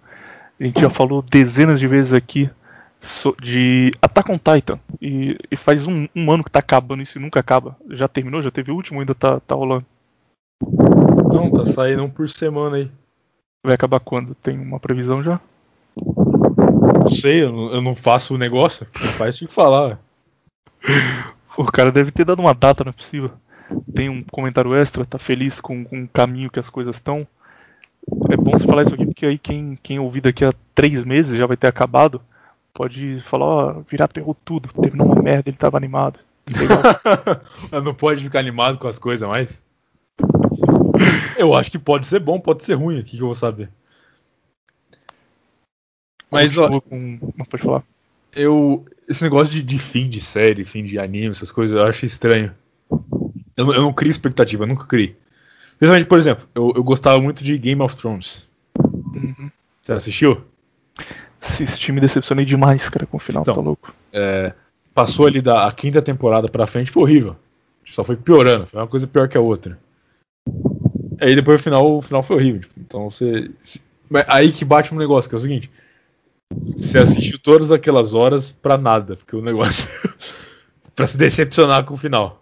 A 0.61 0.63
gente 0.63 0.79
já 0.79 0.91
falou 0.91 1.23
dezenas 1.23 1.79
de 1.79 1.87
vezes 1.87 2.13
aqui 2.13 2.47
de 3.41 3.91
Attack 3.99 4.31
on 4.31 4.37
Titan. 4.37 4.79
E, 5.01 5.35
e 5.49 5.57
faz 5.57 5.87
um, 5.87 6.07
um 6.15 6.31
ano 6.31 6.43
que 6.43 6.51
tá 6.51 6.59
acabando 6.59 7.01
isso 7.01 7.17
e 7.17 7.21
nunca 7.21 7.39
acaba. 7.39 7.75
Já 7.89 8.07
terminou? 8.07 8.43
Já 8.43 8.51
teve 8.51 8.71
o 8.71 8.75
último? 8.75 8.99
Ainda 8.99 9.15
tá, 9.15 9.39
tá 9.39 9.55
rolando. 9.55 9.83
Não, 11.33 11.51
tá 11.51 11.65
saindo 11.65 12.03
um 12.03 12.09
por 12.11 12.29
semana 12.29 12.77
aí. 12.77 12.91
Vai 13.65 13.73
acabar 13.73 13.99
quando? 14.01 14.35
Tem 14.35 14.55
uma 14.55 14.79
previsão 14.79 15.23
já? 15.23 15.41
Não 15.95 17.09
sei, 17.09 17.41
eu 17.41 17.51
não, 17.51 17.73
eu 17.73 17.81
não 17.81 17.95
faço 17.95 18.35
o 18.35 18.37
negócio. 18.37 18.85
Quem 18.93 19.11
faz 19.13 19.37
tinha 19.37 19.47
que 19.47 19.53
falar. 19.55 19.99
O 21.57 21.65
cara 21.65 21.91
deve 21.91 22.11
ter 22.11 22.23
dado 22.23 22.39
uma 22.39 22.53
data, 22.53 22.83
não 22.83 22.91
é 22.91 22.93
possível. 22.93 23.31
Tem 23.95 24.09
um 24.09 24.23
comentário 24.23 24.75
extra, 24.75 25.05
tá 25.05 25.17
feliz 25.17 25.59
com, 25.59 25.83
com 25.83 26.03
o 26.03 26.07
caminho 26.07 26.51
que 26.51 26.59
as 26.59 26.69
coisas 26.69 26.97
estão. 26.97 27.27
É 28.29 28.35
bom 28.35 28.51
você 28.51 28.65
falar 28.65 28.83
isso 28.83 28.93
aqui, 28.95 29.05
porque 29.05 29.25
aí 29.25 29.37
quem, 29.37 29.77
quem 29.81 29.99
ouvir 29.99 30.21
daqui 30.21 30.43
a 30.43 30.53
três 30.73 31.03
meses 31.03 31.37
já 31.37 31.45
vai 31.45 31.57
ter 31.57 31.67
acabado. 31.67 32.21
Pode 32.73 33.21
falar, 33.29 33.45
ó, 33.45 33.81
Virato 33.87 34.19
errou 34.19 34.35
tudo, 34.45 34.69
terminou 34.81 35.07
uma 35.07 35.21
merda, 35.21 35.49
ele 35.49 35.57
tava 35.57 35.77
animado. 35.77 36.19
não 37.83 37.93
pode 37.93 38.23
ficar 38.23 38.39
animado 38.39 38.77
com 38.77 38.87
as 38.87 38.97
coisas 38.97 39.27
mais. 39.27 39.61
Eu 41.37 41.53
acho 41.55 41.71
que 41.71 41.79
pode 41.79 42.07
ser 42.07 42.19
bom, 42.19 42.39
pode 42.39 42.63
ser 42.63 42.73
ruim, 42.75 42.99
o 42.99 43.03
que 43.03 43.17
que 43.17 43.21
eu 43.23 43.27
vou 43.27 43.35
saber. 43.35 43.69
Mas 46.29 46.57
ó, 46.57 46.79
com. 46.81 47.17
Pode 47.49 47.63
falar. 47.63 47.83
eu. 48.35 48.85
Esse 49.07 49.23
negócio 49.23 49.53
de, 49.53 49.61
de 49.61 49.77
fim 49.77 50.09
de 50.09 50.21
série, 50.21 50.63
fim 50.63 50.85
de 50.85 50.97
anime, 50.97 51.31
essas 51.31 51.51
coisas, 51.51 51.75
eu 51.75 51.83
acho 51.83 52.05
estranho. 52.05 52.53
Eu, 53.57 53.65
não- 53.65 53.73
eu 53.73 53.81
não 53.81 53.91
crio 53.93 54.09
expectativa, 54.09 54.63
eu 54.63 54.67
nunca 54.67 54.85
criei. 54.87 55.17
Principalmente, 55.81 56.07
por 56.07 56.19
exemplo, 56.19 56.47
eu, 56.53 56.71
eu 56.75 56.83
gostava 56.83 57.19
muito 57.19 57.43
de 57.43 57.57
Game 57.57 57.81
of 57.81 57.95
Thrones. 57.95 58.43
Uhum. 59.15 59.49
Você 59.81 59.93
assistiu? 59.93 60.39
Assisti, 61.41 61.91
me 61.91 61.99
decepcionei 61.99 62.45
demais, 62.45 62.87
cara, 62.87 63.07
com 63.07 63.17
o 63.17 63.19
final, 63.19 63.41
Então, 63.41 63.55
tá 63.55 63.61
louco. 63.61 63.91
É, 64.13 64.53
passou 64.93 65.25
ali 65.25 65.41
da 65.41 65.65
a 65.65 65.71
quinta 65.71 65.99
temporada 65.99 66.47
pra 66.47 66.67
frente, 66.67 66.91
foi 66.91 67.01
horrível. 67.01 67.35
Só 67.83 68.03
foi 68.03 68.15
piorando, 68.15 68.67
foi 68.67 68.79
uma 68.79 68.85
coisa 68.87 69.07
pior 69.07 69.27
que 69.27 69.35
a 69.35 69.41
outra. 69.41 69.79
Aí 71.19 71.35
depois 71.35 71.59
o 71.59 71.63
final, 71.63 71.97
o 71.97 72.01
final 72.03 72.21
foi 72.21 72.35
horrível. 72.35 72.61
tipo, 72.61 72.73
Então 72.79 73.09
você. 73.09 73.49
se- 73.63 73.81
aí 74.27 74.51
que 74.51 74.63
bate 74.63 74.93
um 74.93 74.99
negócio, 74.99 75.27
que 75.27 75.35
é 75.35 75.39
o 75.39 75.41
seguinte. 75.41 75.71
Você 76.77 76.99
assistiu 76.99 77.39
todas 77.39 77.71
aquelas 77.71 78.13
horas 78.13 78.51
pra 78.51 78.77
nada, 78.77 79.15
porque 79.15 79.35
o 79.35 79.41
negócio. 79.41 79.89
pra 80.95 81.07
se 81.07 81.17
decepcionar 81.17 81.85
com 81.85 81.95
o 81.95 81.97
final. 81.97 82.40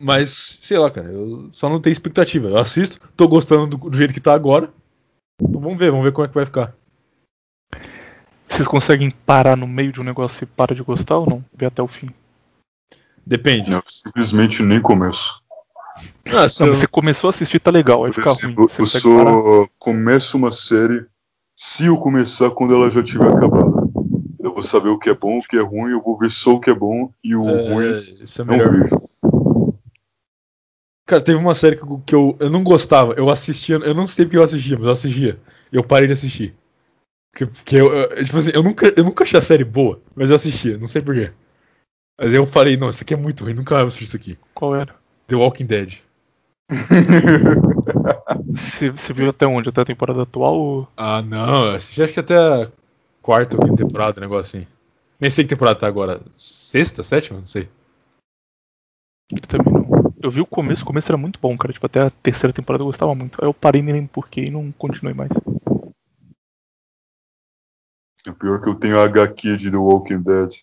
Mas, 0.00 0.58
sei 0.60 0.78
lá, 0.78 0.90
cara, 0.90 1.10
eu 1.10 1.48
só 1.52 1.68
não 1.68 1.80
tenho 1.80 1.92
expectativa. 1.92 2.48
Eu 2.48 2.58
assisto, 2.58 3.00
tô 3.16 3.26
gostando 3.26 3.66
do, 3.66 3.90
do 3.90 3.96
jeito 3.96 4.12
que 4.12 4.20
tá 4.20 4.34
agora. 4.34 4.70
Então 5.40 5.60
vamos 5.60 5.78
ver, 5.78 5.90
vamos 5.90 6.04
ver 6.04 6.12
como 6.12 6.24
é 6.26 6.28
que 6.28 6.34
vai 6.34 6.46
ficar. 6.46 6.74
Vocês 8.48 8.68
conseguem 8.68 9.10
parar 9.10 9.56
no 9.56 9.66
meio 9.66 9.92
de 9.92 10.00
um 10.00 10.04
negócio 10.04 10.44
e 10.44 10.46
para 10.46 10.74
de 10.74 10.82
gostar 10.82 11.18
ou 11.18 11.28
não? 11.28 11.44
Ver 11.52 11.66
até 11.66 11.82
o 11.82 11.88
fim. 11.88 12.08
Depende. 13.26 13.72
Eu 13.72 13.82
simplesmente 13.86 14.62
nem 14.62 14.80
começo. 14.80 15.42
Ah, 16.26 16.48
se 16.48 16.60
Não, 16.60 16.68
eu- 16.68 16.76
você 16.76 16.86
começou 16.86 17.28
a 17.28 17.30
assistir, 17.30 17.58
tá 17.58 17.70
legal, 17.70 18.04
aí 18.04 18.12
fica 18.12 18.30
exemplo, 18.30 18.64
ruim. 18.66 18.68
Você 18.68 18.82
eu 18.82 18.86
só 18.86 19.66
começo 19.78 20.36
uma 20.36 20.52
série 20.52 21.06
se 21.56 21.86
eu 21.86 21.96
começar 21.98 22.50
quando 22.50 22.74
ela 22.74 22.90
já 22.90 23.02
tiver 23.02 23.28
acabado. 23.28 23.90
Eu 24.38 24.52
vou 24.54 24.62
saber 24.62 24.90
o 24.90 24.98
que 24.98 25.10
é 25.10 25.14
bom, 25.14 25.38
o 25.38 25.42
que 25.42 25.56
é 25.56 25.60
ruim, 25.62 25.90
eu 25.90 26.02
vou 26.02 26.16
ver 26.18 26.30
só 26.30 26.54
o 26.54 26.60
que 26.60 26.70
é 26.70 26.74
bom 26.74 27.10
e 27.24 27.34
o 27.34 27.48
É, 27.48 27.72
ruim 27.74 28.18
isso 28.22 28.42
é 28.42 28.44
não 28.44 28.56
melhor. 28.56 28.70
vejo. 28.82 29.02
Cara, 31.06 31.22
teve 31.22 31.38
uma 31.38 31.54
série 31.54 31.76
que, 31.76 31.82
eu- 31.84 32.02
que 32.04 32.14
eu, 32.14 32.36
eu 32.40 32.50
não 32.50 32.64
gostava. 32.64 33.14
Eu 33.14 33.30
assistia, 33.30 33.76
eu 33.76 33.94
não 33.94 34.06
sei 34.06 34.24
porque 34.24 34.36
eu 34.38 34.42
assistia, 34.42 34.76
mas 34.76 34.86
eu 34.86 34.92
assistia. 34.92 35.38
Eu 35.72 35.84
parei 35.84 36.06
de 36.06 36.12
assistir. 36.14 36.54
Que, 37.36 37.46
que 37.46 37.76
eu, 37.76 37.92
eu- 37.94 38.24
tipo 38.24 38.38
assim, 38.38 38.52
eu 38.54 38.62
nunca, 38.62 38.92
eu 38.96 39.04
nunca 39.04 39.24
achei 39.24 39.38
a 39.38 39.42
série 39.42 39.64
boa, 39.64 40.00
mas 40.16 40.30
eu 40.30 40.36
assistia, 40.36 40.78
não 40.78 40.88
sei 40.88 41.02
porquê. 41.02 41.32
Mas 42.18 42.34
eu 42.34 42.46
falei, 42.46 42.76
não, 42.76 42.90
isso 42.90 43.02
aqui 43.02 43.14
é 43.14 43.18
muito 43.18 43.44
ruim, 43.44 43.54
nunca 43.54 43.74
mais 43.76 43.88
assistir 43.88 44.04
isso 44.04 44.16
aqui. 44.16 44.38
Qual 44.54 44.74
era? 44.76 44.94
The 45.28 45.36
Walking 45.36 45.66
Dead. 45.66 45.94
Você, 48.74 48.90
você 48.90 49.12
viu 49.12 49.28
até 49.30 49.46
onde? 49.46 49.68
Até 49.68 49.80
a 49.82 49.84
temporada 49.84 50.22
atual 50.22 50.54
ou. 50.58 50.88
Ah, 50.96 51.22
não, 51.22 51.66
eu 51.66 51.74
assisti 51.76 52.02
acho 52.02 52.12
que 52.12 52.20
até 52.20 52.36
a 52.36 52.70
quarta 53.22 53.56
ou 53.56 53.62
quinta 53.64 53.84
temporada, 53.84 54.20
um 54.20 54.22
negócio 54.22 54.58
assim. 54.58 54.66
Nem 55.20 55.30
sei 55.30 55.44
que 55.44 55.50
temporada 55.50 55.78
tá 55.78 55.86
agora. 55.86 56.20
Sexta, 56.36 57.02
sétima? 57.02 57.40
Não 57.40 57.46
sei. 57.46 57.68
Eu 59.30 59.40
também 59.42 59.72
não. 59.72 59.85
Eu 60.22 60.30
vi 60.30 60.40
o 60.40 60.46
começo, 60.46 60.82
o 60.82 60.86
começo 60.86 61.10
era 61.10 61.16
muito 61.16 61.38
bom, 61.40 61.56
cara. 61.56 61.72
Tipo, 61.72 61.86
até 61.86 62.00
a 62.00 62.10
terceira 62.10 62.52
temporada 62.52 62.82
eu 62.82 62.86
gostava 62.86 63.14
muito. 63.14 63.38
Aí 63.40 63.48
eu 63.48 63.54
parei, 63.54 63.82
nem 63.82 63.94
lembro 63.94 64.10
porquê 64.12 64.42
e 64.42 64.50
não 64.50 64.72
continuei 64.72 65.14
mais. 65.14 65.30
O 68.26 68.34
pior 68.34 68.58
é 68.58 68.62
que 68.62 68.68
eu 68.68 68.74
tenho 68.74 68.98
a 68.98 69.04
HQ 69.04 69.56
de 69.56 69.70
The 69.70 69.76
Walking 69.76 70.22
Dead. 70.22 70.54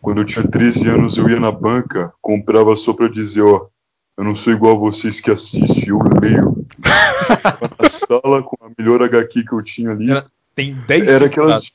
Quando 0.00 0.18
eu 0.18 0.24
tinha 0.24 0.46
13 0.46 0.88
anos, 0.88 1.16
eu 1.16 1.28
ia 1.28 1.38
na 1.38 1.52
banca, 1.52 2.12
comprava 2.20 2.76
só 2.76 2.92
pra 2.92 3.08
dizer, 3.08 3.42
ó, 3.42 3.68
eu 4.16 4.24
não 4.24 4.34
sou 4.34 4.52
igual 4.52 4.76
a 4.76 4.80
vocês 4.80 5.20
que 5.20 5.30
assistem, 5.30 5.88
eu 5.88 5.98
leio. 6.20 6.66
na 6.80 7.88
sala 7.88 8.42
com 8.42 8.56
a 8.64 8.70
melhor 8.76 9.02
HQ 9.02 9.44
que 9.44 9.54
eu 9.54 9.62
tinha 9.62 9.90
ali. 9.90 10.08
Tem 10.54 10.74
10 10.86 11.08
Era 11.08 11.26
aquelas. 11.26 11.72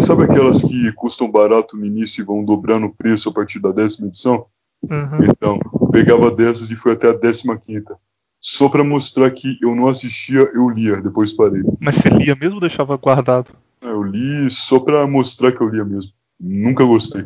Sabe 0.00 0.24
aquelas 0.24 0.62
que 0.62 0.92
custam 0.92 1.30
barato 1.30 1.76
no 1.76 1.86
início 1.86 2.22
e 2.22 2.24
vão 2.24 2.44
dobrar 2.44 2.78
no 2.78 2.94
preço 2.94 3.28
a 3.28 3.32
partir 3.32 3.58
da 3.58 3.72
décima 3.72 4.08
edição? 4.08 4.46
Uhum. 4.90 5.18
Então, 5.28 5.58
pegava 5.90 6.30
dessas 6.30 6.70
e 6.70 6.76
foi 6.76 6.92
até 6.92 7.10
a 7.10 7.16
décima 7.16 7.56
quinta. 7.58 7.96
Só 8.40 8.68
pra 8.68 8.82
mostrar 8.82 9.30
que 9.30 9.56
eu 9.62 9.76
não 9.76 9.86
assistia, 9.86 10.40
eu 10.52 10.68
lia, 10.68 11.00
depois 11.00 11.32
parei. 11.32 11.62
Mas 11.80 11.94
você 11.96 12.08
lia 12.08 12.34
mesmo 12.34 12.56
ou 12.56 12.60
deixava 12.60 12.96
guardado? 12.96 13.54
Eu 13.80 14.02
li 14.02 14.50
só 14.50 14.80
pra 14.80 15.06
mostrar 15.06 15.52
que 15.52 15.60
eu 15.60 15.68
lia 15.68 15.84
mesmo. 15.84 16.12
Nunca 16.40 16.84
gostei. 16.84 17.24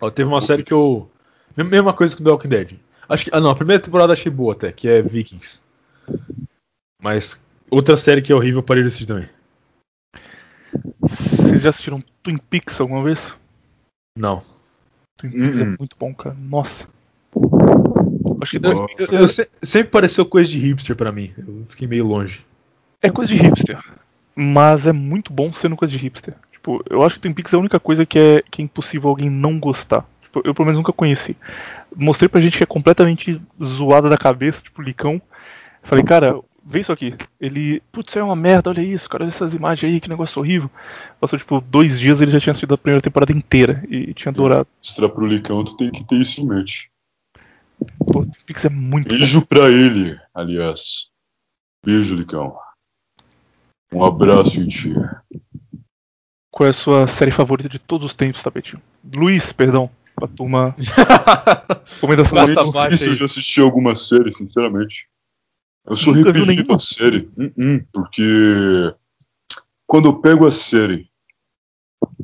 Ó, 0.00 0.10
teve 0.10 0.28
uma 0.28 0.40
série 0.40 0.62
que 0.64 0.72
eu. 0.72 1.10
Mesma- 1.54 1.92
coisa 1.92 2.16
que 2.16 2.24
The 2.24 2.30
Walking 2.30 2.48
Dead. 2.48 2.72
Acho 3.08 3.24
que. 3.26 3.30
Ah 3.32 3.40
não, 3.40 3.50
a 3.50 3.54
primeira 3.54 3.82
temporada 3.82 4.14
achei 4.14 4.32
boa 4.32 4.54
até, 4.54 4.72
que 4.72 4.88
é 4.88 5.02
Vikings. 5.02 5.60
Mas 7.00 7.38
outra 7.70 7.96
série 7.96 8.22
que 8.22 8.32
é 8.32 8.34
horrível 8.34 8.60
eu 8.60 8.64
parei 8.64 8.82
de 8.82 8.88
assistir 8.88 9.06
também. 9.06 9.28
Vocês 10.98 11.62
já 11.62 11.70
assistiram 11.70 12.02
Twin 12.22 12.38
Peaks 12.38 12.80
alguma 12.80 13.04
vez? 13.04 13.34
Não. 14.16 14.42
Twin 15.16 15.30
Peaks 15.30 15.60
é 15.60 15.62
Uhum. 15.64 15.76
muito 15.78 15.96
bom, 15.98 16.14
cara. 16.14 16.36
Nossa. 16.38 16.86
Acho 18.40 18.58
que 18.58 18.66
Eu, 18.66 18.86
eu- 18.98 19.20
eu 19.20 19.28
se- 19.28 19.48
sempre 19.62 19.90
pareceu 19.90 20.26
coisa 20.26 20.50
de 20.50 20.58
hipster 20.58 20.96
pra 20.96 21.12
mim. 21.12 21.32
Eu 21.38 21.64
fiquei 21.68 21.86
meio 21.86 22.06
longe. 22.06 22.44
é 23.00 23.10
coisa 23.10 23.34
de 23.34 23.40
hipster. 23.40 23.78
Mas 24.34 24.86
é 24.86 24.92
muito 24.92 25.32
bom 25.32 25.52
sendo 25.52 25.76
coisa 25.76 25.90
de 25.92 25.98
hipster. 25.98 26.34
Tipo, 26.52 26.82
eu 26.88 27.02
acho 27.02 27.16
que 27.16 27.22
Twin 27.22 27.32
Peaks 27.34 27.52
é 27.52 27.56
a 27.56 27.58
única 27.60 27.80
coisa 27.80 28.06
que 28.06 28.18
é, 28.18 28.42
que 28.50 28.62
é 28.62 28.64
impossível 28.64 29.08
alguém 29.10 29.28
não 29.28 29.58
gostar. 29.58 30.04
Tipo, 30.22 30.40
eu 30.44 30.54
pelo 30.54 30.66
menos 30.66 30.78
nunca 30.78 30.92
conheci. 30.92 31.36
Mostrei 31.94 32.28
pra 32.28 32.40
gente 32.40 32.56
que 32.56 32.62
é 32.62 32.66
completamente 32.66 33.40
zoada 33.62 34.08
da 34.08 34.16
cabeça, 34.16 34.60
tipo 34.62 34.80
licão. 34.80 35.20
Falei, 35.82 36.04
cara, 36.04 36.36
vê 36.64 36.80
isso 36.80 36.92
aqui. 36.92 37.14
Ele, 37.40 37.82
putz, 37.92 38.10
isso 38.10 38.18
é 38.18 38.22
uma 38.22 38.36
merda, 38.36 38.70
olha 38.70 38.82
isso, 38.82 39.08
cara, 39.08 39.24
olha 39.24 39.30
essas 39.30 39.54
imagens 39.54 39.92
aí, 39.92 40.00
que 40.00 40.08
negócio 40.08 40.40
horrível. 40.40 40.70
Passou 41.20 41.38
tipo 41.38 41.60
dois 41.60 41.98
dias 41.98 42.20
ele 42.20 42.30
já 42.30 42.40
tinha 42.40 42.52
assistido 42.52 42.74
a 42.74 42.78
primeira 42.78 43.02
temporada 43.02 43.32
inteira 43.32 43.84
e 43.88 44.14
tinha 44.14 44.30
adorado. 44.30 44.66
Mostrar 44.78 45.08
pro 45.08 45.26
Licão, 45.26 45.64
tu 45.64 45.76
tem 45.76 45.90
que 45.90 46.04
ter 46.04 46.16
isso 46.16 46.40
em 46.40 46.46
mente. 46.46 46.90
Pô, 47.98 48.24
Twin 48.24 48.56
é 48.64 48.68
muito 48.68 49.08
Beijo 49.08 49.44
pra 49.44 49.68
ele, 49.70 50.18
aliás. 50.34 51.08
Beijo, 51.84 52.14
Licão. 52.14 52.56
Um 53.92 54.04
abraço 54.04 54.60
em 54.60 54.68
ti. 54.68 54.94
Qual 56.50 56.66
é 56.66 56.70
a 56.70 56.74
sua 56.74 57.06
série 57.08 57.30
favorita 57.30 57.68
de 57.68 57.78
todos 57.78 58.06
os 58.06 58.14
tempos, 58.14 58.42
Tapetinho? 58.42 58.80
Luiz, 59.12 59.52
perdão, 59.52 59.90
pra 60.14 60.28
turma. 60.28 60.76
Recomendação 61.94 62.38
Eu 62.38 62.54
da 62.54 62.62
não 62.62 62.62
sei 62.64 62.96
se 62.96 63.06
eu 63.06 63.14
já 63.14 63.24
assisti 63.24 63.60
alguma 63.60 63.96
série, 63.96 64.34
sinceramente. 64.34 65.08
Eu 65.86 65.96
sou 65.96 66.14
Nunca 66.14 66.32
viu 66.32 66.44
repetido 66.44 66.74
a 66.74 66.78
série. 66.78 67.28
Hum, 67.36 67.50
hum, 67.58 67.84
porque 67.92 68.94
quando 69.86 70.08
eu 70.08 70.20
pego 70.20 70.46
a 70.46 70.52
série 70.52 71.08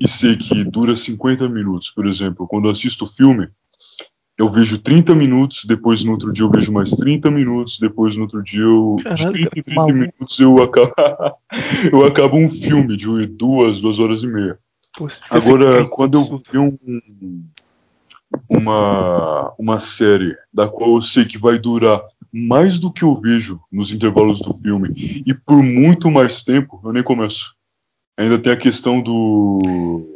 e 0.00 0.08
sei 0.08 0.36
que 0.36 0.64
dura 0.64 0.94
50 0.94 1.48
minutos, 1.48 1.90
por 1.90 2.06
exemplo, 2.06 2.46
quando 2.46 2.66
eu 2.66 2.72
assisto 2.72 3.04
o 3.04 3.08
filme, 3.08 3.48
eu 4.38 4.48
vejo 4.48 4.78
30 4.78 5.14
minutos, 5.16 5.64
depois 5.64 6.04
no 6.04 6.12
outro 6.12 6.32
dia 6.32 6.44
eu 6.44 6.50
vejo 6.50 6.72
mais 6.72 6.92
30 6.92 7.28
minutos, 7.30 7.78
depois 7.80 8.14
no 8.14 8.22
outro 8.22 8.42
dia 8.42 8.60
eu. 8.60 8.94
de 8.96 9.04
Caralho, 9.04 9.32
30 9.32 9.48
cara, 9.50 9.58
em 9.58 9.62
que 9.62 9.62
30 9.62 9.80
maluco. 9.80 9.98
minutos 9.98 10.38
eu 10.38 10.62
acabo. 10.62 10.94
eu 11.92 12.04
acabo 12.04 12.36
um 12.36 12.48
filme 12.48 12.96
de 12.96 13.26
duas, 13.26 13.80
duas 13.80 13.98
horas 13.98 14.22
e 14.22 14.28
meia. 14.28 14.58
Tivesse 14.96 15.18
Agora, 15.28 15.84
quando 15.86 16.18
eu 16.18 16.40
vi 16.52 16.58
um. 16.58 16.78
uma, 18.48 19.52
uma 19.58 19.80
série 19.80 20.36
da 20.52 20.68
qual 20.68 20.94
eu 20.94 21.02
sei 21.02 21.24
que 21.24 21.38
vai 21.38 21.58
durar 21.58 22.00
mais 22.32 22.78
do 22.78 22.92
que 22.92 23.02
eu 23.02 23.20
vejo 23.20 23.60
nos 23.72 23.90
intervalos 23.90 24.40
do 24.40 24.52
filme 24.54 25.22
e 25.26 25.32
por 25.34 25.62
muito 25.62 26.10
mais 26.10 26.42
tempo, 26.42 26.80
eu 26.84 26.92
nem 26.92 27.02
começo. 27.02 27.54
Ainda 28.16 28.38
tem 28.38 28.52
a 28.52 28.56
questão 28.56 29.00
do. 29.00 30.06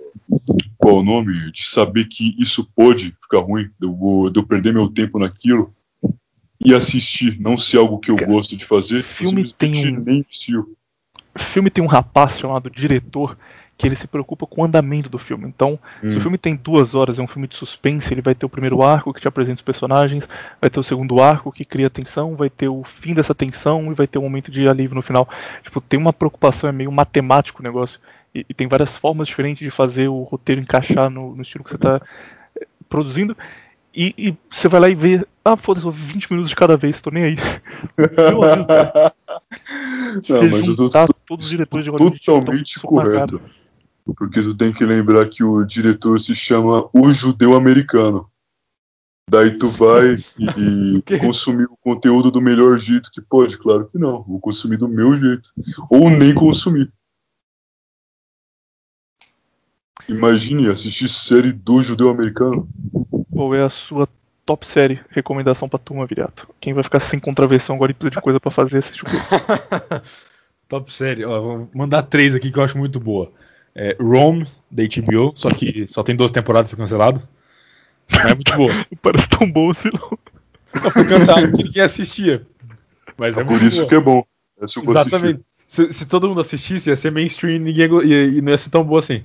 Qual 0.77 0.99
o 0.99 1.03
nome? 1.05 1.53
De 1.53 1.65
saber 1.69 2.07
que 2.07 2.35
isso 2.39 2.69
pode 2.75 3.15
ficar 3.23 3.41
ruim, 3.41 3.65
de 3.81 3.87
eu, 3.87 3.95
vou- 3.95 4.31
de 4.31 4.41
eu 4.41 4.47
perder 4.47 4.73
meu 4.75 4.89
tempo 4.89 5.19
naquilo 5.19 5.73
e 6.65 6.75
assistir, 6.75 7.39
não 7.41 7.57
ser 7.59 7.79
algo 7.79 7.99
que 7.99 8.11
eu 8.11 8.17
gosto 8.17 8.57
de 8.57 8.65
fazer. 8.65 8.99
eu 8.99 9.03
filme 9.05 9.53
tem 9.53 9.71
um- 9.97 10.01
nem. 10.01 10.21
O 10.21 10.25
filme 11.39 11.71
tem 11.71 11.83
um 11.83 11.89
rapaz 11.89 12.39
chamado 12.39 12.71
diretor 12.71 13.37
que 13.79 13.87
ele 13.87 13.97
se 13.97 14.07
preocupa 14.07 14.47
com 14.47 14.61
o 14.61 14.65
andamento 14.65 15.09
do 15.09 15.19
filme. 15.19 15.47
Então, 15.49 15.79
se 16.03 16.09
Hum. 16.15 16.19
o 16.19 16.21
filme 16.21 16.39
tem 16.39 16.55
duas 16.55 16.95
horas, 16.95 17.19
é 17.19 17.23
um 17.23 17.27
filme 17.27 17.49
de 17.49 17.57
suspense, 17.57 18.13
ele 18.13 18.21
vai 18.23 18.35
ter 18.35 18.47
o 18.47 18.49
primeiro 18.49 18.83
arco 18.83 19.13
que 19.13 19.21
te 19.21 19.27
apresenta 19.27 19.57
os 19.57 19.63
personagens, 19.63 20.29
vai 20.61 20.71
ter 20.71 20.79
o 20.79 20.83
segundo 20.85 21.21
arco 21.21 21.51
que 21.51 21.65
cria 21.65 21.91
tensão, 21.91 22.37
vai 22.37 22.49
ter 22.51 22.69
o 22.69 22.85
fim 22.85 23.15
dessa 23.15 23.35
tensão 23.35 23.91
e 23.91 23.95
vai 23.95 24.07
ter 24.07 24.19
um 24.19 24.23
momento 24.23 24.51
de 24.53 24.69
alívio 24.69 24.95
no 24.95 25.03
final. 25.03 25.29
Tipo, 25.65 25.81
tem 25.81 25.99
uma 25.99 26.13
preocupação, 26.13 26.69
é 26.69 26.73
meio 26.73 26.93
matemático 26.93 27.61
o 27.61 27.65
negócio. 27.65 27.99
E, 28.35 28.47
e 28.49 28.55
tem 28.55 28.69
várias 28.69 28.97
formas 28.97 29.27
diferentes 29.27 29.65
de 29.65 29.71
fazer 29.71 30.07
o 30.09 30.23
roteiro 30.23 30.61
encaixar 30.61 31.11
no, 31.11 31.35
no 31.35 31.43
estilo 31.43 31.65
que 31.65 31.71
você 31.71 31.77
está 31.77 32.01
produzindo. 32.89 33.37
E, 33.95 34.15
e 34.17 34.35
você 34.51 34.69
vai 34.69 34.81
lá 34.81 34.89
e 34.89 34.95
vê, 34.95 35.27
ah, 35.45 35.57
foda-se, 35.57 35.85
eu 35.87 35.93
vou 35.93 36.01
20 36.01 36.31
minutos 36.31 36.51
de 36.51 36.57
cada 36.57 36.77
vez, 36.77 37.01
tô 37.01 37.11
nem 37.11 37.25
aí. 37.25 37.37
Meu 38.29 38.43
amigo, 38.43 38.67
cara. 38.67 39.13
Não, 40.29 40.51
mas 40.51 40.67
eu 40.67 40.77
tô, 40.77 40.91
todos 41.27 41.47
os 41.47 41.51
diretores 41.51 41.85
de 41.85 41.93
totalmente 41.93 42.81
correto. 42.81 43.41
Porque 44.17 44.43
tu 44.43 44.55
tem 44.55 44.73
que 44.73 44.85
lembrar 44.85 45.29
que 45.29 45.45
o 45.45 45.65
diretor 45.65 46.21
se 46.21 46.35
chama 46.35 46.89
O 46.93 47.13
Judeu 47.13 47.55
Americano. 47.55 48.29
Daí 49.31 49.57
tu 49.57 49.71
vai 49.71 50.17
e, 50.39 50.99
e 50.99 51.03
consumir 51.21 51.65
o 51.65 51.77
conteúdo 51.77 52.31
do 52.31 52.41
melhor 52.41 52.79
jeito 52.79 53.11
que 53.13 53.21
pode? 53.21 53.57
Claro 53.57 53.89
que 53.89 53.99
não. 53.99 54.23
Vou 54.23 54.41
consumir 54.41 54.77
do 54.77 54.89
meu 54.89 55.15
jeito. 55.17 55.51
Ou 55.89 56.11
nem 56.11 56.35
consumir. 56.35 56.93
Imagine 60.09 60.69
assistir 60.69 61.09
série 61.09 61.53
do 61.53 61.81
Judeu 61.83 62.09
Americano. 62.09 62.69
Qual 63.33 63.55
é 63.55 63.63
a 63.63 63.71
sua 63.71 64.09
top 64.45 64.67
série 64.67 65.01
recomendação 65.11 65.69
pra 65.69 65.79
turma, 65.79 66.07
Viriato? 66.07 66.49
Quem 66.61 66.73
vai 66.75 66.83
ficar 66.85 67.01
sem 67.01 67.19
contravenção 67.21 67.77
agora 67.77 67.91
e 67.91 67.95
precisa 67.95 68.17
de 68.17 68.21
coisa 68.23 68.41
pra 68.41 68.51
fazer, 68.51 68.79
assiste 68.79 69.03
o 69.03 69.07
quê? 69.07 69.17
Top 70.69 70.91
série, 70.93 71.25
ó, 71.25 71.41
vou 71.41 71.71
mandar 71.75 72.03
três 72.03 72.35
aqui 72.35 72.51
que 72.51 72.59
eu 72.59 72.63
acho 72.63 72.79
muito 72.79 72.99
boa. 72.99 73.31
É, 73.75 73.97
Rome, 74.01 74.47
da 74.71 74.83
HBO, 74.83 75.33
só 75.35 75.51
que 75.51 75.87
só 75.89 76.03
tem 76.03 76.17
duas 76.17 76.31
temporadas, 76.31 76.71
foi 76.71 76.79
cancelado. 76.79 77.27
Mas 78.11 78.25
é 78.31 78.35
muito 78.35 78.57
boa. 78.57 78.87
Parece 79.03 79.29
tão 79.29 79.51
bom 79.51 79.71
assim, 79.71 79.91
não. 79.93 80.19
Não, 80.83 80.91
foi 80.91 81.07
cancelado 81.07 81.49
porque 81.49 81.65
ninguém 81.65 81.83
assistia. 81.83 82.47
Mas 83.19 83.37
é 83.37 83.45
Por 83.45 83.51
muito 83.53 83.65
isso 83.67 83.81
boa. 83.81 83.89
que 83.91 83.95
é 83.95 84.01
bom. 84.01 84.25
Vou 84.83 84.95
Exatamente. 84.95 85.41
Se, 85.67 85.93
se 85.93 86.07
todo 86.07 86.29
mundo 86.29 86.41
assistisse, 86.41 86.89
ia 86.91 86.97
ser 86.97 87.11
mainstream 87.11 87.57
e 87.57 87.59
ninguém 87.59 87.91
ia, 87.91 88.05
ia- 88.05 88.39
e 88.39 88.41
não 88.43 88.51
ia 88.53 88.59
ser 88.59 88.71
tão 88.71 88.83
boa 88.85 89.01
assim. 89.01 89.25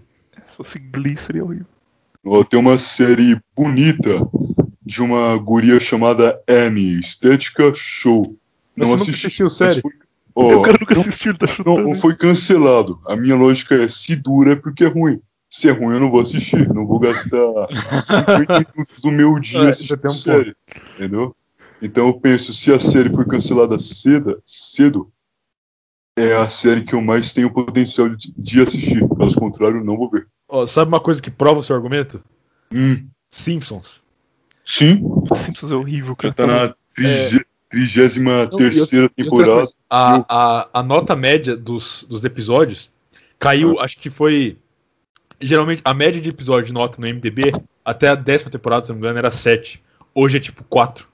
Se 0.51 0.55
fosse 0.57 0.79
Glee, 0.79 1.17
seria 1.17 1.43
horrível. 1.43 1.65
Tem 2.49 2.59
uma 2.59 2.77
série 2.77 3.39
bonita 3.55 4.09
de 4.85 5.01
uma 5.01 5.37
guria 5.37 5.79
chamada 5.79 6.41
Annie, 6.47 6.99
Estética 6.99 7.71
Show. 7.75 8.37
Não 8.75 8.87
você 8.89 9.03
assisti. 9.11 9.27
assistiu 9.27 9.49
série? 9.49 9.81
foi- 9.81 9.91
Ó, 10.35 10.55
o 10.59 10.61
cara 10.61 10.77
nunca 10.79 10.95
não- 10.95 11.01
assistiu, 11.01 11.31
ele 11.31 11.39
tá 11.39 11.47
chutando. 11.47 11.81
Não, 11.83 11.95
foi 11.95 12.15
cancelado. 12.15 12.99
A 13.07 13.15
minha 13.15 13.35
lógica 13.35 13.75
é: 13.75 13.87
se 13.87 14.15
dura 14.15 14.53
é 14.53 14.55
porque 14.55 14.83
é 14.83 14.87
ruim. 14.87 15.19
Se 15.49 15.69
é 15.69 15.71
ruim, 15.71 15.93
eu 15.95 15.99
não 16.01 16.11
vou 16.11 16.21
assistir. 16.21 16.67
Não 16.73 16.85
vou 16.85 16.99
gastar 16.99 17.39
50 17.69 18.59
minutos 18.75 19.01
do 19.01 19.11
meu 19.11 19.39
dia 19.39 19.61
É, 19.61 19.69
assistindo 19.69 20.11
série. 20.11 20.53
Entendeu? 20.95 21.35
Então 21.81 22.07
eu 22.07 22.19
penso: 22.19 22.53
se 22.53 22.71
a 22.71 22.79
série 22.79 23.09
for 23.09 23.25
cancelada 23.25 23.79
cedo, 23.79 24.41
cedo, 24.45 25.09
é 26.17 26.33
a 26.35 26.49
série 26.49 26.81
que 26.83 26.93
eu 26.93 27.01
mais 27.01 27.31
tenho 27.33 27.51
potencial 27.53 28.09
de, 28.09 28.33
de 28.37 28.61
assistir. 28.61 29.07
Caso 29.17 29.39
contrário, 29.39 29.83
não 29.83 29.95
vou 29.97 30.09
ver. 30.09 30.27
Ó, 30.47 30.65
sabe 30.65 30.87
uma 30.89 30.99
coisa 30.99 31.21
que 31.21 31.29
prova 31.31 31.59
o 31.59 31.63
seu 31.63 31.75
argumento? 31.75 32.23
Hum. 32.71 33.07
Simpsons. 33.29 34.01
Sim. 34.65 35.01
Simpsons 35.45 35.71
é 35.71 35.75
horrível, 35.75 36.15
cara. 36.15 36.33
Tá 36.33 36.47
na 36.47 36.75
trigé- 36.95 37.45
trigésima 37.69 38.45
Não, 38.45 38.57
terceira 38.57 39.05
e 39.17 39.21
outra- 39.21 39.23
e 39.23 39.23
outra 39.23 39.23
temporada. 39.45 39.53
coisa, 39.55 39.73
a, 39.89 40.25
a, 40.29 40.69
a 40.79 40.83
nota 40.83 41.15
média 41.15 41.55
dos, 41.55 42.05
dos 42.07 42.23
episódios 42.25 42.89
caiu, 43.39 43.79
acho 43.79 43.97
que 43.97 44.09
foi. 44.09 44.57
Geralmente, 45.39 45.81
a 45.85 45.93
média 45.93 46.19
de 46.19 46.29
episódio 46.29 46.65
de 46.67 46.73
nota 46.73 46.99
no 46.99 47.07
MDB, 47.07 47.51
até 47.85 48.07
a 48.07 48.15
décima 48.15 48.49
temporada, 48.49 48.85
se 48.85 48.89
não 48.91 48.95
me 48.97 49.01
engano, 49.03 49.19
era 49.19 49.29
7. 49.29 49.83
Hoje 50.15 50.37
é 50.37 50.39
tipo 50.39 50.63
4. 50.63 51.07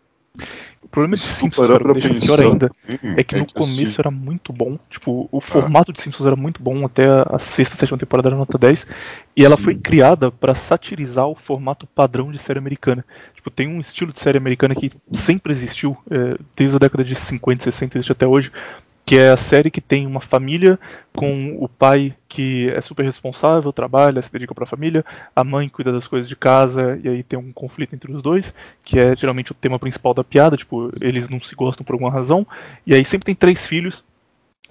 O 0.81 0.87
problema 0.87 1.15
de 1.15 1.21
Se 1.21 1.29
tu 1.33 1.39
Simpsons, 1.39 1.67
cara, 1.67 1.79
pra 1.79 1.93
pensar 1.93 2.35
pior 2.37 2.51
ainda, 2.51 2.71
é 3.17 3.23
que 3.23 3.35
é 3.35 3.39
no 3.39 3.45
que 3.45 3.53
começo 3.53 3.83
assim- 3.83 3.95
era 3.99 4.11
muito 4.11 4.51
bom. 4.51 4.77
Tipo, 4.89 5.27
o 5.31 5.39
formato 5.39 5.93
de 5.93 6.01
Simpsons 6.01 6.25
era 6.27 6.35
muito 6.35 6.61
bom 6.61 6.85
até 6.85 7.05
a 7.07 7.39
sexta, 7.39 7.75
sétima 7.75 7.97
temporada 7.97 8.29
era 8.29 8.35
nota 8.35 8.57
10. 8.57 8.85
E 9.35 9.43
ela 9.45 9.57
foi 9.57 9.75
criada 9.75 10.31
pra 10.31 10.53
satirizar 10.55 11.27
o 11.27 11.35
formato 11.35 11.87
padrão 11.87 12.31
de 12.31 12.37
série 12.37 12.59
americana. 12.59 13.05
Tipo, 13.35 13.49
tem 13.49 13.67
um 13.67 13.79
estilo 13.79 14.11
de 14.11 14.19
série 14.19 14.37
americana 14.37 14.75
que 14.75 14.91
sempre 15.13 15.51
existiu, 15.51 15.97
é, 16.11 16.37
desde 16.55 16.75
a 16.75 16.79
década 16.79 17.03
de 17.03 17.15
50, 17.15 17.63
60, 17.63 17.97
existe 17.97 18.11
até 18.11 18.27
hoje. 18.27 18.51
Que 19.05 19.17
é 19.17 19.31
a 19.31 19.37
série 19.37 19.69
que 19.69 19.81
tem 19.81 20.07
uma 20.07 20.21
família 20.21 20.79
com 21.13 21.57
o 21.59 21.67
pai 21.67 22.15
que 22.29 22.69
é 22.69 22.81
super 22.81 23.03
responsável, 23.03 23.73
trabalha, 23.73 24.21
se 24.21 24.31
dedica 24.31 24.55
pra 24.55 24.65
família, 24.65 25.03
a 25.35 25.43
mãe 25.43 25.67
cuida 25.67 25.91
das 25.91 26.07
coisas 26.07 26.27
de 26.27 26.35
casa, 26.35 26.99
e 27.03 27.09
aí 27.09 27.21
tem 27.21 27.37
um 27.37 27.51
conflito 27.51 27.93
entre 27.93 28.11
os 28.11 28.21
dois, 28.21 28.53
que 28.83 28.97
é 28.97 29.15
geralmente 29.15 29.51
o 29.51 29.55
tema 29.55 29.77
principal 29.77 30.13
da 30.13 30.23
piada, 30.23 30.55
tipo, 30.55 30.89
eles 31.01 31.27
não 31.27 31.41
se 31.41 31.53
gostam 31.53 31.85
por 31.85 31.93
alguma 31.93 32.09
razão, 32.09 32.47
e 32.87 32.95
aí 32.95 33.03
sempre 33.03 33.25
tem 33.25 33.35
três 33.35 33.67
filhos, 33.67 34.03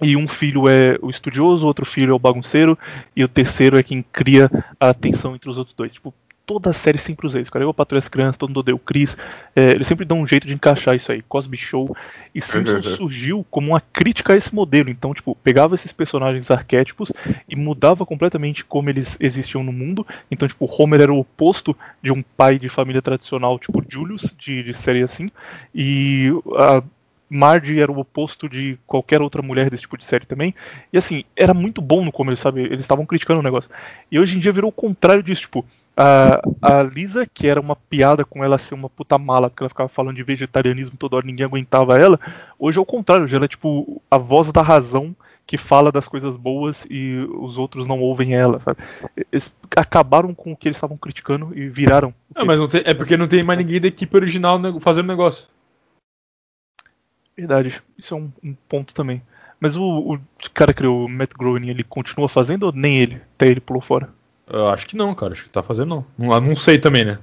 e 0.01 0.17
um 0.17 0.27
filho 0.27 0.67
é 0.67 0.97
o 1.01 1.09
estudioso, 1.09 1.65
outro 1.65 1.85
filho 1.85 2.11
é 2.11 2.13
o 2.13 2.19
bagunceiro, 2.19 2.77
e 3.15 3.23
o 3.23 3.27
terceiro 3.27 3.77
é 3.77 3.83
quem 3.83 4.03
cria 4.11 4.49
a 4.79 4.93
tensão 4.93 5.35
entre 5.35 5.49
os 5.49 5.57
outros 5.57 5.75
dois. 5.75 5.93
Tipo, 5.93 6.13
toda 6.45 6.69
a 6.69 6.73
série 6.73 6.97
sempre 6.97 7.25
usa 7.25 7.39
isso, 7.39 7.51
cara. 7.51 7.63
Eu, 7.63 7.69
a 7.69 7.73
Patrulha 7.73 8.01
das 8.01 8.09
Crianças, 8.09 8.37
todo 8.37 8.49
mundo 8.49 8.59
odeia 8.59 8.75
o 8.75 8.79
Chris, 8.79 9.17
é, 9.55 9.71
eles 9.71 9.87
sempre 9.87 10.05
dão 10.05 10.19
um 10.19 10.27
jeito 10.27 10.45
de 10.45 10.53
encaixar 10.53 10.95
isso 10.95 11.11
aí. 11.11 11.21
Cosby 11.21 11.57
Show. 11.57 11.95
E 12.35 12.41
Simpsons 12.41 12.85
surgiu 12.97 13.45
como 13.49 13.69
uma 13.69 13.81
crítica 13.81 14.33
a 14.33 14.37
esse 14.37 14.53
modelo. 14.53 14.89
Então, 14.89 15.13
tipo, 15.13 15.35
pegava 15.35 15.75
esses 15.75 15.93
personagens 15.93 16.49
arquétipos 16.51 17.11
e 17.47 17.55
mudava 17.55 18.05
completamente 18.05 18.65
como 18.65 18.89
eles 18.89 19.15
existiam 19.19 19.63
no 19.63 19.71
mundo. 19.71 20.05
Então, 20.29 20.47
tipo, 20.47 20.69
Homer 20.69 21.01
era 21.01 21.13
o 21.13 21.19
oposto 21.19 21.75
de 22.01 22.11
um 22.11 22.21
pai 22.21 22.59
de 22.59 22.69
família 22.69 23.01
tradicional, 23.01 23.57
tipo 23.59 23.83
Julius, 23.87 24.33
de, 24.37 24.63
de 24.63 24.73
série 24.73 25.03
assim. 25.03 25.29
E 25.73 26.29
a 26.57 26.83
Marge 27.29 27.79
era 27.79 27.91
o 27.91 27.99
oposto 27.99 28.47
de 28.47 28.77
qualquer 28.85 29.21
outra 29.21 29.41
mulher 29.41 29.69
desse 29.69 29.81
tipo 29.81 29.97
de 29.97 30.05
série 30.05 30.25
também. 30.25 30.53
E 30.91 30.97
assim, 30.97 31.23
era 31.35 31.53
muito 31.53 31.81
bom 31.81 32.03
no 32.03 32.11
começo, 32.11 32.41
sabe? 32.41 32.61
Eles 32.61 32.81
estavam 32.81 33.05
criticando 33.05 33.39
o 33.39 33.43
negócio. 33.43 33.69
E 34.11 34.19
hoje 34.19 34.37
em 34.37 34.39
dia 34.39 34.51
virou 34.51 34.69
o 34.69 34.73
contrário 34.73 35.23
disso, 35.23 35.41
tipo, 35.41 35.65
a, 35.95 36.41
a 36.61 36.83
Lisa, 36.83 37.25
que 37.25 37.47
era 37.47 37.59
uma 37.61 37.75
piada 37.75 38.25
com 38.25 38.43
ela 38.43 38.57
ser 38.57 38.73
uma 38.73 38.89
puta 38.89 39.17
mala, 39.17 39.49
porque 39.49 39.63
ela 39.63 39.69
ficava 39.69 39.89
falando 39.89 40.15
de 40.15 40.23
vegetarianismo 40.23 40.97
toda 40.97 41.15
hora, 41.17 41.25
ninguém 41.25 41.45
aguentava 41.45 41.97
ela. 41.97 42.19
Hoje 42.57 42.77
é 42.77 42.81
o 42.81 42.85
contrário, 42.85 43.25
hoje 43.25 43.35
ela 43.35 43.45
é 43.45 43.47
tipo 43.47 44.01
a 44.09 44.17
voz 44.17 44.51
da 44.51 44.61
razão 44.61 45.15
que 45.45 45.57
fala 45.57 45.91
das 45.91 46.07
coisas 46.07 46.35
boas 46.37 46.85
e 46.89 47.17
os 47.37 47.57
outros 47.57 47.85
não 47.85 47.99
ouvem 47.99 48.33
ela, 48.33 48.59
sabe? 48.61 48.79
Eles 49.31 49.51
acabaram 49.75 50.33
com 50.33 50.53
o 50.53 50.55
que 50.57 50.67
eles 50.67 50.77
estavam 50.77 50.97
criticando 50.97 51.51
e 51.57 51.67
viraram. 51.67 52.13
Ah, 52.33 52.45
mas 52.45 52.57
não 52.57 52.67
tem- 52.67 52.81
é 52.85 52.93
porque 52.93 53.17
não 53.17 53.27
tem 53.27 53.43
mais 53.43 53.59
ninguém 53.59 53.81
da 53.81 53.87
equipe 53.87 54.15
original 54.15 54.59
fazendo 54.79 55.07
negócio. 55.07 55.47
Verdade, 57.35 57.81
isso 57.97 58.13
é 58.13 58.17
um, 58.17 58.31
um 58.43 58.53
ponto 58.69 58.93
também. 58.93 59.21
Mas 59.59 59.75
o, 59.75 60.13
o 60.13 60.19
cara 60.53 60.73
que 60.73 60.77
criou 60.79 61.05
o 61.05 61.09
Matt 61.09 61.31
Groening, 61.37 61.69
ele 61.69 61.83
continua 61.83 62.29
fazendo 62.29 62.63
ou 62.63 62.71
nem 62.71 62.97
ele? 62.99 63.21
Até 63.35 63.47
ele 63.47 63.59
pulou 63.61 63.81
fora? 63.81 64.09
Eu 64.53 64.69
acho 64.69 64.85
que 64.87 64.95
não, 64.95 65.13
cara. 65.15 65.33
Acho 65.33 65.43
que 65.43 65.49
tá 65.49 65.63
fazendo 65.63 65.89
não. 65.89 66.05
Não, 66.17 66.39
não 66.41 66.55
sei 66.55 66.77
também, 66.77 67.03
né? 67.03 67.17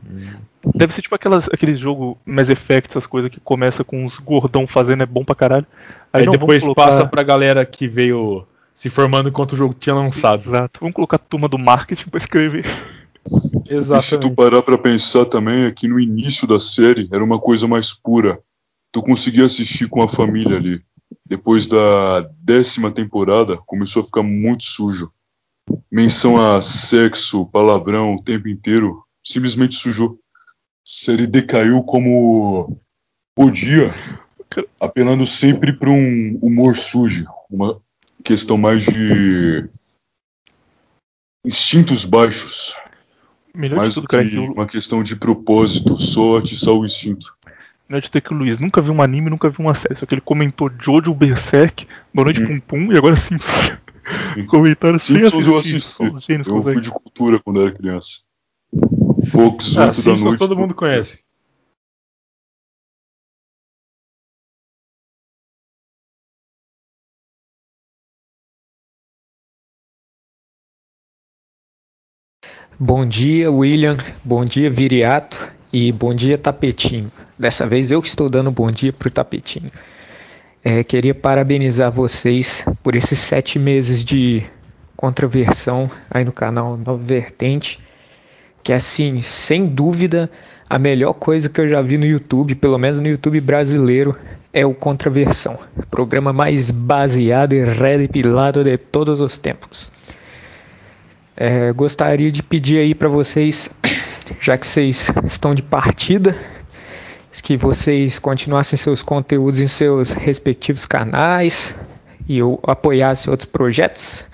Deve 0.75 0.93
ser 0.93 1.01
tipo 1.03 1.15
aquelas, 1.15 1.49
aqueles 1.49 1.79
jogo 1.79 2.19
Mass 2.27 2.51
Effect, 2.51 2.91
essas 2.91 3.07
coisas 3.07 3.31
que 3.31 3.41
começa 3.41 3.83
com 3.85 4.05
uns 4.05 4.19
gordão 4.19 4.67
fazendo, 4.67 5.03
é 5.03 5.07
bom 5.07 5.25
pra 5.25 5.35
caralho. 5.35 5.67
Aí 6.13 6.27
não, 6.27 6.33
depois 6.33 6.63
colocar- 6.63 6.87
passa 6.87 7.07
pra 7.07 7.23
galera 7.23 7.65
que 7.65 7.87
veio 7.89 8.45
se 8.75 8.91
formando 8.91 9.29
enquanto 9.29 9.53
o 9.53 9.57
jogo 9.57 9.73
tinha 9.73 9.95
lançado. 9.95 10.51
Exato. 10.51 10.81
Vamos 10.81 10.95
colocar 10.95 11.17
a 11.17 11.21
turma 11.21 11.49
do 11.49 11.59
marketing 11.59 12.09
pra 12.11 12.19
escrever. 12.19 12.67
E 13.71 14.01
se 14.01 14.19
tu 14.19 14.35
parar 14.35 14.63
pra 14.63 14.77
pensar 14.79 15.25
também, 15.27 15.65
é 15.67 15.71
que 15.71 15.87
no 15.87 16.01
início 16.01 16.47
da 16.49 16.59
série 16.59 17.09
era 17.13 17.23
uma 17.23 17.39
coisa 17.39 17.69
mais 17.69 17.93
pura. 17.93 18.41
Tu 18.93 19.01
conseguia 19.03 19.45
assistir 19.45 19.89
com 19.89 20.03
a 20.03 20.09
família 20.09 20.57
ali. 20.57 20.83
Depois 21.25 21.69
da 21.69 22.27
décima 22.43 22.91
temporada, 22.91 23.57
começou 23.67 24.03
a 24.03 24.07
ficar 24.07 24.23
muito 24.23 24.65
sujo. 24.65 25.13
Menção 25.91 26.37
a 26.37 26.63
sexo, 26.63 27.47
palavrão 27.47 28.15
o 28.15 28.23
tempo 28.23 28.49
inteiro, 28.49 29.05
simplesmente 29.25 29.75
sujou. 29.75 30.13
A 30.13 30.83
série 30.85 31.27
decaiu 31.27 31.83
como 31.83 32.81
podia, 33.35 33.95
apelando 34.81 35.27
sempre 35.27 35.73
para 35.73 35.91
um 35.91 36.39
humor 36.43 36.77
sujo, 36.77 37.27
uma 37.51 37.81
questão 38.23 38.57
mais 38.57 38.85
de 38.85 39.69
instintos 41.45 42.05
baixos. 42.05 42.77
Melhor 43.55 43.79
Mais 43.79 43.95
do 43.95 44.07
que 44.07 44.19
que 44.23 44.39
o, 44.39 44.53
uma 44.53 44.67
questão 44.67 45.03
de 45.03 45.17
propósito, 45.17 45.97
só 46.01 46.39
atiçar 46.39 46.73
o 46.73 46.87
instinto. 46.87 47.35
melhor 47.89 48.01
de 48.01 48.11
ter 48.11 48.21
que 48.21 48.33
o 48.33 48.37
Luiz 48.37 48.59
nunca 48.61 48.81
viu 48.81 48.93
um 48.93 49.03
anime, 49.03 49.29
nunca 49.29 49.51
viu 49.51 49.61
uma 49.61 49.75
série. 49.75 49.97
Só 49.97 50.07
que 50.07 50.15
ele 50.15 50.21
comentou 50.21 50.71
Jojo 50.79 51.13
Berserk, 51.13 51.87
Boa 52.15 52.27
Noite 52.27 52.47
Pum 52.47 52.61
Pum 52.61 52.93
e 52.93 52.97
agora 52.97 53.17
Simpsons. 53.17 53.79
Comentário 54.49 54.99
sem 54.99 55.17
Simpsons 55.17 55.47
eu 55.47 55.59
assistir. 55.59 55.77
assisti. 55.79 56.33
Eu 56.49 56.63
fui 56.63 56.81
de 56.81 56.91
cultura 56.91 57.41
quando 57.43 57.61
era 57.63 57.73
criança. 57.73 58.21
Fox, 59.31 59.77
8 59.77 59.79
Ah, 59.79 59.87
da 59.87 59.93
Simpsons 59.93 60.23
noite. 60.23 60.39
todo 60.39 60.57
mundo 60.57 60.75
conhece. 60.75 61.23
Bom 72.79 73.07
dia, 73.07 73.51
William. 73.51 73.97
Bom 74.25 74.45
dia, 74.45 74.71
Viriato. 74.71 75.37
E 75.73 75.93
bom 75.93 76.15
dia, 76.15 76.37
Tapetinho. 76.39 77.13
Dessa 77.39 77.67
vez 77.67 77.91
eu 77.91 78.03
que 78.03 78.09
estou 78.09 78.29
dando 78.29 78.51
bom 78.51 78.71
dia 78.71 78.93
pro 78.93 79.11
Tapetinho. 79.11 79.71
É, 80.63 80.85
queria 80.85 81.15
parabenizar 81.15 81.91
vocês 81.91 82.65
por 82.83 82.95
esses 82.95 83.19
sete 83.19 83.59
meses 83.59 84.05
de 84.05 84.43
contraversão 84.95 85.91
aí 86.11 86.23
no 86.23 86.33
canal 86.33 86.77
Nova 86.77 87.03
Vertente. 87.03 87.81
Que 88.63 88.75
assim, 88.75 89.21
sem 89.21 89.67
dúvida, 89.67 90.31
a 90.69 90.79
melhor 90.79 91.15
coisa 91.15 91.49
que 91.49 91.59
eu 91.61 91.69
já 91.69 91.81
vi 91.81 91.97
no 91.97 92.05
YouTube, 92.05 92.55
pelo 92.55 92.77
menos 92.77 92.99
no 92.99 93.09
YouTube 93.09 93.41
brasileiro, 93.41 94.15
é 94.53 94.67
o 94.67 94.75
Contraversão. 94.75 95.59
Programa 95.91 96.31
mais 96.31 96.71
baseado 96.71 97.55
e 97.55 97.65
redepilado 97.65 98.63
de 98.63 98.77
todos 98.77 99.21
os 99.21 99.39
tempos. 99.39 99.91
É, 101.35 101.73
gostaria 101.73 102.31
de 102.31 102.43
pedir 102.43 102.81
aí 102.81 102.95
para 102.95 103.09
vocês, 103.09 103.75
já 104.39 104.59
que 104.59 104.67
vocês 104.67 105.07
estão 105.25 105.55
de 105.55 105.63
partida, 105.63 106.37
que 107.39 107.57
vocês 107.57 108.19
continuassem 108.19 108.77
seus 108.77 109.03
conteúdos 109.03 109.61
em 109.61 109.69
seus 109.69 110.11
respectivos 110.11 110.87
canais 110.87 111.75
e 112.27 112.39
eu 112.39 112.59
apoiasse 112.65 113.29
outros 113.29 113.49
projetos. 113.49 114.25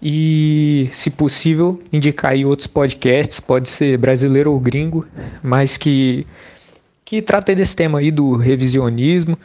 E, 0.00 0.88
se 0.92 1.10
possível, 1.10 1.80
indicar 1.92 2.32
aí 2.32 2.44
outros 2.44 2.66
podcasts, 2.66 3.38
pode 3.38 3.68
ser 3.68 3.96
brasileiro 3.96 4.52
ou 4.52 4.58
gringo, 4.58 5.06
mas 5.42 5.76
que, 5.76 6.26
que 7.04 7.22
tratem 7.22 7.54
desse 7.54 7.74
tema 7.74 8.00
aí 8.00 8.10
do 8.10 8.36
revisionismo, 8.36 9.38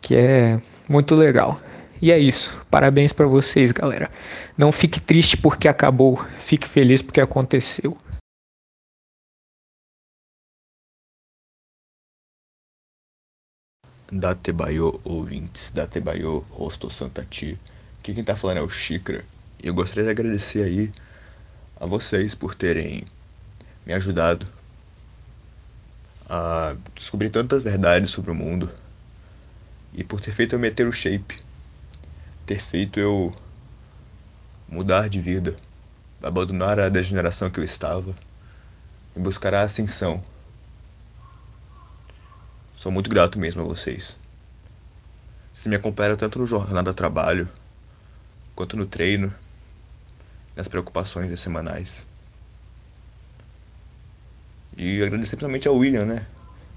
que 0.00 0.14
é 0.14 0.60
muito 0.88 1.14
legal. 1.14 1.58
E 2.00 2.12
é 2.12 2.18
isso. 2.18 2.58
Parabéns 2.70 3.12
para 3.12 3.26
vocês, 3.26 3.72
galera. 3.72 4.10
Não 4.56 4.70
fique 4.70 5.00
triste 5.00 5.36
porque 5.36 5.66
acabou, 5.68 6.22
fique 6.38 6.68
feliz 6.68 7.02
porque 7.02 7.20
aconteceu. 7.20 7.96
Datebayo 14.10 14.98
ouvintes, 15.04 15.70
Datebayo 15.70 16.38
Rosto 16.50 16.90
Santa 16.90 17.26
Ti. 17.28 17.58
Aqui 17.98 18.14
quem 18.14 18.24
tá 18.24 18.34
falando 18.34 18.58
é 18.58 18.62
o 18.62 18.68
Xícara. 18.70 19.22
E 19.62 19.66
eu 19.66 19.74
gostaria 19.74 20.04
de 20.04 20.10
agradecer 20.10 20.62
aí 20.62 20.90
a 21.78 21.84
vocês 21.84 22.34
por 22.34 22.54
terem 22.54 23.04
me 23.84 23.92
ajudado 23.92 24.46
a 26.26 26.74
descobrir 26.94 27.28
tantas 27.28 27.62
verdades 27.62 28.10
sobre 28.10 28.30
o 28.30 28.34
mundo 28.34 28.70
e 29.92 30.02
por 30.02 30.20
ter 30.20 30.32
feito 30.32 30.54
eu 30.54 30.58
meter 30.58 30.86
o 30.86 30.92
shape, 30.92 31.38
ter 32.46 32.60
feito 32.60 32.98
eu 32.98 33.34
mudar 34.66 35.08
de 35.08 35.20
vida, 35.20 35.54
abandonar 36.22 36.80
a 36.80 36.88
degeneração 36.88 37.50
que 37.50 37.60
eu 37.60 37.64
estava 37.64 38.14
e 39.14 39.20
buscar 39.20 39.52
a 39.52 39.62
ascensão. 39.62 40.22
Sou 42.78 42.92
muito 42.92 43.10
grato 43.10 43.40
mesmo 43.40 43.60
a 43.60 43.64
vocês. 43.64 44.16
Vocês 45.52 45.66
me 45.66 45.74
acompanharam 45.74 46.16
tanto 46.16 46.38
no 46.38 46.46
jornada 46.46 46.94
trabalho, 46.94 47.48
quanto 48.54 48.76
no 48.76 48.86
treino, 48.86 49.34
nas 50.54 50.68
preocupações 50.68 51.40
semanais. 51.40 52.06
E 54.76 55.02
agradecer 55.02 55.30
principalmente 55.30 55.66
ao 55.66 55.74
William, 55.74 56.04
né? 56.04 56.24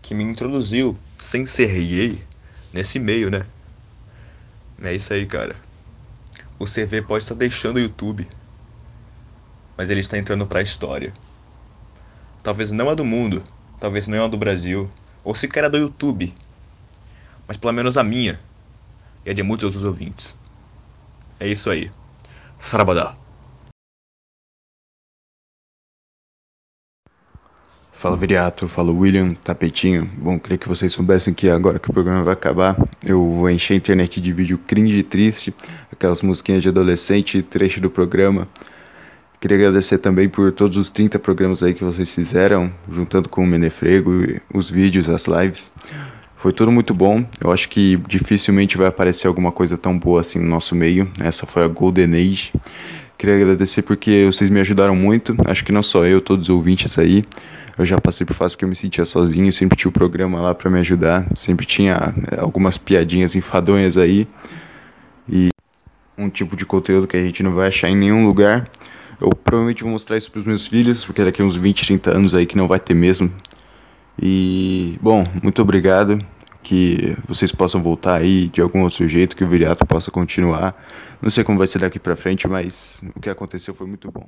Que 0.01 0.15
me 0.15 0.23
introduziu, 0.23 0.97
sem 1.19 1.45
ser 1.45 1.71
gay, 1.71 2.25
nesse 2.73 2.97
meio, 2.97 3.29
né? 3.29 3.45
É 4.81 4.95
isso 4.95 5.13
aí, 5.13 5.27
cara. 5.27 5.55
O 6.57 6.65
CV 6.65 7.03
pode 7.03 7.25
estar 7.25 7.35
deixando 7.35 7.77
o 7.77 7.79
YouTube, 7.79 8.27
mas 9.77 9.87
ele 9.91 9.99
está 9.99 10.17
entrando 10.17 10.47
para 10.47 10.61
a 10.61 10.63
história. 10.63 11.13
Talvez 12.41 12.71
não 12.71 12.89
a 12.89 12.95
do 12.95 13.05
mundo, 13.05 13.43
talvez 13.79 14.07
não 14.07 14.25
a 14.25 14.27
do 14.27 14.39
Brasil, 14.39 14.89
ou 15.23 15.35
sequer 15.35 15.65
a 15.65 15.69
do 15.69 15.77
YouTube, 15.77 16.33
mas 17.47 17.57
pelo 17.57 17.73
menos 17.73 17.97
a 17.97 18.03
minha 18.03 18.39
e 19.25 19.29
a 19.29 19.33
de 19.33 19.43
muitos 19.43 19.65
outros 19.65 19.83
ouvintes. 19.83 20.37
É 21.39 21.47
isso 21.47 21.69
aí. 21.69 21.91
Sarabadá. 22.57 23.15
Fala 28.01 28.17
Viriato, 28.17 28.67
fala 28.67 28.91
William, 28.91 29.35
Tapetinho. 29.35 30.09
Bom, 30.17 30.39
queria 30.39 30.57
que 30.57 30.67
vocês 30.67 30.91
soubessem 30.91 31.35
que 31.35 31.47
agora 31.47 31.77
que 31.77 31.87
o 31.87 31.93
programa 31.93 32.23
vai 32.23 32.33
acabar, 32.33 32.75
eu 33.05 33.23
vou 33.23 33.47
encher 33.47 33.75
a 33.75 33.77
internet 33.77 34.19
de 34.19 34.33
vídeo 34.33 34.57
cringe 34.57 34.97
e 34.97 35.03
triste, 35.03 35.53
aquelas 35.91 36.23
musiquinhas 36.23 36.63
de 36.63 36.69
adolescente, 36.69 37.43
trecho 37.43 37.79
do 37.79 37.91
programa. 37.91 38.47
Queria 39.41 39.57
agradecer 39.57 39.97
também 39.97 40.29
por 40.29 40.51
todos 40.51 40.77
os 40.77 40.91
30 40.91 41.17
programas 41.17 41.63
aí 41.63 41.73
que 41.73 41.83
vocês 41.83 42.11
fizeram, 42.11 42.71
juntando 42.87 43.27
com 43.27 43.43
o 43.43 43.47
Menefrego, 43.47 44.11
os 44.53 44.69
vídeos, 44.69 45.09
as 45.09 45.25
lives. 45.25 45.71
Foi 46.37 46.53
tudo 46.53 46.71
muito 46.71 46.93
bom. 46.93 47.25
Eu 47.43 47.51
acho 47.51 47.67
que 47.67 47.97
dificilmente 48.07 48.77
vai 48.77 48.85
aparecer 48.85 49.27
alguma 49.27 49.51
coisa 49.51 49.79
tão 49.79 49.97
boa 49.97 50.21
assim 50.21 50.37
no 50.37 50.47
nosso 50.47 50.75
meio. 50.75 51.11
Essa 51.19 51.47
foi 51.47 51.63
a 51.63 51.67
Golden 51.67 52.13
Age. 52.13 52.53
Queria 53.17 53.35
agradecer 53.35 53.81
porque 53.81 54.25
vocês 54.27 54.47
me 54.51 54.59
ajudaram 54.59 54.95
muito. 54.95 55.35
Acho 55.45 55.65
que 55.65 55.71
não 55.71 55.81
só 55.81 56.05
eu, 56.05 56.21
todos 56.21 56.47
os 56.47 56.55
ouvintes 56.55 56.99
aí. 56.99 57.25
Eu 57.75 57.83
já 57.83 57.99
passei 57.99 58.27
por 58.27 58.35
fase 58.35 58.55
que 58.55 58.63
eu 58.63 58.69
me 58.69 58.75
sentia 58.75 59.07
sozinho, 59.07 59.51
sempre 59.51 59.75
tinha 59.75 59.89
o 59.89 59.91
programa 59.91 60.39
lá 60.39 60.53
para 60.53 60.69
me 60.69 60.79
ajudar, 60.81 61.25
sempre 61.35 61.65
tinha 61.65 62.13
eh, 62.31 62.39
algumas 62.39 62.77
piadinhas 62.77 63.35
enfadonhas 63.35 63.97
aí 63.97 64.27
e 65.27 65.49
um 66.15 66.29
tipo 66.29 66.55
de 66.55 66.63
conteúdo 66.63 67.07
que 67.07 67.17
a 67.17 67.23
gente 67.23 67.41
não 67.41 67.55
vai 67.55 67.69
achar 67.69 67.89
em 67.89 67.95
nenhum 67.95 68.27
lugar. 68.27 68.69
Eu 69.21 69.29
provavelmente 69.29 69.83
vou 69.83 69.91
mostrar 69.91 70.17
isso 70.17 70.31
pros 70.31 70.45
meus 70.45 70.67
filhos, 70.67 71.05
porque 71.05 71.23
daqui 71.23 71.43
a 71.43 71.45
uns 71.45 71.55
20, 71.55 71.85
30 71.85 72.09
anos 72.09 72.33
aí 72.33 72.47
que 72.47 72.57
não 72.57 72.67
vai 72.67 72.79
ter 72.79 72.95
mesmo. 72.95 73.31
E, 74.19 74.97
bom, 74.99 75.23
muito 75.43 75.61
obrigado. 75.61 76.17
Que 76.63 77.15
vocês 77.27 77.51
possam 77.51 77.83
voltar 77.83 78.15
aí 78.15 78.47
de 78.47 78.61
algum 78.61 78.81
outro 78.81 79.07
jeito, 79.07 79.35
que 79.35 79.43
o 79.43 79.47
Viriato 79.47 79.85
possa 79.85 80.09
continuar. 80.09 80.75
Não 81.21 81.29
sei 81.29 81.43
como 81.43 81.59
vai 81.59 81.67
ser 81.67 81.79
daqui 81.79 81.99
pra 81.99 82.15
frente, 82.15 82.47
mas 82.47 82.99
o 83.15 83.19
que 83.19 83.29
aconteceu 83.29 83.75
foi 83.75 83.85
muito 83.85 84.11
bom. 84.11 84.27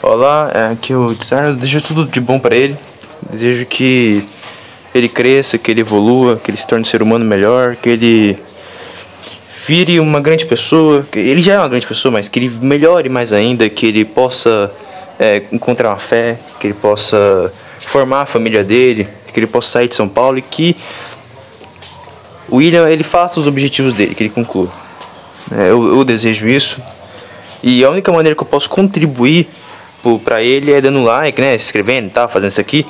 Olá, 0.00 0.52
é, 0.54 0.72
aqui 0.72 0.92
é 0.92 0.96
o 0.96 1.12
Tsar. 1.16 1.46
Eu 1.46 1.54
desejo 1.56 1.82
tudo 1.82 2.06
de 2.06 2.20
bom 2.20 2.38
para 2.38 2.54
ele. 2.54 2.76
Desejo 3.30 3.66
que 3.66 4.22
ele 4.94 5.08
cresça, 5.08 5.58
que 5.58 5.70
ele 5.70 5.80
evolua, 5.80 6.36
que 6.42 6.50
ele 6.50 6.56
se 6.56 6.66
torne 6.66 6.82
um 6.82 6.88
ser 6.88 7.02
humano 7.02 7.24
melhor, 7.24 7.74
que 7.74 7.88
ele 7.88 8.38
vire 9.66 9.98
uma 9.98 10.20
grande 10.20 10.46
pessoa. 10.46 11.04
Ele 11.14 11.42
já 11.42 11.54
é 11.54 11.58
uma 11.58 11.68
grande 11.68 11.86
pessoa, 11.86 12.12
mas 12.12 12.28
que 12.28 12.38
ele 12.38 12.50
melhore 12.60 13.08
mais 13.08 13.32
ainda, 13.32 13.68
que 13.68 13.86
ele 13.86 14.04
possa 14.04 14.70
é, 15.18 15.42
encontrar 15.50 15.90
uma 15.90 15.98
fé, 15.98 16.38
que 16.60 16.68
ele 16.68 16.74
possa 16.74 17.52
formar 17.80 18.22
a 18.22 18.26
família 18.26 18.62
dele, 18.62 19.08
que 19.32 19.40
ele 19.40 19.48
possa 19.48 19.68
sair 19.68 19.88
de 19.88 19.96
São 19.96 20.08
Paulo 20.08 20.38
e 20.38 20.42
que 20.42 20.76
o 22.48 22.56
William 22.56 22.88
ele 22.88 23.02
faça 23.02 23.40
os 23.40 23.46
objetivos 23.46 23.92
dele, 23.92 24.14
que 24.14 24.22
ele 24.22 24.30
conclua. 24.30 24.70
É, 25.50 25.70
eu, 25.70 25.96
eu 25.96 26.04
desejo 26.04 26.46
isso. 26.46 26.80
E 27.62 27.84
a 27.84 27.90
única 27.90 28.12
maneira 28.12 28.36
que 28.36 28.42
eu 28.42 28.46
posso 28.46 28.68
contribuir 28.68 29.48
para 30.24 30.42
ele 30.42 30.70
é 30.70 30.80
dando 30.80 31.02
like, 31.02 31.40
né, 31.40 31.56
se 31.56 31.64
inscrevendo 31.64 32.08
e 32.08 32.10
tal, 32.10 32.28
fazendo 32.28 32.50
isso 32.50 32.60
aqui, 32.60 32.86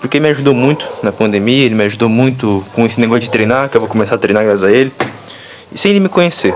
porque 0.00 0.20
me 0.20 0.28
ajudou 0.28 0.54
muito 0.54 0.86
na 1.02 1.12
pandemia, 1.12 1.64
ele 1.64 1.74
me 1.74 1.84
ajudou 1.84 2.08
muito 2.08 2.64
com 2.72 2.86
esse 2.86 3.00
negócio 3.00 3.22
de 3.22 3.30
treinar, 3.30 3.68
que 3.68 3.76
eu 3.76 3.80
vou 3.80 3.88
começar 3.88 4.14
a 4.14 4.18
treinar 4.18 4.44
graças 4.44 4.62
a 4.62 4.70
ele, 4.70 4.92
e 5.72 5.78
sem 5.78 5.90
ele 5.90 6.00
me 6.00 6.08
conhecer, 6.08 6.54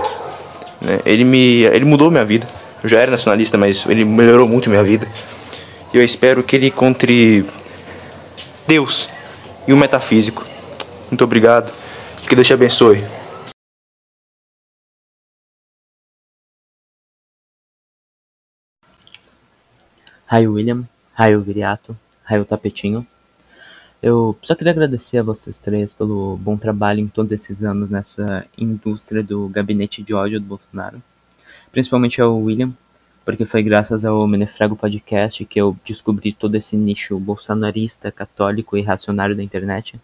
né, 0.81 0.99
ele 1.05 1.23
me, 1.23 1.63
ele 1.63 1.85
mudou 1.85 2.09
minha 2.09 2.25
vida, 2.25 2.47
eu 2.83 2.89
já 2.89 2.99
era 2.99 3.11
nacionalista, 3.11 3.57
mas 3.57 3.85
ele 3.87 4.05
melhorou 4.05 4.47
muito 4.47 4.69
minha 4.69 4.83
vida, 4.83 5.07
e 5.93 5.97
eu 5.97 6.03
espero 6.03 6.43
que 6.43 6.55
ele 6.55 6.67
encontre 6.67 7.45
Deus 8.67 9.09
e 9.67 9.73
o 9.73 9.77
metafísico. 9.77 10.43
Muito 11.09 11.23
obrigado, 11.23 11.71
que 12.27 12.35
Deus 12.35 12.47
te 12.47 12.53
abençoe. 12.53 13.03
Raio 20.25 20.53
William, 20.53 20.83
Raio 21.13 21.43
Viriato, 21.43 21.95
Raio 22.23 22.43
Tapetinho. 22.43 23.05
Eu 24.03 24.37
só 24.41 24.53
queria 24.53 24.73
agradecer 24.73 25.19
a 25.19 25.23
vocês 25.23 25.57
três 25.59 25.93
pelo 25.93 26.35
bom 26.35 26.57
trabalho 26.57 26.99
em 26.99 27.07
todos 27.07 27.31
esses 27.31 27.63
anos 27.63 27.89
nessa 27.89 28.45
indústria 28.57 29.23
do 29.23 29.47
gabinete 29.47 30.03
de 30.03 30.13
ódio 30.13 30.41
do 30.41 30.45
Bolsonaro. 30.45 31.01
Principalmente 31.71 32.21
ao 32.21 32.37
William, 32.37 32.73
porque 33.23 33.45
foi 33.45 33.63
graças 33.63 34.03
ao 34.03 34.27
Menefrego 34.27 34.75
Podcast 34.75 35.45
que 35.45 35.57
eu 35.57 35.77
descobri 35.85 36.33
todo 36.33 36.55
esse 36.55 36.75
nicho 36.75 37.17
bolsonarista, 37.17 38.11
católico 38.11 38.75
e 38.75 38.81
reacionário 38.81 39.37
da 39.37 39.41
internet. 39.41 39.95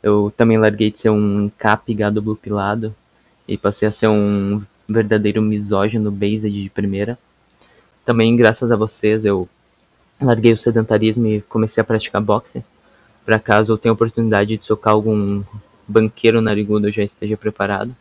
Eu 0.00 0.32
também 0.36 0.56
larguei 0.56 0.92
de 0.92 0.98
ser 1.00 1.10
um 1.10 1.50
cap 1.58 1.92
gado 1.92 2.22
blue 2.22 2.36
pilado 2.36 2.94
e 3.48 3.58
passei 3.58 3.88
a 3.88 3.92
ser 3.92 4.06
um 4.06 4.62
verdadeiro 4.88 5.42
misógino 5.42 6.12
based 6.12 6.48
de 6.48 6.70
primeira. 6.70 7.18
Também 8.04 8.36
graças 8.36 8.70
a 8.70 8.76
vocês 8.76 9.24
eu 9.24 9.48
larguei 10.20 10.52
o 10.52 10.56
sedentarismo 10.56 11.26
e 11.26 11.40
comecei 11.40 11.80
a 11.80 11.84
praticar 11.84 12.22
boxe. 12.22 12.64
Para 13.24 13.38
caso 13.38 13.72
eu 13.72 13.78
tenha 13.78 13.92
oportunidade 13.92 14.56
de 14.56 14.64
socar 14.64 14.94
algum 14.94 15.42
banqueiro 15.86 16.40
narigudo 16.40 16.88
eu 16.88 16.92
já 16.92 17.02
esteja 17.02 17.36
preparado. 17.36 17.94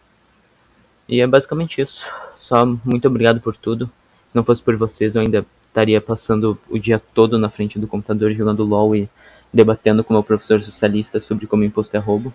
E 1.07 1.21
é 1.21 1.27
basicamente 1.27 1.81
isso. 1.81 2.05
Só 2.37 2.65
muito 2.65 3.07
obrigado 3.07 3.41
por 3.41 3.55
tudo. 3.55 3.85
Se 4.29 4.35
não 4.35 4.43
fosse 4.43 4.61
por 4.61 4.75
vocês, 4.75 5.15
eu 5.15 5.21
ainda 5.21 5.45
estaria 5.67 5.99
passando 5.99 6.57
o 6.69 6.77
dia 6.77 7.01
todo 7.13 7.37
na 7.37 7.49
frente 7.49 7.79
do 7.79 7.87
computador 7.87 8.31
jogando 8.33 8.63
LOL 8.63 8.95
e 8.95 9.09
debatendo 9.51 10.03
com 10.03 10.13
meu 10.13 10.23
professor 10.23 10.61
socialista 10.61 11.19
sobre 11.19 11.47
como 11.47 11.63
imposto 11.63 11.95
é 11.95 11.99
roubo. 11.99 12.33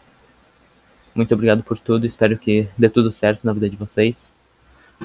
Muito 1.15 1.33
obrigado 1.33 1.63
por 1.63 1.79
tudo, 1.79 2.07
espero 2.07 2.37
que 2.37 2.69
dê 2.77 2.89
tudo 2.89 3.13
certo 3.13 3.45
na 3.45 3.53
vida 3.53 3.71
de 3.71 3.77
vocês. 3.77 4.35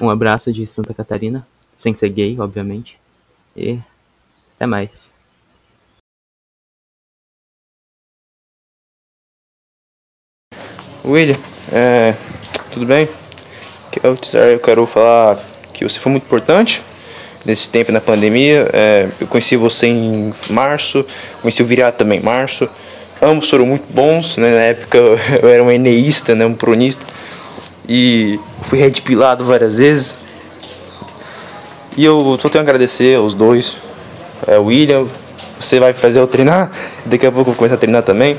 Um 0.00 0.10
abraço 0.10 0.52
de 0.52 0.66
Santa 0.66 0.92
Catarina, 0.92 1.46
sem 1.76 1.94
ser 1.94 2.08
gay, 2.08 2.38
obviamente. 2.40 2.98
E 3.56 3.78
até 4.56 4.66
mais. 4.66 5.12
William, 11.04 11.36
é, 11.72 12.14
tudo 12.72 12.86
bem? 12.86 13.08
Eu, 14.02 14.16
quero 14.62 14.86
falar 14.86 15.38
que 15.72 15.82
você 15.82 15.98
foi 15.98 16.12
muito 16.12 16.24
importante 16.24 16.82
nesse 17.44 17.68
tempo 17.68 17.90
na 17.90 18.00
pandemia. 18.00 18.68
É, 18.72 19.08
eu 19.20 19.26
conheci 19.26 19.56
você 19.56 19.86
em 19.86 20.32
março, 20.50 21.04
conheci 21.40 21.62
o 21.62 21.66
Viriato 21.66 21.98
também 21.98 22.20
em 22.20 22.22
março. 22.22 22.68
Ambos 23.22 23.48
foram 23.48 23.66
muito 23.66 23.92
bons, 23.92 24.36
né? 24.36 24.50
na 24.50 24.60
época 24.62 24.98
eu 25.42 25.48
era 25.48 25.62
um 25.62 25.70
eneísta, 25.70 26.34
né? 26.34 26.44
um 26.44 26.54
pronista, 26.54 27.04
e 27.88 28.38
fui 28.62 28.78
redpilado 28.78 29.44
várias 29.44 29.78
vezes. 29.78 30.16
E 31.96 32.04
eu 32.04 32.38
só 32.40 32.48
tenho 32.48 32.62
a 32.62 32.64
agradecer 32.64 33.16
aos 33.16 33.34
dois. 33.34 33.74
É, 34.46 34.58
William, 34.58 35.06
você 35.58 35.80
vai 35.80 35.92
fazer 35.92 36.20
eu 36.20 36.26
treinar, 36.26 36.70
daqui 37.04 37.26
a 37.26 37.32
pouco 37.32 37.50
eu 37.50 37.52
vou 37.52 37.54
começar 37.54 37.74
a 37.74 37.78
treinar 37.78 38.02
também. 38.02 38.36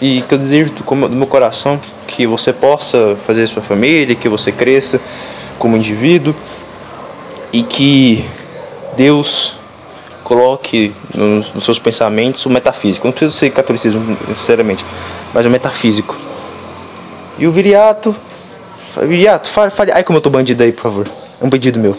E 0.00 0.22
que 0.22 0.34
eu 0.34 0.38
desejo 0.38 0.72
do 0.72 0.96
meu 0.96 1.26
coração 1.26 1.80
que 2.06 2.26
você 2.26 2.52
possa 2.52 3.16
fazer 3.26 3.46
sua 3.46 3.62
família, 3.62 4.14
que 4.14 4.28
você 4.28 4.52
cresça 4.52 5.00
como 5.58 5.76
indivíduo 5.76 6.34
e 7.52 7.62
que 7.62 8.24
Deus 8.96 9.54
coloque 10.22 10.92
nos, 11.14 11.54
nos, 11.54 11.64
seus 11.64 11.78
pensamentos 11.78 12.44
o 12.44 12.50
metafísico. 12.50 13.06
Não 13.06 13.12
precisa 13.12 13.38
ser 13.38 13.50
catolicismo 13.50 14.16
necessariamente, 14.28 14.84
mas 15.32 15.46
o 15.46 15.50
metafísico. 15.50 16.16
E 17.38 17.46
o 17.46 17.52
viriato. 17.52 18.14
Viriato, 19.02 19.48
fale, 19.48 19.70
fale. 19.70 19.92
Ai, 19.92 20.02
como 20.02 20.18
eu 20.18 20.22
tô 20.22 20.30
bandido 20.30 20.62
aí, 20.62 20.72
por 20.72 20.82
favor. 20.82 21.06
É 21.40 21.44
um 21.44 21.50
pedido 21.50 21.78
meu. 21.78 21.96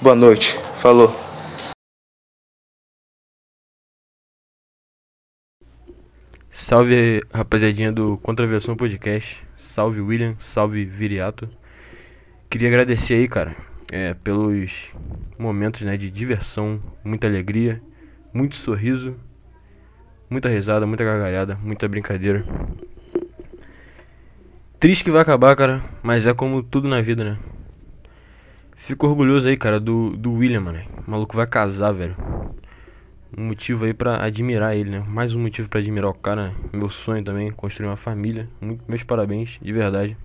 Boa 0.00 0.14
noite. 0.14 0.58
Falou. 0.82 1.23
Salve 6.66 7.22
rapaziadinha 7.30 7.92
do 7.92 8.16
Contraversão 8.16 8.74
Podcast. 8.74 9.44
Salve 9.54 10.00
William, 10.00 10.34
salve 10.40 10.82
Viriato. 10.82 11.46
Queria 12.48 12.68
agradecer 12.68 13.16
aí, 13.16 13.28
cara, 13.28 13.54
é, 13.92 14.14
pelos 14.14 14.90
momentos 15.38 15.82
né, 15.82 15.98
de 15.98 16.10
diversão, 16.10 16.80
muita 17.04 17.26
alegria, 17.26 17.82
muito 18.32 18.56
sorriso, 18.56 19.14
muita 20.30 20.48
risada, 20.48 20.86
muita 20.86 21.04
gargalhada, 21.04 21.54
muita 21.54 21.86
brincadeira. 21.86 22.42
Triste 24.80 25.04
que 25.04 25.10
vai 25.10 25.20
acabar, 25.20 25.54
cara, 25.54 25.84
mas 26.02 26.26
é 26.26 26.32
como 26.32 26.62
tudo 26.62 26.88
na 26.88 27.02
vida, 27.02 27.24
né? 27.24 27.38
Fico 28.74 29.06
orgulhoso 29.06 29.48
aí, 29.48 29.56
cara, 29.58 29.78
do, 29.78 30.16
do 30.16 30.32
William, 30.32 30.62
mano. 30.62 30.80
O 31.06 31.10
maluco 31.10 31.36
vai 31.36 31.46
casar, 31.46 31.92
velho 31.92 32.16
um 33.36 33.46
motivo 33.46 33.84
aí 33.84 33.92
para 33.92 34.24
admirar 34.24 34.76
ele, 34.76 34.90
né? 34.90 35.04
Mais 35.06 35.34
um 35.34 35.40
motivo 35.40 35.68
para 35.68 35.80
admirar 35.80 36.10
o 36.10 36.14
cara. 36.14 36.48
Né? 36.48 36.54
Meu 36.72 36.88
sonho 36.88 37.22
também, 37.24 37.50
construir 37.50 37.86
uma 37.88 37.96
família. 37.96 38.48
Muito, 38.60 38.84
meus 38.88 39.02
parabéns, 39.02 39.58
de 39.60 39.72
verdade. 39.72 40.16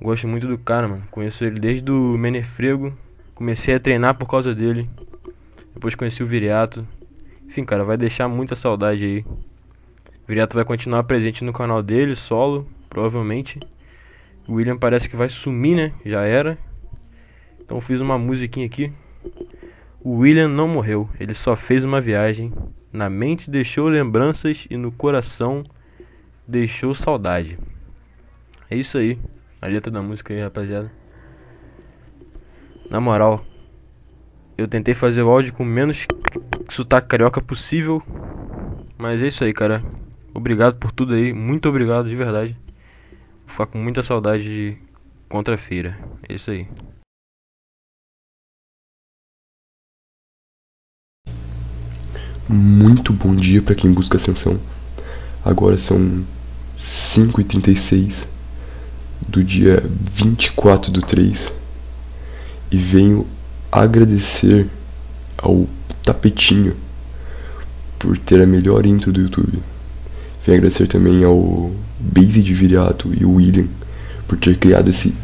Gosto 0.00 0.26
muito 0.26 0.46
do 0.46 0.58
cara, 0.58 0.88
mano. 0.88 1.04
Conheço 1.10 1.44
ele 1.44 1.60
desde 1.60 1.90
o 1.90 2.16
Menefrego. 2.18 2.96
Comecei 3.34 3.74
a 3.74 3.80
treinar 3.80 4.16
por 4.16 4.26
causa 4.26 4.54
dele. 4.54 4.88
Depois 5.74 5.94
conheci 5.94 6.22
o 6.22 6.26
Viriato. 6.26 6.86
Enfim, 7.46 7.64
cara, 7.64 7.84
vai 7.84 7.96
deixar 7.96 8.28
muita 8.28 8.56
saudade 8.56 9.04
aí. 9.04 9.24
O 10.24 10.28
Viriato 10.28 10.56
vai 10.56 10.64
continuar 10.64 11.04
presente 11.04 11.44
no 11.44 11.52
canal 11.52 11.82
dele, 11.82 12.16
solo, 12.16 12.66
provavelmente. 12.88 13.58
O 14.48 14.54
William 14.54 14.76
parece 14.76 15.08
que 15.08 15.16
vai 15.16 15.28
sumir, 15.28 15.76
né? 15.76 15.92
Já 16.04 16.22
era. 16.22 16.56
Então 17.60 17.80
fiz 17.80 18.00
uma 18.00 18.18
musiquinha 18.18 18.66
aqui. 18.66 18.92
William 20.08 20.48
não 20.48 20.68
morreu, 20.68 21.10
ele 21.18 21.34
só 21.34 21.56
fez 21.56 21.82
uma 21.82 22.00
viagem. 22.00 22.54
Na 22.92 23.10
mente 23.10 23.50
deixou 23.50 23.88
lembranças 23.88 24.66
e 24.70 24.76
no 24.76 24.92
coração 24.92 25.64
deixou 26.46 26.94
saudade. 26.94 27.58
É 28.70 28.76
isso 28.76 28.98
aí, 28.98 29.18
a 29.60 29.66
letra 29.66 29.90
da 29.90 30.00
música 30.00 30.32
aí, 30.32 30.40
rapaziada. 30.40 30.92
Na 32.88 33.00
moral, 33.00 33.44
eu 34.56 34.68
tentei 34.68 34.94
fazer 34.94 35.22
o 35.22 35.28
áudio 35.28 35.52
com 35.52 35.64
menos 35.64 36.06
sotaque 36.70 37.08
carioca 37.08 37.40
possível. 37.40 38.00
Mas 38.96 39.20
é 39.22 39.26
isso 39.26 39.42
aí, 39.42 39.52
cara. 39.52 39.82
Obrigado 40.32 40.76
por 40.76 40.92
tudo 40.92 41.14
aí, 41.14 41.32
muito 41.32 41.68
obrigado 41.68 42.08
de 42.08 42.14
verdade. 42.14 42.56
Vou 43.44 43.48
ficar 43.48 43.66
com 43.66 43.78
muita 43.78 44.02
saudade 44.02 44.44
de 44.44 44.78
contra-feira. 45.28 45.98
É 46.28 46.34
isso 46.34 46.50
aí. 46.50 46.68
Muito 52.48 53.12
bom 53.12 53.34
dia 53.34 53.60
para 53.60 53.74
quem 53.74 53.92
busca 53.92 54.18
ascensão. 54.18 54.56
Agora 55.44 55.76
são 55.78 56.24
5h36 56.78 58.24
do 59.26 59.42
dia 59.42 59.82
24 60.14 60.92
do 60.92 61.02
3 61.02 61.52
e 62.70 62.76
venho 62.76 63.26
agradecer 63.72 64.68
ao 65.36 65.66
Tapetinho 66.04 66.76
por 67.98 68.16
ter 68.16 68.40
a 68.40 68.46
melhor 68.46 68.86
intro 68.86 69.12
do 69.12 69.20
YouTube. 69.20 69.58
Venho 70.44 70.58
agradecer 70.58 70.86
também 70.86 71.24
ao 71.24 71.72
Base 71.98 72.44
de 72.44 72.54
Viriato 72.54 73.12
e 73.12 73.24
o 73.24 73.34
William 73.34 73.66
por 74.28 74.38
ter 74.38 74.56
criado 74.56 74.88
esse 74.88 75.16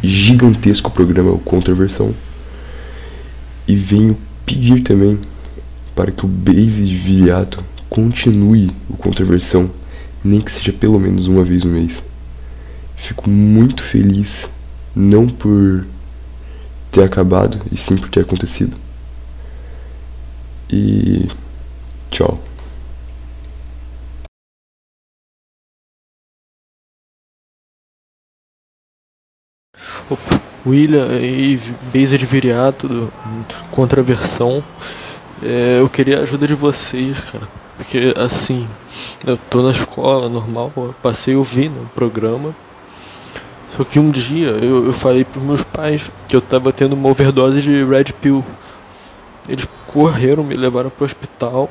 gigantesco 0.00 0.92
programa 0.92 1.36
Contraversão. 1.38 2.14
E 3.66 3.74
venho 3.74 4.16
pedir 4.46 4.82
também 4.84 5.18
para 5.98 6.12
que 6.12 6.24
o 6.24 6.28
base 6.28 6.86
de 6.86 6.94
Viriato 6.94 7.60
continue 7.90 8.70
o 8.88 8.96
Contraversão, 8.96 9.68
nem 10.22 10.40
que 10.40 10.52
seja 10.52 10.72
pelo 10.72 10.96
menos 10.96 11.26
uma 11.26 11.42
vez 11.42 11.64
no 11.64 11.72
mês. 11.72 12.04
Fico 12.94 13.28
muito 13.28 13.82
feliz, 13.82 14.48
não 14.94 15.26
por 15.26 15.84
ter 16.92 17.02
acabado, 17.02 17.60
e 17.72 17.76
sim 17.76 17.96
por 17.96 18.08
ter 18.10 18.20
acontecido. 18.20 18.76
E 20.70 21.28
tchau. 22.12 22.40
Opa, 30.08 30.40
William 30.64 31.08
e 31.20 31.58
Base 31.92 32.16
de 32.16 32.24
Viriato, 32.24 33.12
Contraversão. 33.72 34.62
É, 35.42 35.78
eu 35.80 35.88
queria 35.88 36.18
a 36.18 36.22
ajuda 36.22 36.46
de 36.46 36.54
vocês, 36.54 37.20
cara. 37.20 37.46
Porque 37.76 38.12
assim, 38.16 38.68
eu 39.26 39.36
tô 39.36 39.62
na 39.62 39.70
escola 39.70 40.28
normal, 40.28 40.72
passei 41.02 41.34
a 41.34 41.38
ouvir 41.38 41.70
no 41.70 41.86
programa. 41.94 42.54
Só 43.76 43.84
que 43.84 44.00
um 44.00 44.10
dia 44.10 44.48
eu, 44.48 44.86
eu 44.86 44.92
falei 44.92 45.24
pros 45.24 45.44
meus 45.44 45.62
pais 45.62 46.10
que 46.26 46.34
eu 46.34 46.40
tava 46.40 46.72
tendo 46.72 46.94
uma 46.94 47.08
overdose 47.08 47.62
de 47.62 47.84
Red 47.84 48.12
Pill. 48.20 48.44
Eles 49.48 49.68
correram, 49.86 50.42
me 50.42 50.54
levaram 50.54 50.90
pro 50.90 51.06
hospital. 51.06 51.70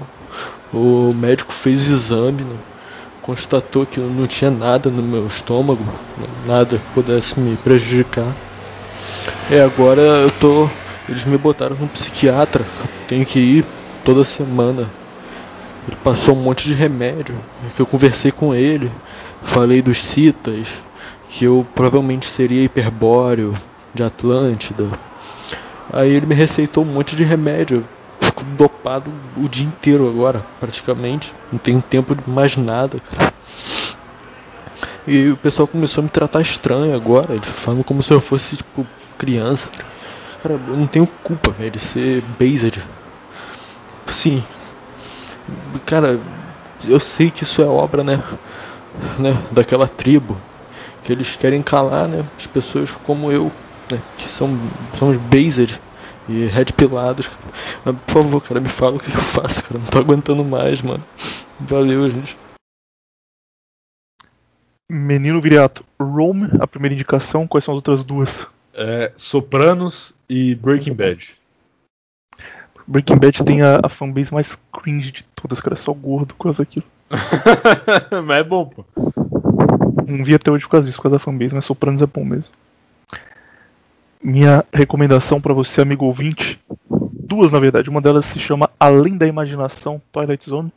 O 0.73 1.13
médico 1.13 1.53
fez 1.53 1.89
o 1.89 1.93
exame, 1.93 2.43
né? 2.43 2.55
constatou 3.27 3.85
que 3.85 3.99
não 3.99 4.25
tinha 4.25 4.49
nada 4.49 4.89
no 4.89 5.03
meu 5.03 5.27
estômago, 5.27 5.83
né? 6.17 6.27
nada 6.45 6.77
que 6.77 6.93
pudesse 6.93 7.37
me 7.37 7.57
prejudicar. 7.57 8.33
E 9.51 9.59
agora 9.59 10.01
eu 10.01 10.31
tô 10.31 10.69
eles 11.09 11.25
me 11.25 11.37
botaram 11.37 11.75
num 11.75 11.87
psiquiatra. 11.87 12.65
Tenho 13.07 13.25
que 13.25 13.39
ir 13.39 13.65
toda 14.03 14.23
semana. 14.23 14.87
Ele 15.87 15.97
passou 16.03 16.35
um 16.35 16.41
monte 16.41 16.65
de 16.65 16.73
remédio. 16.73 17.35
Eu 17.77 17.85
conversei 17.85 18.31
com 18.31 18.53
ele, 18.53 18.91
falei 19.41 19.81
dos 19.81 20.03
citas, 20.03 20.81
que 21.29 21.45
eu 21.45 21.65
provavelmente 21.73 22.25
seria 22.25 22.63
hiperbóreo 22.63 23.53
de 23.93 24.03
Atlântida. 24.03 24.89
Aí 25.91 26.11
ele 26.11 26.25
me 26.25 26.35
receitou 26.35 26.83
um 26.83 26.87
monte 26.87 27.15
de 27.15 27.23
remédio. 27.23 27.85
Fico 28.19 28.43
dopado 28.43 29.11
o 29.37 29.47
dia 29.47 29.65
inteiro 29.65 30.09
agora, 30.09 30.45
praticamente. 30.59 31.33
Não 31.51 31.57
tenho 31.57 31.81
tempo 31.81 32.15
de 32.15 32.29
mais 32.29 32.57
nada, 32.57 32.99
cara. 32.99 33.33
E 35.07 35.29
o 35.29 35.37
pessoal 35.37 35.67
começou 35.67 36.01
a 36.01 36.03
me 36.03 36.09
tratar 36.09 36.41
estranho 36.41 36.93
agora. 36.93 37.33
Eles 37.33 37.47
falam 37.47 37.81
como 37.81 38.03
se 38.03 38.13
eu 38.13 38.19
fosse, 38.19 38.57
tipo, 38.57 38.85
criança. 39.17 39.69
Cara, 40.41 40.53
eu 40.53 40.77
não 40.77 40.87
tenho 40.87 41.07
culpa, 41.23 41.51
velho, 41.51 41.71
de 41.71 41.79
ser 41.79 42.21
based. 42.39 42.85
Sim. 44.07 44.43
Cara, 45.85 46.19
eu 46.87 46.99
sei 46.99 47.31
que 47.31 47.43
isso 47.43 47.61
é 47.61 47.65
obra, 47.65 48.03
né? 48.03 48.21
né? 49.17 49.37
Daquela 49.51 49.87
tribo. 49.87 50.37
Que 51.01 51.11
eles 51.11 51.35
querem 51.35 51.61
calar, 51.61 52.07
né? 52.07 52.23
As 52.37 52.47
pessoas 52.47 52.91
como 52.91 53.31
eu, 53.31 53.51
né? 53.91 53.99
Que 54.17 54.27
são, 54.27 54.49
somos 54.93 55.17
based 55.17 55.79
e 56.27 56.45
red 56.45 56.65
pilados. 56.75 57.31
Mas, 57.83 57.95
por 58.05 58.23
favor, 58.23 58.41
cara, 58.41 58.59
me 58.59 58.69
fala 58.69 58.97
o 58.97 58.99
que 58.99 59.07
eu 59.07 59.21
faço, 59.21 59.63
cara. 59.63 59.79
Não 59.79 59.87
tô 59.87 59.99
aguentando 59.99 60.43
mais, 60.43 60.81
mano. 60.81 61.03
Valeu, 61.59 62.09
gente. 62.09 62.37
Menino 64.89 65.41
Viriato, 65.41 65.83
Rome, 65.99 66.49
a 66.61 66.67
primeira 66.67 66.95
indicação, 66.95 67.45
quais 67.45 67.65
são 67.65 67.73
as 67.73 67.77
outras 67.77 68.03
duas? 68.05 68.47
É, 68.79 69.11
Sopranos 69.17 70.13
e 70.29 70.53
Breaking 70.53 70.93
Bad. 70.93 71.35
Breaking 72.85 73.17
Bad 73.17 73.43
tem 73.43 73.63
a, 73.63 73.79
a 73.81 73.89
fanbase 73.89 74.31
mais 74.31 74.47
cringe 74.71 75.11
de 75.11 75.23
todas, 75.35 75.59
cara, 75.59 75.73
é 75.73 75.77
só 75.77 75.91
gordo 75.91 76.35
por 76.35 76.43
causa 76.43 76.59
daquilo. 76.59 76.85
mas 78.23 78.37
é 78.37 78.43
bom, 78.43 78.67
pô. 78.67 78.85
Não 80.07 80.23
vi 80.23 80.35
até 80.35 80.51
hoje 80.51 80.63
por 80.65 80.71
causa 80.71 80.85
disso, 80.85 80.99
por 80.99 81.03
causa 81.03 81.17
da 81.17 81.23
fanbase, 81.23 81.55
mas 81.55 81.65
Sopranos 81.65 82.03
é 82.03 82.05
bom 82.05 82.23
mesmo. 82.23 82.51
Minha 84.23 84.63
recomendação 84.71 85.41
pra 85.41 85.55
você, 85.55 85.81
amigo 85.81 86.05
ouvinte, 86.05 86.59
duas 86.87 87.51
na 87.51 87.59
verdade. 87.59 87.89
Uma 87.89 87.99
delas 87.99 88.25
se 88.25 88.39
chama 88.39 88.69
Além 88.79 89.17
da 89.17 89.25
Imaginação, 89.25 89.99
Twilight 90.11 90.47
Zone. 90.47 90.71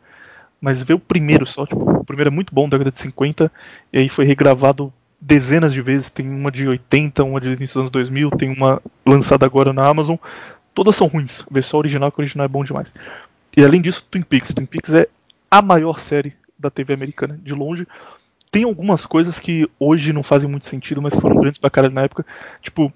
Mas 0.59 0.83
vê 0.83 0.95
o 0.95 0.99
primeiro 0.99 1.45
só, 1.45 1.67
tipo, 1.67 1.83
o 1.83 2.05
primeiro 2.05 2.31
é 2.31 2.35
muito 2.35 2.55
bom, 2.55 2.69
da 2.69 2.77
década 2.77 2.95
de 2.95 3.01
50, 3.01 3.51
e 3.93 3.99
aí 3.99 4.09
foi 4.09 4.25
regravado 4.25 4.93
dezenas 5.21 5.73
de 5.73 5.83
vezes. 5.83 6.11
Tem 6.11 6.29
uma 6.29 6.51
de 6.51 6.67
80, 6.67 7.23
uma 7.25 7.41
de 7.41 7.49
início 7.49 7.75
dos 7.75 7.77
anos 7.77 7.91
2000, 7.91 8.31
tem 8.31 8.51
uma 8.53 8.81
lançada 9.05 9.45
agora 9.45 9.73
na 9.73 9.87
Amazon. 9.87 10.17
Todas 10.75 10.97
são 10.97 11.07
ruins. 11.07 11.45
Vê 11.51 11.61
só 11.63 11.77
o 11.77 11.81
original, 11.81 12.11
que 12.11 12.19
o 12.19 12.23
original 12.23 12.45
é 12.45 12.49
bom 12.49 12.65
demais. 12.65 12.93
E 13.57 13.65
além 13.65 13.81
disso, 13.81 14.05
Twin 14.11 14.23
Peaks. 14.23 14.55
Twin 14.55 14.67
Peaks 14.67 14.95
é 14.95 15.09
a 15.51 15.61
maior 15.61 15.99
série 15.99 16.33
da 16.59 16.71
TV 16.71 16.95
americana, 16.95 17.39
de 17.43 17.53
longe. 17.53 17.87
Tem 18.51 18.65
algumas 18.65 19.07
coisas 19.07 19.39
que 19.39 19.69
hoje 19.79 20.13
não 20.13 20.23
fazem 20.23 20.49
muito 20.49 20.67
sentido, 20.67 21.03
mas 21.03 21.15
foram 21.15 21.37
grandes 21.37 21.59
pra 21.59 21.71
caralho 21.71 21.95
na 21.95 22.03
época. 22.03 22.25
Tipo, 22.61 22.93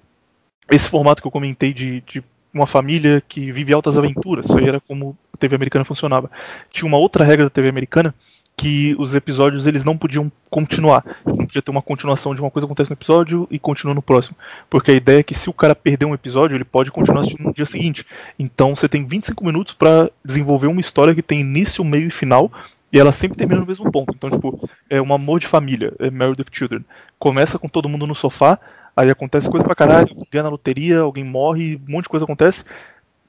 esse 0.69 0.89
formato 0.89 1.21
que 1.21 1.27
eu 1.27 1.31
comentei 1.31 1.73
de, 1.73 2.01
de 2.01 2.23
uma 2.53 2.65
família 2.65 3.21
que 3.27 3.51
vive 3.51 3.73
altas 3.73 3.97
aventuras. 3.97 4.45
Isso 4.45 4.57
aí 4.57 4.67
era 4.67 4.79
como 4.79 5.17
a 5.33 5.37
TV 5.37 5.55
americana 5.55 5.85
funcionava. 5.85 6.31
Tinha 6.71 6.87
uma 6.87 6.97
outra 6.97 7.25
regra 7.25 7.45
da 7.45 7.49
TV 7.49 7.69
americana 7.69 8.13
que 8.57 8.95
os 8.97 9.13
episódios 9.13 9.67
eles 9.67 9.83
não 9.83 9.97
podiam 9.97 10.31
continuar. 10.49 11.03
Não 11.25 11.45
podia 11.45 11.61
ter 11.61 11.71
uma 11.71 11.81
continuação 11.81 12.33
de 12.33 12.41
uma 12.41 12.49
coisa 12.49 12.65
acontece 12.65 12.89
no 12.89 12.95
episódio 12.95 13.47
e 13.51 13.59
continua 13.59 13.93
no 13.93 14.01
próximo. 14.01 14.37
Porque 14.69 14.91
a 14.91 14.95
ideia 14.95 15.19
é 15.19 15.23
que 15.23 15.33
se 15.33 15.49
o 15.49 15.53
cara 15.53 15.75
perder 15.75 16.05
um 16.05 16.13
episódio, 16.13 16.55
ele 16.55 16.63
pode 16.63 16.91
continuar 16.91 17.21
assistindo 17.21 17.45
no 17.45 17.53
dia 17.53 17.65
seguinte. 17.65 18.05
Então 18.39 18.75
você 18.75 18.87
tem 18.87 19.05
25 19.05 19.43
minutos 19.43 19.73
para 19.73 20.09
desenvolver 20.23 20.67
uma 20.67 20.79
história 20.79 21.13
que 21.13 21.21
tem 21.21 21.41
início, 21.41 21.83
meio 21.83 22.07
e 22.07 22.11
final. 22.11 22.51
E 22.93 22.99
ela 22.99 23.11
sempre 23.11 23.37
termina 23.37 23.59
no 23.59 23.67
mesmo 23.67 23.91
ponto. 23.91 24.13
Então, 24.15 24.29
tipo, 24.29 24.69
é 24.89 25.01
um 25.01 25.13
amor 25.13 25.41
de 25.41 25.47
família, 25.47 25.93
é 25.99 26.09
Married 26.09 26.39
with 26.39 26.47
Children. 26.49 26.85
Começa 27.19 27.59
com 27.59 27.67
todo 27.67 27.89
mundo 27.89 28.07
no 28.07 28.15
sofá, 28.15 28.57
aí 28.95 29.09
acontece 29.09 29.49
coisa 29.49 29.65
pra 29.65 29.75
caralho, 29.75 30.15
ganha 30.31 30.43
na 30.43 30.49
loteria, 30.49 30.99
alguém 30.99 31.23
morre, 31.23 31.75
um 31.75 31.91
monte 31.91 32.03
de 32.03 32.09
coisa 32.09 32.23
acontece. 32.23 32.63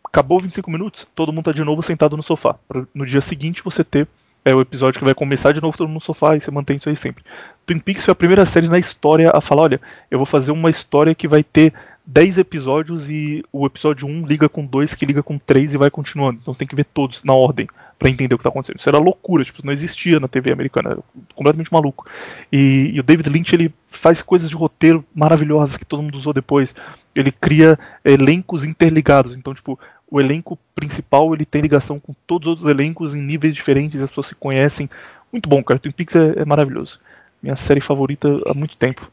Acabou 0.05 0.39
25 0.39 0.71
minutos, 0.71 1.05
todo 1.17 1.33
mundo 1.33 1.47
tá 1.47 1.53
de 1.53 1.65
novo 1.65 1.83
sentado 1.83 2.17
no 2.17 2.23
sofá. 2.23 2.55
Pra 2.69 2.85
no 2.95 3.05
dia 3.05 3.21
seguinte 3.21 3.61
você 3.65 3.83
ter 3.83 4.07
é, 4.47 4.55
o 4.55 4.61
episódio 4.61 5.01
que 5.01 5.05
vai 5.05 5.13
começar 5.13 5.51
de 5.51 5.61
novo 5.61 5.77
todo 5.77 5.89
mundo 5.89 5.97
no 5.97 6.01
sofá 6.01 6.37
e 6.37 6.41
você 6.41 6.53
mantém 6.53 6.77
isso 6.77 6.89
aí 6.89 6.95
sempre. 6.95 7.25
Twin 7.67 7.81
Peaks 7.81 8.05
foi 8.05 8.13
a 8.13 8.15
primeira 8.15 8.47
série 8.47 8.69
na 8.69 8.79
história 8.79 9.33
a 9.35 9.41
falar: 9.41 9.63
olha, 9.63 9.81
eu 10.09 10.21
vou 10.21 10.25
fazer 10.25 10.53
uma 10.53 10.71
história 10.71 11.17
que 11.17 11.27
vai 11.27 11.43
ter 11.43 11.75
10 12.07 12.39
episódios 12.39 13.11
e 13.11 13.45
o 13.53 13.67
episódio 13.67 14.07
1 14.07 14.25
liga 14.25 14.49
com 14.49 14.65
2, 14.65 14.95
que 14.95 15.05
liga 15.05 15.21
com 15.21 15.37
3 15.37 15.75
e 15.75 15.77
vai 15.77 15.91
continuando. 15.91 16.39
Então 16.41 16.55
você 16.55 16.59
tem 16.59 16.69
que 16.69 16.77
ver 16.77 16.85
todos 16.85 17.25
na 17.25 17.35
ordem 17.35 17.67
para 17.99 18.09
entender 18.09 18.37
o 18.37 18.39
que 18.39 18.45
tá 18.45 18.51
acontecendo. 18.51 18.79
Isso 18.79 18.89
era 18.89 18.99
loucura, 18.99 19.45
tipo, 19.45 19.67
não 19.67 19.73
existia 19.73 20.21
na 20.21 20.29
TV 20.29 20.53
americana, 20.53 20.91
era 20.91 21.01
completamente 21.35 21.73
maluco. 21.73 22.07
E, 22.53 22.93
e 22.95 23.01
o 23.01 23.03
David 23.03 23.29
Lynch 23.29 23.53
ele 23.53 23.75
faz 23.89 24.23
coisas 24.23 24.49
de 24.49 24.55
roteiro 24.55 25.05
maravilhosas 25.13 25.77
que 25.77 25.85
todo 25.85 26.05
mundo 26.05 26.19
usou 26.19 26.33
depois. 26.33 26.73
Ele 27.17 27.33
cria 27.33 27.77
elencos 28.05 28.63
interligados. 28.63 29.37
Então, 29.37 29.53
tipo, 29.53 29.77
o 30.11 30.21
elenco 30.21 30.59
principal 30.75 31.35
ele 31.35 31.45
tem 31.45 31.63
ligação 31.63 31.99
com 31.99 32.15
todos 32.27 32.47
os 32.47 32.51
outros 32.51 32.69
elencos 32.69 33.15
em 33.15 33.21
níveis 33.21 33.55
diferentes, 33.55 34.01
as 34.01 34.09
pessoas 34.09 34.29
se 34.29 34.35
conhecem. 34.35 34.89
Muito 35.33 35.49
bom, 35.49 35.63
cara. 35.63 35.81
Twin 35.81 35.93
Peaks 35.93 36.15
é, 36.15 36.41
é 36.41 36.45
maravilhoso. 36.45 37.01
Minha 37.43 37.57
série 37.57 37.81
favorita 37.81 38.29
há 38.47 38.55
muito 38.55 38.77
tempo. 38.77 39.11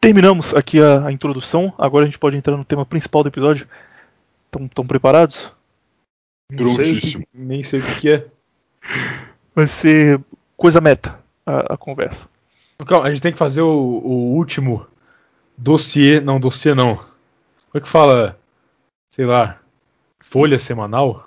Terminamos 0.00 0.54
aqui 0.54 0.80
a, 0.80 1.06
a, 1.06 1.12
introdução. 1.12 1.72
Agora 1.78 2.04
a 2.04 2.06
gente 2.06 2.18
pode 2.18 2.36
entrar 2.36 2.56
no 2.56 2.64
tema 2.64 2.84
principal 2.84 3.22
do 3.22 3.28
episódio. 3.28 3.66
Estão 4.54 4.86
preparados? 4.86 5.50
Sei, 6.76 7.26
nem 7.34 7.64
sei 7.64 7.80
o 7.80 7.96
que 7.96 8.10
é. 8.10 8.26
Vai 9.54 9.66
ser 9.66 10.20
coisa 10.56 10.80
meta 10.80 11.18
a, 11.44 11.74
a 11.74 11.76
conversa. 11.76 12.28
Calma, 12.86 13.06
a 13.06 13.10
gente 13.10 13.22
tem 13.22 13.32
que 13.32 13.38
fazer 13.38 13.62
o, 13.62 13.68
o, 13.68 14.36
último 14.36 14.86
dossiê. 15.56 16.20
Não, 16.20 16.38
dossiê 16.38 16.74
não. 16.74 16.94
Como 16.96 17.74
é 17.74 17.80
que 17.80 17.88
fala? 17.88 18.38
Sei 19.16 19.24
lá. 19.24 19.58
Folha 20.20 20.58
semanal? 20.58 21.26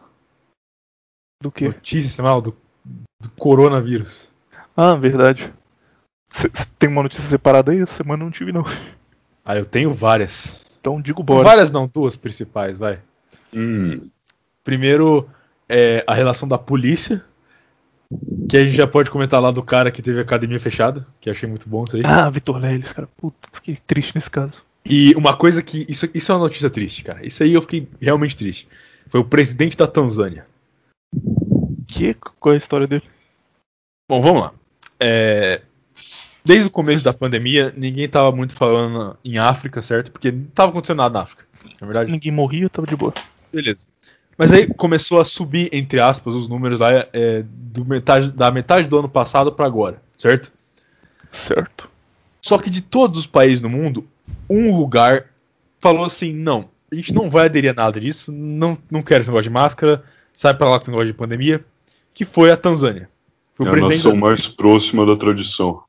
Do 1.41 1.51
que? 1.51 1.65
Notícia 1.65 2.07
semanal 2.11 2.39
do, 2.39 2.55
do 3.19 3.31
coronavírus. 3.31 4.29
Ah, 4.77 4.93
verdade. 4.93 5.51
Cê, 6.31 6.51
tem 6.77 6.87
uma 6.87 7.01
notícia 7.01 7.27
separada 7.27 7.71
aí? 7.71 7.81
Essa 7.81 7.95
semana 7.95 8.23
não 8.23 8.29
tive, 8.29 8.51
não. 8.51 8.63
Ah, 9.43 9.57
eu 9.57 9.65
tenho 9.65 9.91
várias. 9.91 10.63
Então 10.79 11.01
digo 11.01 11.23
bora. 11.23 11.43
Várias 11.43 11.71
não, 11.71 11.87
duas 11.87 12.15
principais, 12.15 12.77
vai. 12.77 13.01
Hum. 13.51 14.07
Primeiro, 14.63 15.27
é 15.67 16.03
a 16.05 16.13
relação 16.13 16.47
da 16.47 16.59
polícia. 16.59 17.25
Que 18.47 18.57
a 18.57 18.63
gente 18.63 18.77
já 18.77 18.85
pode 18.85 19.09
comentar 19.09 19.41
lá 19.41 19.49
do 19.49 19.63
cara 19.63 19.89
que 19.89 20.03
teve 20.03 20.19
a 20.19 20.21
academia 20.21 20.59
fechada, 20.59 21.07
que 21.19 21.27
achei 21.27 21.49
muito 21.49 21.67
bom 21.67 21.85
isso 21.85 21.95
aí. 21.95 22.03
Ah, 22.05 22.29
Vitor 22.29 22.57
Leles, 22.57 22.93
cara. 22.93 23.09
Puta, 23.17 23.49
fiquei 23.51 23.75
triste 23.75 24.13
nesse 24.13 24.29
caso. 24.29 24.68
E 24.85 25.13
uma 25.15 25.35
coisa 25.35 25.61
que. 25.61 25.85
Isso, 25.89 26.09
isso 26.13 26.31
é 26.31 26.35
uma 26.35 26.45
notícia 26.45 26.69
triste, 26.69 27.03
cara. 27.03 27.25
Isso 27.25 27.43
aí 27.43 27.53
eu 27.53 27.61
fiquei 27.61 27.87
realmente 27.99 28.35
triste. 28.37 28.67
Foi 29.07 29.19
o 29.19 29.25
presidente 29.25 29.77
da 29.77 29.87
Tanzânia. 29.87 30.45
Que? 31.87 32.13
Qual 32.39 32.53
é 32.53 32.55
a 32.55 32.57
história 32.57 32.87
dele? 32.87 33.03
Bom, 34.07 34.21
vamos 34.21 34.41
lá. 34.41 34.53
É, 34.99 35.61
desde 36.43 36.67
o 36.67 36.71
começo 36.71 37.03
da 37.03 37.13
pandemia, 37.13 37.73
ninguém 37.75 38.07
tava 38.07 38.31
muito 38.31 38.53
falando 38.53 39.17
em 39.23 39.37
África, 39.37 39.81
certo? 39.81 40.11
Porque 40.11 40.31
não 40.31 40.45
tava 40.45 40.71
acontecendo 40.71 40.97
nada 40.97 41.13
na 41.13 41.23
África. 41.23 41.45
Na 41.79 41.87
verdade. 41.87 42.11
Ninguém 42.11 42.31
morria, 42.31 42.69
tava 42.69 42.87
de 42.87 42.95
boa. 42.95 43.13
Beleza. 43.51 43.85
Mas 44.37 44.53
aí 44.53 44.67
começou 44.67 45.19
a 45.19 45.25
subir, 45.25 45.69
entre 45.73 45.99
aspas, 45.99 46.33
os 46.33 46.47
números 46.47 46.79
lá 46.79 47.05
é, 47.11 47.43
do 47.45 47.83
metade, 47.85 48.31
da 48.31 48.49
metade 48.49 48.87
do 48.87 48.97
ano 48.97 49.09
passado 49.09 49.51
para 49.51 49.65
agora, 49.65 50.01
certo? 50.17 50.51
Certo. 51.31 51.89
Só 52.41 52.57
que 52.57 52.69
de 52.69 52.81
todos 52.81 53.19
os 53.19 53.27
países 53.27 53.61
no 53.61 53.69
mundo, 53.69 54.07
um 54.49 54.75
lugar 54.75 55.25
falou 55.79 56.05
assim: 56.05 56.33
não, 56.33 56.69
a 56.91 56.95
gente 56.95 57.13
não 57.13 57.29
vai 57.29 57.45
aderir 57.45 57.71
a 57.71 57.73
nada 57.73 57.99
disso, 57.99 58.31
não, 58.31 58.77
não 58.89 59.01
quero 59.01 59.21
esse 59.21 59.29
negócio 59.29 59.43
de 59.43 59.49
máscara, 59.49 60.03
sai 60.33 60.53
pra 60.53 60.69
lá 60.69 60.77
com 60.77 60.83
esse 60.83 60.91
negócio 60.91 61.07
de 61.07 61.17
pandemia, 61.17 61.63
que 62.13 62.25
foi 62.25 62.51
a 62.51 62.57
Tanzânia. 62.57 63.09
Foi 63.53 63.67
é 63.67 63.69
a 63.69 63.75
nação 63.75 64.13
da... 64.13 64.17
mais 64.17 64.47
próxima 64.47 65.05
da 65.05 65.15
tradição. 65.15 65.83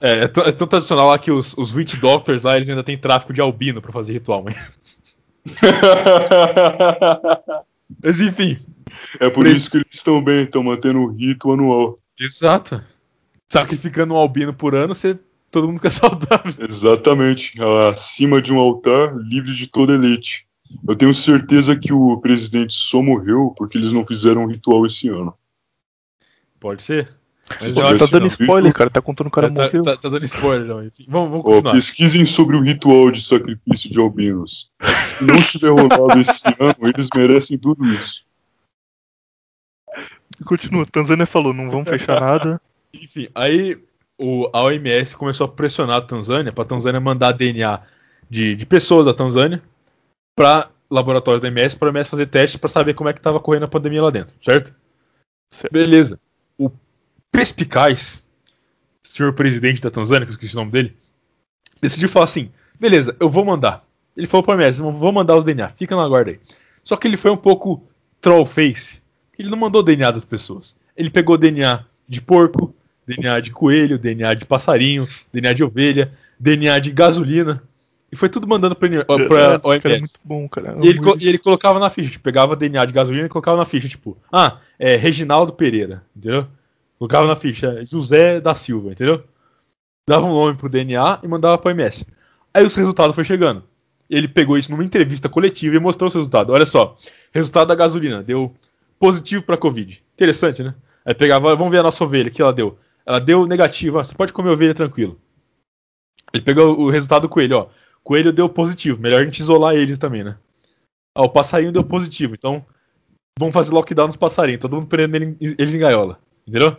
É, 0.00 0.20
é, 0.20 0.28
tão, 0.28 0.44
é 0.44 0.52
tão 0.52 0.66
tradicional 0.66 1.08
lá 1.08 1.18
que 1.18 1.30
os, 1.30 1.56
os 1.58 1.74
Witch 1.74 1.96
Doctors 1.96 2.42
lá, 2.42 2.56
eles 2.56 2.68
ainda 2.68 2.84
têm 2.84 2.96
tráfico 2.96 3.32
de 3.32 3.40
albino 3.40 3.82
para 3.82 3.92
fazer 3.92 4.12
ritual, 4.12 4.44
mas... 4.44 4.78
mas 8.02 8.20
enfim. 8.20 8.58
É 9.18 9.28
por 9.28 9.46
isso 9.46 9.70
que 9.70 9.78
eles 9.78 9.88
estão 9.92 10.22
bem, 10.22 10.44
estão 10.44 10.62
mantendo 10.62 11.00
o 11.00 11.12
rito 11.12 11.52
anual. 11.52 11.98
Exato. 12.18 12.82
Sacrificando 13.48 14.14
um 14.14 14.16
albino 14.16 14.54
por 14.54 14.74
ano, 14.74 14.94
você, 14.94 15.18
todo 15.50 15.66
mundo 15.66 15.76
fica 15.76 15.90
saudável. 15.90 16.66
Exatamente. 16.68 17.54
Acima 17.92 18.40
de 18.40 18.52
um 18.52 18.58
altar, 18.58 19.16
livre 19.16 19.54
de 19.54 19.66
toda 19.66 19.94
elite. 19.94 20.46
Eu 20.86 20.94
tenho 20.94 21.14
certeza 21.14 21.76
que 21.76 21.92
o 21.92 22.18
presidente 22.18 22.74
só 22.74 23.02
morreu 23.02 23.54
porque 23.56 23.78
eles 23.78 23.92
não 23.92 24.06
fizeram 24.06 24.44
um 24.44 24.48
ritual 24.48 24.86
esse 24.86 25.08
ano. 25.08 25.34
Pode 26.60 26.82
ser. 26.82 27.16
Mas 27.48 27.98
tá 27.98 28.06
dando 28.10 28.26
spoiler, 28.26 28.74
cara. 28.74 28.90
Tá 28.90 29.00
contando 29.00 29.28
o 29.28 29.30
cara 29.30 29.50
tá, 29.50 29.64
morreu. 29.64 29.82
Tá, 29.82 29.96
tá, 29.96 30.08
dando 30.08 30.24
spoiler, 30.24 30.66
não. 30.66 30.76
Vamos, 30.76 30.90
vamos 31.30 31.42
continuar. 31.42 31.72
Oh, 31.72 31.74
pesquisem 31.74 32.26
sobre 32.26 32.56
o 32.56 32.60
ritual 32.60 33.10
de 33.10 33.22
sacrifício 33.22 33.90
de 33.90 33.98
albinos. 33.98 34.70
Se 35.06 35.24
não 35.24 35.36
tiver 35.36 35.70
rolado 35.70 36.20
esse 36.20 36.42
ano, 36.60 36.76
eles 36.82 37.08
merecem 37.14 37.56
tudo 37.56 37.86
isso. 37.86 38.22
Continua, 40.44 40.86
Tanzânia 40.86 41.26
falou, 41.26 41.54
não 41.54 41.70
vamos 41.70 41.88
fechar 41.88 42.20
nada. 42.20 42.60
Enfim, 42.92 43.28
aí 43.34 43.78
o, 44.18 44.50
a 44.52 44.62
OMS 44.64 45.16
começou 45.16 45.46
a 45.46 45.48
pressionar 45.48 45.98
a 45.98 46.02
Tanzânia 46.02 46.52
pra 46.52 46.64
Tanzânia 46.64 47.00
mandar 47.00 47.32
DNA 47.32 47.80
de, 48.28 48.56
de 48.56 48.66
pessoas 48.66 49.06
da 49.06 49.14
Tanzânia 49.14 49.62
pra 50.36 50.68
laboratórios 50.90 51.40
da 51.40 51.48
OMS, 51.48 51.76
pra 51.76 51.88
OMS 51.88 52.10
fazer 52.10 52.26
teste 52.26 52.58
pra 52.58 52.68
saber 52.68 52.94
como 52.94 53.08
é 53.08 53.12
que 53.12 53.20
tava 53.20 53.40
correndo 53.40 53.64
a 53.64 53.68
pandemia 53.68 54.02
lá 54.02 54.10
dentro, 54.10 54.34
certo? 54.42 54.74
Beleza. 55.70 56.18
O 56.58 56.70
perspicaz, 57.30 58.22
senhor 59.02 59.32
presidente 59.32 59.80
da 59.80 59.90
Tanzânia, 59.90 60.26
que 60.26 60.30
eu 60.30 60.34
esqueci 60.34 60.54
o 60.54 60.58
nome 60.58 60.72
dele, 60.72 60.96
decidiu 61.80 62.08
falar 62.08 62.24
assim: 62.24 62.50
beleza, 62.78 63.16
eu 63.20 63.30
vou 63.30 63.44
mandar. 63.44 63.84
Ele 64.16 64.26
falou 64.26 64.44
pra 64.44 64.54
OMS: 64.54 64.80
"Eu 64.80 64.92
vou 64.92 65.12
mandar 65.12 65.36
os 65.36 65.44
DNA, 65.44 65.68
fica 65.70 65.96
na 65.96 66.08
guarda 66.08 66.32
aí. 66.32 66.40
Só 66.82 66.96
que 66.96 67.06
ele 67.06 67.16
foi 67.16 67.30
um 67.30 67.36
pouco 67.36 67.86
troll 68.20 68.44
face. 68.44 69.00
Ele 69.38 69.50
não 69.50 69.58
mandou 69.58 69.82
DNA 69.82 70.10
das 70.10 70.24
pessoas. 70.24 70.74
Ele 70.96 71.10
pegou 71.10 71.38
DNA 71.38 71.84
de 72.08 72.20
porco, 72.20 72.74
DNA 73.08 73.40
de 73.40 73.50
coelho, 73.50 73.98
DNA 73.98 74.34
de 74.34 74.44
passarinho, 74.44 75.08
DNA 75.32 75.52
de 75.54 75.64
ovelha, 75.64 76.12
DNA 76.38 76.78
de 76.78 76.90
gasolina. 76.90 77.62
E 78.10 78.16
foi 78.16 78.28
tudo 78.28 78.46
mandando 78.48 78.74
pra, 78.74 78.88
pra 79.04 79.14
É, 79.16 79.60
OMS. 79.62 79.82
cara, 79.82 79.94
é 79.94 79.98
muito 79.98 80.20
bom, 80.24 80.48
cara. 80.48 80.76
E 80.82 80.88
ele, 80.88 81.00
e 81.20 81.28
ele 81.28 81.38
colocava 81.38 81.78
na 81.78 81.90
ficha, 81.90 82.10
tipo, 82.10 82.24
pegava 82.24 82.56
DNA 82.56 82.84
de 82.86 82.92
gasolina 82.92 83.26
e 83.26 83.28
colocava 83.28 83.56
na 83.56 83.64
ficha, 83.64 83.88
tipo, 83.88 84.16
ah, 84.32 84.58
é 84.78 84.96
Reginaldo 84.96 85.52
Pereira, 85.52 86.02
entendeu? 86.16 86.46
Colocava 86.98 87.26
na 87.26 87.36
ficha 87.36 87.84
José 87.84 88.40
da 88.40 88.54
Silva, 88.54 88.92
entendeu? 88.92 89.22
Dava 90.08 90.26
um 90.26 90.32
nome 90.32 90.56
pro 90.56 90.68
DNA 90.70 91.20
e 91.22 91.28
mandava 91.28 91.58
pra 91.58 91.70
OMS. 91.70 92.06
Aí 92.52 92.64
os 92.64 92.74
resultados 92.74 93.14
foi 93.14 93.24
chegando. 93.24 93.62
Ele 94.08 94.26
pegou 94.26 94.56
isso 94.56 94.70
numa 94.70 94.82
entrevista 94.82 95.28
coletiva 95.28 95.76
e 95.76 95.80
mostrou 95.80 96.08
os 96.08 96.14
resultados. 96.14 96.54
Olha 96.54 96.64
só, 96.64 96.96
resultado 97.30 97.68
da 97.68 97.74
gasolina 97.74 98.22
deu 98.22 98.54
positivo 98.98 99.42
pra 99.42 99.56
Covid. 99.56 100.02
Interessante, 100.14 100.62
né? 100.62 100.74
Aí 101.04 101.14
pegava, 101.14 101.54
vamos 101.54 101.70
ver 101.70 101.78
a 101.78 101.82
nossa 101.82 102.02
ovelha, 102.04 102.30
que 102.30 102.40
ela 102.40 102.52
deu. 102.52 102.78
Ela 103.08 103.18
deu 103.18 103.46
negativo, 103.46 103.98
ah, 103.98 104.04
você 104.04 104.14
pode 104.14 104.34
comer 104.34 104.50
ovelha 104.50 104.74
tranquilo. 104.74 105.18
Ele 106.30 106.42
pegou 106.42 106.78
o 106.78 106.90
resultado 106.90 107.22
do 107.22 107.28
coelho, 107.30 107.56
ó. 107.56 107.70
Coelho 108.04 108.34
deu 108.34 108.50
positivo, 108.50 109.00
melhor 109.00 109.22
a 109.22 109.24
gente 109.24 109.40
isolar 109.40 109.74
eles 109.74 109.96
também, 109.96 110.22
né? 110.22 110.36
Ah, 111.16 111.22
o 111.22 111.30
passarinho 111.30 111.72
deu 111.72 111.82
positivo, 111.82 112.34
então 112.34 112.64
vamos 113.38 113.54
fazer 113.54 113.72
lockdown 113.72 114.08
nos 114.08 114.16
passarinhos, 114.16 114.60
todo 114.60 114.76
mundo 114.76 114.88
prendendo 114.88 115.38
ele- 115.40 115.56
eles 115.58 115.74
em 115.74 115.78
gaiola, 115.78 116.20
entendeu? 116.46 116.76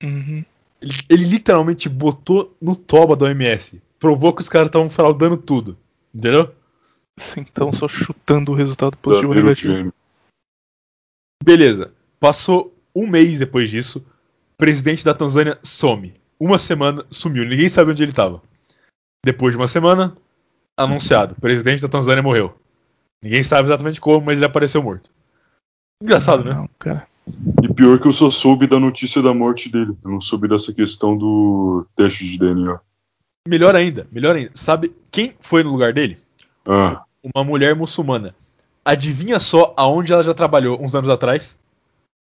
Uhum. 0.00 0.44
Ele, 0.80 0.92
ele 1.08 1.24
literalmente 1.24 1.88
botou 1.88 2.56
no 2.60 2.76
toba 2.76 3.16
da 3.16 3.26
OMS, 3.26 3.82
provou 3.98 4.32
que 4.32 4.42
os 4.42 4.48
caras 4.48 4.68
estavam 4.68 4.88
fraudando 4.88 5.36
tudo, 5.36 5.76
entendeu? 6.14 6.54
Sim, 7.18 7.40
então 7.40 7.72
só 7.72 7.88
chutando 7.88 8.52
o 8.52 8.54
resultado 8.54 8.96
positivo 8.96 9.28
ou 9.28 9.34
Verdadeiro 9.34 9.68
negativo. 9.68 9.94
Beleza, 11.42 11.92
passou 12.20 12.72
um 12.94 13.06
mês 13.08 13.36
depois 13.36 13.68
disso, 13.68 14.04
presidente 14.60 15.04
da 15.04 15.14
Tanzânia 15.14 15.58
some. 15.62 16.14
Uma 16.38 16.58
semana 16.58 17.04
sumiu, 17.10 17.44
ninguém 17.44 17.68
sabe 17.68 17.90
onde 17.90 18.02
ele 18.02 18.12
estava. 18.12 18.40
Depois 19.24 19.52
de 19.52 19.58
uma 19.58 19.68
semana, 19.68 20.16
anunciado, 20.76 21.34
o 21.36 21.40
presidente 21.40 21.82
da 21.82 21.88
Tanzânia 21.88 22.22
morreu. 22.22 22.54
Ninguém 23.22 23.42
sabe 23.42 23.68
exatamente 23.68 24.00
como, 24.00 24.24
mas 24.26 24.38
ele 24.38 24.46
apareceu 24.46 24.82
morto. 24.82 25.10
Engraçado, 26.02 26.44
né? 26.44 26.68
E 27.62 27.74
pior 27.74 27.98
que 28.00 28.08
eu 28.08 28.12
só 28.12 28.30
soube 28.30 28.66
da 28.66 28.80
notícia 28.80 29.20
da 29.20 29.34
morte 29.34 29.68
dele. 29.70 29.94
Eu 30.02 30.10
não 30.10 30.20
soube 30.20 30.48
dessa 30.48 30.72
questão 30.72 31.16
do 31.16 31.86
teste 31.94 32.26
de 32.26 32.38
DNA. 32.38 32.80
Melhor 33.46 33.74
ainda, 33.74 34.06
melhor 34.10 34.36
ainda. 34.36 34.50
Sabe 34.54 34.94
quem 35.10 35.34
foi 35.40 35.62
no 35.62 35.70
lugar 35.70 35.92
dele? 35.92 36.18
Ah, 36.66 37.02
Uma 37.34 37.44
mulher 37.44 37.74
muçulmana. 37.74 38.34
Adivinha 38.82 39.38
só 39.38 39.74
aonde 39.76 40.12
ela 40.12 40.22
já 40.24 40.32
trabalhou 40.32 40.82
uns 40.82 40.94
anos 40.94 41.10
atrás? 41.10 41.58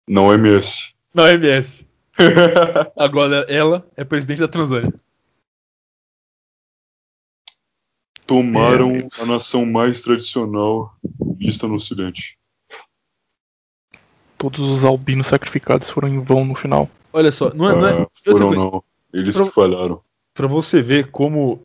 na 0.08 0.22
OMS. 0.22 0.92
Na 1.14 1.24
OMS. 1.24 1.86
Agora 2.96 3.46
ela 3.48 3.86
é 3.96 4.04
presidente 4.04 4.40
da 4.40 4.48
Tanzânia. 4.48 4.92
Tomaram 8.26 9.08
a 9.18 9.26
nação 9.26 9.66
mais 9.66 10.00
tradicional 10.02 10.94
vista 11.36 11.66
no 11.66 11.74
Ocidente. 11.74 12.38
Todos 14.38 14.60
os 14.60 14.84
albinos 14.84 15.26
sacrificados 15.26 15.90
foram 15.90 16.08
em 16.08 16.20
vão 16.20 16.44
no 16.44 16.54
final. 16.54 16.88
Olha 17.12 17.32
só, 17.32 17.52
não 17.52 17.68
é. 17.68 17.74
Não 17.76 17.86
é 17.88 18.02
Ah, 18.02 18.06
foram 18.24 18.52
não. 18.52 18.84
Eles 19.12 19.36
Pra- 19.36 19.46
que 19.46 19.50
falharam. 19.52 20.00
Pra 20.32 20.46
você 20.46 20.80
ver 20.80 21.10
como 21.10 21.60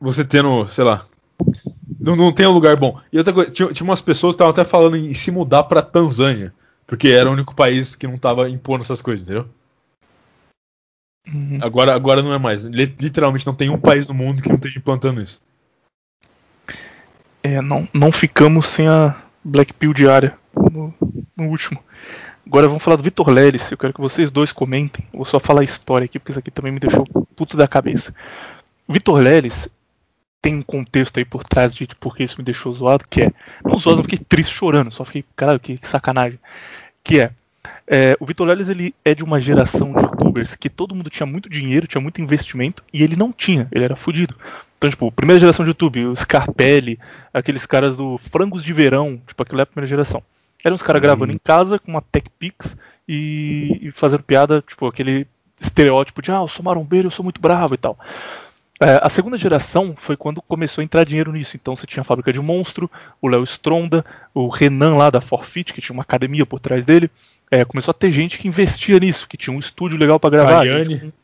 você 0.00 0.24
tendo, 0.24 0.68
sei 0.68 0.84
lá, 0.84 1.06
não, 2.00 2.14
não 2.14 2.32
tem 2.32 2.46
um 2.46 2.52
lugar 2.52 2.76
bom. 2.76 2.98
E 3.12 3.18
outra 3.18 3.32
coisa, 3.32 3.50
tinha, 3.50 3.72
tinha 3.72 3.84
umas 3.84 4.00
pessoas 4.00 4.34
que 4.34 4.36
estavam 4.36 4.52
até 4.52 4.64
falando 4.64 4.96
em 4.96 5.12
se 5.12 5.30
mudar 5.32 5.64
pra 5.64 5.82
Tanzânia, 5.82 6.54
porque 6.86 7.08
era 7.08 7.28
o 7.28 7.32
único 7.32 7.54
país 7.54 7.94
que 7.94 8.06
não 8.06 8.16
tava 8.16 8.48
impondo 8.48 8.82
essas 8.82 9.00
coisas, 9.00 9.22
entendeu? 9.22 9.48
Uhum. 11.26 11.58
Agora, 11.62 11.94
agora 11.94 12.22
não 12.22 12.32
é 12.32 12.38
mais. 12.38 12.64
Li- 12.64 12.96
Literalmente 13.00 13.46
não 13.46 13.54
tem 13.54 13.70
um 13.70 13.78
país 13.78 14.06
no 14.06 14.14
mundo 14.14 14.42
que 14.42 14.48
não 14.48 14.56
esteja 14.56 14.78
implantando 14.78 15.20
isso. 15.20 15.40
É, 17.42 17.60
não, 17.60 17.88
não 17.92 18.12
ficamos 18.12 18.66
sem 18.66 18.86
a 18.88 19.20
Black 19.44 19.72
Pill 19.72 19.92
diária 19.94 20.36
no, 20.70 20.94
no 21.36 21.48
último. 21.48 21.82
Agora 22.46 22.66
vamos 22.68 22.82
falar 22.82 22.96
do 22.96 23.02
Vitor 23.02 23.28
Leles. 23.30 23.70
Eu 23.70 23.78
quero 23.78 23.92
que 23.94 24.00
vocês 24.00 24.30
dois 24.30 24.52
comentem. 24.52 25.06
Vou 25.12 25.24
só 25.24 25.38
falar 25.38 25.60
a 25.60 25.64
história 25.64 26.04
aqui, 26.04 26.18
porque 26.18 26.32
isso 26.32 26.38
aqui 26.40 26.50
também 26.50 26.72
me 26.72 26.80
deixou 26.80 27.04
puto 27.36 27.56
da 27.56 27.68
cabeça. 27.68 28.14
Vitor 28.88 29.18
Leles 29.20 29.68
tem 30.42 30.56
um 30.56 30.62
contexto 30.62 31.18
aí 31.18 31.24
por 31.24 31.44
trás 31.44 31.72
de 31.72 31.86
por 31.86 32.16
que 32.16 32.24
isso 32.24 32.36
me 32.36 32.44
deixou 32.44 32.74
zoado, 32.74 33.04
que 33.08 33.22
é. 33.22 33.30
Não 33.64 33.78
zoado, 33.78 34.00
eu 34.00 34.04
fiquei 34.04 34.18
triste 34.18 34.52
chorando, 34.52 34.90
só 34.90 35.04
fiquei, 35.04 35.24
caralho, 35.36 35.60
que, 35.60 35.78
que 35.78 35.86
sacanagem. 35.86 36.38
Que 37.04 37.20
é. 37.20 37.30
é, 37.86 38.16
o 38.18 38.26
Vitor 38.26 38.48
Leles 38.48 38.68
ele 38.68 38.92
é 39.04 39.14
de 39.14 39.22
uma 39.22 39.40
geração 39.40 39.92
de 39.92 40.02
youtubers 40.02 40.56
que 40.56 40.68
todo 40.68 40.94
mundo 40.94 41.08
tinha 41.08 41.26
muito 41.26 41.48
dinheiro, 41.48 41.86
tinha 41.86 42.00
muito 42.00 42.20
investimento, 42.20 42.82
e 42.92 43.04
ele 43.04 43.14
não 43.14 43.32
tinha, 43.32 43.68
ele 43.70 43.84
era 43.84 43.94
fudido. 43.94 44.34
Então, 44.76 44.90
tipo, 44.90 45.12
primeira 45.12 45.38
geração 45.38 45.64
de 45.64 45.70
YouTube, 45.70 46.06
o 46.06 46.16
Scarpelli, 46.16 46.98
aqueles 47.32 47.64
caras 47.64 47.96
do 47.96 48.18
Frangos 48.18 48.64
de 48.64 48.72
Verão, 48.72 49.20
tipo, 49.24 49.40
aquilo 49.40 49.60
é 49.60 49.62
a 49.62 49.66
primeira 49.66 49.88
geração. 49.88 50.20
Eram 50.64 50.74
os 50.74 50.82
caras 50.82 51.00
gravando 51.00 51.32
em 51.32 51.38
casa 51.38 51.78
com 51.78 51.92
uma 51.92 52.02
Tech 52.02 52.28
Pix 52.36 52.76
e, 53.06 53.78
e 53.80 53.92
fazendo 53.92 54.24
piada, 54.24 54.60
tipo, 54.60 54.86
aquele 54.86 55.24
estereótipo 55.60 56.20
de, 56.20 56.32
ah, 56.32 56.40
eu 56.42 56.48
sou 56.48 56.64
marombeiro, 56.64 57.06
eu 57.06 57.12
sou 57.12 57.22
muito 57.22 57.40
bravo 57.40 57.74
e 57.74 57.78
tal. 57.78 57.96
É, 58.82 58.98
a 59.00 59.08
segunda 59.08 59.38
geração 59.38 59.94
foi 59.96 60.16
quando 60.16 60.42
começou 60.42 60.82
a 60.82 60.84
entrar 60.84 61.04
dinheiro 61.04 61.32
nisso. 61.32 61.56
Então 61.56 61.76
você 61.76 61.86
tinha 61.86 62.00
a 62.00 62.04
Fábrica 62.04 62.32
de 62.32 62.40
Monstro, 62.40 62.90
o 63.20 63.28
Léo 63.28 63.44
Stronda, 63.44 64.04
o 64.34 64.48
Renan 64.48 64.96
lá 64.96 65.08
da 65.08 65.20
Forfeit, 65.20 65.72
que 65.72 65.80
tinha 65.80 65.94
uma 65.94 66.02
academia 66.02 66.44
por 66.44 66.58
trás 66.58 66.84
dele. 66.84 67.10
É, 67.50 67.64
começou 67.64 67.92
a 67.92 67.94
ter 67.94 68.10
gente 68.10 68.38
que 68.38 68.48
investia 68.48 68.98
nisso, 68.98 69.28
que 69.28 69.36
tinha 69.36 69.54
um 69.54 69.60
estúdio 69.60 69.98
legal 69.98 70.18
pra 70.18 70.30
gravar. 70.30 70.56
Cariani. 70.56 70.96
gente 70.96 71.14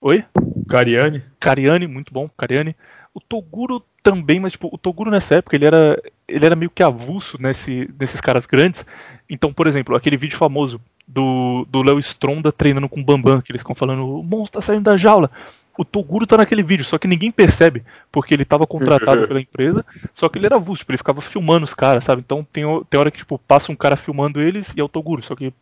Oi? 0.00 0.24
Cariani. 0.68 1.22
Cariani, 1.40 1.86
muito 1.86 2.12
bom, 2.12 2.30
Cariani. 2.36 2.76
O 3.12 3.20
Toguro 3.20 3.82
também, 4.02 4.38
mas 4.38 4.52
tipo, 4.52 4.68
o 4.72 4.78
Toguro 4.78 5.10
nessa 5.10 5.36
época 5.36 5.56
ele 5.56 5.64
era, 5.64 6.00
ele 6.28 6.46
era 6.46 6.54
meio 6.54 6.70
que 6.70 6.82
avulso 6.82 7.40
nesse, 7.40 7.90
nesses 7.98 8.20
caras 8.20 8.46
grandes. 8.46 8.86
Então, 9.28 9.52
por 9.52 9.66
exemplo, 9.66 9.96
aquele 9.96 10.16
vídeo 10.16 10.38
famoso 10.38 10.80
do 11.08 11.66
do 11.70 11.82
Léo 11.82 11.98
Stronda 11.98 12.52
treinando 12.52 12.88
com 12.88 13.00
o 13.00 13.04
Bambam, 13.04 13.40
que 13.40 13.50
eles 13.50 13.62
ficam 13.62 13.74
falando, 13.74 14.20
o 14.20 14.22
monstro 14.22 14.60
tá 14.60 14.66
saindo 14.66 14.84
da 14.84 14.96
jaula. 14.96 15.30
O 15.78 15.84
Toguro 15.84 16.26
tá 16.26 16.36
naquele 16.36 16.62
vídeo, 16.62 16.84
só 16.84 16.96
que 16.98 17.06
ninguém 17.06 17.30
percebe, 17.30 17.84
porque 18.10 18.32
ele 18.32 18.44
tava 18.44 18.66
contratado 18.66 19.28
pela 19.28 19.40
empresa, 19.40 19.84
só 20.14 20.28
que 20.28 20.38
ele 20.38 20.46
era 20.46 20.56
avulso, 20.56 20.80
tipo, 20.80 20.92
ele 20.92 20.98
ficava 20.98 21.20
filmando 21.20 21.64
os 21.64 21.74
caras, 21.74 22.04
sabe? 22.04 22.22
Então 22.24 22.46
tem, 22.50 22.64
tem 22.88 22.98
hora 23.00 23.10
que, 23.10 23.18
tipo, 23.18 23.38
passa 23.38 23.70
um 23.70 23.76
cara 23.76 23.96
filmando 23.96 24.40
eles 24.40 24.72
e 24.74 24.80
é 24.80 24.84
o 24.84 24.88
Toguro, 24.88 25.22
só 25.22 25.36
que 25.36 25.52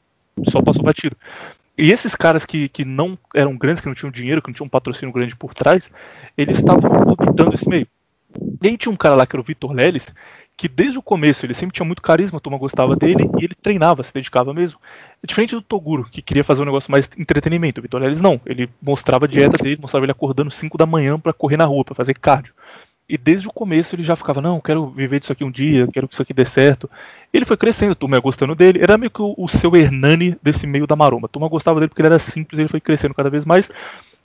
só 0.49 0.63
passou 0.63 0.83
batido. 0.83 1.17
E 1.77 1.91
esses 1.91 2.15
caras 2.15 2.47
que, 2.47 2.69
que 2.69 2.85
não 2.85 3.19
eram 3.35 3.57
grandes, 3.57 3.81
que 3.81 3.89
não 3.89 3.95
tinham 3.95 4.13
dinheiro, 4.13 4.41
que 4.41 4.49
não 4.49 4.55
tinham 4.55 4.67
um 4.67 4.71
patrocínio 4.71 5.13
grande 5.13 5.35
por 5.35 5.53
trás, 5.53 5.91
eles 6.39 6.59
estavam 6.59 6.91
orbitando 6.91 7.55
esse 7.55 7.69
meio. 7.69 7.89
E 8.63 8.69
aí 8.69 8.77
tinha 8.77 8.93
um 8.93 8.97
cara 8.97 9.17
lá 9.17 9.27
que 9.27 9.35
era 9.35 9.41
o 9.41 9.45
Vitor 9.45 9.73
Leles, 9.73 10.07
que 10.57 10.69
desde 10.69 10.99
o 10.99 11.03
começo 11.03 11.45
ele 11.45 11.55
sempre 11.55 11.75
tinha 11.75 11.87
muito 11.87 12.03
carisma, 12.03 12.39
a 12.39 12.41
turma 12.41 12.59
gostava 12.59 12.95
dele 12.95 13.29
e 13.41 13.45
ele 13.45 13.55
treinava, 13.61 14.03
se 14.03 14.15
dedicava 14.15 14.55
mesmo. 14.55 14.79
É 15.23 15.27
diferente 15.27 15.55
do 15.55 15.63
Toguro, 15.63 16.05
que 16.05 16.23
queria 16.23 16.45
fazer 16.45 16.63
um 16.63 16.67
negócio 16.67 16.91
mais 16.91 17.09
entretenimento. 17.19 17.81
O 17.81 17.83
Vitor 17.83 18.01
Leles 18.01 18.21
não, 18.21 18.41
ele 18.47 18.69
mostrava 18.81 19.25
a 19.25 19.29
dieta 19.29 19.63
dele, 19.63 19.79
mostrava 19.81 20.05
ele 20.05 20.13
acordando 20.13 20.51
5 20.51 20.79
da 20.79 20.87
manhã 20.87 21.19
pra 21.19 21.33
correr 21.33 21.57
na 21.57 21.65
rua, 21.65 21.85
pra 21.85 21.95
fazer 21.95 22.15
cardio. 22.15 22.55
E 23.07 23.19
desde 23.19 23.47
o 23.49 23.53
começo 23.53 23.95
ele 23.95 24.03
já 24.03 24.17
ficava, 24.17 24.41
não, 24.41 24.61
quero 24.61 24.87
viver 24.87 25.21
disso 25.21 25.33
aqui 25.33 25.45
um 25.45 25.51
dia, 25.51 25.87
quero 25.93 26.09
que 26.09 26.15
isso 26.15 26.23
aqui 26.23 26.33
dê 26.33 26.45
certo. 26.45 26.89
Ele 27.33 27.45
foi 27.45 27.57
crescendo, 27.57 27.93
a 27.93 27.97
turma 27.97 28.19
gostando 28.19 28.55
dele. 28.55 28.81
Era 28.81 28.97
meio 28.97 29.11
que 29.11 29.21
o, 29.21 29.35
o 29.37 29.49
seu 29.49 29.77
Hernani 29.77 30.39
desse 30.43 30.67
meio 30.67 30.87
da 30.87 30.97
maromba. 30.97 31.27
A 31.27 31.29
turma 31.29 31.49
gostava 31.49 31.81
dele 31.81 31.89
porque 31.89 32.01
ele 32.01 32.09
era 32.09 32.19
simples, 32.19 32.59
ele 32.59 32.69
foi 32.69 32.81
crescendo 32.81 33.13
cada 33.13 33.29
vez 33.29 33.45
mais. 33.45 33.69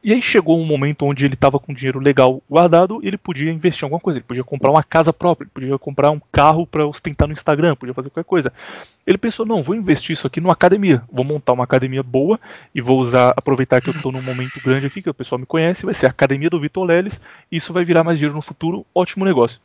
E 0.02 0.14
aí 0.14 0.22
chegou 0.22 0.58
um 0.58 0.66
momento 0.66 1.06
onde 1.06 1.26
ele 1.26 1.34
estava 1.34 1.60
com 1.60 1.74
dinheiro 1.74 2.00
legal 2.00 2.42
guardado 2.50 3.02
e 3.04 3.08
ele 3.08 3.18
podia 3.18 3.52
investir 3.52 3.84
em 3.84 3.86
alguma 3.88 4.00
coisa. 4.00 4.20
Ele 4.20 4.26
podia 4.26 4.44
comprar 4.46 4.72
uma 4.72 4.82
casa 4.82 5.12
própria, 5.12 5.44
ele 5.44 5.52
podia 5.54 5.78
comprar 5.78 6.10
um 6.10 6.22
carro 6.32 6.66
para 6.66 6.88
ostentar 6.88 7.28
no 7.28 7.34
Instagram, 7.34 7.76
podia 7.76 7.94
fazer 7.94 8.10
qualquer 8.10 8.28
coisa. 8.28 8.54
Ele 9.06 9.18
pensou, 9.18 9.46
não, 9.46 9.62
vou 9.62 9.76
investir 9.76 10.14
isso 10.14 10.26
aqui 10.26 10.40
numa 10.40 10.54
academia. 10.54 11.04
Vou 11.12 11.26
montar 11.26 11.52
uma 11.52 11.66
academia 11.66 12.02
boa 12.02 12.40
e 12.74 12.80
vou 12.80 12.98
usar, 12.98 13.34
aproveitar 13.36 13.82
que 13.82 13.90
eu 13.90 13.94
estou 13.94 14.10
num 14.10 14.22
momento 14.22 14.62
grande 14.64 14.88
aqui, 14.88 15.02
que 15.02 15.10
o 15.10 15.14
pessoal 15.14 15.38
me 15.38 15.46
conhece, 15.46 15.86
vai 15.86 15.94
ser 15.94 16.06
a 16.06 16.12
academia 16.12 16.50
do 16.50 16.62
Vitor 16.62 16.86
Leles, 16.86 17.20
isso 17.52 17.74
vai 17.74 17.84
virar 17.84 18.04
mais 18.04 18.18
dinheiro 18.18 18.36
no 18.36 18.42
futuro, 18.42 18.86
ótimo 18.96 19.26
negócio. 19.26 19.60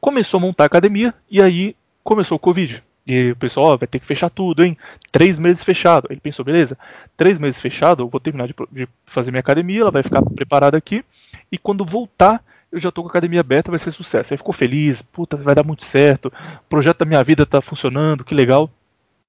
Começou 0.00 0.38
a 0.38 0.40
montar 0.40 0.64
a 0.64 0.66
academia 0.66 1.12
e 1.30 1.42
aí 1.42 1.76
começou 2.02 2.36
o 2.36 2.40
Covid. 2.40 2.82
E 3.06 3.30
o 3.30 3.36
pessoal, 3.36 3.72
ó, 3.72 3.76
vai 3.76 3.86
ter 3.86 4.00
que 4.00 4.06
fechar 4.06 4.28
tudo, 4.28 4.64
hein? 4.64 4.76
Três 5.12 5.38
meses 5.38 5.62
fechado. 5.62 6.08
Ele 6.10 6.20
pensou, 6.20 6.44
beleza, 6.44 6.76
três 7.16 7.38
meses 7.38 7.60
fechado, 7.60 8.02
eu 8.02 8.08
vou 8.08 8.18
terminar 8.20 8.48
de, 8.48 8.54
de 8.72 8.88
fazer 9.06 9.30
minha 9.30 9.40
academia, 9.40 9.82
ela 9.82 9.90
vai 9.92 10.02
ficar 10.02 10.22
preparada 10.22 10.76
aqui. 10.76 11.04
E 11.50 11.56
quando 11.56 11.84
voltar, 11.84 12.42
eu 12.72 12.80
já 12.80 12.90
tô 12.90 13.02
com 13.02 13.08
a 13.08 13.10
academia 13.10 13.40
aberta, 13.40 13.70
vai 13.70 13.78
ser 13.78 13.92
sucesso. 13.92 14.34
Aí 14.34 14.36
ficou 14.36 14.52
feliz, 14.52 15.00
puta, 15.02 15.36
vai 15.36 15.54
dar 15.54 15.64
muito 15.64 15.84
certo, 15.84 16.26
o 16.26 16.68
projeto 16.68 16.98
da 16.98 17.04
minha 17.04 17.22
vida 17.22 17.46
tá 17.46 17.60
funcionando, 17.60 18.24
que 18.24 18.34
legal. 18.34 18.68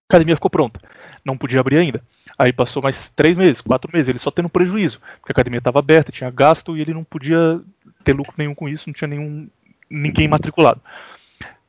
A 0.10 0.14
academia 0.14 0.36
ficou 0.36 0.50
pronta. 0.50 0.80
Não 1.24 1.38
podia 1.38 1.60
abrir 1.60 1.78
ainda. 1.78 2.02
Aí 2.38 2.52
passou 2.52 2.82
mais 2.82 3.12
três 3.16 3.38
meses, 3.38 3.62
quatro 3.62 3.92
meses, 3.94 4.10
ele 4.10 4.20
só 4.20 4.32
tendo 4.32 4.50
prejuízo, 4.50 5.00
porque 5.20 5.32
a 5.32 5.34
academia 5.34 5.58
estava 5.60 5.80
aberta, 5.80 6.12
tinha 6.12 6.30
gasto 6.30 6.78
e 6.78 6.82
ele 6.82 6.94
não 6.94 7.04
podia 7.04 7.60
ter 8.04 8.14
lucro 8.14 8.34
nenhum 8.38 8.56
com 8.56 8.70
isso, 8.70 8.88
não 8.88 8.94
tinha 8.94 9.08
nenhum 9.08 9.48
ninguém 9.90 10.28
matriculado. 10.28 10.82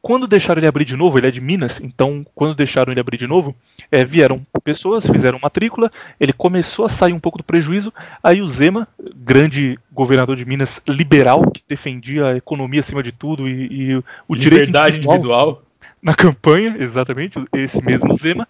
Quando 0.01 0.29
deixaram 0.29 0.61
ele 0.61 0.69
abrir 0.69 0.85
de 0.85 0.97
novo, 0.97 1.19
ele 1.19 1.27
é 1.27 1.31
de 1.31 1.41
Minas, 1.41 1.81
então 1.81 2.25
quando 2.35 2.55
deixaram 2.55 2.93
ele 2.93 3.01
abrir 3.01 3.16
de 3.16 3.27
novo, 3.27 3.55
é, 3.91 4.05
vieram 4.05 4.47
pessoas, 4.62 5.05
fizeram 5.07 5.41
matrícula, 5.43 5.91
ele 6.20 6.33
começou 6.33 6.85
a 6.85 6.89
sair 6.89 7.12
um 7.12 7.19
pouco 7.19 7.39
do 7.39 7.45
prejuízo, 7.45 7.93
aí 8.23 8.41
o 8.41 8.47
Zema, 8.47 8.87
grande 9.16 9.79
governador 9.93 10.37
de 10.37 10.45
Minas 10.45 10.81
liberal, 10.89 11.51
que 11.51 11.62
defendia 11.66 12.27
a 12.27 12.37
economia 12.37 12.81
acima 12.81 13.03
de 13.03 13.11
tudo 13.11 13.49
e, 13.49 13.93
e 13.93 14.05
o 14.29 14.37
direito 14.37 14.66
Liberdade 14.66 14.99
individual. 14.99 15.62
na 16.01 16.15
campanha, 16.15 16.77
exatamente, 16.79 17.37
esse 17.53 17.83
mesmo 17.83 18.16
Zema, 18.16 18.47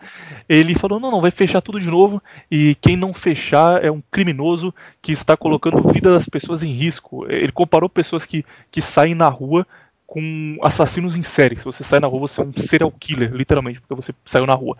ele 0.46 0.74
falou: 0.74 1.00
não, 1.00 1.10
não, 1.10 1.20
vai 1.20 1.30
fechar 1.30 1.62
tudo 1.62 1.80
de 1.80 1.88
novo 1.88 2.22
e 2.50 2.76
quem 2.80 2.96
não 2.96 3.14
fechar 3.14 3.82
é 3.82 3.90
um 3.90 4.02
criminoso 4.10 4.74
que 5.00 5.12
está 5.12 5.34
colocando 5.34 5.78
a 5.78 5.92
vida 5.92 6.12
das 6.12 6.28
pessoas 6.28 6.62
em 6.62 6.72
risco. 6.72 7.26
Ele 7.30 7.52
comparou 7.52 7.88
pessoas 7.88 8.26
que, 8.26 8.44
que 8.70 8.82
saem 8.82 9.14
na 9.14 9.28
rua 9.28 9.66
com 10.08 10.56
assassinos 10.62 11.16
em 11.16 11.22
série. 11.22 11.58
Se 11.58 11.64
você 11.66 11.84
sai 11.84 12.00
na 12.00 12.06
rua, 12.06 12.20
você 12.20 12.40
é 12.40 12.44
um 12.44 12.52
serial 12.66 12.90
killer, 12.98 13.30
literalmente, 13.30 13.78
porque 13.78 13.94
você 13.94 14.14
saiu 14.24 14.46
na 14.46 14.54
rua. 14.54 14.74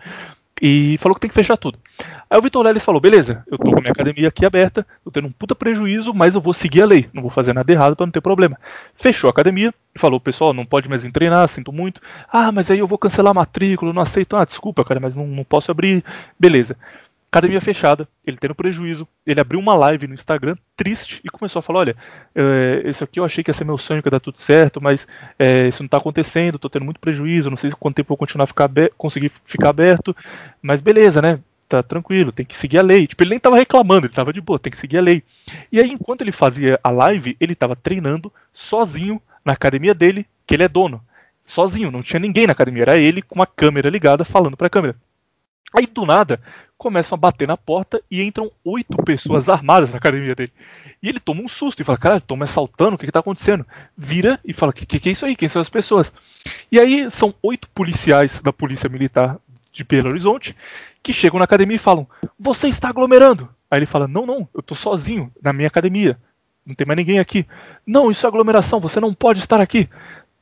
E 0.59 0.97
falou 0.97 1.15
que 1.15 1.21
tem 1.21 1.29
que 1.29 1.35
fechar 1.35 1.55
tudo. 1.55 1.77
Aí 2.27 2.37
o 2.37 2.41
Vitor 2.41 2.65
Leles 2.65 2.83
falou: 2.83 2.99
beleza, 2.99 3.43
eu 3.49 3.57
tô 3.57 3.71
com 3.71 3.77
a 3.77 3.81
minha 3.81 3.91
academia 3.91 4.27
aqui 4.27 4.43
aberta, 4.43 4.85
tô 5.03 5.11
tendo 5.11 5.27
um 5.27 5.31
puta 5.31 5.53
prejuízo, 5.53 6.13
mas 6.13 6.33
eu 6.33 6.41
vou 6.41 6.53
seguir 6.53 6.81
a 6.81 6.85
lei, 6.85 7.07
não 7.13 7.21
vou 7.21 7.31
fazer 7.31 7.53
nada 7.53 7.71
errado 7.71 7.95
para 7.95 8.07
não 8.07 8.11
ter 8.11 8.21
problema. 8.21 8.57
Fechou 8.95 9.27
a 9.29 9.31
academia, 9.31 9.73
falou: 9.95 10.19
pessoal, 10.19 10.51
não 10.51 10.65
pode 10.65 10.89
mais 10.89 11.03
treinar, 11.11 11.47
sinto 11.47 11.71
muito. 11.71 12.01
Ah, 12.27 12.51
mas 12.51 12.69
aí 12.71 12.79
eu 12.79 12.87
vou 12.87 12.97
cancelar 12.97 13.31
a 13.31 13.35
matrícula, 13.35 13.93
não 13.93 14.01
aceito. 14.01 14.35
Ah, 14.35 14.43
desculpa, 14.43 14.83
cara, 14.83 14.99
mas 14.99 15.15
não, 15.15 15.27
não 15.27 15.43
posso 15.43 15.69
abrir. 15.69 16.03
Beleza. 16.37 16.75
Academia 17.31 17.61
fechada, 17.61 18.07
ele 18.25 18.37
tendo 18.37 18.55
prejuízo, 18.55 19.07
ele 19.23 19.39
abriu 19.39 19.59
uma 19.59 19.75
live 19.75 20.07
no 20.07 20.15
Instagram 20.15 20.55
triste 20.75 21.21
e 21.23 21.29
começou 21.29 21.59
a 21.59 21.63
falar: 21.63 21.79
Olha, 21.79 21.95
é, 22.33 22.81
isso 22.89 23.03
aqui 23.03 23.19
eu 23.19 23.25
achei 23.25 23.43
que 23.43 23.51
ia 23.51 23.53
ser 23.53 23.65
meu 23.65 23.77
sonho, 23.77 24.01
que 24.01 24.07
ia 24.07 24.11
dar 24.11 24.19
tudo 24.19 24.39
certo, 24.39 24.81
mas 24.81 25.07
é, 25.37 25.67
isso 25.67 25.83
não 25.83 25.85
está 25.85 25.97
acontecendo, 25.97 26.55
estou 26.55 26.71
tendo 26.71 26.85
muito 26.85 26.99
prejuízo, 26.99 27.51
não 27.51 27.57
sei 27.57 27.69
quanto 27.69 27.97
tempo 27.97 28.07
eu 28.07 28.15
vou 28.15 28.17
continuar 28.17 28.45
a 28.45 28.47
ficar 28.47 28.67
conseguir 28.97 29.31
ficar 29.45 29.69
aberto, 29.69 30.15
mas 30.59 30.81
beleza, 30.81 31.21
né? 31.21 31.39
Tá 31.67 31.83
tranquilo, 31.83 32.31
tem 32.31 32.47
que 32.47 32.55
seguir 32.55 32.79
a 32.79 32.81
lei. 32.81 33.05
Tipo, 33.05 33.21
ele 33.21 33.29
nem 33.29 33.37
estava 33.37 33.57
reclamando, 33.57 34.07
ele 34.07 34.11
estava 34.11 34.33
de 34.33 34.41
boa, 34.41 34.57
tem 34.57 34.71
que 34.71 34.77
seguir 34.77 34.97
a 34.97 35.01
lei. 35.01 35.23
E 35.71 35.79
aí, 35.79 35.91
enquanto 35.91 36.21
ele 36.21 36.31
fazia 36.31 36.79
a 36.83 36.89
live, 36.89 37.37
ele 37.39 37.53
estava 37.53 37.75
treinando 37.75 38.33
sozinho 38.51 39.21
na 39.45 39.53
academia 39.53 39.93
dele, 39.93 40.25
que 40.47 40.55
ele 40.55 40.63
é 40.63 40.67
dono. 40.67 40.99
Sozinho, 41.45 41.91
não 41.91 42.01
tinha 42.01 42.19
ninguém 42.19 42.47
na 42.47 42.53
academia, 42.53 42.83
era 42.83 42.97
ele 42.97 43.21
com 43.21 43.35
uma 43.35 43.45
câmera 43.45 43.87
ligada 43.87 44.25
falando 44.25 44.57
para 44.57 44.65
a 44.65 44.69
câmera. 44.69 44.95
Aí 45.75 45.85
do 45.85 46.05
nada 46.05 46.41
começam 46.77 47.15
a 47.15 47.19
bater 47.19 47.47
na 47.47 47.57
porta 47.57 48.01
e 48.09 48.23
entram 48.23 48.51
oito 48.63 48.97
pessoas 49.03 49.49
armadas 49.49 49.91
na 49.91 49.97
academia 49.97 50.33
dele. 50.33 50.53
E 51.01 51.09
ele 51.09 51.19
toma 51.19 51.41
um 51.41 51.49
susto 51.49 51.81
e 51.81 51.85
fala: 51.85 51.97
Caralho, 51.97 52.19
estão 52.19 52.37
me 52.37 52.43
assaltando, 52.43 52.95
o 52.95 52.97
que, 52.97 53.05
está 53.05 53.19
acontecendo? 53.19 53.65
Vira 53.97 54.39
e 54.43 54.53
fala: 54.53 54.73
que, 54.73 54.85
que, 54.85 54.99
que 54.99 55.09
é 55.09 55.11
isso 55.11 55.25
aí? 55.25 55.35
Quem 55.35 55.47
são 55.47 55.61
as 55.61 55.69
pessoas? 55.69 56.11
E 56.71 56.79
aí 56.79 57.09
são 57.11 57.33
oito 57.43 57.69
policiais 57.69 58.41
da 58.41 58.51
Polícia 58.51 58.89
Militar 58.89 59.37
de 59.71 59.83
Belo 59.83 60.09
Horizonte 60.09 60.55
que 61.03 61.13
chegam 61.13 61.39
na 61.39 61.45
academia 61.45 61.75
e 61.75 61.79
falam: 61.79 62.07
Você 62.39 62.67
está 62.67 62.89
aglomerando. 62.89 63.49
Aí 63.69 63.79
ele 63.79 63.85
fala: 63.85 64.07
Não, 64.07 64.25
não, 64.25 64.47
eu 64.53 64.59
estou 64.59 64.75
sozinho 64.75 65.31
na 65.41 65.53
minha 65.53 65.67
academia. 65.67 66.17
Não 66.65 66.75
tem 66.75 66.85
mais 66.85 66.97
ninguém 66.97 67.19
aqui. 67.19 67.47
Não, 67.85 68.11
isso 68.11 68.25
é 68.25 68.29
aglomeração, 68.29 68.79
você 68.79 68.99
não 68.99 69.13
pode 69.13 69.39
estar 69.39 69.59
aqui. 69.59 69.89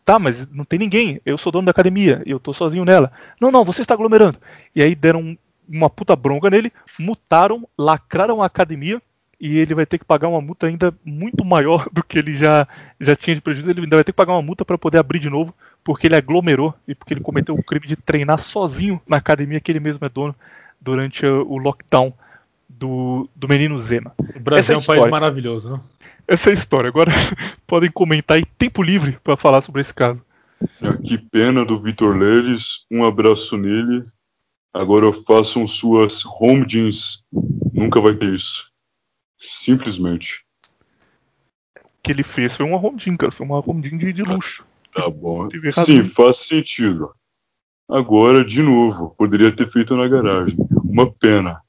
Tá, 0.08 0.18
mas 0.18 0.48
não 0.54 0.64
tem 0.64 0.80
ninguém. 0.80 1.20
Eu 1.26 1.38
sou 1.38 1.52
dono 1.52 1.66
da 1.66 1.72
academia. 1.72 2.24
Eu 2.26 2.40
tô 2.40 2.54
sozinho 2.54 2.86
nela. 2.86 3.12
Não, 3.42 3.52
não, 3.52 3.66
você 3.66 3.82
está 3.82 3.94
aglomerando. 3.94 4.38
E 4.74 4.82
aí 4.82 4.96
deram 4.96 5.38
uma 5.68 5.90
puta 5.90 6.16
bronca 6.16 6.50
nele, 6.50 6.72
mutaram, 6.98 7.68
lacraram 7.78 8.42
a 8.42 8.46
academia 8.46 9.02
e 9.38 9.58
ele 9.58 9.76
vai 9.76 9.86
ter 9.86 9.98
que 9.98 10.06
pagar 10.06 10.30
uma 10.30 10.40
multa 10.40 10.66
ainda 10.66 10.96
muito 11.04 11.44
maior 11.44 11.90
do 11.92 12.02
que 12.02 12.18
ele 12.18 12.36
já, 12.36 12.66
já 13.02 13.18
tinha 13.18 13.36
de 13.36 13.42
prejuízo. 13.42 13.70
Ele 13.70 13.82
ainda 13.82 13.98
vai 13.98 14.04
ter 14.06 14.14
que 14.14 14.16
pagar 14.16 14.32
uma 14.32 14.42
multa 14.42 14.64
para 14.64 14.78
poder 14.78 14.98
abrir 14.98 15.20
de 15.20 15.30
novo, 15.30 15.54
porque 15.84 16.08
ele 16.08 16.16
aglomerou 16.16 16.74
e 16.88 16.96
porque 16.96 17.14
ele 17.14 17.20
cometeu 17.20 17.54
o 17.54 17.62
crime 17.62 17.86
de 17.86 17.98
treinar 17.98 18.40
sozinho 18.40 19.02
na 19.06 19.18
academia 19.18 19.60
que 19.60 19.70
ele 19.70 19.82
mesmo 19.82 20.06
é 20.06 20.10
dono 20.10 20.34
durante 20.80 21.26
o 21.26 21.58
lockdown 21.58 22.14
do, 22.70 23.30
do 23.36 23.46
menino 23.46 23.78
Zema. 23.78 24.14
O 24.34 24.40
Brasil 24.40 24.76
é 24.76 24.78
um 24.78 24.84
país 24.84 25.06
maravilhoso, 25.08 25.70
não? 25.70 25.82
Essa 26.28 26.50
é 26.50 26.52
a 26.52 26.54
história. 26.54 26.90
Agora 26.90 27.12
podem 27.66 27.90
comentar 27.90 28.38
em 28.38 28.46
tempo 28.58 28.84
livre 28.84 29.18
para 29.24 29.38
falar 29.38 29.62
sobre 29.62 29.82
esse 29.82 29.94
caso. 29.94 30.22
Que 31.06 31.18
pena 31.18 31.64
do 31.64 31.82
Vitor 31.82 32.16
Leles, 32.18 32.86
um 32.92 33.06
abraço 33.06 33.58
nele. 33.58 34.06
Agora 34.74 35.14
façam 35.26 35.68
suas 35.68 36.26
home 36.26 36.66
jeans. 36.66 37.24
Nunca 37.74 38.02
vai 38.02 38.14
ter 38.16 38.34
isso. 38.34 38.70
Simplesmente. 39.40 40.44
O 41.78 41.90
que 42.04 42.12
ele 42.12 42.24
fez 42.24 42.56
foi 42.56 42.66
uma 42.66 42.78
home 42.78 43.00
jean, 43.00 43.16
cara. 43.16 43.32
Foi 43.32 43.46
uma 43.46 43.60
home 43.60 43.88
jean 43.88 43.98
de, 43.98 44.12
de 44.12 44.24
luxo. 44.24 44.66
Tá 44.92 45.10
bom. 45.10 45.48
Sim, 45.72 46.10
faz 46.10 46.40
sentido. 46.40 47.14
Agora, 47.90 48.44
de 48.44 48.62
novo, 48.62 49.16
poderia 49.18 49.56
ter 49.56 49.72
feito 49.72 49.96
na 49.96 50.08
garagem. 50.08 50.58
Uma 50.84 51.10
pena. 51.10 51.62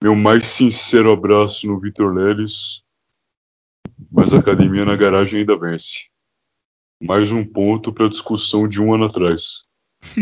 Meu 0.00 0.14
mais 0.14 0.46
sincero 0.46 1.10
abraço 1.10 1.66
no 1.66 1.80
Vitor 1.80 2.14
Leles 2.14 2.82
mas 4.10 4.34
a 4.34 4.38
academia 4.38 4.84
na 4.84 4.96
garagem 4.96 5.40
ainda 5.40 5.56
vence. 5.58 6.06
Mais 7.02 7.30
um 7.30 7.44
ponto 7.44 7.92
para 7.92 8.08
discussão 8.08 8.68
de 8.68 8.80
um 8.80 8.92
ano 8.92 9.04
atrás. 9.04 9.62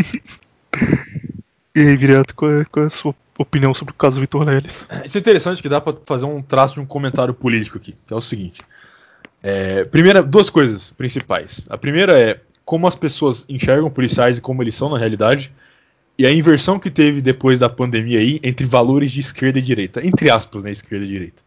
e 1.74 1.80
aí, 1.80 1.96
Viriato, 1.96 2.34
qual 2.34 2.52
é, 2.52 2.64
qual 2.64 2.84
é, 2.84 2.86
a 2.86 2.90
sua 2.90 3.14
opinião 3.38 3.74
sobre 3.74 3.92
o 3.92 3.96
caso 3.96 4.20
Vitor 4.20 4.44
Leles? 4.44 4.72
Isso 5.04 5.18
é 5.18 5.20
interessante 5.20 5.62
que 5.62 5.68
dá 5.68 5.80
para 5.80 5.96
fazer 6.04 6.26
um 6.26 6.42
traço 6.42 6.74
de 6.74 6.80
um 6.80 6.86
comentário 6.86 7.34
político 7.34 7.78
aqui, 7.78 7.96
que 8.06 8.12
é 8.12 8.16
o 8.16 8.20
seguinte. 8.20 8.60
É, 9.42 9.84
primeira, 9.84 10.22
duas 10.22 10.50
coisas 10.50 10.90
principais. 10.92 11.64
A 11.68 11.78
primeira 11.78 12.18
é 12.18 12.40
como 12.64 12.86
as 12.86 12.94
pessoas 12.94 13.46
enxergam 13.48 13.90
policiais 13.90 14.36
e 14.36 14.40
como 14.40 14.62
eles 14.62 14.74
são 14.74 14.90
na 14.90 14.98
realidade, 14.98 15.50
e 16.18 16.26
a 16.26 16.32
inversão 16.32 16.78
que 16.78 16.90
teve 16.90 17.22
depois 17.22 17.58
da 17.58 17.68
pandemia 17.68 18.18
aí 18.18 18.40
entre 18.42 18.66
valores 18.66 19.10
de 19.10 19.20
esquerda 19.20 19.58
e 19.58 19.62
direita, 19.62 20.04
entre 20.06 20.28
aspas, 20.28 20.64
né, 20.64 20.70
esquerda 20.70 21.04
e 21.04 21.08
direita. 21.08 21.42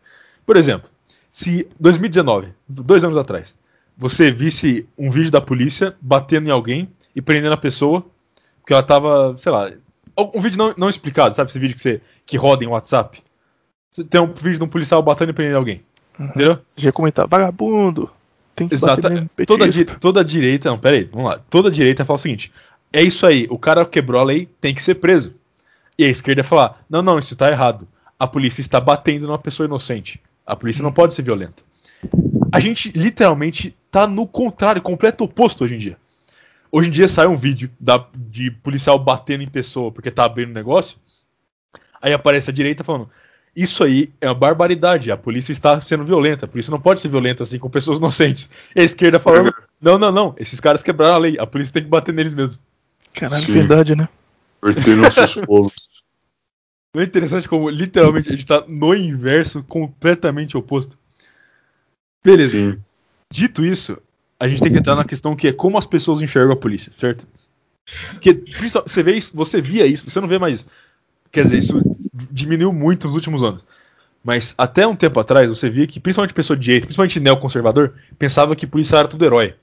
Por 0.45 0.57
exemplo, 0.57 0.89
se 1.31 1.67
2019, 1.79 2.49
dois 2.67 3.03
anos 3.03 3.17
atrás, 3.17 3.55
você 3.97 4.31
visse 4.31 4.87
um 4.97 5.09
vídeo 5.09 5.31
da 5.31 5.41
polícia 5.41 5.95
batendo 6.01 6.47
em 6.47 6.51
alguém 6.51 6.89
e 7.15 7.21
prendendo 7.21 7.53
a 7.53 7.57
pessoa 7.57 8.05
porque 8.61 8.73
ela 8.73 8.83
tava, 8.83 9.35
sei 9.37 9.51
lá, 9.51 9.71
um 10.17 10.39
vídeo 10.39 10.57
não, 10.57 10.73
não 10.77 10.89
explicado, 10.89 11.35
sabe 11.35 11.49
esse 11.49 11.59
vídeo 11.59 11.75
que 11.75 11.81
você 11.81 12.01
que 12.25 12.37
roda 12.37 12.63
em 12.63 12.67
WhatsApp? 12.67 13.21
Você 13.89 14.03
tem 14.03 14.21
um 14.21 14.27
vídeo 14.27 14.59
de 14.59 14.63
um 14.63 14.67
policial 14.67 15.01
batendo 15.01 15.31
e 15.31 15.33
prendendo 15.33 15.57
alguém. 15.57 15.83
Uhum. 16.17 16.27
Entendeu? 16.27 16.59
Já 16.77 16.91
comentar, 16.91 17.27
vagabundo. 17.27 18.09
Tem 18.55 18.67
que 18.67 18.75
Exato. 18.75 19.01
Toda, 19.45 19.67
di 19.67 19.85
toda 19.85 20.23
direita, 20.23 20.69
não, 20.69 20.77
pera 20.77 20.95
aí, 20.95 21.03
vamos 21.05 21.29
lá. 21.29 21.39
Toda 21.49 21.71
direita 21.71 22.05
fala 22.05 22.15
o 22.15 22.21
seguinte: 22.21 22.51
é 22.93 23.01
isso 23.01 23.25
aí, 23.25 23.47
o 23.49 23.57
cara 23.57 23.85
quebrou 23.85 24.21
a 24.21 24.23
lei, 24.23 24.47
tem 24.61 24.73
que 24.73 24.81
ser 24.81 24.95
preso. 24.95 25.33
E 25.97 26.05
a 26.05 26.09
esquerda 26.09 26.43
falar: 26.43 26.83
não, 26.89 27.01
não, 27.01 27.17
isso 27.17 27.35
tá 27.35 27.49
errado. 27.49 27.87
A 28.19 28.27
polícia 28.27 28.61
está 28.61 28.79
batendo 28.79 29.27
numa 29.27 29.39
pessoa 29.39 29.65
inocente. 29.65 30.21
A 30.45 30.55
polícia 30.55 30.83
não 30.83 30.91
pode 30.91 31.13
ser 31.13 31.21
violenta. 31.21 31.63
A 32.51 32.59
gente 32.59 32.91
literalmente 32.91 33.75
tá 33.89 34.07
no 34.07 34.27
contrário, 34.27 34.81
completo 34.81 35.23
oposto 35.23 35.63
hoje 35.63 35.75
em 35.75 35.79
dia. 35.79 35.97
Hoje 36.71 36.89
em 36.89 36.91
dia 36.91 37.07
sai 37.07 37.27
um 37.27 37.35
vídeo 37.35 37.69
da, 37.79 38.05
de 38.15 38.49
policial 38.49 38.97
batendo 38.97 39.43
em 39.43 39.49
pessoa 39.49 39.91
porque 39.91 40.09
tá 40.09 40.23
abrindo 40.23 40.53
negócio. 40.53 40.97
Aí 42.01 42.13
aparece 42.13 42.49
a 42.49 42.53
direita 42.53 42.83
falando: 42.83 43.09
Isso 43.55 43.83
aí 43.83 44.11
é 44.21 44.27
uma 44.27 44.33
barbaridade. 44.33 45.11
A 45.11 45.17
polícia 45.17 45.51
está 45.51 45.79
sendo 45.81 46.05
violenta. 46.05 46.45
A 46.45 46.47
polícia 46.47 46.71
não 46.71 46.79
pode 46.79 47.01
ser 47.01 47.09
violenta 47.09 47.43
assim 47.43 47.59
com 47.59 47.69
pessoas 47.69 47.97
inocentes. 47.97 48.49
E 48.75 48.81
a 48.81 48.83
esquerda 48.83 49.19
falando: 49.19 49.53
Não, 49.81 49.99
não, 49.99 50.11
não. 50.11 50.33
Esses 50.37 50.59
caras 50.59 50.81
quebraram 50.81 51.15
a 51.15 51.19
lei. 51.19 51.37
A 51.37 51.45
polícia 51.45 51.73
tem 51.73 51.83
que 51.83 51.89
bater 51.89 52.13
neles 52.13 52.33
mesmo. 52.33 52.59
Caralho, 53.13 53.43
Sim. 53.43 53.51
verdade, 53.53 53.95
né? 53.95 54.07
Perder 54.61 54.95
nossos 54.95 55.35
polos. 55.45 55.90
Não 56.93 57.01
é 57.01 57.05
interessante 57.05 57.47
como 57.47 57.69
literalmente 57.69 58.29
a 58.29 58.31
gente 58.33 58.45
tá 58.45 58.65
no 58.67 58.93
inverso, 58.93 59.63
completamente 59.63 60.57
oposto. 60.57 60.97
Beleza. 62.23 62.51
Sim. 62.51 62.79
Dito 63.31 63.65
isso, 63.65 63.97
a 64.39 64.47
gente 64.47 64.61
tem 64.61 64.71
que 64.71 64.77
entrar 64.77 64.95
na 64.95 65.05
questão 65.05 65.35
que 65.35 65.47
é 65.47 65.53
como 65.53 65.77
as 65.77 65.85
pessoas 65.85 66.21
enxergam 66.21 66.51
a 66.51 66.57
polícia, 66.57 66.91
certo? 66.97 67.25
Porque 68.11 68.43
você 68.61 69.01
vê 69.01 69.13
isso, 69.13 69.31
você 69.33 69.61
via 69.61 69.85
isso, 69.85 70.09
você 70.09 70.19
não 70.19 70.27
vê 70.27 70.37
mais 70.37 70.55
isso. 70.55 70.65
Quer 71.31 71.45
dizer, 71.45 71.57
isso 71.57 71.81
diminuiu 72.29 72.73
muito 72.73 73.07
nos 73.07 73.15
últimos 73.15 73.41
anos. 73.41 73.65
Mas 74.23 74.53
até 74.57 74.85
um 74.85 74.95
tempo 74.95 75.19
atrás, 75.19 75.49
você 75.49 75.69
via 75.69 75.87
que, 75.87 75.99
principalmente 75.99 76.33
pessoa 76.33 76.57
de 76.57 76.63
direita, 76.63 76.85
principalmente 76.85 77.19
neoconservador, 77.19 77.93
pensava 78.19 78.55
que 78.55 78.67
polícia 78.67 78.97
era 78.97 79.07
tudo 79.07 79.25
herói. 79.25 79.55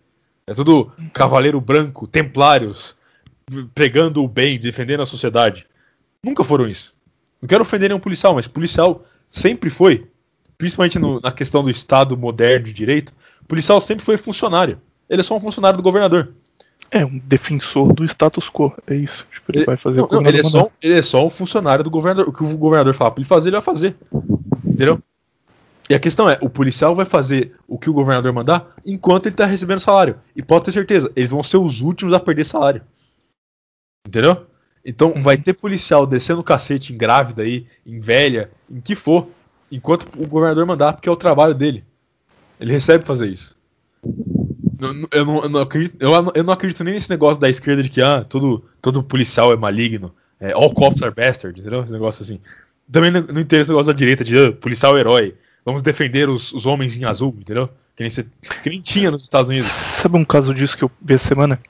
É 0.47 0.55
tudo 0.55 0.91
cavaleiro 1.13 1.61
branco, 1.61 2.07
templários, 2.07 2.97
pregando 3.75 4.25
o 4.25 4.29
bem, 4.29 4.59
defendendo 4.59 5.03
a 5.03 5.07
sociedade. 5.07 5.67
Nunca 6.25 6.43
foram 6.43 6.67
isso. 6.67 6.95
Não 7.41 7.49
quero 7.49 7.63
ofender 7.63 7.89
nenhum 7.89 8.01
policial, 8.01 8.35
mas 8.35 8.47
policial 8.49 9.05
sempre 9.31 9.71
foi, 9.71 10.07
principalmente 10.57 10.99
no- 10.99 11.21
na 11.21 11.31
questão 11.31 11.63
do 11.63 11.71
Estado 11.71 12.17
moderno 12.17 12.67
de 12.67 12.73
direito, 12.73 13.13
policial 13.47 13.81
sempre 13.81 14.05
foi 14.05 14.17
funcionário. 14.17 14.81
Ele 15.09 15.21
é 15.21 15.25
só 15.25 15.37
um 15.37 15.41
funcionário 15.41 15.77
do 15.77 15.83
governador. 15.83 16.33
É, 16.91 17.05
um 17.05 17.19
defensor 17.19 17.93
do 17.93 18.05
status 18.05 18.49
quo. 18.49 18.73
É 18.87 18.95
isso. 18.95 19.27
Tipo, 19.33 19.53
ele, 19.55 19.65
vai 19.65 19.77
fazer 19.77 20.01
Não, 20.01 20.09
não, 20.11 20.21
ele, 20.27 20.41
é 20.41 20.43
só, 20.43 20.59
mandar. 20.59 20.73
ele 20.83 20.95
é 20.95 21.03
só 21.03 21.25
um 21.25 21.31
funcionário 21.31 21.85
do 21.85 21.91
governador. 21.91 22.29
O 22.29 22.33
que 22.33 22.43
o 22.43 22.57
governador 22.57 22.95
fala 22.95 23.11
pra 23.11 23.21
ele 23.21 23.29
fazer, 23.29 23.51
ele 23.51 23.57
vai 23.57 23.65
fazer. 23.65 23.95
Entendeu? 24.65 24.99
E 25.91 25.95
a 25.95 25.99
questão 25.99 26.29
é, 26.29 26.39
o 26.43 26.49
policial 26.51 26.95
vai 26.95 27.07
fazer 27.07 27.55
o 27.67 27.79
que 27.79 27.89
o 27.89 27.93
governador 27.95 28.33
mandar 28.33 28.75
enquanto 28.87 29.27
ele 29.27 29.35
tá 29.35 29.47
recebendo 29.47 29.81
salário. 29.81 30.19
E 30.35 30.43
pode 30.43 30.65
ter 30.67 30.73
certeza, 30.73 31.11
eles 31.15 31.31
vão 31.31 31.43
ser 31.43 31.59
os 31.59 31.81
últimos 31.81 32.13
a 32.15 32.21
perder 32.21 32.45
salário. 32.45 32.83
Entendeu? 34.07 34.47
Então 34.85 35.21
vai 35.21 35.37
ter 35.37 35.55
policial 35.55 36.07
descendo 36.07 36.41
o 36.41 36.45
cacete 36.45 36.93
em 36.93 36.97
grávida 36.97 37.43
aí, 37.43 37.67
em 37.87 38.01
velha, 38.01 38.51
em 38.71 38.81
que 38.81 38.95
for, 38.95 39.29
enquanto 39.71 40.09
o 40.17 40.27
governador 40.27 40.67
mandar, 40.67 40.95
porque 40.95 41.09
é 41.09 41.13
o 41.13 41.17
trabalho 41.17 41.55
dele. 41.55 41.85
Ele 42.61 42.73
recebe 42.73 43.05
fazer 43.05 43.29
isso. 43.29 43.57
Eu 45.13 45.25
não, 45.25 45.43
eu 45.43 45.49
não 45.49 45.61
acredito, 45.61 45.97
eu, 46.01 46.13
eu 46.35 46.45
não 46.45 46.53
acredito 46.53 46.85
nem 46.85 46.95
nesse 46.95 47.11
negócio 47.11 47.41
da 47.41 47.49
esquerda 47.49 47.83
de 47.83 47.91
que 47.91 48.01
ah, 48.01 48.25
todo, 48.25 48.65
todo 48.81 49.03
policial 49.03 49.53
é 49.53 49.57
maligno. 49.57 50.15
É, 50.41 50.53
all 50.53 50.73
cops 50.73 51.03
are 51.03 51.15
bastards, 51.15 51.61
entendeu? 51.61 51.83
Esse 51.83 51.93
negócio 51.93 52.23
assim. 52.23 52.41
Também 52.91 53.11
não, 53.11 53.21
não 53.21 53.41
entendo 53.41 53.61
esse 53.61 53.71
negócio 53.71 53.93
da 53.93 53.97
direita 53.97 54.25
de 54.25 54.39
ah, 54.39 54.53
policial 54.53 54.97
é 54.97 55.01
herói. 55.01 55.35
Vamos 55.65 55.83
defender 55.83 56.29
os, 56.29 56.53
os 56.53 56.65
homens 56.65 56.97
em 56.97 57.05
azul, 57.05 57.37
entendeu? 57.39 57.69
Que 57.97 58.05
nem, 58.05 58.11
que 58.63 58.71
nem 58.71 58.81
tinha 58.81 59.11
nos 59.11 59.25
Estados 59.25 59.49
Unidos. 59.49 59.69
Sabe 60.01 60.17
um 60.17 60.25
caso 60.25 60.55
disso 60.55 60.77
que 60.77 60.85
eu 60.85 60.91
vi 61.03 61.15
essa 61.15 61.27
semana? 61.27 61.61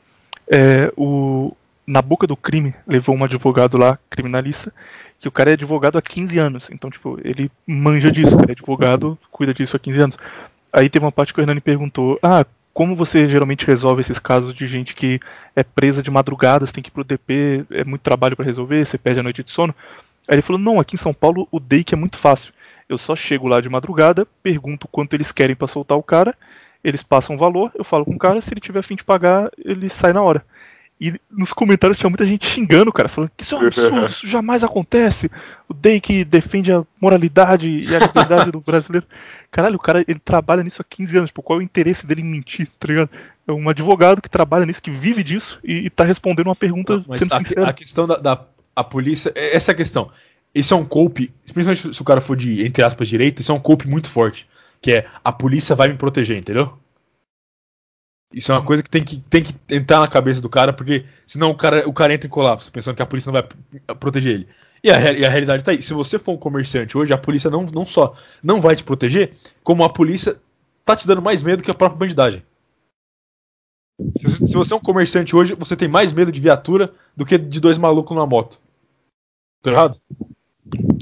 É, 0.46 0.92
o, 0.96 1.56
na 1.88 2.02
boca 2.02 2.26
do 2.26 2.36
crime 2.36 2.74
levou 2.86 3.16
um 3.16 3.24
advogado 3.24 3.78
lá, 3.78 3.98
criminalista, 4.10 4.70
que 5.18 5.26
o 5.26 5.32
cara 5.32 5.50
é 5.50 5.52
advogado 5.54 5.96
há 5.96 6.02
15 6.02 6.38
anos. 6.38 6.70
Então, 6.70 6.90
tipo, 6.90 7.18
ele 7.24 7.50
manja 7.66 8.12
disso, 8.12 8.36
cara 8.36 8.50
é 8.50 8.52
advogado, 8.52 9.18
cuida 9.30 9.54
disso 9.54 9.74
há 9.74 9.80
15 9.80 10.00
anos. 10.00 10.18
Aí 10.70 10.90
teve 10.90 11.04
uma 11.04 11.10
parte 11.10 11.32
que 11.32 11.40
o 11.40 11.42
Hernani 11.42 11.62
perguntou: 11.62 12.18
Ah, 12.22 12.44
como 12.74 12.94
você 12.94 13.26
geralmente 13.26 13.66
resolve 13.66 14.02
esses 14.02 14.18
casos 14.18 14.54
de 14.54 14.68
gente 14.68 14.94
que 14.94 15.18
é 15.56 15.62
presa 15.62 16.02
de 16.02 16.10
madrugada, 16.10 16.66
você 16.66 16.72
tem 16.74 16.82
que 16.82 16.90
ir 16.90 16.92
pro 16.92 17.02
DP, 17.02 17.64
é 17.70 17.84
muito 17.84 18.02
trabalho 18.02 18.36
pra 18.36 18.44
resolver, 18.44 18.84
você 18.84 18.98
perde 18.98 19.20
a 19.20 19.22
noite 19.22 19.42
de 19.42 19.50
sono? 19.50 19.74
Aí 20.28 20.34
ele 20.34 20.42
falou: 20.42 20.60
Não, 20.60 20.78
aqui 20.78 20.94
em 20.94 20.98
São 20.98 21.14
Paulo 21.14 21.48
o 21.50 21.58
DEIC 21.58 21.94
é 21.94 21.96
muito 21.96 22.18
fácil. 22.18 22.52
Eu 22.86 22.98
só 22.98 23.16
chego 23.16 23.48
lá 23.48 23.62
de 23.62 23.68
madrugada, 23.68 24.26
pergunto 24.42 24.86
quanto 24.88 25.14
eles 25.14 25.32
querem 25.32 25.56
pra 25.56 25.66
soltar 25.66 25.96
o 25.96 26.02
cara, 26.02 26.34
eles 26.84 27.02
passam 27.02 27.34
o 27.34 27.38
valor, 27.38 27.70
eu 27.74 27.84
falo 27.84 28.04
com 28.04 28.14
o 28.14 28.18
cara, 28.18 28.40
se 28.42 28.52
ele 28.52 28.60
tiver 28.60 28.80
afim 28.80 28.94
de 28.94 29.04
pagar, 29.04 29.50
ele 29.64 29.88
sai 29.88 30.12
na 30.12 30.22
hora. 30.22 30.44
E 31.00 31.14
nos 31.30 31.52
comentários 31.52 31.96
tinha 31.96 32.10
muita 32.10 32.26
gente 32.26 32.44
xingando 32.44 32.90
o 32.90 32.92
cara, 32.92 33.08
falando 33.08 33.30
que 33.36 33.44
isso 33.44 33.54
é 33.54 33.58
um 33.58 33.66
absurdo, 33.66 34.06
isso 34.10 34.26
jamais 34.26 34.64
acontece. 34.64 35.30
O 35.68 35.74
Day 35.74 36.00
que 36.00 36.24
defende 36.24 36.72
a 36.72 36.84
moralidade 37.00 37.68
e 37.68 37.94
a 37.94 38.00
liberdade 38.00 38.50
do 38.50 38.60
brasileiro. 38.60 39.06
Caralho, 39.50 39.76
o 39.76 39.80
cara 39.80 40.04
ele 40.08 40.18
trabalha 40.18 40.62
nisso 40.62 40.82
há 40.82 40.84
15 40.84 41.16
anos, 41.16 41.30
tipo, 41.30 41.42
qual 41.42 41.58
é 41.58 41.62
o 41.62 41.64
interesse 41.64 42.04
dele 42.04 42.22
em 42.22 42.24
mentir, 42.24 42.68
tá 42.80 42.88
ligado? 42.88 43.10
É 43.46 43.52
um 43.52 43.68
advogado 43.68 44.20
que 44.20 44.28
trabalha 44.28 44.66
nisso, 44.66 44.82
que 44.82 44.90
vive 44.90 45.22
disso 45.22 45.58
e, 45.62 45.86
e 45.86 45.90
tá 45.90 46.04
respondendo 46.04 46.48
uma 46.48 46.56
pergunta 46.56 47.02
Mas 47.06 47.20
sendo 47.20 47.32
a, 47.32 47.38
sincero. 47.38 47.64
a 47.64 47.72
questão 47.72 48.06
da, 48.06 48.16
da 48.16 48.44
a 48.74 48.84
polícia, 48.84 49.32
é- 49.34 49.56
essa 49.56 49.70
é 49.70 49.74
a 49.74 49.76
questão. 49.76 50.10
Isso 50.54 50.74
é 50.74 50.76
um 50.76 50.84
golpe, 50.84 51.32
principalmente 51.52 51.94
se 51.94 52.02
o 52.02 52.04
cara 52.04 52.20
for 52.20 52.36
de, 52.36 52.64
entre 52.64 52.82
aspas, 52.82 53.08
direita, 53.08 53.40
isso 53.40 53.52
é 53.52 53.54
um 53.54 53.60
golpe 53.60 53.86
muito 53.88 54.08
forte. 54.08 54.48
Que 54.80 54.92
é, 54.92 55.06
a 55.24 55.32
polícia 55.32 55.74
vai 55.74 55.88
me 55.88 55.94
proteger, 55.94 56.36
entendeu? 56.36 56.78
Isso 58.32 58.52
é 58.52 58.54
uma 58.54 58.64
coisa 58.64 58.82
que 58.82 58.90
tem 58.90 59.02
que, 59.02 59.18
tem 59.18 59.42
que 59.42 59.54
entrar 59.74 60.00
na 60.00 60.08
cabeça 60.08 60.40
do 60.40 60.50
cara, 60.50 60.72
porque 60.72 61.06
senão 61.26 61.50
o 61.50 61.56
cara, 61.56 61.88
o 61.88 61.92
cara 61.92 62.12
entra 62.12 62.26
em 62.26 62.30
colapso, 62.30 62.70
pensando 62.70 62.94
que 62.94 63.02
a 63.02 63.06
polícia 63.06 63.32
não 63.32 63.40
vai 63.40 63.48
proteger 63.98 64.34
ele. 64.34 64.48
E 64.84 64.90
a, 64.90 65.12
e 65.12 65.24
a 65.24 65.30
realidade 65.30 65.64
tá 65.64 65.70
aí. 65.70 65.82
Se 65.82 65.94
você 65.94 66.18
for 66.18 66.32
um 66.32 66.36
comerciante 66.36 66.96
hoje, 66.96 67.12
a 67.12 67.18
polícia 67.18 67.50
não, 67.50 67.64
não 67.64 67.86
só 67.86 68.14
não 68.42 68.60
vai 68.60 68.76
te 68.76 68.84
proteger, 68.84 69.32
como 69.64 69.82
a 69.82 69.88
polícia 69.88 70.36
tá 70.84 70.94
te 70.94 71.06
dando 71.06 71.22
mais 71.22 71.42
medo 71.42 71.62
que 71.62 71.70
a 71.70 71.74
própria 71.74 71.98
bandidagem. 71.98 72.42
Se, 74.16 74.22
você- 74.28 74.46
se 74.46 74.54
você 74.54 74.72
é 74.74 74.76
um 74.76 74.80
comerciante 74.80 75.34
hoje, 75.34 75.54
você 75.54 75.74
tem 75.76 75.88
mais 75.88 76.12
medo 76.12 76.30
de 76.30 76.40
viatura 76.40 76.94
do 77.16 77.24
que 77.24 77.36
de 77.38 77.60
dois 77.60 77.78
malucos 77.78 78.14
numa 78.14 78.26
moto. 78.26 78.60
Tô 79.62 79.70
errado? 79.70 79.98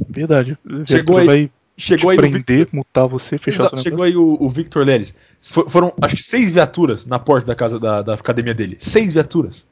Verdade. 0.09 0.59
Chegou 0.85 1.19
aí, 1.19 1.27
vai 1.27 1.51
chegou 1.77 2.11
aí 2.11 2.17
o 2.17 2.21
prender, 2.21 2.69
multar 2.73 3.07
você, 3.07 3.39
fechar 3.39 3.65
Exato, 3.65 3.83
chegou 3.83 4.03
aí 4.05 4.17
o, 4.17 4.37
o 4.41 4.49
Victor 4.49 4.85
Leles. 4.85 5.15
For- 5.41 5.69
Foram, 5.69 5.93
acho 6.01 6.17
que 6.17 6.23
seis 6.23 6.51
viaturas 6.53 7.05
na 7.07 7.19
porta 7.19 7.47
da 7.47 7.55
casa 7.55 7.79
da, 7.79 8.03
da 8.03 8.15
academia 8.15 8.55
dele. 8.55 8.77
Seis 8.79 9.15
viaturas. 9.15 9.67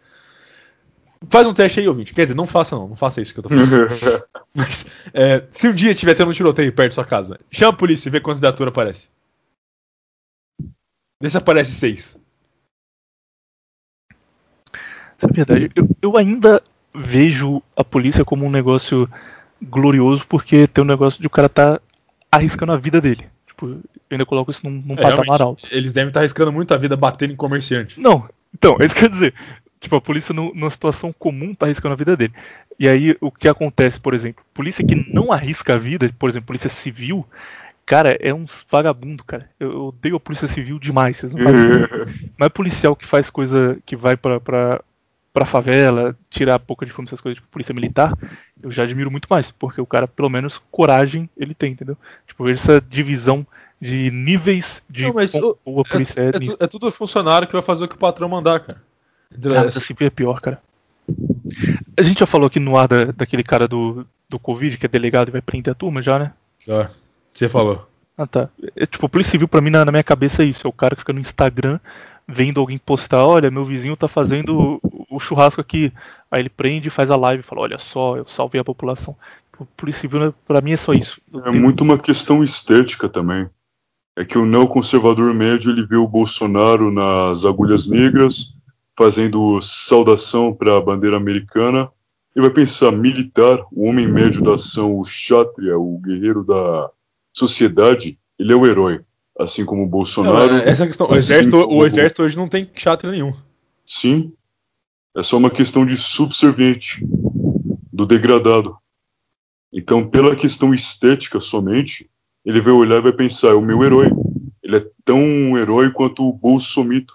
Faz 1.31 1.47
um 1.47 1.55
teste 1.55 1.81
aí, 1.81 1.89
ouvinte. 1.89 2.13
Quer 2.13 2.23
dizer, 2.23 2.35
não 2.35 2.47
faça 2.47 2.77
não, 2.77 2.89
não 2.89 2.97
faça 2.97 3.21
isso 3.21 3.33
que 3.33 3.39
eu 3.39 3.43
tô 3.45 3.49
falando. 3.49 3.69
Mas, 4.55 4.87
é, 5.13 5.45
se 5.51 5.69
um 5.69 5.75
dia 5.75 5.95
tiver 5.95 6.15
tendo 6.15 6.31
um 6.31 6.35
tiroteio 6.35 6.73
perto 6.73 6.91
da 6.91 6.95
sua 6.95 7.05
casa, 7.05 7.39
chama 7.51 7.73
a 7.73 7.77
polícia 7.77 8.09
e 8.09 8.13
vê 8.13 8.21
quantas 8.21 8.41
viaturas 8.41 8.71
aparecem. 8.71 9.09
Vê 11.23 11.31
se 11.31 11.39
aparece 11.39 11.73
seis. 11.73 12.19
Isso 15.17 15.27
é 15.27 15.33
verdade. 15.33 15.71
Eu, 15.75 15.89
eu 16.03 16.17
ainda 16.19 16.63
vejo 16.95 17.63
a 17.75 17.83
polícia 17.83 18.25
como 18.25 18.45
um 18.45 18.51
negócio 18.51 19.09
glorioso 19.63 20.27
porque 20.29 20.67
tem 20.67 20.85
um 20.85 20.87
negócio 20.87 21.21
de 21.21 21.27
o 21.27 21.31
cara 21.31 21.49
tá 21.49 21.81
arriscando 22.37 22.73
a 22.73 22.77
vida 22.77 23.01
dele. 23.01 23.25
Tipo, 23.47 23.67
eu 23.69 23.81
ainda 24.11 24.27
coloco 24.27 24.51
isso 24.51 24.61
num, 24.65 24.83
num 24.85 24.95
É, 24.95 25.03
patamar 25.03 25.41
alto. 25.43 25.67
Eles 25.71 25.93
devem 25.93 26.09
estar 26.09 26.21
arriscando 26.21 26.53
muito 26.53 26.75
a 26.75 26.77
vida 26.77 26.97
batendo 26.97 27.33
em 27.33 27.37
comerciante. 27.37 28.01
Não, 28.01 28.29
então, 28.55 28.77
é 28.81 28.87
isso 28.87 28.95
que 28.95 29.01
eu 29.05 29.09
ia 29.09 29.11
dizer. 29.15 29.35
Tipo, 29.81 29.97
a 29.97 30.01
polícia 30.01 30.33
no- 30.35 30.55
numa 30.55 30.71
situação 30.71 31.13
comum 31.13 31.55
tá 31.55 31.67
arriscando 31.67 31.93
a 31.93 31.97
vida 31.97 32.17
dele. 32.17 32.33
E 32.79 32.89
aí 32.89 33.17
o 33.21 33.31
que 33.31 33.49
acontece, 33.49 34.01
por 34.01 34.15
exemplo, 34.15 34.45
polícia 34.55 34.83
que 34.85 34.95
não 34.95 35.33
arrisca 35.33 35.75
a 35.75 35.79
vida, 35.79 36.11
por 36.19 36.29
exemplo, 36.29 36.47
polícia 36.49 36.71
civil, 36.71 37.25
cara, 37.87 38.17
é 38.21 38.33
uns 38.35 38.65
vagabundo, 38.71 39.23
cara. 39.25 39.49
Eu 39.61 39.73
eu 39.73 39.85
odeio 39.87 40.17
a 40.17 40.21
polícia 40.21 40.49
civil 40.49 40.79
demais, 40.79 41.19
vocês 41.19 41.33
não 41.33 41.41
ideia. 41.41 41.89
Mas 42.39 42.49
policial 42.55 42.97
que 42.97 43.07
faz 43.07 43.31
coisa 43.31 43.79
que 43.87 43.95
vai 43.97 44.17
pra, 44.17 44.41
pra, 44.41 44.83
pra 45.35 45.45
favela, 45.45 46.17
tirar 46.31 46.55
a 46.55 46.59
boca 46.59 46.87
de 46.87 46.93
fome, 46.93 47.07
essas 47.09 47.21
coisas, 47.21 47.37
tipo 47.39 47.51
polícia 47.51 47.75
militar, 47.75 48.17
eu 48.63 48.71
já 48.71 48.85
admiro 48.85 49.11
muito 49.11 49.27
mais, 49.29 49.51
porque 49.51 49.81
o 49.81 49.87
cara, 49.87 50.07
pelo 50.07 50.31
menos, 50.31 50.63
coragem 50.71 51.29
ele 51.37 51.55
tem, 51.55 51.73
entendeu? 51.73 51.99
Tipo, 52.27 52.49
essa 52.49 52.81
divisão 52.81 53.45
de 53.83 54.11
níveis 54.13 54.81
de 54.89 55.03
Não, 55.03 55.13
mas 55.13 55.35
o- 55.35 55.59
boa 55.65 55.83
a 55.85 55.91
polícia 55.91 56.21
é, 56.21 56.29
é, 56.29 56.33
tu- 56.33 56.57
é 56.61 56.67
tudo 56.69 56.91
funcionário 56.93 57.49
que 57.49 57.53
vai 57.53 57.63
fazer 57.63 57.85
o 57.85 57.89
que 57.89 57.97
o 57.97 57.99
patrão 57.99 58.29
mandar, 58.29 58.61
cara. 58.61 58.81
Ah, 59.59 59.65
mas 59.65 59.77
assim 59.77 59.95
é 59.99 60.09
pior, 60.11 60.41
cara. 60.41 60.63
A 61.97 62.03
gente 62.03 62.21
já 62.21 62.27
falou 62.27 62.47
aqui 62.47 62.61
no 62.61 62.77
ar 62.79 62.87
da, 62.87 63.05
daquele 63.07 63.43
cara 63.43 63.67
do, 63.67 64.07
do 64.29 64.39
Covid, 64.39 64.79
que 64.79 64.87
é 64.87 64.89
delegado 64.89 65.29
e 65.29 65.33
vai 65.33 65.43
prender 65.43 65.73
a 65.73 65.75
turma 65.75 66.01
já, 66.01 66.17
né? 66.19 66.33
Já. 66.65 66.91
Você 67.33 67.49
falou. 67.49 67.89
Ah, 68.17 68.27
tá. 68.29 68.49
É, 68.77 68.87
tipo, 68.87 69.05
a 69.05 69.09
polícia 69.09 69.33
civil 69.33 69.49
pra 69.49 69.61
mim, 69.61 69.71
na, 69.71 69.85
na 69.85 69.91
minha 69.91 70.05
cabeça 70.05 70.45
é 70.45 70.47
isso. 70.47 70.65
É 70.67 70.71
o 70.71 70.73
cara 70.73 70.95
que 70.95 71.03
fica 71.03 71.13
no 71.13 71.19
Instagram 71.19 71.81
vendo 72.27 72.61
alguém 72.61 72.79
postar, 72.79 73.27
olha, 73.27 73.51
meu 73.51 73.65
vizinho 73.65 73.97
tá 73.97 74.09
fazendo 74.09 74.81
o, 74.83 75.17
o 75.17 75.21
churrasco 75.21 75.61
aqui. 75.61 75.93
Aí 76.31 76.41
ele 76.41 76.49
prende 76.49 76.89
e 76.89 76.91
faz 76.91 77.11
a 77.11 77.17
live 77.17 77.41
e 77.41 77.47
fala, 77.47 77.63
olha 77.63 77.79
só, 77.79 78.17
eu 78.17 78.27
salvei 78.29 78.61
a 78.61 78.65
população. 78.65 79.17
Tipo, 79.53 79.67
polícia 79.77 80.01
civil, 80.01 80.21
né, 80.21 80.35
pra 80.47 80.61
mim, 80.61 80.73
é 80.73 80.77
só 80.77 80.93
isso. 80.93 81.21
É 81.45 81.51
muito 81.51 81.85
uma 81.85 81.99
questão 81.99 82.43
estética 82.43 83.09
também. 83.09 83.49
É 84.17 84.25
que 84.25 84.39
o 84.39 84.47
neoconservador 84.47 85.35
médio 85.35 85.71
ele 85.71 85.87
vê 85.87 85.97
o 85.97 86.09
Bolsonaro 86.09 86.91
nas 86.91 87.45
agulhas 87.45 87.87
negras, 87.87 88.53
fazendo 88.97 89.61
saudação 89.61 90.53
para 90.53 90.77
a 90.77 90.83
bandeira 90.83 91.17
americana, 91.17 91.91
e 92.35 92.41
vai 92.41 92.51
pensar 92.51 92.91
militar, 92.91 93.65
o 93.73 93.89
homem 93.89 94.09
médio 94.09 94.43
da 94.43 94.55
ação, 94.55 94.99
o 94.99 95.05
kshatriya, 95.05 95.79
o 95.79 95.99
guerreiro 95.99 96.45
da 96.45 96.91
sociedade, 97.33 98.19
ele 98.39 98.53
é 98.53 98.57
o 98.57 98.67
herói. 98.67 99.01
Assim 99.39 99.65
como 99.65 99.83
o 99.83 99.87
Bolsonaro. 99.89 100.53
Não, 100.53 100.59
é- 100.59 100.69
essa 100.69 100.87
questão. 100.87 101.07
O 101.09 101.11
assim 101.15 101.17
exército, 101.33 101.63
como- 101.63 101.77
o 101.79 101.87
exército 101.87 102.23
hoje 102.23 102.37
não 102.37 102.49
tem 102.49 102.71
chatra 102.75 103.11
nenhum. 103.11 103.35
Sim. 103.85 104.33
É 105.17 105.23
só 105.23 105.37
uma 105.37 105.51
questão 105.51 105.85
de 105.87 105.97
subserviente, 105.97 107.05
do 107.93 108.07
degradado. 108.07 108.77
Então, 109.73 110.09
pela 110.09 110.37
questão 110.37 110.73
estética 110.73 111.41
somente, 111.41 112.09
ele 112.45 112.61
vai 112.61 112.73
olhar 112.73 112.97
e 112.99 113.03
vai 113.03 113.13
pensar, 113.13 113.49
é 113.49 113.55
o 113.55 113.61
meu 113.61 113.83
herói. 113.83 114.11
Ele 114.63 114.77
é 114.77 114.87
tão 115.05 115.19
um 115.21 115.59
herói 115.59 115.91
quanto 115.91 116.23
o 116.23 116.33
Bolsomito. 116.33 117.15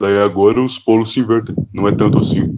Daí 0.00 0.18
agora 0.18 0.60
os 0.62 0.78
polos 0.78 1.12
se 1.12 1.20
invertem. 1.20 1.54
Não 1.72 1.86
é 1.88 1.94
tanto 1.94 2.18
assim. 2.18 2.56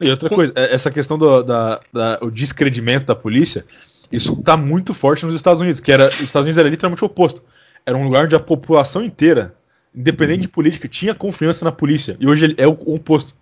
E 0.00 0.10
outra 0.10 0.28
coisa, 0.28 0.52
é- 0.56 0.74
essa 0.74 0.90
questão 0.90 1.16
do 1.16 1.42
da, 1.42 1.80
da- 1.92 2.18
o 2.20 2.30
descredimento 2.30 3.06
da 3.06 3.14
polícia, 3.14 3.64
isso 4.12 4.36
tá 4.42 4.56
muito 4.56 4.92
forte 4.92 5.24
nos 5.24 5.34
Estados 5.34 5.62
Unidos, 5.62 5.80
que 5.80 5.90
era 5.90 6.08
os 6.08 6.20
Estados 6.20 6.46
Unidos 6.46 6.58
era 6.58 6.68
literalmente 6.68 7.02
o 7.02 7.06
oposto. 7.06 7.42
Era 7.84 7.96
um 7.96 8.04
lugar 8.04 8.26
onde 8.26 8.36
a 8.36 8.40
população 8.40 9.02
inteira, 9.02 9.56
independente 9.94 10.42
de 10.42 10.48
política, 10.48 10.86
tinha 10.86 11.14
confiança 11.14 11.64
na 11.64 11.72
polícia. 11.72 12.16
E 12.20 12.26
hoje 12.26 12.44
ele 12.44 12.54
é 12.58 12.66
o, 12.66 12.78
o 12.84 12.94
oposto. 12.94 13.34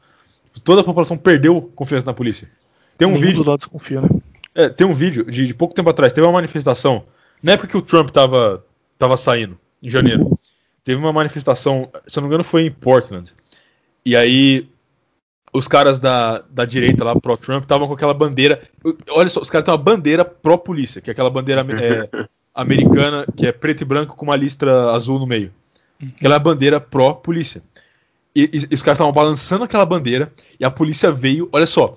Toda 0.65 0.81
a 0.81 0.85
população 0.85 1.17
perdeu 1.17 1.61
confiança 1.75 2.07
na 2.07 2.15
polícia. 2.15 2.49
Tem 2.97 3.07
um 3.07 3.13
Nenhum 3.13 3.23
vídeo 3.23 3.37
dos 3.39 3.47
lados 3.47 3.67
confia, 3.67 4.01
né? 4.01 4.09
É, 4.55 4.69
tem 4.69 4.87
um 4.87 4.93
vídeo 4.93 5.25
de, 5.25 5.47
de 5.47 5.55
pouco 5.55 5.75
tempo 5.75 5.89
atrás, 5.89 6.13
teve 6.13 6.27
uma 6.27 6.33
manifestação, 6.33 7.05
na 7.43 7.53
época 7.53 7.69
que 7.69 7.77
o 7.77 7.83
Trump 7.83 8.11
tava, 8.11 8.65
tava 8.99 9.17
saindo, 9.17 9.59
em 9.83 9.89
janeiro, 9.89 10.39
teve 10.85 10.99
uma 10.99 11.13
manifestação, 11.13 11.89
se 12.07 12.19
eu 12.19 12.23
não 12.23 12.29
me 12.29 12.35
engano 12.35 12.45
foi 12.45 12.67
em 12.67 12.71
Portland, 12.71 13.33
E 14.05 14.17
aí 14.17 14.69
os 15.53 15.67
caras 15.67 15.99
da, 15.99 16.43
da 16.51 16.65
direita 16.65 17.05
lá, 17.05 17.15
pró-Trump, 17.15 17.63
estavam 17.63 17.89
com 17.89 17.95
aquela 17.95 18.15
bandeira. 18.15 18.63
Olha 19.11 19.29
só, 19.29 19.41
os 19.41 19.51
caras 19.51 19.65
têm 19.65 19.73
uma 19.73 19.79
bandeira 19.79 20.25
pró-polícia, 20.25 21.01
que 21.01 21.11
é 21.11 21.13
aquela 21.13 21.31
bandeira 21.31 21.61
é, 21.63 22.29
americana, 22.55 23.27
que 23.37 23.47
é 23.47 23.53
preto 23.53 23.83
e 23.83 23.85
branco 23.85 24.17
com 24.17 24.25
uma 24.25 24.37
listra 24.37 24.93
azul 24.93 25.19
no 25.19 25.27
meio. 25.27 25.53
Aquela 26.17 26.39
bandeira 26.39 26.81
pró-polícia. 26.81 27.63
E, 28.35 28.45
e- 28.45 28.67
e 28.71 28.75
os 28.75 28.83
caras 28.83 28.97
estavam 28.97 29.13
balançando 29.13 29.65
aquela 29.65 29.85
bandeira, 29.85 30.33
e 30.59 30.65
a 30.65 30.71
polícia 30.71 31.11
veio, 31.11 31.49
olha 31.53 31.67
só, 31.67 31.97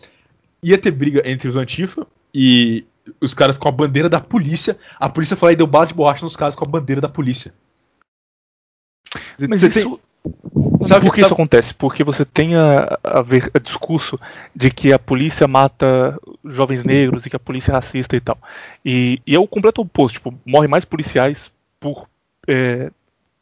ia 0.63 0.77
ter 0.77 0.91
briga 0.91 1.21
entre 1.29 1.47
os 1.47 1.55
Antifa 1.55 2.07
e 2.33 2.85
os 3.21 3.33
caras 3.33 3.57
com 3.57 3.67
a 3.67 3.71
bandeira 3.71 4.09
da 4.09 4.19
polícia. 4.19 4.77
A 4.99 5.09
polícia 5.09 5.37
foi 5.37 5.49
lá 5.49 5.53
e 5.53 5.57
deu 5.57 5.67
bala 5.67 5.85
de 5.85 5.93
borracha 5.93 6.25
nos 6.25 6.35
caras 6.35 6.55
com 6.55 6.65
a 6.65 6.67
bandeira 6.67 6.99
da 7.01 7.09
polícia. 7.09 7.53
Mas 9.47 9.61
Você 9.61 9.67
isso, 9.67 9.99
Sabe 10.83 11.05
por 11.05 11.13
que 11.13 11.21
sabe- 11.21 11.27
isso 11.27 11.33
acontece? 11.33 11.73
Porque 11.73 12.03
você 12.03 12.25
tem 12.25 12.55
a, 12.55 12.97
a 13.03 13.21
ver 13.21 13.49
a 13.53 13.59
discurso 13.59 14.19
de 14.55 14.69
que 14.71 14.91
a 14.93 14.99
polícia 14.99 15.47
mata 15.47 16.17
jovens 16.45 16.83
negros 16.83 17.25
e 17.25 17.29
que 17.29 17.35
a 17.35 17.39
polícia 17.39 17.71
é 17.71 17.75
racista 17.75 18.15
e 18.15 18.19
tal. 18.19 18.37
E, 18.85 19.21
e 19.25 19.35
é 19.35 19.39
o 19.39 19.47
completo 19.47 19.81
oposto. 19.81 20.15
Tipo, 20.15 20.33
morrem 20.45 20.69
mais 20.69 20.85
policiais 20.85 21.51
por 21.79 22.07
é, 22.47 22.91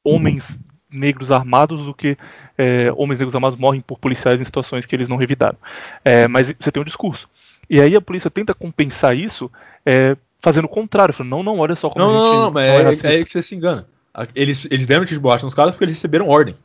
homens 0.03 0.57
negros 0.91 1.31
armados 1.31 1.81
do 1.85 1.93
que 1.93 2.17
é, 2.57 2.91
homens 2.95 3.19
negros 3.19 3.33
armados 3.33 3.57
morrem 3.57 3.81
por 3.81 3.97
policiais 3.97 4.39
em 4.39 4.43
situações 4.43 4.85
que 4.85 4.95
eles 4.95 5.07
não 5.07 5.17
revidaram. 5.17 5.57
É, 6.03 6.27
mas 6.27 6.53
você 6.59 6.71
tem 6.71 6.81
um 6.81 6.85
discurso. 6.85 7.29
E 7.69 7.79
aí 7.79 7.95
a 7.95 8.01
polícia 8.01 8.29
tenta 8.29 8.53
compensar 8.53 9.15
isso 9.15 9.49
é, 9.85 10.17
fazendo 10.41 10.65
o 10.65 10.69
contrário. 10.69 11.13
Falando, 11.13 11.31
não, 11.31 11.43
não, 11.43 11.59
olha 11.59 11.75
só 11.75 11.89
como 11.89 12.05
Não, 12.05 12.11
a 12.11 12.17
gente 12.17 12.33
não, 12.33 12.41
não, 12.43 12.51
mas 12.51 12.67
não 12.69 12.79
é, 12.79 12.83
racista." 12.83 13.07
é 13.07 13.11
aí 13.11 13.25
que 13.25 13.31
você 13.31 13.41
se 13.41 13.55
engana. 13.55 13.87
Eles, 14.35 14.67
eles 14.69 14.85
deram 14.85 15.05
tiro 15.05 15.19
de 15.19 15.23
borracha 15.23 15.45
nos 15.45 15.53
caras 15.53 15.73
porque 15.73 15.85
eles 15.85 15.95
receberam 15.95 16.27
ordem. 16.27 16.55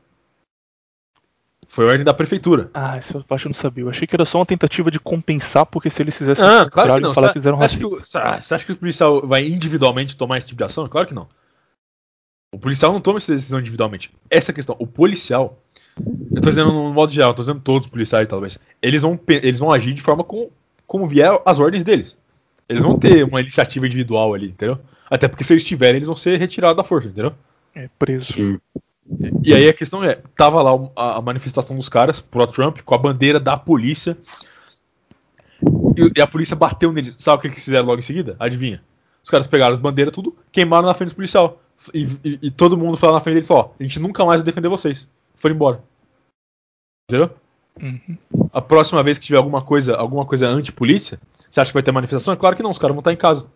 Foi 1.77 1.85
ordem 1.85 2.05
da 2.05 2.15
prefeitura. 2.15 2.70
Ah, 2.73 2.97
essa 2.97 3.20
parte 3.20 3.44
eu 3.44 3.51
não 3.51 3.55
sabia. 3.55 3.85
Eu 3.85 3.90
achei 3.90 4.07
que 4.07 4.16
era 4.16 4.24
só 4.24 4.39
uma 4.39 4.47
tentativa 4.47 4.90
de 4.90 4.98
compensar, 4.98 5.66
porque 5.66 5.90
se 5.90 6.03
eles 6.03 6.16
fizessem 6.16 6.43
Ah, 6.43 6.66
claro 6.70 6.94
que 6.94 7.01
não. 7.03 7.12
falar 7.12 7.27
Você 7.27 7.32
que 7.35 7.39
eles 7.39 7.47
eram 7.47 7.59
você 7.59 7.65
acha 7.65 7.77
que, 7.77 7.85
você 7.85 8.55
acha 8.55 8.65
que 8.65 8.73
o 8.73 8.77
policial 8.77 9.27
vai 9.27 9.47
individualmente 9.47 10.16
tomar 10.16 10.39
esse 10.39 10.47
tipo 10.47 10.57
de 10.57 10.65
ação? 10.65 10.89
Claro 10.89 11.07
que 11.07 11.12
não. 11.12 11.28
O 12.51 12.59
policial 12.59 12.94
não 12.94 13.01
toma 13.03 13.19
essa 13.19 13.31
decisão 13.31 13.61
individualmente. 13.61 14.11
Essa 14.31 14.51
é 14.51 14.53
a 14.53 14.55
questão. 14.55 14.74
O 14.78 14.86
policial. 14.86 15.59
Eu 16.35 16.40
tô 16.40 16.48
dizendo 16.48 16.73
no 16.73 16.94
modo 16.94 17.12
geral, 17.12 17.32
eu 17.32 17.35
tô 17.35 17.43
dizendo 17.43 17.61
todos 17.61 17.85
os 17.85 17.93
policiais, 17.93 18.27
talvez. 18.27 18.59
Eles 18.81 19.03
vão, 19.03 19.20
eles 19.28 19.59
vão 19.59 19.70
agir 19.70 19.93
de 19.93 20.01
forma 20.01 20.24
com, 20.24 20.48
como 20.86 21.07
vier 21.07 21.31
as 21.44 21.61
ordens 21.61 21.85
deles. 21.85 22.16
Eles 22.66 22.82
vão 22.82 22.97
ter 22.97 23.23
uma 23.23 23.43
iniciativa 23.43 23.85
individual 23.85 24.32
ali, 24.32 24.48
entendeu? 24.48 24.78
Até 25.11 25.28
porque 25.28 25.44
se 25.44 25.53
eles 25.53 25.65
tiverem, 25.66 25.97
eles 25.97 26.07
vão 26.07 26.16
ser 26.16 26.39
retirados 26.39 26.78
da 26.78 26.89
força, 26.89 27.09
entendeu? 27.09 27.35
É, 27.74 27.90
preso. 27.98 28.32
Sim. 28.32 28.59
E 29.44 29.54
aí 29.54 29.68
a 29.68 29.72
questão 29.74 30.02
é, 30.02 30.16
tava 30.36 30.62
lá 30.62 30.72
a, 30.96 31.16
a 31.18 31.22
manifestação 31.22 31.76
dos 31.76 31.88
caras 31.88 32.20
pro 32.20 32.46
Trump 32.46 32.80
com 32.80 32.94
a 32.94 32.98
bandeira 32.98 33.38
da 33.38 33.56
polícia. 33.56 34.16
E, 35.62 36.18
e 36.18 36.20
a 36.20 36.26
polícia 36.26 36.56
bateu 36.56 36.92
neles. 36.92 37.14
Sabe 37.18 37.38
o 37.38 37.40
que, 37.40 37.48
que 37.48 37.54
eles 37.54 37.64
fizeram 37.64 37.86
logo 37.86 37.98
em 38.00 38.02
seguida? 38.02 38.36
Adivinha? 38.38 38.82
Os 39.22 39.30
caras 39.30 39.46
pegaram 39.46 39.74
as 39.74 39.80
bandeiras 39.80 40.12
tudo, 40.12 40.36
queimaram 40.52 40.86
na 40.86 40.94
frente 40.94 41.08
dos 41.08 41.14
policial. 41.14 41.60
E, 41.92 42.04
e- 42.24 42.38
e 42.42 42.50
todo 42.50 42.76
mundo 42.76 42.96
foi 42.96 43.08
lá 43.08 43.16
na 43.16 43.20
frente 43.20 43.34
deles 43.34 43.46
e 43.46 43.48
falou, 43.48 43.64
ó, 43.64 43.74
a 43.78 43.82
gente 43.82 44.00
nunca 44.00 44.24
mais 44.24 44.40
vai 44.40 44.46
defender 44.46 44.68
vocês. 44.68 45.08
Foram 45.34 45.54
embora. 45.54 45.82
Entendeu? 47.10 47.30
Uhum. 47.80 48.16
A 48.52 48.60
próxima 48.60 49.02
vez 49.02 49.18
que 49.18 49.26
tiver 49.26 49.38
alguma 49.38 49.62
coisa, 49.62 49.94
alguma 49.94 50.24
coisa 50.24 50.48
anti-polícia, 50.48 51.20
você 51.50 51.60
acha 51.60 51.70
que 51.70 51.74
vai 51.74 51.82
ter 51.82 51.92
manifestação? 51.92 52.34
É 52.34 52.36
claro 52.36 52.56
que 52.56 52.62
não, 52.62 52.70
os 52.70 52.78
caras 52.78 52.94
vão 52.94 53.00
estar 53.00 53.12
em 53.12 53.16
casa. 53.16 53.46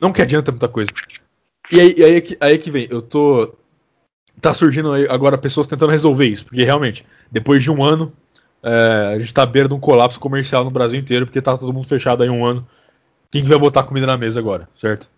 Não 0.00 0.12
que 0.12 0.22
adianta 0.22 0.50
muita 0.50 0.68
coisa. 0.68 0.90
E 1.70 1.80
aí, 1.80 1.94
aí, 1.98 2.14
é 2.16 2.20
que, 2.20 2.36
aí 2.40 2.54
é 2.54 2.58
que 2.58 2.70
vem, 2.70 2.86
eu 2.90 3.00
tô. 3.02 3.54
Tá 4.40 4.54
surgindo 4.54 4.92
agora 5.10 5.38
pessoas 5.38 5.66
tentando 5.66 5.92
resolver 5.92 6.26
isso, 6.26 6.44
porque 6.44 6.64
realmente, 6.64 7.06
depois 7.30 7.62
de 7.62 7.70
um 7.70 7.84
ano, 7.84 8.12
é, 8.62 9.14
a 9.14 9.18
gente 9.18 9.32
tá 9.34 9.42
à 9.44 9.46
beira 9.46 9.68
de 9.68 9.74
um 9.74 9.80
colapso 9.80 10.20
comercial 10.20 10.64
no 10.64 10.70
Brasil 10.70 10.98
inteiro, 10.98 11.26
porque 11.26 11.42
tá 11.42 11.56
todo 11.56 11.72
mundo 11.72 11.86
fechado 11.86 12.22
aí 12.22 12.30
um 12.30 12.44
ano. 12.44 12.66
Quem 13.30 13.42
que 13.42 13.48
vai 13.48 13.58
botar 13.58 13.84
comida 13.84 14.06
na 14.06 14.16
mesa 14.18 14.40
agora, 14.40 14.68
certo? 14.78 15.10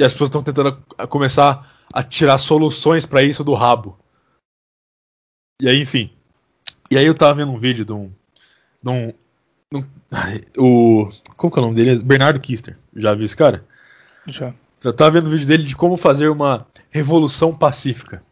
E 0.00 0.04
as 0.04 0.12
pessoas 0.12 0.28
estão 0.28 0.42
tentando 0.42 0.78
a- 0.98 1.06
começar 1.06 1.72
a 1.92 2.02
tirar 2.02 2.38
soluções 2.38 3.06
pra 3.06 3.22
isso 3.22 3.44
do 3.44 3.54
rabo. 3.54 3.98
E 5.60 5.68
aí, 5.68 5.80
enfim. 5.82 6.10
E 6.90 6.98
aí 6.98 7.06
eu 7.06 7.14
tava 7.14 7.34
vendo 7.34 7.52
um 7.52 7.58
vídeo 7.58 7.84
de 7.84 7.92
um. 7.92 8.12
De 8.82 8.90
um, 8.90 9.08
de 9.72 9.78
um- 9.78 9.84
o. 10.58 11.10
Como 11.36 11.52
que 11.52 11.58
é 11.58 11.62
o 11.62 11.66
nome 11.66 11.76
dele? 11.76 12.02
Bernardo 12.02 12.40
Kister. 12.40 12.78
Já 12.96 13.14
viu 13.14 13.24
esse 13.26 13.36
cara? 13.36 13.64
Já. 14.26 14.54
Eu 14.82 14.92
tava 14.92 15.10
vendo 15.12 15.26
o 15.26 15.30
vídeo 15.30 15.46
dele 15.46 15.62
de 15.64 15.76
como 15.76 15.96
fazer 15.96 16.28
uma 16.28 16.66
revolução 16.90 17.54
pacífica. 17.54 18.22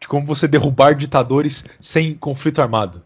De 0.00 0.08
como 0.08 0.26
você 0.26 0.46
derrubar 0.48 0.94
ditadores 0.94 1.64
sem 1.80 2.14
conflito 2.14 2.60
armado. 2.60 3.02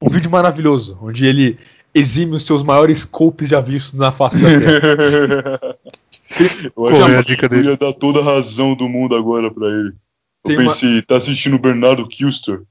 Um 0.00 0.08
vídeo 0.08 0.30
maravilhoso, 0.30 0.98
onde 1.02 1.24
ele 1.26 1.58
exime 1.94 2.36
os 2.36 2.44
seus 2.44 2.62
maiores 2.62 3.04
golpes 3.04 3.48
já 3.48 3.60
vistos 3.60 3.94
na 3.94 4.12
face 4.12 4.38
da 4.38 4.48
Terra. 4.58 5.60
Eu 6.76 6.86
acho 6.88 7.12
é 7.12 7.18
a 7.18 7.22
que 7.22 7.32
dica 7.32 7.46
eu 7.46 7.48
dele? 7.48 7.68
ia 7.70 7.76
dar 7.76 7.92
toda 7.92 8.18
a 8.20 8.22
razão 8.24 8.74
do 8.74 8.88
mundo 8.88 9.14
agora 9.14 9.48
pra 9.50 9.68
ele. 9.68 9.88
Eu 9.88 9.94
Tem 10.48 10.56
uma- 10.58 10.64
pensei, 10.64 11.00
tá 11.00 11.16
assistindo 11.16 11.54
o 11.54 11.58
Bernardo 11.58 12.06
Kilster? 12.06 12.62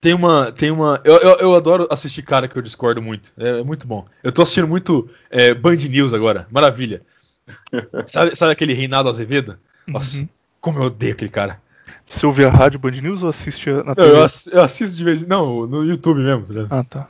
Tem 0.00 0.14
uma. 0.14 0.52
Tem 0.52 0.70
uma. 0.70 1.00
Eu, 1.04 1.16
eu, 1.16 1.36
eu 1.38 1.54
adoro 1.56 1.88
assistir 1.90 2.22
cara 2.22 2.46
que 2.46 2.56
eu 2.56 2.62
discordo 2.62 3.02
muito. 3.02 3.32
É, 3.36 3.60
é 3.60 3.62
muito 3.64 3.86
bom. 3.86 4.06
Eu 4.22 4.30
tô 4.30 4.42
assistindo 4.42 4.68
muito 4.68 5.08
é, 5.28 5.52
Band 5.54 5.76
News 5.76 6.14
agora. 6.14 6.46
Maravilha. 6.50 7.02
Sabe, 8.06 8.34
sabe 8.36 8.52
aquele 8.52 8.72
Reinaldo 8.74 9.08
Azevedo? 9.08 9.56
Nossa, 9.86 10.28
como 10.60 10.78
eu 10.80 10.84
odeio 10.84 11.12
aquele 11.12 11.30
cara. 11.30 11.60
Você 12.08 12.24
ouve 12.26 12.44
a 12.44 12.50
rádio 12.50 12.78
Band 12.78 12.90
News 12.92 13.22
ou 13.22 13.28
assiste 13.28 13.70
na 13.70 13.82
Não, 13.84 13.94
TV? 13.94 14.10
eu, 14.10 14.22
ass- 14.24 14.48
eu 14.52 14.62
assisto 14.62 14.96
de 14.96 15.04
vez 15.04 15.22
em 15.22 15.26
Não, 15.26 15.66
no 15.66 15.84
YouTube 15.84 16.20
mesmo. 16.20 16.46
tá? 16.66 16.78
Ah, 16.78 16.84
tá. 16.84 17.08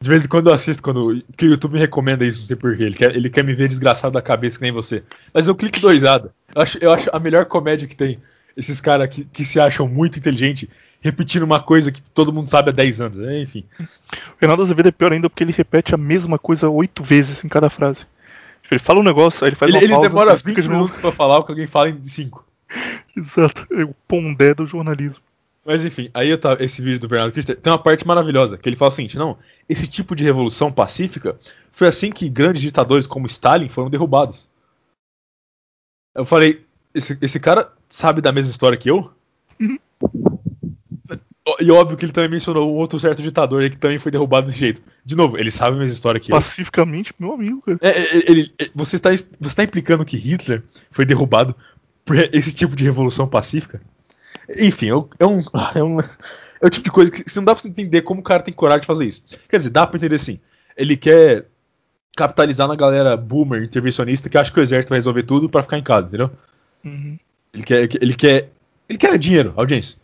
De 0.00 0.08
vez 0.08 0.24
em 0.24 0.28
quando 0.28 0.48
eu 0.50 0.52
assisto, 0.54 0.82
quando. 0.82 1.22
Que 1.36 1.46
o 1.46 1.50
YouTube 1.50 1.74
me 1.74 1.78
recomenda 1.78 2.24
isso, 2.24 2.40
não 2.40 2.46
sei 2.46 2.56
porquê. 2.56 2.82
Ele 2.82 2.94
quer, 2.96 3.14
ele 3.14 3.30
quer 3.30 3.44
me 3.44 3.54
ver 3.54 3.68
desgraçado 3.68 4.12
da 4.12 4.20
cabeça 4.22 4.56
que 4.58 4.62
nem 4.62 4.72
você. 4.72 5.04
Mas 5.32 5.46
eu 5.46 5.54
clico 5.54 5.78
doisada. 5.80 6.32
Eu 6.54 6.62
acho, 6.62 6.78
eu 6.80 6.92
acho 6.92 7.08
a 7.12 7.20
melhor 7.20 7.44
comédia 7.44 7.86
que 7.86 7.94
tem. 7.94 8.20
Esses 8.56 8.80
caras 8.80 9.08
que, 9.08 9.24
que 9.24 9.44
se 9.44 9.58
acham 9.60 9.86
muito 9.88 10.18
inteligentes, 10.18 10.68
repetindo 11.00 11.44
uma 11.44 11.60
coisa 11.62 11.90
que 11.92 12.02
todo 12.02 12.32
mundo 12.32 12.46
sabe 12.48 12.70
há 12.70 12.72
10 12.72 13.00
anos. 13.00 13.18
É, 13.26 13.40
Enfim. 13.40 13.64
O 13.80 13.86
Reinaldo 14.40 14.62
Azevedo 14.64 14.88
é 14.88 14.92
pior 14.92 15.12
ainda 15.12 15.30
porque 15.30 15.44
ele 15.44 15.52
repete 15.52 15.94
a 15.94 15.98
mesma 15.98 16.38
coisa 16.38 16.68
oito 16.68 17.02
vezes 17.04 17.42
em 17.44 17.48
cada 17.48 17.70
frase. 17.70 17.98
Ele 18.72 18.80
fala 18.80 19.00
um 19.00 19.04
negócio, 19.04 19.44
aí 19.44 19.50
ele 19.50 19.56
faz 19.56 19.68
Ele, 19.68 19.78
uma 19.78 19.84
ele 19.84 19.92
pausa, 19.92 20.08
demora 20.08 20.34
explica 20.34 20.60
20 20.60 20.62
de 20.62 20.68
novo. 20.68 20.80
minutos 20.80 21.00
pra 21.00 21.12
falar 21.12 21.38
o 21.38 21.44
que 21.44 21.52
alguém 21.52 21.66
fala 21.66 21.90
em 21.90 22.02
5. 22.02 22.44
Exato, 23.16 23.66
é 23.70 23.84
o 23.84 23.94
pondé 24.08 24.54
do 24.54 24.66
jornalismo. 24.66 25.22
Mas 25.64 25.84
enfim, 25.84 26.10
aí 26.12 26.28
eu 26.28 26.38
tava, 26.38 26.62
esse 26.64 26.82
vídeo 26.82 26.98
do 26.98 27.06
Bernardo 27.08 27.32
Kister 27.32 27.56
tem 27.56 27.72
uma 27.72 27.78
parte 27.78 28.06
maravilhosa, 28.06 28.58
que 28.58 28.68
ele 28.68 28.76
fala 28.76 28.90
o 28.90 28.94
seguinte, 28.94 29.16
não, 29.16 29.38
esse 29.68 29.86
tipo 29.86 30.16
de 30.16 30.24
revolução 30.24 30.72
pacífica 30.72 31.38
foi 31.70 31.86
assim 31.86 32.10
que 32.10 32.28
grandes 32.28 32.62
ditadores 32.62 33.06
como 33.06 33.26
Stalin 33.26 33.68
foram 33.68 33.88
derrubados. 33.88 34.48
Eu 36.14 36.24
falei, 36.24 36.64
esse, 36.94 37.16
esse 37.20 37.38
cara 37.38 37.72
sabe 37.88 38.20
da 38.20 38.32
mesma 38.32 38.50
história 38.50 38.76
que 38.76 38.90
eu? 38.90 39.12
E 41.62 41.70
óbvio 41.70 41.96
que 41.96 42.04
ele 42.04 42.12
também 42.12 42.30
mencionou 42.30 42.72
um 42.72 42.76
outro 42.76 42.98
certo 42.98 43.22
ditador 43.22 43.68
que 43.70 43.76
também 43.78 43.98
foi 43.98 44.10
derrubado 44.12 44.46
desse 44.46 44.58
jeito. 44.58 44.82
De 45.04 45.14
novo, 45.16 45.38
ele 45.38 45.50
sabe 45.50 45.76
a 45.76 45.78
mesma 45.80 45.94
história 45.94 46.20
que 46.20 46.32
eu. 46.32 46.36
Pacificamente, 46.36 47.12
meu 47.18 47.32
amigo, 47.32 47.62
cara. 47.62 47.78
É, 47.80 47.88
é, 47.90 48.30
ele- 48.30 48.52
é, 48.58 48.68
você 48.74 48.96
está 48.96 49.10
você 49.40 49.56
tá 49.56 49.62
implicando 49.64 50.04
que 50.04 50.16
Hitler 50.16 50.62
foi 50.90 51.04
derrubado 51.04 51.54
por 52.04 52.16
esse 52.34 52.52
tipo 52.52 52.74
de 52.76 52.84
revolução 52.84 53.26
pacífica? 53.28 53.80
Enfim, 54.58 54.88
é 54.88 54.94
um, 54.94 55.08
é 55.74 55.82
um, 55.82 56.00
é 56.00 56.08
é 56.60 56.66
o 56.66 56.70
tipo 56.70 56.84
de 56.84 56.90
coisa 56.92 57.10
que 57.10 57.28
você 57.28 57.38
não 57.40 57.44
dá 57.44 57.54
pra 57.56 57.68
entender 57.68 58.02
como 58.02 58.20
o 58.20 58.24
cara 58.24 58.42
tem 58.42 58.54
coragem 58.54 58.82
de 58.82 58.86
fazer 58.86 59.04
isso. 59.06 59.22
Quer 59.48 59.58
dizer, 59.58 59.70
dá 59.70 59.84
pra 59.86 59.96
entender 59.98 60.18
sim. 60.20 60.38
Ele 60.76 60.96
quer 60.96 61.46
capitalizar 62.16 62.68
na 62.68 62.76
galera 62.76 63.16
boomer, 63.16 63.62
intervencionista, 63.64 64.28
que 64.28 64.38
acha 64.38 64.52
que 64.52 64.60
o 64.60 64.62
exército 64.62 64.90
vai 64.90 64.98
resolver 64.98 65.22
tudo 65.24 65.48
pra 65.48 65.62
ficar 65.62 65.78
em 65.78 65.82
casa, 65.82 66.06
entendeu? 66.06 66.30
Uhum. 66.84 67.18
Ele 67.52 67.64
quer, 67.64 67.88
ele 68.00 68.14
quer, 68.14 68.48
ele 68.88 68.98
quer 68.98 69.18
dinheiro, 69.18 69.52
audiência. 69.56 69.98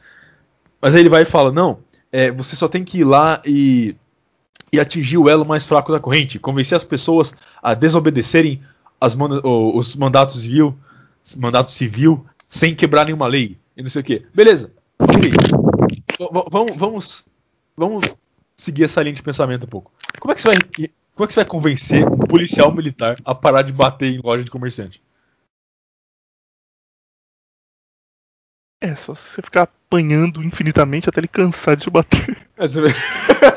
Mas 0.80 0.94
aí 0.94 1.00
ele 1.00 1.08
vai 1.08 1.22
e 1.22 1.26
fala, 1.26 1.50
não, 1.50 1.78
é, 2.12 2.30
você 2.30 2.54
só 2.54 2.68
tem 2.68 2.84
que 2.84 2.98
ir 2.98 3.04
lá 3.04 3.42
e, 3.44 3.96
e 4.72 4.78
atingir 4.78 5.18
o 5.18 5.28
elo 5.28 5.44
mais 5.44 5.66
fraco 5.66 5.92
da 5.92 6.00
corrente, 6.00 6.38
convencer 6.38 6.76
as 6.76 6.84
pessoas 6.84 7.34
a 7.62 7.74
desobedecerem 7.74 8.62
as 9.00 9.16
os 9.44 9.94
mandatos 9.94 10.40
civil, 10.40 10.76
mandato 11.36 11.70
civil 11.70 12.24
sem 12.48 12.74
quebrar 12.74 13.04
nenhuma 13.04 13.26
lei 13.26 13.58
e 13.76 13.82
não 13.82 13.88
sei 13.88 14.02
o 14.02 14.04
que. 14.04 14.26
Beleza. 14.34 14.72
Vamos, 16.50 16.76
vamos, 16.76 17.24
vamos 17.76 18.04
seguir 18.56 18.84
essa 18.84 19.02
linha 19.02 19.14
de 19.14 19.22
pensamento 19.22 19.64
um 19.64 19.68
pouco. 19.68 19.92
Como 20.18 20.32
é 20.32 20.34
que 20.34 20.40
você 20.40 20.48
vai, 20.48 20.56
como 21.14 21.24
é 21.24 21.26
que 21.26 21.32
você 21.32 21.40
vai 21.40 21.44
convencer 21.44 22.04
um 22.04 22.18
policial 22.18 22.74
militar 22.74 23.16
a 23.24 23.34
parar 23.34 23.62
de 23.62 23.72
bater 23.72 24.12
em 24.12 24.20
loja 24.22 24.42
de 24.42 24.50
comerciante? 24.50 25.00
É, 28.80 28.94
só 28.94 29.14
se 29.14 29.22
você 29.34 29.42
ficar 29.42 29.62
apanhando 29.62 30.42
infinitamente 30.42 31.08
até 31.08 31.18
ele 31.20 31.26
cansar 31.28 31.76
de 31.76 31.82
te 31.84 31.90
bater. 31.90 32.46
É, 32.56 32.68
você 32.68 32.80
vê- 32.80 32.94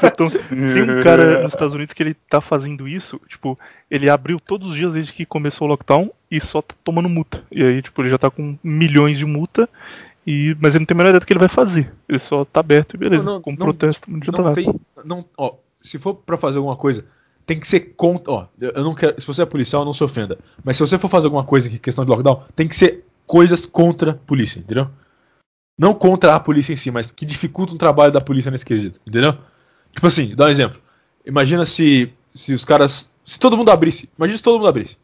Então, 0.03 0.27
tem 0.29 0.81
um 0.83 1.03
cara 1.03 1.41
nos 1.43 1.53
Estados 1.53 1.75
Unidos 1.75 1.93
que 1.93 2.01
ele 2.01 2.15
tá 2.27 2.41
fazendo 2.41 2.87
isso, 2.87 3.19
tipo, 3.27 3.57
ele 3.89 4.09
abriu 4.09 4.39
todos 4.39 4.71
os 4.71 4.75
dias 4.75 4.91
desde 4.93 5.13
que 5.13 5.25
começou 5.25 5.67
o 5.67 5.69
lockdown 5.71 6.11
e 6.29 6.39
só 6.39 6.61
tá 6.61 6.73
tomando 6.83 7.07
multa. 7.09 7.43
E 7.51 7.63
aí, 7.63 7.81
tipo, 7.81 8.01
ele 8.01 8.09
já 8.09 8.17
tá 8.17 8.31
com 8.31 8.57
milhões 8.63 9.17
de 9.17 9.25
multa, 9.25 9.69
e, 10.25 10.55
mas 10.59 10.73
ele 10.73 10.79
não 10.79 10.85
tem 10.87 10.95
a 10.95 10.97
menor 10.97 11.09
ideia 11.09 11.19
do 11.19 11.25
que 11.25 11.33
ele 11.33 11.39
vai 11.39 11.49
fazer. 11.49 11.91
Ele 12.09 12.19
só 12.19 12.43
tá 12.45 12.59
aberto 12.59 12.95
e 12.95 12.97
beleza, 12.97 13.23
Não, 13.23 13.33
não, 13.33 13.41
com 13.41 13.51
não- 13.51 13.57
protesto, 13.57 14.09
não 14.09 14.17
adianta 14.17 14.41
nada. 14.41 14.55
tem, 14.55 14.73
não, 15.05 15.23
ó, 15.37 15.53
se 15.81 15.99
for 15.99 16.15
pra 16.15 16.37
fazer 16.37 16.57
alguma 16.57 16.75
coisa, 16.75 17.05
tem 17.45 17.59
que 17.59 17.67
ser 17.67 17.93
contra, 17.95 18.31
ó, 18.33 18.45
eu 18.59 18.83
não 18.83 18.95
quero, 18.95 19.19
se 19.21 19.27
você 19.27 19.43
é 19.43 19.45
policial, 19.45 19.85
não 19.85 19.93
se 19.93 20.03
ofenda, 20.03 20.39
mas 20.63 20.77
se 20.77 20.81
você 20.81 20.97
for 20.97 21.09
fazer 21.09 21.27
alguma 21.27 21.43
coisa 21.43 21.67
em 21.69 21.77
questão 21.77 22.03
de 22.05 22.09
lockdown, 22.09 22.43
tem 22.55 22.67
que 22.67 22.75
ser 22.75 23.03
coisas 23.27 23.65
contra 23.65 24.11
a 24.11 24.13
polícia, 24.13 24.59
entendeu? 24.59 24.87
Não 25.77 25.93
contra 25.93 26.35
a 26.35 26.39
polícia 26.39 26.73
em 26.73 26.75
si, 26.75 26.91
mas 26.91 27.11
que 27.11 27.25
dificultam 27.25 27.75
o 27.75 27.79
trabalho 27.79 28.11
da 28.11 28.21
polícia 28.21 28.51
nesse 28.51 28.65
quesito, 28.65 28.99
entendeu? 29.05 29.37
Tipo 29.93 30.07
assim, 30.07 30.35
dá 30.35 30.45
um 30.45 30.49
exemplo. 30.49 30.79
Imagina 31.25 31.65
se 31.65 32.13
se 32.31 32.53
os 32.53 32.63
caras, 32.63 33.11
se 33.25 33.39
todo 33.39 33.57
mundo 33.57 33.69
abrisse, 33.69 34.09
imagina 34.17 34.37
se 34.37 34.43
todo 34.43 34.57
mundo 34.57 34.69
abrisse. 34.69 34.97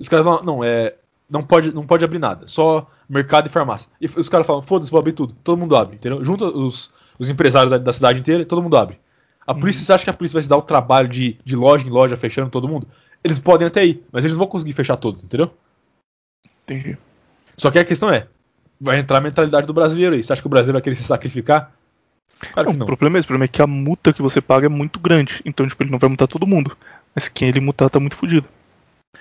Os 0.00 0.08
caras 0.08 0.24
falam, 0.24 0.42
não, 0.42 0.64
é, 0.64 0.96
não 1.28 1.42
pode, 1.42 1.72
não 1.72 1.86
pode 1.86 2.04
abrir 2.04 2.18
nada, 2.18 2.46
só 2.46 2.90
mercado 3.08 3.46
e 3.46 3.50
farmácia. 3.50 3.88
E 4.00 4.06
os 4.06 4.28
caras 4.28 4.46
falam, 4.46 4.62
foda-se, 4.62 4.90
vou 4.90 4.98
abrir 4.98 5.12
tudo. 5.12 5.34
Todo 5.44 5.58
mundo 5.58 5.76
abre, 5.76 5.96
entendeu? 5.96 6.24
Junta 6.24 6.46
os, 6.46 6.90
os 7.18 7.28
empresários 7.28 7.70
da, 7.70 7.78
da 7.78 7.92
cidade 7.92 8.18
inteira, 8.18 8.44
todo 8.44 8.62
mundo 8.62 8.76
abre. 8.76 8.98
A 9.46 9.54
polícia, 9.54 9.84
você 9.84 9.92
acha 9.92 10.04
que 10.04 10.10
a 10.10 10.14
polícia 10.14 10.36
vai 10.36 10.42
se 10.42 10.48
dar 10.48 10.56
o 10.56 10.62
trabalho 10.62 11.08
de, 11.08 11.38
de 11.44 11.54
loja 11.54 11.86
em 11.86 11.90
loja 11.90 12.16
fechando 12.16 12.50
todo 12.50 12.68
mundo? 12.68 12.88
Eles 13.22 13.38
podem 13.38 13.66
até 13.66 13.84
ir, 13.84 14.04
mas 14.10 14.24
eles 14.24 14.32
não 14.32 14.44
vão 14.44 14.48
conseguir 14.48 14.72
fechar 14.72 14.96
todos, 14.96 15.22
entendeu? 15.22 15.52
Entendi. 16.64 16.96
Só 17.56 17.70
que 17.70 17.78
a 17.78 17.84
questão 17.84 18.10
é, 18.10 18.28
vai 18.82 18.98
entrar 18.98 19.18
a 19.18 19.20
mentalidade 19.20 19.66
do 19.66 19.72
brasileiro 19.72 20.14
aí. 20.14 20.22
Você 20.22 20.32
acha 20.32 20.42
que 20.42 20.46
o 20.46 20.50
brasileiro 20.50 20.74
vai 20.74 20.82
querer 20.82 20.96
se 20.96 21.04
sacrificar? 21.04 21.72
Claro 22.52 22.70
que 22.70 22.76
Não, 22.76 22.78
não. 22.80 22.84
O 22.84 22.86
problema 22.86 23.16
é 23.16 23.20
esse, 23.20 23.26
o 23.26 23.28
problema 23.28 23.44
é 23.44 23.48
que 23.48 23.62
a 23.62 23.66
multa 23.66 24.12
que 24.12 24.20
você 24.20 24.40
paga 24.40 24.66
é 24.66 24.68
muito 24.68 24.98
grande. 24.98 25.40
Então, 25.44 25.66
tipo, 25.68 25.82
ele 25.82 25.90
não 25.90 25.98
vai 25.98 26.08
multar 26.08 26.26
todo 26.28 26.46
mundo. 26.46 26.76
Mas 27.14 27.28
quem 27.28 27.48
ele 27.48 27.60
multar 27.60 27.88
tá 27.88 28.00
muito 28.00 28.16
fudido. 28.16 28.46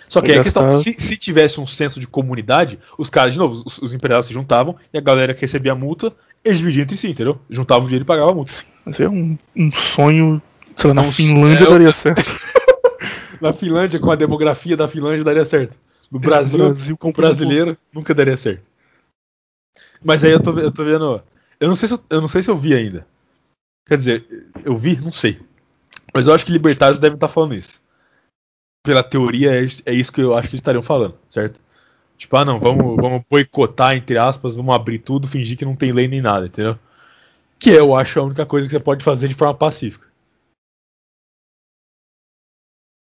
Só 0.09 0.21
que 0.21 0.27
Vai 0.27 0.35
aí 0.37 0.39
a 0.41 0.43
questão, 0.43 0.63
gastar- 0.63 0.79
se, 0.81 0.95
se 0.97 1.17
tivesse 1.17 1.59
um 1.59 1.65
senso 1.67 1.99
de 1.99 2.07
comunidade, 2.07 2.79
os 2.97 3.09
caras, 3.09 3.33
de 3.33 3.39
novo, 3.39 3.61
os, 3.65 3.77
os 3.77 3.93
empresários 3.93 4.25
se 4.27 4.33
juntavam 4.33 4.75
e 4.93 4.97
a 4.97 5.01
galera 5.01 5.33
que 5.33 5.41
recebia 5.41 5.73
a 5.73 5.75
multa, 5.75 6.11
eles 6.43 6.57
dividiam 6.59 6.83
entre 6.83 6.97
si, 6.97 7.09
entendeu? 7.09 7.39
Juntavam 7.49 7.83
o 7.83 7.87
dinheiro 7.87 8.03
e 8.03 8.07
pagavam 8.07 8.31
a 8.31 8.35
multa. 8.35 8.53
Mas 8.85 8.99
é 8.99 9.07
um, 9.07 9.37
um 9.55 9.71
sonho, 9.95 10.41
sei 10.77 10.87
lá, 10.87 10.93
na 10.95 11.01
Um- 11.03 11.11
Finlândia 11.11 11.65
é, 11.65 11.69
daria 11.69 11.91
certo. 11.91 12.23
Na 13.41 13.51
Finlândia, 13.53 13.99
com 13.99 14.11
a 14.11 14.15
demografia 14.15 14.77
da 14.77 14.87
Finlândia, 14.87 15.23
daria 15.23 15.45
certo. 15.45 15.75
No 16.11 16.19
É, 16.19 16.21
Brasil, 16.21 16.57
no 16.59 16.73
Brasil, 16.73 16.97
com 16.97 17.09
o 17.09 17.13
brasileiro, 17.13 17.77
nunca 17.93 18.13
daria 18.13 18.37
certo. 18.37 18.61
Mas 20.03 20.23
aí 20.23 20.31
eu 20.31 20.41
tô, 20.41 20.57
eu 20.59 20.71
tô 20.71 20.83
vendo. 20.83 21.21
Eu 21.59 21.67
não, 21.67 21.75
sei 21.75 21.87
se 21.87 21.95
eu, 21.95 21.99
eu 22.09 22.21
não 22.21 22.27
sei 22.27 22.41
se 22.41 22.49
eu 22.49 22.57
vi 22.57 22.73
ainda. 22.73 23.05
Quer 23.87 23.97
dizer, 23.97 24.49
eu 24.63 24.75
vi? 24.77 24.99
Não 24.99 25.11
sei. 25.11 25.39
Mas 26.13 26.27
eu 26.27 26.33
acho 26.33 26.45
que 26.45 26.51
libertários 26.51 26.99
devem 26.99 27.15
estar 27.15 27.27
falando 27.27 27.55
isso. 27.55 27.79
Pela 28.85 29.03
teoria, 29.03 29.51
é, 29.53 29.67
é 29.85 29.93
isso 29.93 30.11
que 30.11 30.21
eu 30.21 30.33
acho 30.33 30.47
que 30.49 30.55
eles 30.55 30.61
estariam 30.61 30.81
falando, 30.81 31.17
certo? 31.29 31.61
Tipo, 32.17 32.37
ah 32.37 32.45
não, 32.45 32.59
vamos, 32.59 32.95
vamos 32.95 33.23
boicotar, 33.29 33.95
entre 33.95 34.17
aspas, 34.17 34.55
vamos 34.55 34.75
abrir 34.75 34.99
tudo, 34.99 35.27
fingir 35.27 35.57
que 35.57 35.65
não 35.65 35.75
tem 35.75 35.91
lei 35.91 36.07
nem 36.07 36.21
nada, 36.21 36.47
entendeu? 36.47 36.77
Que 37.59 37.69
eu 37.71 37.95
acho 37.95 38.19
a 38.19 38.23
única 38.23 38.45
coisa 38.45 38.67
que 38.67 38.71
você 38.71 38.79
pode 38.79 39.03
fazer 39.03 39.27
de 39.27 39.35
forma 39.35 39.53
pacífica. 39.53 40.07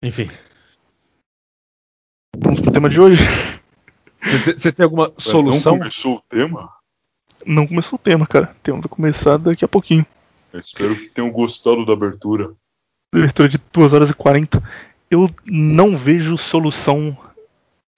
Enfim. 0.03 0.29
Vamos 2.37 2.61
pro 2.61 2.71
tema 2.71 2.89
de 2.89 2.99
hoje. 2.99 3.23
Você- 4.21 4.57
Você 4.57 4.71
tem 4.71 4.83
alguma 4.83 5.13
solução? 5.17 5.73
Não 5.73 5.79
começou 5.79 6.17
o 6.17 6.21
tema? 6.21 6.74
Não 7.45 7.67
começou 7.67 7.97
o 7.97 8.01
tema, 8.01 8.25
cara. 8.25 8.55
Temos 8.63 8.81
que 8.81 8.89
começar 8.89 9.37
daqui 9.37 9.63
a 9.63 9.67
pouquinho. 9.67 10.05
Eu 10.51 10.59
espero 10.59 10.95
que 10.95 11.09
tenham 11.09 11.31
gostado 11.31 11.85
da 11.85 11.93
abertura. 11.93 12.53
Abertura 13.13 13.49
de 13.49 13.59
2 13.71 13.93
horas 13.93 14.09
e 14.09 14.13
40. 14.13 14.61
Eu 15.09 15.29
não 15.45 15.97
vejo 15.97 16.37
solução 16.37 17.17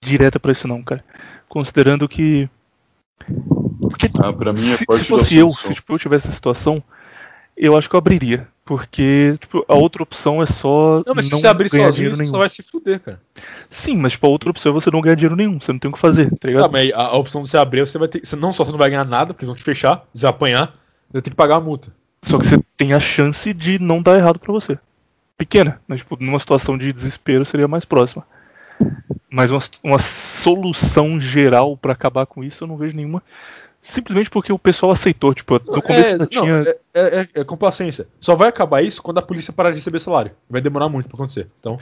direta 0.03 0.39
pra 0.39 0.51
isso 0.51 0.67
não, 0.67 0.83
cara. 0.83 1.03
Considerando 1.47 2.07
que. 2.07 2.49
Porque 3.79 4.09
Ah, 4.19 4.33
pra 4.33 4.53
mim 4.53 4.71
é 4.71 4.77
se, 4.77 4.85
parte 4.85 5.03
se 5.03 5.09
fosse 5.09 5.37
eu, 5.37 5.51
se 5.51 5.73
tipo, 5.73 5.93
eu 5.93 5.99
tivesse 5.99 6.27
essa 6.27 6.35
situação, 6.35 6.83
eu 7.55 7.77
acho 7.77 7.89
que 7.89 7.95
eu 7.95 7.99
abriria. 7.99 8.47
Porque 8.67 9.37
tipo, 9.39 9.65
a 9.65 9.75
outra 9.75 10.03
opção 10.03 10.43
é 10.43 10.45
só 10.45 11.01
Não, 11.07 11.15
mas 11.15 11.27
se 11.27 11.31
não 11.31 11.39
você 11.39 11.47
abrir 11.47 11.69
sozinho, 11.69 12.13
você 12.13 12.25
só 12.25 12.37
vai 12.37 12.49
se 12.49 12.61
fuder, 12.61 12.99
cara. 12.99 13.21
Sim, 13.69 13.95
mas 13.95 14.11
tipo, 14.11 14.27
a 14.27 14.29
outra 14.29 14.49
opção 14.49 14.71
é 14.71 14.73
você 14.73 14.91
não 14.91 14.99
ganhar 14.99 15.15
dinheiro 15.15 15.37
nenhum, 15.37 15.57
você 15.57 15.71
não 15.71 15.79
tem 15.79 15.89
o 15.89 15.93
que 15.93 15.99
fazer, 15.99 16.29
tá 16.37 16.49
ligado? 16.49 16.65
Ah, 16.65 16.67
mas 16.67 16.91
a, 16.91 17.01
a 17.03 17.17
opção 17.17 17.41
de 17.41 17.49
você 17.49 17.57
abrir, 17.57 17.79
você 17.79 17.97
vai 17.97 18.09
ter. 18.09 18.25
Você 18.25 18.35
não 18.35 18.51
só 18.51 18.65
você 18.65 18.71
não 18.71 18.77
vai 18.77 18.89
ganhar 18.89 19.05
nada, 19.05 19.33
porque 19.33 19.45
eles 19.45 19.49
vão 19.49 19.55
te 19.55 19.63
fechar, 19.63 20.05
você 20.13 20.23
vai 20.23 20.31
apanhar, 20.31 20.67
você 20.67 21.13
vai 21.13 21.21
ter 21.21 21.29
que 21.29 21.35
pagar 21.37 21.55
a 21.55 21.61
multa. 21.61 21.93
Só 22.23 22.37
que 22.37 22.45
você 22.45 22.59
tem 22.75 22.91
a 22.91 22.99
chance 22.99 23.53
de 23.53 23.79
não 23.79 24.01
dar 24.01 24.17
errado 24.17 24.37
pra 24.37 24.51
você. 24.51 24.77
Pequena, 25.37 25.79
mas 25.87 25.99
tipo, 25.99 26.21
numa 26.21 26.39
situação 26.39 26.77
de 26.77 26.91
desespero 26.91 27.45
seria 27.45 27.69
mais 27.69 27.85
próxima. 27.85 28.25
Mas 29.29 29.49
uma, 29.49 29.63
uma 29.81 29.99
solução 30.39 31.17
geral 31.21 31.77
pra 31.77 31.93
acabar 31.93 32.25
com 32.25 32.43
isso 32.43 32.65
eu 32.65 32.67
não 32.67 32.75
vejo 32.75 32.97
nenhuma. 32.97 33.23
Simplesmente 33.93 34.29
porque 34.29 34.51
o 34.51 34.59
pessoal 34.59 34.91
aceitou. 34.91 35.33
Tipo, 35.33 35.53
no 35.55 35.81
começo 35.81 35.91
é, 35.91 36.11
ainda 36.11 36.17
não, 36.19 36.27
tinha. 36.43 36.53
é, 36.63 36.77
é- 36.93 37.19
é- 37.21 37.29
é 37.41 37.43
complacência. 37.43 38.07
Só 38.19 38.35
vai 38.35 38.49
acabar 38.49 38.81
isso 38.81 39.01
quando 39.01 39.17
a 39.17 39.21
polícia 39.21 39.53
parar 39.53 39.69
de 39.71 39.77
receber 39.77 39.99
salário. 39.99 40.31
Vai 40.49 40.61
demorar 40.61 40.89
muito 40.89 41.07
pra 41.07 41.15
acontecer. 41.15 41.47
Então, 41.59 41.79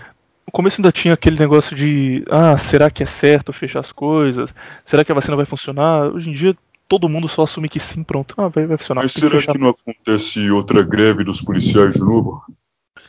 No 0.47 0.51
começo 0.51 0.79
ainda 0.79 0.91
tinha 0.91 1.13
aquele 1.15 1.39
negócio 1.39 1.75
de. 1.75 2.23
Ah, 2.29 2.55
será 2.57 2.91
que 2.91 3.01
é 3.01 3.05
certo 3.07 3.51
fechar 3.51 3.79
as 3.79 3.91
coisas? 3.91 4.53
Será 4.85 5.03
que 5.03 5.11
a 5.11 5.15
vacina 5.15 5.35
vai 5.35 5.45
funcionar? 5.45 6.03
Hoje 6.13 6.29
em 6.29 6.33
dia 6.33 6.55
todo 6.87 7.09
mundo 7.09 7.27
só 7.27 7.41
assume 7.41 7.67
que 7.67 7.79
sim, 7.79 8.03
pronto. 8.03 8.35
Ah, 8.37 8.47
vai, 8.47 8.67
vai 8.67 8.77
funcionar. 8.77 9.01
Mas 9.01 9.13
que 9.13 9.19
será 9.21 9.31
fechar. 9.39 9.53
que 9.53 9.57
não 9.57 9.69
acontece 9.69 10.47
outra 10.51 10.83
greve 10.83 11.23
dos 11.23 11.41
policiais 11.41 11.95
de 11.95 11.99
novo? 12.01 12.43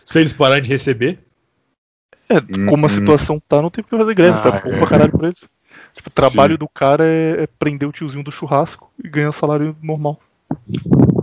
se 0.04 0.18
eles 0.20 0.32
pararem 0.32 0.62
de 0.62 0.70
receber. 0.70 1.18
É, 2.28 2.40
como 2.40 2.86
a 2.86 2.88
Hum. 2.88 2.92
situação 2.92 3.40
tá, 3.46 3.60
não 3.60 3.70
tem 3.70 3.84
por 3.84 3.90
que 3.90 3.96
fazer 3.98 4.14
greve, 4.14 4.40
tá 4.40 4.48
Ah, 4.56 4.60
bom 4.64 4.70
é. 4.72 4.78
pra 4.78 4.86
caralho 4.88 5.12
pra 5.12 5.28
eles. 5.28 5.40
Tipo, 5.96 6.08
o 6.10 6.12
trabalho 6.12 6.54
Sim. 6.54 6.58
do 6.58 6.68
cara 6.68 7.06
é, 7.06 7.44
é 7.44 7.46
prender 7.46 7.88
o 7.88 7.92
tiozinho 7.92 8.22
do 8.22 8.30
churrasco 8.30 8.92
e 9.02 9.08
ganhar 9.08 9.32
salário 9.32 9.74
normal. 9.82 10.20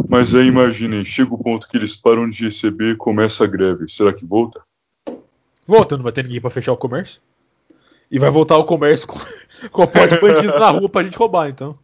Mas 0.10 0.34
aí 0.34 0.48
imaginem, 0.48 1.06
chega 1.06 1.34
o 1.34 1.42
ponto 1.42 1.68
que 1.68 1.78
eles 1.78 1.96
param 1.96 2.28
de 2.30 2.46
receber 2.46 2.92
e 2.92 2.98
começa 2.98 3.44
a 3.44 3.48
greve. 3.48 3.86
Será 3.88 4.12
que 4.12 4.26
volta? 4.26 4.62
Volta, 5.66 5.96
não 5.96 6.04
vai 6.04 6.12
ter 6.12 6.24
ninguém 6.24 6.42
pra 6.42 6.50
fechar 6.50 6.74
o 6.74 6.78
comércio. 6.78 7.22
E 8.12 8.20
vai 8.20 8.30
voltar 8.30 8.58
o 8.58 8.66
comércio 8.66 9.08
com, 9.08 9.20
com 9.72 9.84
a 9.84 9.88
porta 9.88 10.16
de 10.16 10.22
bandido 10.22 10.60
na 10.60 10.70
rua 10.70 10.90
pra 10.90 11.04
gente 11.04 11.18
roubar, 11.18 11.50
então. 11.50 11.78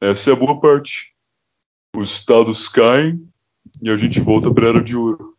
Essa 0.00 0.30
é 0.30 0.32
a 0.34 0.36
boa 0.36 0.60
parte. 0.60 1.12
Os 1.96 2.12
estados 2.12 2.68
caem 2.68 3.26
e 3.80 3.90
a 3.90 3.96
gente 3.96 4.20
volta 4.20 4.52
pra 4.52 4.68
Era 4.68 4.82
de 4.82 4.96
Ouro. 4.96 5.34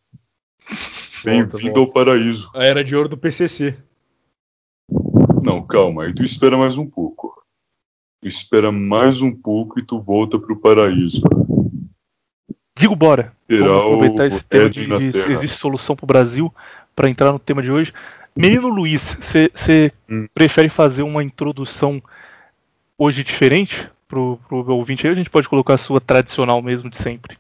Bem-vindo 1.24 1.80
ao 1.80 1.92
paraíso. 1.92 2.50
A 2.54 2.64
era 2.64 2.84
de 2.84 2.96
ouro 2.96 3.10
do 3.10 3.18
PCC. 3.18 3.76
Não, 5.46 5.62
calma, 5.66 6.04
aí 6.04 6.14
tu 6.14 6.24
espera 6.24 6.58
mais 6.58 6.78
um 6.78 6.90
pouco. 6.90 7.34
Tu 8.22 8.28
espera 8.28 8.72
mais 8.72 9.22
um 9.22 9.32
pouco 9.32 9.80
e 9.80 9.86
tu 9.86 10.02
volta 10.02 10.40
pro 10.40 10.60
paraíso. 10.60 11.22
Digo, 12.78 12.96
bora. 12.96 13.32
Terá 13.48 13.68
Vamos 13.68 13.84
aproveitar 13.86 14.26
esse 14.28 14.44
tema 14.44 14.70
de, 14.70 15.12
de 15.12 15.22
se 15.22 15.32
existe 15.32 15.58
solução 15.58 15.96
pro 15.96 16.08
Brasil 16.08 16.54
pra 16.96 17.10
entrar 17.10 17.32
no 17.32 17.40
tema 17.40 17.62
de 17.62 17.72
hoje. 17.72 17.94
Menino 18.36 18.68
Luiz, 18.68 19.02
você 19.22 19.94
Hum. 20.10 20.28
prefere 20.34 20.68
fazer 20.68 21.04
uma 21.04 21.24
introdução 21.24 22.02
hoje 22.98 23.24
diferente 23.24 23.90
pro, 24.08 24.38
pro 24.48 24.68
ouvinte 24.74 25.06
aí? 25.06 25.12
Ou 25.12 25.14
a 25.14 25.18
gente 25.18 25.30
pode 25.30 25.48
colocar 25.48 25.76
a 25.76 25.78
sua 25.78 26.02
tradicional 26.02 26.62
mesmo 26.62 26.90
de 26.90 26.98
sempre? 26.98 27.38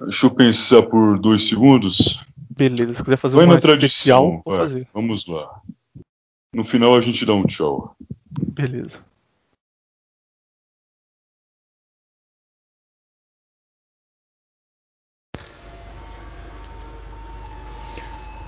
Deixa 0.00 0.26
eu 0.26 0.30
pensar 0.30 0.82
por 0.82 1.18
dois 1.20 1.46
segundos. 1.48 2.24
Beleza, 2.50 2.94
se 2.94 3.04
quiser 3.04 3.16
fazer 3.18 3.36
Vai 3.36 3.44
uma 3.44 3.60
tradição. 3.60 3.86
especial, 3.86 4.42
vai. 4.44 4.58
fazer. 4.58 4.88
Vamos 4.92 5.26
lá. 5.26 5.60
No 6.54 6.64
final 6.64 6.94
a 6.94 7.00
gente 7.00 7.24
dá 7.24 7.32
um 7.32 7.44
tchau. 7.44 7.96
Beleza. 8.30 9.00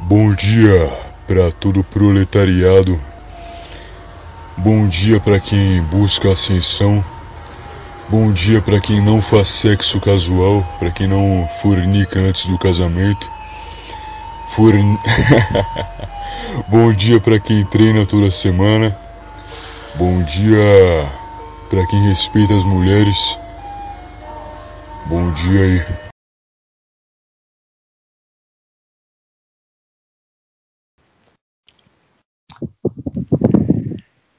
Bom 0.01 0.35
dia 0.35 0.87
para 1.27 1.51
todo 1.51 1.81
o 1.81 1.85
proletariado. 1.85 3.01
Bom 4.59 4.87
dia 4.87 5.19
para 5.19 5.41
quem 5.41 5.83
busca 5.85 6.31
ascensão. 6.31 7.03
Bom 8.11 8.31
dia 8.35 8.61
para 8.61 8.79
quem 8.83 9.03
não 9.03 9.23
faz 9.23 9.49
sexo 9.49 9.99
casual, 9.99 10.63
para 10.79 10.91
quem 10.91 11.07
não 11.07 11.49
fornica 11.63 12.21
antes 12.21 12.49
do 12.49 12.59
casamento. 12.59 13.31
Forn... 14.49 14.99
Bom 16.69 16.93
dia 16.93 17.21
para 17.21 17.39
quem 17.41 17.65
treina 17.67 18.07
toda 18.07 18.31
semana. 18.31 18.97
Bom 19.97 20.23
dia 20.25 20.59
para 21.69 21.87
quem 21.87 22.09
respeita 22.09 22.53
as 22.53 22.65
mulheres. 22.65 23.39
Bom 25.07 25.33
dia 25.33 25.61
aí. 25.61 26.05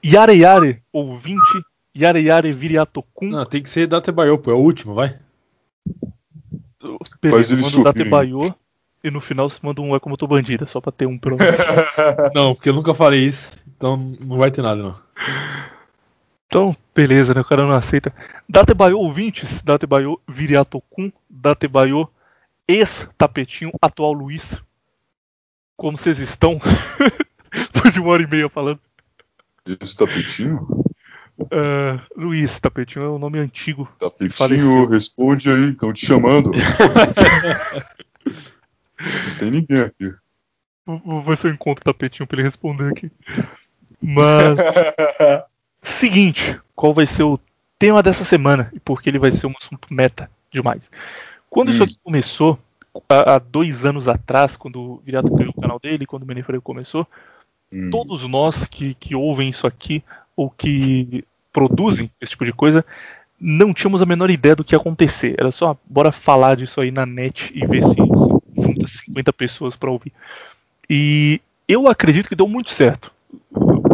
Yare 0.03 0.37
Yare, 0.37 0.83
ouvinte 0.93 1.61
Yare 1.97 2.21
Yare 2.23 2.53
Viriatokun. 2.53 3.29
Não, 3.29 3.45
tem 3.45 3.63
que 3.63 3.69
ser 3.69 3.87
Datebayo, 3.87 4.37
pô. 4.37 4.51
É 4.51 4.53
o 4.53 4.57
último, 4.57 4.93
vai. 4.93 5.17
Faz 6.79 7.19
Beleza, 7.21 7.53
ele 7.53 7.61
manda 7.61 7.71
subir. 7.71 7.83
Datebayo. 7.83 8.55
E 9.05 9.11
no 9.11 9.21
final 9.21 9.47
você 9.47 9.59
manda 9.61 9.83
um 9.83 9.95
É 9.95 9.99
Como 9.99 10.13
Eu 10.13 10.17
Tô 10.17 10.25
Bandida, 10.25 10.65
só 10.65 10.81
pra 10.81 10.91
ter 10.91 11.05
um 11.05 11.15
pelo 11.15 11.37
menos. 11.37 11.59
Não, 12.33 12.55
porque 12.55 12.69
eu 12.69 12.73
nunca 12.73 12.91
falei 12.91 13.23
isso. 13.23 13.51
Então 13.77 13.95
não 14.19 14.37
vai 14.37 14.49
ter 14.49 14.63
nada, 14.63 14.81
não. 14.81 14.99
Então, 16.47 16.75
beleza, 16.95 17.33
né? 17.33 17.41
O 17.41 17.45
cara 17.45 17.63
não 17.63 17.71
aceita. 17.73 18.11
Datebayo 18.47 18.97
ouvintes, 18.97 19.61
Datebayo 19.61 20.19
Viriatokun, 20.27 21.11
Datebayo 21.29 22.09
ex-tapetinho, 22.67 23.71
atual 23.79 24.13
Luiz. 24.13 24.43
Como 25.77 25.97
vocês 25.97 26.17
estão? 26.17 26.59
Depois 27.73 27.93
de 27.93 27.99
uma 27.99 28.11
hora 28.11 28.23
e 28.23 28.27
meia 28.27 28.49
falando. 28.49 28.79
Esse 29.81 29.95
tapetinho? 29.95 30.65
Ah, 31.51 32.01
Luiz, 32.15 32.59
tapetinho 32.59 33.05
é 33.05 33.09
o 33.09 33.19
nome 33.19 33.37
antigo. 33.37 33.87
Tapetinho, 33.99 34.87
responde 34.89 35.51
aí, 35.51 35.71
estão 35.71 35.93
te 35.93 36.05
chamando. 36.05 36.51
Não 38.99 39.37
tem 39.37 39.51
ninguém 39.51 39.81
aqui. 39.81 40.13
Vou- 40.85 41.23
ver 41.23 41.37
se 41.37 41.47
eu 41.47 41.51
encontro 41.51 41.81
o 41.81 41.93
tapetinho 41.93 42.27
pra 42.27 42.37
ele 42.39 42.47
responder 42.47 42.89
aqui. 42.89 43.11
Mas. 44.01 44.57
Seguinte, 45.99 46.59
qual 46.75 46.93
vai 46.93 47.05
ser 47.05 47.23
o 47.23 47.39
tema 47.77 48.01
dessa 48.01 48.23
semana 48.23 48.71
e 48.73 48.79
por 48.79 49.01
que 49.01 49.09
ele 49.09 49.19
vai 49.19 49.31
ser 49.31 49.47
um 49.47 49.53
assunto 49.61 49.87
meta 49.93 50.29
demais? 50.51 50.81
Quando 51.49 51.71
isso 51.71 51.83
aqui 51.83 51.97
começou, 52.03 52.59
há, 53.07 53.37
dois 53.37 53.85
anos 53.85 54.07
atrás, 54.07 54.57
quando 54.57 54.81
o 54.81 55.01
Virato 55.05 55.33
criou 55.33 55.53
o 55.55 55.61
canal 55.61 55.79
dele, 55.79 56.05
quando 56.05 56.23
o 56.23 56.25
Menefreio 56.25 56.61
começou, 56.61 57.07
todos 57.91 58.27
nós 58.27 58.65
que, 58.65 58.93
que 58.95 59.15
ouvem 59.15 59.49
isso 59.49 59.67
aqui 59.67 60.03
ou 60.35 60.49
que 60.49 61.23
produzem 61.53 62.11
esse 62.19 62.31
tipo 62.31 62.45
de 62.45 62.51
coisa 62.53 62.83
não 63.39 63.73
tínhamos 63.73 64.01
a 64.01 64.05
menor 64.05 64.29
ideia 64.29 64.55
do 64.55 64.63
que 64.63 64.73
ia 64.73 64.79
acontecer. 64.79 65.35
Era 65.37 65.51
só, 65.51 65.71
"Ah, 65.71 65.77
bora 65.85 66.11
falar 66.11 66.55
disso 66.55 66.79
aí 66.79 66.89
na 66.89 67.05
net 67.05 67.51
e 67.53 67.65
ver 67.65 67.83
se, 67.83 67.93
se 67.93 68.44
50 68.87 69.31
pessoas 69.33 69.75
pra 69.75 69.91
ouvir. 69.91 70.11
E 70.89 71.41
eu 71.67 71.87
acredito 71.87 72.29
que 72.29 72.35
deu 72.35 72.47
muito 72.47 72.71
certo. 72.71 73.11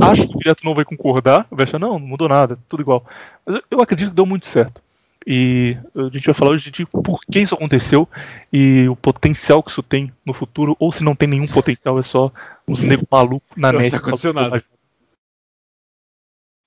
Acho 0.02 0.28
que 0.28 0.34
o 0.36 0.38
Viriato 0.38 0.66
não 0.66 0.74
vai 0.76 0.84
concordar, 0.86 1.46
vai 1.50 1.66
achar, 1.66 1.80
não, 1.80 1.98
não 2.00 2.08
mudou 2.08 2.28
nada, 2.28 2.58
tudo 2.68 2.82
igual. 2.82 3.06
Mas 3.46 3.62
eu- 3.70 3.82
acredito 3.82 4.10
que 4.10 4.16
deu 4.16 4.26
muito 4.26 4.48
certo. 4.48 4.82
E 5.26 5.78
a 5.96 6.04
gente 6.12 6.26
vai 6.26 6.34
falar 6.34 6.52
hoje 6.52 6.72
de 6.72 6.84
por 6.86 7.22
que 7.32 7.40
isso 7.40 7.54
aconteceu 7.54 8.10
e 8.52 8.88
o 8.90 8.96
potencial 8.96 9.62
que 9.62 9.70
isso 9.70 9.84
tem 9.84 10.12
no 10.26 10.34
futuro, 10.34 10.76
ou 10.80 10.92
se 10.92 11.04
não 11.04 11.16
tem 11.16 11.28
nenhum 11.28 11.46
potencial, 11.48 12.00
é 12.00 12.02
só 12.02 12.32
uns 12.68 12.82
negros 12.82 13.08
malucos 13.12 13.48
na 13.56 13.70
Eu 13.70 13.80
net. 13.80 13.92
não 13.92 14.00
aconteceu 14.00 14.34
nada. 14.34 14.64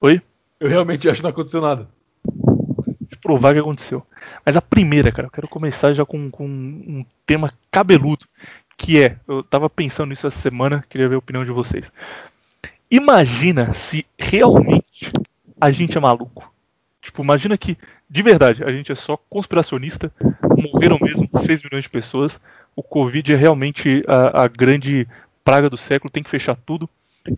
Oi? 0.00 0.22
Eu 0.60 0.68
realmente 0.68 1.08
acho 1.08 1.16
que 1.16 1.22
não 1.22 1.30
aconteceu 1.30 1.60
nada. 1.60 1.88
Provar 3.24 3.54
que 3.54 3.58
aconteceu. 3.58 4.06
Mas 4.44 4.54
a 4.54 4.60
primeira, 4.60 5.10
cara, 5.10 5.28
eu 5.28 5.32
quero 5.32 5.48
começar 5.48 5.94
já 5.94 6.04
com, 6.04 6.30
com 6.30 6.46
um 6.46 7.06
tema 7.26 7.50
cabeludo, 7.70 8.26
que 8.76 9.02
é, 9.02 9.16
eu 9.26 9.42
tava 9.42 9.70
pensando 9.70 10.10
nisso 10.10 10.26
essa 10.26 10.38
semana, 10.40 10.84
queria 10.90 11.08
ver 11.08 11.14
a 11.14 11.18
opinião 11.18 11.42
de 11.42 11.50
vocês. 11.50 11.90
Imagina 12.90 13.72
se 13.72 14.04
realmente 14.18 15.10
a 15.58 15.70
gente 15.70 15.96
é 15.96 16.00
maluco. 16.00 16.52
Tipo, 17.00 17.22
imagina 17.22 17.56
que, 17.56 17.78
de 18.08 18.22
verdade, 18.22 18.62
a 18.62 18.70
gente 18.70 18.92
é 18.92 18.94
só 18.94 19.16
conspiracionista, 19.16 20.12
morreram 20.56 20.98
mesmo 21.00 21.28
6 21.46 21.62
milhões 21.62 21.84
de 21.84 21.90
pessoas, 21.90 22.38
o 22.76 22.82
Covid 22.82 23.32
é 23.32 23.36
realmente 23.36 24.04
a, 24.06 24.42
a 24.42 24.48
grande 24.48 25.08
praga 25.42 25.70
do 25.70 25.78
século, 25.78 26.10
tem 26.10 26.22
que 26.22 26.30
fechar 26.30 26.56
tudo. 26.56 26.88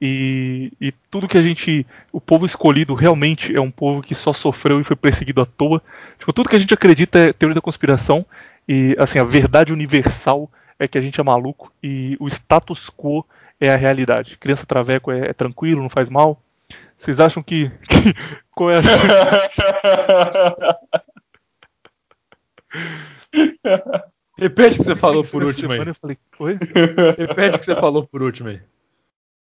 E, 0.03 0.73
e 0.81 0.93
tudo 1.11 1.29
que 1.29 1.39
a 1.39 1.43
gente. 1.43 1.87
O 2.13 2.21
povo 2.21 2.45
escolhido 2.45 2.95
realmente 2.95 3.55
é 3.55 3.61
um 3.61 3.71
povo 3.71 4.03
que 4.03 4.15
só 4.15 4.33
sofreu 4.33 4.81
e 4.81 4.85
foi 4.85 4.97
perseguido 4.97 5.41
à 5.41 5.47
toa. 5.47 5.81
Tipo, 6.19 6.33
tudo 6.33 6.49
que 6.49 6.57
a 6.57 6.59
gente 6.59 6.75
acredita 6.75 7.19
é 7.19 7.33
teoria 7.33 7.55
da 7.55 7.61
conspiração. 7.61 8.27
E 8.69 8.97
assim, 8.99 9.19
a 9.19 9.25
verdade 9.25 9.73
universal 9.73 10.51
é 10.79 10.89
que 10.89 10.99
a 10.99 11.01
gente 11.01 11.21
é 11.21 11.25
maluco 11.25 11.73
e 11.83 12.17
o 12.19 12.27
status 12.29 12.91
quo 12.91 13.25
é 13.61 13.71
a 13.73 13.77
realidade. 13.77 14.37
Criança 14.39 14.67
traveco 14.67 15.11
é, 15.13 15.29
é 15.29 15.33
tranquilo, 15.33 15.83
não 15.83 15.89
faz 15.89 16.11
mal. 16.11 16.43
Vocês 16.99 17.21
acham 17.21 17.43
que. 17.43 17.71
que- 17.89 18.15
qual 18.51 18.71
é 18.71 18.79
a 18.79 18.81
Repete 24.39 24.77
o 24.77 24.79
que 24.79 24.85
você 24.85 24.97
falou 24.97 25.25
por 25.25 25.43
último 25.43 25.73
aí. 25.73 25.79
falei? 25.95 26.59
Repete 27.19 27.57
o 27.57 27.59
que 27.59 27.65
você 27.65 27.75
falou 27.77 28.07
por 28.07 28.23
último 28.23 28.49
aí. 28.51 28.61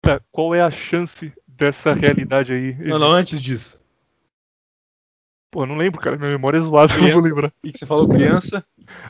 Tá, 0.02 0.20
qual 0.32 0.56
é 0.56 0.62
a 0.62 0.72
chance 0.72 1.32
dessa 1.48 1.94
realidade 1.94 2.52
aí? 2.54 2.74
Não, 2.76 2.98
não, 2.98 3.12
antes 3.12 3.42
disso. 3.42 3.80
Pô, 5.52 5.64
eu 5.64 5.68
não 5.68 5.78
lembro, 5.78 6.00
cara. 6.00 6.18
Minha 6.18 6.32
memória 6.32 6.58
é 6.58 6.62
zoada, 6.62 6.94
eu 6.96 7.00
não 7.02 7.10
vou 7.12 7.22
Criança. 7.22 7.28
lembrar. 7.36 7.52
E 7.64 7.72
que 7.72 7.78
você 7.78 7.86
falou 7.86 8.08
criança? 8.08 8.66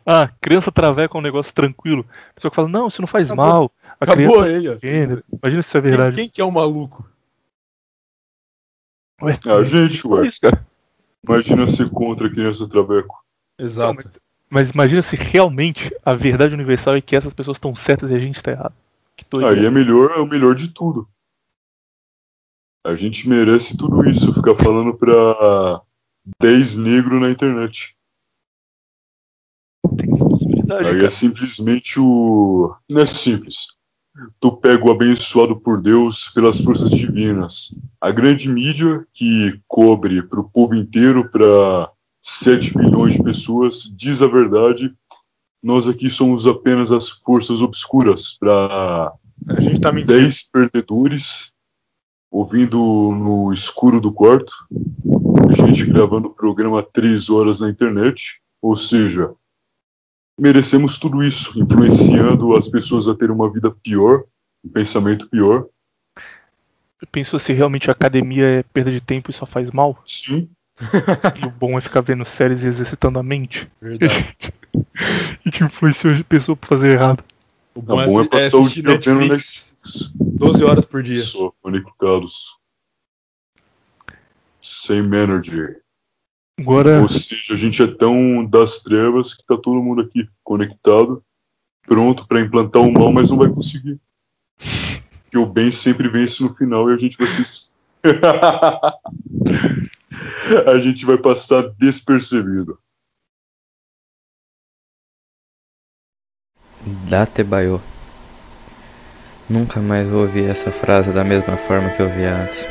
Ah, 0.05 0.27
criança 0.41 0.71
traveca 0.71 1.15
é 1.15 1.19
um 1.19 1.21
negócio 1.23 1.53
tranquilo. 1.53 2.05
A 2.31 2.33
pessoa 2.33 2.49
que 2.51 2.55
fala, 2.55 2.67
não, 2.67 2.87
isso 2.87 3.01
não 3.01 3.07
faz 3.07 3.31
Acabou. 3.31 3.45
mal. 3.45 3.71
A 3.87 4.03
Acabou 4.03 4.15
criança 4.43 4.47
é 4.49 4.55
ele, 4.57 4.69
ó. 4.69 4.73
pequena. 4.73 5.23
Imagina 5.41 5.63
se 5.63 5.69
isso 5.69 5.77
é 5.77 5.81
verdade. 5.81 6.15
Quem, 6.15 6.25
quem 6.25 6.29
que 6.29 6.41
é 6.41 6.43
o 6.45 6.51
maluco? 6.51 7.09
Ué, 9.21 9.39
A 9.45 9.63
gente, 9.63 10.05
ué. 10.07 10.27
isso, 10.27 10.41
cara. 10.41 10.65
Imagina 11.23 11.67
ser 11.67 11.89
contra 11.89 12.27
a 12.27 12.29
criança 12.29 12.67
traveco. 12.67 13.23
Exato. 13.59 14.09
Mas 14.49 14.69
imagina 14.71 15.01
se 15.03 15.15
realmente 15.15 15.95
a 16.03 16.13
verdade 16.15 16.53
universal 16.55 16.95
é 16.95 17.01
que 17.01 17.15
essas 17.15 17.33
pessoas 17.33 17.57
estão 17.57 17.75
certas 17.75 18.09
e 18.11 18.15
a 18.15 18.19
gente 18.19 18.35
está 18.37 18.51
errado. 18.51 18.73
Que. 19.29 19.45
Aí 19.45 19.65
é 19.65 19.69
melhor, 19.69 20.11
é 20.11 20.19
o 20.19 20.27
melhor 20.27 20.55
de 20.55 20.69
tudo. 20.69 21.07
A 22.85 22.95
gente 22.95 23.29
merece 23.29 23.77
tudo 23.77 24.07
isso, 24.09 24.33
ficar 24.33 24.55
falando 24.55 24.95
pra 24.97 25.81
10 26.41 26.77
negros 26.77 27.21
na 27.21 27.29
internet. 27.29 27.95
possibilidade. 30.41 30.87
Aí 30.87 31.05
é 31.05 31.09
simplesmente 31.09 31.99
o. 31.99 32.73
Não 32.89 33.01
é 33.01 33.05
simples. 33.05 33.67
Tu 34.39 34.57
pega 34.57 34.85
o 34.85 34.91
abençoado 34.91 35.59
por 35.59 35.81
Deus 35.81 36.27
pelas 36.29 36.59
forças 36.59 36.89
divinas. 36.91 37.73
A 37.99 38.11
grande 38.11 38.49
mídia 38.49 39.05
que 39.13 39.61
cobre 39.67 40.21
pro 40.23 40.49
povo 40.49 40.75
inteiro, 40.75 41.29
pra 41.29 41.89
7 42.21 42.77
bilhões 42.77 43.13
de 43.13 43.23
pessoas, 43.23 43.83
diz 43.95 44.21
a 44.21 44.27
verdade. 44.27 44.93
Nós 45.61 45.87
aqui 45.87 46.09
somos 46.09 46.47
apenas 46.47 46.91
as 46.91 47.09
forças 47.09 47.61
obscuras 47.61 48.35
para 48.39 49.13
A 49.47 49.61
gente 49.61 49.79
tá 49.79 49.91
mentindo. 49.91 50.13
10 50.13 50.49
perdedores 50.49 51.51
ouvindo 52.31 52.77
no 52.77 53.51
escuro 53.51 53.99
do 53.99 54.13
quarto, 54.13 54.53
a 55.49 55.67
gente 55.67 55.85
gravando 55.85 56.29
o 56.29 56.33
programa 56.33 56.81
3 56.81 57.29
horas 57.29 57.59
na 57.59 57.69
internet, 57.69 58.41
ou 58.61 58.75
seja, 58.77 59.33
merecemos 60.39 60.97
tudo 60.97 61.21
isso, 61.21 61.59
influenciando 61.59 62.55
as 62.55 62.69
pessoas 62.69 63.07
a 63.09 63.15
terem 63.15 63.35
uma 63.35 63.51
vida 63.51 63.69
pior, 63.83 64.23
um 64.63 64.69
pensamento 64.69 65.29
pior. 65.29 65.67
Pensou 67.11 67.37
se 67.37 67.51
realmente 67.51 67.89
a 67.89 67.93
academia 67.93 68.45
é 68.45 68.63
perda 68.63 68.91
de 68.91 69.01
tempo 69.01 69.29
e 69.29 69.33
só 69.33 69.45
faz 69.45 69.69
mal? 69.71 69.99
Sim. 70.05 70.49
E 71.41 71.45
o 71.45 71.49
bom 71.49 71.77
é 71.77 71.81
ficar 71.81 72.01
vendo 72.01 72.25
séries 72.25 72.63
e 72.63 72.67
exercitando 72.67 73.19
a 73.19 73.23
mente. 73.23 73.69
Verdade. 73.81 74.53
E 75.43 75.49
te 75.49 75.63
influenciou 75.63 76.13
de 76.13 76.23
pessoa 76.23 76.55
pra 76.55 76.69
fazer 76.69 76.91
errado. 76.91 77.23
O 77.73 77.81
Tá 77.81 78.05
bom 78.05 78.21
é 78.21 78.27
passar 78.27 78.57
o 78.57 78.69
dia 78.69 78.83
vendo 78.83 79.21
Netflix 79.27 79.71
Netflix. 79.81 80.11
12 80.15 80.63
horas 80.63 80.85
por 80.85 81.01
dia. 81.01 81.15
Só 81.17 81.51
conectados. 81.61 82.55
Sem 84.59 84.99
energy. 84.99 85.75
Agora, 86.59 87.01
Ou 87.01 87.07
seja, 87.07 87.53
a 87.53 87.57
gente 87.57 87.81
é 87.81 87.87
tão 87.87 88.45
das 88.45 88.79
trevas 88.79 89.33
que 89.33 89.43
tá 89.45 89.57
todo 89.57 89.81
mundo 89.81 90.03
aqui 90.03 90.29
conectado, 90.43 91.23
pronto 91.87 92.27
pra 92.27 92.39
implantar 92.39 92.83
o 92.83 92.91
mal, 92.91 93.11
mas 93.11 93.31
não 93.31 93.37
vai 93.37 93.49
conseguir. 93.49 93.99
Que 95.31 95.37
o 95.37 95.45
bem 95.45 95.71
sempre 95.71 96.09
vence 96.09 96.43
no 96.43 96.53
final 96.53 96.91
e 96.91 96.93
a 96.93 96.97
gente 96.97 97.17
vai 97.17 97.29
se. 97.29 97.71
A 100.67 100.77
gente 100.79 101.05
vai 101.05 101.17
passar 101.17 101.63
despercebido. 101.77 102.79
Datebayo. 107.09 107.81
Nunca 109.49 109.79
mais 109.79 110.11
ouvi 110.11 110.45
essa 110.45 110.71
frase 110.71 111.11
da 111.11 111.23
mesma 111.23 111.57
forma 111.57 111.89
que 111.91 112.01
eu 112.01 112.09
via 112.09 112.35
antes. 112.35 112.65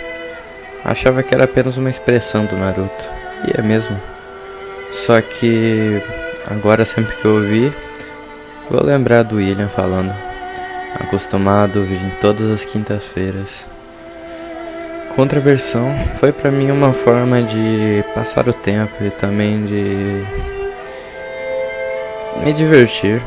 Achava 0.85 1.23
que 1.23 1.35
era 1.35 1.45
apenas 1.45 1.77
uma 1.77 1.91
expressão 1.91 2.47
do 2.47 2.57
Naruto. 2.57 3.05
E 3.47 3.59
é 3.59 3.63
mesmo. 3.63 4.01
Só 5.07 5.21
que 5.21 6.03
agora 6.51 6.85
sempre 6.85 7.15
que 7.17 7.25
eu 7.25 7.35
ouvir, 7.35 7.73
vou 8.71 8.83
lembrar 8.83 9.23
do 9.23 9.37
William 9.37 9.69
falando. 9.69 10.13
Acostumado 10.99 11.85
em 11.85 12.11
todas 12.21 12.51
as 12.51 12.65
quintas-feiras. 12.65 13.49
Contraversão 15.15 15.93
foi 16.19 16.33
pra 16.33 16.51
mim 16.51 16.71
uma 16.71 16.93
forma 16.93 17.43
de 17.43 18.05
passar 18.15 18.49
o 18.49 18.53
tempo 18.53 18.93
e 19.03 19.11
também 19.11 19.65
de 19.67 20.25
me 22.45 22.53
divertir. 22.53 23.21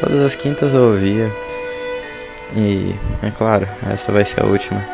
Todas 0.00 0.20
as 0.22 0.34
quintas 0.34 0.74
eu 0.74 0.92
ouvia. 0.92 1.30
E 2.56 2.94
é 3.22 3.30
claro, 3.30 3.66
essa 3.92 4.12
vai 4.12 4.24
ser 4.24 4.42
a 4.42 4.46
última. 4.46 4.84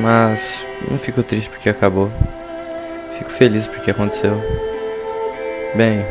Mas 0.00 0.64
Não 0.90 0.98
fico 0.98 1.22
triste 1.22 1.48
porque 1.48 1.68
acabou. 1.68 2.10
Fico 3.18 3.30
feliz 3.30 3.66
porque 3.66 3.90
aconteceu. 3.90 4.34
Bem, 5.74 6.04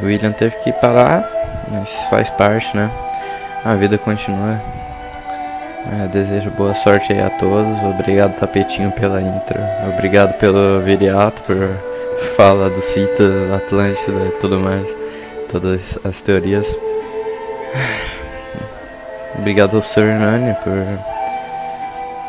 o 0.00 0.06
William 0.06 0.32
teve 0.32 0.56
que 0.56 0.72
parar, 0.72 1.28
mas 1.70 1.90
faz 2.08 2.30
parte, 2.30 2.74
né? 2.76 2.90
A 3.64 3.74
vida 3.74 3.98
continua. 3.98 4.60
É, 5.90 6.06
desejo 6.06 6.50
boa 6.50 6.74
sorte 6.74 7.12
aí 7.12 7.20
a 7.20 7.30
todos. 7.30 7.82
Obrigado 7.82 8.38
Tapetinho 8.38 8.92
pela 8.92 9.20
intro. 9.20 9.58
Obrigado 9.92 10.32
pelo 10.38 10.80
Viriato 10.80 11.42
por 11.42 11.56
fala 12.36 12.70
dos 12.70 12.84
Citas, 12.84 13.52
Atlântida 13.52 14.26
e 14.26 14.30
tudo 14.40 14.60
mais. 14.60 14.86
Todas 15.50 15.98
as 16.04 16.20
teorias. 16.20 16.66
Obrigado 19.38 19.76
ao. 19.76 20.04
Hernani 20.04 20.54
por 20.62 20.72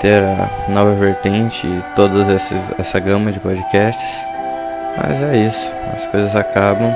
ter 0.01 0.23
a 0.23 0.73
nova 0.73 0.95
vertente 0.95 1.67
e 1.67 1.83
toda 1.95 2.25
essa 2.79 2.99
gama 2.99 3.31
de 3.31 3.39
podcasts. 3.39 4.17
Mas 4.97 5.21
é 5.21 5.37
isso, 5.37 5.71
as 5.95 6.05
coisas 6.07 6.35
acabam 6.35 6.93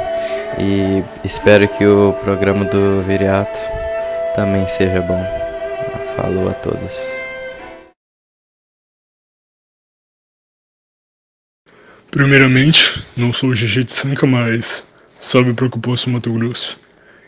e 0.59 1.03
espero 1.23 1.67
que 1.67 1.85
o 1.85 2.13
programa 2.23 2.65
do 2.65 3.01
Viriato 3.03 3.57
também 4.35 4.67
seja 4.67 5.01
bom. 5.01 5.36
Falou 6.17 6.49
a 6.49 6.53
todos. 6.55 6.91
Primeiramente, 12.09 13.03
não 13.15 13.31
sou 13.31 13.51
o 13.51 13.55
Gigi 13.55 13.83
de 13.83 13.93
Sanca, 13.93 14.25
mas 14.25 14.87
salve 15.21 15.53
para 15.53 15.67
o 15.67 16.09
Mato 16.09 16.33
Grosso. 16.33 16.79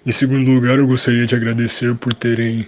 Em 0.03 0.11
segundo 0.11 0.49
lugar, 0.49 0.79
eu 0.79 0.87
gostaria 0.87 1.27
de 1.27 1.35
agradecer 1.35 1.93
por 1.93 2.15
terem 2.15 2.67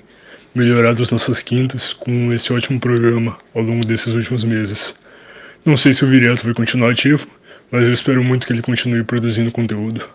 melhorado 0.53 1.01
as 1.01 1.09
nossas 1.09 1.41
quintas 1.41 1.91
com 1.91 2.31
esse 2.31 2.53
ótimo 2.53 2.79
programa 2.79 3.39
ao 3.55 3.63
longo 3.63 3.83
desses 3.83 4.13
últimos 4.13 4.43
meses. 4.43 4.95
Não 5.65 5.75
sei 5.75 5.91
se 5.91 6.05
o 6.05 6.07
Viriato 6.07 6.43
vai 6.43 6.53
continuar 6.53 6.91
ativo, 6.91 7.25
mas 7.71 7.87
eu 7.87 7.93
espero 7.93 8.23
muito 8.23 8.45
que 8.45 8.53
ele 8.53 8.61
continue 8.61 9.03
produzindo 9.03 9.51
conteúdo. 9.51 10.07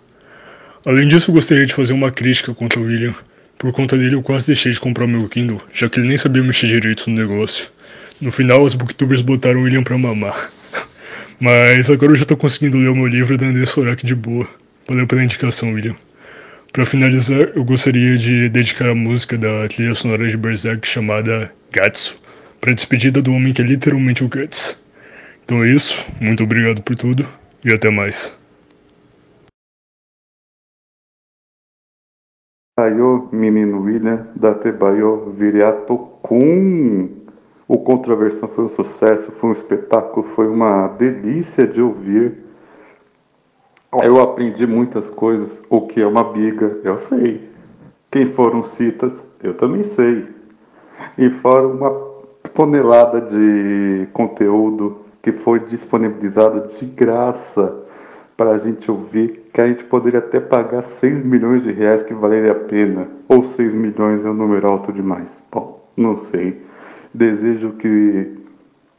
Além 0.85 1.09
disso, 1.09 1.33
gostaria 1.33 1.67
de 1.67 1.75
fazer 1.75 1.94
uma 1.94 2.12
crítica 2.12 2.55
contra 2.55 2.78
o 2.78 2.85
William. 2.85 3.15
Por 3.59 3.73
conta 3.73 3.97
dele, 3.97 4.15
eu 4.15 4.23
quase 4.23 4.47
deixei 4.47 4.73
de 4.73 4.81
comprar 4.81 5.05
o 5.05 5.09
meu 5.09 5.28
Kindle, 5.28 5.62
já 5.73 5.89
que 5.89 5.99
ele 5.99 6.09
nem 6.09 6.18
sabia 6.18 6.43
mexer 6.43 6.67
direito 6.67 7.09
no 7.09 7.17
negócio. 7.17 7.68
No 8.20 8.31
final, 8.31 8.62
os 8.62 8.75
booktubers 8.75 9.23
botaram 9.23 9.60
o 9.60 9.62
William 9.62 9.83
pra 9.83 9.97
mamar. 9.97 10.51
Mas 11.41 11.89
agora 11.89 12.12
eu 12.12 12.17
já 12.17 12.25
tô 12.25 12.36
conseguindo 12.36 12.78
ler 12.78 12.89
o 12.89 12.94
meu 12.94 13.07
livro 13.07 13.36
da 13.39 13.47
André 13.47 13.65
Sorak 13.67 14.05
de 14.05 14.15
boa. 14.15 14.47
Valeu 14.86 15.07
pela 15.07 15.25
indicação, 15.25 15.73
William. 15.73 15.97
Para 16.73 16.85
finalizar, 16.85 17.52
eu 17.55 17.65
gostaria 17.65 18.18
de 18.18 18.51
dedicar 18.51 18.91
a 18.91 18.94
música 18.94 19.39
da 19.39 19.67
trilha 19.68 19.94
sonora 19.94 20.28
de 20.28 20.36
Berserk 20.36 20.86
chamada 20.86 21.51
Gatsu, 21.73 22.20
para 22.60 22.75
despedida 22.75 23.23
do 23.23 23.33
homem 23.33 23.55
que 23.55 23.62
é 23.62 23.65
literalmente 23.65 24.23
o 24.23 24.28
Guts. 24.28 24.78
Então 25.44 25.65
é 25.65 25.70
isso, 25.70 26.05
muito 26.20 26.44
obrigado 26.44 26.83
por 26.83 26.94
tudo 26.94 27.26
e 27.65 27.73
até 27.73 27.89
mais. 27.89 28.36
Ayo, 32.79 33.31
menino 33.33 33.81
William, 33.81 34.27
da 34.37 34.53
Tebayo 34.53 35.33
Viriato 35.35 35.97
com 36.21 37.09
o 37.67 37.79
Controversão 37.79 38.51
foi 38.51 38.65
um 38.65 38.69
sucesso, 38.69 39.33
foi 39.33 39.49
um 39.49 39.53
espetáculo, 39.55 40.27
foi 40.35 40.47
uma 40.47 40.87
delícia 40.89 41.67
de 41.67 41.81
ouvir. 41.81 42.45
Eu 44.03 44.21
aprendi 44.21 44.67
muitas 44.67 45.09
coisas. 45.09 45.63
O 45.71 45.87
que 45.87 46.03
é 46.03 46.07
uma 46.07 46.23
biga, 46.23 46.79
eu 46.85 46.99
sei. 46.99 47.49
Quem 48.11 48.27
foram 48.27 48.63
citas, 48.63 49.27
eu 49.43 49.55
também 49.55 49.83
sei. 49.83 50.29
E 51.17 51.31
fora 51.31 51.67
uma 51.67 51.91
tonelada 52.53 53.23
de 53.23 54.07
conteúdo 54.13 54.99
que 55.23 55.33
foi 55.33 55.61
disponibilizado 55.61 56.69
de 56.77 56.85
graça 56.85 57.75
para 58.37 58.51
a 58.51 58.59
gente 58.59 58.91
ouvir, 58.91 59.45
que 59.57 59.60
a 59.62 59.68
gente 59.68 59.85
poderia 59.85 60.18
até 60.18 60.39
pagar 60.39 60.83
6 60.83 61.25
milhões 61.25 61.62
de 61.62 61.73
reais 61.73 62.02
que 62.02 62.12
valeria 62.12 62.52
a 62.52 62.55
pena. 62.55 63.09
Ou 63.26 63.43
6 63.43 63.75
milhões 63.75 64.23
é 64.23 64.28
um 64.28 64.35
número 64.35 64.68
alto 64.68 64.93
demais. 64.93 65.43
Bom, 65.51 65.83
não 65.97 66.18
sei. 66.18 66.60
Desejo 67.15 67.70
que 67.70 68.36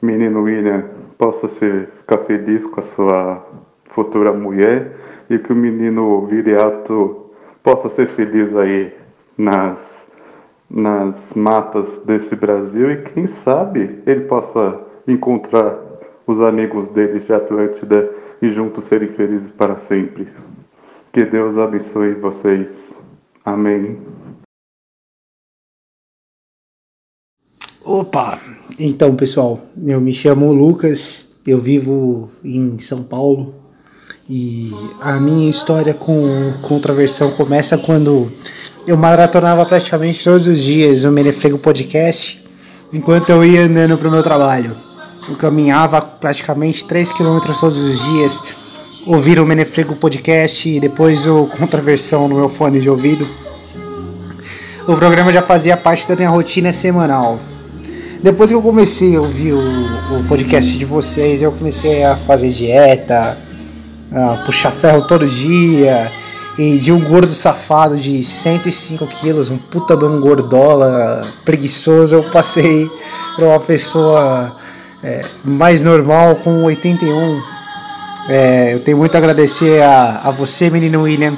menino 0.02 0.42
William 0.42 0.86
possa 1.16 1.48
ser, 1.48 1.90
ficar 1.98 2.18
feliz 2.26 2.66
com 2.66 2.80
a 2.80 2.82
sua 2.82 3.48
futura 3.84 4.34
mulher 4.34 4.96
e 5.30 5.38
que 5.38 5.54
o 5.54 5.56
menino 5.56 6.26
Viriato 6.26 7.28
possa 7.62 7.88
ser 7.88 8.08
feliz 8.08 8.56
aí 8.56 8.92
nas, 9.38 10.12
nas 10.68 11.36
matas 11.36 12.00
desse 12.00 12.36
Brasil 12.36 12.90
e 12.90 13.04
quem 13.04 13.28
sabe 13.28 14.02
ele 14.08 14.22
possa 14.22 14.82
encontrar 15.08 15.78
os 16.26 16.42
amigos 16.42 16.90
deles 16.90 17.28
de 17.28 17.34
Atlântida 17.34 18.17
e 18.42 18.50
juntos 18.50 18.86
serem 18.86 19.10
felizes 19.10 19.50
para 19.50 19.78
sempre. 19.78 20.28
Que 21.12 21.26
Deus 21.26 21.58
abençoe 21.58 22.14
vocês. 22.16 22.94
Amém. 23.44 24.00
Opa! 27.84 28.40
Então, 28.78 29.16
pessoal, 29.16 29.60
eu 29.82 30.00
me 30.02 30.14
chamo 30.14 30.52
Lucas, 30.52 31.38
eu 31.48 31.58
vivo 31.58 32.30
em 32.44 32.78
São 32.78 33.02
Paulo 33.04 33.56
e 34.30 34.72
a 35.02 35.20
minha 35.20 35.50
história 35.50 35.94
com 35.94 36.28
contraversão 36.62 37.32
começa 37.32 37.78
quando 37.78 38.32
eu 38.86 38.98
maratonava 38.98 39.66
praticamente 39.66 40.24
todos 40.24 40.48
os 40.48 40.62
dias 40.62 41.06
o 41.06 41.12
Menefrego 41.12 41.58
Podcast 41.58 42.46
enquanto 42.92 43.30
eu 43.30 43.44
ia 43.44 43.64
andando 43.64 43.98
para 43.98 44.08
o 44.08 44.12
meu 44.12 44.22
trabalho. 44.22 44.87
Eu 45.30 45.36
caminhava 45.36 46.02
praticamente 46.02 46.86
3 46.86 47.12
km 47.12 47.40
todos 47.60 47.78
os 47.78 48.00
dias, 48.06 48.44
ouvir 49.06 49.40
o 49.40 49.46
Menefrego 49.46 49.96
Podcast 49.96 50.70
e 50.70 50.80
depois 50.80 51.28
o 51.28 51.48
Contraversão 51.48 52.30
no 52.30 52.36
meu 52.36 52.48
fone 52.48 52.80
de 52.80 52.90
ouvido. 52.90 53.28
O 54.88 54.96
programa 54.96 55.34
já 55.34 55.42
fazia 55.42 55.76
parte 55.76 56.08
da 56.08 56.16
minha 56.16 56.30
rotina 56.30 56.72
semanal. 56.72 57.40
Depois 58.24 58.50
que 58.50 58.56
eu 58.56 58.62
comecei 58.62 59.18
a 59.18 59.20
ouvir 59.20 59.52
o, 59.52 60.18
o 60.18 60.24
podcast 60.30 60.78
de 60.78 60.86
vocês, 60.86 61.42
eu 61.42 61.52
comecei 61.52 62.06
a 62.06 62.16
fazer 62.16 62.50
dieta, 62.50 63.38
a 64.12 64.44
puxar 64.46 64.72
ferro 64.72 65.02
todo 65.02 65.28
dia. 65.28 66.10
E 66.58 66.78
de 66.80 66.92
um 66.92 67.00
gordo 67.02 67.36
safado 67.36 67.98
de 67.98 68.24
105 68.24 69.06
quilos, 69.08 69.50
um 69.50 69.58
puta 69.58 69.96
de 69.96 70.06
um 70.06 70.20
gordola 70.20 71.24
preguiçoso, 71.46 72.16
eu 72.16 72.24
passei 72.24 72.90
para 73.36 73.46
uma 73.46 73.60
pessoa 73.60 74.56
é, 75.08 75.24
mais 75.46 75.82
normal 75.82 76.36
com 76.36 76.64
81. 76.64 77.42
É, 78.28 78.74
eu 78.74 78.82
tenho 78.82 78.98
muito 78.98 79.16
a 79.16 79.18
agradecer 79.20 79.82
a, 79.82 80.24
a 80.26 80.32
você, 80.32 80.70
menino 80.70 81.04
William, 81.04 81.38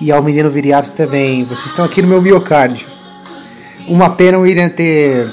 e 0.00 0.12
ao 0.12 0.22
menino 0.22 0.48
Viriato 0.48 0.92
também. 0.92 1.42
Vocês 1.44 1.66
estão 1.66 1.84
aqui 1.84 2.00
no 2.00 2.06
meu 2.06 2.22
miocárdio. 2.22 2.86
Uma 3.88 4.10
pena 4.10 4.38
o 4.38 4.42
William 4.42 4.68
ter 4.68 5.28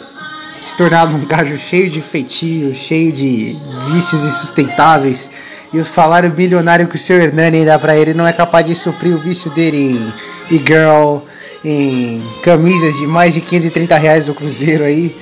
se 0.60 0.76
tornado 0.76 1.16
um 1.16 1.24
gajo 1.28 1.56
cheio 1.56 1.88
de 1.88 2.02
feitio, 2.02 2.74
cheio 2.74 3.12
de 3.12 3.56
vícios 3.92 4.24
insustentáveis. 4.24 5.30
E 5.72 5.78
o 5.78 5.86
salário 5.86 6.32
bilionário 6.32 6.88
que 6.88 6.96
o 6.96 7.00
seu 7.00 7.20
Hernani 7.20 7.64
dá 7.64 7.78
pra 7.78 7.96
ele 7.96 8.16
não 8.16 8.26
é 8.26 8.34
capaz 8.34 8.66
de 8.66 8.74
suprir 8.74 9.14
o 9.14 9.20
vício 9.20 9.52
dele 9.52 9.78
em 9.78 10.56
e-girl, 10.56 11.20
em 11.64 12.24
camisas 12.42 12.98
de 12.98 13.06
mais 13.06 13.36
de 13.36 13.42
530 13.42 13.96
reais 13.98 14.26
do 14.26 14.34
Cruzeiro 14.34 14.84
aí, 14.84 15.16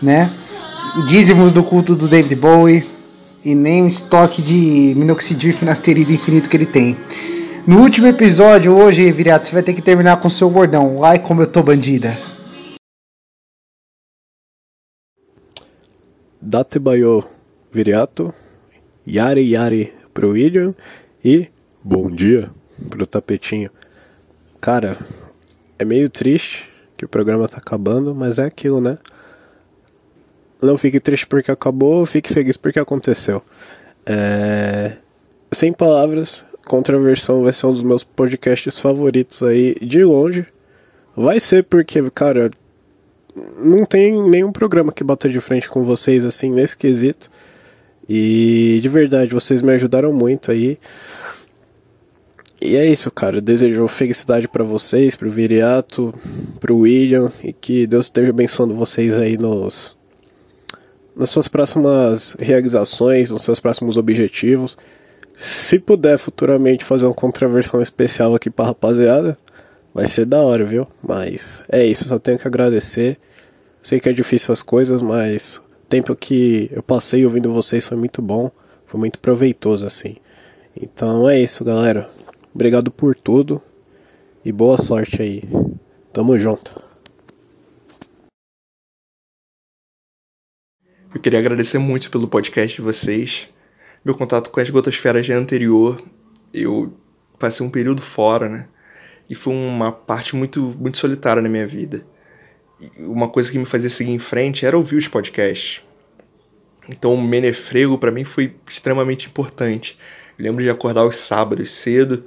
né? 0.00 0.30
Dízimos 0.94 1.52
do 1.52 1.62
culto 1.62 1.94
do 1.94 2.08
David 2.08 2.36
Bowie 2.36 2.86
e 3.44 3.54
nem 3.54 3.82
o 3.82 3.86
estoque 3.86 4.40
de 4.40 4.94
minoxidil 4.96 5.50
e 5.50 5.52
finasterida 5.52 6.12
infinito 6.12 6.48
que 6.48 6.56
ele 6.56 6.66
tem. 6.66 6.96
No 7.66 7.80
último 7.80 8.06
episódio, 8.06 8.74
hoje, 8.74 9.10
Viriato, 9.12 9.46
você 9.46 9.52
vai 9.52 9.62
ter 9.62 9.74
que 9.74 9.82
terminar 9.82 10.20
com 10.20 10.30
seu 10.30 10.48
bordão. 10.48 11.04
Ai, 11.04 11.18
como 11.18 11.42
eu 11.42 11.46
tô 11.46 11.62
bandida. 11.62 12.16
Datebayo 16.40 17.24
Viriato, 17.72 18.32
Yare 19.06 19.42
Yare 19.42 19.92
pro 20.14 20.30
William 20.30 20.74
e 21.24 21.48
bom 21.84 22.10
dia 22.10 22.50
pro 22.88 23.06
Tapetinho. 23.06 23.70
Cara, 24.60 24.96
é 25.78 25.84
meio 25.84 26.08
triste 26.08 26.68
que 26.96 27.04
o 27.04 27.08
programa 27.08 27.46
tá 27.46 27.58
acabando, 27.58 28.14
mas 28.14 28.38
é 28.38 28.44
aquilo, 28.44 28.80
né? 28.80 28.98
Não 30.60 30.78
fique 30.78 30.98
triste 31.00 31.26
porque 31.26 31.50
acabou, 31.50 32.06
fique 32.06 32.32
feliz 32.32 32.56
porque 32.56 32.78
aconteceu. 32.78 33.42
É... 34.06 34.96
Sem 35.52 35.72
palavras, 35.72 36.44
Contraversão 36.66 37.44
vai 37.44 37.52
ser 37.52 37.66
um 37.66 37.72
dos 37.72 37.82
meus 37.84 38.02
podcasts 38.02 38.78
favoritos 38.78 39.42
aí 39.42 39.76
de 39.80 40.02
longe. 40.02 40.46
Vai 41.14 41.38
ser 41.38 41.62
porque, 41.64 42.02
cara, 42.10 42.50
não 43.56 43.84
tem 43.84 44.28
nenhum 44.28 44.50
programa 44.50 44.92
que 44.92 45.04
bata 45.04 45.28
de 45.28 45.40
frente 45.40 45.68
com 45.68 45.84
vocês 45.84 46.24
assim 46.24 46.50
nesse 46.50 46.76
quesito. 46.76 47.30
E 48.08 48.80
de 48.82 48.88
verdade, 48.88 49.32
vocês 49.32 49.62
me 49.62 49.72
ajudaram 49.72 50.12
muito 50.12 50.50
aí. 50.50 50.78
E 52.60 52.76
é 52.76 52.86
isso, 52.86 53.10
cara. 53.10 53.36
Eu 53.36 53.42
desejo 53.42 53.86
felicidade 53.86 54.48
para 54.48 54.64
vocês, 54.64 55.14
pro 55.14 55.30
Viriato, 55.30 56.14
pro 56.58 56.78
William 56.78 57.30
e 57.44 57.52
que 57.52 57.86
Deus 57.86 58.06
esteja 58.06 58.30
abençoando 58.30 58.74
vocês 58.74 59.14
aí 59.14 59.36
nos 59.36 59.95
nas 61.16 61.30
suas 61.30 61.48
próximas 61.48 62.36
realizações, 62.38 63.30
nos 63.30 63.42
seus 63.42 63.58
próximos 63.58 63.96
objetivos. 63.96 64.76
Se 65.34 65.78
puder 65.78 66.18
futuramente 66.18 66.84
fazer 66.84 67.06
uma 67.06 67.14
contraversão 67.14 67.80
especial 67.80 68.34
aqui 68.34 68.50
pra 68.50 68.66
rapaziada, 68.66 69.36
vai 69.94 70.06
ser 70.06 70.26
da 70.26 70.40
hora, 70.42 70.64
viu? 70.64 70.86
Mas 71.02 71.64
é 71.70 71.84
isso, 71.84 72.06
só 72.06 72.18
tenho 72.18 72.38
que 72.38 72.46
agradecer. 72.46 73.18
Sei 73.82 73.98
que 73.98 74.08
é 74.08 74.12
difícil 74.12 74.52
as 74.52 74.62
coisas, 74.62 75.00
mas 75.00 75.56
o 75.56 75.86
tempo 75.88 76.14
que 76.14 76.70
eu 76.72 76.82
passei 76.82 77.24
ouvindo 77.24 77.52
vocês 77.52 77.86
foi 77.86 77.96
muito 77.96 78.20
bom, 78.20 78.50
foi 78.86 79.00
muito 79.00 79.18
proveitoso 79.18 79.86
assim. 79.86 80.16
Então 80.80 81.28
é 81.28 81.40
isso, 81.40 81.64
galera. 81.64 82.08
Obrigado 82.54 82.90
por 82.90 83.14
tudo 83.14 83.62
e 84.44 84.52
boa 84.52 84.76
sorte 84.76 85.22
aí. 85.22 85.42
Tamo 86.12 86.38
junto. 86.38 86.85
Eu 91.16 91.20
queria 91.20 91.38
agradecer 91.38 91.78
muito 91.78 92.10
pelo 92.10 92.28
podcast 92.28 92.76
de 92.76 92.82
vocês. 92.82 93.48
Meu 94.04 94.14
contato 94.14 94.50
com 94.50 94.60
a 94.60 94.62
esgotosfera 94.62 95.22
já 95.22 95.32
é 95.32 95.36
anterior. 95.38 95.98
Eu 96.52 96.92
passei 97.38 97.64
um 97.64 97.70
período 97.70 98.02
fora, 98.02 98.50
né? 98.50 98.68
E 99.30 99.34
foi 99.34 99.54
uma 99.54 99.90
parte 99.90 100.36
muito, 100.36 100.76
muito 100.78 100.98
solitária 100.98 101.40
na 101.40 101.48
minha 101.48 101.66
vida. 101.66 102.06
E 102.78 103.02
uma 103.02 103.30
coisa 103.30 103.50
que 103.50 103.58
me 103.58 103.64
fazia 103.64 103.88
seguir 103.88 104.10
em 104.10 104.18
frente 104.18 104.66
era 104.66 104.76
ouvir 104.76 104.96
os 104.96 105.08
podcasts. 105.08 105.82
Então 106.86 107.14
o 107.14 107.22
Menefrego 107.22 107.96
para 107.96 108.12
mim 108.12 108.24
foi 108.24 108.54
extremamente 108.68 109.26
importante. 109.26 109.98
Eu 110.38 110.44
lembro 110.44 110.62
de 110.62 110.68
acordar 110.68 111.06
os 111.06 111.16
sábados 111.16 111.70
cedo 111.70 112.26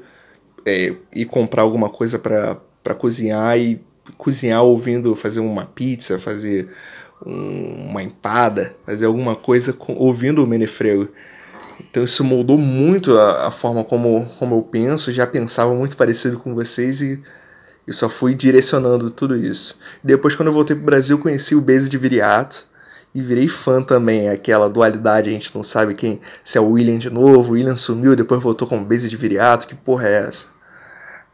é, 0.66 0.95
e 1.14 1.26
comprar 1.26 1.61
alguma 1.61 1.92
coisa 1.92 2.18
para 2.18 2.95
cozinhar 2.98 3.56
e 3.56 3.80
cozinhar 4.18 4.64
ouvindo, 4.64 5.16
fazer 5.16 5.42
uma 5.42 5.66
pizza, 5.66 6.18
fazer 6.18 6.74
um, 7.25 7.89
uma 7.89 8.03
empada, 8.03 8.75
fazer 8.85 9.06
alguma 9.06 9.35
coisa 9.35 9.73
com, 9.73 9.93
ouvindo 9.93 10.43
o 10.43 10.48
Menefrego. 10.48 11.09
Então 11.80 12.03
isso 12.03 12.23
moldou 12.23 12.57
muito 12.57 13.17
a, 13.17 13.48
a, 13.48 13.51
forma 13.51 13.83
como, 13.83 14.25
como 14.38 14.56
eu 14.56 14.61
penso, 14.61 15.11
já 15.11 15.25
pensava 15.25 15.73
muito 15.73 15.95
parecido 15.95 16.38
com 16.38 16.53
vocês 16.53 17.01
e 17.01 17.22
eu 17.88 17.93
só 17.93 18.09
fui 18.09 18.35
direcionando 18.35 19.09
tudo 19.09 19.35
isso. 19.35 19.80
Depois, 20.03 20.35
quando 20.35 20.49
eu 20.49 20.53
voltei 20.53 20.75
para 20.75 20.83
o 20.83 20.85
Brasil, 20.85 21.17
conheci 21.17 21.56
o 21.56 21.61
Base 21.61 21.89
de 21.89 21.98
Viriato 21.98 22.65
e 23.15 23.22
virei 23.22 23.48
fã 23.48 23.81
também. 23.81 24.30
Aquela 24.30 24.69
dualidade, 24.69 25.30
a 25.30 25.33
gente 25.33 25.56
não 25.56 25.64
sabe 25.64 25.95
quem 25.95 26.22
se 26.43 26.57
é 26.57 26.61
o 26.61 26.72
William 26.72 26.98
de 26.98 27.09
novo. 27.09 27.49
O 27.49 27.53
William 27.53 27.75
sumiu, 27.75 28.15
depois 28.15 28.43
voltou 28.43 28.67
com 28.67 28.77
o 28.77 28.85
Base 28.85 29.09
de 29.09 29.17
Viriato. 29.17 29.67
Que 29.67 29.73
porra 29.73 30.07
é 30.07 30.27
essa? 30.27 30.48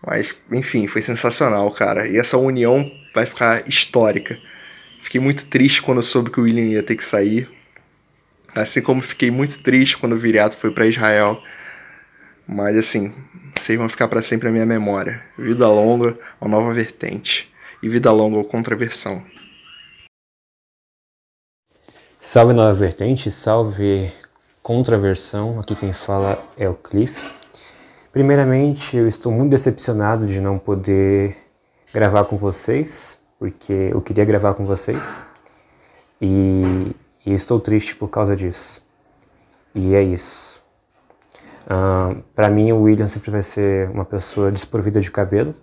Mas, 0.05 0.37
enfim, 0.51 0.87
foi 0.87 1.01
sensacional, 1.01 1.69
cara. 1.71 2.07
E 2.07 2.17
essa 2.17 2.37
união 2.37 2.89
vai 3.13 3.25
ficar 3.25 3.67
histórica. 3.67 4.37
Fiquei 5.15 5.23
muito 5.23 5.45
triste 5.45 5.81
quando 5.81 6.03
soube 6.03 6.29
que 6.29 6.41
o 6.41 6.43
William 6.43 6.65
ia 6.65 6.83
ter 6.83 6.93
que 6.93 7.05
sair. 7.05 7.49
Assim 8.53 8.81
como 8.81 9.01
fiquei 9.01 9.31
muito 9.31 9.63
triste 9.63 9.97
quando 9.97 10.11
o 10.11 10.17
Viriato 10.17 10.57
foi 10.57 10.71
para 10.71 10.87
Israel. 10.87 11.41
Mas 12.45 12.75
assim, 12.75 13.13
vocês 13.57 13.79
vão 13.79 13.87
ficar 13.87 14.09
para 14.09 14.21
sempre 14.21 14.49
na 14.49 14.51
minha 14.51 14.65
memória. 14.65 15.23
Vida 15.37 15.69
longa 15.69 16.19
ao 16.37 16.49
Nova 16.49 16.73
Vertente. 16.73 17.49
E 17.81 17.87
vida 17.87 18.11
longa 18.11 18.35
ao 18.35 18.43
Contraversão. 18.43 19.23
Salve 22.19 22.51
Nova 22.51 22.73
Vertente, 22.73 23.31
salve 23.31 24.11
Contraversão. 24.61 25.61
Aqui 25.61 25.77
quem 25.77 25.93
fala 25.93 26.45
é 26.57 26.67
o 26.67 26.75
Cliff. 26.75 27.25
Primeiramente, 28.11 28.97
eu 28.97 29.07
estou 29.07 29.31
muito 29.31 29.51
decepcionado 29.51 30.25
de 30.25 30.41
não 30.41 30.59
poder 30.59 31.37
gravar 31.93 32.25
com 32.25 32.35
vocês 32.35 33.23
porque 33.39 33.89
eu 33.91 34.01
queria 34.01 34.25
gravar 34.25 34.53
com 34.53 34.65
vocês 34.65 35.25
e, 36.21 36.95
e 37.25 37.33
estou 37.33 37.59
triste 37.59 37.95
por 37.95 38.09
causa 38.09 38.35
disso. 38.35 38.81
E 39.73 39.93
é 39.93 40.01
isso. 40.01 40.63
Uh, 41.65 42.21
para 42.33 42.49
mim, 42.49 42.71
o 42.71 42.83
William 42.83 43.07
sempre 43.07 43.31
vai 43.31 43.41
ser 43.41 43.89
uma 43.89 44.05
pessoa 44.05 44.51
desprovida 44.51 45.01
de 45.01 45.11
cabelo, 45.11 45.55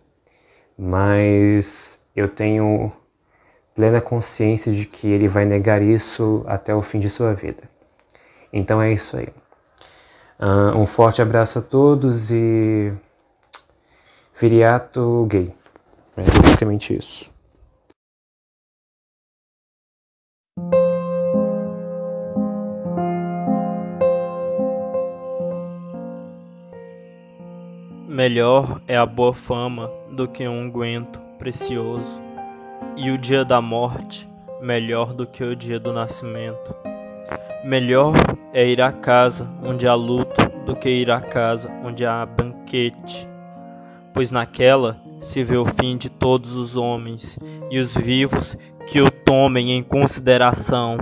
mas 0.77 2.05
eu 2.15 2.29
tenho 2.29 2.93
plena 3.75 4.01
consciência 4.01 4.71
de 4.73 4.85
que 4.85 5.09
ele 5.09 5.29
vai 5.29 5.45
negar 5.45 5.81
isso 5.81 6.45
até 6.47 6.75
o 6.75 6.83
fim 6.83 6.99
de 6.99 7.09
sua 7.09 7.33
vida. 7.33 7.63
Então 8.53 8.83
é 8.83 8.93
isso 8.93 9.17
aí. 9.17 9.29
Uh, 10.39 10.77
um 10.77 10.87
forte 10.87 11.23
abraço 11.23 11.61
a 11.61 11.63
todos 11.63 12.31
e. 12.31 12.93
Viriato 14.39 15.25
gay. 15.31 15.55
É 16.17 16.23
basicamente 16.23 16.97
isso. 16.99 17.32
Melhor 28.13 28.79
é 28.87 28.95
a 28.95 29.07
boa 29.07 29.33
fama 29.33 29.91
do 30.11 30.29
que 30.29 30.47
um 30.47 30.65
unguento 30.65 31.19
precioso, 31.39 32.21
e 32.95 33.11
o 33.11 33.17
dia 33.17 33.43
da 33.43 33.59
morte 33.59 34.29
melhor 34.61 35.15
do 35.15 35.27
que 35.27 35.43
o 35.43 35.57
dia 35.57 35.81
do 35.81 35.95
nascimento. 35.95 36.77
Melhor 37.65 38.13
é 38.53 38.69
ir 38.69 38.83
à 38.83 38.93
casa 38.93 39.49
onde 39.63 39.89
há 39.89 39.95
luto 39.95 40.47
do 40.67 40.77
que 40.77 40.91
ir 40.91 41.11
à 41.11 41.23
casa 41.23 41.71
onde 41.83 42.05
há 42.05 42.27
banquete, 42.27 43.27
pois 44.13 44.31
naquela 44.31 44.99
se 45.19 45.43
vê 45.43 45.57
o 45.57 45.65
fim 45.65 45.97
de 45.97 46.11
todos 46.11 46.55
os 46.55 46.77
homens 46.77 47.39
e 47.71 47.79
os 47.79 47.95
vivos 47.95 48.59
que 48.87 49.01
o 49.01 49.11
tomem 49.11 49.73
em 49.73 49.83
consideração. 49.83 50.99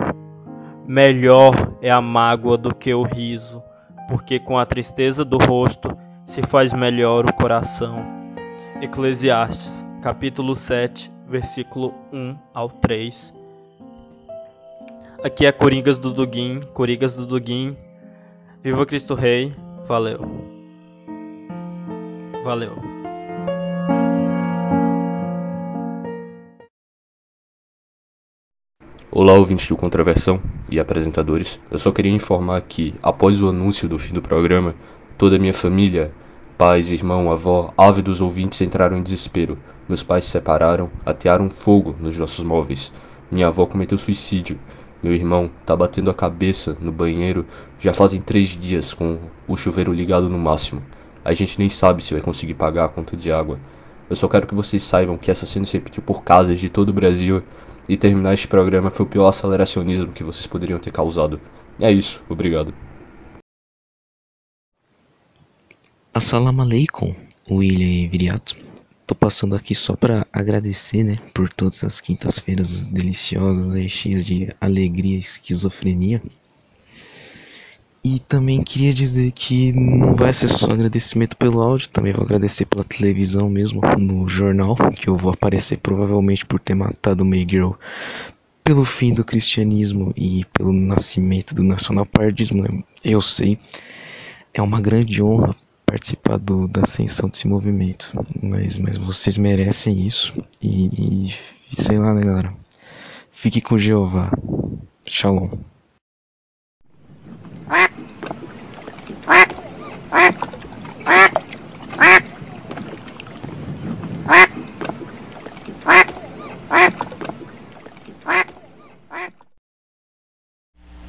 Melhor 0.87 1.73
é 1.83 1.91
a 1.91 2.01
mágoa 2.01 2.57
do 2.57 2.73
que 2.73 2.95
o 2.95 3.03
riso, 3.03 3.61
porque 4.09 4.39
com 4.39 4.57
a 4.57 4.65
tristeza 4.65 5.25
do 5.25 5.39
rosto 5.39 5.91
se 6.31 6.43
faz 6.43 6.73
melhor 6.73 7.29
o 7.29 7.33
coração. 7.33 8.07
Eclesiastes, 8.81 9.85
capítulo 10.01 10.55
7, 10.55 11.11
versículo 11.27 11.93
1 12.13 12.37
ao 12.55 12.71
3. 12.71 13.35
Aqui 15.25 15.45
é 15.45 15.51
Coringas 15.51 15.99
do 15.99 16.13
Duguin, 16.13 16.61
Coringas 16.73 17.17
do 17.17 17.27
Duguin. 17.27 17.77
Viva 18.63 18.87
Cristo 18.87 19.15
Rei. 19.15 19.53
Valeu. 19.89 20.21
Valeu. 22.45 22.77
Olá, 29.11 29.33
ouvintes 29.33 29.67
do 29.67 29.77
Contraversão 29.77 30.41
e 30.71 30.79
apresentadores. 30.79 31.61
Eu 31.69 31.81
só 31.81 31.91
queria 31.91 32.13
informar 32.13 32.61
que, 32.61 32.95
após 33.03 33.43
o 33.43 33.49
anúncio 33.49 33.89
do 33.89 33.99
fim 33.99 34.15
do 34.15 34.23
programa, 34.23 34.77
toda 35.21 35.37
a 35.37 35.39
minha 35.39 35.53
família 35.53 36.11
Pais, 36.57 36.91
irmão, 36.91 37.31
avó, 37.31 37.75
ávidos 37.77 38.23
ouvintes 38.23 38.63
entraram 38.63 38.97
em 38.97 39.03
desespero. 39.03 39.59
Meus 39.87 40.03
pais 40.03 40.25
se 40.25 40.31
separaram, 40.31 40.91
atearam 41.05 41.51
fogo 41.51 41.95
nos 42.01 42.17
nossos 42.17 42.43
móveis. 42.43 42.91
Minha 43.31 43.49
avó 43.49 43.67
cometeu 43.67 43.99
suicídio. 43.99 44.59
Meu 45.03 45.15
irmão 45.15 45.51
tá 45.67 45.77
batendo 45.77 46.11
a 46.11 46.15
cabeça 46.15 46.75
no 46.81 46.91
banheiro 46.91 47.45
já 47.79 47.93
fazem 47.93 48.21
três 48.21 48.49
dias 48.49 48.95
com 48.95 49.19
o 49.47 49.57
chuveiro 49.57 49.93
ligado 49.93 50.29
no 50.29 50.39
máximo. 50.39 50.83
A 51.23 51.35
gente 51.35 51.59
nem 51.59 51.69
sabe 51.69 52.03
se 52.03 52.15
vai 52.15 52.23
conseguir 52.23 52.55
pagar 52.55 52.87
a 52.87 52.89
conta 52.89 53.15
de 53.15 53.31
água. 53.31 53.59
Eu 54.09 54.17
só 54.17 54.27
quero 54.27 54.47
que 54.47 54.55
vocês 54.55 54.83
saibam 54.83 55.19
que 55.19 55.31
essa 55.31 55.45
cena 55.45 55.67
se 55.67 55.75
repetiu 55.75 56.03
por 56.03 56.23
casas 56.23 56.59
de 56.59 56.71
todo 56.71 56.89
o 56.91 56.95
Brasil 56.95 57.43
e 57.87 57.97
terminar 57.97 58.33
este 58.33 58.49
programa 58.49 58.89
foi 58.89 59.05
o 59.05 59.09
pior 59.09 59.29
aceleracionismo 59.29 60.13
que 60.13 60.25
vocês 60.25 60.47
poderiam 60.47 60.79
ter 60.79 60.93
causado. 60.93 61.39
É 61.79 61.91
isso, 61.91 62.23
obrigado. 62.29 62.73
Assalamu 66.13 66.63
alaikum, 66.63 67.15
William 67.49 68.11
Viriato. 68.11 68.57
Tô 69.07 69.15
passando 69.15 69.55
aqui 69.55 69.77
só 69.77 69.95
para 69.95 70.27
agradecer, 70.33 71.05
né, 71.05 71.17
por 71.33 71.49
todas 71.49 71.85
as 71.85 72.01
quintas-feiras 72.01 72.85
deliciosas, 72.85 73.69
né, 73.69 73.89
cheias 73.89 74.27
de 74.27 74.49
alegria 74.61 75.17
e 75.17 75.21
esquizofrenia. 75.21 76.21
E 78.05 78.19
também 78.19 78.61
queria 78.61 78.93
dizer 78.93 79.31
que 79.31 79.71
não 79.71 80.17
vai 80.17 80.33
ser 80.33 80.49
só 80.49 80.67
agradecimento 80.67 81.37
pelo 81.37 81.63
áudio, 81.63 81.89
também 81.91 82.13
vou 82.13 82.25
agradecer 82.25 82.65
pela 82.65 82.83
televisão 82.83 83.49
mesmo, 83.49 83.81
no 83.97 84.29
jornal, 84.29 84.75
que 84.93 85.07
eu 85.07 85.17
vou 85.17 85.33
aparecer 85.33 85.79
provavelmente 85.79 86.45
por 86.45 86.59
ter 86.59 86.75
matado 86.75 87.23
o 87.23 87.35
Girl 87.35 87.75
pelo 88.65 88.85
fim 88.85 89.15
do 89.15 89.25
cristianismo 89.25 90.13
e 90.17 90.45
pelo 90.53 90.73
nascimento 90.73 91.55
do 91.55 91.63
nacionalpartismo, 91.63 92.65
né? 92.65 92.83
eu 93.05 93.23
sei. 93.23 93.57
É 94.53 94.61
uma 94.61 94.81
grande 94.81 95.23
honra 95.23 95.55
participar 95.91 96.39
do, 96.39 96.69
da 96.69 96.83
ascensão 96.83 97.29
desse 97.29 97.49
movimento. 97.49 98.13
Mas, 98.41 98.79
mas 98.79 98.97
vocês 98.97 99.37
merecem 99.37 100.07
isso. 100.07 100.33
E, 100.63 100.87
e, 100.87 101.35
e 101.73 101.83
sei 101.83 101.99
lá, 101.99 102.15
né, 102.15 102.23
galera? 102.23 102.55
Fique 103.33 103.61
com 103.61 103.77
Jeová. 103.77 104.31
Shalom. 105.09 105.51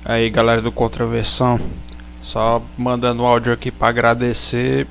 Aí 0.04 0.30
galera 0.30 0.62
do 0.62 0.72
Contraversão, 0.74 1.58
só 2.32 2.62
mandando 2.78 3.24
um 3.24 3.26
áudio 3.26 3.52
aqui 3.52 3.70
para 3.70 3.90
agradecer 3.90 4.88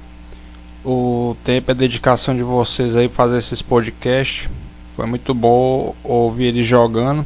o 0.84 1.34
tempo 1.42 1.70
e 1.70 1.72
a 1.72 1.74
dedicação 1.74 2.36
de 2.36 2.42
vocês 2.42 2.94
aí 2.94 3.08
fazer 3.08 3.38
esses 3.38 3.62
podcasts. 3.62 4.48
Foi 4.94 5.06
muito 5.06 5.32
bom 5.32 5.94
ouvir 6.04 6.46
eles 6.46 6.66
jogando. 6.66 7.24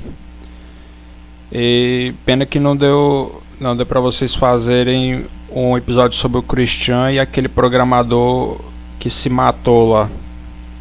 E 1.53 2.15
pena 2.25 2.47
que 2.47 2.61
não 2.61 2.77
deu 2.77 3.43
não 3.61 3.77
deu 3.77 3.87
para 3.87 4.01
vocês 4.01 4.35
fazerem 4.35 5.27
um 5.51 5.77
episódio 5.77 6.19
sobre 6.19 6.39
o 6.39 6.43
Christian 6.43 7.13
e 7.13 7.19
aquele 7.19 7.49
programador 7.49 8.61
que 8.99 9.09
se 9.09 9.29
matou 9.29 9.93
lá, 9.93 10.11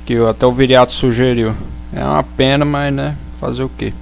que 0.05 0.15
até 0.17 0.45
o 0.45 0.51
Viriato 0.51 0.91
sugeriu. 0.91 1.53
É 1.91 2.03
uma 2.03 2.23
pena, 2.23 2.65
mas 2.65 2.93
né, 2.93 3.17
fazer 3.39 3.63
o 3.63 3.69
quê? 3.69 3.93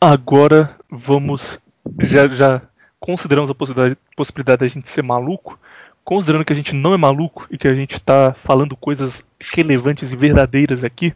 Agora 0.00 0.74
vamos. 0.90 1.58
Já, 2.00 2.28
já 2.28 2.62
consideramos 2.98 3.50
a 3.50 3.54
possibilidade, 3.54 3.98
possibilidade 4.16 4.60
da 4.60 4.68
gente 4.68 4.90
ser 4.90 5.02
maluco. 5.02 5.58
Considerando 6.04 6.44
que 6.44 6.52
a 6.52 6.56
gente 6.56 6.74
não 6.74 6.94
é 6.94 6.96
maluco 6.96 7.46
e 7.50 7.58
que 7.58 7.66
a 7.66 7.74
gente 7.74 7.94
está 7.94 8.32
falando 8.44 8.76
coisas 8.76 9.24
relevantes 9.40 10.12
e 10.12 10.16
verdadeiras 10.16 10.84
aqui. 10.84 11.14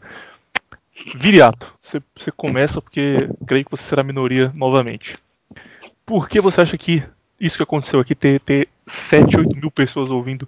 Viriato, 1.15 1.73
você, 1.81 2.03
você 2.17 2.31
começa 2.31 2.83
porque 2.83 3.17
creio 3.47 3.65
que 3.65 3.71
você 3.71 3.85
será 3.85 4.03
minoria 4.03 4.53
novamente. 4.55 5.17
Por 6.05 6.29
que 6.29 6.41
você 6.41 6.61
acha 6.61 6.77
que 6.77 7.03
isso 7.41 7.57
que 7.57 7.63
aconteceu 7.63 8.01
aqui, 8.01 8.15
ter, 8.15 8.41
ter 8.41 8.69
7, 9.09 9.39
8 9.39 9.57
mil 9.57 9.71
pessoas 9.71 10.11
ouvindo 10.11 10.47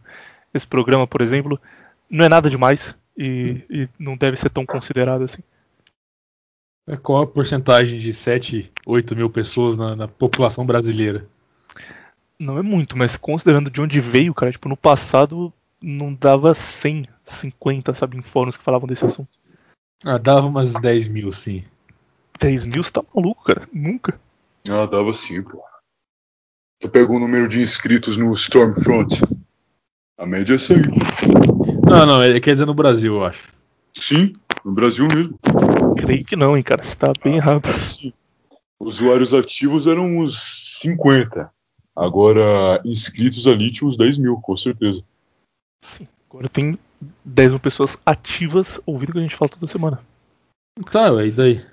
esse 0.53 0.67
programa, 0.67 1.07
por 1.07 1.23
exemplo, 1.23 1.59
não 2.11 2.25
é 2.25 2.29
nada 2.29 2.51
demais 2.51 2.95
e, 3.17 3.63
e 3.71 3.89
não 3.99 4.17
deve 4.17 4.37
ser 4.37 4.51
tão 4.51 4.67
considerado 4.67 5.23
assim? 5.23 5.43
É, 6.87 6.97
qual 6.97 7.23
a 7.23 7.27
porcentagem 7.27 7.99
de 7.99 8.13
7, 8.13 8.73
8 8.85 9.15
mil 9.15 9.31
pessoas 9.31 9.79
na, 9.79 9.95
na, 9.95 10.09
população 10.09 10.67
brasileira? 10.67 11.27
Não 12.39 12.59
é 12.59 12.63
muito, 12.63 12.99
mas 12.99 13.17
considerando 13.17 13.71
de 13.71 13.81
onde 13.81 14.01
veio, 14.01 14.35
cara, 14.35 14.51
tipo, 14.51 14.69
no 14.69 14.77
passado 14.77 15.53
não 15.81 16.13
dava 16.13 16.55
100, 16.55 17.07
50, 17.41 17.95
sabe, 17.95 18.17
em 18.17 18.23
fóruns 18.23 18.57
que 18.57 18.65
falavam 18.65 18.89
desse 18.89 19.05
assunto. 19.05 19.29
Ah, 20.05 20.19
dava 20.19 20.49
umas 20.49 20.73
10 20.73 21.07
mil, 21.07 21.33
sim. 21.33 21.63
10 22.41 22.65
mil? 22.65 22.83
Você 22.83 22.91
tá 22.91 23.03
maluco, 23.15 23.45
cara? 23.45 23.69
Nunca. 23.73 24.21
Ah, 24.69 24.87
dava 24.87 25.13
sim, 25.13 25.41
pô. 25.43 25.63
Tu 26.81 26.89
pegou 26.89 27.17
o 27.17 27.21
número 27.21 27.49
de 27.49 27.61
inscritos 27.61 28.17
no 28.17 28.33
Stormfront. 28.35 29.23
A 30.19 30.27
média 30.27 30.55
é 30.55 30.57
essa 30.57 30.75
aí. 30.75 30.83
Não, 31.89 32.07
não, 32.07 32.25
ele 32.25 32.41
quer 32.41 32.53
dizer 32.55 32.67
no 32.67 32.75
Brasil, 32.75 33.15
eu 33.15 33.25
acho. 33.25 33.49
Sim, 33.95 34.33
no 34.65 34.73
Brasil 34.73 35.07
mesmo. 35.07 35.39
Creio 35.97 36.25
que 36.25 36.37
não, 36.37 36.57
hein, 36.57 36.63
cara. 36.63 36.83
Você 36.83 36.95
tá 36.95 37.13
bem 37.23 37.37
errado. 37.37 37.75
Sim. 37.75 38.13
Usuários 38.79 39.33
ativos 39.33 39.87
eram 39.87 40.19
uns 40.19 40.79
50. 40.81 41.51
Agora, 41.95 42.81
inscritos 42.85 43.47
ali 43.47 43.71
tinha 43.71 43.89
uns 43.89 43.97
10 43.97 44.19
mil, 44.19 44.37
com 44.37 44.57
certeza. 44.57 45.03
Sim, 45.97 46.09
agora 46.29 46.49
tem 46.49 46.79
10 47.25 47.51
mil 47.51 47.61
pessoas 47.61 47.97
ativas 48.05 48.81
ouvindo 48.87 49.11
o 49.11 49.13
que 49.13 49.19
a 49.19 49.23
gente 49.23 49.37
fala 49.37 49.51
toda 49.51 49.71
semana. 49.71 50.01
Tá, 50.91 51.25
e 51.25 51.31
daí? 51.31 51.65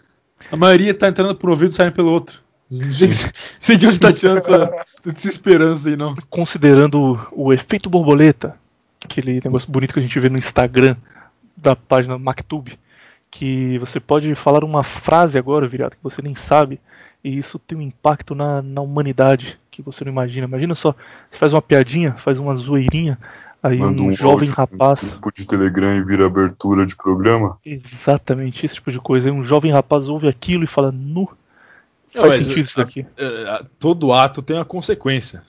A 0.51 0.55
maioria 0.55 0.93
tá 0.93 1.07
entrando 1.07 1.35
por 1.35 1.49
um 1.49 1.53
ouvido 1.53 1.71
e 1.71 1.75
saindo 1.75 1.93
pelo 1.93 2.11
outro. 2.11 2.41
Não 2.69 2.91
sei 3.59 3.77
de 3.77 3.87
onde 3.87 3.99
tá 3.99 4.13
tirando 4.13 4.39
essa 4.39 4.85
desesperança 5.03 5.89
aí, 5.89 5.95
não. 5.95 6.15
Considerando 6.29 7.27
o, 7.31 7.47
o 7.47 7.53
efeito 7.53 7.89
borboleta, 7.89 8.55
aquele 9.03 9.41
negócio 9.43 9.71
bonito 9.71 9.93
que 9.93 9.99
a 9.99 10.03
gente 10.03 10.19
vê 10.19 10.29
no 10.29 10.37
Instagram 10.37 10.95
da 11.55 11.75
página 11.75 12.17
MacTube, 12.17 12.77
que 13.31 13.77
você 13.79 13.99
pode 13.99 14.33
falar 14.35 14.63
uma 14.63 14.83
frase 14.83 15.37
agora, 15.37 15.67
virado, 15.67 15.91
que 15.95 16.03
você 16.03 16.21
nem 16.21 16.33
sabe, 16.35 16.79
e 17.23 17.37
isso 17.37 17.59
tem 17.59 17.77
um 17.77 17.81
impacto 17.81 18.33
na, 18.33 18.61
na 18.61 18.81
humanidade 18.81 19.59
que 19.71 19.81
você 19.81 20.03
não 20.03 20.11
imagina. 20.11 20.47
Imagina 20.47 20.73
só, 20.75 20.95
você 21.29 21.37
faz 21.37 21.53
uma 21.53 21.61
piadinha, 21.61 22.13
faz 22.15 22.39
uma 22.39 22.55
zoeirinha, 22.55 23.17
aí 23.61 23.77
Manda 23.77 24.01
um, 24.01 24.07
um 24.07 24.15
jovem 24.15 24.49
áudio, 24.49 24.53
rapaz. 24.55 25.03
Um 25.03 25.09
grupo 25.19 25.31
de 25.33 25.45
Telegram 25.45 25.95
e 25.95 26.03
vira 26.03 26.25
abertura 26.25 26.85
de 26.85 26.95
programa. 26.95 27.57
Exatamente, 27.65 28.65
esse 28.65 28.75
tipo 28.75 28.91
de 28.91 28.99
coisa. 28.99 29.29
Aí 29.29 29.33
um 29.33 29.43
jovem 29.43 29.71
rapaz 29.71 30.07
ouve 30.09 30.27
aquilo 30.27 30.63
e 30.63 30.67
fala, 30.67 30.91
nu. 30.91 31.29
Não, 32.15 32.21
Faz 32.23 32.37
mas, 32.37 32.47
sentido 32.47 32.65
isso 32.65 32.77
daqui. 32.77 33.05
a- 33.19 33.55
a- 33.57 33.65
todo 33.77 34.11
ato 34.11 34.41
tem 34.41 34.55
uma 34.55 34.65
consequência. 34.65 35.43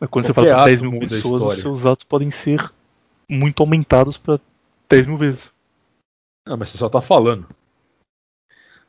Mas 0.00 0.10
quando 0.10 0.26
você 0.26 0.32
Qualquer 0.34 0.50
fala 0.50 0.64
pra 0.64 0.72
ato 0.72 0.80
10 0.82 0.82
mil 0.82 0.98
pessoas, 0.98 1.24
os 1.24 1.30
história. 1.32 1.62
seus 1.62 1.86
atos 1.86 2.04
podem 2.04 2.30
ser 2.32 2.68
muito 3.28 3.62
aumentados 3.62 4.16
pra 4.18 4.40
10 4.90 5.06
mil 5.06 5.16
vezes. 5.16 5.53
Não, 6.46 6.56
mas 6.56 6.68
você 6.70 6.78
só 6.78 6.88
tá 6.88 7.00
falando. 7.00 7.46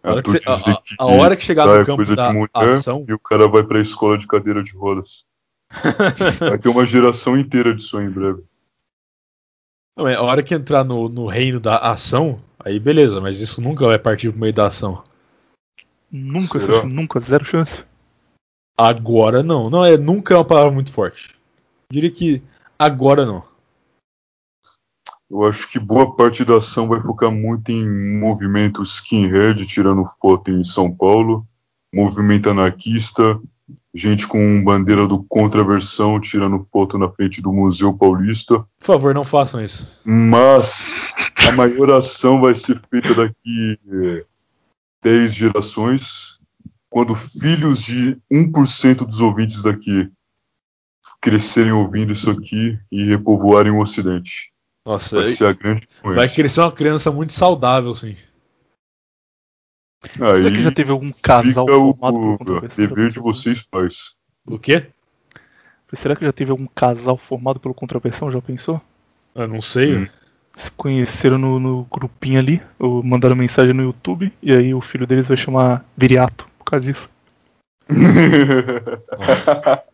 A 0.03 0.11
hora, 0.11 0.21
que 0.23 0.29
você- 0.29 0.49
a- 0.49 0.71
a- 0.71 0.81
a 0.99 1.05
hora 1.05 1.35
que 1.35 1.43
chegar 1.43 1.65
no 1.65 1.85
campo 1.85 1.95
coisa 1.95 2.15
da 2.15 2.27
de 2.27 2.33
mulher 2.33 2.49
ação, 2.53 3.05
e 3.07 3.13
o 3.13 3.19
cara 3.19 3.47
vai 3.47 3.63
pra 3.63 3.79
escola 3.79 4.17
de 4.17 4.27
cadeira 4.27 4.61
de 4.63 4.75
rodas. 4.75 5.25
vai 6.39 6.59
ter 6.59 6.69
uma 6.69 6.85
geração 6.85 7.37
inteira 7.37 7.73
disso 7.73 7.97
aí 7.97 8.05
em 8.05 8.09
breve. 8.11 8.43
Não, 9.97 10.07
é 10.07 10.15
a 10.15 10.21
hora 10.21 10.43
que 10.43 10.53
entrar 10.53 10.83
no, 10.83 11.09
no 11.09 11.25
reino 11.25 11.59
da 11.59 11.77
ação, 11.77 12.39
aí 12.59 12.79
beleza, 12.79 13.19
mas 13.21 13.39
isso 13.39 13.61
nunca 13.61 13.87
vai 13.87 13.97
partir 13.97 14.29
pro 14.29 14.39
meio 14.41 14.53
da 14.53 14.67
ação. 14.67 15.03
Nunca, 16.11 16.59
Será? 16.59 16.85
Nunca, 16.85 17.19
zero 17.21 17.45
chance. 17.45 17.83
Agora 18.77 19.41
não. 19.41 19.69
Não, 19.69 19.83
é 19.83 19.97
nunca 19.97 20.33
é 20.33 20.37
uma 20.37 20.45
palavra 20.45 20.71
muito 20.71 20.91
forte. 20.91 21.33
Diria 21.91 22.11
que 22.11 22.43
agora 22.77 23.25
não. 23.25 23.41
Eu 25.29 25.43
acho 25.43 25.69
que 25.69 25.79
boa 25.79 26.15
parte 26.15 26.45
da 26.45 26.57
ação 26.57 26.87
vai 26.87 27.01
focar 27.01 27.31
muito 27.31 27.71
em 27.71 28.19
movimento 28.19 28.81
skinhead, 28.83 29.65
tirando 29.65 30.07
foto 30.21 30.51
em 30.51 30.63
São 30.63 30.91
Paulo, 30.91 31.45
movimento 31.93 32.49
anarquista, 32.49 33.39
gente 33.93 34.27
com 34.27 34.63
bandeira 34.63 35.07
do 35.07 35.23
contraversão 35.23 36.19
tirando 36.19 36.67
foto 36.71 36.97
na 36.97 37.09
frente 37.09 37.41
do 37.41 37.51
Museu 37.53 37.97
Paulista. 37.97 38.59
Por 38.77 38.85
favor, 38.85 39.15
não 39.15 39.23
façam 39.23 39.63
isso. 39.63 39.89
Mas 40.03 41.13
a 41.47 41.51
maior 41.53 41.91
ação 41.91 42.41
vai 42.41 42.53
ser 42.53 42.81
feita 42.89 43.15
daqui 43.15 43.79
eh, 43.89 44.25
10 45.03 45.33
gerações, 45.33 46.37
quando 46.89 47.15
filhos 47.15 47.83
de 47.83 48.17
1% 48.31 49.05
dos 49.05 49.21
ouvintes 49.21 49.63
daqui 49.63 50.11
crescerem 51.21 51.71
ouvindo 51.71 52.13
isso 52.13 52.29
aqui 52.29 52.77
e 52.91 53.05
repovoarem 53.05 53.71
o 53.71 53.79
Ocidente. 53.79 54.51
Nossa, 54.85 55.17
vai 55.17 55.27
ser 55.27 55.45
a 55.47 55.53
grande 55.53 55.87
Vai 56.03 56.11
influência. 56.11 56.35
crescer 56.35 56.61
uma 56.61 56.71
criança 56.71 57.11
muito 57.11 57.33
saudável, 57.33 57.95
sim. 57.95 58.15
Aí 60.21 60.43
Será 60.43 60.51
que 60.51 60.61
já 60.61 60.71
teve 60.71 60.91
algum 60.91 61.11
casal 61.23 61.65
formado 61.67 62.37
pelo 62.37 62.63
o 62.63 62.67
dever 62.75 63.09
de 63.11 63.19
vocês, 63.19 63.63
pais. 63.63 64.13
O 64.45 64.59
quê? 64.59 64.87
Será 65.93 66.15
que 66.15 66.25
já 66.25 66.31
teve 66.33 66.51
algum 66.51 66.67
casal 66.67 67.17
formado 67.17 67.59
pelo 67.59 67.73
contraversão? 67.73 68.31
Já 68.31 68.41
pensou? 68.41 68.79
Eu 69.33 69.47
não 69.47 69.61
sei. 69.61 70.07
Se 70.57 70.69
conheceram 70.71 71.37
no, 71.37 71.59
no 71.59 71.83
grupinho 71.85 72.37
ali, 72.39 72.61
ou 72.77 73.01
mandaram 73.01 73.35
mensagem 73.35 73.73
no 73.73 73.83
YouTube, 73.83 74.31
e 74.41 74.51
aí 74.51 74.73
o 74.73 74.81
filho 74.81 75.07
deles 75.07 75.27
vai 75.27 75.37
chamar 75.37 75.83
Viriato 75.97 76.47
por 76.59 76.65
causa 76.65 76.85
disso. 76.85 77.09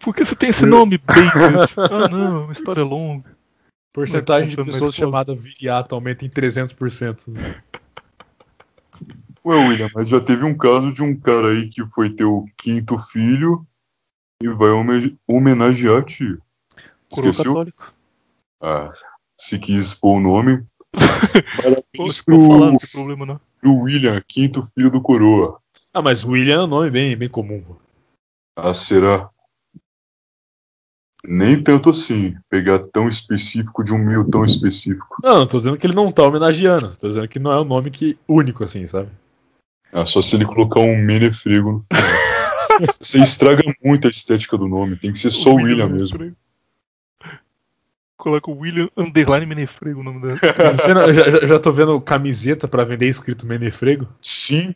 Por 0.00 0.14
que 0.14 0.24
você 0.24 0.34
tem 0.36 0.50
esse 0.50 0.64
nome, 0.64 0.98
David? 1.04 1.72
ah, 1.76 2.08
não, 2.08 2.44
uma 2.44 2.52
história 2.52 2.82
longa. 2.84 3.37
Porcentagem 3.98 4.48
de 4.50 4.56
pessoas 4.56 4.94
chamadas 4.94 5.38
viriato 5.38 5.94
aumenta 5.94 6.24
em 6.24 6.28
300%. 6.30 7.28
Ué, 9.44 9.56
William, 9.56 9.88
mas 9.94 10.08
já 10.08 10.20
teve 10.20 10.44
um 10.44 10.56
caso 10.56 10.92
de 10.92 11.02
um 11.02 11.18
cara 11.18 11.48
aí 11.48 11.68
que 11.68 11.84
foi 11.86 12.10
ter 12.10 12.24
o 12.24 12.46
quinto 12.56 12.98
filho 12.98 13.66
e 14.42 14.48
vai 14.48 14.70
home- 14.70 15.18
homenagear 15.28 16.04
tio. 16.04 16.40
Esqueceu? 17.10 17.52
católico. 17.52 17.92
Ah, 18.60 18.92
se 19.38 19.58
quis 19.58 19.86
expor 19.86 20.18
o 20.18 20.20
nome. 20.20 20.58
Pô, 20.92 20.98
Parabéns 21.62 22.20
pode 22.22 22.46
falar, 22.48 22.58
não 22.72 22.78
pro, 22.78 22.78
tem 22.78 22.90
problema 22.92 23.26
não. 23.26 23.40
pro 23.60 23.76
William, 23.82 24.22
quinto 24.28 24.68
filho 24.74 24.90
do 24.90 25.00
Coroa. 25.00 25.60
Ah, 25.94 26.02
mas 26.02 26.24
William 26.24 26.60
é 26.60 26.64
um 26.64 26.66
nome 26.66 26.90
bem, 26.90 27.16
bem 27.16 27.28
comum. 27.28 27.64
Ah, 28.56 28.74
será? 28.74 29.30
Nem 31.30 31.62
tanto 31.62 31.90
assim, 31.90 32.34
pegar 32.48 32.78
tão 32.78 33.06
específico 33.06 33.84
de 33.84 33.92
um 33.92 33.98
meio 33.98 34.24
tão 34.24 34.44
específico. 34.44 35.16
Não, 35.22 35.40
não 35.40 35.46
tô 35.46 35.58
dizendo 35.58 35.76
que 35.76 35.86
ele 35.86 35.94
não 35.94 36.10
tá 36.10 36.22
homenageando. 36.22 36.96
Tô 36.96 37.06
dizendo 37.08 37.28
que 37.28 37.38
não 37.38 37.52
é 37.52 37.60
um 37.60 37.64
nome 37.64 37.90
que 37.90 38.18
único, 38.26 38.64
assim, 38.64 38.86
sabe? 38.86 39.10
Ah, 39.92 40.06
só 40.06 40.22
se 40.22 40.36
ele 40.36 40.46
colocar 40.46 40.80
um 40.80 40.96
Menefrego 40.96 41.72
no 41.72 41.84
final. 41.86 42.18
Você 43.00 43.20
estraga 43.20 43.62
muito 43.84 44.06
a 44.08 44.10
estética 44.10 44.56
do 44.56 44.68
nome, 44.68 44.96
tem 44.96 45.12
que 45.12 45.18
ser 45.18 45.30
só 45.30 45.50
o 45.50 45.56
William 45.56 45.88
mesmo. 45.88 46.18
Menefrego. 46.18 46.36
Coloca 48.16 48.50
o 48.50 48.58
William 48.58 48.88
Underline 48.96 49.46
Menefrego 49.46 50.00
o 50.00 50.04
nome 50.04 50.20
dela. 50.22 50.38
Você 50.76 50.92
não- 50.94 51.02
eu 51.06 51.14
já, 51.14 51.30
já- 51.30 51.46
já 51.46 51.58
tô 51.58 51.72
vendo 51.72 52.00
camiseta 52.00 52.66
pra 52.66 52.84
vender 52.84 53.06
escrito 53.06 53.46
Menefrego. 53.46 54.08
Sim, 54.20 54.74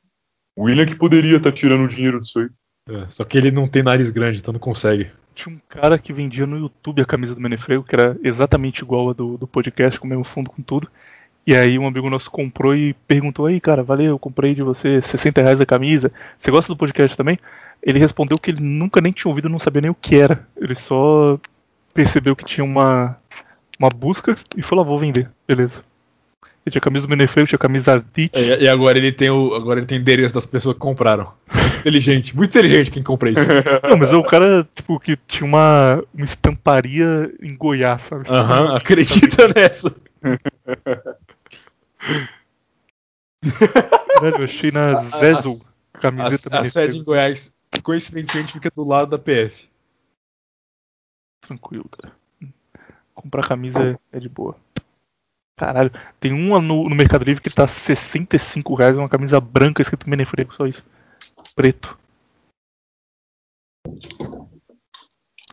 o 0.57 0.65
William 0.65 0.87
que 0.87 0.95
poderia 0.95 1.37
estar 1.39 1.51
tirando 1.53 1.89
dinheiro 1.89 2.21
disso 2.21 2.39
aí. 2.41 2.49
É, 2.89 3.09
só 3.09 3.25
que 3.25 3.39
ele 3.39 3.51
não 3.51 3.69
tem 3.69 3.83
nariz 3.83 4.11
grande, 4.11 4.39
então 4.39 4.53
não 4.53 4.61
consegue. 4.61 5.11
Tinha 5.35 5.55
um 5.55 5.61
cara 5.69 5.99
que 5.99 6.13
vendia 6.13 6.47
no 6.47 6.59
YouTube 6.59 7.01
a 7.01 7.07
camisa 7.07 7.35
do 7.35 7.41
Menefrego, 7.41 7.85
que 7.85 7.95
era 7.95 8.17
exatamente 8.23 8.81
igual 8.83 9.11
a 9.11 9.13
do, 9.13 9.39
do 9.39 9.47
podcast, 9.47 9.99
com 9.99 10.07
o 10.07 10.11
mesmo 10.11 10.25
fundo 10.25 10.51
com 10.51 10.63
tudo. 10.63 10.89
E 11.47 11.55
aí 11.57 11.79
um 11.79 11.87
amigo 11.87 12.09
nosso 12.09 12.31
comprou 12.31 12.75
e 12.75 12.95
perguntou 13.07 13.47
aí, 13.47 13.61
cara, 13.61 13.83
valeu, 13.83 14.11
eu 14.11 14.19
comprei 14.19 14.55
de 14.55 14.63
você 14.63 15.01
60 15.03 15.43
reais 15.43 15.61
a 15.61 15.67
camisa. 15.67 16.13
Você 16.39 16.51
gosta 16.51 16.73
do 16.73 16.77
podcast 16.77 17.17
também? 17.17 17.39
Ele 17.83 17.99
respondeu 17.99 18.39
que 18.39 18.51
ele 18.51 18.61
nunca 18.61 19.01
nem 19.01 19.13
tinha 19.13 19.29
ouvido, 19.29 19.49
não 19.49 19.59
sabia 19.59 19.83
nem 19.83 19.91
o 19.91 19.95
que 19.95 20.17
era. 20.17 20.47
Ele 20.57 20.75
só 20.75 21.39
percebeu 21.93 22.37
que 22.37 22.45
tinha 22.45 22.65
uma, 22.65 23.17
uma 23.79 23.89
busca 23.89 24.37
e 24.57 24.63
falou, 24.63 24.85
ah, 24.85 24.89
vou 24.89 24.99
vender. 24.99 25.29
Beleza. 25.47 25.83
Ele 26.65 26.73
tinha 26.73 26.81
camisa 26.81 27.07
do 27.07 27.11
Menefeu, 27.11 27.45
tinha 27.47 27.59
camisa 27.59 27.93
Ardit. 27.95 28.31
É, 28.33 28.63
e 28.63 28.69
agora 28.69 28.97
ele 28.97 29.11
tem 29.11 29.29
o. 29.31 29.53
Agora 29.55 29.81
ele 29.81 29.87
tem 29.87 29.99
endereço 29.99 30.33
das 30.33 30.47
pessoas 30.47 30.75
que 30.75 30.81
compraram. 30.81 31.33
Muito 31.53 31.79
inteligente, 31.79 32.37
muito 32.37 32.51
inteligente 32.51 32.91
quem 32.91 33.03
compra 33.03 33.31
isso. 33.31 33.41
Não, 33.89 33.97
mas 33.97 34.13
é 34.13 34.17
o 34.17 34.23
cara, 34.23 34.69
tipo, 34.75 35.01
que 35.01 35.17
tinha 35.27 35.45
uma, 35.45 36.05
uma 36.15 36.25
estamparia 36.25 37.35
em 37.43 37.57
Goiás, 37.57 38.03
sabe? 38.03 38.29
Aham, 38.29 38.77
acredita 38.77 39.49
nessa. 39.49 39.93
Velho, 44.21 44.37
eu 44.39 44.45
achei 44.45 44.71
na 44.71 45.03
Zezel 45.19 45.57
camiseta 45.95 46.49
A, 46.51 46.59
a 46.59 46.61
Menefrego. 46.63 46.87
sede 46.87 46.99
em 46.99 47.03
Goiás, 47.03 47.53
coincidentemente, 47.83 48.53
fica 48.53 48.71
do 48.71 48.87
lado 48.87 49.11
da 49.11 49.19
PF. 49.19 49.69
Tranquilo, 51.41 51.89
cara. 51.89 52.15
Comprar 53.15 53.49
camisa 53.49 53.99
é, 54.13 54.17
é 54.17 54.21
de 54.21 54.29
boa. 54.29 54.57
Caralho, 55.63 55.93
tem 56.19 56.33
uma 56.33 56.61
no, 56.61 56.89
no 56.89 56.97
Mercado 56.97 57.25
Livre 57.25 57.41
que 57.41 57.49
tá 57.49 57.69
65 57.69 58.75
reais, 58.75 58.99
uma 58.99 59.09
camisa 59.09 59.41
branca 59.41 59.81
escrito 59.81 60.11
Menefrego, 60.11 60.53
só 60.53 60.67
isso. 60.67 60.85
Preto. 61.55 61.97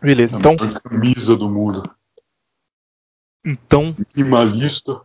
Beleza, 0.01 0.35
então. 0.35 0.53
A 0.53 0.79
camisa 0.79 1.37
do 1.37 1.47
mundo. 1.47 1.95
Então. 3.45 3.95
Minimalista. 4.15 4.99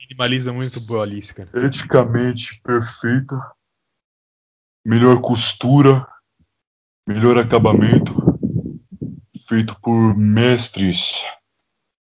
Minimalismo 0.00 0.50
é 0.50 0.52
muito 0.52 0.80
boa 0.88 1.04
Alice, 1.04 1.32
cara. 1.32 1.48
Eticamente 1.54 2.60
perfeita. 2.62 3.36
Melhor 4.84 5.20
costura. 5.20 6.04
Melhor 7.06 7.38
acabamento. 7.38 8.12
Feito 9.46 9.78
por 9.80 10.16
mestres 10.16 11.24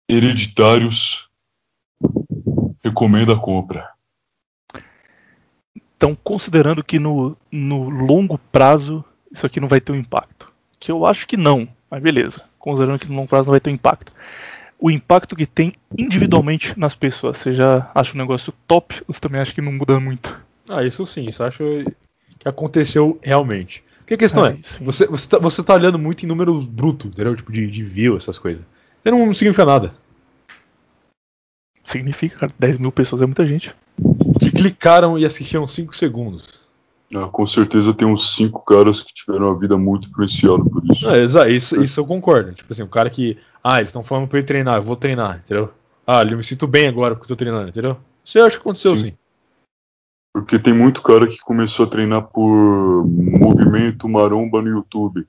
hereditários. 0.08 1.28
Recomendo 2.84 3.32
a 3.32 3.40
compra. 3.40 3.90
Então, 5.96 6.16
considerando 6.16 6.82
que 6.82 6.98
no, 6.98 7.36
no 7.50 7.88
longo 7.88 8.36
prazo 8.36 9.04
isso 9.30 9.46
aqui 9.46 9.60
não 9.60 9.68
vai 9.68 9.80
ter 9.80 9.92
um 9.92 9.96
impacto. 9.96 10.50
Que 10.78 10.90
eu 10.90 11.06
acho 11.06 11.26
que 11.26 11.36
não, 11.36 11.68
mas 11.88 12.02
beleza. 12.02 12.42
Considerando 12.58 12.98
que 12.98 13.08
no 13.08 13.14
longo 13.14 13.28
prazo 13.28 13.44
não 13.46 13.52
vai 13.52 13.60
ter 13.60 13.70
um 13.70 13.74
impacto. 13.74 14.12
O 14.78 14.90
impacto 14.90 15.36
que 15.36 15.46
tem 15.46 15.74
individualmente 15.96 16.76
nas 16.76 16.94
pessoas. 16.94 17.38
Você 17.38 17.54
já 17.54 17.88
acha 17.94 18.14
um 18.14 18.18
negócio 18.18 18.52
top 18.66 19.00
ou 19.06 19.14
você 19.14 19.20
também 19.20 19.40
acha 19.40 19.54
que 19.54 19.60
não 19.60 19.72
muda 19.72 20.00
muito? 20.00 20.36
Ah, 20.68 20.82
isso 20.82 21.06
sim, 21.06 21.28
isso 21.28 21.42
acho 21.44 21.62
que 22.38 22.48
aconteceu 22.48 23.18
realmente. 23.22 23.84
Porque 23.98 24.14
a 24.14 24.18
questão 24.18 24.44
Ah, 24.44 24.50
é, 24.50 24.58
você, 24.80 25.06
você, 25.06 25.28
tá, 25.28 25.38
você 25.38 25.62
tá 25.62 25.74
olhando 25.74 25.98
muito 25.98 26.24
em 26.24 26.26
números 26.26 26.66
brutos, 26.66 27.06
entendeu? 27.06 27.36
Tipo, 27.36 27.52
de, 27.52 27.70
de 27.70 27.84
view, 27.84 28.16
essas 28.16 28.38
coisas. 28.38 28.64
Você 29.02 29.10
não 29.10 29.34
significa 29.34 29.64
nada. 29.64 29.94
Significa, 31.84 32.38
cara, 32.38 32.52
10 32.58 32.78
mil 32.78 32.92
pessoas 32.92 33.20
é 33.22 33.26
muita 33.26 33.44
gente. 33.44 33.74
Que 34.38 34.50
clicaram 34.50 35.18
e 35.18 35.24
assistiram 35.26 35.66
5 35.66 35.94
segundos. 35.94 36.62
Ah, 37.14 37.28
com 37.28 37.46
certeza 37.46 37.92
tem 37.92 38.08
uns 38.08 38.34
cinco 38.34 38.64
caras 38.64 39.02
que 39.02 39.12
tiveram 39.12 39.50
a 39.50 39.58
vida 39.58 39.76
muito 39.76 40.08
influenciada 40.08 40.64
por 40.64 40.82
isso. 40.90 41.06
É, 41.10 41.18
exa- 41.18 41.48
isso, 41.48 41.82
isso 41.82 42.00
eu 42.00 42.06
concordo. 42.06 42.54
Tipo 42.54 42.72
assim, 42.72 42.82
o 42.82 42.88
cara 42.88 43.10
que. 43.10 43.36
Ah, 43.62 43.78
eles 43.78 43.90
estão 43.90 44.02
falando 44.02 44.28
pra 44.28 44.38
ele 44.38 44.46
treinar, 44.46 44.76
eu 44.76 44.82
vou 44.82 44.96
treinar, 44.96 45.36
entendeu? 45.38 45.70
Ah, 46.06 46.22
eu 46.22 46.36
me 46.38 46.42
sinto 46.42 46.66
bem 46.66 46.88
agora 46.88 47.14
porque 47.14 47.24
eu 47.30 47.36
tô 47.36 47.36
treinando, 47.36 47.68
entendeu? 47.68 47.98
Isso 48.24 48.38
eu 48.38 48.46
acho 48.46 48.56
que 48.56 48.62
aconteceu 48.62 48.96
sim. 48.96 49.12
Porque 50.34 50.58
tem 50.58 50.72
muito 50.72 51.02
cara 51.02 51.26
que 51.28 51.38
começou 51.40 51.84
a 51.84 51.90
treinar 51.90 52.28
por 52.28 53.04
movimento 53.06 54.08
maromba 54.08 54.62
no 54.62 54.68
YouTube. 54.70 55.26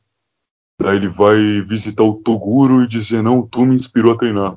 Daí 0.80 0.98
ele 0.98 1.08
vai 1.08 1.62
visitar 1.62 2.04
o 2.04 2.16
Toguro 2.16 2.84
e 2.84 2.88
dizer, 2.88 3.22
não, 3.22 3.46
tu 3.46 3.66
me 3.66 3.76
inspirou 3.76 4.14
a 4.14 4.18
treinar. 4.18 4.56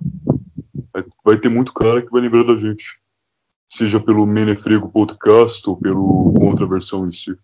Vai 1.24 1.36
ter 1.36 1.48
muito 1.48 1.74
cara 1.74 2.00
que 2.00 2.10
vai 2.10 2.22
lembrar 2.22 2.44
da 2.44 2.56
gente. 2.56 2.98
Seja 3.68 4.00
pelo 4.00 4.26
Menefrego 4.26 4.90
Podcast 4.90 5.68
ou 5.68 5.76
pelo 5.76 6.32
Contraversão 6.34 7.06
em 7.06 7.12
si. 7.12 7.36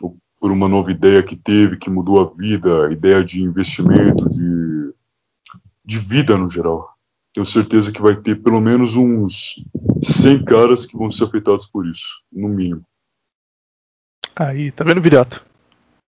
Ou 0.00 0.16
por 0.40 0.50
uma 0.50 0.68
nova 0.68 0.90
ideia 0.90 1.22
que 1.22 1.36
teve, 1.36 1.76
que 1.76 1.90
mudou 1.90 2.20
a 2.20 2.32
vida, 2.34 2.90
ideia 2.90 3.24
de 3.24 3.42
investimento, 3.42 4.28
de, 4.28 4.94
de 5.84 5.98
vida 5.98 6.36
no 6.38 6.48
geral. 6.48 6.96
Tenho 7.34 7.44
certeza 7.44 7.92
que 7.92 8.00
vai 8.00 8.16
ter 8.16 8.42
pelo 8.42 8.60
menos 8.60 8.96
uns 8.96 9.62
100 10.02 10.44
caras 10.44 10.86
que 10.86 10.96
vão 10.96 11.10
ser 11.10 11.24
afetados 11.24 11.66
por 11.66 11.86
isso, 11.86 12.22
no 12.32 12.48
mínimo. 12.48 12.84
Aí, 14.34 14.72
tá 14.72 14.84
vendo, 14.84 15.02
Viriato? 15.02 15.47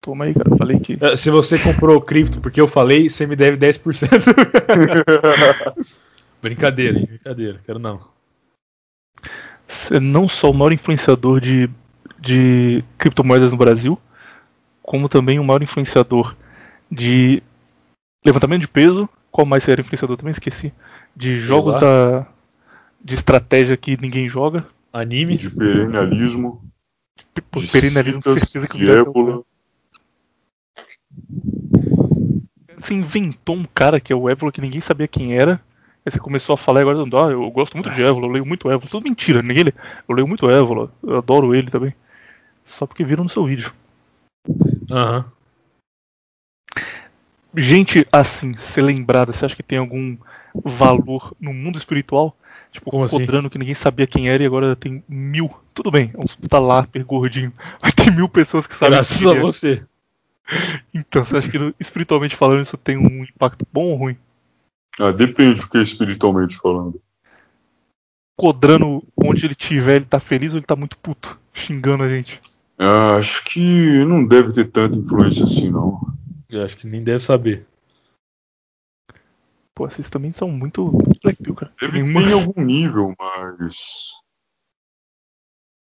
Toma 0.05 0.27
aí, 0.27 0.35
cara. 0.35 0.55
Falei 0.59 0.79
que. 0.79 0.99
É, 1.01 1.17
Se 1.17 1.31
você 1.31 1.59
comprou 1.59 1.99
cripto 1.99 2.39
porque 2.39 2.61
eu 2.61 2.69
falei, 2.69 3.09
você 3.09 3.27
me 3.27 3.35
deve 3.35 3.57
10%. 3.57 4.07
brincadeira, 6.43 6.99
hein? 6.99 7.07
Brincadeira, 7.07 7.59
quero 7.65 7.79
não. 7.79 7.99
Você 9.67 9.97
é 9.97 10.01
não 10.01 10.29
só 10.29 10.51
o 10.51 10.55
maior 10.55 10.75
influenciador 10.75 11.41
de, 11.41 11.71
de 12.21 12.85
criptomoedas 12.99 13.51
no 13.51 13.57
Brasil, 13.57 13.99
como 14.83 15.09
também 15.09 15.39
o 15.39 15.45
maior 15.45 15.63
influenciador 15.63 16.37
de 16.93 17.43
levantamento 18.23 18.61
de 18.61 18.69
peso. 18.69 19.09
Qual 19.33 19.47
mais 19.47 19.65
você 19.65 19.73
era 19.73 19.81
influenciador? 19.81 20.19
Também 20.19 20.33
esqueci. 20.33 20.71
De 21.17 21.41
jogos 21.41 21.81
da. 21.81 22.27
de 23.03 23.15
estratégia 23.15 23.75
que 23.75 23.99
ninguém 23.99 24.29
joga. 24.29 24.67
Anime. 24.93 25.39
De 25.39 25.51
perennialismo. 25.51 26.63
Pô, 27.51 27.59
de 27.59 27.73
perennialismo, 27.73 28.23
citas, 28.23 28.49
certeza 28.51 28.69
que 28.71 28.79
de 28.79 28.91
ébola. 28.91 29.43
Você 32.79 32.95
inventou 32.95 33.57
um 33.57 33.65
cara 33.65 34.01
que 34.01 34.13
é 34.13 34.17
o 34.17 34.29
Évola 34.29 34.53
que 34.53 34.61
ninguém 34.61 34.81
sabia 34.81 35.09
quem 35.09 35.35
era. 35.35 35.61
Aí 36.05 36.13
você 36.13 36.19
começou 36.19 36.55
a 36.55 36.59
falar 36.59 36.81
e 36.81 36.83
agora 36.83 36.99
ah, 36.99 37.31
eu 37.31 37.51
gosto 37.51 37.75
muito 37.75 37.91
de 37.91 38.03
Évola, 38.03 38.27
eu 38.27 38.33
leio 38.33 38.47
muito 38.47 38.71
Évola. 38.71 38.91
Tudo 38.91 39.05
mentira, 39.05 39.41
ninguém 39.43 39.65
lê. 39.65 39.73
Eu 40.07 40.15
leio 40.15 40.29
muito 40.29 40.51
Évola, 40.51 40.93
eu 41.03 41.17
adoro 41.17 41.55
ele 41.55 41.71
também. 41.71 41.95
Só 42.67 42.87
porque 42.87 43.05
viram 43.05 43.25
no 43.25 43.31
seu 43.31 43.45
vídeo. 43.45 43.73
Aham. 44.91 45.25
Gente 47.57 48.07
assim, 48.13 48.53
ser 48.55 48.83
lembrada, 48.83 49.33
você 49.33 49.47
acha 49.47 49.57
que 49.57 49.63
tem 49.63 49.79
algum 49.79 50.17
valor 50.63 51.35
no 51.41 51.55
mundo 51.55 51.79
espiritual? 51.79 52.37
Tipo, 52.73 52.91
Como 52.91 53.05
assim? 53.05 53.21
Codrano 53.21 53.49
que 53.49 53.57
ninguém 53.57 53.75
sabia 53.75 54.07
quem 54.07 54.29
era 54.29 54.43
e 54.43 54.47
agora 54.47 54.75
tem 54.75 55.03
mil. 55.09 55.49
Tudo 55.73 55.91
bem, 55.91 56.11
é 56.13 56.21
um 56.21 56.27
puta 56.27 56.59
lápis 56.59 57.03
gordinho. 57.05 57.53
Mas 57.81 57.93
tem 57.93 58.11
mil 58.11 58.29
pessoas 58.29 58.67
que 58.67 58.75
sabem 58.75 58.91
Graças 58.91 59.25
a 59.25 59.37
é. 59.37 59.41
você. 59.41 59.83
Então, 60.95 61.25
você 61.25 61.37
acha 61.39 61.51
que 61.51 61.75
espiritualmente 61.81 62.37
falando 62.37 62.63
isso 62.63 62.77
tem 62.77 62.97
um 62.97 63.25
impacto 63.25 63.67
bom 63.73 63.87
ou 63.91 63.97
ruim? 63.97 64.17
Ah, 65.01 65.11
depende 65.11 65.61
do 65.61 65.69
que 65.69 65.79
é 65.79 65.83
espiritualmente 65.83 66.57
falando. 66.57 67.01
Codrano, 68.39 69.03
onde 69.17 69.47
ele 69.47 69.55
tiver, 69.55 69.97
ele 69.97 70.05
tá 70.05 70.21
feliz 70.21 70.53
ou 70.53 70.59
ele 70.59 70.67
tá 70.67 70.77
muito 70.77 70.99
puto, 70.99 71.39
xingando 71.53 72.03
a 72.05 72.09
gente? 72.09 72.41
Ah, 72.79 73.17
acho 73.17 73.45
que 73.45 73.61
não 74.05 74.27
deve 74.27 74.53
ter 74.53 74.67
tanta 74.71 74.99
influência 74.99 75.45
assim, 75.45 75.71
não. 75.71 76.01
Eu 76.49 76.65
acho 76.65 76.77
que 76.77 76.87
nem 76.87 77.03
deve 77.03 77.25
saber. 77.25 77.67
Pô, 79.75 79.89
vocês 79.89 80.09
também 80.09 80.33
são 80.33 80.49
muito 80.49 80.89
Blackpill, 81.23 81.55
cara. 81.55 81.73
Deve 81.81 82.01
Nenhuma- 82.03 82.21
ter 82.23 82.29
em 82.29 82.33
algum 82.33 82.63
nível, 82.63 83.13
mas. 83.19 84.13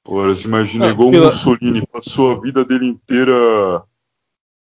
Ora, 0.08 0.34
você 0.34 0.48
imagina 0.48 0.88
Ah, 0.88 0.92
igual 0.92 1.12
pela- 1.12 1.24
o 1.24 1.32
Mussolini 1.32 1.86
passou 1.88 2.32
a 2.32 2.40
vida 2.42 2.64
dele 2.64 2.88
inteira 2.88 3.84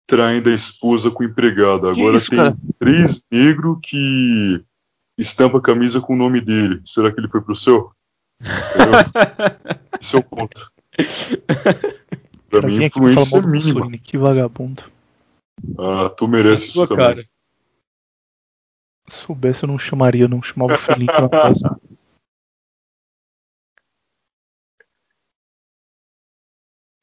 traindo 0.09 0.49
a 0.49 0.53
esposa 0.53 1.11
com 1.11 1.23
o 1.23 1.25
empregado. 1.25 1.93
Que 1.93 2.01
Agora 2.01 2.17
isso, 2.17 2.29
tem 2.31 2.39
cara? 2.39 2.57
três 2.79 3.23
negros 3.31 3.77
que 3.83 4.65
estampa 5.17 5.59
a 5.59 5.61
camisa 5.61 6.01
com 6.01 6.13
o 6.13 6.17
nome 6.17 6.41
dele. 6.41 6.81
Será 6.83 7.11
que 7.13 7.19
ele 7.19 7.29
foi 7.29 7.41
pro 7.41 7.55
céu? 7.55 7.93
Esse 10.01 10.15
é 10.15 10.19
o 10.19 10.23
ponto. 10.23 10.71
Pra 12.49 12.63
mim, 12.63 12.83
a 12.83 12.89
pra 12.89 12.99
falar 12.99 13.11
influência 13.13 13.37
é 13.37 13.41
mínima. 13.45 13.91
Que 13.91 14.17
vagabundo. 14.17 14.83
Ah, 15.77 16.09
tu 16.09 16.27
merece 16.27 16.69
isso 16.69 16.87
também. 16.87 17.05
cara. 17.05 17.23
Se 19.07 19.17
soubesse, 19.27 19.63
eu 19.63 19.67
não 19.67 19.77
chamaria, 19.77 20.27
não 20.27 20.41
chamava 20.41 20.73
o 20.73 20.77
Felipe 20.79 21.13
na 21.13 21.29
casa. 21.29 21.79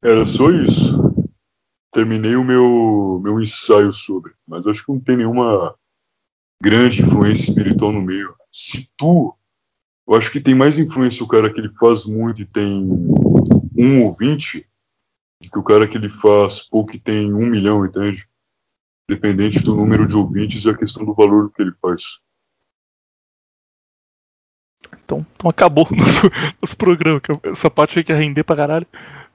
Era 0.03 0.27
só 0.27 0.51
isso. 0.51 1.06
Terminei 1.97 2.37
o 2.37 2.45
meu, 2.45 3.19
meu 3.25 3.41
ensaio 3.41 3.91
sobre, 3.91 4.35
mas 4.47 4.67
acho 4.67 4.85
que 4.85 4.93
não 4.93 5.01
tem 5.01 5.17
nenhuma 5.17 5.75
grande 6.63 7.01
influência 7.01 7.49
espiritual 7.49 7.91
no 7.91 8.03
meio. 8.03 8.37
Se 8.53 8.87
tu, 8.99 9.35
eu 10.07 10.15
acho 10.15 10.31
que 10.31 10.39
tem 10.39 10.55
mais 10.55 10.79
influência 10.79 11.25
o 11.25 11.27
cara 11.27 11.51
que 11.51 11.59
ele 11.59 11.73
faz 11.81 12.05
muito 12.05 12.43
e 12.43 12.45
tem 12.45 12.87
um 13.75 14.05
ouvinte, 14.05 14.69
do 15.43 15.51
que 15.51 15.59
o 15.59 15.63
cara 15.63 15.89
que 15.89 15.97
ele 15.97 16.11
faz 16.11 16.61
pouco 16.61 16.95
e 16.95 17.01
tem 17.01 17.33
um 17.33 17.47
milhão, 17.47 17.87
entende? 17.87 18.29
Dependente 19.09 19.63
do 19.63 19.75
número 19.75 20.07
de 20.07 20.17
ouvintes 20.17 20.67
e 20.67 20.69
a 20.69 20.77
questão 20.77 21.03
do 21.03 21.15
valor 21.15 21.51
que 21.51 21.63
ele 21.63 21.73
faz. 21.81 22.19
Então, 25.03 25.27
então 25.35 25.49
acabou 25.49 25.89
nosso, 25.91 26.29
nosso 26.61 26.77
programa. 26.77 27.23
Essa 27.43 27.71
parte 27.71 27.99
aí 27.99 28.05
que 28.05 28.13
ia 28.13 28.19
render 28.19 28.45
pra 28.45 28.55
caralho. 28.55 28.87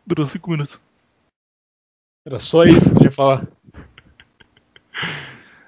Durou 0.06 0.28
5 0.28 0.52
minutos. 0.52 0.80
Era 2.26 2.40
só 2.40 2.64
isso 2.66 2.94
que 2.96 3.02
eu 3.02 3.06
ia 3.06 3.12
falar. 3.12 3.48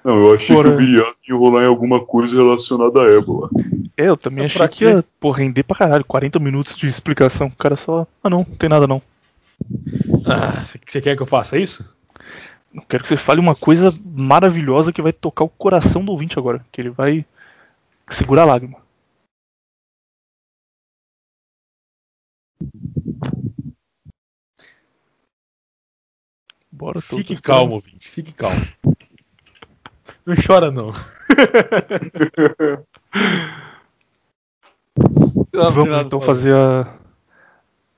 Não, 0.04 0.18
eu 0.18 0.34
achei 0.36 0.54
Fora- 0.54 0.68
que 0.70 0.74
o 0.74 0.78
Viriato 0.78 1.16
ia 1.26 1.34
enrolar 1.34 1.64
em 1.64 1.66
alguma 1.66 2.04
coisa 2.04 2.36
relacionada 2.36 3.02
à 3.02 3.06
ébola. 3.10 3.48
É, 3.96 4.08
eu 4.08 4.16
também 4.16 4.44
Mas 4.44 4.54
achei 4.54 4.68
que 4.68 4.84
ia 4.84 5.04
pô, 5.18 5.30
render 5.30 5.62
pra 5.62 5.76
caralho. 5.76 6.04
40 6.04 6.38
minutos 6.38 6.76
de 6.76 6.86
explicação. 6.88 7.46
O 7.48 7.56
cara 7.56 7.76
só. 7.76 8.06
Ah, 8.22 8.28
não, 8.28 8.38
não 8.38 8.56
tem 8.56 8.68
nada 8.68 8.86
não. 8.86 9.00
Ah, 10.26 10.62
você- 10.64 10.78
você 10.86 11.00
quer 11.00 11.16
que 11.16 11.22
eu 11.22 11.26
faça 11.26 11.56
isso? 11.58 11.88
Eu 12.74 12.82
quero 12.82 13.02
que 13.02 13.08
você 13.08 13.16
fale 13.16 13.40
uma 13.40 13.54
coisa 13.54 13.96
maravilhosa 14.04 14.92
que 14.92 15.00
vai 15.00 15.12
tocar 15.12 15.44
o 15.44 15.48
coração 15.48 16.04
do 16.04 16.12
ouvinte 16.12 16.38
agora. 16.38 16.64
Que 16.70 16.80
ele 16.80 16.90
vai 16.90 17.24
segurar 18.10 18.42
a 18.42 18.46
lágrima. 18.46 18.76
Bora, 26.76 27.00
Fique 27.00 27.40
calmo, 27.40 27.74
ouvinte. 27.74 28.08
Fique 28.10 28.32
calmo. 28.32 28.66
Não 30.26 30.34
chora, 30.44 30.70
não. 30.70 30.90
Vamos 35.52 36.00
então 36.06 36.20
fazer. 36.20 36.54
a, 36.54 36.94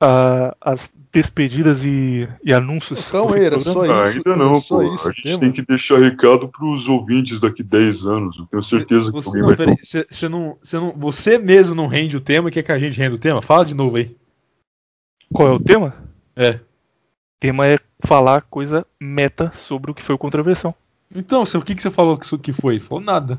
a- 0.00 0.56
as 0.60 0.80
despedidas 1.12 1.82
e, 1.84 2.28
e 2.44 2.52
anúncios. 2.52 3.08
Aí, 3.14 3.44
era 3.44 3.58
só 3.60 3.82
Ah, 3.84 4.08
isso, 4.08 4.18
ainda 4.18 4.30
era 4.30 4.36
não, 4.36 4.60
só 4.60 4.76
pô. 4.82 4.94
isso 4.94 5.08
a 5.08 5.12
gente 5.12 5.22
tema? 5.22 5.38
tem 5.40 5.52
que 5.52 5.62
deixar 5.62 5.98
recado 5.98 6.48
pros 6.48 6.88
ouvintes 6.88 7.40
daqui 7.40 7.62
10 7.62 8.04
anos. 8.04 8.36
Eu 8.38 8.46
tenho 8.46 8.62
certeza 8.62 9.06
que 9.10 9.12
Você, 9.12 9.28
alguém 9.28 9.40
não, 9.42 9.48
vai 9.48 9.56
peraí, 9.56 9.76
você, 9.82 10.06
você 10.10 10.28
não, 10.28 10.58
você 10.62 10.76
não, 10.78 10.92
você 10.92 11.38
mesmo 11.38 11.74
não 11.74 11.86
rende 11.86 12.16
o 12.16 12.20
tema 12.20 12.48
e 12.48 12.52
quer 12.52 12.62
que 12.62 12.72
a 12.72 12.78
gente 12.78 12.98
renda 12.98 13.14
o 13.14 13.18
tema? 13.18 13.40
Fala 13.40 13.64
de 13.64 13.74
novo 13.74 13.96
aí. 13.96 14.14
Qual 15.32 15.48
é 15.48 15.52
o 15.52 15.60
tema? 15.60 15.94
É. 16.34 16.60
O 17.36 17.40
tema 17.40 17.66
é 17.66 17.78
falar 18.04 18.42
coisa 18.42 18.86
meta 18.98 19.52
sobre 19.54 19.90
o 19.90 19.94
que 19.94 20.02
foi 20.02 20.14
o 20.14 20.18
Contraversão. 20.18 20.74
Então, 21.14 21.42
o 21.42 21.62
que, 21.62 21.74
que 21.74 21.82
você 21.82 21.90
falou 21.90 22.16
que 22.16 22.24
isso 22.24 22.38
que 22.38 22.50
foi? 22.52 22.80
Falou 22.80 23.04
nada. 23.04 23.38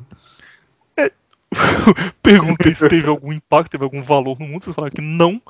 Perguntei 2.22 2.76
se 2.76 2.88
teve 2.88 3.08
algum 3.08 3.34
impacto, 3.34 3.72
teve 3.72 3.84
algum 3.84 4.04
valor 4.04 4.40
no 4.40 4.48
mundo. 4.48 4.66
Você 4.66 4.74
falaram 4.74 4.94
que 4.94 5.02
não. 5.02 5.42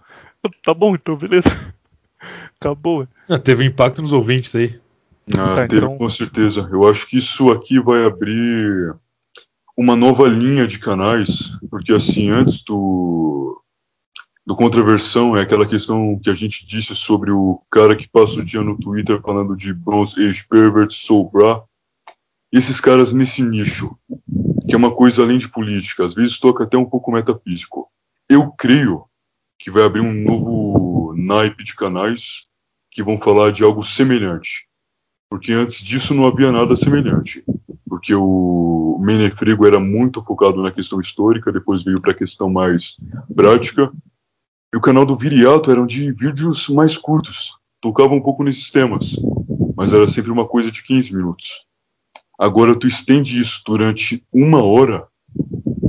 Tá 0.64 0.74
bom, 0.74 0.96
então, 0.96 1.18
beleza. 1.18 1.50
Acabou. 2.60 3.08
Ah, 3.28 3.38
teve 3.38 3.66
impacto 3.66 4.02
nos 4.02 4.12
ouvintes 4.12 4.54
aí. 4.56 4.80
Ah, 5.38 5.56
Tá, 5.56 5.68
teve, 5.68 5.78
então- 5.86 5.98
com 5.98 6.10
certeza. 6.10 6.70
Eu 6.72 6.88
acho 6.90 7.06
que 7.08 7.18
isso 7.18 7.52
aqui 7.52 7.80
vai 7.82 8.06
abrir 8.06 8.96
uma 9.76 9.96
nova 9.96 10.28
linha 10.28 10.66
de 10.66 10.80
canais, 10.80 11.58
porque 11.70 11.92
assim, 11.94 12.30
antes 12.30 12.64
do, 12.64 13.62
do 14.48 14.56
Contraversão, 14.56 15.36
é 15.36 15.42
aquela 15.42 15.68
questão 15.68 16.18
que 16.24 16.30
a 16.30 16.34
gente 16.34 16.66
disse 16.66 16.96
sobre 16.96 17.32
o 17.32 17.62
cara 17.70 17.98
que 17.98 18.08
passa 18.08 18.40
o 18.40 18.44
dia 18.46 18.64
no 18.64 18.80
Twitter 18.80 19.22
falando 19.22 19.58
de 19.58 19.74
Bronze 19.74 20.16
Age 20.26 20.48
Pervert, 20.48 20.92
Soul. 20.92 21.30
Esses 22.50 22.80
caras 22.80 23.12
nesse 23.12 23.44
nicho, 23.44 23.94
que 24.66 24.74
é 24.74 24.78
uma 24.78 24.96
coisa 24.96 25.22
além 25.22 25.38
de 25.38 25.50
política, 25.50 26.06
às 26.06 26.14
vezes 26.14 26.40
toca 26.40 26.64
até 26.64 26.78
um 26.78 26.86
pouco 26.86 27.12
metafísico. 27.12 27.92
Eu 28.30 28.50
creio 28.52 29.04
que 29.60 29.70
vai 29.70 29.84
abrir 29.84 30.00
um 30.00 30.14
novo 30.14 31.14
naipe 31.14 31.64
de 31.64 31.76
canais 31.76 32.46
que 32.90 33.04
vão 33.04 33.20
falar 33.20 33.52
de 33.52 33.66
algo 33.66 33.84
semelhante 33.84 34.68
porque 35.30 35.52
antes 35.52 35.84
disso 35.84 36.14
não 36.14 36.26
havia 36.26 36.52
nada 36.52 36.76
semelhante. 36.76 37.44
Porque 37.88 38.14
o 38.14 39.00
Menefrego 39.02 39.66
era 39.66 39.80
muito 39.80 40.22
focado 40.22 40.62
na 40.62 40.72
questão 40.72 41.00
histórica, 41.00 41.52
depois 41.52 41.84
veio 41.84 42.02
para 42.02 42.12
a 42.12 42.18
questão 42.18 42.50
mais 42.50 42.98
prática. 43.36 43.92
E 44.74 44.78
o 44.78 44.82
canal 44.82 45.06
do 45.06 45.18
Viriato 45.18 45.72
eram 45.72 45.86
de 45.86 46.12
vídeos 46.12 46.68
mais 46.68 46.98
curtos, 46.98 47.58
tocava 47.82 48.14
um 48.14 48.22
pouco 48.22 48.44
nesses 48.44 48.70
temas, 48.70 49.16
mas 49.76 49.94
era 49.94 50.08
sempre 50.08 50.30
uma 50.30 50.46
coisa 50.46 50.70
de 50.70 50.84
15 50.84 51.16
minutos. 51.16 51.66
Agora 52.38 52.78
tu 52.78 52.86
estende 52.86 53.40
isso 53.40 53.64
durante 53.66 54.24
uma 54.32 54.62
hora, 54.62 55.08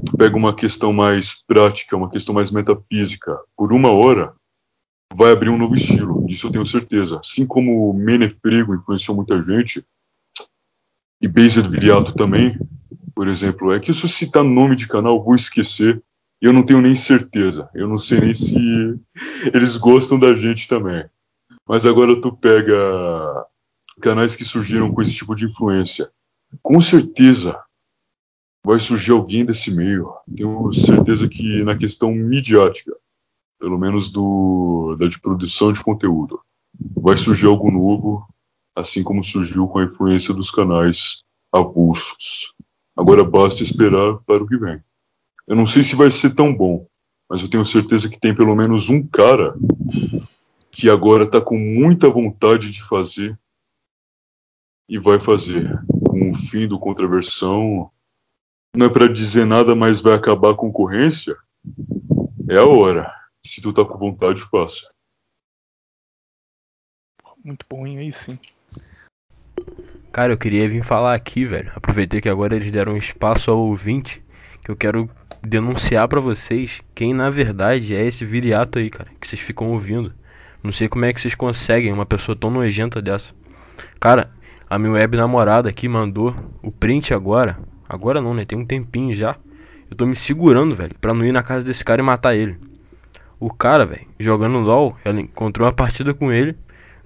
tu 0.06 0.16
pega 0.16 0.36
uma 0.36 0.54
questão 0.54 0.92
mais 0.92 1.42
prática, 1.44 1.96
uma 1.96 2.08
questão 2.08 2.34
mais 2.34 2.50
metafísica, 2.50 3.36
por 3.56 3.72
uma 3.72 3.90
hora, 3.90 4.32
vai 5.12 5.32
abrir 5.32 5.50
um 5.50 5.58
novo 5.58 5.74
estilo, 5.74 6.24
disso 6.26 6.46
eu 6.46 6.52
tenho 6.52 6.66
certeza. 6.66 7.18
Assim 7.18 7.44
como 7.44 7.90
o 7.90 7.92
Menefrego 7.92 8.74
influenciou 8.74 9.16
muita 9.16 9.42
gente, 9.42 9.84
e 11.20 11.26
Based 11.26 11.68
Viriato 11.68 12.14
também, 12.14 12.56
por 13.12 13.26
exemplo, 13.26 13.72
é 13.72 13.80
que 13.80 13.92
se 13.92 14.04
eu 14.04 14.08
citar 14.08 14.44
nome 14.44 14.76
de 14.76 14.86
canal, 14.86 15.22
vou 15.22 15.34
esquecer, 15.34 16.00
eu 16.40 16.52
não 16.52 16.62
tenho 16.62 16.80
nem 16.80 16.94
certeza. 16.94 17.68
Eu 17.74 17.88
não 17.88 17.98
sei 17.98 18.20
nem 18.20 18.34
se 18.34 18.56
eles 19.52 19.76
gostam 19.76 20.18
da 20.18 20.34
gente 20.34 20.68
também. 20.68 21.04
Mas 21.66 21.84
agora 21.84 22.20
tu 22.20 22.34
pega 22.36 22.76
canais 24.00 24.36
que 24.36 24.44
surgiram 24.44 24.92
com 24.92 25.02
esse 25.02 25.14
tipo 25.14 25.34
de 25.34 25.46
influência. 25.46 26.10
Com 26.62 26.80
certeza 26.80 27.58
vai 28.64 28.78
surgir 28.78 29.12
alguém 29.12 29.44
desse 29.44 29.74
meio. 29.74 30.12
Tenho 30.34 30.72
certeza 30.72 31.28
que 31.28 31.62
na 31.64 31.76
questão 31.76 32.12
midiática, 32.12 32.94
pelo 33.58 33.78
menos 33.78 34.10
do 34.10 34.96
da 34.98 35.08
de 35.08 35.20
produção 35.20 35.72
de 35.72 35.82
conteúdo, 35.82 36.40
vai 36.96 37.16
surgir 37.16 37.46
algo 37.46 37.70
novo, 37.70 38.26
assim 38.74 39.02
como 39.02 39.24
surgiu 39.24 39.66
com 39.68 39.78
a 39.78 39.84
influência 39.84 40.32
dos 40.32 40.50
canais 40.50 41.22
avulsos. 41.52 42.54
Agora 42.96 43.24
basta 43.24 43.62
esperar 43.62 44.18
para 44.26 44.42
o 44.42 44.46
que 44.46 44.56
vem. 44.56 44.82
Eu 45.48 45.56
não 45.56 45.66
sei 45.66 45.82
se 45.82 45.96
vai 45.96 46.10
ser 46.10 46.34
tão 46.34 46.54
bom, 46.54 46.86
mas 47.26 47.40
eu 47.40 47.48
tenho 47.48 47.64
certeza 47.64 48.06
que 48.06 48.20
tem 48.20 48.34
pelo 48.34 48.54
menos 48.54 48.90
um 48.90 49.02
cara 49.02 49.54
que 50.70 50.90
agora 50.90 51.24
está 51.24 51.40
com 51.40 51.56
muita 51.56 52.10
vontade 52.10 52.70
de 52.70 52.84
fazer 52.84 53.36
e 54.86 54.98
vai 54.98 55.18
fazer. 55.18 55.80
Com 56.06 56.32
o 56.32 56.36
fim 56.36 56.68
do 56.68 56.78
Contraversão, 56.78 57.90
não 58.76 58.86
é 58.86 58.88
para 58.90 59.08
dizer 59.08 59.46
nada, 59.46 59.74
mas 59.74 60.02
vai 60.02 60.12
acabar 60.12 60.50
a 60.50 60.56
concorrência? 60.56 61.34
É 62.46 62.58
a 62.58 62.66
hora. 62.66 63.10
Se 63.42 63.62
tu 63.62 63.72
tá 63.72 63.86
com 63.86 63.96
vontade, 63.96 64.42
faça. 64.42 64.86
Muito 67.42 67.64
bom? 67.70 67.86
Aí 67.86 68.12
sim. 68.12 68.38
Cara, 70.12 70.34
eu 70.34 70.38
queria 70.38 70.68
vir 70.68 70.84
falar 70.84 71.14
aqui, 71.14 71.46
velho. 71.46 71.72
Aproveitei 71.74 72.20
que 72.20 72.28
agora 72.28 72.54
eles 72.54 72.70
deram 72.70 72.98
espaço 72.98 73.50
ao 73.50 73.58
ouvinte, 73.58 74.22
que 74.62 74.70
eu 74.70 74.76
quero 74.76 75.08
denunciar 75.42 76.08
pra 76.08 76.20
vocês 76.20 76.80
quem 76.94 77.14
na 77.14 77.30
verdade 77.30 77.94
é 77.94 78.04
esse 78.06 78.24
viriato 78.24 78.78
aí, 78.78 78.90
cara, 78.90 79.10
que 79.20 79.26
vocês 79.26 79.40
ficam 79.40 79.70
ouvindo. 79.70 80.12
Não 80.62 80.72
sei 80.72 80.88
como 80.88 81.04
é 81.04 81.12
que 81.12 81.20
vocês 81.20 81.34
conseguem 81.34 81.92
uma 81.92 82.06
pessoa 82.06 82.36
tão 82.36 82.50
nojenta 82.50 83.00
dessa. 83.00 83.32
Cara, 84.00 84.30
a 84.68 84.78
minha 84.78 84.92
web 84.92 85.16
namorada 85.16 85.68
aqui 85.68 85.88
mandou 85.88 86.34
o 86.62 86.70
print 86.70 87.14
agora. 87.14 87.58
Agora 87.88 88.20
não, 88.20 88.34
né? 88.34 88.44
Tem 88.44 88.58
um 88.58 88.66
tempinho 88.66 89.14
já. 89.14 89.36
Eu 89.90 89.96
tô 89.96 90.04
me 90.04 90.16
segurando, 90.16 90.74
velho, 90.74 90.94
pra 91.00 91.14
não 91.14 91.24
ir 91.24 91.32
na 91.32 91.42
casa 91.42 91.64
desse 91.64 91.84
cara 91.84 92.02
e 92.02 92.04
matar 92.04 92.36
ele. 92.36 92.58
O 93.40 93.52
cara, 93.52 93.86
velho, 93.86 94.06
jogando 94.18 94.58
LOL, 94.58 94.96
ela 95.04 95.20
encontrou 95.20 95.66
uma 95.66 95.72
partida 95.72 96.12
com 96.12 96.32
ele, 96.32 96.56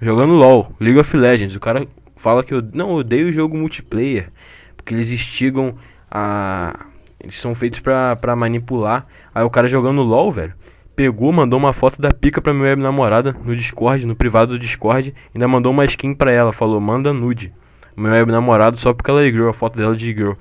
jogando 0.00 0.32
LOL, 0.32 0.74
League 0.80 0.98
of 0.98 1.16
Legends. 1.16 1.54
O 1.54 1.60
cara 1.60 1.86
fala 2.16 2.42
que 2.42 2.54
eu 2.54 2.62
não 2.72 2.92
odeio 2.94 3.28
o 3.28 3.32
jogo 3.32 3.56
multiplayer, 3.56 4.30
porque 4.76 4.94
eles 4.94 5.10
instigam 5.10 5.74
a 6.10 6.86
eles 7.22 7.38
são 7.38 7.54
feitos 7.54 7.80
pra 7.80 8.36
manipular. 8.36 9.06
Aí 9.34 9.44
o 9.44 9.50
cara 9.50 9.68
jogando 9.68 10.02
LOL, 10.02 10.30
velho, 10.30 10.54
pegou, 10.96 11.32
mandou 11.32 11.58
uma 11.58 11.72
foto 11.72 12.02
da 12.02 12.10
pica 12.10 12.40
pra 12.40 12.52
minha 12.52 12.76
namorada 12.76 13.34
no 13.44 13.54
Discord, 13.54 14.04
no 14.04 14.16
privado 14.16 14.52
do 14.52 14.58
Discord, 14.58 15.14
ainda 15.34 15.46
mandou 15.46 15.72
uma 15.72 15.84
skin 15.84 16.14
pra 16.14 16.32
ela, 16.32 16.52
falou: 16.52 16.80
"Manda 16.80 17.12
nude". 17.12 17.54
Meu 17.96 18.10
web 18.10 18.32
namorado 18.32 18.76
só 18.76 18.92
porque 18.92 19.10
ela 19.10 19.22
é 19.22 19.30
girl, 19.30 19.48
a 19.48 19.52
foto 19.52 19.76
dela 19.78 19.96
de 19.96 20.12
girl. 20.12 20.32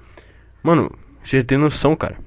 Mano, 0.63 0.91
você 1.23 1.43
tem 1.43 1.57
noção, 1.57 1.95
cara, 1.95 2.17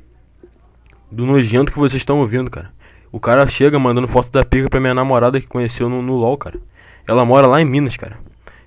do 1.11 1.27
nojento 1.27 1.73
que 1.73 1.79
vocês 1.79 2.01
estão 2.01 2.21
ouvindo, 2.21 2.51
cara. 2.51 2.71
O 3.11 3.21
cara 3.21 3.47
chega 3.47 3.79
mandando 3.79 4.09
foto 4.09 4.31
da 4.31 4.45
pica 4.45 4.69
pra 4.69 4.81
minha 4.81 4.95
namorada 4.95 5.41
que 5.41 5.47
conheceu 5.47 5.89
no, 5.89 6.03
no 6.03 6.15
LOL, 6.15 6.37
cara. 6.37 6.59
Ela 7.07 7.25
mora 7.25 7.47
lá 7.47 7.61
em 7.61 7.65
Minas, 7.65 7.97
cara. 7.97 8.19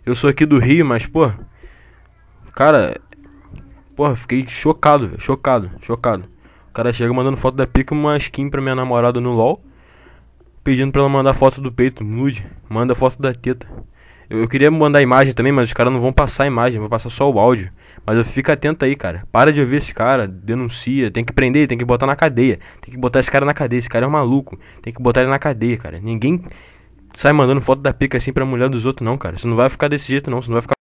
Eu 0.06 0.16
sou 0.16 0.30
aqui 0.30 0.45
do 0.45 0.57
Rio, 0.57 0.85
mas, 0.85 1.06
pô. 1.06 1.30
Cara. 2.53 2.99
Porra, 3.98 4.16
fiquei 4.16 4.45
chocado, 4.48 5.08
velho. 5.08 5.19
Chocado, 5.19 5.72
chocado. 5.82 6.26
O 6.69 6.72
cara 6.72 6.93
chega 6.93 7.11
mandando 7.11 7.35
foto 7.35 7.56
da 7.56 7.66
pica 7.66 7.95
e 7.95 7.98
uma 7.98 8.16
skin 8.16 8.48
pra 8.48 8.61
minha 8.61 8.76
namorada 8.76 9.19
no 9.19 9.34
LOL. 9.34 9.59
Pedindo 10.64 10.92
pra 10.92 11.01
ela 11.01 11.09
mandar 11.09 11.34
foto 11.34 11.59
do 11.59 11.72
peito, 11.72 12.03
nude. 12.03 12.45
Manda 12.69 12.93
foto 12.93 13.19
da 13.19 13.34
teta. 13.34 13.67
Eu, 14.30 14.42
eu 14.42 14.48
queria 14.48 14.69
mandar 14.69 15.01
imagem 15.01 15.34
também, 15.34 15.51
mas 15.51 15.69
os 15.69 15.74
caras 15.74 15.92
não 15.92 16.00
vão 16.00 16.14
passar 16.14 16.43
a 16.43 16.48
imagem, 16.48 16.80
vão 16.80 16.88
passar 16.88 17.09
só 17.09 17.27
o 17.27 17.40
áudio. 17.40 17.72
Mas 18.06 18.19
eu 18.19 18.24
fico 18.24 18.51
atento 18.51 18.85
aí, 18.85 18.95
cara. 18.95 19.27
Para 19.32 19.51
de 19.51 19.61
ouvir 19.61 19.77
esse 19.77 19.95
cara, 19.95 20.27
denuncia, 20.27 21.09
tem 21.09 21.26
que 21.26 21.34
prender, 21.34 21.67
tem 21.67 21.76
que 21.76 21.84
botar 21.84 22.06
na 22.06 22.16
cadeia. 22.16 22.59
Tem 22.82 22.93
que 22.93 23.00
botar 23.00 23.19
esse 23.22 23.32
cara 23.32 23.48
na 23.48 23.53
cadeia, 23.56 23.80
esse 23.80 23.90
cara 23.90 24.06
é 24.06 24.08
um 24.08 24.11
maluco. 24.11 24.59
Tem 24.84 24.93
que 24.93 25.01
botar 25.01 25.22
ele 25.22 25.32
na 25.32 25.40
cadeia, 25.40 25.76
cara. 25.76 26.00
Ninguém 26.00 26.45
sai 27.16 27.34
mandando 27.34 27.61
foto 27.61 27.82
da 27.82 27.92
pica 27.92 28.19
assim 28.19 28.32
pra 28.32 28.45
mulher 28.45 28.69
dos 28.69 28.85
outros, 28.85 29.03
não, 29.03 29.17
cara. 29.17 29.40
Você 29.40 29.48
não 29.48 29.56
vai 29.56 29.69
ficar 29.69 29.88
desse 29.88 30.11
jeito, 30.11 30.30
não. 30.30 30.40
Você 30.40 30.50
não 30.50 30.53
vai 30.53 30.61
ficar. 30.61 30.77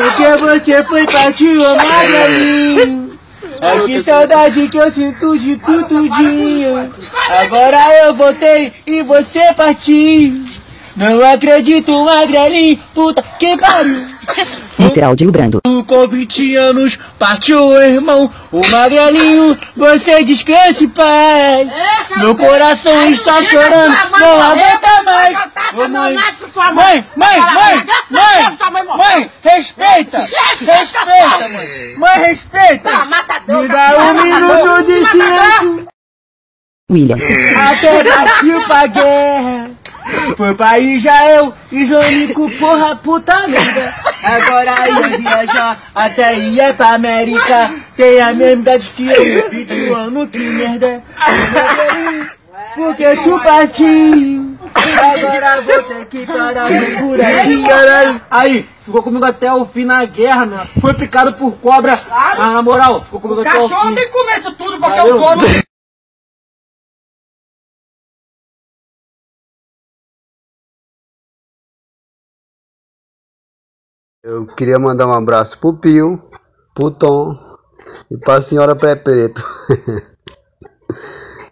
Porque 0.00 0.36
você 0.38 0.82
foi 0.84 1.06
partir, 1.06 1.58
ô 1.58 1.76
magrelinho. 1.76 3.18
Ai 3.60 3.84
que 3.84 4.02
saudade 4.02 4.68
que 4.68 4.78
eu 4.78 4.90
sinto 4.90 5.38
de 5.38 5.58
tu 5.58 5.84
tudinho. 5.84 6.94
Agora 7.42 7.78
eu 8.04 8.14
voltei 8.14 8.72
e 8.86 9.02
você 9.02 9.52
partiu. 9.54 10.42
Não 10.96 11.24
acredito, 11.24 12.04
magrelinho, 12.04 12.78
puta 12.94 13.22
que 13.38 13.56
pariu. 13.56 14.06
Literal 14.78 15.14
de 15.14 15.26
Brando. 15.26 15.60
Com 15.86 16.08
20 16.08 16.56
anos 16.56 16.98
partiu, 17.18 17.80
irmão. 17.80 18.32
O 18.50 18.66
magrelinho, 18.68 19.58
você 19.76 20.22
descanse, 20.24 20.86
pai. 20.88 21.68
Meu 22.16 22.36
coração 22.36 23.08
está 23.10 23.42
chorando, 23.42 23.96
não 24.18 24.42
aguenta 24.42 25.02
mais. 25.04 25.38
Ô, 25.74 25.88
mãe, 25.88 26.16
mãe, 26.74 27.04
mãe, 27.16 27.40
mãe, 27.50 27.86
mãe, 28.10 28.86
mãe, 28.96 29.30
respeita, 29.42 30.18
respeita, 30.18 31.04
mãe. 31.06 31.94
Mãe, 31.96 32.18
respeita. 32.26 32.90
Me 33.46 33.68
dá 33.68 33.96
um 33.98 34.14
minuto 34.22 34.82
de 34.84 35.08
silêncio. 35.08 35.88
William. 36.90 37.16
Até 37.16 38.02
partiu 38.02 38.60
pra 38.62 38.86
guerra. 38.88 39.70
Foi 40.36 40.54
pra 40.54 40.78
Israel 40.78 41.54
e 41.70 41.84
Jônico, 41.84 42.50
porra, 42.58 42.96
puta 42.96 43.46
merda. 43.48 43.94
Agora 44.22 44.88
ia 44.88 45.18
viajar 45.18 45.90
até 45.94 46.34
ia 46.38 46.74
pra 46.74 46.94
América. 46.94 47.70
Tem 47.96 48.20
a 48.20 48.32
mesma 48.32 48.62
idade 48.62 48.90
que 48.96 49.08
eu, 49.08 49.50
21 49.50 49.94
anos, 49.94 50.30
que 50.30 50.38
merda. 50.38 51.02
Porque 52.74 53.16
tu 53.16 53.40
partiu. 53.42 54.56
Agora 54.74 55.62
vou 55.62 55.82
ter 55.82 56.06
que 56.06 56.26
parar 56.26 56.68
por 57.00 57.20
aqui. 57.20 57.62
Caralho. 57.64 58.20
Aí, 58.30 58.68
ficou 58.84 59.02
comigo 59.02 59.24
até 59.24 59.52
o 59.52 59.66
fim 59.66 59.84
na 59.84 60.04
guerra, 60.04 60.46
né? 60.46 60.68
Foi 60.80 60.94
picado 60.94 61.32
por 61.32 61.52
cobra. 61.52 61.98
Mas 62.08 62.52
na 62.52 62.62
moral, 62.62 63.02
ficou 63.04 63.20
comigo 63.20 63.40
até 63.40 63.58
o 63.58 63.68
fim. 63.68 63.74
Cachorro 63.74 63.94
tem 63.94 64.38
isso 64.38 64.52
tudo 64.52 64.72
ser 64.72 64.78
Valeu. 64.78 65.16
o 65.16 65.18
dono. 65.18 65.42
Eu 74.30 74.46
queria 74.46 74.78
mandar 74.78 75.08
um 75.08 75.12
abraço 75.12 75.58
pro 75.58 75.76
Pio, 75.76 76.16
pro 76.72 76.88
Tom 76.88 77.36
e 78.08 78.16
pra 78.16 78.40
senhora 78.40 78.76
Pé 78.76 78.94
Preto. 78.94 79.42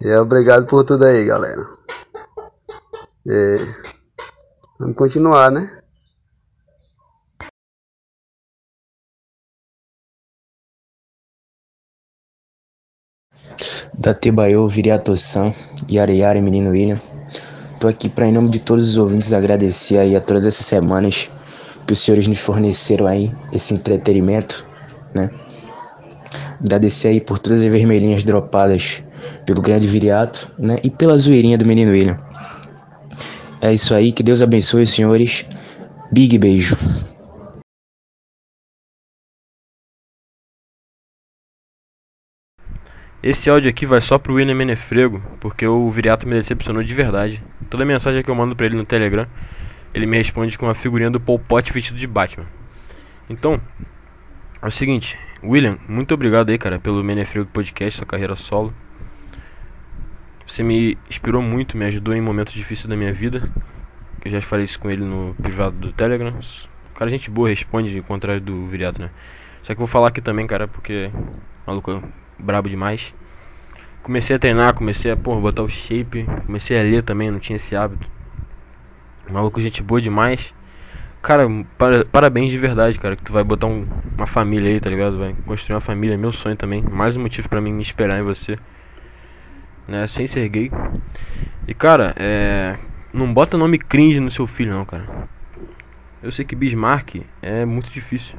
e 0.01 0.15
obrigado 0.15 0.65
por 0.65 0.85
tudo 0.85 1.05
aí, 1.05 1.25
galera. 1.25 1.61
É, 3.27 3.59
vamos 4.79 4.95
continuar, 4.95 5.51
né? 5.51 5.69
da 13.93 14.15
Tebaio, 14.15 14.69
Viriato-san, 14.69 15.53
Yara 15.91 16.13
Yara, 16.13 16.41
Menino 16.41 16.71
William. 16.71 17.01
Tô 17.81 17.89
aqui 17.89 18.09
para 18.09 18.27
em 18.29 18.33
nome 18.33 18.51
de 18.51 18.61
todos 18.61 18.89
os 18.89 18.97
ouvintes 18.97 19.33
agradecer 19.33 19.99
aí 19.99 20.15
a 20.15 20.21
todas 20.21 20.47
essas 20.47 20.65
semanas 20.65 21.29
que 21.89 21.95
os 21.95 22.01
senhores 22.01 22.29
nos 22.29 22.39
forneceram 22.39 23.07
aí 23.07 23.33
esse 23.51 23.73
entretenimento, 23.73 24.63
né? 25.15 25.31
Agradecer 26.61 27.09
aí 27.09 27.21
por 27.21 27.39
todas 27.39 27.65
as 27.65 27.71
vermelhinhas 27.71 28.23
dropadas 28.23 29.03
pelo 29.47 29.63
grande 29.63 29.89
Viriato, 29.89 30.53
né? 30.59 30.79
E 30.85 30.91
pela 30.91 31.17
zoeirinha 31.17 31.57
do 31.57 31.65
Menino 31.65 31.91
William. 31.91 32.19
É 33.63 33.73
isso 33.73 33.95
aí, 33.95 34.13
que 34.13 34.23
Deus 34.23 34.43
abençoe 34.43 34.83
os 34.83 34.91
senhores. 34.91 35.47
Big 36.13 36.39
beijo. 36.39 36.77
Esse 43.23 43.49
áudio 43.49 43.71
aqui 43.71 43.87
vai 43.87 44.03
só 44.03 44.19
pro 44.19 44.35
William 44.35 44.55
Menefrego, 44.55 45.23
porque 45.41 45.67
o 45.67 45.91
Viriato 45.91 46.29
me 46.29 46.35
decepcionou 46.35 46.83
de 46.83 46.93
verdade. 46.93 47.43
Toda 47.71 47.85
mensagem 47.87 48.23
que 48.23 48.31
eu 48.31 48.35
mando 48.35 48.55
pra 48.55 48.67
ele 48.67 48.77
no 48.77 48.85
Telegram, 48.85 49.27
ele 49.93 50.07
me 50.07 50.17
responde 50.17 50.57
com 50.59 50.69
a 50.69 50.75
figurinha 50.75 51.11
do 51.11 51.21
Pol 51.21 51.39
Pot 51.39 51.73
vestido 51.73 51.99
de 51.99 52.07
Batman. 52.07 52.47
Então, 53.29 53.61
é 54.61 54.67
o 54.67 54.71
seguinte, 54.71 55.19
William, 55.43 55.79
muito 55.89 56.15
obrigado 56.15 56.51
aí, 56.51 56.59
cara, 56.59 56.79
pelo 56.79 57.03
Menefrego 57.05 57.47
Podcast, 57.47 57.99
sua 57.99 58.07
carreira 58.07 58.35
solo. 58.35 58.75
Você 60.47 60.63
me 60.63 60.97
inspirou 61.09 61.43
muito, 61.43 61.77
me 61.77 61.85
ajudou 61.85 62.15
em 62.15 62.21
momentos 62.21 62.55
difíceis 62.55 62.87
da 62.87 62.97
minha 62.97 63.13
vida. 63.13 63.51
Eu 64.25 64.31
já 64.31 64.41
falei 64.41 64.65
isso 64.65 64.79
com 64.79 64.91
ele 64.91 65.05
no 65.05 65.35
privado 65.41 65.77
do 65.77 65.93
Telegram. 65.93 66.35
O 66.91 66.95
cara, 66.95 67.11
é 67.11 67.13
gente 67.13 67.31
boa, 67.31 67.49
responde, 67.49 67.97
ao 67.97 68.05
contrário 68.05 68.41
do 68.41 68.67
Viriato, 68.67 69.01
né? 69.01 69.11
Só 69.63 69.75
que 69.75 69.79
vou 69.79 69.87
falar 69.87 70.09
aqui 70.09 70.21
também, 70.21 70.47
cara, 70.47 70.67
porque 70.67 71.11
maluco 71.67 71.91
é 71.93 72.03
brabo 72.39 72.69
demais. 72.69 73.15
Comecei 74.03 74.35
a 74.35 74.39
treinar, 74.39 74.75
comecei 74.75 75.11
a 75.11 75.17
porra, 75.17 75.41
botar 75.41 75.63
o 75.63 75.69
shape, 75.69 76.27
comecei 76.47 76.79
a 76.79 76.83
ler 76.83 77.03
também, 77.03 77.31
não 77.31 77.39
tinha 77.39 77.57
esse 77.57 77.77
hábito. 77.77 78.09
Maluco, 79.31 79.61
gente 79.61 79.83
boa 79.83 80.01
demais. 80.01 80.55
Cara, 81.21 81.47
para, 81.77 82.05
parabéns 82.07 82.51
de 82.51 82.59
verdade, 82.59 82.99
cara, 82.99 83.17
que 83.17 83.23
tu 83.23 83.33
vai 83.33 83.45
botar 83.45 83.67
um- 83.67 83.87
uma 84.17 84.27
família 84.27 84.71
aí, 84.71 84.81
tá 84.81 84.89
ligado? 84.89 85.19
Vai 85.19 85.35
construir 85.47 85.75
uma 85.75 85.81
família, 85.81 86.15
é 86.15 86.17
meu 86.17 86.33
sonho 86.33 86.57
também. 86.57 86.83
Mais 86.83 87.17
um 87.17 87.23
motivo 87.23 87.49
pra 87.49 87.61
mim 87.61 87.73
me 87.73 87.83
esperar 87.83 88.19
em 88.19 88.23
você. 88.23 88.57
Né, 89.87 90.07
sem 90.07 90.27
ser 90.27 90.49
gay. 90.49 90.73
E 91.67 91.75
cara, 91.75 92.15
é. 92.19 92.77
Não 93.13 93.33
bota 93.33 93.57
nome 93.57 93.79
cringe 93.79 94.21
no 94.21 94.31
seu 94.31 94.47
filho 94.47 94.73
não, 94.73 94.85
cara. 94.85 95.09
Eu 96.23 96.31
sei 96.33 96.45
que 96.45 96.55
Bismarck 96.57 97.23
é 97.41 97.65
muito 97.65 97.91
difícil. 97.91 98.37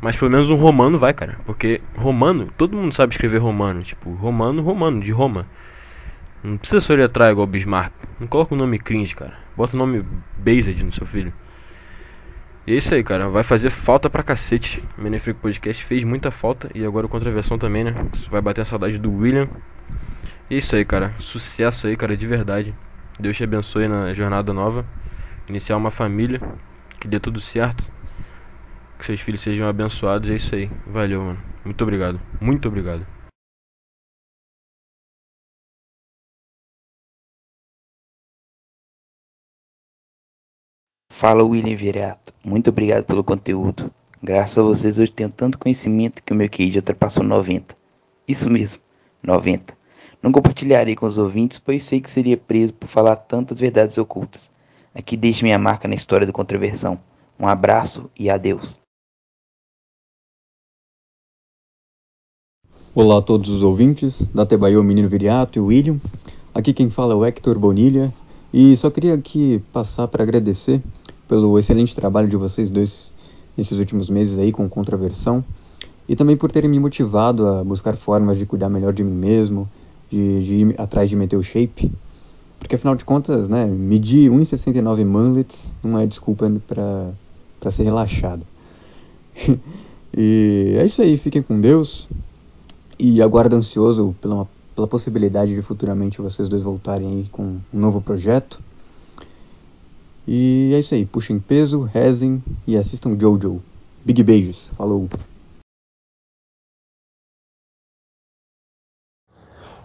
Mas 0.00 0.16
pelo 0.16 0.30
menos 0.30 0.50
um 0.50 0.54
romano 0.56 0.98
vai, 0.98 1.12
cara. 1.12 1.38
Porque 1.44 1.82
romano, 1.96 2.48
todo 2.56 2.76
mundo 2.76 2.94
sabe 2.94 3.12
escrever 3.14 3.38
romano. 3.38 3.82
Tipo, 3.82 4.12
romano, 4.14 4.62
romano, 4.62 5.00
de 5.00 5.12
Roma. 5.12 5.46
Não 6.42 6.56
precisa 6.56 6.80
só 6.80 6.94
letrar 6.94 7.30
igual 7.30 7.46
Bismarck. 7.46 7.92
Não 8.18 8.26
coloca 8.26 8.54
o 8.54 8.58
nome 8.58 8.78
cringe, 8.78 9.14
cara. 9.14 9.36
Bota 9.54 9.76
o 9.76 9.78
nome 9.78 10.04
Based 10.38 10.82
no 10.82 10.90
seu 10.90 11.06
filho. 11.06 11.32
E 12.66 12.72
é 12.72 12.76
isso 12.76 12.94
aí, 12.94 13.04
cara. 13.04 13.28
Vai 13.28 13.42
fazer 13.42 13.68
falta 13.68 14.08
pra 14.08 14.22
cacete. 14.22 14.82
O 14.96 15.34
Podcast 15.34 15.84
fez 15.84 16.02
muita 16.02 16.30
falta. 16.30 16.70
E 16.74 16.84
agora 16.84 17.06
o 17.06 17.08
Contraversão 17.10 17.58
também, 17.58 17.84
né? 17.84 17.94
Vai 18.30 18.40
bater 18.40 18.62
a 18.62 18.64
saudade 18.64 18.96
do 18.96 19.12
William. 19.12 19.48
E 20.48 20.54
é 20.54 20.58
isso 20.58 20.74
aí, 20.74 20.84
cara. 20.84 21.14
Sucesso 21.18 21.86
aí, 21.86 21.96
cara, 21.96 22.16
de 22.16 22.26
verdade. 22.26 22.74
Deus 23.18 23.36
te 23.36 23.44
abençoe 23.44 23.86
na 23.86 24.12
jornada 24.14 24.52
nova. 24.52 24.86
Iniciar 25.46 25.76
uma 25.76 25.90
família. 25.90 26.40
Que 26.98 27.06
dê 27.06 27.20
tudo 27.20 27.40
certo. 27.40 27.84
Que 28.98 29.04
seus 29.04 29.20
filhos 29.20 29.42
sejam 29.42 29.68
abençoados. 29.68 30.30
É 30.30 30.36
isso 30.36 30.54
aí. 30.54 30.70
Valeu, 30.86 31.22
mano. 31.22 31.38
Muito 31.64 31.82
obrigado. 31.82 32.18
Muito 32.40 32.66
obrigado. 32.66 33.06
Fala 41.20 41.44
William 41.44 41.76
Viriato, 41.76 42.32
muito 42.42 42.70
obrigado 42.70 43.04
pelo 43.04 43.22
conteúdo. 43.22 43.92
Graças 44.22 44.56
a 44.56 44.62
vocês 44.62 44.98
hoje 44.98 45.12
tenho 45.12 45.28
tanto 45.28 45.58
conhecimento 45.58 46.22
que 46.22 46.32
o 46.32 46.34
meu 46.34 46.48
QI 46.48 46.70
já 46.70 46.78
ultrapassou 46.78 47.22
90. 47.22 47.76
Isso 48.26 48.48
mesmo, 48.48 48.80
90. 49.22 49.76
Não 50.22 50.32
compartilharei 50.32 50.96
com 50.96 51.04
os 51.04 51.18
ouvintes, 51.18 51.58
pois 51.58 51.84
sei 51.84 52.00
que 52.00 52.10
seria 52.10 52.38
preso 52.38 52.72
por 52.72 52.86
falar 52.86 53.16
tantas 53.16 53.60
verdades 53.60 53.98
ocultas. 53.98 54.50
Aqui 54.94 55.14
deixo 55.14 55.44
minha 55.44 55.58
marca 55.58 55.86
na 55.86 55.94
história 55.94 56.26
do 56.26 56.32
Contraversão. 56.32 56.98
Um 57.38 57.46
abraço 57.46 58.08
e 58.18 58.30
adeus. 58.30 58.80
Olá 62.94 63.18
a 63.18 63.22
todos 63.22 63.50
os 63.50 63.62
ouvintes 63.62 64.22
da 64.34 64.46
Tebaio 64.46 64.82
Menino 64.82 65.10
Viriato 65.10 65.58
e 65.58 65.60
William. 65.60 66.00
Aqui 66.54 66.72
quem 66.72 66.88
fala 66.88 67.12
é 67.12 67.16
o 67.16 67.26
Hector 67.26 67.58
Bonilha 67.58 68.10
e 68.54 68.74
só 68.78 68.90
queria 68.90 69.12
aqui 69.12 69.62
passar 69.70 70.08
para 70.08 70.22
agradecer 70.22 70.82
pelo 71.30 71.56
excelente 71.60 71.94
trabalho 71.94 72.26
de 72.26 72.34
vocês 72.34 72.68
dois 72.68 73.12
nesses 73.56 73.78
últimos 73.78 74.10
meses 74.10 74.36
aí 74.36 74.50
com 74.50 74.68
Contraversão 74.68 75.44
e 76.08 76.16
também 76.16 76.36
por 76.36 76.50
terem 76.50 76.68
me 76.68 76.80
motivado 76.80 77.46
a 77.46 77.62
buscar 77.62 77.94
formas 77.94 78.36
de 78.36 78.44
cuidar 78.44 78.68
melhor 78.68 78.92
de 78.92 79.04
mim 79.04 79.14
mesmo, 79.14 79.70
de, 80.10 80.44
de 80.44 80.54
ir 80.54 80.74
atrás 80.76 81.08
de 81.08 81.14
meter 81.14 81.36
o 81.36 81.42
shape. 81.42 81.92
Porque 82.58 82.74
afinal 82.74 82.96
de 82.96 83.04
contas, 83.04 83.48
né, 83.48 83.64
medir 83.64 84.28
1,69 84.28 85.06
manlets 85.06 85.72
não 85.84 86.00
é 86.00 86.04
desculpa 86.04 86.50
para 86.66 87.70
ser 87.70 87.84
relaxado. 87.84 88.42
e 90.12 90.74
é 90.78 90.84
isso 90.84 91.00
aí, 91.00 91.16
fiquem 91.16 91.42
com 91.42 91.60
Deus 91.60 92.08
e 92.98 93.22
aguardo 93.22 93.54
ansioso 93.54 94.16
pela, 94.20 94.48
pela 94.74 94.88
possibilidade 94.88 95.54
de 95.54 95.62
futuramente 95.62 96.20
vocês 96.20 96.48
dois 96.48 96.62
voltarem 96.62 97.06
aí 97.06 97.28
com 97.30 97.58
um 97.72 97.78
novo 97.78 98.00
projeto. 98.00 98.60
E 100.32 100.70
é 100.74 100.78
isso 100.78 100.94
aí, 100.94 101.04
puxem 101.04 101.40
peso, 101.40 101.82
rezem 101.82 102.40
e 102.64 102.76
assistam 102.76 103.18
Jojo. 103.18 103.60
Big 104.04 104.22
beijos, 104.22 104.70
falou! 104.76 105.08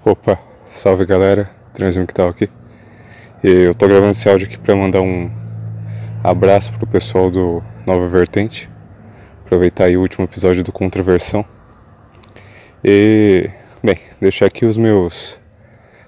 Opa, 0.05 0.39
salve 0.71 1.03
galera, 1.03 1.49
Transinho 1.73 2.05
que 2.05 2.13
tal 2.13 2.29
aqui. 2.29 2.47
Eu 3.43 3.73
tô 3.73 3.87
gravando 3.87 4.11
esse 4.11 4.29
áudio 4.29 4.45
aqui 4.45 4.55
pra 4.55 4.75
mandar 4.75 5.01
um 5.01 5.31
abraço 6.23 6.71
pro 6.73 6.85
pessoal 6.85 7.31
do 7.31 7.63
Nova 7.83 8.07
Vertente, 8.07 8.69
aproveitar 9.43 9.85
aí 9.85 9.97
o 9.97 10.01
último 10.01 10.25
episódio 10.25 10.63
do 10.63 10.71
Contraversão. 10.71 11.43
E, 12.83 13.49
bem, 13.83 13.97
deixar 14.21 14.45
aqui 14.45 14.63
os 14.63 14.77
meus 14.77 15.39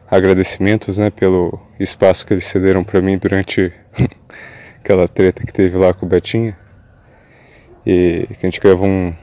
agradecimentos, 0.07 0.99
né, 0.99 1.09
pelo 1.09 1.59
espaço 1.79 2.23
que 2.23 2.35
eles 2.35 2.45
cederam 2.45 2.83
para 2.83 3.01
mim 3.01 3.17
durante 3.17 3.73
aquela 4.87 5.05
treta 5.05 5.45
que 5.45 5.51
teve 5.51 5.77
lá 5.77 5.93
com 5.93 6.05
o 6.05 6.09
Betinha. 6.09 6.57
E 7.85 8.25
que 8.39 8.45
a 8.45 8.49
gente 8.49 8.61
gravou 8.61 8.87
um 8.87 9.13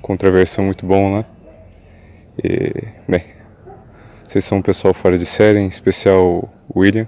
Contraversão 0.00 0.64
muito 0.64 0.86
bom 0.86 1.12
lá. 1.12 1.26
E, 2.42 2.72
bem, 3.06 3.24
vocês 4.26 4.42
são 4.46 4.58
um 4.58 4.62
pessoal 4.62 4.94
fora 4.94 5.18
de 5.18 5.26
série, 5.26 5.58
em 5.58 5.68
especial 5.68 6.50
o 6.68 6.80
William, 6.80 7.06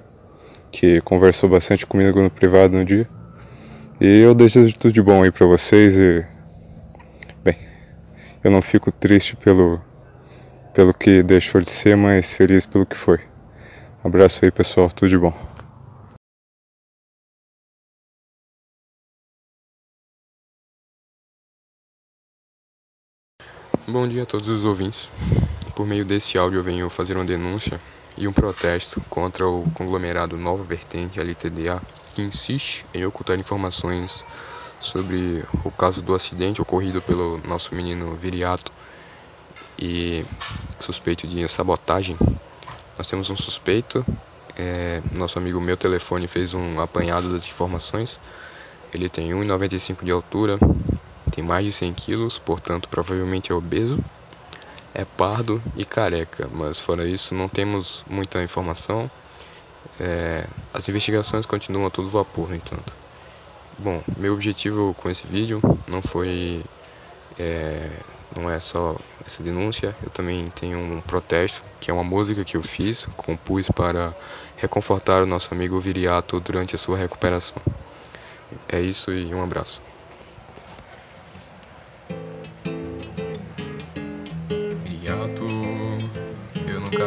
que 0.70 1.00
conversou 1.00 1.48
bastante 1.48 1.86
comigo 1.86 2.20
no 2.20 2.30
privado 2.30 2.76
no 2.76 2.84
dia. 2.84 3.08
E 3.98 4.18
eu 4.20 4.34
desejo 4.34 4.76
tudo 4.78 4.92
de 4.92 5.02
bom 5.02 5.22
aí 5.22 5.30
pra 5.30 5.46
vocês 5.46 5.96
e. 5.96 6.24
Bem, 7.42 7.56
eu 8.44 8.50
não 8.50 8.60
fico 8.60 8.92
triste 8.92 9.36
pelo, 9.36 9.80
pelo 10.74 10.92
que 10.92 11.22
deixou 11.22 11.62
de 11.62 11.70
ser, 11.70 11.96
mas 11.96 12.34
feliz 12.34 12.66
pelo 12.66 12.84
que 12.84 12.96
foi. 12.96 13.20
Abraço 14.04 14.44
aí 14.44 14.50
pessoal, 14.50 14.90
tudo 14.90 15.08
de 15.08 15.18
bom. 15.18 15.51
Bom 23.92 24.08
dia 24.08 24.22
a 24.22 24.26
todos 24.26 24.48
os 24.48 24.64
ouvintes. 24.64 25.10
Por 25.76 25.86
meio 25.86 26.02
desse 26.02 26.38
áudio 26.38 26.60
eu 26.60 26.62
venho 26.62 26.88
fazer 26.88 27.14
uma 27.14 27.26
denúncia 27.26 27.78
e 28.16 28.26
um 28.26 28.32
protesto 28.32 29.02
contra 29.10 29.46
o 29.46 29.70
conglomerado 29.72 30.34
Nova 30.34 30.62
Vertente 30.62 31.20
LTDA, 31.20 31.78
que 32.14 32.22
insiste 32.22 32.86
em 32.94 33.04
ocultar 33.04 33.38
informações 33.38 34.24
sobre 34.80 35.44
o 35.62 35.70
caso 35.70 36.00
do 36.00 36.14
acidente 36.14 36.62
ocorrido 36.62 37.02
pelo 37.02 37.36
nosso 37.46 37.74
menino 37.74 38.16
Viriato 38.16 38.72
e 39.78 40.24
suspeito 40.80 41.26
de 41.26 41.46
sabotagem. 41.46 42.16
Nós 42.96 43.06
temos 43.06 43.28
um 43.28 43.36
suspeito, 43.36 44.06
é, 44.56 45.02
nosso 45.12 45.38
amigo 45.38 45.60
meu 45.60 45.76
telefone 45.76 46.26
fez 46.26 46.54
um 46.54 46.80
apanhado 46.80 47.30
das 47.30 47.46
informações. 47.46 48.18
Ele 48.94 49.10
tem 49.10 49.32
1,95 49.32 50.02
de 50.02 50.10
altura, 50.10 50.58
tem 51.32 51.42
mais 51.42 51.64
de 51.64 51.72
100 51.72 51.94
quilos, 51.94 52.38
portanto 52.38 52.88
provavelmente 52.88 53.50
é 53.50 53.54
obeso, 53.54 53.98
é 54.94 55.04
pardo 55.04 55.60
e 55.76 55.84
careca, 55.84 56.48
mas 56.52 56.78
fora 56.78 57.06
isso 57.06 57.34
não 57.34 57.48
temos 57.48 58.04
muita 58.08 58.42
informação. 58.42 59.10
É, 59.98 60.44
as 60.72 60.88
investigações 60.88 61.46
continuam 61.46 61.86
a 61.86 61.90
todo 61.90 62.08
vapor, 62.08 62.48
no 62.48 62.54
entanto. 62.54 62.92
Bom, 63.78 64.02
meu 64.18 64.34
objetivo 64.34 64.94
com 64.94 65.08
esse 65.08 65.26
vídeo 65.26 65.60
não 65.90 66.02
foi, 66.02 66.62
é, 67.38 67.88
não 68.36 68.50
é 68.50 68.60
só 68.60 68.94
essa 69.26 69.42
denúncia, 69.42 69.96
eu 70.02 70.10
também 70.10 70.44
tenho 70.48 70.78
um 70.78 71.00
protesto, 71.00 71.62
que 71.80 71.90
é 71.90 71.94
uma 71.94 72.04
música 72.04 72.44
que 72.44 72.56
eu 72.56 72.62
fiz, 72.62 73.06
compus 73.16 73.68
para 73.70 74.14
reconfortar 74.58 75.22
o 75.22 75.26
nosso 75.26 75.52
amigo 75.54 75.80
Viriato 75.80 76.38
durante 76.38 76.74
a 76.74 76.78
sua 76.78 76.98
recuperação. 76.98 77.60
É 78.68 78.80
isso 78.80 79.10
e 79.10 79.34
um 79.34 79.42
abraço. 79.42 79.80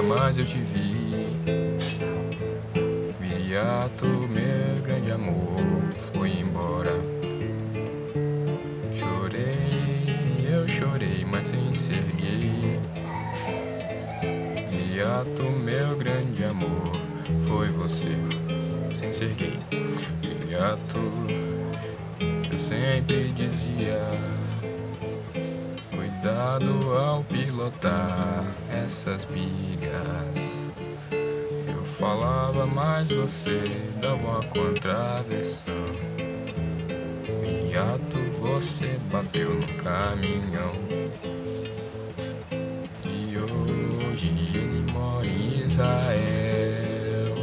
Mais 0.06 0.38
eu 0.38 0.46
te 0.46 0.60
vi. 0.60 1.40
Viriato, 3.20 4.06
meu 4.06 4.82
grande 4.84 5.12
amor, 5.12 5.58
foi 6.14 6.30
embora. 6.40 6.94
Chorei, 8.94 10.08
eu 10.48 10.68
chorei, 10.68 11.26
mas 11.26 11.48
sem 11.48 11.74
ser 11.74 12.04
gay. 12.18 12.80
Viriato, 14.70 15.44
meu 15.44 15.98
grande 15.98 16.44
amor, 16.44 16.92
foi 17.48 17.70
você, 17.70 18.16
sem 18.96 19.12
ser 19.12 19.34
gay. 19.34 19.60
Viriato, 20.22 21.00
eu 22.52 22.60
sempre 22.60 23.32
dizia. 23.32 24.35
Cuidado 26.46 26.94
ao 26.94 27.24
pilotar 27.24 28.46
essas 28.70 29.26
bigas. 29.26 29.90
Eu 31.12 31.84
falava, 31.98 32.68
mas 32.68 33.10
você 33.10 33.64
dava 34.00 34.16
uma 34.16 34.44
contraversão. 34.44 35.74
Viato, 37.42 38.20
você 38.40 39.00
bateu 39.12 39.56
no 39.56 39.68
caminhão. 39.82 40.72
E 43.06 43.38
hoje 43.40 44.28
ele 44.54 44.86
mora 44.94 45.26
em 45.26 45.66
Israel. 45.66 47.36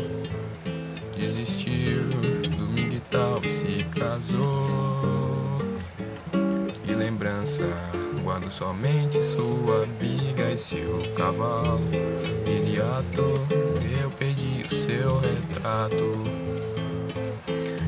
Desistiu 1.18 2.08
do 2.56 2.66
militar 2.68 3.44
e 3.44 3.50
se 3.50 3.84
casou. 3.98 4.61
Somente 8.52 9.22
sua 9.22 9.86
biga 9.98 10.50
e 10.52 10.58
seu 10.58 11.02
cavalo. 11.16 11.80
Viriato, 12.44 13.40
eu 14.02 14.10
perdi 14.10 14.62
o 14.66 14.68
seu 14.68 15.18
retrato. 15.20 16.22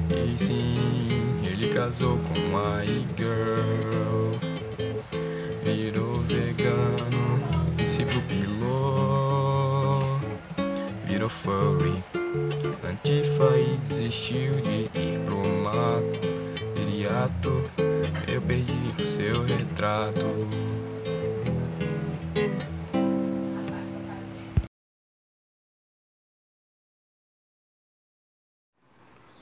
E 0.09 0.39
sim, 0.39 1.19
ele 1.45 1.75
casou 1.75 2.19
com 2.19 2.57
a 2.57 2.83
e-girl. 2.83 4.33
Virou 5.63 6.21
vegano 6.23 7.45
e 7.79 7.87
se 7.87 8.07
pupilou. 8.07 8.59
Virou 11.07 11.29
furry, 11.29 12.03
antifa 12.89 13.55
e 13.59 13.77
desistiu 13.87 14.55
de 14.63 14.89
ir 14.99 15.21
pro 15.27 15.47
mato. 15.63 16.21
Viriato, 16.75 17.84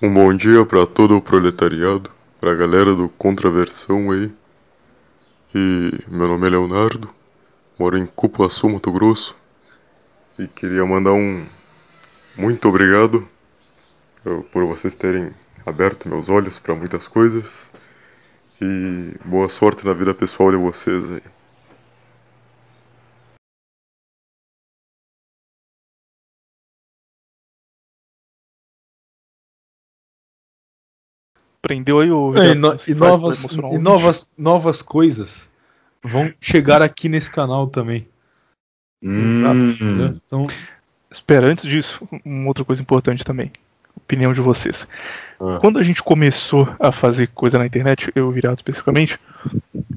Um 0.05 0.13
bom 0.13 0.35
dia 0.35 0.67
para 0.67 0.85
todo 0.85 1.17
o 1.17 1.23
proletariado, 1.23 2.11
pra 2.41 2.57
galera 2.57 2.93
do 2.93 3.09
Contraversão 3.09 4.11
aí. 4.11 4.35
E 5.55 5.91
meu 6.09 6.27
nome 6.27 6.49
é 6.49 6.51
Leonardo, 6.51 7.09
moro 7.79 7.97
em 7.97 8.05
Cupuaçu, 8.05 8.69
Mato 8.69 8.91
Grosso. 8.91 9.37
E 10.37 10.49
queria 10.49 10.85
mandar 10.85 11.13
um 11.13 11.47
muito 12.37 12.69
obrigado 12.69 13.25
por 14.51 14.65
vocês 14.65 14.97
terem 14.97 15.33
aberto 15.65 16.09
meus 16.09 16.29
olhos 16.29 16.59
para 16.59 16.75
muitas 16.75 17.07
coisas. 17.07 17.73
E 18.65 19.19
boa 19.25 19.49
sorte 19.49 19.85
na 19.85 19.93
vida 19.93 20.15
pessoal 20.15 20.53
de 20.53 20.57
vocês 20.57 21.11
aí. 21.11 21.21
Prendeu 31.61 31.99
aí 31.99 32.11
o. 32.11 32.37
É, 32.37 32.53
e, 32.53 32.55
no- 32.55 32.77
e 32.87 32.95
novas, 32.95 33.45
e 33.45 33.79
novas, 33.79 34.33
novas 34.39 34.81
coisas 34.81 35.51
vão 36.01 36.33
chegar 36.41 36.83
aqui 36.83 37.09
nesse 37.09 37.31
canal 37.31 37.67
também. 37.67 38.09
Exato. 39.03 40.23
Então, 40.25 40.47
Espera, 41.11 41.47
antes 41.49 41.65
disso, 41.69 42.01
uma 42.25 42.49
outra 42.49 42.65
coisa 42.65 42.81
importante 42.81 43.25
também. 43.25 43.53
Opinião 43.97 44.33
de 44.33 44.41
vocês. 44.41 44.87
Quando 45.61 45.79
a 45.79 45.83
gente 45.83 46.03
começou 46.03 46.69
a 46.79 46.93
fazer 46.93 47.29
coisa 47.29 47.59
na 47.59 47.67
internet, 47.67 48.13
eu 48.15 48.31
virado 48.31 48.57
especificamente, 48.59 49.19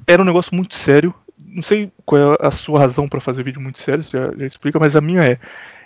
era 0.08 0.22
um 0.22 0.26
negócio 0.26 0.56
muito 0.56 0.76
sério. 0.76 1.14
Não 1.38 1.62
sei 1.62 1.92
qual 2.04 2.34
é 2.34 2.38
a 2.40 2.52
sua 2.52 2.80
razão 2.80 3.08
pra 3.08 3.22
fazer 3.22 3.44
vídeo 3.44 3.62
muito 3.62 3.80
sério, 3.80 4.04
você 4.04 4.18
já, 4.18 4.32
já 4.36 4.46
explica, 4.46 4.80
mas 4.80 4.96
a 4.96 5.02
minha 5.02 5.22
é. 5.22 5.38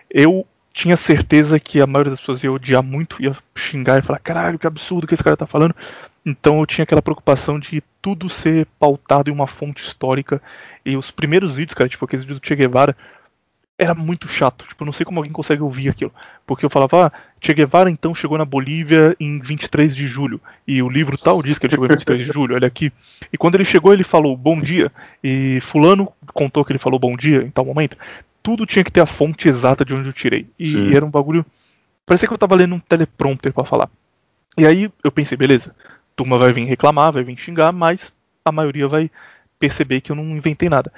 Eu 0.10 0.48
tinha 0.74 0.96
certeza 0.96 1.60
que 1.60 1.82
a 1.82 1.88
maioria 1.88 2.12
das 2.12 2.20
pessoas 2.22 2.44
ia 2.44 2.52
odiar 2.52 2.82
muito, 2.82 3.22
ia 3.22 3.36
xingar 3.54 4.00
e 4.00 4.02
falar, 4.02 4.20
caralho, 4.20 4.58
que 4.58 4.66
absurdo 4.66 5.06
que 5.06 5.14
esse 5.14 5.24
cara 5.24 5.36
tá 5.36 5.46
falando. 5.46 5.76
Então 6.26 6.60
eu 6.60 6.66
tinha 6.66 6.84
aquela 6.84 7.02
preocupação 7.02 7.60
de 7.60 7.84
tudo 8.02 8.30
ser 8.30 8.66
pautado 8.80 9.30
em 9.30 9.34
uma 9.34 9.48
fonte 9.48 9.84
histórica. 9.84 10.42
E 10.86 10.96
os 10.96 11.12
primeiros 11.12 11.58
vídeos, 11.58 11.74
cara, 11.74 11.90
tipo 11.90 12.06
aqueles 12.06 12.24
vídeos 12.24 12.40
do 12.40 12.48
Che 12.48 12.56
Guevara, 12.56 12.96
era 13.80 13.96
muito 13.96 14.28
chato. 14.28 14.66
Tipo, 14.68 14.84
não 14.84 14.92
sei 14.92 15.06
como 15.06 15.20
alguém 15.20 15.32
consegue 15.32 15.64
ouvir 15.64 15.88
aquilo. 15.88 16.14
Porque 16.46 16.66
eu 16.66 16.70
falava, 16.70 17.08
ah, 17.08 17.12
Che 17.42 17.54
Guevara 17.54 17.90
então 17.90 18.14
chegou 18.14 18.38
na 18.38 18.44
Bolívia 18.44 19.16
em 19.18 19.40
23 19.40 19.96
de 19.96 20.06
julho. 20.06 20.42
E 20.68 20.84
o 20.84 20.90
livro 20.90 21.18
tal 21.18 21.42
diz 21.42 21.58
que 21.58 21.66
ele 21.66 21.72
chegou 21.72 21.86
em 21.86 21.90
23 21.90 22.26
de 22.26 22.32
julho, 22.32 22.56
olha 22.56 22.68
aqui. 22.68 22.92
E 23.32 23.38
quando 23.38 23.56
ele 23.56 23.64
chegou, 23.64 23.94
ele 23.94 24.04
falou 24.04 24.36
bom 24.36 24.60
dia. 24.60 24.92
E 25.24 25.60
Fulano 25.62 26.12
contou 26.34 26.66
que 26.66 26.74
ele 26.74 26.80
falou 26.80 27.00
bom 27.00 27.16
dia 27.16 27.42
em 27.42 27.50
tal 27.50 27.64
momento. 27.64 27.98
Tudo 28.44 28.66
tinha 28.66 28.84
que 28.84 28.92
ter 28.92 29.00
a 29.00 29.06
fonte 29.06 29.48
exata 29.48 29.86
de 29.86 29.94
onde 29.94 30.10
eu 30.10 30.14
tirei. 30.14 30.46
E 30.60 30.66
Sim. 30.66 30.94
era 30.94 31.06
um 31.06 31.10
bagulho. 31.10 31.46
Parecia 32.06 32.28
que 32.28 32.34
eu 32.34 32.38
tava 32.38 32.56
lendo 32.56 32.76
um 32.76 32.80
teleprompter 32.80 33.54
pra 33.54 33.64
falar. 33.64 33.90
E 34.58 34.68
aí 34.68 34.92
eu 35.02 35.12
pensei, 35.12 35.38
beleza, 35.38 35.74
turma 36.18 36.38
vai 36.38 36.52
vir 36.52 36.66
reclamar, 36.66 37.14
vai 37.14 37.24
vir 37.24 37.38
xingar, 37.38 37.72
mas 37.72 38.12
a 38.44 38.52
maioria 38.52 38.90
vai 38.90 39.10
perceber 39.58 40.02
que 40.02 40.12
eu 40.12 40.16
não 40.16 40.36
inventei 40.36 40.68
nada. 40.68 40.92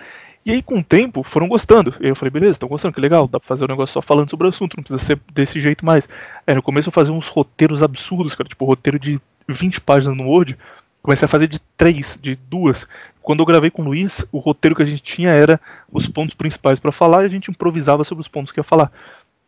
E 0.44 0.52
aí, 0.52 0.62
com 0.64 0.80
o 0.80 0.84
tempo, 0.84 1.22
foram 1.22 1.48
gostando. 1.48 1.94
Eu 2.00 2.16
falei, 2.16 2.32
beleza, 2.32 2.54
estão 2.54 2.68
gostando, 2.68 2.94
que 2.94 3.02
legal, 3.02 3.28
dá 3.28 3.40
pra 3.40 3.48
fazer 3.48 3.66
um 3.66 3.68
negócio 3.68 3.94
só 3.94 4.02
falando 4.02 4.30
sobre 4.30 4.48
o 4.48 4.50
assunto, 4.50 4.76
não 4.76 4.84
precisa 4.84 5.06
ser 5.06 5.20
desse 5.32 5.60
jeito 5.60 5.86
mais. 5.86 6.10
Aí 6.48 6.56
no 6.56 6.64
começo 6.64 6.90
eu 6.90 6.94
fazia 6.94 7.14
uns 7.14 7.28
roteiros 7.28 7.84
absurdos, 7.84 8.34
cara, 8.34 8.50
tipo 8.50 8.66
roteiro 8.66 8.98
de 8.98 9.22
20 9.48 9.82
páginas 9.82 10.18
no 10.18 10.28
Word, 10.28 10.58
comecei 11.04 11.26
a 11.26 11.30
fazer 11.30 11.48
de 11.48 11.60
3, 11.78 12.18
de 12.20 12.36
duas. 12.36 12.88
Quando 13.22 13.42
eu 13.42 13.46
gravei 13.46 13.70
com 13.70 13.84
o 13.84 13.86
Luiz, 13.86 14.26
o 14.32 14.40
roteiro 14.40 14.76
que 14.76 14.82
a 14.82 14.86
gente 14.86 15.04
tinha 15.04 15.30
era 15.30 15.62
os 15.92 16.08
pontos 16.08 16.36
principais 16.36 16.80
para 16.80 16.92
falar 16.92 17.22
e 17.22 17.26
a 17.28 17.30
gente 17.30 17.52
improvisava 17.52 18.04
sobre 18.04 18.24
os 18.24 18.28
pontos 18.28 18.52
que 18.52 18.60
ia 18.60 18.64
falar. 18.64 18.92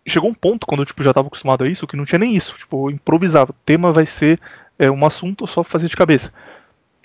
Chegou 0.05 0.29
um 0.29 0.33
ponto, 0.33 0.67
quando 0.67 0.81
eu 0.81 0.85
tipo, 0.85 1.01
já 1.01 1.09
estava 1.09 1.27
acostumado 1.27 1.63
a 1.63 1.67
isso, 1.67 1.87
que 1.87 1.95
não 1.95 2.05
tinha 2.05 2.19
nem 2.19 2.35
isso. 2.35 2.55
Tipo, 2.57 2.89
eu 2.89 2.93
improvisava. 2.93 3.51
O 3.51 3.55
tema 3.65 3.91
vai 3.91 4.05
ser 4.05 4.39
é, 4.77 4.91
um 4.91 5.05
assunto, 5.05 5.47
só 5.47 5.63
fazer 5.63 5.87
de 5.87 5.95
cabeça. 5.95 6.31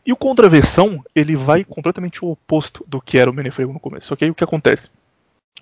E 0.08 0.12
o 0.12 0.16
contraversão, 0.16 1.04
ele 1.14 1.36
vai 1.36 1.62
completamente 1.62 2.24
o 2.24 2.30
oposto 2.30 2.82
do 2.88 2.98
que 2.98 3.18
era 3.18 3.30
o 3.30 3.34
Menefrego 3.34 3.74
no 3.74 3.78
começo. 3.78 4.06
Só 4.06 4.16
que 4.16 4.24
aí 4.24 4.30
o 4.30 4.34
que 4.34 4.42
acontece? 4.42 4.88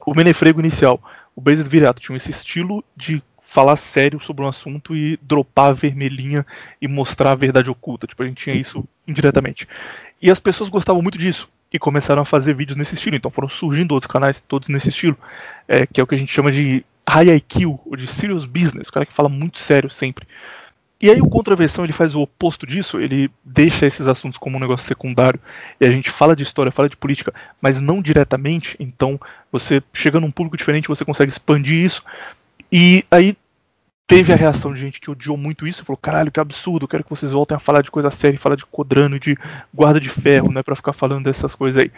O 0.07 0.15
Menefrego 0.15 0.60
inicial, 0.60 1.02
o 1.34 1.41
Based 1.41 1.68
Viriato, 1.68 2.00
tinha 2.00 2.15
esse 2.16 2.31
estilo 2.31 2.84
de 2.97 3.20
falar 3.42 3.75
sério 3.75 4.20
sobre 4.20 4.44
um 4.44 4.49
assunto 4.49 4.94
e 4.94 5.18
dropar 5.20 5.70
a 5.70 5.73
vermelhinha 5.73 6.47
e 6.81 6.86
mostrar 6.86 7.33
a 7.33 7.34
verdade 7.34 7.68
oculta. 7.68 8.07
Tipo, 8.07 8.23
a 8.23 8.26
gente 8.26 8.44
tinha 8.44 8.55
isso 8.55 8.84
indiretamente. 9.05 9.66
E 10.23 10.31
as 10.31 10.39
pessoas 10.39 10.70
gostavam 10.70 11.02
muito 11.02 11.18
disso 11.18 11.49
e 11.73 11.76
começaram 11.76 12.23
a 12.23 12.25
fazer 12.25 12.55
vídeos 12.55 12.78
nesse 12.78 12.94
estilo. 12.94 13.16
Então 13.16 13.33
foram 13.33 13.49
surgindo 13.49 13.94
outros 13.94 14.12
canais 14.12 14.39
todos 14.39 14.68
nesse 14.68 14.91
estilo, 14.91 15.18
é, 15.66 15.89
que 15.89 16.00
é 16.00 16.05
o 16.05 16.07
que 16.07 16.15
a 16.15 16.18
gente 16.18 16.33
chama 16.33 16.52
de 16.52 16.84
high 17.08 17.34
IQ, 17.34 17.81
ou 17.84 17.97
de 17.97 18.07
serious 18.07 18.44
business, 18.44 18.86
o 18.86 18.92
cara 18.92 19.07
que 19.07 19.12
fala 19.12 19.28
muito 19.28 19.58
sério 19.58 19.91
sempre. 19.91 20.25
E 21.00 21.10
aí 21.10 21.20
o 21.20 21.28
Contraversão 21.28 21.84
ele 21.84 21.92
faz 21.92 22.15
o 22.15 22.23
oposto 22.23 22.66
disso, 22.66 22.99
ele 22.99 23.31
deixa 23.44 23.84
esses 23.84 24.08
assuntos 24.08 24.39
como 24.39 24.57
um 24.57 24.60
negócio 24.60 24.86
secundário 24.86 25.39
e 25.78 25.86
a 25.86 25.91
gente 25.91 26.10
fala 26.10 26.34
de 26.34 26.42
história, 26.42 26.73
fala 26.73 26.89
de 26.89 26.97
política, 26.97 27.34
mas 27.60 27.78
não 27.81 28.00
diretamente, 28.00 28.76
então 28.81 29.20
você 29.52 29.83
chega 29.92 30.18
num 30.18 30.31
público 30.31 30.57
diferente, 30.57 30.89
você 30.89 31.05
consegue 31.05 31.31
expandir 31.31 31.84
isso. 31.84 32.02
E 32.73 33.05
aí 33.10 33.36
teve 34.07 34.33
a 34.33 34.36
reação 34.36 34.73
de 34.73 34.81
gente 34.81 34.99
que 34.99 35.10
odiou 35.10 35.36
muito 35.36 35.66
isso, 35.66 35.84
falou: 35.84 35.99
"Caralho, 35.99 36.33
que 36.33 36.41
absurdo, 36.41 36.89
quero 36.89 37.05
que 37.05 37.10
vocês 37.10 37.33
voltem 37.33 37.57
a 37.57 37.60
falar 37.60 37.83
de 37.83 37.91
coisa 37.91 38.10
séria, 38.10 38.39
falar 38.39 38.57
de 38.57 38.65
Codrano, 38.65 39.20
de 39.20 39.36
guarda 39.75 40.00
de 40.00 40.08
ferro, 40.08 40.50
né, 40.50 40.62
para 40.62 40.76
ficar 40.76 40.94
falando 40.94 41.25
dessas 41.25 41.55
coisas 41.55 41.83
aí". 41.83 41.92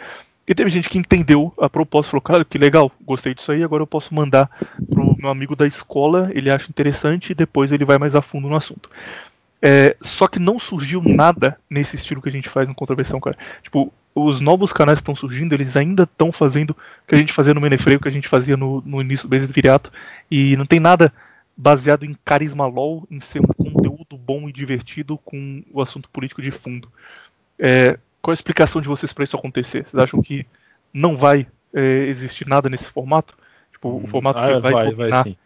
E 0.45 0.55
teve 0.55 0.71
gente 0.71 0.89
que 0.89 0.97
entendeu 0.97 1.53
a 1.59 1.69
proposta, 1.69 2.09
falou, 2.09 2.23
cara, 2.23 2.43
que 2.43 2.57
legal, 2.57 2.91
gostei 3.05 3.35
disso 3.35 3.51
aí, 3.51 3.63
agora 3.63 3.83
eu 3.83 3.87
posso 3.87 4.15
mandar 4.15 4.49
meu 5.19 5.29
amigo 5.29 5.55
da 5.55 5.67
escola, 5.67 6.29
ele 6.33 6.49
acha 6.49 6.69
interessante 6.69 7.31
e 7.31 7.35
depois 7.35 7.71
ele 7.71 7.85
vai 7.85 7.97
mais 7.97 8.15
a 8.15 8.21
fundo 8.21 8.47
no 8.47 8.55
assunto. 8.55 8.89
É, 9.61 9.97
só 10.01 10.27
que 10.27 10.39
não 10.39 10.57
surgiu 10.57 11.01
nada 11.03 11.59
nesse 11.69 11.95
estilo 11.95 12.21
que 12.21 12.29
a 12.29 12.31
gente 12.31 12.49
faz 12.49 12.67
no 12.67 12.75
Contraversão, 12.75 13.19
cara. 13.19 13.37
Tipo, 13.61 13.91
os 14.15 14.39
novos 14.39 14.71
canais 14.71 14.99
que 14.99 15.03
estão 15.03 15.15
surgindo, 15.15 15.53
eles 15.53 15.75
ainda 15.75 16.03
estão 16.03 16.31
fazendo 16.31 16.71
o 16.71 16.75
que 17.07 17.15
a 17.15 17.17
gente 17.17 17.33
fazia 17.33 17.53
no 17.53 17.61
Menefreio, 17.61 17.99
que 17.99 18.07
a 18.07 18.11
gente 18.11 18.27
fazia 18.27 18.55
no, 18.55 18.81
no 18.85 19.01
início 19.01 19.27
do 19.27 19.31
Base 19.31 19.51
Viriato, 19.51 19.91
e 20.31 20.55
não 20.55 20.65
tem 20.65 20.79
nada 20.79 21.11
baseado 21.55 22.05
em 22.05 22.15
carisma 22.23 22.65
LOL, 22.65 23.05
em 23.11 23.19
ser 23.19 23.41
um 23.41 23.47
conteúdo 23.47 24.17
bom 24.17 24.47
e 24.47 24.53
divertido 24.53 25.17
com 25.17 25.61
o 25.71 25.81
assunto 25.81 26.09
político 26.09 26.41
de 26.41 26.51
fundo. 26.51 26.89
É, 27.57 27.99
qual 28.21 28.31
a 28.31 28.33
explicação 28.33 28.81
de 28.81 28.87
vocês 28.87 29.11
para 29.11 29.25
isso 29.25 29.35
acontecer? 29.35 29.85
Vocês 29.85 30.01
acham 30.01 30.21
que 30.21 30.45
não 30.93 31.17
vai 31.17 31.45
é, 31.73 31.81
existir 32.07 32.47
nada 32.47 32.69
nesse 32.69 32.85
formato? 32.85 33.37
Tipo, 33.79 34.03
o 34.03 34.07
formato 34.07 34.37
ah, 34.39 34.55
que 34.55 34.59
vai, 34.59 34.91
vai, 34.91 35.09
vai 35.09 35.23
sim. 35.23 35.37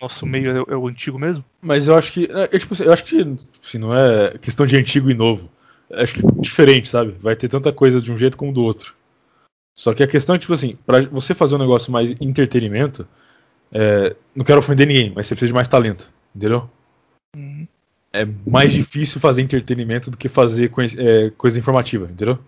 nosso 0.00 0.24
meio 0.24 0.50
é, 0.50 0.72
é 0.72 0.76
o 0.76 0.88
antigo 0.88 1.18
mesmo? 1.18 1.44
Mas 1.60 1.86
eu 1.86 1.94
acho 1.94 2.12
que. 2.12 2.26
é, 2.32 2.58
tipo, 2.58 2.82
eu 2.82 2.90
acho 2.90 3.04
que 3.04 3.36
assim, 3.62 3.78
não 3.78 3.94
é 3.94 4.38
questão 4.38 4.64
de 4.64 4.74
antigo 4.74 5.10
e 5.10 5.14
novo. 5.14 5.50
Acho 5.92 6.14
que 6.14 6.26
é 6.26 6.30
diferente, 6.40 6.88
sabe? 6.88 7.14
Vai 7.20 7.36
ter 7.36 7.46
tanta 7.46 7.70
coisa 7.70 8.00
de 8.00 8.10
um 8.10 8.16
jeito 8.16 8.38
como 8.38 8.54
do 8.54 8.62
outro. 8.62 8.94
Só 9.76 9.92
que 9.92 10.02
a 10.02 10.06
questão 10.06 10.34
é, 10.34 10.38
tipo 10.38 10.54
assim, 10.54 10.78
pra 10.86 11.02
você 11.02 11.34
fazer 11.34 11.56
um 11.56 11.58
negócio 11.58 11.92
mais 11.92 12.14
entretenimento, 12.22 13.06
é, 13.70 14.16
não 14.34 14.46
quero 14.46 14.60
ofender 14.60 14.86
ninguém, 14.86 15.12
mas 15.14 15.26
você 15.26 15.34
precisa 15.34 15.48
de 15.48 15.54
mais 15.54 15.68
talento, 15.68 16.10
entendeu? 16.34 16.70
Uhum. 17.36 17.68
É 18.14 18.26
mais 18.46 18.72
difícil 18.72 19.20
fazer 19.20 19.42
entretenimento 19.42 20.10
do 20.10 20.16
que 20.16 20.28
fazer 20.28 20.70
coisa, 20.70 20.96
é, 20.98 21.30
coisa 21.30 21.58
informativa, 21.58 22.08
entendeu? 22.10 22.38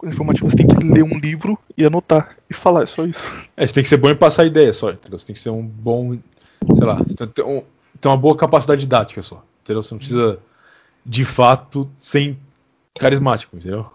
Coisa 0.00 0.14
informativa 0.14 0.48
você 0.48 0.56
tem 0.56 0.66
que 0.66 0.82
ler 0.82 1.02
um 1.04 1.18
livro 1.18 1.58
e 1.76 1.84
anotar 1.84 2.34
e 2.48 2.54
falar, 2.54 2.84
é 2.84 2.86
só 2.86 3.04
isso. 3.04 3.20
É, 3.54 3.66
você 3.66 3.74
tem 3.74 3.82
que 3.82 3.88
ser 3.90 3.98
bom 3.98 4.08
em 4.08 4.14
passar 4.16 4.46
ideia 4.46 4.72
só, 4.72 4.90
entendeu? 4.90 5.18
Você 5.18 5.26
tem 5.26 5.34
que 5.34 5.40
ser 5.40 5.50
um 5.50 5.62
bom. 5.62 6.16
Sei 6.74 6.86
lá, 6.86 6.94
você 7.00 7.14
tem 7.14 7.26
que 7.26 7.34
ter, 7.34 7.44
um- 7.44 7.62
uma 8.06 8.16
boa 8.16 8.34
capacidade 8.34 8.80
didática 8.80 9.20
só, 9.20 9.44
entendeu? 9.62 9.82
Você 9.82 9.92
não 9.92 9.98
precisa, 9.98 10.38
de 11.04 11.22
fato, 11.22 11.86
ser 11.98 12.34
carismático, 12.98 13.54
entendeu? 13.54 13.90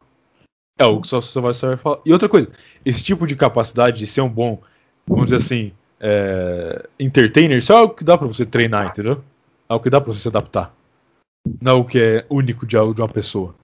É 0.78 0.86
o 0.86 1.02
que 1.02 1.08
só 1.08 1.20
você 1.22 1.42
vai 1.42 1.56
saber 1.56 1.78
falar. 1.78 1.98
E 2.06 2.14
outra 2.14 2.30
coisa, 2.30 2.50
esse 2.86 3.02
tipo 3.02 3.26
de 3.26 3.36
capacidade 3.36 3.98
de 3.98 4.06
ser 4.06 4.22
um 4.22 4.30
bom, 4.30 4.62
vamos 5.08 5.26
dizer 5.32 5.38
assim, 5.38 5.72
é, 6.00 6.88
entertainer, 7.00 7.58
isso 7.58 7.74
é 7.74 7.78
algo 7.78 7.96
que 7.96 8.04
dá 8.04 8.16
pra 8.16 8.28
você 8.28 8.46
treinar, 8.46 8.86
entendeu? 8.86 9.24
É 9.68 9.74
algo 9.74 9.82
que 9.84 9.90
dá 9.90 10.00
pra 10.00 10.14
você 10.14 10.20
se 10.20 10.28
adaptar. 10.28 10.72
Não 11.60 11.72
é 11.72 11.76
o 11.76 11.84
que 11.84 12.00
é 12.00 12.26
único 12.30 12.64
de, 12.68 12.76
de 12.94 13.02
uma 13.02 13.10
pessoa. 13.10 13.56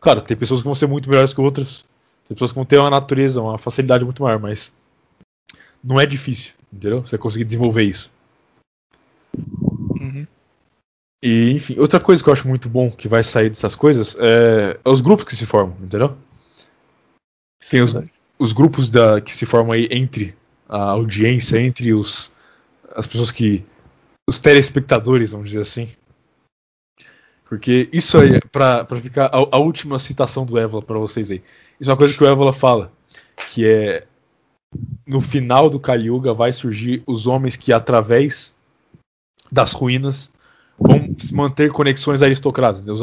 Claro, 0.00 0.20
tem 0.20 0.36
pessoas 0.36 0.60
que 0.60 0.66
vão 0.66 0.74
ser 0.74 0.86
muito 0.86 1.08
melhores 1.08 1.34
que 1.34 1.40
outras. 1.40 1.84
Tem 2.26 2.34
pessoas 2.34 2.52
que 2.52 2.56
vão 2.56 2.64
ter 2.64 2.78
uma 2.78 2.90
natureza, 2.90 3.40
uma 3.40 3.58
facilidade 3.58 4.04
muito 4.04 4.22
maior, 4.22 4.38
mas 4.38 4.72
não 5.82 5.98
é 5.98 6.06
difícil, 6.06 6.52
entendeu? 6.72 7.00
Você 7.00 7.18
conseguir 7.18 7.44
desenvolver 7.44 7.84
isso. 7.84 8.10
Uhum. 9.36 10.26
E, 11.22 11.50
enfim, 11.50 11.78
outra 11.78 11.98
coisa 11.98 12.22
que 12.22 12.28
eu 12.28 12.32
acho 12.32 12.46
muito 12.46 12.68
bom 12.68 12.90
que 12.90 13.08
vai 13.08 13.24
sair 13.24 13.48
dessas 13.48 13.74
coisas 13.74 14.16
é, 14.18 14.78
é 14.84 14.88
os 14.88 15.00
grupos 15.00 15.24
que 15.24 15.34
se 15.34 15.46
formam, 15.46 15.76
entendeu? 15.82 16.16
Tem 17.70 17.82
os, 17.82 17.94
os 18.38 18.52
grupos 18.52 18.88
da, 18.88 19.20
que 19.20 19.34
se 19.34 19.44
formam 19.44 19.72
aí 19.72 19.88
entre 19.90 20.36
a 20.68 20.90
audiência, 20.90 21.58
entre 21.60 21.92
os 21.92 22.30
as 22.94 23.06
pessoas 23.06 23.30
que. 23.30 23.64
os 24.28 24.40
telespectadores, 24.40 25.32
vamos 25.32 25.50
dizer 25.50 25.62
assim. 25.62 25.88
Porque 27.48 27.88
isso 27.92 28.18
aí, 28.18 28.40
pra, 28.52 28.84
pra 28.84 29.00
ficar 29.00 29.26
a, 29.26 29.56
a 29.56 29.58
última 29.58 29.98
citação 29.98 30.44
do 30.44 30.58
Évola 30.58 30.82
pra 30.82 30.98
vocês 30.98 31.30
aí. 31.30 31.42
Isso 31.80 31.90
é 31.90 31.92
uma 31.92 31.98
coisa 31.98 32.14
que 32.14 32.22
o 32.22 32.26
Évola 32.26 32.52
fala, 32.52 32.92
que 33.50 33.66
é 33.66 34.06
no 35.06 35.20
final 35.20 35.70
do 35.70 35.80
Kali 35.80 36.08
Yuga 36.08 36.34
vai 36.34 36.52
surgir 36.52 37.02
os 37.06 37.26
homens 37.26 37.56
que 37.56 37.72
através 37.72 38.52
das 39.50 39.72
ruínas 39.72 40.30
vão 40.78 41.08
manter 41.32 41.72
conexões 41.72 42.22
aristocratas. 42.22 42.82
né? 42.82 42.92
Os, 42.92 43.00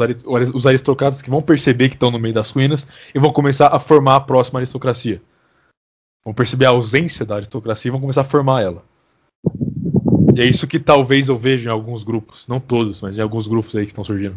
os 0.54 0.66
aristocratas 0.66 1.20
que 1.20 1.30
vão 1.30 1.42
perceber 1.42 1.88
que 1.88 1.96
estão 1.96 2.10
no 2.10 2.18
meio 2.18 2.34
das 2.34 2.50
ruínas 2.50 2.86
e 3.12 3.18
vão 3.18 3.32
começar 3.32 3.74
a 3.74 3.78
formar 3.80 4.16
a 4.16 4.20
próxima 4.20 4.60
aristocracia. 4.60 5.20
Vão 6.24 6.32
perceber 6.32 6.66
a 6.66 6.70
ausência 6.70 7.26
da 7.26 7.36
aristocracia 7.36 7.88
e 7.88 7.92
vão 7.92 8.00
começar 8.00 8.20
a 8.20 8.24
formar 8.24 8.62
ela. 8.62 8.82
E 10.36 10.40
é 10.40 10.44
isso 10.44 10.66
que 10.66 10.78
talvez 10.78 11.28
eu 11.28 11.36
veja 11.36 11.68
em 11.68 11.72
alguns 11.72 12.02
grupos. 12.04 12.46
Não 12.48 12.60
todos, 12.60 13.00
mas 13.00 13.18
em 13.18 13.22
alguns 13.22 13.46
grupos 13.46 13.74
aí 13.76 13.82
que 13.84 13.92
estão 13.92 14.04
surgindo. 14.04 14.36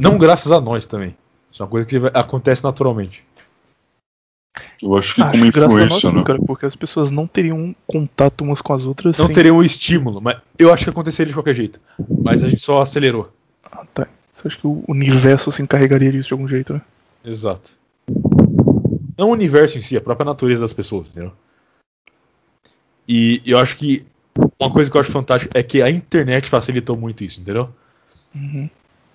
Não 0.00 0.18
graças 0.18 0.50
a 0.52 0.60
nós 0.60 0.86
também. 0.86 1.16
Isso 1.50 1.62
é 1.62 1.64
uma 1.64 1.70
coisa 1.70 1.86
que 1.86 1.96
acontece 2.12 2.62
naturalmente. 2.64 3.22
Eu 4.82 4.96
acho 4.96 5.14
que 5.14 5.22
Acho 5.22 5.32
como 5.32 5.44
que 5.44 5.50
graças 5.52 5.74
a 5.74 5.78
nós, 5.78 5.86
influência, 5.86 6.10
sim, 6.10 6.16
né? 6.16 6.24
cara, 6.24 6.38
porque 6.40 6.66
as 6.66 6.76
pessoas 6.76 7.10
não 7.10 7.26
teriam 7.26 7.74
contato 7.86 8.42
umas 8.42 8.60
com 8.60 8.72
as 8.72 8.82
outras. 8.82 9.16
Não 9.18 9.26
sem- 9.26 9.34
teria 9.34 9.54
um 9.54 9.62
estímulo, 9.62 10.20
mas 10.20 10.38
eu 10.58 10.72
acho 10.72 10.84
que 10.84 10.90
aconteceria 10.90 11.28
de 11.30 11.34
qualquer 11.36 11.54
jeito. 11.54 11.80
Mas 12.22 12.42
a 12.44 12.48
gente 12.48 12.62
só 12.62 12.80
acelerou. 12.82 13.32
Ah, 13.64 13.84
tá. 13.92 14.06
Você 14.34 14.48
acha 14.48 14.58
que 14.58 14.66
o 14.66 14.84
universo 14.88 15.50
se 15.50 15.62
encarregaria 15.62 16.10
disso 16.12 16.28
de 16.28 16.34
algum 16.34 16.46
jeito, 16.48 16.72
né? 16.74 16.82
Exato. 17.24 17.70
Não 19.16 19.28
o 19.28 19.32
universo 19.32 19.78
em 19.78 19.80
si, 19.80 19.96
a 19.96 20.00
própria 20.00 20.24
natureza 20.26 20.60
das 20.60 20.72
pessoas, 20.72 21.08
entendeu? 21.08 21.32
E 23.06 23.42
eu 23.44 23.58
acho 23.58 23.76
que 23.76 24.06
uma 24.58 24.72
coisa 24.72 24.90
que 24.90 24.96
eu 24.96 25.00
acho 25.00 25.12
fantástica 25.12 25.58
é 25.58 25.62
que 25.62 25.82
a 25.82 25.90
internet 25.90 26.48
facilitou 26.48 26.96
muito 26.96 27.22
isso, 27.22 27.40
entendeu? 27.40 27.72
Uhum. 28.34 28.68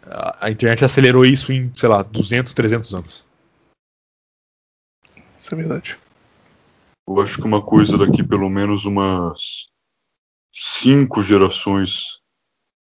A, 0.03 0.47
a 0.47 0.51
internet 0.51 0.85
acelerou 0.85 1.25
isso 1.25 1.51
em, 1.51 1.71
sei 1.75 1.89
lá, 1.89 2.01
200, 2.03 2.53
300 2.53 2.93
anos. 2.93 3.25
Isso 5.41 5.53
é 5.53 5.55
verdade. 5.55 5.97
Eu 7.07 7.19
acho 7.21 7.37
que 7.37 7.47
uma 7.47 7.61
coisa 7.61 7.97
daqui 7.97 8.23
pelo 8.23 8.49
menos 8.49 8.85
umas 8.85 9.67
cinco 10.53 11.23
gerações, 11.23 12.19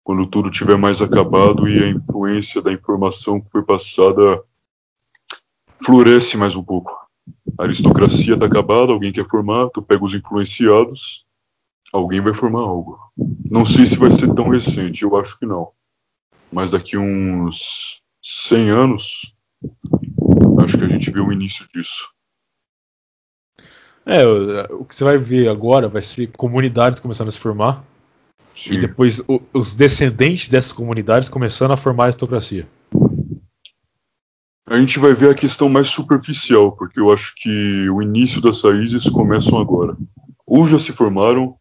quando 0.03 0.27
tudo 0.27 0.51
tiver 0.51 0.77
mais 0.77 1.01
acabado 1.01 1.69
e 1.69 1.83
a 1.83 1.89
influência 1.89 2.61
da 2.61 2.73
informação 2.73 3.41
que 3.41 3.51
foi 3.51 3.63
passada 3.63 4.43
floresce 5.85 6.37
mais 6.37 6.57
um 6.57 6.65
pouco. 6.65 7.06
A 7.59 7.65
aristocracia 7.65 8.35
está 8.35 8.47
acabada, 8.47 8.93
alguém 8.93 9.13
quer 9.13 9.27
formar, 9.29 9.69
tu 9.71 9.81
pega 9.83 10.05
os 10.05 10.15
influenciados, 10.15 11.25
alguém 11.93 12.21
vai 12.21 12.35
formar 12.35 12.61
algo. 12.61 12.99
Não 13.51 13.65
sei 13.65 13.87
se 13.87 13.97
vai 13.97 14.11
ser 14.13 14.33
tão 14.35 14.49
recente, 14.49 15.03
eu 15.03 15.17
acho 15.17 15.39
que 15.39 15.47
não. 15.47 15.71
Mas 16.53 16.71
daqui 16.71 16.97
uns 16.97 18.03
100 18.23 18.71
anos, 18.71 19.35
acho 20.61 20.79
que 20.79 20.85
a 20.85 20.89
gente 20.89 21.11
vê 21.11 21.21
o 21.21 21.33
início 21.33 21.67
disso. 21.75 22.09
É, 24.05 24.25
o, 24.73 24.85
que 24.85 24.95
você 24.95 25.03
vai 25.03 25.19
ver 25.19 25.49
agora 25.49 25.89
vai 25.89 26.03
ser 26.03 26.29
comunidades 26.37 27.01
começando 27.01 27.29
a 27.29 27.33
se 27.33 27.41
formar. 27.41 27.85
E 28.55 28.79
depois 28.79 29.19
o- 29.29 29.43
os 29.53 29.75
descendentes 29.75 30.49
dessas 30.49 30.73
comunidades 30.73 31.29
começando 31.29 31.73
a 31.73 31.77
formar 31.77 32.05
a 32.05 32.07
aristocracia. 32.07 32.67
A 34.69 34.77
gente 34.79 34.99
vai 34.99 35.15
ver 35.15 35.31
a 35.31 35.35
questão 35.35 35.69
mais 35.69 35.89
superficial, 35.89 36.73
porque 36.73 36.99
eu 36.99 37.13
acho 37.13 37.35
que 37.37 37.89
o 37.89 38.03
início 38.03 38.41
das 38.41 38.61
raízes 38.63 39.09
começam 39.09 39.59
agora. 39.61 39.97
Ou 40.47 40.67
já 40.67 40.79
se 40.79 40.93
formaram. 40.93 41.57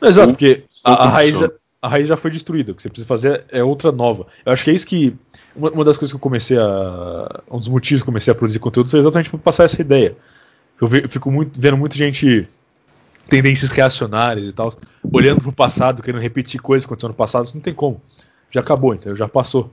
Exato, 0.00 0.28
porque 0.32 0.64
a, 0.84 0.92
a 0.92 1.08
raiz 1.08 1.30
já, 1.38 1.50
a 1.82 1.88
raiz 1.88 2.08
já 2.08 2.16
foi 2.16 2.30
destruída. 2.30 2.72
O 2.72 2.74
que 2.74 2.82
você 2.82 2.88
precisa 2.88 3.08
fazer 3.08 3.44
é 3.50 3.64
outra 3.64 3.90
nova. 3.90 4.26
Eu 4.46 4.52
acho 4.52 4.62
que 4.62 4.70
é 4.70 4.74
isso 4.74 4.86
que. 4.86 5.16
Uma, 5.56 5.70
uma 5.70 5.84
das 5.84 5.96
coisas 5.96 6.12
que 6.12 6.16
eu 6.16 6.20
comecei 6.20 6.56
a. 6.56 7.42
Um 7.50 7.58
dos 7.58 7.68
motivos 7.68 8.02
que 8.02 8.08
eu 8.08 8.12
comecei 8.12 8.30
a 8.32 8.34
produzir 8.34 8.58
conteúdo 8.60 8.90
foi 8.90 9.00
exatamente 9.00 9.30
para 9.30 9.38
passar 9.40 9.64
essa 9.64 9.80
ideia. 9.80 10.16
Eu, 10.80 10.86
ve- 10.86 11.04
eu 11.04 11.08
fico 11.08 11.30
muito, 11.32 11.60
vendo 11.60 11.76
muita 11.76 11.96
gente. 11.96 12.48
Tendências 13.28 13.70
reacionárias 13.70 14.46
e 14.46 14.52
tal, 14.52 14.74
olhando 15.10 15.40
pro 15.40 15.50
passado, 15.50 16.02
querendo 16.02 16.20
repetir 16.20 16.60
coisas 16.60 16.84
que 16.84 16.88
aconteceram 16.92 17.12
no 17.12 17.16
passado, 17.16 17.46
isso 17.46 17.54
não 17.54 17.62
tem 17.62 17.72
como. 17.72 18.00
Já 18.50 18.60
acabou, 18.60 18.92
entendeu? 18.94 19.16
Já 19.16 19.26
passou. 19.26 19.72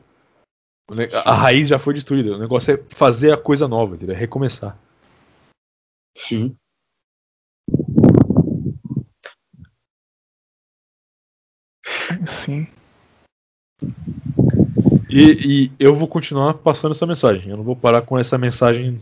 A, 1.26 1.34
raiz 1.34 1.70
já 1.70 1.80
foi 1.80 1.94
destruída. 1.94 2.36
O 2.36 2.40
negócio 2.40 2.74
é 2.74 2.84
fazer 2.90 3.32
a 3.32 3.38
coisa 3.38 3.68
nova, 3.68 3.96
entendeu? 3.96 4.16
É 4.16 4.20
recomeçar. 4.20 4.78
Sim. 6.18 6.56
Sim. 12.46 12.68
E, 15.10 15.66
e 15.66 15.72
eu 15.80 15.94
vou 15.94 16.08
continuar 16.08 16.56
passando 16.56 16.92
essa 16.94 17.06
mensagem. 17.06 17.50
Eu 17.50 17.58
não 17.58 17.64
vou 17.64 17.76
parar 17.76 18.02
com 18.02 18.18
essa 18.18 18.38
mensagem 18.38 19.02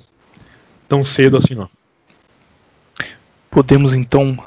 tão 0.87 1.03
cedo 1.03 1.37
assim, 1.37 1.55
não. 1.55 1.69
Podemos 3.49 3.93
então 3.93 4.37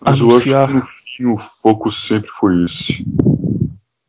Mas 0.00 0.20
eu 0.20 0.26
acho 0.36 0.54
anunciar. 0.54 0.68
que 0.68 0.74
no 0.74 0.86
fim 0.86 1.24
o 1.26 1.38
foco 1.38 1.90
sempre 1.90 2.30
foi 2.30 2.64
esse. 2.64 3.04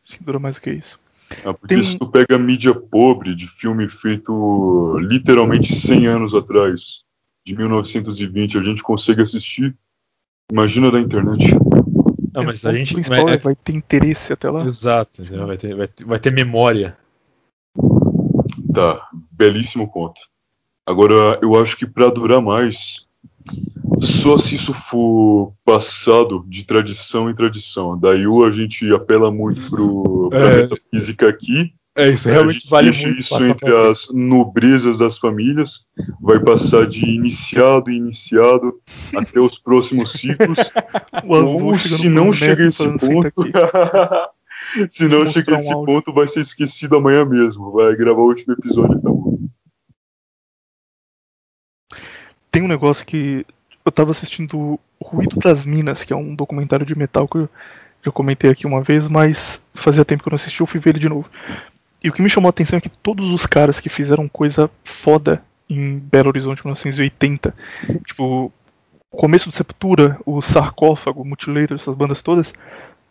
Acho 0.06 0.18
que 0.18 0.24
dura 0.24 0.40
mais 0.40 0.56
do 0.56 0.62
que 0.62 0.72
isso. 0.72 1.00
Ah, 1.46 1.54
porque 1.54 1.76
Tem 1.76 1.84
se 1.84 1.98
tu 1.98 2.08
pega 2.10 2.36
a 2.36 2.40
mídia 2.40 2.76
pobre 2.76 3.34
de 3.34 3.48
filme 3.48 3.88
feito 4.02 4.98
literalmente 5.00 5.74
100 5.74 6.08
anos 6.08 6.34
atrás, 6.34 7.04
de 7.46 7.56
1920, 7.56 8.58
a 8.58 8.64
gente 8.64 8.84
consegue 8.84 9.22
assistir. 9.22 9.76
Imagina 10.52 10.92
da 10.92 11.00
internet. 11.00 11.56
Não, 12.34 12.44
mas 12.44 12.66
a 12.66 12.74
gente. 12.74 12.94
Principal 12.94 13.26
mas 13.26 13.36
é, 13.36 13.38
vai 13.38 13.56
ter 13.56 13.76
interesse 13.76 14.34
até 14.34 14.50
lá. 14.50 14.66
Exato, 14.66 15.24
vai 15.24 15.58
ter, 15.58 15.76
vai, 15.76 15.88
ter, 15.88 16.06
vai 16.06 16.20
ter 16.20 16.32
memória. 16.32 16.98
Tá, 18.74 19.08
belíssimo 19.32 19.92
ponto. 19.92 20.22
Agora, 20.86 21.40
eu 21.42 21.56
acho 21.62 21.78
que 21.78 21.86
pra 21.86 22.10
durar 22.10 22.42
mais, 22.42 23.06
só 24.02 24.38
se 24.38 24.56
isso 24.56 24.74
for 24.74 25.54
passado 25.64 26.46
de 26.48 26.66
tradição 26.66 27.30
em 27.30 27.36
tradição. 27.36 27.98
Daí 27.98 28.24
a 28.24 28.52
gente 28.52 28.92
apela 28.94 29.32
muito 29.32 29.70
pro, 29.70 30.30
pra 30.30 30.40
É. 30.40 30.62
metafísica 30.64 31.30
aqui. 31.30 31.74
É, 31.96 32.08
isso 32.10 32.30
a 32.30 32.32
realmente 32.32 32.70
vale 32.70 32.90
muito 32.92 33.20
isso 33.20 33.44
entre 33.44 33.76
as 33.76 34.08
nobrezas 34.14 34.98
das 34.98 35.18
famílias, 35.18 35.86
vai 36.22 36.40
passar 36.42 36.88
de 36.88 37.06
iniciado 37.06 37.92
em 37.92 37.98
iniciado 37.98 38.82
até 39.16 39.40
os 39.40 39.58
próximos 39.58 40.14
ciclos. 40.14 40.58
Ou 41.28 41.78
se 41.78 42.10
não 42.10 42.32
neto 42.32 42.36
chega 42.38 42.64
a 42.64 42.68
esse 42.68 42.78
falando, 42.78 43.00
"Senta 43.00 43.32
ponto. 43.32 43.34
se 44.90 45.08
não 45.08 45.24
Mostrar 45.26 45.34
chega 45.34 45.52
a 45.52 45.56
um 45.56 45.58
esse 45.58 45.74
áudio. 45.74 45.86
ponto, 45.86 46.14
vai 46.14 46.28
ser 46.30 46.42
esquecido 46.42 46.96
amanhã 46.96 47.26
mesmo. 47.26 47.72
Vai 47.72 47.94
gravar 47.96 48.22
o 48.22 48.28
último 48.28 48.54
episódio 48.54 48.98
e 48.98 49.02
bom. 49.02 49.38
Tem 52.50 52.62
um 52.64 52.68
negócio 52.68 53.06
que 53.06 53.46
eu 53.86 53.92
tava 53.92 54.12
assistindo 54.12 54.80
Ruído 55.02 55.36
das 55.38 55.66
Minas, 55.66 56.04
que 56.04 56.14
é 56.14 56.16
um 56.16 56.36
documentário 56.36 56.86
de 56.86 56.98
metal 56.98 57.28
que 57.28 57.38
eu 57.38 57.50
já 58.04 58.12
comentei 58.12 58.50
aqui 58.50 58.66
uma 58.66 58.82
vez, 58.82 59.08
mas 59.08 59.62
fazia 59.74 60.06
tempo 60.06 60.24
que 60.24 60.30
eu 60.30 60.32
não 60.32 60.36
assisti, 60.36 60.62
eu 60.62 60.68
fui 60.68 60.80
ver 60.80 60.92
ele 60.92 61.00
de 61.00 61.10
novo. 61.10 61.30
E 62.04 62.10
o 62.10 62.14
que 62.14 62.22
me 62.22 62.30
chamou 62.30 62.50
a 62.50 62.52
atenção 62.52 62.78
é 62.78 62.82
que 62.82 62.90
todos 62.90 63.30
os 63.32 63.46
caras 63.46 63.80
que 63.80 63.90
fizeram 63.90 64.28
coisa 64.28 64.70
foda 64.84 65.42
em 65.70 66.00
Belo 66.00 66.30
Horizonte 66.30 66.66
1980, 66.66 67.54
tipo, 68.06 68.52
começo 69.12 69.50
do 69.50 69.56
Sepultura, 69.56 70.18
o 70.26 70.42
Sarcófago, 70.42 71.22
o 71.22 71.26
Mutilator, 71.26 71.78
essas 71.78 71.96
bandas 71.96 72.22
todas, 72.22 72.54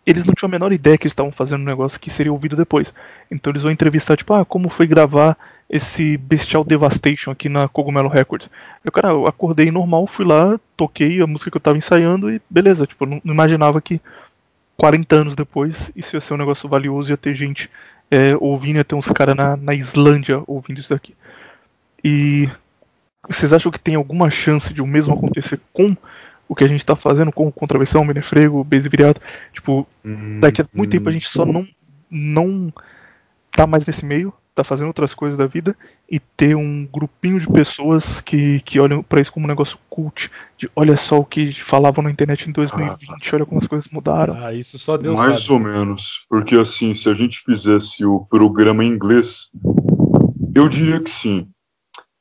eles 0.05 0.25
não 0.25 0.35
tinham 0.35 0.49
a 0.49 0.51
menor 0.51 0.73
ideia 0.73 0.99
que 0.99 1.05
eles 1.05 1.13
estavam 1.13 1.31
fazendo 1.31 1.63
um 1.63 1.67
negócio 1.67 2.01
que 2.01 2.11
seria 2.11 2.33
ouvido 2.33 2.57
depois. 2.57 2.93
Então 3.31 3.51
eles 3.51 3.63
vão 3.63 3.71
entrevistar, 3.71 4.17
tipo, 4.17 4.35
ah, 4.35 4.45
como 4.45 4.69
foi 4.69 4.87
gravar 4.87 5.37
esse 5.69 6.17
Bestial 6.17 6.65
Devastation 6.65 7.31
aqui 7.31 7.49
na 7.49 7.69
Cogumelo 7.69 8.09
Records. 8.09 8.51
Eu, 8.85 8.91
cara, 8.91 9.11
eu 9.11 9.27
acordei 9.27 9.71
normal, 9.71 10.07
fui 10.07 10.25
lá, 10.25 10.59
toquei 10.77 11.23
a 11.23 11.27
música 11.27 11.51
que 11.51 11.57
eu 11.57 11.61
tava 11.61 11.79
ensaiando 11.79 12.33
e 12.33 12.43
beleza, 12.51 12.87
tipo, 12.87 13.07
não, 13.07 13.21
não 13.25 13.33
imaginava 13.33 13.81
que 13.81 14.01
40 14.81 15.15
anos 15.15 15.35
depois 15.35 15.93
isso 15.95 16.17
ia 16.17 16.23
ser 16.23 16.33
um 16.33 16.39
negócio 16.39 16.67
valioso, 16.67 17.13
ia 17.13 17.17
ter 17.19 17.35
gente 17.35 17.69
é, 18.11 18.35
ouvindo, 18.41 18.77
ia 18.77 18.85
ter 18.85 18.95
uns 18.95 19.09
caras 19.09 19.37
na, 19.37 19.55
na 19.55 19.75
Islândia 19.75 20.43
ouvindo 20.47 20.81
isso 20.81 20.89
daqui. 20.89 21.15
E 22.03 22.49
vocês 23.29 23.53
acham 23.53 23.71
que 23.71 23.79
tem 23.79 23.95
alguma 23.95 24.31
chance 24.31 24.73
de 24.73 24.81
o 24.81 24.87
mesmo 24.87 25.13
acontecer 25.13 25.61
com 25.71 25.95
o 26.49 26.55
que 26.55 26.65
a 26.65 26.69
gente 26.69 26.85
tá 26.85 26.97
fazendo 26.97 27.31
com 27.31 27.47
o 27.47 27.53
Contraversão, 27.53 28.07
Menefrego, 28.07 28.65
Base 28.65 28.89
Viriato? 28.89 29.21
Tipo, 29.53 29.87
daqui 30.41 30.63
a 30.63 30.67
muito 30.73 30.93
tempo 30.93 31.11
a 31.11 31.13
gente 31.13 31.29
só 31.29 31.45
não, 31.45 31.69
não 32.11 32.73
tá 33.51 33.67
mais 33.67 33.85
nesse 33.85 34.07
meio, 34.07 34.33
tá 34.55 34.65
fazendo 34.65 34.89
outras 34.89 35.15
coisas 35.15 35.39
da 35.39 35.47
vida 35.47 35.77
e 36.11 36.19
ter 36.19 36.57
um 36.57 36.87
grupinho 36.87 37.39
de 37.39 37.47
pessoas 37.47 38.21
que, 38.21 38.61
que 38.61 38.81
olham 38.81 39.03
pra 39.03 39.21
isso 39.21 39.33
como 39.33 39.47
um 39.47 39.49
negócio 39.49 39.79
cult, 39.89 40.31
de 40.59 40.71
olha 40.75 40.97
só 40.97 41.19
o 41.19 41.25
que 41.25 41.53
falavam 41.63 42.03
na 42.03 42.11
internet 42.11 42.49
em 42.49 42.53
2020, 42.53 43.35
olha 43.35 43.47
como 43.47 43.61
as 43.61 43.67
coisas 43.67 43.91
mudaram. 43.91 44.35
Ah, 44.35 44.53
isso 44.53 44.79
só 44.79 44.97
Deus 44.97 45.19
Mais 45.19 45.43
sabe. 45.43 45.53
ou 45.55 45.61
menos. 45.61 46.25
Porque 46.29 46.57
assim, 46.57 46.95
se 46.95 47.09
a 47.09 47.15
gente 47.15 47.41
fizesse 47.41 48.05
o 48.05 48.21
programa 48.27 48.85
em 48.85 48.89
inglês, 48.89 49.49
eu 50.55 50.69
diria 50.69 51.01
que 51.01 51.11
sim. 51.11 51.49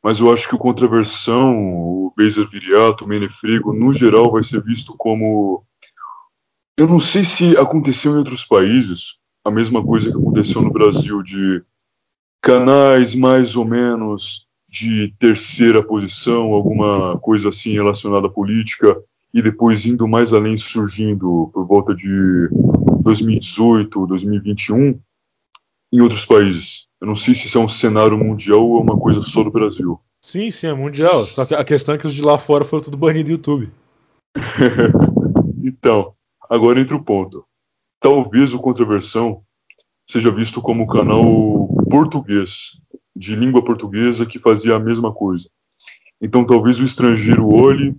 Mas 0.03 0.19
eu 0.19 0.31
acho 0.31 0.47
que 0.47 0.55
o 0.55 0.59
Contraversão, 0.59 1.53
o 1.57 2.13
Baser 2.17 2.47
Viriato, 2.49 3.03
o 3.03 3.07
Menefrego, 3.07 3.73
no 3.73 3.93
geral, 3.93 4.31
vai 4.31 4.43
ser 4.43 4.63
visto 4.63 4.95
como. 4.97 5.63
Eu 6.77 6.87
não 6.87 6.99
sei 6.99 7.25
se 7.25 7.57
aconteceu 7.57 8.13
em 8.13 8.17
outros 8.17 8.45
países 8.45 9.19
a 9.43 9.51
mesma 9.51 9.83
coisa 9.83 10.09
que 10.11 10.17
aconteceu 10.17 10.61
no 10.61 10.71
Brasil, 10.71 11.21
de 11.23 11.63
canais 12.41 13.15
mais 13.15 13.55
ou 13.55 13.65
menos 13.65 14.47
de 14.69 15.13
terceira 15.19 15.83
posição, 15.83 16.53
alguma 16.53 17.17
coisa 17.19 17.49
assim 17.49 17.73
relacionada 17.73 18.27
à 18.27 18.29
política, 18.29 18.95
e 19.33 19.41
depois 19.41 19.85
indo 19.85 20.07
mais 20.07 20.33
além, 20.33 20.57
surgindo 20.57 21.49
por 21.53 21.65
volta 21.65 21.95
de 21.95 22.49
2018, 23.01 24.07
2021, 24.07 24.99
em 25.91 26.01
outros 26.01 26.25
países. 26.25 26.87
Eu 27.01 27.07
não 27.07 27.15
sei 27.15 27.33
se 27.33 27.47
isso 27.47 27.57
é 27.57 27.61
um 27.61 27.67
cenário 27.67 28.17
mundial 28.17 28.67
ou 28.67 28.79
é 28.79 28.83
uma 28.83 28.97
coisa 28.97 29.21
só 29.21 29.43
do 29.43 29.51
Brasil. 29.51 29.99
Sim, 30.21 30.51
sim, 30.51 30.67
é 30.67 30.73
mundial. 30.73 31.23
Só 31.23 31.45
que 31.45 31.55
a 31.55 31.63
questão 31.63 31.95
é 31.95 31.97
que 31.97 32.05
os 32.05 32.13
de 32.13 32.21
lá 32.21 32.37
fora 32.37 32.65
foram 32.65 32.83
tudo 32.83 32.97
banidos 32.97 33.25
do 33.25 33.31
YouTube. 33.31 33.71
então, 35.63 36.13
agora 36.49 36.79
entra 36.79 36.95
o 36.95 37.03
ponto. 37.03 37.45
Talvez 37.99 38.53
o 38.53 38.59
Contraversão 38.59 39.41
seja 40.09 40.31
visto 40.31 40.59
como 40.59 40.87
canal 40.87 41.23
português, 41.89 42.71
de 43.15 43.35
língua 43.35 43.63
portuguesa, 43.63 44.25
que 44.25 44.39
fazia 44.39 44.75
a 44.75 44.79
mesma 44.79 45.13
coisa. 45.13 45.47
Então 46.19 46.43
talvez 46.43 46.79
o 46.79 46.83
estrangeiro 46.83 47.47
olhe, 47.47 47.95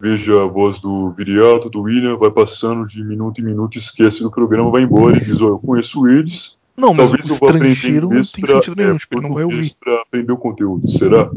veja 0.00 0.42
a 0.42 0.48
voz 0.48 0.80
do 0.80 1.12
Viriato, 1.12 1.70
do 1.70 1.82
William, 1.82 2.16
vai 2.16 2.30
passando 2.30 2.84
de 2.86 3.04
minuto 3.04 3.40
em 3.40 3.44
minuto, 3.44 3.78
esquece 3.78 4.22
do 4.22 4.30
programa, 4.32 4.70
vai 4.70 4.82
embora 4.82 5.16
e 5.16 5.24
diz, 5.24 5.40
ó, 5.40 5.48
eu 5.48 5.58
conheço 5.60 6.08
eles, 6.08 6.56
Não, 6.76 6.92
mas 6.92 7.06
talvez 7.06 7.26
o 7.30 7.32
eu 7.34 7.36
vou 7.38 7.48
aprender 7.50 7.70
inglês 7.70 7.88
nenhum, 7.92 8.12
é, 8.20 8.22
tipo, 8.22 8.46
português 8.46 9.76
aprender 10.02 10.32
o 10.32 10.36
conteúdo. 10.36 10.90
Será 10.90 11.30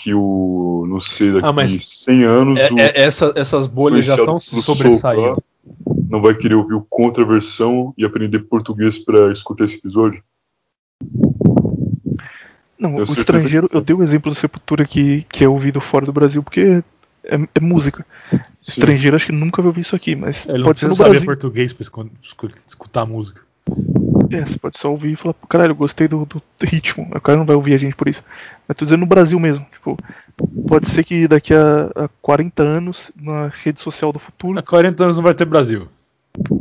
que 0.00 0.14
o, 0.14 0.86
não 0.88 0.98
sei, 0.98 1.32
daqui 1.32 1.46
Ah, 1.46 1.52
mas 1.52 1.86
100 1.86 2.24
anos 2.24 2.58
é- 2.58 2.72
o 2.72 2.78
é- 2.78 2.92
essa- 2.94 3.32
essas 3.36 3.66
bolhas 3.66 4.06
já 4.06 4.14
estão 4.14 4.40
se 4.40 4.62
sobressaindo. 4.62 5.42
Não 6.08 6.20
vai 6.22 6.34
querer 6.34 6.54
ouvir 6.54 6.74
o 6.74 6.82
contraversão 6.88 7.92
e 7.96 8.04
aprender 8.04 8.40
português 8.40 8.98
pra 8.98 9.30
escutar 9.32 9.64
esse 9.64 9.76
episódio? 9.76 10.22
Não, 12.78 12.90
Tenho 12.90 13.00
o 13.00 13.04
estrangeiro, 13.04 13.68
eu 13.72 13.80
dei 13.80 13.96
o 13.96 14.02
exemplo 14.02 14.30
do 14.30 14.38
Sepultura 14.38 14.84
que, 14.86 15.22
que 15.30 15.42
é 15.44 15.48
ouvido 15.48 15.80
fora 15.80 16.04
do 16.04 16.12
Brasil 16.12 16.42
porque 16.42 16.82
é, 17.24 17.34
é 17.54 17.60
música. 17.60 18.04
Estrangeiro 18.60 19.16
acho 19.16 19.26
que 19.26 19.32
nunca 19.32 19.62
vai 19.62 19.68
ouvir 19.68 19.80
isso 19.80 19.96
aqui, 19.96 20.14
mas 20.14 20.46
Ele 20.46 20.58
não 20.58 20.64
pode 20.66 20.78
ser 20.80 20.88
no 20.88 20.94
saber 20.94 21.10
Brasil. 21.10 21.26
português 21.26 21.72
pra 21.72 21.82
escu- 21.82 22.10
escu- 22.22 22.50
escutar 22.66 23.06
música. 23.06 23.40
É, 24.30 24.44
você 24.44 24.58
pode 24.58 24.78
só 24.78 24.90
ouvir 24.90 25.12
e 25.12 25.16
falar, 25.16 25.34
caralho, 25.48 25.70
eu 25.72 25.76
gostei 25.76 26.06
do, 26.06 26.24
do 26.26 26.42
ritmo. 26.62 27.08
O 27.14 27.20
cara 27.20 27.38
não 27.38 27.46
vai 27.46 27.56
ouvir 27.56 27.74
a 27.74 27.78
gente 27.78 27.96
por 27.96 28.08
isso. 28.08 28.22
Mas 28.68 28.76
tô 28.76 28.84
dizendo 28.84 29.00
no 29.00 29.06
Brasil 29.06 29.38
mesmo. 29.40 29.64
Tipo, 29.72 29.98
pode 30.68 30.88
ser 30.90 31.02
que 31.04 31.26
daqui 31.26 31.54
a, 31.54 31.90
a 31.94 32.08
40 32.20 32.62
anos, 32.62 33.10
na 33.16 33.48
rede 33.48 33.80
social 33.80 34.12
do 34.12 34.18
futuro. 34.18 34.58
Há 34.58 34.62
40 34.62 35.02
anos 35.04 35.16
não 35.16 35.24
vai 35.24 35.34
ter 35.34 35.44
Brasil. 35.44 35.88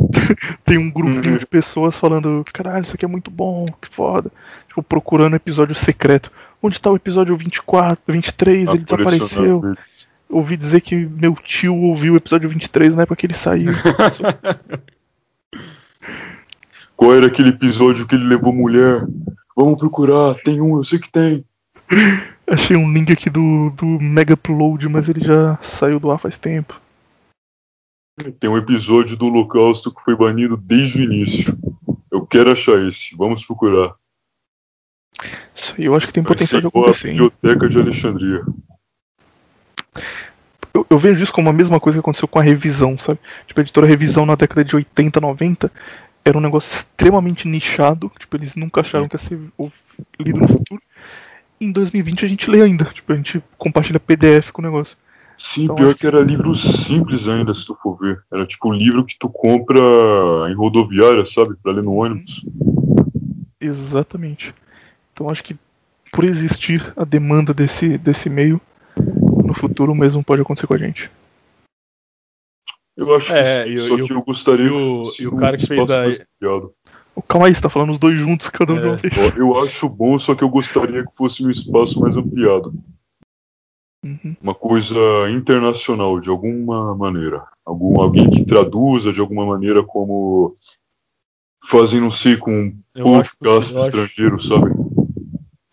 tem 0.66 0.78
um 0.78 0.90
grupinho 0.90 1.40
de 1.40 1.46
pessoas 1.46 1.98
falando, 1.98 2.44
caralho, 2.52 2.84
isso 2.84 2.96
aqui 2.96 3.06
é 3.06 3.08
muito 3.08 3.32
bom, 3.32 3.66
que 3.82 3.90
foda. 3.90 4.32
Tipo, 4.68 4.84
procurando 4.84 5.36
episódio 5.36 5.76
secreto. 5.76 6.32
Onde 6.62 6.80
tá 6.80 6.92
o 6.92 6.96
episódio 6.96 7.36
24, 7.38 8.14
23? 8.14 8.68
Ele 8.68 8.68
Apareceu 8.68 8.98
na 8.98 9.06
desapareceu. 9.06 9.60
rede. 9.60 9.80
Ouvi 10.30 10.58
dizer 10.58 10.82
que 10.82 10.96
meu 10.96 11.36
tio 11.36 11.76
ouviu 11.76 12.14
o 12.14 12.18
episódio 12.18 12.50
23 12.50 12.96
na 12.96 13.04
época 13.04 13.16
que 13.16 13.28
ele 13.28 13.34
saiu. 13.36 13.72
Qual 16.98 17.14
era 17.14 17.28
aquele 17.28 17.50
episódio 17.50 18.08
que 18.08 18.16
ele 18.16 18.24
levou 18.24 18.52
mulher? 18.54 19.06
Vamos 19.56 19.78
procurar, 19.78 20.34
tem 20.36 20.60
um, 20.62 20.78
eu 20.78 20.84
sei 20.84 20.98
que 21.00 21.12
tem. 21.12 21.46
Achei 22.48 22.76
um 22.78 22.92
link 22.92 23.12
aqui 23.12 23.30
do, 23.30 23.72
do 23.72 23.86
Mega 23.86 24.34
Upload, 24.34 24.88
mas 24.88 25.10
ele 25.10 25.24
já 25.24 25.58
saiu 25.62 26.00
do 26.00 26.12
ar 26.12 26.20
faz 26.20 26.38
tempo. 26.38 26.80
Tem 28.40 28.50
um 28.50 28.58
episódio 28.58 29.18
do 29.18 29.26
Holocausto 29.26 29.94
que 29.94 30.02
foi 30.04 30.16
banido 30.16 30.56
desde 30.56 31.02
o 31.02 31.04
início. 31.04 31.58
Eu 32.10 32.26
quero 32.26 32.52
achar 32.52 32.82
esse, 32.88 33.16
vamos 33.16 33.44
procurar. 33.46 33.94
Isso 35.54 35.76
aí 35.78 35.86
eu 35.86 35.96
acho 35.96 36.08
que 36.08 36.14
tem 36.14 36.24
Vai 36.24 36.34
potencial 36.34 36.62
de 36.62 36.68
a 36.68 36.70
acontecer, 36.70 37.10
hein? 37.10 37.18
Biblioteca 37.18 37.70
de 37.70 37.78
Alexandria. 37.78 38.46
Eu, 40.74 40.88
eu 40.90 40.98
vejo 40.98 41.24
isso 41.24 41.34
como 41.34 41.50
a 41.50 41.54
mesma 41.54 41.80
coisa 41.80 41.98
que 41.98 42.00
aconteceu 42.00 42.28
com 42.28 42.40
a 42.40 42.44
revisão, 42.44 42.98
sabe? 42.98 43.20
Tipo, 43.48 43.60
a 43.60 43.64
editora 43.64 43.88
revisão 43.88 44.26
na 44.26 44.36
década 44.36 44.64
de 44.64 44.76
80, 44.76 45.20
90 45.20 45.72
era 46.24 46.38
um 46.38 46.42
negócio 46.42 46.74
extremamente 46.74 47.48
nichado. 47.48 48.10
Tipo, 48.18 48.38
eles 48.38 48.56
nunca 48.56 48.80
acharam 48.80 49.10
que 49.10 49.16
ia 49.16 49.20
ser 49.20 49.40
lido 50.20 50.40
no 50.40 50.48
futuro. 50.48 50.82
Em 51.60 51.72
2020 51.72 52.26
a 52.26 52.30
gente 52.30 52.50
lê 52.50 52.62
ainda. 52.62 52.86
Tipo, 52.86 53.12
a 53.12 53.16
gente 53.18 53.44
compartilha 53.58 54.00
PDF 54.00 54.52
com 54.52 54.62
o 54.62 54.66
negócio. 54.66 54.98
Sim, 55.38 55.64
Então, 55.66 55.76
pior 55.76 55.96
que 55.96 56.08
era 56.08 56.22
livro 56.22 56.54
simples 56.56 57.28
ainda, 57.28 57.54
se 57.54 57.66
tu 57.66 57.76
for 57.82 57.98
ver. 57.98 58.24
Era 58.32 58.46
tipo 58.46 58.70
um 58.70 58.74
livro 58.74 59.06
que 59.06 59.16
tu 59.20 59.30
compra 59.30 59.80
em 60.50 60.54
rodoviária, 60.56 61.26
sabe? 61.26 61.56
Pra 61.62 61.72
ler 61.74 61.84
no 61.84 61.94
ônibus. 61.94 62.44
Exatamente. 63.60 64.54
Então 65.14 65.30
acho 65.30 65.44
que 65.44 65.58
por 66.12 66.24
existir 66.24 66.94
a 66.96 67.04
demanda 67.04 67.54
desse, 67.54 67.98
desse 67.98 68.30
meio, 68.30 68.60
no 69.44 69.54
futuro 69.54 69.92
o 69.92 69.96
mesmo 69.96 70.24
pode 70.24 70.42
acontecer 70.42 70.68
com 70.68 70.74
a 70.74 70.78
gente. 70.78 71.10
Eu 72.96 73.14
acho 73.16 73.28
que 73.34 73.38
É, 73.40 73.64
sim, 73.66 73.74
e 73.74 73.78
só 73.78 73.98
e 73.98 74.02
o- 74.04 74.06
que 74.06 74.14
eu 74.14 74.22
gostaria 74.22 74.68
e 74.68 74.70
fosse 74.70 75.24
e 75.24 75.28
o 75.28 75.36
cara 75.36 75.58
que 75.58 75.66
um 75.66 75.68
fez 75.68 75.82
espaço 75.82 76.00
a- 76.00 76.04
mais 76.06 76.20
ampliado. 76.22 76.74
Ô, 77.14 77.22
calma 77.22 77.48
aí, 77.48 77.56
você 77.56 77.62
tá 77.62 77.70
falando 77.70 77.92
os 77.92 77.98
dois 77.98 78.18
juntos, 78.20 78.50
cada 78.50 78.74
um 78.74 78.78
de 78.78 78.84
É. 78.84 78.88
uma 78.88 78.96
vez. 78.98 79.14
Ó, 79.18 79.38
Eu 79.38 79.64
acho 79.64 79.88
bom, 79.90 80.18
só 80.20 80.34
que 80.36 80.44
eu 80.44 80.50
gostaria 80.50 81.04
que 81.04 81.12
fosse 81.16 81.46
um 81.46 81.50
espaço 81.50 82.00
mais 82.00 82.16
ampliado. 82.16 82.74
Uhum. 84.06 84.36
Uma 84.40 84.54
coisa 84.54 84.96
internacional, 85.32 86.20
de 86.20 86.30
alguma 86.30 86.94
maneira. 86.96 87.44
Algum, 87.66 88.00
alguém 88.00 88.30
que 88.30 88.46
traduza 88.46 89.12
de 89.12 89.20
alguma 89.20 89.46
maneira 89.48 89.82
como 89.84 90.56
fazem, 91.68 92.00
não 92.00 92.12
sei, 92.12 92.38
com 92.38 92.52
um 92.96 93.04
podcast 93.04 93.42
eu 93.42 93.58
acho- 93.58 93.80
estrangeiro, 93.80 94.40
sabe? 94.40 94.70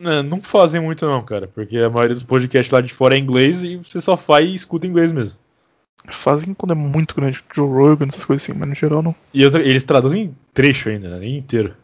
Não, 0.01 0.23
não 0.23 0.43
fazem 0.43 0.81
muito 0.81 1.07
não, 1.07 1.23
cara, 1.23 1.47
porque 1.47 1.77
a 1.79 1.91
maioria 1.91 2.15
dos 2.15 2.25
podcasts 2.25 2.73
lá 2.73 2.81
de 2.81 2.93
fora 2.93 3.15
é 3.15 3.19
inglês 3.19 3.63
e 3.63 3.77
você 3.77 4.01
só 4.01 4.17
faz 4.17 4.49
e 4.49 4.55
escuta 4.55 4.87
inglês 4.87 5.13
mesmo. 5.13 5.37
Fazem 6.11 6.53
quando 6.55 6.73
é 6.73 6.75
muito 6.75 7.15
grande, 7.15 7.41
Joe 7.55 7.69
Rogan, 7.69 8.07
essas 8.09 8.25
coisas 8.25 8.43
assim, 8.49 8.59
mas 8.59 8.69
no 8.69 8.75
geral 8.75 9.03
não. 9.03 9.15
E 9.33 9.45
outra- 9.45 9.63
eles 9.63 9.85
traduzem 9.85 10.35
trecho 10.53 10.89
ainda, 10.89 11.09
né? 11.11 11.19
nem 11.21 11.37
inteiro. 11.37 11.77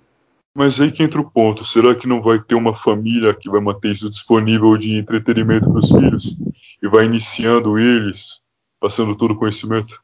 Mas 0.55 0.81
aí 0.81 0.91
que 0.91 1.03
entra 1.03 1.21
o 1.21 1.31
ponto. 1.31 1.65
Será 1.65 1.95
que 1.95 2.07
não 2.09 2.21
vai 2.21 2.39
ter 2.41 2.55
uma 2.55 2.77
família 2.77 3.35
que 3.35 3.49
vai 3.49 3.61
manter 3.61 3.93
isso 3.93 4.11
disponível 4.11 4.77
de 4.77 4.97
entretenimento 4.99 5.71
para 5.71 5.79
os 5.79 5.89
filhos? 5.91 6.37
E 6.83 6.89
vai 6.89 7.05
iniciando 7.05 7.79
eles, 7.79 8.41
passando 8.81 9.17
todo 9.17 9.33
o 9.33 9.37
conhecimento? 9.37 10.01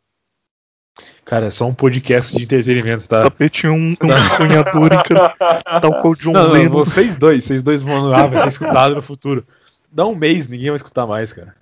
Cara, 1.24 1.46
é 1.46 1.50
só 1.50 1.66
um 1.66 1.74
podcast 1.74 2.36
de 2.36 2.44
entretenimento, 2.44 3.08
tá? 3.08 3.22
Tapete 3.22 3.66
um, 3.66 3.88
um 3.88 3.96
sonhador, 4.36 4.90
cara. 5.02 5.34
Tal 5.80 6.00
qual 6.02 6.14
John 6.14 6.32
Não, 6.32 6.44
não, 6.44 6.52
Lennon. 6.52 6.70
vocês 6.70 7.16
dois, 7.16 7.44
vocês 7.44 7.62
dois 7.62 7.82
vão 7.82 8.04
lá, 8.04 8.26
vai 8.26 8.42
ser 8.42 8.48
escutado 8.48 8.94
no 8.94 9.02
futuro. 9.02 9.44
Dá 9.90 10.06
um 10.06 10.14
mês, 10.14 10.48
ninguém 10.48 10.68
vai 10.68 10.76
escutar 10.76 11.06
mais, 11.06 11.32
cara. 11.32 11.56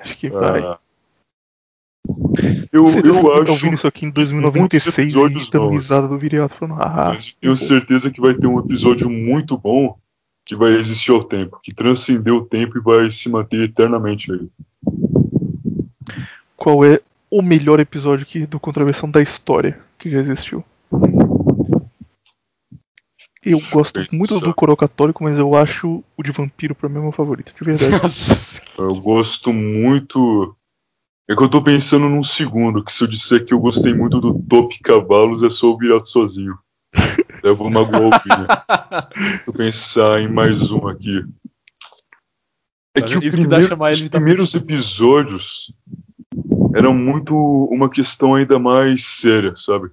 Acho 0.00 0.16
que 0.16 0.30
vai. 0.30 0.62
Eu, 2.72 2.86
Você 2.86 2.98
eu 2.98 3.02
tá 3.22 3.42
acho. 3.42 3.50
ouvindo 3.52 3.74
isso 3.74 3.86
aqui 3.86 4.04
em 4.06 4.08
muitos 4.08 4.30
2096 4.30 5.12
e 5.12 5.52
bons. 5.56 5.70
risada 5.70 6.08
do 6.08 6.18
Viriato 6.18 6.56
falando, 6.56 6.82
ah, 6.82 7.12
Mas 7.14 7.28
eu 7.28 7.34
tenho 7.40 7.56
certeza 7.56 8.10
que 8.10 8.20
vai 8.20 8.34
ter 8.34 8.46
um 8.46 8.58
episódio 8.58 9.08
muito 9.08 9.56
bom 9.56 9.96
que 10.44 10.54
vai 10.54 10.72
existir 10.72 11.10
ao 11.10 11.24
tempo, 11.24 11.58
que 11.62 11.72
transcendeu 11.72 12.36
o 12.36 12.44
tempo 12.44 12.76
e 12.76 12.80
vai 12.80 13.10
se 13.10 13.28
manter 13.30 13.62
eternamente 13.62 14.30
aí. 14.30 14.48
qual 16.56 16.84
é 16.84 17.00
o 17.30 17.40
melhor 17.42 17.80
episódio 17.80 18.26
que, 18.26 18.46
do 18.46 18.60
Contraversão 18.60 19.10
da 19.10 19.22
história 19.22 19.78
que 19.98 20.10
já 20.10 20.20
existiu? 20.20 20.62
Eu 23.42 23.58
gosto 23.70 24.00
muito 24.10 24.40
do 24.40 24.54
Coro 24.54 24.76
Católico, 24.76 25.22
mas 25.22 25.38
eu 25.38 25.54
acho 25.54 26.02
o 26.16 26.22
de 26.22 26.32
Vampiro 26.32 26.74
pra 26.74 26.88
mim 26.88 26.98
é 26.98 27.02
meu 27.02 27.12
favorito, 27.12 27.52
de 27.54 27.64
verdade. 27.64 28.00
Eu 28.78 28.94
gosto 28.96 29.52
muito. 29.52 30.56
É 31.28 31.34
que 31.34 31.42
eu 31.42 31.48
tô 31.48 31.62
pensando 31.62 32.08
num 32.08 32.22
segundo, 32.22 32.84
que 32.84 32.92
se 32.92 33.02
eu 33.02 33.08
disser 33.08 33.44
que 33.44 33.54
eu 33.54 33.58
gostei 33.58 33.94
muito 33.94 34.20
do 34.20 34.42
Top 34.42 34.78
Cavalos, 34.80 35.42
é 35.42 35.48
só 35.48 35.70
o 35.70 35.78
Virato 35.78 36.08
sozinho. 36.08 36.58
Eu 37.42 37.56
vou 37.56 37.70
magoar 37.70 38.02
o. 38.02 38.10
Deixa 38.10 39.42
eu 39.46 39.52
pensar 39.52 40.20
em 40.20 40.28
mais 40.28 40.70
um 40.70 40.86
aqui. 40.86 41.24
É 42.96 43.00
que, 43.02 43.18
que 43.20 43.30
primeiro- 43.30 43.64
ele 43.86 44.04
os 44.04 44.08
primeiros 44.10 44.54
episódios 44.54 45.72
eram 46.74 46.94
muito 46.94 47.34
uma 47.34 47.88
questão 47.90 48.34
ainda 48.34 48.58
mais 48.58 49.04
séria, 49.04 49.56
sabe? 49.56 49.90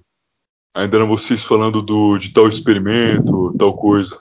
Ainda 0.74 0.96
eram 0.98 1.08
vocês 1.08 1.44
falando 1.44 1.82
do, 1.82 2.16
de 2.18 2.32
tal 2.32 2.48
experimento, 2.48 3.54
tal 3.58 3.76
coisa. 3.76 4.20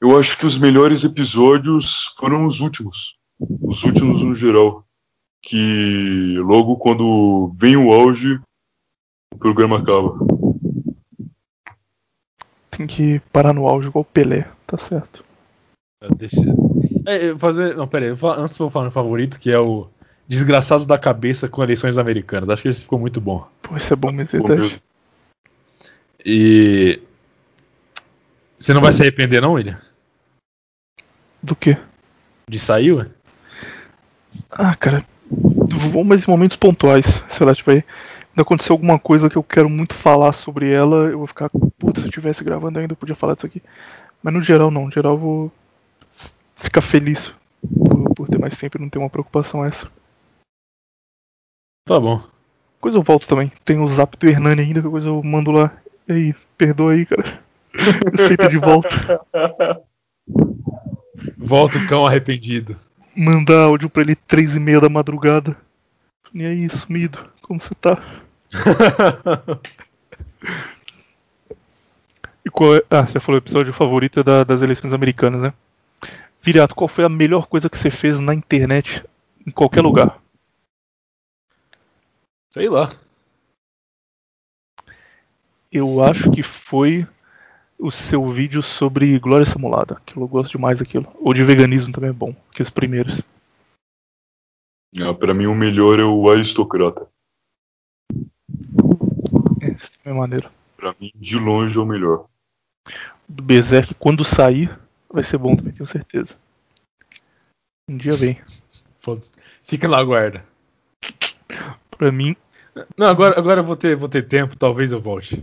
Eu 0.00 0.18
acho 0.18 0.38
que 0.38 0.46
os 0.46 0.56
melhores 0.56 1.02
episódios 1.02 2.14
foram 2.18 2.46
os 2.46 2.60
últimos. 2.60 3.18
Os 3.38 3.82
últimos 3.84 4.22
no 4.22 4.34
geral. 4.34 4.86
Que 5.42 6.36
logo 6.38 6.76
quando 6.76 7.54
vem 7.58 7.76
o 7.76 7.92
auge, 7.92 8.40
o 9.32 9.38
programa 9.38 9.78
acaba. 9.78 10.18
Tem 12.70 12.86
que 12.86 13.20
parar 13.32 13.52
no 13.52 13.66
auge 13.66 13.88
igual 13.88 14.02
o 14.02 14.12
Pelé, 14.12 14.48
tá 14.66 14.78
certo. 14.78 15.24
Deixa... 16.16 16.40
É, 17.06 17.30
eu 17.30 17.38
fazer... 17.38 17.74
Não, 17.76 17.88
pera 17.88 18.06
aí, 18.06 18.12
antes 18.38 18.58
eu 18.58 18.64
vou 18.64 18.70
falar 18.70 18.84
meu 18.84 18.92
favorito, 18.92 19.40
que 19.40 19.50
é 19.50 19.58
o 19.58 19.88
Desgraçados 20.28 20.86
da 20.86 20.98
Cabeça 20.98 21.48
com 21.48 21.62
eleições 21.62 21.96
americanas. 21.96 22.50
Acho 22.50 22.62
que 22.62 22.68
esse 22.68 22.82
ficou 22.82 22.98
muito 22.98 23.18
bom. 23.18 23.48
Pô, 23.62 23.76
isso 23.76 23.92
é 23.92 23.96
bom 23.96 24.12
mesmo, 24.12 24.38
é 24.38 24.42
Bom 24.42 24.48
verdade. 24.48 24.72
mesmo. 24.74 24.82
E. 26.24 27.00
Você 28.58 28.74
não 28.74 28.82
vai 28.82 28.92
se 28.92 29.00
arrepender, 29.00 29.40
não, 29.40 29.54
William? 29.54 29.80
Do 31.42 31.56
quê? 31.56 31.78
De 32.46 32.58
sair, 32.58 32.92
ué? 32.92 33.08
Ah, 34.50 34.76
cara, 34.76 35.06
vou 35.88 36.04
mais 36.04 36.26
em 36.26 36.30
momentos 36.30 36.56
pontuais. 36.56 37.22
Sei 37.30 37.46
lá, 37.46 37.54
tipo 37.54 37.70
aí. 37.70 37.82
Quando 38.34 38.46
aconteceu 38.46 38.74
alguma 38.74 38.98
coisa 38.98 39.28
que 39.28 39.36
eu 39.36 39.42
quero 39.42 39.68
muito 39.68 39.94
falar 39.94 40.32
sobre 40.32 40.70
ela, 40.70 41.06
eu 41.06 41.18
vou 41.18 41.26
ficar, 41.26 41.50
puta, 41.76 42.00
se 42.00 42.06
eu 42.06 42.10
estivesse 42.10 42.44
gravando 42.44 42.78
ainda 42.78 42.92
eu 42.92 42.96
podia 42.96 43.16
falar 43.16 43.34
disso 43.34 43.46
aqui. 43.46 43.60
Mas 44.22 44.32
no 44.32 44.40
geral 44.40 44.70
não, 44.70 44.84
no 44.84 44.92
geral 44.92 45.14
eu 45.14 45.18
vou 45.18 45.52
ficar 46.56 46.80
feliz 46.80 47.34
por, 47.60 48.14
por 48.14 48.28
ter 48.28 48.38
mais 48.38 48.56
tempo 48.56 48.78
e 48.78 48.80
não 48.80 48.88
ter 48.88 48.98
uma 48.98 49.10
preocupação 49.10 49.64
extra. 49.64 49.90
Tá 51.84 51.98
bom. 51.98 52.22
Coisa 52.80 52.98
eu 52.98 53.02
volto 53.02 53.26
também. 53.26 53.50
Tem 53.64 53.78
o 53.78 53.86
zap 53.88 54.16
do 54.16 54.28
Hernani 54.28 54.62
ainda, 54.62 54.82
que 54.82 54.88
coisa 54.88 55.08
eu 55.08 55.22
mando 55.22 55.50
lá. 55.50 55.76
E 56.06 56.12
aí, 56.12 56.34
perdoa 56.56 56.92
aí, 56.92 57.06
cara. 57.06 57.40
Aceita 58.14 58.48
de 58.48 58.58
volta. 58.58 58.88
Volta 61.36 61.78
o 61.78 61.86
cão 61.86 62.06
arrependido. 62.06 62.76
Mandar 63.16 63.64
áudio 63.64 63.90
pra 63.90 64.02
ele 64.02 64.14
três 64.14 64.54
e 64.54 64.60
meia 64.60 64.80
da 64.80 64.88
madrugada. 64.88 65.56
E 66.34 66.44
aí, 66.44 66.68
sumido, 66.68 67.18
como 67.42 67.58
você 67.58 67.74
tá? 67.74 68.22
e 72.44 72.50
qual 72.50 72.76
é... 72.76 72.82
Ah, 72.90 73.06
você 73.06 73.14
já 73.14 73.20
falou 73.20 73.40
o 73.40 73.44
episódio 73.44 73.72
favorito 73.72 74.20
é 74.20 74.22
da, 74.22 74.44
das 74.44 74.62
eleições 74.62 74.92
americanas, 74.92 75.40
né? 75.40 75.54
Viriato, 76.42 76.74
qual 76.74 76.88
foi 76.88 77.04
a 77.04 77.08
melhor 77.08 77.46
coisa 77.46 77.68
que 77.68 77.76
você 77.76 77.90
fez 77.90 78.20
na 78.20 78.34
internet, 78.34 79.04
em 79.46 79.50
qualquer 79.50 79.82
lugar? 79.82 80.20
Sei 82.50 82.68
lá. 82.68 82.88
Eu 85.70 86.02
acho 86.02 86.30
que 86.30 86.42
foi 86.42 87.06
o 87.78 87.90
seu 87.90 88.30
vídeo 88.30 88.62
sobre 88.62 89.18
Glória 89.18 89.46
Simulada. 89.46 89.94
Aquilo 89.94 90.24
eu 90.24 90.28
gosto 90.28 90.52
demais 90.52 90.78
daquilo. 90.78 91.06
Ou 91.20 91.32
de 91.32 91.44
veganismo 91.44 91.92
também 91.92 92.10
é 92.10 92.12
bom, 92.12 92.34
que 92.52 92.62
os 92.62 92.70
primeiros. 92.70 93.20
Ah, 95.00 95.12
pra 95.14 95.34
mim 95.34 95.46
o 95.46 95.54
melhor 95.54 95.98
é 96.00 96.04
o 96.04 96.28
aristocrata. 96.30 97.06
Esse 99.60 99.90
também 99.98 100.16
é 100.16 100.20
maneiro. 100.20 100.50
Pra 100.76 100.94
mim, 101.00 101.10
de 101.14 101.36
longe 101.38 101.76
é 101.76 101.80
o 101.80 101.86
melhor. 101.86 102.26
Do 103.28 103.42
Berserk, 103.42 103.94
quando 103.94 104.24
sair, 104.24 104.76
vai 105.10 105.22
ser 105.22 105.36
bom 105.38 105.54
também, 105.56 105.72
tenho 105.72 105.86
certeza. 105.86 106.34
Um 107.88 107.96
dia 107.96 108.12
vem. 108.12 108.40
Fica 109.62 109.88
na 109.88 110.02
guarda. 110.02 110.44
Pra 111.90 112.12
mim, 112.12 112.36
Não, 112.96 113.06
agora, 113.08 113.38
agora 113.38 113.60
eu 113.60 113.64
vou 113.64 113.76
ter, 113.76 113.96
vou 113.96 114.08
ter 114.08 114.22
tempo, 114.22 114.56
talvez 114.56 114.92
eu 114.92 115.00
volte. 115.00 115.42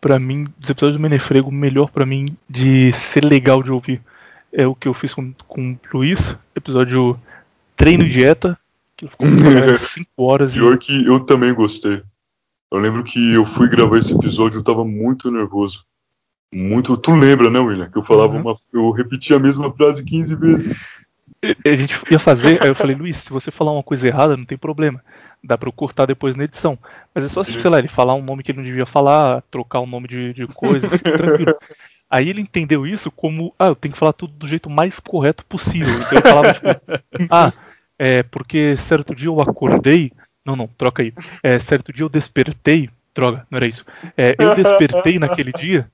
pra 0.00 0.18
mim, 0.18 0.44
dos 0.58 0.70
episódios 0.70 0.96
do 0.96 1.02
Menefrego, 1.02 1.48
o 1.48 1.52
melhor 1.52 1.90
pra 1.90 2.06
mim 2.06 2.36
de 2.48 2.92
ser 3.12 3.24
legal 3.24 3.62
de 3.62 3.70
ouvir 3.70 4.00
é 4.52 4.66
o 4.66 4.74
que 4.74 4.88
eu 4.88 4.94
fiz 4.94 5.12
com, 5.14 5.32
com 5.46 5.72
o 5.72 5.78
Luiz, 5.92 6.36
episódio 6.56 7.20
Treino 7.80 8.04
e 8.04 8.10
Dieta, 8.10 8.58
que 8.96 9.08
ficou 9.08 9.26
5 9.26 10.10
horas 10.22 10.50
e 10.50 10.54
Pior 10.54 10.76
que 10.78 11.06
eu 11.06 11.20
também 11.20 11.54
gostei. 11.54 12.02
Eu 12.70 12.78
lembro 12.78 13.02
que 13.02 13.32
eu 13.32 13.46
fui 13.46 13.68
gravar 13.68 13.98
esse 13.98 14.14
episódio, 14.14 14.58
eu 14.58 14.62
tava 14.62 14.84
muito 14.84 15.30
nervoso. 15.30 15.84
Muito. 16.52 16.96
Tu 16.96 17.10
lembra, 17.14 17.48
né, 17.48 17.58
William? 17.58 17.90
Que 17.90 17.96
eu 17.98 18.04
falava 18.04 18.34
Uhum. 18.34 18.40
uma. 18.42 18.58
Eu 18.72 18.90
repetia 18.90 19.36
a 19.36 19.40
mesma 19.40 19.72
frase 19.72 20.04
15 20.04 20.34
vezes. 20.36 20.84
a 21.42 21.72
gente 21.72 21.98
ia 22.10 22.18
fazer, 22.18 22.62
aí 22.62 22.68
eu 22.68 22.74
falei, 22.74 22.94
Luiz, 22.94 23.16
se 23.16 23.30
você 23.30 23.50
falar 23.50 23.72
uma 23.72 23.82
coisa 23.82 24.06
errada, 24.06 24.36
não 24.36 24.44
tem 24.44 24.58
problema. 24.58 25.02
Dá 25.42 25.56
pra 25.56 25.68
eu 25.68 25.72
cortar 25.72 26.04
depois 26.06 26.36
na 26.36 26.44
edição. 26.44 26.78
Mas 27.14 27.24
é 27.24 27.28
só, 27.28 27.42
Sim. 27.42 27.58
sei 27.60 27.70
lá, 27.70 27.78
ele 27.78 27.88
falar 27.88 28.14
um 28.14 28.22
nome 28.22 28.42
que 28.42 28.52
ele 28.52 28.58
não 28.58 28.64
devia 28.64 28.84
falar, 28.84 29.42
trocar 29.50 29.80
o 29.80 29.86
nome 29.86 30.06
de, 30.06 30.34
de 30.34 30.46
coisa, 30.48 30.88
fica 30.90 31.16
tranquilo. 31.16 31.54
Aí 32.10 32.28
ele 32.28 32.42
entendeu 32.42 32.86
isso 32.86 33.10
como, 33.10 33.54
ah, 33.58 33.68
eu 33.68 33.76
tenho 33.76 33.92
que 33.94 33.98
falar 33.98 34.12
tudo 34.12 34.32
do 34.34 34.46
jeito 34.46 34.68
mais 34.68 34.98
correto 35.00 35.46
possível. 35.46 35.94
Então 35.94 36.18
ele 36.18 36.22
falava, 36.22 36.52
tipo, 36.54 36.68
ah, 37.30 37.52
é 38.00 38.22
porque 38.22 38.78
certo 38.88 39.14
dia 39.14 39.28
eu 39.28 39.42
acordei. 39.42 40.10
Não, 40.42 40.56
não, 40.56 40.66
troca 40.66 41.02
aí. 41.02 41.12
É, 41.42 41.58
certo 41.58 41.92
dia 41.92 42.02
eu 42.02 42.08
despertei. 42.08 42.88
Droga, 43.14 43.46
não 43.50 43.58
era 43.58 43.66
isso. 43.66 43.84
É, 44.16 44.34
eu 44.38 44.54
despertei 44.56 45.18
naquele 45.18 45.52
dia. 45.52 45.86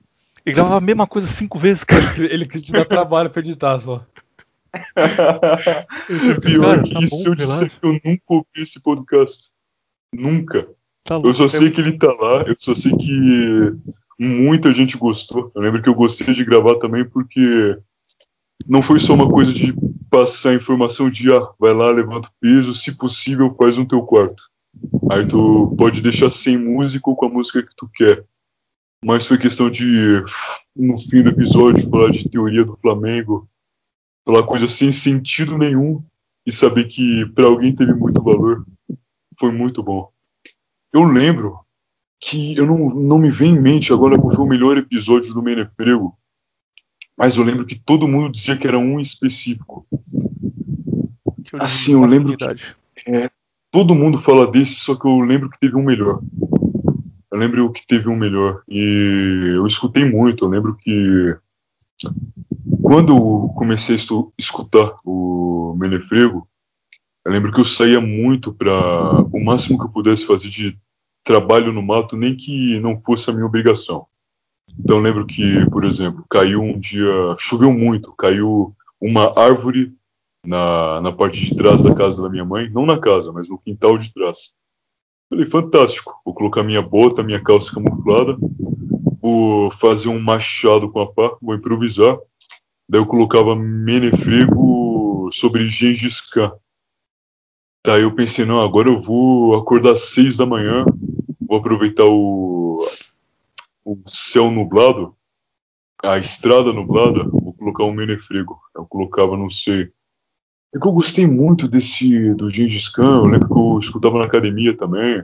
E 0.45 0.53
gravava 0.53 0.77
a 0.77 0.81
mesma 0.81 1.05
coisa 1.05 1.27
cinco 1.27 1.59
vezes, 1.59 1.83
cara. 1.83 2.05
Ele 2.31 2.45
te 2.45 2.71
dá 2.71 2.85
trabalho 2.85 3.29
pra 3.29 3.41
editar 3.41 3.77
só. 3.79 4.05
Pior 6.41 6.83
que 6.83 6.93
tá 6.93 6.99
isso 7.01 7.25
bom, 7.25 7.31
eu 7.31 7.33
relaxa. 7.33 7.69
que 7.69 7.85
eu 7.85 7.91
nunca 8.05 8.23
ouvi 8.29 8.47
esse 8.55 8.81
podcast. 8.81 9.49
Nunca. 10.13 10.63
Tá 11.03 11.15
eu 11.15 11.19
louco, 11.19 11.33
só 11.33 11.45
é 11.45 11.49
sei 11.49 11.71
que 11.71 11.81
ele 11.81 11.97
tá 11.97 12.07
lá, 12.07 12.43
eu 12.43 12.55
só 12.57 12.73
sei 12.73 12.93
que 12.93 13.75
muita 14.17 14.73
gente 14.73 14.97
gostou. 14.97 15.51
Eu 15.53 15.61
lembro 15.61 15.81
que 15.81 15.89
eu 15.89 15.95
gostei 15.95 16.33
de 16.33 16.45
gravar 16.45 16.75
também 16.75 17.03
porque 17.03 17.77
não 18.65 18.81
foi 18.81 18.99
só 18.99 19.13
uma 19.13 19.29
coisa 19.29 19.53
de 19.53 19.73
passar 20.09 20.53
informação 20.53 21.09
de 21.09 21.31
ah, 21.31 21.49
vai 21.59 21.73
lá, 21.73 21.89
levanta 21.91 22.29
o 22.29 22.31
peso, 22.39 22.73
se 22.73 22.95
possível 22.95 23.53
faz 23.57 23.77
no 23.77 23.87
teu 23.87 24.01
quarto. 24.03 24.43
Aí 25.11 25.25
tu 25.25 25.75
pode 25.77 26.01
deixar 26.01 26.29
sem 26.29 26.57
música 26.57 27.09
ou 27.09 27.15
com 27.15 27.25
a 27.25 27.29
música 27.29 27.63
que 27.63 27.75
tu 27.75 27.89
quer. 27.93 28.25
Mas 29.03 29.27
foi 29.27 29.37
questão 29.37 29.69
de, 29.69 30.23
no 30.75 30.99
fim 30.99 31.23
do 31.23 31.29
episódio, 31.29 31.89
falar 31.89 32.11
de 32.11 32.29
teoria 32.29 32.65
do 32.65 32.77
Flamengo, 32.81 33.47
falar 34.25 34.43
coisa 34.43 34.67
sem 34.67 34.91
sentido 34.91 35.57
nenhum 35.57 36.03
e 36.45 36.51
saber 36.51 36.85
que 36.85 37.25
pra 37.35 37.45
alguém 37.45 37.75
teve 37.75 37.93
muito 37.93 38.21
valor. 38.21 38.65
Foi 39.39 39.51
muito 39.51 39.83
bom. 39.83 40.11
Eu 40.91 41.03
lembro 41.03 41.59
que 42.19 42.55
eu 42.55 42.65
não, 42.65 42.89
não 42.89 43.19
me 43.19 43.29
vem 43.29 43.53
em 43.53 43.61
mente 43.61 43.93
agora 43.93 44.19
qual 44.19 44.35
foi 44.35 44.43
o 44.43 44.47
melhor 44.47 44.77
episódio 44.77 45.33
do 45.33 45.43
Meneprego, 45.43 46.17
mas 47.17 47.35
eu 47.35 47.43
lembro 47.43 47.65
que 47.65 47.75
todo 47.75 48.07
mundo 48.07 48.31
dizia 48.31 48.55
que 48.55 48.67
era 48.67 48.77
um 48.77 48.99
específico. 48.99 49.87
Eu 51.51 51.61
Assim, 51.61 51.93
eu 51.93 52.05
lembro 52.05 52.37
que 52.37 52.43
é, 53.09 53.29
todo 53.71 53.95
mundo 53.95 54.19
fala 54.19 54.45
desse, 54.45 54.75
só 54.75 54.95
que 54.95 55.07
eu 55.07 55.19
lembro 55.21 55.49
que 55.49 55.59
teve 55.59 55.75
um 55.75 55.83
melhor. 55.83 56.21
Eu 57.31 57.39
lembro 57.39 57.71
que 57.71 57.85
teve 57.87 58.07
um 58.07 58.15
melhor. 58.15 58.61
E 58.67 59.53
eu 59.55 59.65
escutei 59.65 60.05
muito, 60.05 60.45
eu 60.45 60.49
lembro 60.49 60.75
que 60.75 61.35
quando 62.81 63.15
eu 63.15 63.49
comecei 63.55 63.95
a 63.95 63.99
escutar 64.37 64.97
o 65.03 65.75
Menefrego, 65.79 66.47
eu 67.25 67.31
lembro 67.31 67.51
que 67.51 67.59
eu 67.59 67.65
saía 67.65 67.99
muito 67.99 68.53
para 68.53 69.23
o 69.33 69.43
máximo 69.43 69.77
que 69.77 69.85
eu 69.85 69.89
pudesse 69.89 70.25
fazer 70.25 70.49
de 70.49 70.77
trabalho 71.23 71.73
no 71.73 71.81
mato, 71.81 72.15
nem 72.15 72.35
que 72.35 72.79
não 72.79 73.01
fosse 73.01 73.29
a 73.29 73.33
minha 73.33 73.45
obrigação. 73.45 74.07
Então 74.79 74.99
lembro 74.99 75.25
que, 75.25 75.69
por 75.69 75.83
exemplo, 75.83 76.23
caiu 76.29 76.61
um 76.61 76.79
dia, 76.79 77.35
choveu 77.39 77.73
muito, 77.73 78.13
caiu 78.13 78.75
uma 79.01 79.37
árvore 79.39 79.93
na, 80.45 81.01
na 81.01 81.11
parte 81.11 81.43
de 81.43 81.55
trás 81.55 81.83
da 81.83 81.93
casa 81.93 82.21
da 82.21 82.29
minha 82.29 82.45
mãe, 82.45 82.69
não 82.69 82.85
na 82.85 82.99
casa, 82.99 83.31
mas 83.31 83.49
no 83.49 83.57
quintal 83.57 83.97
de 83.97 84.13
trás. 84.13 84.51
Falei, 85.29 85.45
fantástico, 85.49 86.21
vou 86.23 86.33
colocar 86.33 86.63
minha 86.63 86.81
bota, 86.81 87.23
minha 87.23 87.43
calça 87.43 87.73
camuflada, 87.73 88.37
vou 89.21 89.71
fazer 89.77 90.07
um 90.07 90.19
machado 90.19 90.89
com 90.89 91.01
a 91.01 91.11
pá, 91.11 91.35
vou 91.41 91.55
improvisar. 91.55 92.17
Daí 92.87 93.01
eu 93.01 93.05
colocava 93.05 93.55
menefrego 93.55 95.29
sobre 95.33 95.67
Gengis 95.67 96.21
Khan. 96.21 96.53
Daí 97.85 98.03
eu 98.03 98.15
pensei, 98.15 98.45
não, 98.45 98.61
agora 98.61 98.89
eu 98.89 99.01
vou 99.01 99.55
acordar 99.55 99.93
às 99.93 100.11
seis 100.11 100.37
da 100.37 100.45
manhã, 100.45 100.85
vou 101.41 101.57
aproveitar 101.57 102.05
o, 102.05 102.87
o 103.87 104.01
céu 104.05 104.51
nublado, 104.51 105.15
a 106.03 106.17
estrada 106.17 106.73
nublada, 106.73 107.23
vou 107.23 107.53
colocar 107.53 107.85
um 107.85 107.93
menefrego. 107.93 108.59
Eu 108.75 108.85
colocava, 108.85 109.37
não 109.37 109.49
sei. 109.49 109.89
É 110.75 110.79
que 110.79 110.85
eu 110.85 110.91
gostei 110.91 111.25
muito 111.25 111.69
desse 111.69 112.33
do 112.33 112.49
Gengis 112.49 112.89
Khan, 112.89 113.15
eu 113.15 113.25
lembro 113.25 113.47
que 113.47 113.53
eu 113.53 113.79
escutava 113.79 114.19
na 114.19 114.25
academia 114.25 114.75
também. 114.75 115.23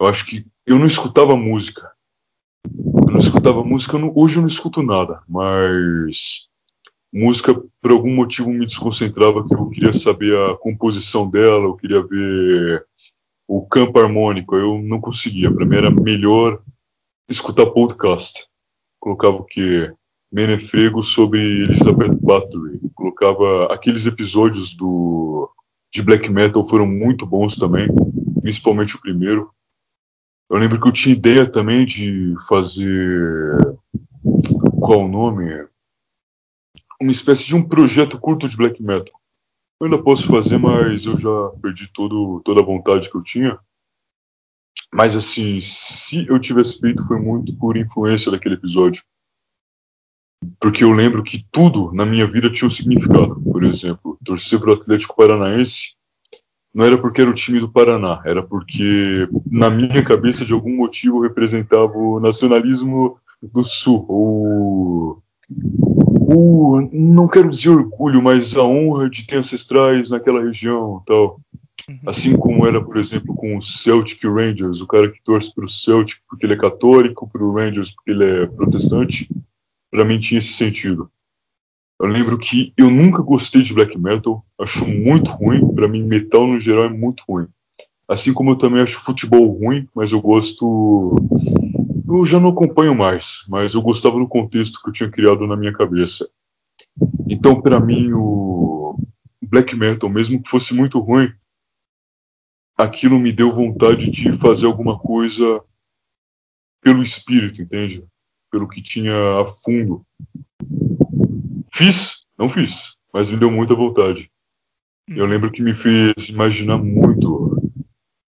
Eu 0.00 0.06
acho 0.06 0.24
que 0.26 0.46
eu 0.64 0.78
não 0.78 0.86
escutava 0.86 1.36
música. 1.36 1.90
Eu 2.64 3.10
não 3.10 3.18
escutava 3.18 3.64
música, 3.64 3.96
eu 3.96 4.00
não- 4.00 4.12
hoje 4.14 4.36
eu 4.36 4.42
não 4.42 4.48
escuto 4.48 4.80
nada, 4.80 5.20
mas 5.28 6.46
música 7.12 7.52
por 7.82 7.90
algum 7.90 8.14
motivo 8.14 8.52
me 8.52 8.64
desconcentrava 8.64 9.44
que 9.46 9.52
eu 9.52 9.68
queria 9.70 9.92
saber 9.92 10.36
a 10.38 10.56
composição 10.56 11.28
dela, 11.28 11.64
eu 11.64 11.74
queria 11.74 12.00
ver 12.06 12.86
o 13.48 13.66
campo 13.66 13.98
harmônico, 13.98 14.54
eu 14.54 14.80
não 14.80 15.00
conseguia. 15.00 15.52
Para 15.52 15.66
mim 15.66 15.76
era 15.76 15.90
melhor 15.90 16.62
escutar 17.30 17.66
podcast. 17.66 18.46
Colocava 18.98 19.36
o 19.36 19.44
que 19.44 19.90
Menefrego 20.32 21.02
sobre 21.02 21.40
Elizabeth 21.40 22.14
Bathory. 22.20 22.80
Colocava 22.94 23.72
aqueles 23.72 24.06
episódios 24.06 24.74
do 24.74 25.48
de 25.92 26.02
black 26.02 26.28
metal 26.28 26.66
foram 26.68 26.86
muito 26.86 27.26
bons 27.26 27.56
também, 27.56 27.88
principalmente 28.42 28.94
o 28.94 29.00
primeiro. 29.00 29.50
Eu 30.48 30.56
lembro 30.56 30.80
que 30.80 30.86
eu 30.86 30.92
tinha 30.92 31.14
ideia 31.14 31.50
também 31.50 31.84
de 31.84 32.34
fazer 32.48 33.78
qual 34.80 35.04
o 35.04 35.08
nome? 35.08 35.66
Uma 37.00 37.10
espécie 37.10 37.44
de 37.46 37.56
um 37.56 37.62
projeto 37.62 38.18
curto 38.20 38.48
de 38.48 38.56
black 38.56 38.80
metal. 38.82 39.18
Eu 39.80 39.86
ainda 39.86 40.02
posso 40.02 40.28
fazer, 40.28 40.58
mas 40.58 41.06
eu 41.06 41.16
já 41.16 41.48
perdi 41.60 41.88
todo, 41.92 42.40
toda 42.44 42.60
a 42.60 42.64
vontade 42.64 43.10
que 43.10 43.16
eu 43.16 43.22
tinha. 43.22 43.58
Mas 44.92 45.14
assim, 45.14 45.60
se 45.60 46.26
eu 46.28 46.38
tivesse 46.38 46.78
feito, 46.78 47.06
foi 47.06 47.20
muito 47.20 47.56
por 47.56 47.76
influência 47.76 48.30
daquele 48.30 48.56
episódio. 48.56 49.02
Porque 50.58 50.82
eu 50.82 50.90
lembro 50.90 51.22
que 51.22 51.46
tudo 51.50 51.92
na 51.92 52.04
minha 52.04 52.26
vida 52.26 52.50
tinha 52.50 52.66
um 52.66 52.70
significado. 52.70 53.40
Por 53.40 53.62
exemplo, 53.62 54.18
torcer 54.24 54.58
para 54.58 54.70
o 54.70 54.74
Atlético 54.74 55.14
Paranaense 55.16 55.94
não 56.72 56.84
era 56.84 56.96
porque 56.96 57.20
era 57.20 57.30
o 57.30 57.34
time 57.34 57.58
do 57.58 57.70
Paraná, 57.70 58.22
era 58.24 58.42
porque 58.42 59.28
na 59.50 59.68
minha 59.68 60.04
cabeça, 60.04 60.44
de 60.44 60.52
algum 60.52 60.76
motivo, 60.76 61.20
representava 61.20 61.92
o 61.96 62.20
nacionalismo 62.20 63.18
do 63.42 63.64
Sul, 63.64 64.06
o, 64.08 65.18
o 65.48 66.88
não 66.92 67.26
quero 67.26 67.50
dizer 67.50 67.70
orgulho, 67.70 68.22
mas 68.22 68.56
a 68.56 68.62
honra 68.62 69.10
de 69.10 69.26
ter 69.26 69.36
ancestrais 69.36 70.10
naquela 70.10 70.42
região, 70.42 71.02
tal. 71.04 71.40
Assim 72.06 72.36
como 72.36 72.66
era, 72.66 72.82
por 72.82 72.96
exemplo, 72.96 73.34
com 73.34 73.56
o 73.56 73.62
Celtic 73.62 74.22
Rangers, 74.24 74.80
o 74.80 74.86
cara 74.86 75.10
que 75.10 75.22
torce 75.22 75.54
para 75.54 75.64
o 75.64 75.68
Celtic 75.68 76.18
porque 76.28 76.46
ele 76.46 76.54
é 76.54 76.58
católico, 76.58 77.28
para 77.28 77.42
o 77.42 77.54
Rangers 77.54 77.92
porque 77.92 78.10
ele 78.10 78.24
é 78.24 78.46
protestante, 78.46 79.28
para 79.90 80.04
mim 80.04 80.18
tinha 80.18 80.38
esse 80.38 80.52
sentido. 80.52 81.10
Eu 82.00 82.06
lembro 82.06 82.38
que 82.38 82.72
eu 82.76 82.90
nunca 82.90 83.22
gostei 83.22 83.62
de 83.62 83.74
black 83.74 83.98
metal, 83.98 84.44
acho 84.58 84.86
muito 84.86 85.30
ruim, 85.32 85.74
para 85.74 85.88
mim 85.88 86.04
metal 86.04 86.46
no 86.46 86.58
geral 86.58 86.84
é 86.84 86.88
muito 86.88 87.22
ruim. 87.28 87.46
Assim 88.08 88.32
como 88.32 88.50
eu 88.50 88.56
também 88.56 88.82
acho 88.82 89.00
futebol 89.00 89.46
ruim, 89.46 89.86
mas 89.94 90.12
eu 90.12 90.20
gosto 90.20 91.14
eu 92.08 92.26
já 92.26 92.40
não 92.40 92.48
acompanho 92.48 92.94
mais, 92.94 93.44
mas 93.48 93.74
eu 93.74 93.82
gostava 93.82 94.18
do 94.18 94.26
contexto 94.26 94.82
que 94.82 94.88
eu 94.88 94.92
tinha 94.92 95.10
criado 95.10 95.46
na 95.46 95.56
minha 95.56 95.72
cabeça. 95.72 96.28
Então, 97.28 97.60
para 97.60 97.78
mim, 97.78 98.10
o 98.12 98.98
black 99.42 99.76
metal, 99.76 100.08
mesmo 100.08 100.42
que 100.42 100.48
fosse 100.48 100.74
muito 100.74 100.98
ruim, 100.98 101.32
aquilo 102.82 103.18
me 103.18 103.32
deu 103.32 103.54
vontade 103.54 104.10
de 104.10 104.36
fazer 104.38 104.66
alguma 104.66 104.98
coisa 104.98 105.62
pelo 106.82 107.02
espírito, 107.02 107.60
entende? 107.62 108.04
Pelo 108.50 108.68
que 108.68 108.82
tinha 108.82 109.14
a 109.40 109.46
fundo. 109.46 110.04
Fiz? 111.72 112.24
Não 112.38 112.48
fiz, 112.48 112.94
mas 113.12 113.30
me 113.30 113.36
deu 113.36 113.50
muita 113.50 113.74
vontade. 113.74 114.30
Eu 115.08 115.26
lembro 115.26 115.50
que 115.50 115.62
me 115.62 115.74
fez 115.74 116.28
imaginar 116.28 116.78
muito 116.78 117.60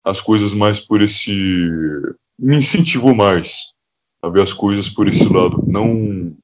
as 0.04 0.20
coisas 0.20 0.54
mais 0.54 0.80
por 0.80 1.02
esse. 1.02 1.32
me 2.38 2.56
incentivou 2.56 3.14
mais 3.14 3.72
a 4.22 4.28
ver 4.28 4.42
as 4.42 4.52
coisas 4.52 4.88
por 4.88 5.08
esse 5.08 5.28
lado. 5.32 5.64
Não 5.66 6.36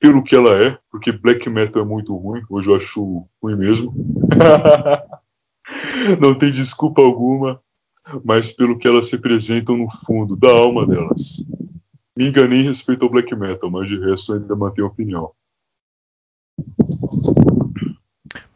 pelo 0.00 0.24
que 0.24 0.34
ela 0.34 0.60
é, 0.62 0.78
porque 0.90 1.12
black 1.12 1.48
metal 1.48 1.82
é 1.82 1.84
muito 1.84 2.16
ruim, 2.16 2.42
hoje 2.48 2.68
eu 2.68 2.76
acho 2.76 3.28
ruim 3.42 3.56
mesmo. 3.56 3.94
Não 6.20 6.34
tem 6.34 6.50
desculpa 6.50 7.02
alguma, 7.02 7.60
mas 8.24 8.52
pelo 8.52 8.78
que 8.78 8.88
elas 8.88 9.10
representam 9.10 9.76
no 9.76 9.90
fundo, 9.90 10.36
da 10.36 10.50
alma 10.50 10.86
delas. 10.86 11.42
Me 12.16 12.28
enganei 12.28 12.60
em 12.60 12.64
respeito 12.64 13.04
ao 13.04 13.10
black 13.10 13.34
metal, 13.34 13.70
mas 13.70 13.88
de 13.88 13.98
resto 13.98 14.32
ainda 14.32 14.56
mantenho 14.56 14.86
opinião. 14.86 15.32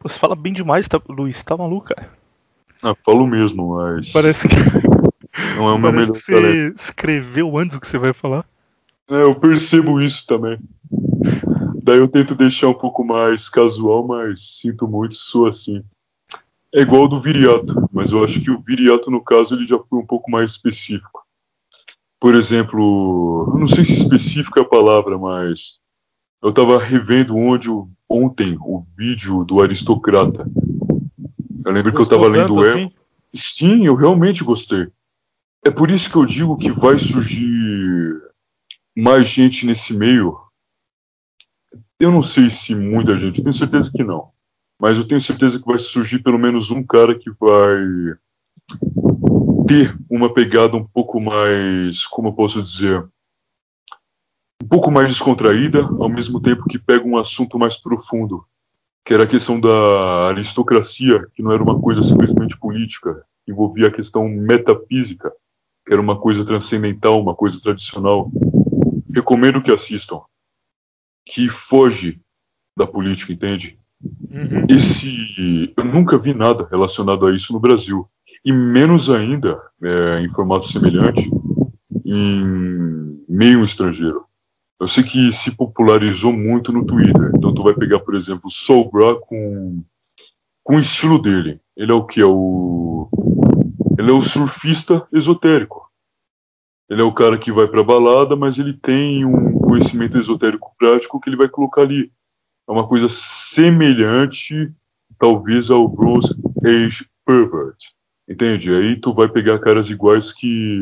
Você 0.02 0.18
fala 0.18 0.36
bem 0.36 0.52
demais, 0.52 0.86
tá, 0.86 1.00
Luiz, 1.08 1.42
tá 1.42 1.56
maluco, 1.56 1.94
cara? 1.94 2.10
Ah, 2.82 2.94
falo 3.04 3.26
mesmo, 3.26 3.76
mas. 3.76 4.12
Parece 4.12 4.46
que. 4.46 4.54
Não 5.56 5.68
é 5.68 5.72
o 5.72 5.78
meu 5.78 5.90
Parece 5.90 6.10
melhor 6.10 6.12
que 6.12 6.24
você 6.24 6.32
talento. 6.32 6.82
escreveu 6.82 7.58
antes 7.58 7.74
do 7.74 7.80
que 7.80 7.88
você 7.88 7.98
vai 7.98 8.12
falar. 8.12 8.44
É, 9.10 9.22
eu 9.22 9.34
percebo 9.34 10.00
isso 10.00 10.26
também. 10.26 10.58
Daí 11.82 11.98
eu 11.98 12.08
tento 12.08 12.34
deixar 12.34 12.68
um 12.68 12.74
pouco 12.74 13.04
mais 13.04 13.48
casual, 13.48 14.06
mas 14.06 14.58
sinto 14.58 14.86
muito, 14.86 15.14
sou 15.14 15.46
assim. 15.46 15.82
É 16.74 16.80
igual 16.82 17.02
ao 17.02 17.08
do 17.08 17.20
Viriato, 17.20 17.88
mas 17.92 18.10
eu 18.10 18.24
acho 18.24 18.40
que 18.40 18.50
o 18.50 18.60
Viriato, 18.60 19.10
no 19.10 19.22
caso, 19.22 19.54
ele 19.54 19.66
já 19.66 19.78
foi 19.78 19.98
um 20.00 20.06
pouco 20.06 20.30
mais 20.30 20.50
específico. 20.52 21.22
Por 22.20 22.34
exemplo, 22.34 23.48
eu 23.52 23.58
não 23.60 23.68
sei 23.68 23.84
se 23.84 23.92
específica 23.92 24.60
é 24.60 24.62
a 24.62 24.68
palavra, 24.68 25.16
mas 25.18 25.78
eu 26.42 26.52
tava 26.52 26.82
revendo 26.82 27.36
onde 27.36 27.70
o- 27.70 27.88
ontem 28.10 28.56
o 28.60 28.84
vídeo 28.96 29.44
do 29.44 29.62
Aristocrata. 29.62 30.50
Eu 31.64 31.72
lembro 31.72 31.92
que 31.92 31.96
eu 31.96 32.00
Gostou 32.00 32.18
tava 32.18 32.28
lendo 32.30 32.60
assim? 32.60 32.90
Sim, 33.34 33.86
eu 33.86 33.94
realmente 33.94 34.42
gostei. 34.42 34.88
É 35.64 35.70
por 35.70 35.90
isso 35.90 36.10
que 36.10 36.16
eu 36.16 36.26
digo 36.26 36.56
que 36.58 36.72
vai 36.72 36.98
surgir 36.98 38.20
mais 38.96 39.28
gente 39.28 39.64
nesse 39.64 39.94
meio. 39.94 40.36
Eu 42.00 42.10
não 42.10 42.22
sei 42.22 42.50
se 42.50 42.74
muita 42.74 43.18
gente, 43.18 43.40
tenho 43.42 43.52
certeza 43.52 43.90
que 43.92 44.02
não. 44.04 44.33
Mas 44.80 44.98
eu 44.98 45.06
tenho 45.06 45.20
certeza 45.20 45.58
que 45.58 45.66
vai 45.66 45.78
surgir 45.78 46.20
pelo 46.20 46.38
menos 46.38 46.70
um 46.70 46.82
cara 46.82 47.18
que 47.18 47.30
vai 47.40 47.78
ter 49.66 49.96
uma 50.10 50.32
pegada 50.32 50.76
um 50.76 50.84
pouco 50.84 51.20
mais, 51.20 52.06
como 52.06 52.28
eu 52.28 52.32
posso 52.32 52.62
dizer, 52.62 53.06
um 54.62 54.68
pouco 54.68 54.90
mais 54.90 55.08
descontraída, 55.08 55.82
ao 55.82 56.08
mesmo 56.08 56.40
tempo 56.40 56.64
que 56.64 56.78
pega 56.78 57.06
um 57.06 57.16
assunto 57.16 57.58
mais 57.58 57.76
profundo, 57.76 58.44
que 59.04 59.12
era 59.12 59.24
a 59.24 59.28
questão 59.28 59.60
da 59.60 60.28
aristocracia, 60.28 61.26
que 61.34 61.42
não 61.42 61.52
era 61.52 61.62
uma 61.62 61.78
coisa 61.80 62.02
simplesmente 62.02 62.58
política, 62.58 63.24
envolvia 63.46 63.88
a 63.88 63.92
questão 63.92 64.28
metafísica, 64.28 65.30
que 65.86 65.92
era 65.92 66.00
uma 66.00 66.18
coisa 66.18 66.44
transcendental, 66.44 67.20
uma 67.20 67.34
coisa 67.34 67.60
tradicional. 67.60 68.30
Recomendo 69.14 69.62
que 69.62 69.70
assistam. 69.70 70.22
Que 71.26 71.48
foge 71.48 72.20
da 72.76 72.86
política, 72.86 73.32
entende? 73.32 73.78
Esse. 74.68 75.72
Eu 75.76 75.84
nunca 75.84 76.18
vi 76.18 76.34
nada 76.34 76.68
relacionado 76.70 77.26
a 77.26 77.32
isso 77.32 77.52
no 77.52 77.60
Brasil. 77.60 78.08
E 78.44 78.52
menos 78.52 79.08
ainda, 79.08 79.60
é, 79.82 80.20
em 80.20 80.28
formato 80.34 80.66
semelhante, 80.66 81.30
em 82.04 83.24
meio 83.28 83.64
estrangeiro. 83.64 84.24
Eu 84.78 84.88
sei 84.88 85.04
que 85.04 85.32
se 85.32 85.52
popularizou 85.52 86.32
muito 86.32 86.72
no 86.72 86.84
Twitter. 86.84 87.32
Então 87.36 87.54
tu 87.54 87.62
vai 87.62 87.74
pegar, 87.74 88.00
por 88.00 88.14
exemplo, 88.14 88.50
Soul 88.50 88.90
Bra 88.90 89.14
com, 89.14 89.82
com 90.62 90.76
o 90.76 90.80
estilo 90.80 91.18
dele. 91.18 91.60
Ele 91.76 91.92
é 91.92 91.94
o 91.94 92.04
que? 92.04 92.20
É 92.20 92.26
o. 92.26 93.08
Ele 93.98 94.10
é 94.10 94.12
o 94.12 94.22
surfista 94.22 95.06
esotérico. 95.12 95.90
Ele 96.90 97.00
é 97.00 97.04
o 97.04 97.14
cara 97.14 97.38
que 97.38 97.52
vai 97.52 97.66
pra 97.66 97.82
balada, 97.82 98.36
mas 98.36 98.58
ele 98.58 98.74
tem 98.74 99.24
um 99.24 99.58
conhecimento 99.58 100.18
esotérico 100.18 100.74
prático 100.78 101.18
que 101.18 101.30
ele 101.30 101.36
vai 101.36 101.48
colocar 101.48 101.82
ali. 101.82 102.12
É 102.68 102.72
uma 102.72 102.86
coisa 102.86 103.08
semelhante, 103.08 104.72
talvez, 105.18 105.70
ao 105.70 105.88
Bronze 105.88 106.34
Age 106.64 107.06
Pervert. 107.26 107.94
Entende? 108.28 108.72
Aí 108.72 108.96
tu 108.96 109.12
vai 109.12 109.28
pegar 109.28 109.58
caras 109.58 109.90
iguais 109.90 110.32
que. 110.32 110.80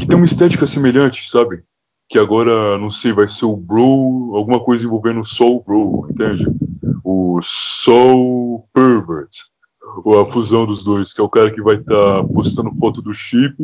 que 0.00 0.06
tem 0.06 0.16
uma 0.16 0.26
estética 0.26 0.66
semelhante, 0.66 1.30
sabe? 1.30 1.62
Que 2.08 2.18
agora, 2.18 2.76
não 2.78 2.90
sei, 2.90 3.12
vai 3.12 3.28
ser 3.28 3.44
o 3.44 3.56
Bro, 3.56 4.34
alguma 4.34 4.62
coisa 4.62 4.84
envolvendo 4.84 5.20
o 5.20 5.24
Soul 5.24 5.62
Bro, 5.64 6.08
entende? 6.10 6.44
O 7.04 7.40
Soul 7.40 8.68
Pervert. 8.72 9.30
Ou 10.04 10.20
a 10.20 10.30
fusão 10.30 10.66
dos 10.66 10.82
dois, 10.82 11.12
que 11.12 11.20
é 11.20 11.24
o 11.24 11.28
cara 11.28 11.52
que 11.52 11.62
vai 11.62 11.76
estar 11.76 12.24
postando 12.24 12.74
foto 12.76 13.00
do 13.00 13.14
chip 13.14 13.54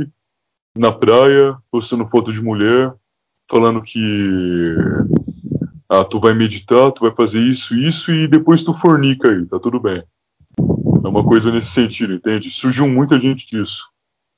na 0.77 0.93
praia, 0.93 1.57
postando 1.71 2.09
foto 2.09 2.33
de 2.33 2.43
mulher, 2.43 2.93
falando 3.49 3.83
que 3.83 4.75
ah, 6.01 6.05
tu 6.05 6.19
vai 6.19 6.35
meditar, 6.35 6.93
tu 6.93 7.03
vai 7.03 7.15
fazer 7.15 7.41
isso, 7.41 7.77
isso 7.77 8.13
e 8.13 8.27
depois 8.27 8.63
tu 8.63 8.75
fornica 8.75 9.29
aí, 9.29 9.47
tá 9.47 9.59
tudo 9.59 9.81
bem. 9.81 10.03
É 11.05 11.09
uma 11.09 11.25
coisa 11.25 11.53
nesse 11.53 11.71
sentido, 11.71 12.15
entende? 12.15 12.51
Surgiu 12.51 12.89
muita 12.89 13.21
gente 13.21 13.47
disso. 13.47 13.85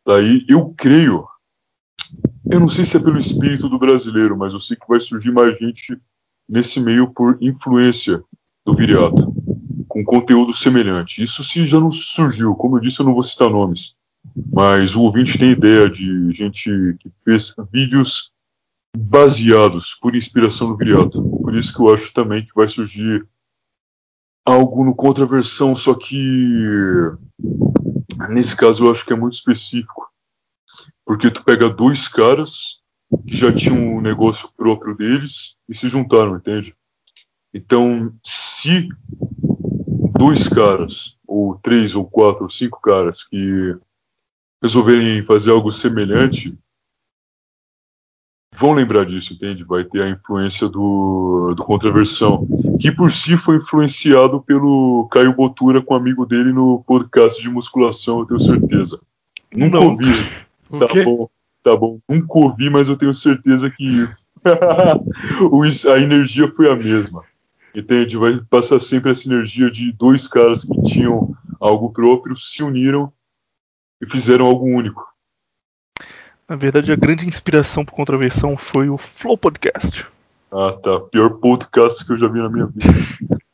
Daí 0.07 0.45
eu 0.49 0.75
creio, 0.77 1.27
eu 2.51 2.61
não 2.61 2.69
sei 2.69 2.85
se 2.85 2.97
é 2.97 3.01
pelo 3.01 3.19
espírito 3.19 3.69
do 3.69 3.79
brasileiro, 3.79 4.37
mas 4.37 4.53
eu 4.53 4.61
sei 4.61 4.77
que 4.77 4.87
vai 4.89 5.01
surgir 5.01 5.33
mais 5.33 5.59
gente 5.59 5.99
nesse 6.49 6.81
meio 6.81 7.09
por 7.09 7.39
influência 7.41 8.23
do 8.65 8.75
viriato, 8.75 9.33
com 9.89 10.05
conteúdo 10.05 10.55
semelhante. 10.55 11.23
Isso 11.23 11.43
se 11.43 11.67
já 11.67 11.81
não 11.81 11.91
surgiu, 11.91 12.55
como 12.55 12.77
eu 12.77 12.81
disse, 12.81 13.01
eu 13.01 13.07
não 13.07 13.15
vou 13.15 13.23
citar 13.23 13.51
nomes. 13.51 13.95
Mas 14.53 14.95
o 14.95 15.03
ouvinte 15.03 15.39
tem 15.39 15.53
ideia 15.53 15.89
de 15.89 16.33
gente 16.33 16.97
que 17.01 17.11
fez 17.25 17.55
vídeos 17.73 18.31
baseados 18.97 19.95
por 19.95 20.17
inspiração 20.17 20.69
do 20.69 20.77
Viriato. 20.77 21.23
Por 21.23 21.55
isso 21.55 21.73
que 21.73 21.81
eu 21.81 21.93
acho 21.93 22.13
também 22.13 22.45
que 22.45 22.55
vai 22.55 22.69
surgir 22.69 23.27
algo 24.45 24.85
no 24.85 24.95
contraversão, 24.95 25.75
só 25.77 25.95
que 25.95 26.17
nesse 28.31 28.57
caso 28.57 28.87
eu 28.87 28.91
acho 28.91 29.05
que 29.05 29.13
é 29.13 29.17
muito 29.17 29.35
específico. 29.35 30.09
Porque 31.05 31.31
tu 31.31 31.45
pega 31.45 31.69
dois 31.69 32.09
caras 32.09 32.81
que 33.27 33.37
já 33.37 33.53
tinham 33.53 33.77
um 33.77 34.01
negócio 34.01 34.49
próprio 34.57 34.97
deles 34.97 35.55
e 35.69 35.77
se 35.77 35.89
juntaram, 35.89 36.37
entende? 36.37 36.75
Então, 37.55 38.13
se 38.25 38.89
dois 40.19 40.49
caras, 40.49 41.17
ou 41.27 41.59
três, 41.59 41.95
ou 41.95 42.05
quatro, 42.05 42.45
ou 42.45 42.51
cinco 42.51 42.81
caras 42.81 43.23
que 43.23 43.77
resolverem 44.63 45.25
fazer 45.25 45.51
algo 45.51 45.71
semelhante, 45.71 46.57
vão 48.59 48.73
lembrar 48.73 49.05
disso, 49.05 49.35
entende? 49.35 49.65
Vai 49.65 49.85
ter 49.85 50.03
a 50.03 50.09
influência 50.09 50.69
do, 50.69 51.55
do 51.55 51.63
Contraversão, 51.65 52.47
que 52.81 52.91
por 52.91 53.13
si 53.13 53.37
foi 53.37 53.57
influenciado 53.57 54.41
pelo 54.41 55.09
Caio 55.11 55.33
Botura 55.35 55.81
com 55.83 55.95
um 55.95 55.97
amigo 55.97 56.25
dele 56.27 56.53
no 56.53 56.83
podcast 56.87 57.41
de 57.41 57.49
musculação, 57.51 58.21
eu 58.21 58.27
tenho 58.27 58.41
certeza. 58.41 58.99
Nunca 59.55 59.79
Não. 59.79 59.89
ouvi. 59.89 60.13
O 60.71 60.79
Tá 60.79 60.87
quê? 60.87 61.05
bom, 61.05 61.29
tá 61.63 61.77
bom. 61.77 61.99
Nunca 62.09 62.39
ouvi, 62.39 62.69
mas 62.71 62.89
eu 62.89 62.97
tenho 62.97 63.15
certeza 63.15 63.71
que 63.71 64.09
a 65.93 65.99
energia 66.01 66.49
foi 66.49 66.71
a 66.71 66.77
mesma. 66.77 67.23
Entende? 67.75 68.17
Vai 68.17 68.41
passar 68.49 68.81
sempre 68.81 69.11
essa 69.11 69.29
energia 69.29 69.71
de 69.71 69.93
dois 69.93 70.27
caras 70.27 70.65
que 70.65 70.83
tinham 70.83 71.37
algo 71.61 71.91
próprio, 71.93 72.35
se 72.37 72.63
uniram 72.63 73.13
e 74.01 74.11
fizeram 74.11 74.47
algo 74.47 74.65
único. 74.67 75.05
Na 76.49 76.55
verdade, 76.55 76.93
a 76.93 76.97
grande 76.97 77.27
inspiração 77.27 77.85
por 77.85 77.95
contraversão 77.95 78.57
foi 78.57 78.89
o 78.89 78.97
Flow 78.97 79.37
Podcast. 79.37 80.07
Ah, 80.51 80.73
tá. 80.73 81.01
Pior 81.01 81.39
podcast 81.39 82.05
que 82.05 82.13
eu 82.13 82.19
já 82.19 82.29
vi 82.29 82.39
na 82.39 82.49
minha 82.49 82.67
vida. 82.67 82.87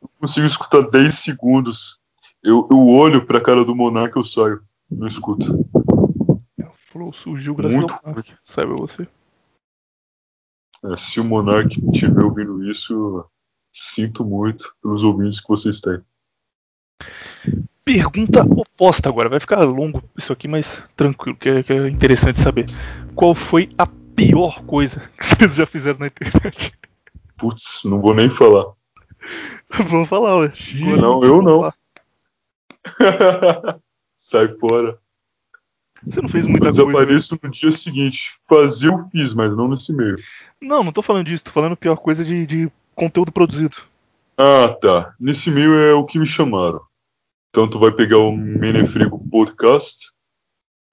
Não 0.01 0.11
consigo 0.21 0.47
escutar 0.47 0.83
10 0.91 1.15
segundos. 1.15 1.99
Eu, 2.43 2.69
eu 2.71 2.89
olho 2.89 3.25
pra 3.25 3.41
cara 3.41 3.65
do 3.65 3.75
Monark 3.75 4.17
e 4.17 4.21
eu 4.21 4.25
saio. 4.25 4.63
Não 4.91 5.07
escuto. 5.07 5.67
Flow 6.93 7.13
surgiu 7.15 7.55
graças 7.55 7.77
Muito 7.77 7.95
ao 7.95 8.01
Monark. 8.05 8.35
Saiba 8.45 8.75
você. 8.75 9.09
É, 10.85 10.97
se 10.97 11.19
o 11.19 11.25
Monark 11.25 11.81
estiver 11.93 12.25
ouvindo 12.25 12.71
isso, 12.71 13.25
sinto 13.73 14.23
muito 14.25 14.75
pelos 14.83 15.03
ouvintes 15.03 15.41
que 15.41 15.49
vocês 15.49 15.81
têm. 15.81 16.03
Pergunta 17.85 18.43
oposta 18.43 19.09
agora. 19.09 19.29
Vai 19.29 19.41
ficar 19.41 19.61
longo 19.65 20.03
isso 20.17 20.33
aqui, 20.33 20.47
mas 20.47 20.83
tranquilo, 20.97 21.37
que 21.37 21.49
é, 21.49 21.63
que 21.63 21.73
é 21.73 21.89
interessante 21.89 22.41
saber. 22.41 22.67
Qual 23.15 23.35
foi 23.35 23.71
a 23.77 23.87
pior 23.87 24.63
coisa 24.65 25.01
que 25.19 25.27
vocês 25.27 25.55
já 25.55 25.67
fizeram 25.67 25.99
na 25.99 26.07
internet? 26.07 26.73
Putz, 27.37 27.83
não 27.85 28.01
vou 28.01 28.15
nem 28.15 28.31
falar. 28.31 28.67
Vou 29.89 30.05
falar, 30.05 30.37
ué. 30.37 30.53
Não, 31.01 31.23
eu 31.23 31.41
não. 31.41 31.73
Sai 34.17 34.49
fora. 34.59 34.99
Você 36.05 36.21
não 36.21 36.29
fez 36.29 36.45
muita 36.47 36.67
eu 36.67 36.73
coisa. 36.73 36.85
desapareço 36.85 37.39
no 37.43 37.51
dia 37.51 37.73
seguinte. 37.73 38.37
Fazer 38.49 38.89
eu 38.89 39.09
fiz, 39.11 39.33
mas 39.33 39.57
não 39.57 39.69
nesse 39.69 39.95
meio. 39.95 40.17
Não, 40.61 40.83
não 40.83 40.93
tô 40.93 41.01
falando 41.03 41.27
disso, 41.27 41.45
tô 41.45 41.53
falando 41.53 41.77
pior 41.77 41.97
coisa 41.97 42.25
de, 42.25 42.45
de 42.47 42.73
conteúdo 42.95 43.33
produzido. 43.33 43.77
Ah, 44.37 44.77
tá. 44.81 45.15
Nesse 45.19 45.51
meio 45.51 45.75
é 45.75 45.95
o 45.95 46.05
que 46.05 46.19
me 46.19 46.27
chamaram. 46.27 46.81
Então 47.53 47.69
tu 47.69 47.79
vai 47.79 47.93
pegar 47.93 48.17
o 48.17 48.35
Menefrego 48.35 49.23
Podcast, 49.29 50.11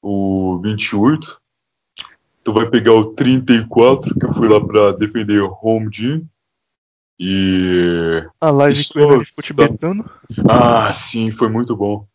o 0.01 0.59
28. 0.61 1.39
Tu 2.43 2.51
vai 2.51 2.69
pegar 2.69 2.93
o 2.95 3.13
34, 3.13 4.13
que 4.13 4.25
eu 4.25 4.33
fui 4.33 4.49
lá 4.49 4.59
pra 4.59 4.91
defender 4.91 5.41
o 5.41 5.57
Home 5.63 5.87
Gym. 5.89 6.27
E. 7.17 8.27
A 8.41 8.51
live 8.51 8.77
Isso, 8.77 8.91
que 8.91 9.51
o 9.53 9.55
betando. 9.55 10.11
Ah, 10.49 10.91
sim, 10.91 11.31
foi 11.31 11.47
muito 11.47 11.77
bom. 11.77 12.05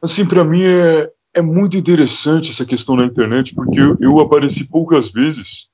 Assim, 0.00 0.26
pra 0.26 0.42
mim 0.42 0.62
é, 0.62 1.12
é 1.34 1.42
muito 1.42 1.76
interessante 1.76 2.50
essa 2.50 2.64
questão 2.64 2.96
na 2.96 3.04
internet, 3.04 3.54
porque 3.54 3.78
eu, 3.78 3.94
eu 4.00 4.20
apareci 4.20 4.64
poucas 4.64 5.10
vezes, 5.10 5.68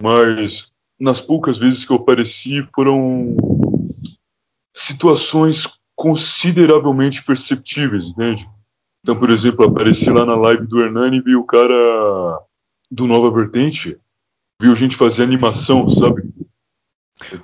mas 0.00 0.72
nas 0.98 1.20
poucas 1.20 1.58
vezes 1.58 1.84
que 1.84 1.92
eu 1.92 1.96
apareci 1.96 2.66
foram 2.74 3.36
situações 4.74 5.78
consideravelmente 5.96 7.24
perceptíveis, 7.24 8.06
entende? 8.06 8.48
Então, 9.02 9.18
por 9.18 9.30
exemplo, 9.30 9.64
apareci 9.64 10.10
lá 10.10 10.24
na 10.24 10.34
live 10.34 10.66
do 10.66 10.80
Hernani 10.80 11.18
e 11.18 11.22
vi 11.22 11.36
o 11.36 11.44
cara 11.44 11.74
do 12.90 13.06
Nova 13.06 13.30
Vertente, 13.30 13.98
viu 14.60 14.74
gente 14.74 14.96
fazer 14.96 15.22
animação, 15.22 15.88
sabe? 15.90 16.22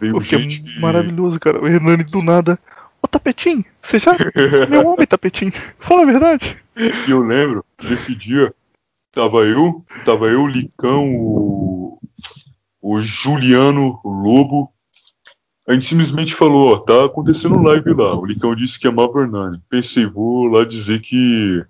Veio 0.01 0.15
Porque 0.15 0.35
é 0.35 0.39
gente. 0.39 0.81
maravilhoso, 0.81 1.39
cara. 1.39 1.61
O 1.61 1.67
Hernani 1.67 2.05
do 2.05 2.23
nada. 2.23 2.59
Ô 3.03 3.07
Tapetinho, 3.07 3.65
você 3.83 3.99
já. 3.99 4.17
Meu 4.69 4.87
homem, 4.87 5.07
Tapetinho. 5.07 5.53
Fala 5.79 6.03
a 6.03 6.07
verdade. 6.07 6.57
E 6.77 7.11
eu 7.11 7.21
lembro, 7.21 7.65
nesse 7.83 8.15
dia, 8.15 8.55
tava 9.13 9.39
eu, 9.39 9.85
tava 10.05 10.29
eu, 10.29 10.43
o 10.43 10.49
Licão, 10.49 11.15
o, 11.15 11.99
o 12.81 13.01
Juliano 13.01 14.01
o 14.05 14.11
Lobo. 14.11 14.73
A 15.71 15.73
gente 15.73 15.85
simplesmente 15.85 16.35
falou, 16.35 16.73
ó, 16.73 16.79
tá 16.81 17.05
acontecendo 17.05 17.63
live 17.63 17.93
lá. 17.93 18.19
O 18.19 18.27
Licão 18.27 18.57
disse 18.57 18.77
que 18.77 18.89
amava 18.89 19.13
o 19.13 19.21
Hernani. 19.21 19.63
Pensei, 19.69 20.05
vou 20.05 20.49
lá 20.49 20.65
dizer 20.65 21.01
que. 21.01 21.65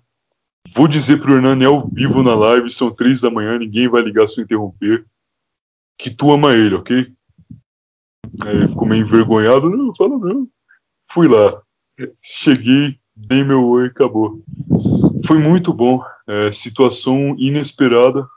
Vou 0.73 0.87
dizer 0.87 1.21
pro 1.21 1.35
Hernani 1.35 1.65
ao 1.65 1.87
vivo 1.87 2.23
na 2.23 2.33
live, 2.33 2.71
são 2.71 2.89
três 2.89 3.21
da 3.21 3.29
manhã, 3.29 3.59
ninguém 3.59 3.87
vai 3.87 4.01
ligar 4.01 4.27
se 4.27 4.39
eu 4.39 4.43
interromper. 4.43 5.05
Que 5.99 6.09
tu 6.09 6.31
ama 6.31 6.55
ele, 6.55 6.73
ok? 6.73 7.13
Aí 8.43 8.55
ele 8.55 8.69
ficou 8.69 8.87
meio 8.87 9.05
envergonhado, 9.05 9.69
não, 9.69 9.93
fala 9.93 10.17
não. 10.17 10.47
Fui 11.07 11.27
lá. 11.27 11.61
Cheguei, 12.23 12.97
dei 13.15 13.43
meu 13.43 13.67
oi 13.67 13.85
acabou. 13.85 14.43
Foi 15.27 15.37
muito 15.37 15.71
bom. 15.71 16.03
É, 16.27 16.51
situação 16.51 17.35
inesperada 17.37 18.27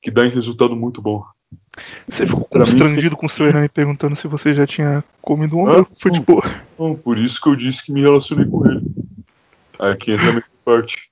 que 0.00 0.12
dá 0.12 0.24
em 0.24 0.30
resultado 0.30 0.76
muito 0.76 1.02
bom. 1.02 1.24
Você 2.08 2.26
ficou 2.26 2.44
Pra 2.44 2.64
mim, 2.64 2.78
constrangido 2.78 3.16
com 3.16 3.26
o 3.26 3.30
seu 3.30 3.46
Hernani 3.46 3.68
perguntando 3.68 4.14
se 4.16 4.28
você 4.28 4.54
já 4.54 4.66
tinha 4.66 5.02
comido 5.22 5.56
um 5.56 5.66
Ah, 5.66 5.86
foi 5.98 6.10
de 6.10 6.20
boa. 6.20 6.42
Bom, 6.76 6.94
por 6.94 7.18
isso 7.18 7.40
que 7.40 7.48
eu 7.48 7.56
disse 7.56 7.84
que 7.84 7.92
me 7.92 8.02
relacionei 8.02 8.44
com 8.46 8.66
ele. 8.70 8.82
Aqui 9.78 10.12
entra 10.12 10.28
a 10.28 10.32
minha 10.32 10.44
parte. 10.64 11.10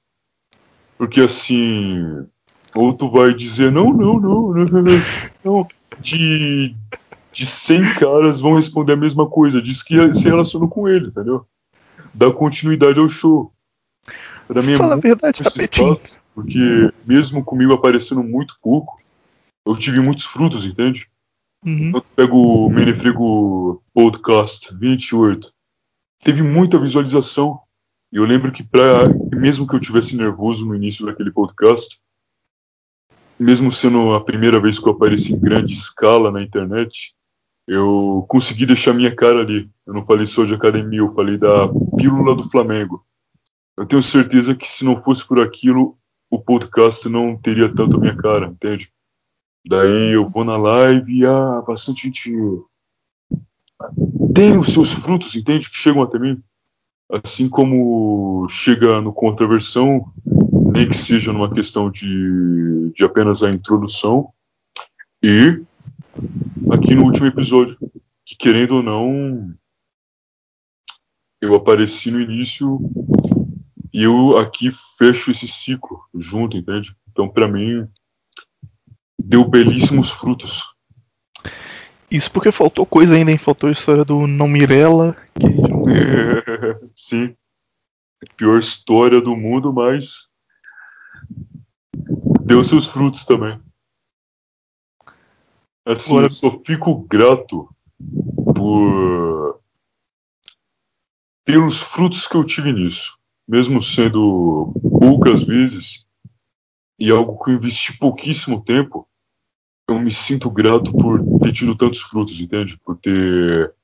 Porque 0.99 1.21
assim. 1.21 2.27
Ou 2.75 2.93
tu 2.93 3.11
vai 3.11 3.35
dizer, 3.35 3.73
não, 3.73 3.93
não, 3.93 4.21
não, 4.21 4.53
não, 4.53 4.65
não, 4.65 5.03
não. 5.45 5.69
De, 5.99 6.75
de 7.33 7.47
100 7.47 7.95
caras 7.95 8.41
vão 8.41 8.55
responder 8.55 8.93
a 8.93 8.97
mesma 8.97 9.27
coisa. 9.29 9.61
Diz 9.61 9.83
que 9.83 10.15
se 10.15 10.29
relacionou 10.29 10.69
com 10.69 10.87
ele, 10.87 11.09
entendeu? 11.09 11.45
Dá 12.15 12.31
continuidade 12.33 12.99
ao 12.99 13.09
show. 13.09 13.53
Pra 14.47 14.63
mim 14.63 14.73
é 14.75 14.77
Fala 14.77 14.93
a 14.93 14.97
muito 14.97 15.03
verdade, 15.03 15.43
esse 15.43 15.57
Tapetinho. 15.57 15.95
espaço, 15.95 16.15
porque 16.35 16.93
mesmo 17.07 17.43
comigo 17.45 17.73
aparecendo 17.73 18.23
muito 18.23 18.57
pouco, 18.63 19.00
eu 19.67 19.77
tive 19.77 20.01
muitos 20.01 20.25
frutos, 20.25 20.65
entende? 20.65 21.09
Uhum. 21.65 21.93
Eu 21.95 22.03
pego 22.03 22.67
o 22.67 22.71
Menefrego 22.71 23.83
Podcast 23.93 24.75
28. 24.75 25.53
Teve 26.23 26.43
muita 26.43 26.79
visualização. 26.79 27.61
E 28.13 28.17
eu 28.17 28.25
lembro 28.25 28.51
que 28.51 28.63
pra, 28.63 29.09
mesmo 29.33 29.67
que 29.67 29.75
eu 29.75 29.81
tivesse 29.81 30.17
nervoso 30.17 30.67
no 30.67 30.75
início 30.75 31.07
daquele 31.07 31.31
podcast, 31.31 32.01
mesmo 33.39 33.71
sendo 33.71 34.15
a 34.15 34.25
primeira 34.25 34.61
vez 34.61 34.79
que 34.79 34.87
eu 34.87 34.93
apareci 34.93 35.33
em 35.33 35.41
grande 35.41 35.73
escala 35.73 36.31
na 36.31 36.43
internet, 36.43 37.15
eu 37.67 38.25
consegui 38.29 38.67
deixar 38.67 38.93
minha 38.93 39.15
cara 39.15 39.41
ali. 39.41 39.71
Eu 39.87 39.95
não 39.95 40.05
falei 40.05 40.27
só 40.27 40.45
de 40.45 40.55
academia, 40.55 40.99
eu 40.99 41.15
falei 41.15 41.39
da 41.39 41.69
pílula 41.97 42.35
do 42.35 42.51
Flamengo. 42.51 43.05
Eu 43.77 43.87
tenho 43.87 44.03
certeza 44.03 44.55
que 44.55 44.71
se 44.71 44.85
não 44.85 45.01
fosse 45.03 45.27
por 45.27 45.41
aquilo, 45.41 45.97
o 46.29 46.39
podcast 46.39 47.09
não 47.09 47.37
teria 47.37 47.73
tanto 47.73 47.97
a 47.97 48.01
minha 48.01 48.17
cara, 48.17 48.47
entende? 48.47 48.93
Daí 49.67 50.13
eu 50.13 50.29
vou 50.29 50.45
na 50.45 50.57
live 50.57 51.19
e 51.19 51.27
ah, 51.27 51.63
bastante 51.67 52.05
gente 52.05 52.33
tem 54.35 54.57
os 54.59 54.73
seus 54.73 54.93
frutos, 54.93 55.35
entende? 55.37 55.71
Que 55.71 55.77
chegam 55.77 56.03
até 56.03 56.19
mim. 56.19 56.43
Assim 57.11 57.49
como 57.49 58.49
chega 58.49 59.01
no 59.01 59.13
Contraversão, 59.13 60.13
nem 60.75 60.89
que 60.89 60.97
seja 60.97 61.33
numa 61.33 61.53
questão 61.53 61.91
de, 61.91 62.93
de 62.95 63.05
apenas 63.05 63.43
a 63.43 63.51
introdução. 63.51 64.33
E 65.23 65.63
aqui 66.73 66.95
no 66.95 67.05
último 67.05 67.27
episódio, 67.27 67.77
que 68.25 68.37
querendo 68.37 68.77
ou 68.77 68.83
não, 68.83 69.53
eu 71.41 71.55
apareci 71.55 72.11
no 72.11 72.21
início 72.21 72.79
e 73.93 74.05
eu 74.05 74.39
aqui 74.39 74.71
fecho 74.97 75.31
esse 75.33 75.49
ciclo 75.49 76.01
junto, 76.15 76.57
entende? 76.57 76.95
Então, 77.11 77.29
pra 77.29 77.49
mim, 77.49 77.89
deu 79.25 79.49
belíssimos 79.49 80.11
frutos. 80.11 80.65
Isso 82.11 82.31
porque 82.31 82.51
faltou 82.51 82.85
coisa 82.85 83.15
ainda, 83.15 83.31
hein? 83.31 83.39
Faltou 83.39 83.69
a 83.69 83.73
história 83.73 84.05
do 84.05 84.27
Não 84.27 84.49
Mirella, 84.49 85.17
que 85.35 85.47
Sim. 86.97 87.37
Pior 88.37 88.59
história 88.59 89.21
do 89.21 89.35
mundo, 89.37 89.73
mas 89.73 90.29
deu 92.45 92.63
seus 92.65 92.87
frutos 92.87 93.25
também. 93.25 93.59
Assim, 95.87 96.11
Agora- 96.13 96.27
eu 96.27 96.31
só 96.31 96.61
fico 96.65 96.95
grato 97.09 97.69
por 98.55 99.61
pelos 101.45 101.81
frutos 101.81 102.27
que 102.27 102.37
eu 102.37 102.45
tive 102.45 102.73
nisso, 102.73 103.19
mesmo 103.49 103.83
sendo 103.83 104.73
poucas 105.01 105.43
vezes 105.43 106.05
e 106.99 107.11
algo 107.11 107.43
que 107.43 107.51
eu 107.51 107.55
investi 107.55 107.97
pouquíssimo 107.99 108.63
tempo. 108.63 109.09
Eu 109.91 109.99
me 109.99 110.13
sinto 110.13 110.49
grato 110.49 110.93
por 110.93 111.21
ter 111.41 111.53
tido 111.53 111.77
tantos 111.77 112.01
frutos, 112.01 112.41
entende? 112.41 112.79
Por 112.85 112.97
ter 112.97 113.75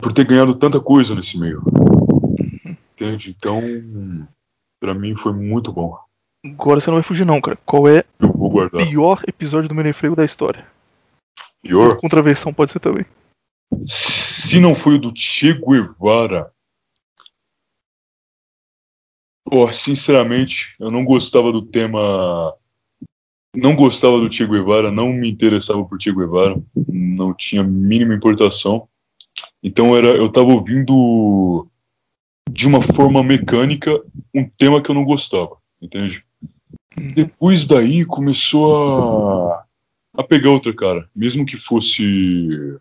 por 0.00 0.12
ter 0.12 0.24
ganhado 0.24 0.54
tanta 0.54 0.80
coisa 0.80 1.12
nesse 1.12 1.36
meio. 1.36 1.60
Entende? 2.92 3.34
Então, 3.36 3.60
pra 4.80 4.94
mim 4.94 5.16
foi 5.16 5.32
muito 5.32 5.72
bom. 5.72 5.98
Agora 6.46 6.80
você 6.80 6.88
não 6.88 6.98
vai 6.98 7.02
fugir 7.02 7.24
não, 7.24 7.40
cara. 7.40 7.56
Qual 7.66 7.88
é 7.88 8.04
o 8.20 8.70
pior 8.70 9.24
episódio 9.26 9.68
do 9.68 9.74
Menefrego 9.74 10.14
da 10.14 10.24
história? 10.24 10.70
Pior? 11.60 11.98
Contraversão 11.98 12.54
pode 12.54 12.70
ser 12.70 12.78
também. 12.78 13.04
Se 13.88 14.60
não 14.60 14.76
foi 14.76 14.94
o 14.94 15.00
do 15.00 15.12
Che 15.16 15.52
Guevara. 15.52 16.52
Pô, 19.44 19.72
sinceramente, 19.72 20.76
eu 20.78 20.92
não 20.92 21.04
gostava 21.04 21.50
do 21.50 21.60
tema 21.60 22.56
não 23.54 23.76
gostava 23.76 24.18
do 24.18 24.32
Che 24.32 24.46
Guevara, 24.46 24.90
não 24.90 25.12
me 25.12 25.30
interessava 25.30 25.84
por 25.84 26.00
Che 26.00 26.12
Guevara, 26.12 26.60
não 26.88 27.34
tinha 27.34 27.62
mínima 27.62 28.14
importação. 28.14 28.88
Então 29.62 29.96
era, 29.96 30.08
eu 30.08 30.26
estava 30.26 30.48
ouvindo 30.48 31.66
de 32.50 32.66
uma 32.66 32.82
forma 32.82 33.22
mecânica 33.22 34.02
um 34.34 34.48
tema 34.48 34.82
que 34.82 34.90
eu 34.90 34.94
não 34.94 35.04
gostava, 35.04 35.56
entende? 35.80 36.24
Depois 37.14 37.66
daí 37.66 38.04
começou 38.04 39.52
a, 39.52 39.64
a 40.14 40.22
pegar 40.22 40.50
outra 40.50 40.74
cara, 40.74 41.08
mesmo 41.14 41.46
que 41.46 41.56
fosse 41.56 42.78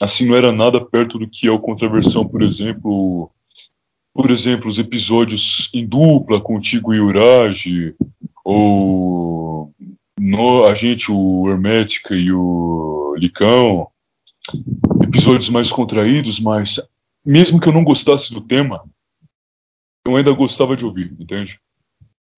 assim 0.00 0.26
não 0.26 0.36
era 0.36 0.52
nada 0.52 0.84
perto 0.84 1.18
do 1.18 1.28
que 1.28 1.46
é 1.46 1.50
o 1.50 1.58
Contraversão, 1.58 2.26
por 2.26 2.42
exemplo, 2.42 3.30
por 4.12 4.30
exemplo, 4.30 4.68
os 4.68 4.78
episódios 4.78 5.70
em 5.72 5.86
dupla 5.86 6.40
com 6.40 6.56
o 6.56 6.60
Tigo 6.60 6.94
e 6.94 7.00
Urage, 7.00 7.94
ou 8.44 9.72
no, 10.18 10.66
a 10.66 10.74
gente, 10.74 11.10
o 11.10 11.48
Hermética 11.48 12.14
e 12.14 12.32
o 12.32 13.14
Licão, 13.16 13.88
episódios 15.02 15.48
mais 15.48 15.70
contraídos, 15.70 16.40
mas 16.40 16.80
mesmo 17.24 17.60
que 17.60 17.68
eu 17.68 17.72
não 17.72 17.84
gostasse 17.84 18.32
do 18.32 18.40
tema, 18.40 18.84
eu 20.06 20.16
ainda 20.16 20.32
gostava 20.32 20.76
de 20.76 20.84
ouvir, 20.84 21.14
entende? 21.18 21.60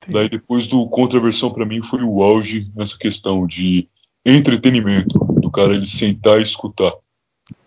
Daí 0.09 0.29
depois 0.29 0.67
do 0.67 0.89
Contraversão 0.89 1.53
para 1.53 1.67
mim 1.67 1.83
foi 1.83 2.03
o 2.03 2.23
auge 2.23 2.71
nessa 2.75 2.97
questão 2.97 3.47
de 3.47 3.89
entretenimento, 4.25 5.19
do 5.19 5.51
cara 5.51 5.75
ele 5.75 5.87
sentar 5.87 6.41
e 6.41 6.43
escutar. 6.43 6.93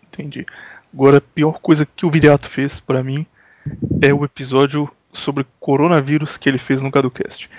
Entendi. 0.03 0.45
Agora, 0.93 1.17
a 1.17 1.21
pior 1.21 1.59
coisa 1.59 1.85
que 1.85 2.05
o 2.05 2.11
Viriato 2.11 2.47
fez 2.47 2.79
para 2.79 3.03
mim 3.03 3.25
é 4.01 4.13
o 4.13 4.23
episódio 4.23 4.89
sobre 5.11 5.45
coronavírus 5.59 6.37
que 6.37 6.49
ele 6.49 6.57
fez 6.57 6.81
no 6.81 6.91
Caducast. 6.91 7.49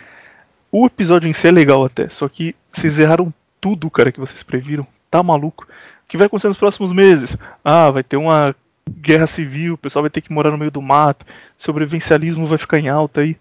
O 0.77 0.87
episódio 0.87 1.29
em 1.29 1.33
si 1.33 1.47
é 1.47 1.53
legal 1.53 1.85
até, 1.85 2.09
só 2.09 2.29
que 2.29 2.53
vocês 2.73 2.99
erraram 2.99 3.33
tudo, 3.61 3.89
cara, 3.89 4.11
que 4.11 4.19
vocês 4.19 4.43
previram. 4.43 4.85
Tá 5.09 5.23
maluco? 5.23 5.63
O 5.63 6.09
que 6.09 6.17
vai 6.17 6.27
acontecer 6.27 6.49
nos 6.49 6.57
próximos 6.57 6.93
meses? 6.93 7.39
Ah, 7.65 7.93
vai 7.93 8.03
ter 8.03 8.17
uma 8.17 8.57
guerra 8.91 9.29
civil, 9.29 9.75
o 9.75 9.79
pessoal 9.79 10.03
vai 10.03 10.11
ter 10.11 10.21
que 10.21 10.33
morar 10.33 10.51
no 10.51 10.59
meio 10.59 10.73
do 10.73 10.83
mato, 10.83 11.25
sobrevivencialismo 11.57 12.49
vai 12.49 12.59
ficar 12.59 12.81
em 12.81 12.89
alta 12.89 13.21
aí. 13.21 13.37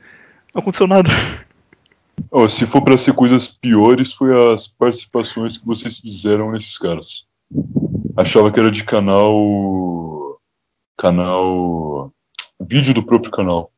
Não 0.54 0.62
aconteceu 0.62 0.86
nada. 0.86 1.10
Oh, 2.30 2.48
se 2.48 2.68
for 2.68 2.84
para 2.84 3.00
ser 3.00 3.14
coisas 3.14 3.48
piores, 3.48 4.14
foi 4.14 4.54
as 4.54 4.68
participações 4.68 5.58
que 5.58 5.66
vocês 5.66 5.98
fizeram 5.98 6.52
nesses 6.52 6.78
caras. 6.78 7.26
Achava 8.16 8.52
que 8.52 8.60
era 8.60 8.70
de 8.70 8.84
canal. 8.84 10.40
Canal. 10.96 12.14
Vídeo 12.62 12.94
do 12.94 13.02
próprio 13.02 13.32
canal. 13.32 13.72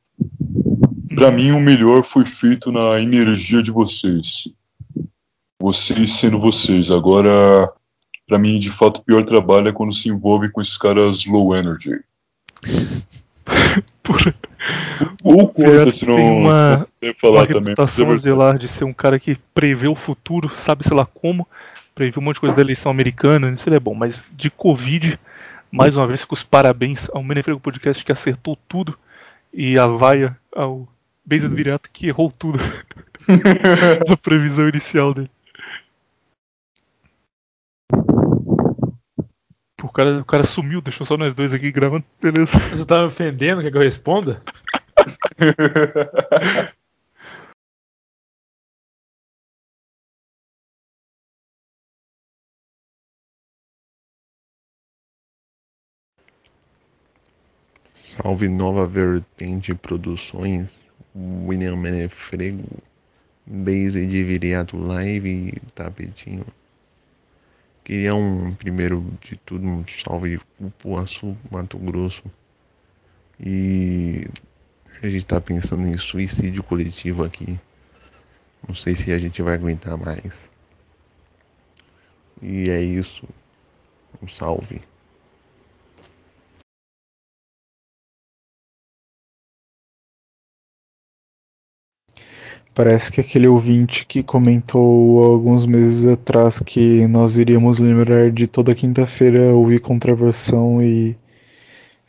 Para 1.16 1.32
mim, 1.32 1.52
o 1.52 1.60
melhor 1.60 2.04
foi 2.04 2.26
feito 2.26 2.72
na 2.72 3.00
energia 3.00 3.64
de 3.64 3.72
vocês. 3.72 4.48
Vocês 5.60 6.14
sendo 6.14 6.40
vocês. 6.40 6.92
Agora, 6.92 7.72
para 8.28 8.38
mim, 8.38 8.60
de 8.60 8.70
fato, 8.70 8.98
o 8.98 9.04
pior 9.04 9.24
trabalho 9.24 9.70
é 9.70 9.72
quando 9.72 9.94
se 9.94 10.10
envolve 10.10 10.50
com 10.50 10.62
esses 10.62 10.78
caras 10.78 11.26
low 11.26 11.56
energy. 11.56 12.02
Ou 15.24 15.48
corta 15.48 15.92
se 15.92 16.06
não, 16.06 16.16
tem 16.16 16.30
uma, 16.30 16.88
se 17.02 17.08
não 17.08 17.14
falar 17.20 17.40
uma 17.42 17.48
também. 17.48 17.70
reputação 17.70 18.12
a 18.12 18.16
zelar 18.18 18.58
de 18.58 18.68
ser 18.68 18.84
um 18.84 18.94
cara 18.94 19.20
que 19.20 19.38
prevê 19.54 19.88
o 19.88 19.96
futuro, 19.96 20.50
sabe 20.56 20.88
sei 20.88 20.96
lá 20.96 21.06
como, 21.06 21.48
previu 21.94 22.22
um 22.22 22.26
monte 22.26 22.36
de 22.36 22.42
coisa 22.42 22.56
da 22.56 22.62
eleição 22.62 22.92
americana, 22.92 23.52
isso 23.52 23.68
ele 23.68 23.76
é 23.76 23.80
bom, 23.80 23.94
mas 23.94 24.22
de 24.32 24.50
Covid, 24.50 25.20
mais 25.72 25.98
uma 25.98 26.08
vez 26.08 26.24
com 26.26 26.34
os 26.34 26.44
parabéns 26.44 27.08
ao 27.12 27.24
Menefrego 27.24 27.60
Podcast 27.60 28.04
que 28.04 28.12
acertou 28.12 28.58
tudo 28.68 28.98
e 29.54 29.78
a 29.78 29.86
vaia 29.86 30.38
ao 30.56 30.88
Beisa 31.26 31.50
do 31.50 31.56
Viriato 31.56 31.90
que 31.92 32.08
errou 32.08 32.32
tudo 32.32 32.60
na 34.08 34.16
previsão 34.18 34.70
inicial 34.70 35.14
dele. 35.14 35.32
O 39.82 39.90
cara, 39.90 40.20
o 40.20 40.26
cara 40.26 40.44
sumiu, 40.44 40.82
deixou 40.82 41.06
só 41.06 41.18
nós 41.18 41.34
dois 41.34 41.54
aqui 41.54 41.72
gravando, 41.72 42.06
beleza. 42.22 42.52
Você 42.70 42.86
tá 42.86 43.00
me 43.00 43.06
ofendendo, 43.06 43.62
quer 43.62 43.72
que 43.72 43.78
eu 43.78 43.82
responda? 43.82 44.44
Salve 58.22 58.48
Nova 58.48 58.88
Vertente 58.88 59.74
Produções, 59.74 60.85
William 61.16 61.78
Menefrego, 61.78 62.68
Base 63.46 64.06
de 64.06 64.24
Viriato 64.24 64.78
Live, 64.78 65.62
Tapetinho. 65.74 66.46
Queria 67.84 68.16
um, 68.16 68.54
primeiro 68.56 69.06
de 69.22 69.38
tudo, 69.38 69.66
um 69.66 69.86
salve 70.04 70.40
Cupuaçu, 70.58 71.38
Mato 71.50 71.78
Grosso. 71.78 72.24
E 73.40 74.28
a 75.02 75.08
gente 75.08 75.26
tá 75.26 75.40
pensando 75.40 75.88
em 75.88 75.98
suicídio 75.98 76.64
coletivo 76.64 77.24
aqui. 77.24 77.60
Não 78.68 78.74
sei 78.74 78.96
se 78.96 79.12
a 79.12 79.18
gente 79.18 79.42
vai 79.42 79.54
aguentar 79.54 79.96
mais. 79.98 80.34
E 82.42 82.70
é 82.70 82.82
isso. 82.82 83.28
Um 84.22 84.28
salve. 84.28 84.82
Parece 92.76 93.10
que 93.10 93.22
aquele 93.22 93.48
ouvinte 93.48 94.06
que 94.06 94.22
comentou 94.22 95.24
alguns 95.24 95.66
meses 95.66 96.06
atrás 96.06 96.60
que 96.60 97.08
nós 97.08 97.38
iríamos 97.38 97.80
lembrar 97.80 98.30
de 98.32 98.48
toda 98.48 98.76
quinta-feira 98.76 99.54
ouvir 99.54 99.80
contraversão 99.80 100.82
e 100.82 101.16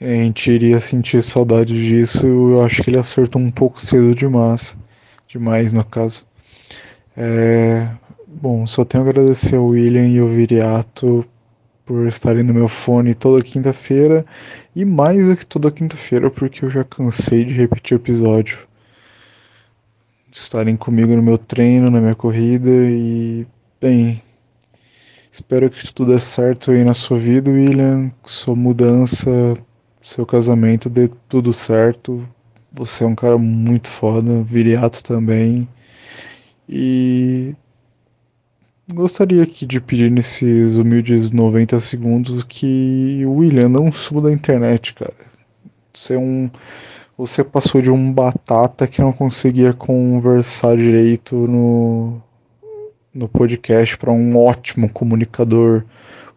a 0.01 0.07
gente 0.07 0.51
iria 0.51 0.81
sentir 0.81 1.23
saudade 1.23 1.73
disso. 1.73 2.27
Eu 2.27 2.65
acho 2.65 2.83
que 2.83 2.91
ele 2.91 2.99
acertou 2.99 3.41
um 3.41 3.49
pouco 3.49 3.81
cedo 3.81 4.13
demais, 4.13 4.77
demais 5.29 5.73
no 5.73 5.85
caso. 5.85 6.27
É, 7.17 7.89
bom, 8.27 8.67
só 8.67 8.85
tenho 8.85 9.05
a 9.05 9.09
agradecer 9.09 9.55
ao 9.55 9.69
William 9.69 10.09
e 10.09 10.19
ao 10.19 10.27
Viriato 10.27 11.25
por 11.85 12.09
estarem 12.09 12.43
no 12.43 12.53
meu 12.53 12.67
fone 12.67 13.15
toda 13.15 13.41
quinta-feira 13.41 14.27
e 14.75 14.85
mais 14.85 15.29
do 15.29 15.37
que 15.37 15.47
toda 15.47 15.71
quinta-feira 15.71 16.29
porque 16.29 16.65
eu 16.65 16.71
já 16.71 16.83
cansei 16.83 17.45
de 17.45 17.55
repetir 17.55 17.97
o 17.97 18.01
episódio 18.01 18.66
estarem 20.47 20.77
comigo 20.77 21.15
no 21.15 21.23
meu 21.23 21.37
treino, 21.37 21.91
na 21.91 22.01
minha 22.01 22.15
corrida 22.15 22.71
e, 22.71 23.47
bem, 23.81 24.23
espero 25.31 25.69
que 25.69 25.93
tudo 25.93 26.13
dê 26.13 26.21
certo 26.21 26.71
aí 26.71 26.85
na 26.85 26.95
sua 26.95 27.19
vida, 27.19 27.51
William, 27.51 28.13
sua 28.23 28.55
mudança, 28.55 29.29
seu 30.01 30.25
casamento 30.25 30.89
dê 30.89 31.11
tudo 31.29 31.53
certo. 31.53 32.27
Você 32.73 33.05
é 33.05 33.07
um 33.07 33.15
cara 33.15 33.37
muito 33.37 33.89
foda, 33.89 34.43
viriato 34.45 35.03
também. 35.03 35.69
E 36.69 37.55
gostaria 38.93 39.43
aqui 39.43 39.67
de 39.67 39.81
pedir 39.81 40.11
nesses 40.11 40.77
humildes 40.77 41.33
90 41.33 41.81
segundos 41.81 42.45
que 42.45 43.25
o 43.27 43.39
William 43.39 43.69
não 43.69 43.91
suba 43.91 44.21
da 44.23 44.33
internet, 44.33 44.95
cara. 44.95 45.15
Você 45.93 46.15
é 46.15 46.19
um 46.19 46.51
você 47.17 47.43
passou 47.43 47.81
de 47.81 47.91
um 47.91 48.13
batata 48.13 48.87
que 48.87 49.01
não 49.01 49.13
conseguia 49.13 49.73
conversar 49.73 50.77
direito 50.77 51.35
no, 51.35 52.21
no 53.15 53.29
podcast 53.29 53.97
para 53.97 54.13
um 54.13 54.37
ótimo 54.37 54.93
comunicador. 54.93 55.85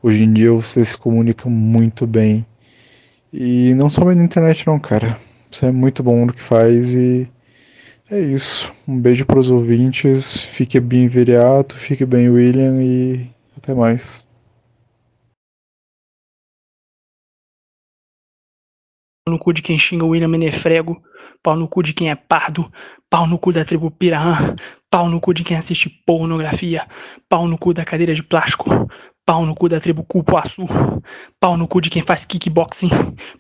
Hoje 0.02 0.24
em 0.24 0.32
dia 0.32 0.54
você 0.54 0.84
se 0.84 0.98
comunica 0.98 1.50
muito 1.50 2.08
bem. 2.08 2.46
E 3.32 3.74
não 3.74 3.90
somente 3.90 4.18
na 4.18 4.24
internet 4.24 4.66
não, 4.66 4.80
cara. 4.80 5.20
Você 5.52 5.66
é 5.66 5.72
muito 5.72 6.02
bom 6.02 6.26
no 6.26 6.34
que 6.34 6.42
faz 6.42 6.94
e 6.94 7.28
é 8.10 8.20
isso. 8.20 8.74
Um 8.88 8.98
beijo 8.98 9.26
para 9.26 9.40
os 9.40 9.52
ouvintes. 9.52 10.42
Fique 10.42 10.80
bem, 10.80 11.08
Viriato. 11.08 11.76
Fique 11.76 12.06
bem, 12.06 12.30
William. 12.30 12.82
E 12.82 13.30
até 13.58 13.74
mais. 13.74 14.29
No 19.28 19.38
cu 19.38 19.54
de 19.54 19.62
quem 19.62 19.78
xinga 19.78 20.06
o 20.06 20.10
William 20.10 20.28
Menefrego, 20.28 21.02
pau 21.44 21.56
no 21.56 21.68
cu 21.68 21.82
de 21.84 21.94
quem 21.94 22.10
é 22.10 22.16
pardo, 22.16 22.70
pau 23.10 23.28
no 23.28 23.38
cu 23.38 23.52
da 23.52 23.64
tribo 23.64 23.92
Piranha, 23.92 24.56
pau 24.90 25.08
no 25.08 25.20
cu 25.20 25.34
de 25.34 25.44
quem 25.44 25.58
assiste 25.58 25.90
pornografia, 26.06 26.88
pau 27.28 27.48
no 27.48 27.58
cu 27.58 27.74
da 27.74 27.86
cadeira 27.86 28.14
de 28.14 28.24
plástico, 28.24 28.88
pau 29.26 29.46
no 29.46 29.54
cu 29.54 29.68
da 29.68 29.80
tribo 29.80 30.04
Cupuaçu, 30.04 30.66
pau 31.40 31.56
no 31.56 31.68
cu 31.68 31.80
de 31.80 31.90
quem 31.90 32.02
faz 32.02 32.26
kickboxing, 32.26 32.90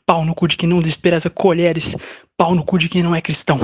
pau 0.05 0.23
no 0.23 0.35
cu 0.35 0.47
de 0.47 0.55
quem 0.55 0.69
não 0.69 0.81
despreza 0.81 1.29
colheres, 1.29 1.95
pau 2.37 2.53
no 2.53 2.63
cu 2.63 2.77
de 2.77 2.87
quem 2.87 3.01
não 3.01 3.15
é 3.15 3.21
cristão, 3.21 3.59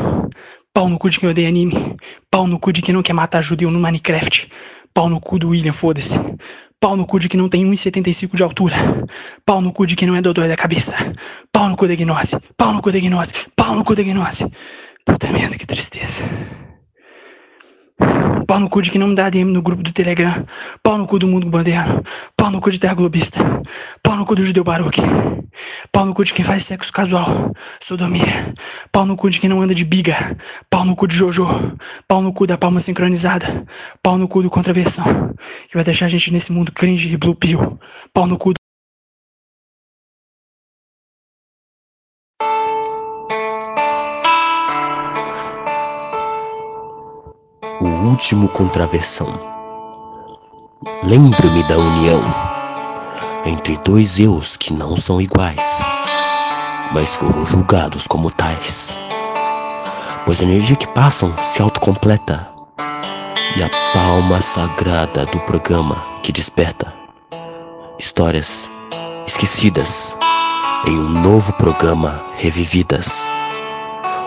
pau 0.74 0.90
no 0.90 0.98
cu 0.98 1.10
de 1.10 1.20
quem 1.20 1.30
odeia 1.30 1.48
anime, 1.48 1.96
pau 2.30 2.48
no 2.48 2.60
cu 2.60 2.72
de 2.72 2.82
quem 2.82 2.94
não 2.94 3.04
quer 3.04 3.14
matar 3.14 3.42
judeu 3.42 3.70
no 3.70 3.80
Minecraft, 3.80 4.50
pau 4.94 5.10
no 5.10 5.20
cu 5.20 5.38
do 5.38 5.50
William, 5.50 5.74
foda-se. 5.74 6.18
Pau 6.86 6.96
no 6.96 7.08
cu 7.08 7.18
de 7.18 7.28
que 7.28 7.36
não 7.36 7.50
tem 7.50 7.66
1,75 7.66 8.36
de 8.36 8.44
altura. 8.44 8.76
Pau 9.44 9.60
no 9.60 9.74
cu 9.74 9.88
de 9.88 9.96
que 9.96 10.06
não 10.06 10.16
é 10.16 10.22
dodói 10.22 10.48
da 10.48 10.56
cabeça. 10.56 10.96
Pau 11.52 11.68
no 11.68 11.76
cu 11.76 11.88
da 11.88 11.96
gnose. 11.96 12.38
Pau 12.56 12.72
no 12.74 12.80
cu 12.80 12.92
da 12.92 13.00
gnose. 13.00 13.34
Pau 13.56 13.74
no 13.74 13.84
cu 13.84 13.96
da 13.96 14.04
gnose. 14.04 14.48
Puta 15.04 15.32
merda, 15.32 15.58
que 15.58 15.66
tristeza. 15.66 16.24
Pau 18.48 18.60
no 18.60 18.70
cu 18.70 18.82
de 18.82 18.92
quem 18.92 19.00
não 19.00 19.08
me 19.08 19.16
dá 19.16 19.30
DM 19.30 19.52
no 19.52 19.62
grupo 19.62 19.82
do 19.82 19.92
Telegram. 19.92 20.46
Pau 20.84 20.98
no 20.98 21.08
cu 21.08 21.18
do 21.18 21.28
mundo 21.28 21.50
bandeiro. 21.50 22.04
Pau 22.38 22.52
no 22.52 22.62
cu 22.62 22.70
de 22.70 22.80
terra 22.80 22.94
globista. 22.94 23.40
Pau 24.04 24.16
no 24.16 24.26
cu 24.26 24.36
do 24.36 24.44
judeu 24.44 24.64
baruque. 24.64 25.02
Pau 25.92 26.06
no 26.06 26.14
cu 26.14 26.24
de 26.24 26.34
quem 26.34 26.46
faz 26.46 26.64
sexo 26.64 26.92
casual. 26.94 27.54
Sodomia. 27.82 28.54
Pau 28.92 29.06
no 29.06 29.16
cu 29.16 29.30
de 29.30 29.40
quem 29.40 29.50
não 29.50 29.62
anda 29.62 29.74
de 29.74 29.84
biga. 29.84 30.38
Pau 30.70 30.86
no 30.86 30.96
cu 30.96 31.08
de 31.08 31.16
Jojo. 31.16 31.48
Pau 32.08 32.22
no 32.22 32.32
cu 32.32 32.46
da 32.46 32.58
palma 32.58 32.80
sincronizada. 32.80 33.66
Pau 34.04 34.18
no 34.18 34.28
cu 34.28 34.44
do 34.44 34.50
contraversão. 34.50 35.34
Que 35.68 35.74
vai 35.74 35.84
deixar 35.84 36.06
a 36.06 36.10
gente 36.10 36.32
nesse 36.32 36.52
mundo 36.52 36.72
cringe 36.72 37.10
e 37.10 37.18
blue 37.18 37.36
pill. 37.36 37.80
Pau 38.14 38.28
no 38.28 38.38
cu 38.38 38.54
último 48.26 48.50
contraversão. 48.50 49.32
Lembro-me 51.04 51.62
da 51.66 51.78
união 51.78 52.20
entre 53.46 53.78
dois 53.78 54.20
eus 54.20 54.58
que 54.58 54.74
não 54.74 54.98
são 54.98 55.22
iguais, 55.22 55.62
mas 56.92 57.14
foram 57.18 57.46
julgados 57.46 58.08
como 58.08 58.32
tais. 58.32 58.98
Pois 60.26 60.42
a 60.42 60.44
energia 60.44 60.76
que 60.76 60.88
passam 60.88 61.32
se 61.44 61.62
autocompleta 61.62 62.50
e 63.58 63.62
a 63.62 63.70
palma 63.94 64.42
sagrada 64.42 65.28
do 65.28 65.40
programa 65.42 65.96
que 66.24 66.32
desperta 66.32 66.92
histórias 68.00 68.72
esquecidas 69.28 70.18
em 70.88 70.98
um 70.98 71.10
novo 71.10 71.54
programa 71.54 72.20
revividas. 72.38 73.28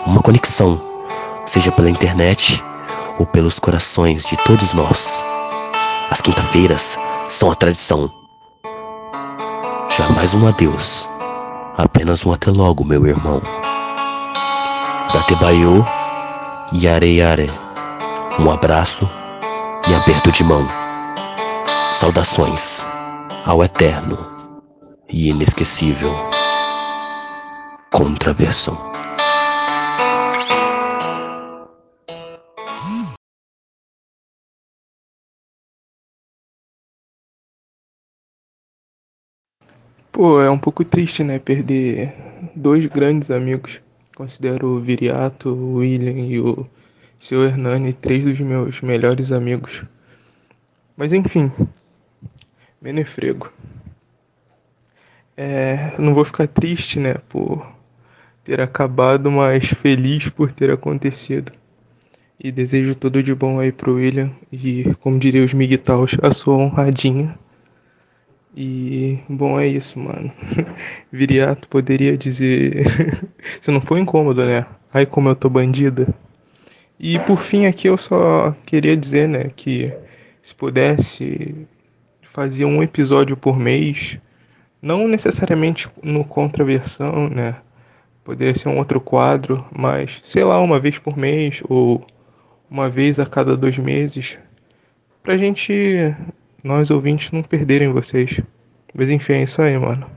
Uma 0.05 0.21
conexão, 0.21 0.81
seja 1.45 1.69
pela 1.69 1.89
internet 1.89 2.63
ou 3.19 3.25
pelos 3.25 3.59
corações 3.59 4.25
de 4.25 4.37
todos 4.37 4.73
nós. 4.73 5.23
As 6.09 6.21
quinta-feiras 6.21 6.97
são 7.27 7.51
a 7.51 7.55
tradição. 7.55 8.09
Jamais 9.89 10.33
um 10.33 10.47
adeus, 10.47 11.09
apenas 11.77 12.25
um 12.25 12.33
até 12.33 12.49
logo, 12.49 12.85
meu 12.85 13.05
irmão. 13.05 13.41
Datebayo, 15.13 15.85
yare 16.73 17.17
yare. 17.17 17.51
Um 18.39 18.49
abraço 18.49 19.07
e 19.87 19.93
aperto 19.93 20.31
de 20.31 20.43
mão. 20.43 20.65
Saudações 21.93 22.87
ao 23.45 23.63
eterno 23.63 24.29
e 25.09 25.29
inesquecível 25.29 26.15
Contraversão. 27.91 28.88
Pô, 40.21 40.41
é 40.41 40.51
um 40.51 40.59
pouco 40.59 40.83
triste, 40.83 41.23
né? 41.23 41.39
Perder 41.39 42.13
dois 42.53 42.85
grandes 42.87 43.31
amigos. 43.31 43.79
Considero 44.17 44.67
o 44.67 44.81
Viriato, 44.81 45.47
o 45.47 45.75
William 45.75 46.27
e 46.27 46.37
o 46.41 46.67
seu 47.17 47.45
Hernani 47.45 47.93
três 47.93 48.25
dos 48.25 48.37
meus 48.37 48.81
melhores 48.81 49.31
amigos. 49.31 49.81
Mas 50.97 51.13
enfim, 51.13 51.49
Menefrego. 52.81 53.49
É, 55.37 55.95
não 55.97 56.13
vou 56.13 56.25
ficar 56.25 56.49
triste, 56.49 56.99
né, 56.99 57.13
por 57.29 57.65
ter 58.43 58.59
acabado, 58.59 59.31
mas 59.31 59.69
feliz 59.69 60.27
por 60.27 60.51
ter 60.51 60.69
acontecido. 60.69 61.53
E 62.37 62.51
desejo 62.51 62.93
tudo 62.93 63.23
de 63.23 63.33
bom 63.33 63.57
aí 63.57 63.71
pro 63.71 63.95
William 63.95 64.31
e, 64.51 64.93
como 64.99 65.17
diria 65.17 65.45
os 65.45 65.53
Miguitaus, 65.53 66.17
a 66.21 66.31
sua 66.31 66.55
honradinha. 66.57 67.39
E 68.61 69.17
bom 69.29 69.57
é 69.57 69.67
isso, 69.67 69.97
mano. 69.97 70.29
Viriato 71.09 71.65
poderia 71.69 72.17
dizer. 72.17 72.83
Se 73.61 73.71
não 73.71 73.79
for 73.79 73.97
incômodo, 73.97 74.45
né? 74.45 74.65
Ai 74.93 75.05
como 75.05 75.29
eu 75.29 75.35
tô 75.35 75.49
bandida. 75.49 76.13
E 76.99 77.17
por 77.19 77.39
fim 77.41 77.65
aqui 77.67 77.87
eu 77.87 77.95
só 77.95 78.53
queria 78.65 78.97
dizer, 78.97 79.29
né, 79.29 79.49
que 79.55 79.93
se 80.41 80.53
pudesse 80.53 81.55
fazia 82.21 82.67
um 82.67 82.83
episódio 82.83 83.37
por 83.37 83.57
mês, 83.57 84.19
não 84.81 85.07
necessariamente 85.07 85.87
no 86.03 86.25
contraversão, 86.25 87.29
né? 87.29 87.55
Poderia 88.25 88.53
ser 88.53 88.67
um 88.67 88.77
outro 88.77 88.99
quadro, 88.99 89.65
mas 89.71 90.19
sei 90.21 90.43
lá, 90.43 90.59
uma 90.59 90.81
vez 90.81 90.99
por 90.99 91.17
mês 91.17 91.63
ou 91.69 92.05
uma 92.69 92.89
vez 92.89 93.21
a 93.21 93.25
cada 93.25 93.55
dois 93.55 93.77
meses, 93.77 94.37
pra 95.23 95.37
gente, 95.37 96.13
nós 96.63 96.91
ouvintes, 96.91 97.31
não 97.31 97.43
perderem 97.43 97.91
vocês. 97.91 98.41
Mas 98.93 99.09
enfim, 99.09 99.33
é 99.33 99.43
isso 99.43 99.61
aí, 99.61 99.77
mano. 99.77 100.09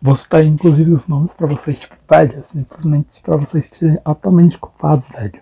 Vou 0.00 0.16
citar 0.16 0.44
inclusive 0.44 0.90
os 0.92 1.06
nomes 1.06 1.32
pra 1.32 1.46
vocês, 1.46 1.78
tipo, 1.78 1.94
velho, 2.10 2.44
simplesmente 2.44 3.20
pra 3.22 3.36
vocês 3.36 3.68
serem 3.68 3.98
altamente 4.04 4.58
culpados, 4.58 5.08
velho. 5.10 5.40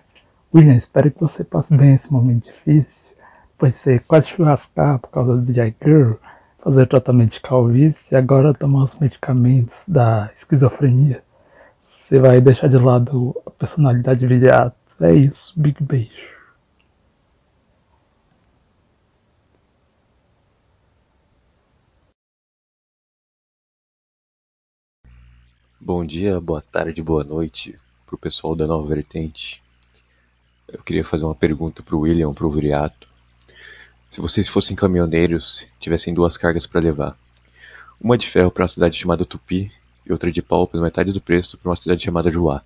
William, 0.53 0.75
espero 0.75 1.09
que 1.09 1.19
você 1.19 1.43
passe 1.43 1.75
bem 1.75 1.95
esse 1.95 2.13
momento 2.13 2.45
difícil, 2.45 3.15
pois 3.57 3.75
você 3.75 3.97
quase 3.99 4.27
churrascar 4.27 4.99
por 4.99 5.09
causa 5.09 5.37
do 5.37 5.51
Jagger, 5.51 6.17
fazer 6.59 6.85
tratamento 6.87 7.31
de 7.31 7.41
calvície 7.41 8.13
e 8.13 8.15
agora 8.15 8.53
tomar 8.53 8.83
os 8.83 8.99
medicamentos 8.99 9.83
da 9.87 10.29
esquizofrenia. 10.37 11.23
Você 11.83 12.19
vai 12.19 12.39
deixar 12.39 12.67
de 12.67 12.77
lado 12.77 13.35
a 13.45 13.49
personalidade 13.49 14.27
viriata. 14.27 14.80
É 15.03 15.11
isso, 15.15 15.51
big 15.59 15.83
beijo. 15.83 16.11
Bom 25.79 26.05
dia, 26.05 26.39
boa 26.39 26.61
tarde, 26.61 27.01
boa 27.01 27.23
noite 27.23 27.79
pro 28.05 28.15
pessoal 28.15 28.55
da 28.55 28.67
Nova 28.67 28.87
Vertente. 28.87 29.63
Eu 30.67 30.83
queria 30.83 31.03
fazer 31.03 31.25
uma 31.25 31.33
pergunta 31.33 31.81
pro 31.81 32.01
William, 32.01 32.31
pro 32.31 32.51
Viriato. 32.51 33.07
Se 34.11 34.21
vocês 34.21 34.47
fossem 34.47 34.75
caminhoneiros, 34.75 35.65
tivessem 35.79 36.13
duas 36.13 36.37
cargas 36.37 36.67
para 36.67 36.79
levar, 36.79 37.17
uma 37.99 38.19
de 38.19 38.29
ferro 38.29 38.51
para 38.51 38.61
uma 38.61 38.67
cidade 38.67 38.99
chamada 38.99 39.25
Tupi 39.25 39.71
e 40.05 40.11
outra 40.11 40.31
de 40.31 40.43
pau 40.43 40.67
pela 40.67 40.83
metade 40.83 41.11
do 41.11 41.19
preço 41.19 41.57
para 41.57 41.71
uma 41.71 41.75
cidade 41.75 42.03
chamada 42.03 42.29
Juá. 42.29 42.63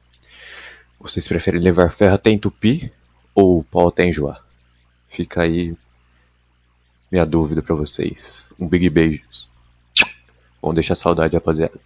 Vocês 1.00 1.28
preferem 1.28 1.62
levar 1.62 1.92
ferro 1.92 2.16
até 2.16 2.30
em 2.30 2.40
Tupi 2.40 2.92
ou 3.34 3.64
pau 3.64 3.88
até 3.88 4.12
Juá? 4.12 4.42
Fica 5.08 5.44
aí 5.44 5.76
minha 7.12 7.26
dúvida 7.26 7.62
para 7.62 7.76
vocês. 7.76 8.50
Um 8.60 8.68
big 8.68 8.90
beijos. 8.90 9.50
Vamos 10.62 10.76
deixar 10.76 10.96
saudade, 10.96 11.36
rapaziada. 11.36 11.80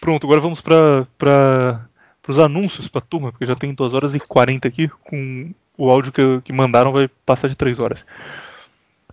Pronto, 0.00 0.26
agora 0.26 0.40
vamos 0.40 0.60
para 0.60 1.88
os 2.26 2.38
anúncios 2.38 2.88
para 2.88 3.00
turma, 3.00 3.30
porque 3.30 3.46
já 3.46 3.54
tem 3.54 3.72
2 3.72 3.94
horas 3.94 4.14
e 4.14 4.18
40 4.18 4.66
aqui, 4.66 4.88
com 4.88 5.54
o 5.78 5.90
áudio 5.90 6.10
que, 6.10 6.40
que 6.40 6.52
mandaram 6.52 6.92
vai 6.92 7.06
passar 7.24 7.48
de 7.48 7.54
3 7.54 7.78
horas. 7.78 8.04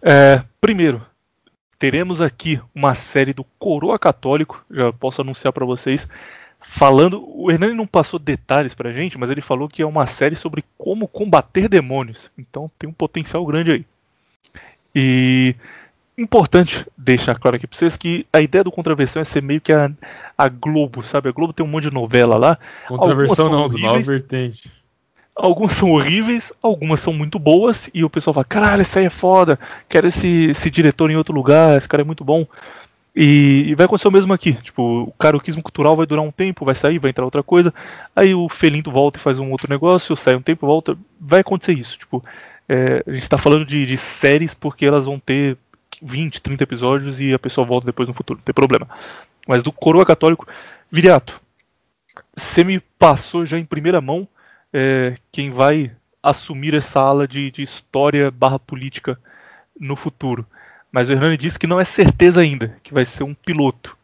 É, 0.02 0.44
primeiro, 0.60 1.06
teremos 1.80 2.22
aqui 2.22 2.60
uma 2.76 2.94
série 2.94 3.34
do 3.34 3.46
Coroa 3.58 3.98
Católico, 3.98 4.64
já 4.70 4.92
posso 4.92 5.22
anunciar 5.22 5.54
para 5.54 5.66
vocês, 5.66 6.08
falando. 6.60 7.24
O 7.28 7.50
Hernani 7.50 7.74
não 7.74 7.88
passou 7.88 8.20
detalhes 8.20 8.76
pra 8.76 8.92
gente, 8.92 9.18
mas 9.18 9.30
ele 9.30 9.42
falou 9.42 9.70
que 9.70 9.82
é 9.82 9.86
uma 9.86 10.06
série 10.06 10.36
sobre 10.36 10.64
como 10.78 11.08
combater 11.08 11.70
demônios. 11.70 12.30
Então 12.38 12.70
tem 12.78 12.90
um 12.90 12.94
potencial 12.94 13.46
grande 13.46 13.72
aí. 13.72 13.86
E 14.94 15.56
importante 16.18 16.86
deixar 16.98 17.40
claro 17.40 17.56
aqui 17.56 17.66
pra 17.66 17.78
vocês 17.78 17.96
que 17.96 18.26
a 18.34 18.42
ideia 18.42 18.64
do 18.64 18.72
Contraversão 18.72 19.22
é 19.22 19.26
ser 19.26 19.42
meio 19.42 19.62
que 19.62 19.72
a, 19.72 19.90
a 20.38 20.50
Globo, 20.50 21.02
sabe? 21.02 21.30
A 21.30 21.32
Globo 21.32 21.54
tem 21.54 21.66
um 21.66 21.70
monte 21.70 21.86
de 21.86 21.94
novela 21.94 22.36
lá. 22.38 22.58
Contraversão 22.88 23.50
não, 23.50 23.70
do 23.70 23.78
Nova 23.78 24.02
Vertente. 24.02 24.70
Algumas 25.42 25.74
são 25.74 25.92
horríveis, 25.92 26.52
algumas 26.62 27.00
são 27.00 27.14
muito 27.14 27.40
boas, 27.40 27.90
e 27.94 28.04
o 28.04 28.10
pessoal 28.10 28.34
fala, 28.34 28.44
caralho, 28.44 28.82
essa 28.82 29.00
aí 29.00 29.06
é 29.06 29.10
foda, 29.10 29.58
quero 29.88 30.08
esse, 30.08 30.48
esse 30.52 30.70
diretor 30.70 31.10
em 31.10 31.16
outro 31.16 31.34
lugar, 31.34 31.78
esse 31.78 31.88
cara 31.88 32.04
é 32.04 32.06
muito 32.06 32.26
bom. 32.26 32.46
E, 33.16 33.66
e 33.68 33.76
vai 33.76 33.86
acontecer 33.86 34.10
o 34.10 34.12
mesmo 34.12 34.34
aqui. 34.34 34.54
Tipo, 34.62 35.04
o 35.04 35.12
caroquismo 35.14 35.64
cultural 35.64 35.96
vai 35.96 36.06
durar 36.06 36.24
um 36.24 36.32
tempo, 36.32 36.66
vai 36.66 36.76
sair, 36.76 37.00
vai 37.00 37.10
entrar 37.10 37.24
outra 37.26 37.42
coisa. 37.42 37.74
Aí 38.16 38.36
o 38.36 38.48
Felinto 38.50 38.92
volta 38.92 39.18
e 39.18 39.22
faz 39.22 39.40
um 39.40 39.50
outro 39.52 39.70
negócio, 39.70 40.16
sai 40.16 40.36
um 40.36 40.42
tempo, 40.42 40.68
volta. 40.68 40.98
Vai 41.20 41.40
acontecer 41.40 41.74
isso. 41.74 41.98
Tipo, 41.98 42.24
é, 42.68 43.04
a 43.08 43.12
gente 43.12 43.28
tá 43.28 43.38
falando 43.38 43.66
de, 43.66 43.86
de 43.86 43.98
séries 43.98 44.54
porque 44.54 44.86
elas 44.86 45.06
vão 45.06 45.20
ter 45.20 45.58
20, 46.02 46.42
30 46.42 46.64
episódios 46.64 47.20
e 47.20 47.34
a 47.34 47.40
pessoa 47.40 47.66
volta 47.66 47.86
depois 47.86 48.08
no 48.08 48.14
futuro, 48.14 48.40
não 48.40 48.44
tem 48.44 48.54
problema. 48.54 48.88
Mas 49.48 49.64
do 49.64 49.72
Coroa 49.72 50.06
Católico, 50.06 50.48
Viriato, 50.92 51.42
você 52.38 52.64
me 52.64 52.80
passou 53.00 53.46
já 53.46 53.58
em 53.58 53.66
primeira 53.66 54.00
mão 54.00 54.28
é, 54.74 55.16
quem 55.32 55.52
vai 55.52 55.92
assumir 56.22 56.76
essa 56.76 57.00
ala 57.00 57.28
de, 57.28 57.52
de 57.52 57.62
história 57.62 58.30
barra 58.32 58.60
política 58.60 59.20
no 59.80 59.96
futuro. 59.96 60.46
Mas 60.92 61.08
o 61.08 61.12
Hernani 61.12 61.38
disse 61.38 61.60
que 61.60 61.68
não 61.68 61.80
é 61.80 61.86
certeza 61.86 62.42
ainda, 62.42 62.78
que 62.84 62.94
vai 62.94 63.06
ser 63.06 63.24
um 63.24 63.34
piloto. 63.34 63.98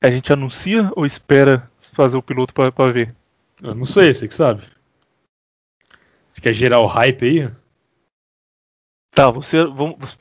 A 0.00 0.10
gente 0.10 0.32
anuncia 0.32 0.90
ou 0.94 1.04
espera 1.04 1.70
fazer 1.92 2.16
o 2.16 2.22
piloto 2.22 2.54
pra 2.54 2.92
ver? 2.92 3.14
Eu 3.62 3.74
não 3.74 3.84
sei, 3.84 4.14
você 4.14 4.26
que 4.28 4.34
sabe. 4.34 4.62
Você 6.32 6.40
quer 6.40 6.52
gerar 6.52 6.80
o 6.80 6.86
hype 6.86 7.24
aí? 7.24 7.50
Tá, 9.12 9.28
você, 9.28 9.58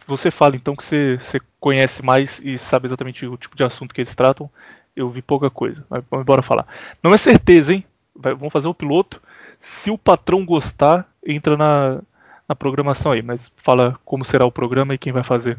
você 0.08 0.32
fala 0.32 0.56
então 0.56 0.76
que 0.76 0.84
você, 0.84 1.18
você 1.18 1.40
conhece 1.60 2.04
mais 2.04 2.40
e 2.44 2.58
sabe 2.58 2.88
exatamente 2.88 3.26
o 3.26 3.38
tipo 3.38 3.56
de 3.56 3.64
assunto 3.64 3.94
que 3.94 4.02
eles 4.02 4.16
tratam. 4.16 4.50
Eu 4.96 5.10
vi 5.10 5.22
pouca 5.22 5.50
coisa, 5.50 5.86
mas 5.90 6.04
embora 6.12 6.42
falar. 6.42 6.68
Não 7.02 7.14
é 7.14 7.18
certeza, 7.18 7.74
hein? 7.74 7.86
Vai- 8.16 8.34
vamos 8.34 8.52
fazer 8.52 8.68
o 8.68 8.74
piloto. 8.74 9.22
Se 9.62 9.92
o 9.92 9.98
patrão 9.98 10.46
gostar, 10.46 11.08
entra 11.26 11.58
na, 11.58 12.02
na 12.48 12.56
programação 12.56 13.12
aí, 13.12 13.22
mas 13.22 13.52
fala 13.58 14.00
como 14.04 14.26
será 14.26 14.46
o 14.46 14.52
programa 14.52 14.94
e 14.94 14.98
quem 14.98 15.14
vai 15.14 15.24
fazer. 15.24 15.58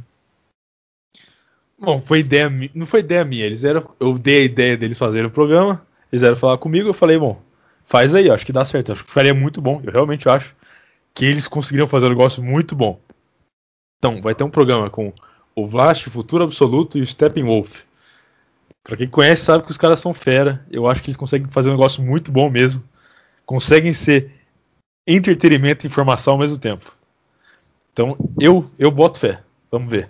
Bom, 1.79 2.01
foi 2.03 2.21
ideia 2.21 2.51
não 2.75 2.87
foi 2.87 3.01
ideia 3.01 3.25
minha. 3.25 3.47
Eles 3.47 3.65
eram, 3.65 3.89
eu 3.99 4.19
dei 4.19 4.43
a 4.43 4.45
ideia 4.45 4.77
deles 4.77 4.99
fazerem 4.99 5.27
o 5.27 5.31
programa. 5.31 5.81
Eles 6.13 6.21
vieram 6.21 6.37
falar 6.37 6.59
comigo. 6.59 6.89
Eu 6.89 6.95
falei, 6.95 7.19
bom, 7.19 7.41
faz 7.87 8.15
aí, 8.15 8.31
acho 8.31 8.45
que 8.45 8.53
dá 8.53 8.65
certo. 8.65 8.93
Acho 8.93 9.05
que 9.05 9.11
faria 9.11 9.33
muito 9.33 9.63
bom. 9.63 9.81
Eu 9.83 9.91
realmente 9.91 10.29
acho 10.29 10.55
que 11.15 11.25
eles 11.25 11.49
conseguiriam 11.49 11.87
fazer 11.87 12.07
um 12.07 12.11
negócio 12.11 12.43
muito 12.43 12.77
bom. 12.77 13.01
Então, 13.99 14.21
vai 14.21 14.35
ter 14.35 14.45
um 14.45 14.51
programa 14.51 14.91
com 14.91 15.13
o 15.55 15.67
Vlast, 15.67 16.07
o 16.07 16.11
Futuro 16.11 16.45
Absoluto 16.45 16.99
e 16.99 17.03
o 17.03 17.07
Steppenwolf. 17.07 17.83
Pra 18.83 18.97
quem 18.97 19.09
conhece, 19.09 19.45
sabe 19.45 19.65
que 19.65 19.71
os 19.71 19.77
caras 19.77 20.01
são 20.01 20.13
fera. 20.13 20.65
Eu 20.71 20.87
acho 20.87 21.03
que 21.03 21.09
eles 21.09 21.17
conseguem 21.17 21.49
fazer 21.51 21.69
um 21.69 21.73
negócio 21.73 22.03
muito 22.03 22.31
bom 22.31 22.51
mesmo. 22.51 22.83
Conseguem 23.51 23.93
ser 23.93 24.31
entretenimento 25.05 25.85
e 25.85 25.89
informação 25.89 26.35
ao 26.35 26.39
mesmo 26.39 26.57
tempo. 26.57 26.95
Então, 27.93 28.17
eu, 28.41 28.71
eu 28.79 28.93
boto 28.93 29.19
fé. 29.19 29.43
Vamos 29.73 29.91
ver. 29.91 30.09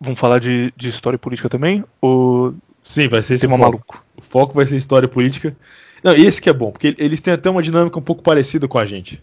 Vamos 0.00 0.18
falar 0.18 0.40
de, 0.40 0.74
de 0.76 0.88
história 0.88 1.14
e 1.14 1.20
política 1.20 1.48
também? 1.48 1.84
Ou 2.00 2.52
Sim, 2.80 3.06
vai 3.06 3.22
ser 3.22 3.34
esse 3.34 3.42
tema 3.42 3.54
o 3.54 3.58
foco. 3.58 3.70
maluco? 3.70 4.04
O 4.16 4.22
foco 4.22 4.54
vai 4.54 4.66
ser 4.66 4.76
história 4.76 5.06
política. 5.06 5.56
Não, 6.02 6.12
esse 6.12 6.42
que 6.42 6.50
é 6.50 6.52
bom, 6.52 6.72
porque 6.72 6.96
eles 6.98 7.20
têm 7.20 7.32
até 7.32 7.48
uma 7.48 7.62
dinâmica 7.62 7.96
um 7.96 8.02
pouco 8.02 8.24
parecida 8.24 8.66
com 8.66 8.76
a 8.76 8.84
gente. 8.84 9.22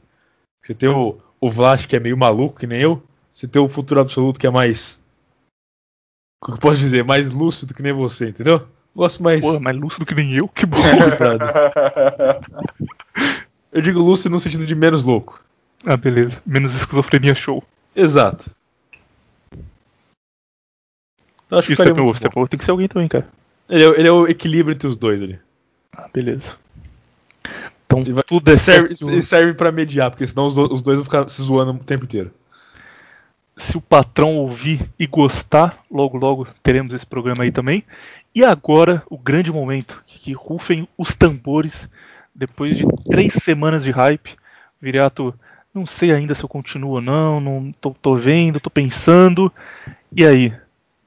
Você 0.64 0.74
tem 0.74 0.88
o, 0.88 1.17
o 1.41 1.50
Vlad, 1.50 1.85
que 1.88 1.98
é 1.98 2.00
meio 2.00 2.16
maluco, 2.16 2.58
que 2.58 2.67
nem 2.67 2.80
eu. 2.80 3.03
Você 3.33 3.50
tem 3.50 3.61
o 3.61 3.67
Futuro 3.67 4.00
Absoluto, 4.00 4.40
que 4.40 4.48
é 4.48 4.50
mais. 4.50 4.98
Como 6.40 6.58
que 6.58 6.66
eu 6.66 6.69
posso 6.69 6.80
dizer? 6.80 7.03
Mais 7.03 7.30
lúcido 7.30 7.74
que 7.74 7.83
nem 7.83 7.91
você, 7.91 8.30
entendeu? 8.30 8.66
Gosto 8.95 9.23
mais. 9.23 9.41
Porra, 9.41 9.59
mais 9.59 9.77
lúcido 9.77 10.05
que 10.05 10.13
nem 10.15 10.33
eu? 10.33 10.47
Que 10.47 10.65
bom. 10.65 10.77
Eu 13.71 13.81
digo 13.81 13.99
lúcido 14.01 14.29
no 14.31 14.39
sentido 14.39 14.65
de 14.65 14.75
menos 14.75 15.01
louco. 15.03 15.41
ah, 15.85 15.95
beleza. 15.95 16.41
Menos 16.45 16.75
esquizofrenia 16.75 17.33
show. 17.33 17.63
Exato. 17.95 18.51
Então, 21.45 21.59
acho 21.59 21.67
que 21.67 21.73
E 21.73 21.75
o. 21.75 22.15
Steppenwolf 22.15 22.49
tem 22.49 22.57
que 22.59 22.65
ser 22.65 22.71
alguém 22.71 22.87
também, 22.87 23.07
cara. 23.07 23.27
Ele 23.69 23.83
é, 23.83 23.87
ele 23.99 24.07
é 24.07 24.11
o 24.11 24.27
equilíbrio 24.27 24.73
entre 24.73 24.87
os 24.87 24.97
dois 24.97 25.21
ali. 25.21 25.39
Ah, 25.95 26.09
beleza. 26.13 26.43
Então 27.85 27.99
Ele 28.01 28.13
vai- 28.13 28.23
tudo 28.23 28.49
é 28.51 28.55
serve, 28.57 28.93
certo. 28.95 29.21
serve 29.23 29.53
pra 29.53 29.71
mediar, 29.71 30.09
porque 30.11 30.27
senão 30.27 30.47
os, 30.47 30.57
os 30.57 30.81
dois 30.81 30.97
vão 30.97 31.05
ficar 31.05 31.29
se 31.29 31.41
zoando 31.41 31.71
o 31.71 31.79
tempo 31.79 32.03
inteiro. 32.05 32.31
Se 33.61 33.77
o 33.77 33.81
patrão 33.81 34.38
ouvir 34.38 34.90
e 34.98 35.06
gostar, 35.06 35.77
logo 35.90 36.17
logo 36.17 36.48
teremos 36.64 36.93
esse 36.93 37.06
programa 37.06 37.43
aí 37.43 37.51
também. 37.51 37.83
E 38.33 38.43
agora, 38.43 39.03
o 39.09 39.17
grande 39.17 39.51
momento, 39.51 40.01
que, 40.07 40.33
rufem 40.33 40.88
os 40.98 41.14
tambores, 41.14 41.90
depois 42.33 42.77
de 42.77 42.85
três 43.09 43.33
semanas 43.43 43.83
de 43.83 43.91
hype. 43.91 44.35
Viriato, 44.81 45.33
não 45.73 45.85
sei 45.85 46.11
ainda 46.11 46.33
se 46.33 46.43
eu 46.43 46.49
continuo 46.49 46.91
ou 46.91 47.01
não, 47.01 47.40
não 47.40 47.72
tô, 47.80 47.91
tô 47.91 48.15
vendo, 48.15 48.59
tô 48.59 48.69
pensando. 48.69 49.51
E 50.15 50.25
aí, 50.25 50.53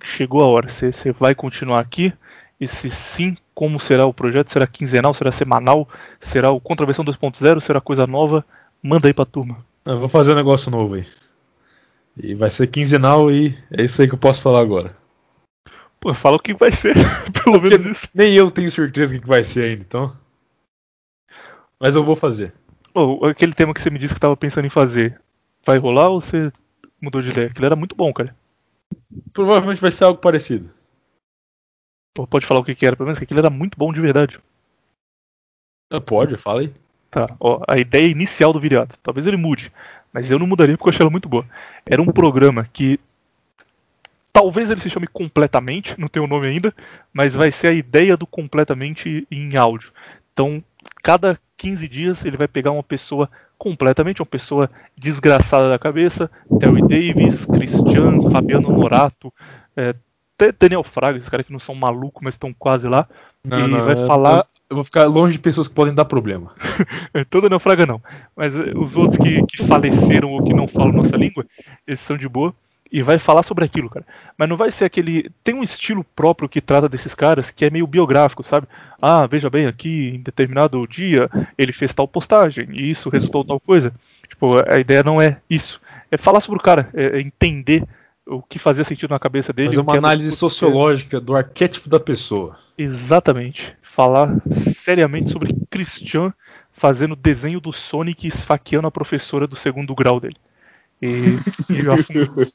chegou 0.03 0.43
a 0.43 0.47
hora, 0.47 0.69
você 0.69 1.13
vai 1.13 1.35
continuar 1.35 1.81
aqui? 1.81 2.13
E 2.61 2.69
se 2.69 2.89
sim, 2.89 3.37
como 3.55 3.81
será 3.81 4.07
o 4.07 4.15
projeto? 4.15 4.53
Será 4.53 4.67
quinzenal? 4.67 5.13
Será 5.13 5.33
semanal? 5.33 5.89
Será 6.21 6.51
o 6.51 6.61
Contraversão 6.61 7.05
2.0? 7.05 7.61
Será 7.61 7.81
coisa 7.81 8.07
nova? 8.07 8.45
Manda 8.83 9.09
aí 9.09 9.15
pra 9.15 9.25
turma. 9.25 9.59
Eu 9.85 9.99
vou 9.99 10.09
fazer 10.09 10.33
um 10.33 10.37
negócio 10.37 10.71
novo 10.71 10.95
aí. 10.95 11.07
E 12.17 12.35
vai 12.35 12.51
ser 12.51 12.69
quinzenal 12.69 13.31
e 13.31 13.57
é 13.71 13.83
isso 13.83 14.01
aí 14.01 14.09
que 14.09 14.15
eu 14.15 14.19
posso 14.19 14.41
falar 14.41 14.61
agora. 14.61 14.95
Pô, 16.01 16.15
fala 16.15 16.37
o 16.37 16.41
que 16.41 16.55
vai 16.55 16.71
ser, 16.71 16.95
pelo 17.45 17.61
menos 17.61 17.87
isso. 17.87 18.09
Nem 18.15 18.35
eu 18.35 18.51
tenho 18.51 18.71
certeza 18.71 19.15
do 19.15 19.21
que 19.21 19.27
vai 19.27 19.43
ser 19.43 19.65
ainda, 19.65 19.83
então. 19.83 20.17
Mas 21.81 21.95
eu 21.95 22.05
vou 22.05 22.15
fazer. 22.15 22.53
Ô, 22.95 23.27
aquele 23.27 23.55
tema 23.55 23.75
que 23.75 23.81
você 23.81 23.91
me 23.91 23.99
disse 23.99 24.15
que 24.15 24.21
tava 24.21 24.37
pensando 24.37 24.67
em 24.67 24.71
fazer, 24.71 25.21
vai 25.67 25.79
rolar 25.79 26.09
ou 26.09 26.21
você 26.21 26.53
mudou 27.01 27.21
de 27.21 27.31
ideia? 27.31 27.49
Aquilo 27.49 27.67
era 27.67 27.77
muito 27.77 27.97
bom, 27.97 28.13
cara. 28.13 28.37
Provavelmente 29.33 29.81
vai 29.81 29.91
ser 29.91 30.05
algo 30.05 30.21
parecido. 30.21 30.71
Pô, 32.15 32.27
pode 32.27 32.47
falar 32.47 32.61
o 32.61 32.65
que, 32.65 32.75
que 32.75 32.87
era, 32.87 32.95
pelo 32.95 33.07
menos 33.07 33.19
que 33.19 33.25
aquilo 33.25 33.41
era 33.41 33.51
muito 33.51 33.77
bom 33.77 33.93
de 33.93 34.01
verdade. 34.01 34.39
Ah, 35.91 36.01
Pode, 36.01 36.37
fala 36.37 36.61
aí. 36.61 36.73
Tá, 37.11 37.27
ó, 37.41 37.61
a 37.69 37.77
ideia 37.77 38.09
inicial 38.09 38.53
do 38.53 38.61
Viriato. 38.61 38.99
Talvez 39.03 39.27
ele 39.27 39.37
mude, 39.37 39.73
mas 40.15 40.31
eu 40.31 40.39
não 40.39 40.47
mudaria 40.47 40.79
porque 40.79 40.89
eu 40.89 40.93
achei 40.93 41.03
ela 41.03 41.11
muito 41.11 41.29
boa. 41.29 41.45
Era 41.85 42.01
um 42.01 42.07
programa 42.07 42.67
que. 42.73 42.99
Talvez 44.33 44.69
ele 44.71 44.81
se 44.81 44.91
chame 44.91 45.07
completamente, 45.07 45.95
não 45.99 46.09
tem 46.09 46.21
o 46.23 46.27
nome 46.27 46.49
ainda, 46.49 46.75
mas 47.13 47.35
vai 47.35 47.53
ser 47.53 47.69
a 47.69 47.73
ideia 47.73 48.17
do 48.17 48.27
completamente 48.27 49.27
em 49.31 49.57
áudio. 49.57 49.93
Então, 50.33 50.63
cada 51.05 51.39
15 51.57 51.87
dias 51.87 52.25
ele 52.25 52.37
vai 52.37 52.49
pegar 52.49 52.73
uma 52.73 52.83
pessoa 52.83 53.31
completamente, 53.57 54.21
uma 54.21 54.27
pessoa 54.27 54.69
desgraçada 54.99 55.69
da 55.71 55.79
cabeça, 55.79 56.29
Terry 56.59 56.83
Davis, 56.83 57.45
Christian, 57.47 58.29
Fabiano 58.33 58.73
Norato, 58.73 59.33
é, 59.77 59.95
até 60.37 60.51
Daniel 60.51 60.83
Fraga, 60.83 61.19
esses 61.19 61.29
caras 61.29 61.47
que 61.47 61.53
não 61.53 61.61
são 61.61 61.75
malucos, 61.75 62.21
mas 62.21 62.35
estão 62.35 62.53
quase 62.53 62.89
lá. 62.89 63.09
Não, 63.45 63.69
e 63.69 63.71
não, 63.71 63.85
vai 63.85 64.03
eu- 64.03 64.07
falar. 64.07 64.47
Eu, 64.69 64.77
vou 64.77 64.85
ficar 64.85 65.05
longe 65.07 65.35
de 65.35 65.39
pessoas 65.39 65.69
que 65.69 65.75
podem 65.75 65.95
dar 65.95 66.05
problema. 66.05 66.53
Então 67.15 67.41
Daniel 67.41 67.61
Fraga 67.61 67.87
não. 67.87 68.03
Mas 68.35 68.55
eh, 68.55 68.73
os 68.77 68.97
outros 68.97 69.25
que, 69.25 69.45
que 69.47 69.65
faleceram 69.65 70.33
ou 70.33 70.43
que 70.43 70.53
não 70.53 70.67
falam 70.67 70.93
nossa 70.93 71.17
língua, 71.17 71.47
esses 71.87 72.05
são 72.05 72.17
de 72.17 72.29
boa. 72.29 72.55
E 72.91 73.03
vai 73.03 73.19
falar 73.19 73.43
sobre 73.43 73.65
aquilo, 73.65 73.91
cara. 73.91 74.05
Mas 74.37 74.49
não 74.49 74.57
vai 74.57 74.71
ser 74.71 74.85
aquele. 74.85 75.31
Tem 75.43 75.55
um 75.55 75.63
estilo 75.63 76.05
próprio 76.15 76.49
que 76.49 76.61
trata 76.61 76.89
desses 76.89 77.15
caras 77.15 77.51
que 77.51 77.65
é 77.65 77.71
meio 77.71 77.87
biográfico, 77.87 78.43
sabe? 78.43 78.69
Ah, 79.01 79.27
veja 79.27 79.51
bem, 79.51 79.67
aqui 79.67 80.13
em 80.15 80.21
determinado 80.21 80.87
dia 80.87 81.29
ele 81.59 81.73
fez 81.73 81.93
tal 81.93 82.07
postagem 82.07 82.69
e 82.73 82.91
isso 82.91 83.09
resultou 83.09 83.45
tal 83.45 83.59
coisa. 83.59 83.93
Tipo, 84.29 84.57
a 84.69 84.79
ideia 84.79 85.03
não 85.03 85.21
é 85.21 85.39
isso. 85.49 85.81
É 86.11 86.17
falar 86.17 86.41
sobre 86.41 86.61
o 86.61 86.63
cara, 86.63 86.89
é 86.95 87.19
é 87.19 87.21
entender 87.21 87.85
o 88.27 88.43
que 88.43 88.59
fazia 88.59 88.85
sentido 88.85 89.11
na 89.11 89.19
cabeça 89.19 89.53
dele. 89.53 89.71
Fazer 89.71 89.81
uma 89.81 89.93
era 89.93 89.99
análise 89.99 90.33
sociológica 90.33 91.21
do 91.21 91.37
arquétipo 91.37 91.89
da 91.89 92.01
pessoa. 92.01 92.57
Exatamente. 92.77 93.77
Falar 93.83 94.43
seriamente 94.83 95.31
sobre 95.31 95.55
Christian 95.71 96.33
fazendo 96.75 97.17
desenho 97.17 97.61
do 97.61 97.73
Sonic 97.73 98.27
e 98.27 98.29
esfaqueando 98.29 98.87
a 98.87 98.91
professora 98.91 99.47
do 99.47 99.57
segundo 99.57 99.95
grau 99.95 100.21
dele. 100.21 100.37
E, 101.01 101.37
e. 101.71 102.53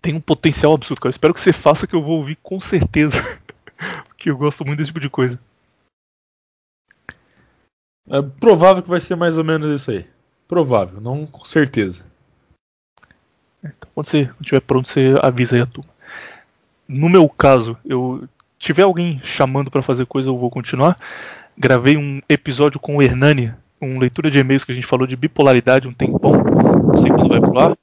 Tem 0.00 0.14
um 0.14 0.20
potencial 0.20 0.72
absurdo, 0.72 1.00
cara. 1.00 1.08
Eu 1.08 1.16
espero 1.16 1.34
que 1.34 1.40
você 1.40 1.52
faça 1.52 1.86
que 1.86 1.94
eu 1.94 2.02
vou 2.02 2.18
ouvir 2.18 2.36
com 2.42 2.60
certeza. 2.60 3.20
Porque 4.08 4.30
eu 4.30 4.36
gosto 4.36 4.64
muito 4.64 4.78
desse 4.78 4.88
tipo 4.88 5.00
de 5.00 5.10
coisa. 5.10 5.38
É 8.08 8.20
provável 8.22 8.82
que 8.82 8.88
vai 8.88 9.00
ser 9.00 9.16
mais 9.16 9.38
ou 9.38 9.44
menos 9.44 9.80
isso 9.80 9.90
aí. 9.90 10.06
Provável, 10.48 11.00
não 11.00 11.26
com 11.26 11.44
certeza. 11.44 12.04
Então, 13.62 13.90
quando 13.94 14.08
você 14.08 14.30
estiver 14.40 14.60
pronto, 14.60 14.88
você 14.88 15.14
avisa 15.22 15.54
aí 15.56 15.62
a 15.62 15.66
turma. 15.66 15.90
No 16.92 17.08
meu 17.08 17.28
caso, 17.28 17.76
eu 17.84 18.28
tiver 18.58 18.82
alguém 18.82 19.20
chamando 19.22 19.70
pra 19.70 19.80
fazer 19.80 20.06
coisa, 20.06 20.28
eu 20.28 20.36
vou 20.36 20.50
continuar. 20.50 20.96
Gravei 21.56 21.96
um 21.96 22.20
episódio 22.28 22.80
com 22.80 22.96
o 22.96 23.02
Hernani, 23.02 23.54
um 23.80 23.96
leitura 23.96 24.28
de 24.28 24.40
e-mails 24.40 24.64
que 24.64 24.72
a 24.72 24.74
gente 24.74 24.88
falou 24.88 25.06
de 25.06 25.14
bipolaridade 25.14 25.86
um 25.86 25.92
tempão. 25.92 26.32
Não 26.32 26.98
sei 26.98 27.12
quando 27.12 27.28
vai 27.28 27.40
pro 27.40 27.60
ar. 27.60 27.78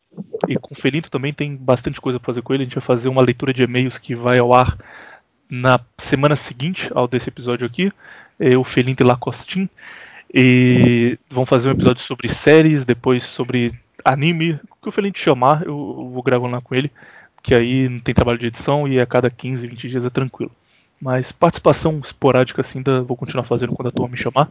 E 0.50 0.58
com 0.58 0.74
o 0.74 0.78
Felinto 0.78 1.10
também 1.10 1.32
tem 1.32 1.56
bastante 1.56 2.02
coisa 2.02 2.20
pra 2.20 2.26
fazer 2.26 2.42
com 2.42 2.54
ele. 2.54 2.64
A 2.64 2.66
gente 2.66 2.76
vai 2.76 2.84
fazer 2.84 3.08
uma 3.08 3.22
leitura 3.22 3.54
de 3.54 3.64
e-mails 3.64 3.98
que 3.98 4.14
vai 4.14 4.40
ao 4.40 4.54
ar 4.54 4.78
na 5.50 5.80
semana 5.98 6.36
seguinte 6.36 6.92
ao 6.94 7.08
desse 7.08 7.30
episódio 7.30 7.66
aqui. 7.66 7.90
Eu, 8.38 8.62
Felinto 8.62 9.04
e 9.04 9.06
Lacostin. 9.06 9.70
E 10.34 11.18
vão 11.32 11.46
fazer 11.46 11.70
um 11.70 11.72
episódio 11.72 12.04
sobre 12.04 12.28
séries, 12.28 12.84
depois 12.84 13.24
sobre 13.24 13.72
anime. 14.04 14.60
O 14.70 14.76
que 14.82 14.90
o 14.90 14.92
Felinto 14.92 15.18
chamar, 15.18 15.64
eu, 15.66 16.10
vou 16.14 16.22
gravando 16.22 16.52
lá 16.52 16.62
com 16.62 16.76
ele. 16.76 16.92
Que 17.48 17.56
aí 17.56 17.88
não 17.88 18.02
tem 18.02 18.14
trabalho 18.14 18.38
de 18.38 18.48
edição 18.48 18.86
e 18.86 19.00
a 19.00 19.06
cada 19.06 19.30
15, 19.30 19.66
20 19.66 19.88
dias 19.88 20.06
é 20.06 20.10
tranquilo. 20.10 20.52
Mas 21.02 21.32
participação 21.32 21.98
esporádica 22.00 22.60
assim, 22.60 22.80
ainda 22.80 23.02
vou 23.02 23.16
continuar 23.16 23.46
fazendo 23.46 23.74
quando 23.74 23.88
a 23.88 23.92
turma 23.92 24.12
me 24.12 24.18
chamar. 24.18 24.50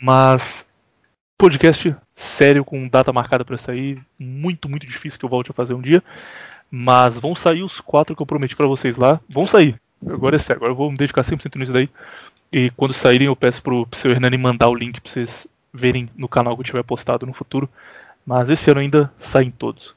Mas 0.00 0.64
podcast 1.36 1.94
sério 2.16 2.64
com 2.64 2.88
data 2.88 3.12
marcada 3.12 3.44
para 3.44 3.58
sair, 3.58 4.00
muito, 4.18 4.66
muito 4.66 4.86
difícil 4.86 5.18
que 5.18 5.26
eu 5.26 5.28
volte 5.28 5.50
a 5.50 5.54
fazer 5.54 5.74
um 5.74 5.82
dia. 5.82 6.02
Mas 6.70 7.18
vão 7.18 7.34
sair 7.34 7.62
os 7.62 7.82
quatro 7.82 8.16
que 8.16 8.22
eu 8.22 8.26
prometi 8.26 8.56
para 8.56 8.66
vocês 8.66 8.96
lá. 8.96 9.20
Vão 9.28 9.44
sair. 9.44 9.78
Agora 10.06 10.36
é 10.36 10.38
sério, 10.38 10.56
agora 10.56 10.72
eu 10.72 10.76
vou 10.76 10.90
me 10.90 10.96
dedicar 10.96 11.24
100% 11.26 11.56
nisso 11.56 11.70
daí. 11.74 11.90
E 12.50 12.70
quando 12.70 12.94
saírem 12.94 13.26
eu 13.26 13.36
peço 13.36 13.62
pro, 13.62 13.86
pro 13.86 14.00
seu 14.00 14.10
Hernani 14.10 14.38
mandar 14.38 14.70
o 14.70 14.74
link 14.74 15.02
para 15.02 15.12
vocês 15.12 15.46
verem 15.70 16.08
no 16.16 16.28
canal 16.28 16.54
que 16.54 16.62
eu 16.62 16.64
tiver 16.64 16.82
postado 16.82 17.26
no 17.26 17.34
futuro. 17.34 17.68
Mas 18.24 18.48
esse 18.48 18.70
ano 18.70 18.80
ainda 18.80 19.12
saem 19.20 19.50
todos. 19.50 19.94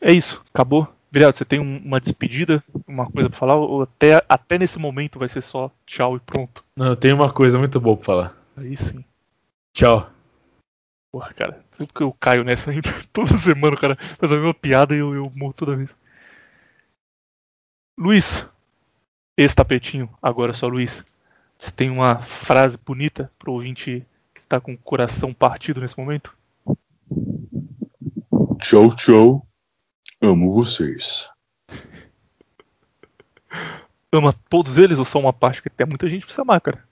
É 0.00 0.12
isso, 0.12 0.40
acabou. 0.54 0.95
Viriato, 1.16 1.38
você 1.38 1.46
tem 1.46 1.58
um- 1.58 1.78
uma 1.78 1.98
despedida, 1.98 2.62
uma 2.86 3.10
coisa 3.10 3.30
pra 3.30 3.38
falar? 3.38 3.54
Ou 3.56 3.84
até, 3.84 4.22
até 4.28 4.58
nesse 4.58 4.78
momento 4.78 5.18
vai 5.18 5.30
ser 5.30 5.40
só 5.40 5.70
tchau 5.86 6.14
e 6.14 6.20
pronto? 6.20 6.62
Não, 6.76 6.88
eu 6.88 6.96
tenho 6.96 7.14
uma 7.14 7.32
coisa 7.32 7.58
muito 7.58 7.80
boa 7.80 7.96
pra 7.96 8.04
falar. 8.04 8.36
Aí 8.54 8.76
sim. 8.76 9.02
Tchau. 9.74 10.10
Porra, 11.10 11.32
cara, 11.32 11.64
sempre 11.78 11.94
que 11.94 12.02
eu 12.02 12.12
caio 12.20 12.44
nessa 12.44 12.70
ainda, 12.70 12.90
toda 13.14 13.34
semana 13.38 13.74
o 13.74 13.80
cara 13.80 13.96
faz 13.96 14.30
a 14.30 14.34
mesma 14.36 14.52
piada 14.52 14.94
e 14.94 14.98
eu, 14.98 15.14
eu 15.14 15.32
morro 15.34 15.54
toda 15.54 15.74
vez. 15.74 15.88
Luiz, 17.98 18.46
esse 19.38 19.56
tapetinho, 19.56 20.10
agora 20.20 20.52
só 20.52 20.66
Luiz. 20.68 21.02
Você 21.58 21.70
tem 21.70 21.88
uma 21.88 22.18
frase 22.26 22.76
bonita 22.76 23.32
pro 23.38 23.52
ouvinte 23.52 24.04
que 24.34 24.42
tá 24.42 24.60
com 24.60 24.74
o 24.74 24.78
coração 24.78 25.32
partido 25.32 25.80
nesse 25.80 25.96
momento? 25.96 26.36
Tchau, 28.60 28.94
tchau. 28.94 29.45
Amo 30.22 30.52
vocês. 30.52 31.28
Ama 34.12 34.32
todos 34.48 34.78
eles 34.78 34.98
ou 34.98 35.04
só 35.04 35.18
uma 35.18 35.32
parte? 35.32 35.60
Porque 35.60 35.76
tem 35.76 35.86
muita 35.86 36.08
gente 36.08 36.20
que 36.20 36.26
precisa 36.26 36.42
amar, 36.42 36.60
cara. 36.60 36.84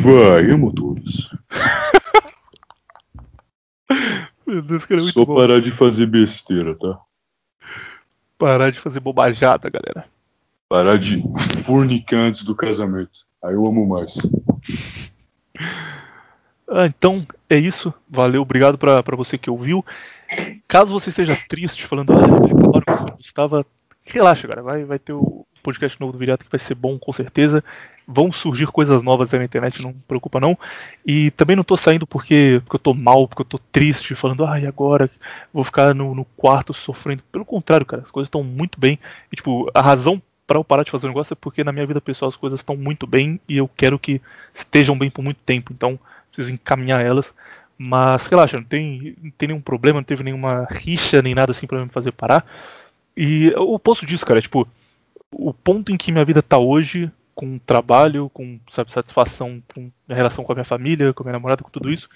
Vai, 0.00 0.50
amo 0.50 0.72
todos. 0.72 1.30
Meu 4.46 4.62
Deus, 4.62 4.86
cara, 4.86 5.00
é 5.00 5.02
muito 5.02 5.12
Só 5.12 5.24
bom. 5.26 5.34
parar 5.34 5.60
de 5.60 5.70
fazer 5.70 6.06
besteira, 6.06 6.74
tá? 6.74 6.98
Parar 8.38 8.70
de 8.70 8.80
fazer 8.80 9.00
bobajada, 9.00 9.68
galera. 9.68 10.08
Parar 10.68 10.98
de 10.98 11.22
fornicar 11.64 12.20
antes 12.20 12.44
do 12.44 12.54
casamento. 12.54 13.26
Aí 13.42 13.54
eu 13.54 13.66
amo 13.66 13.86
mais. 13.86 14.16
Ah, 16.70 16.86
então 16.86 17.26
é 17.50 17.58
isso. 17.58 17.92
Valeu, 18.08 18.40
obrigado 18.42 18.78
pra 18.78 19.02
você 19.16 19.36
que 19.36 19.50
ouviu. 19.50 19.84
Caso 20.68 20.92
você 20.92 21.08
esteja 21.08 21.34
triste, 21.48 21.86
falando, 21.86 22.12
ah, 22.12 23.16
gostava, 23.16 23.64
relaxa, 24.04 24.46
cara. 24.46 24.62
Vai, 24.62 24.84
vai 24.84 24.98
ter 24.98 25.14
o 25.14 25.46
podcast 25.62 25.98
novo 25.98 26.12
do 26.12 26.18
Viriato 26.18 26.44
que 26.44 26.50
vai 26.50 26.60
ser 26.60 26.74
bom, 26.74 26.98
com 26.98 27.10
certeza. 27.10 27.64
Vão 28.06 28.30
surgir 28.30 28.66
coisas 28.66 29.02
novas 29.02 29.32
aí 29.32 29.38
na 29.38 29.46
internet, 29.46 29.82
não 29.82 29.94
preocupa 30.06 30.38
não. 30.38 30.58
E 31.06 31.30
também 31.32 31.56
não 31.56 31.64
tô 31.64 31.74
saindo 31.74 32.06
porque, 32.06 32.60
porque 32.64 32.76
eu 32.76 32.80
tô 32.80 32.92
mal, 32.92 33.26
porque 33.26 33.40
eu 33.40 33.46
tô 33.46 33.58
triste, 33.72 34.14
falando, 34.14 34.44
ah, 34.44 34.56
agora? 34.56 35.10
Vou 35.52 35.64
ficar 35.64 35.94
no, 35.94 36.14
no 36.14 36.26
quarto 36.36 36.74
sofrendo. 36.74 37.22
Pelo 37.32 37.46
contrário, 37.46 37.86
cara, 37.86 38.02
as 38.02 38.10
coisas 38.10 38.28
estão 38.28 38.44
muito 38.44 38.78
bem. 38.78 38.98
E, 39.32 39.36
tipo, 39.36 39.70
a 39.72 39.80
razão 39.80 40.20
para 40.46 40.58
eu 40.58 40.64
parar 40.64 40.82
de 40.82 40.90
fazer 40.90 41.06
o 41.06 41.10
negócio 41.10 41.32
é 41.32 41.36
porque 41.38 41.64
na 41.64 41.72
minha 41.72 41.86
vida 41.86 42.00
pessoal 42.00 42.30
as 42.30 42.36
coisas 42.36 42.60
estão 42.60 42.76
muito 42.76 43.06
bem 43.06 43.38
e 43.48 43.56
eu 43.58 43.68
quero 43.74 43.98
que 43.98 44.20
estejam 44.54 44.98
bem 44.98 45.10
por 45.10 45.22
muito 45.22 45.40
tempo. 45.44 45.72
Então, 45.72 45.98
preciso 46.30 46.52
encaminhar 46.52 47.04
elas. 47.04 47.32
Mas 47.78 48.26
relaxa, 48.26 48.56
não 48.56 48.64
tem, 48.64 49.16
não 49.22 49.30
tem 49.30 49.48
nenhum 49.48 49.60
problema, 49.60 50.00
não 50.00 50.04
teve 50.04 50.24
nenhuma 50.24 50.66
rixa 50.68 51.22
nem 51.22 51.34
nada 51.34 51.52
assim 51.52 51.66
pra 51.66 51.82
me 51.82 51.88
fazer 51.90 52.10
parar. 52.10 52.44
E 53.16 53.50
o 53.56 53.74
oposto 53.74 54.04
disso, 54.04 54.26
cara, 54.26 54.40
é 54.40 54.42
tipo, 54.42 54.66
o 55.30 55.54
ponto 55.54 55.92
em 55.92 55.96
que 55.96 56.10
minha 56.10 56.24
vida 56.24 56.42
tá 56.42 56.58
hoje, 56.58 57.10
com 57.34 57.56
trabalho, 57.58 58.28
com 58.34 58.58
sabe, 58.68 58.92
satisfação 58.92 59.62
com 59.72 59.90
a 60.08 60.14
relação 60.14 60.44
com 60.44 60.50
a 60.50 60.56
minha 60.56 60.64
família, 60.64 61.14
com 61.14 61.22
a 61.22 61.24
minha 61.24 61.34
namorada, 61.34 61.62
com 61.62 61.70
tudo 61.70 61.88
isso, 61.88 62.08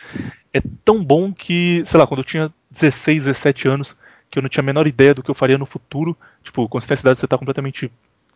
é 0.53 0.61
tão 0.85 1.03
bom 1.05 1.33
que, 1.33 1.85
sei 1.87 2.01
lá, 2.01 2.09
quando 2.09 2.21
eu 2.21 2.25
tinha 2.25 2.53
16, 2.73 3.25
17 3.25 3.69
anos, 3.69 3.97
que 4.29 4.39
eu 4.39 4.43
não 4.43 4.49
tinha 4.49 4.63
a 4.63 4.67
menor 4.67 4.87
ideia 4.89 5.15
do 5.15 5.23
que 5.23 5.31
eu 5.31 5.35
faria 5.35 5.57
no 5.57 5.67
futuro, 5.67 6.17
tipo, 6.43 6.69
quando 6.69 6.83
você 6.83 6.89
tem 6.89 6.99
idade, 6.99 7.21
você 7.21 7.29
tá 7.29 7.39
completamente 7.39 7.89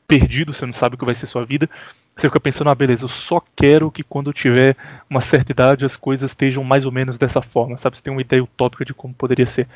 perdido, 0.06 0.54
você 0.54 0.64
não 0.64 0.72
sabe 0.72 0.94
o 0.94 0.98
que 0.98 1.04
vai 1.04 1.16
ser 1.16 1.26
sua 1.26 1.44
vida. 1.44 1.68
Você 2.16 2.28
fica 2.28 2.40
pensando, 2.40 2.70
ah, 2.70 2.74
beleza, 2.74 3.04
eu 3.04 3.10
só 3.10 3.42
quero 3.54 3.90
que 3.90 4.02
quando 4.02 4.30
eu 4.30 4.32
tiver 4.32 4.74
uma 5.08 5.20
certa 5.20 5.52
idade 5.52 5.84
as 5.84 5.96
coisas 5.96 6.30
estejam 6.30 6.64
mais 6.64 6.86
ou 6.86 6.92
menos 6.92 7.18
dessa 7.18 7.42
forma, 7.42 7.76
sabe? 7.76 7.96
Você 7.96 8.02
tem 8.02 8.12
uma 8.12 8.22
ideia 8.22 8.42
utópica 8.42 8.86
de 8.86 8.94
como 8.94 9.12
poderia 9.12 9.46
ser. 9.46 9.68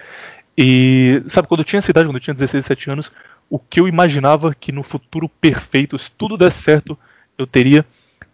E, 0.57 1.23
sabe, 1.29 1.47
quando 1.47 1.61
eu 1.61 1.65
tinha 1.65 1.79
essa 1.79 1.91
idade, 1.91 2.09
quando 2.09 2.17
eu 2.17 2.21
tinha 2.21 2.35
16, 2.35 2.65
17 2.65 2.91
anos, 2.91 3.13
o 3.51 3.59
que 3.59 3.79
eu 3.79 3.87
imaginava 3.87 4.55
que 4.55 4.73
no 4.73 4.83
futuro 4.83 5.29
perfeito, 5.29 5.99
se 5.99 6.11
tudo 6.13 6.39
desse 6.39 6.63
certo, 6.63 6.99
eu 7.37 7.47
teria, 7.47 7.85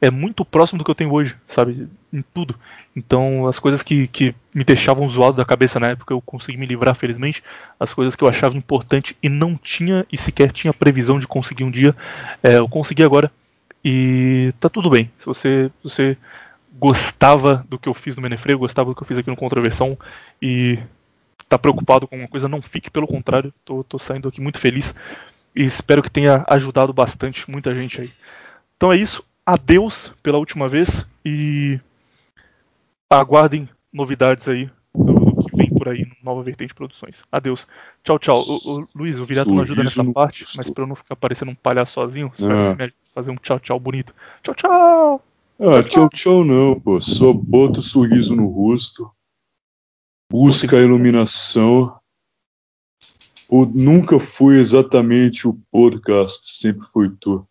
é 0.00 0.08
muito 0.08 0.44
próximo 0.44 0.78
do 0.78 0.84
que 0.84 0.90
eu 0.90 0.94
tenho 0.94 1.12
hoje, 1.12 1.34
sabe? 1.48 1.88
Em 2.12 2.22
tudo. 2.32 2.54
Então, 2.94 3.48
as 3.48 3.58
coisas 3.58 3.82
que, 3.82 4.06
que 4.06 4.32
me 4.54 4.62
deixavam 4.62 5.08
zoado 5.08 5.36
da 5.36 5.44
cabeça 5.44 5.80
na 5.80 5.88
época, 5.88 6.14
eu 6.14 6.20
consegui 6.20 6.56
me 6.56 6.66
livrar, 6.66 6.94
felizmente. 6.94 7.42
As 7.78 7.92
coisas 7.92 8.14
que 8.14 8.22
eu 8.22 8.28
achava 8.28 8.56
importante 8.56 9.16
e 9.20 9.28
não 9.28 9.56
tinha, 9.56 10.06
e 10.12 10.16
sequer 10.16 10.52
tinha 10.52 10.72
previsão 10.72 11.18
de 11.18 11.26
conseguir 11.26 11.64
um 11.64 11.70
dia, 11.72 11.94
é, 12.40 12.58
eu 12.58 12.68
consegui 12.68 13.02
agora. 13.02 13.32
E 13.88 14.52
tá 14.58 14.68
tudo 14.68 14.90
bem. 14.90 15.12
Se 15.16 15.24
você, 15.24 15.70
se 15.76 15.84
você 15.84 16.18
gostava 16.72 17.64
do 17.68 17.78
que 17.78 17.88
eu 17.88 17.94
fiz 17.94 18.16
no 18.16 18.22
Menefrego, 18.22 18.58
gostava 18.58 18.90
do 18.90 18.96
que 18.96 19.02
eu 19.04 19.06
fiz 19.06 19.16
aqui 19.16 19.30
no 19.30 19.36
Contraversão 19.36 19.96
e 20.42 20.76
tá 21.48 21.56
preocupado 21.56 22.08
com 22.08 22.16
alguma 22.16 22.28
coisa, 22.28 22.48
não 22.48 22.60
fique, 22.60 22.90
pelo 22.90 23.06
contrário, 23.06 23.54
tô, 23.64 23.84
tô 23.84 23.96
saindo 23.96 24.26
aqui 24.26 24.40
muito 24.40 24.58
feliz 24.58 24.92
e 25.54 25.62
espero 25.62 26.02
que 26.02 26.10
tenha 26.10 26.44
ajudado 26.48 26.92
bastante 26.92 27.48
muita 27.48 27.72
gente 27.76 28.00
aí. 28.00 28.10
Então 28.76 28.92
é 28.92 28.96
isso, 28.96 29.22
adeus 29.46 30.12
pela 30.20 30.38
última 30.38 30.68
vez 30.68 31.06
e 31.24 31.78
aguardem 33.08 33.68
novidades 33.92 34.48
aí 34.48 34.68
do, 34.92 35.14
do 35.14 35.44
que 35.44 35.56
vem 35.56 35.70
por 35.86 35.92
aí 35.92 36.04
no 36.04 36.16
Nova 36.22 36.42
Vertente 36.42 36.74
Produções. 36.74 37.22
Adeus. 37.30 37.66
Tchau, 38.02 38.18
tchau. 38.18 38.40
O, 38.40 38.80
o, 38.80 38.84
Luiz, 38.96 39.18
o 39.18 39.24
Virato 39.24 39.54
não 39.54 39.62
ajuda 39.62 39.84
nessa 39.84 40.04
parte, 40.12 40.42
rosto. 40.42 40.56
mas 40.56 40.70
pra 40.70 40.82
eu 40.82 40.88
não 40.88 40.96
ficar 40.96 41.14
parecendo 41.14 41.52
um 41.52 41.54
palhaço 41.54 41.92
sozinho, 41.92 42.30
espero 42.32 42.52
Ah. 42.52 42.62
que 42.64 42.68
você 42.70 42.76
me 42.76 42.82
ajude 42.82 42.94
a 43.10 43.14
fazer 43.14 43.30
um 43.30 43.36
tchau, 43.36 43.60
tchau 43.60 43.78
bonito. 43.80 44.14
Tchau, 44.42 44.54
tchau. 44.54 45.24
Ah, 45.60 45.82
tchau, 45.84 46.08
tchau 46.10 46.44
não, 46.44 46.78
pô. 46.80 47.00
Só 47.00 47.32
bota 47.32 47.78
o 47.78 47.82
sorriso 47.82 48.34
no 48.34 48.48
rosto. 48.48 49.10
Busca 50.30 50.76
a 50.76 50.82
iluminação. 50.82 51.96
O, 53.48 53.64
nunca 53.64 54.18
fui 54.18 54.56
exatamente 54.58 55.46
o 55.46 55.54
podcast, 55.70 56.48
sempre 56.58 56.84
foi 56.92 57.08
tu. 57.20 57.46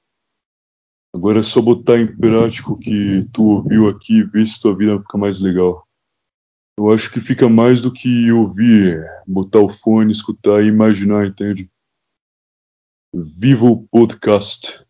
Agora 1.16 1.40
é 1.40 1.44
só 1.44 1.62
botar 1.62 1.98
em 1.98 2.14
prática 2.18 2.70
o 2.74 2.78
que 2.78 3.26
tu 3.32 3.42
ouviu 3.44 3.88
aqui 3.88 4.20
e 4.20 4.24
ver 4.26 4.46
se 4.46 4.60
tua 4.60 4.76
vida 4.76 5.00
fica 5.00 5.18
mais 5.18 5.40
legal. 5.40 5.85
Eu 6.78 6.92
acho 6.92 7.10
que 7.10 7.22
fica 7.22 7.48
mais 7.48 7.82
do 7.82 7.92
que 7.92 8.32
ouvir, 8.32 9.02
botar 9.26 9.60
o 9.60 9.70
fone, 9.70 10.12
escutar 10.12 10.62
e 10.62 10.68
imaginar, 10.68 11.26
entende? 11.26 11.70
Viva 13.14 13.66
o 13.66 13.84
podcast! 13.88 14.84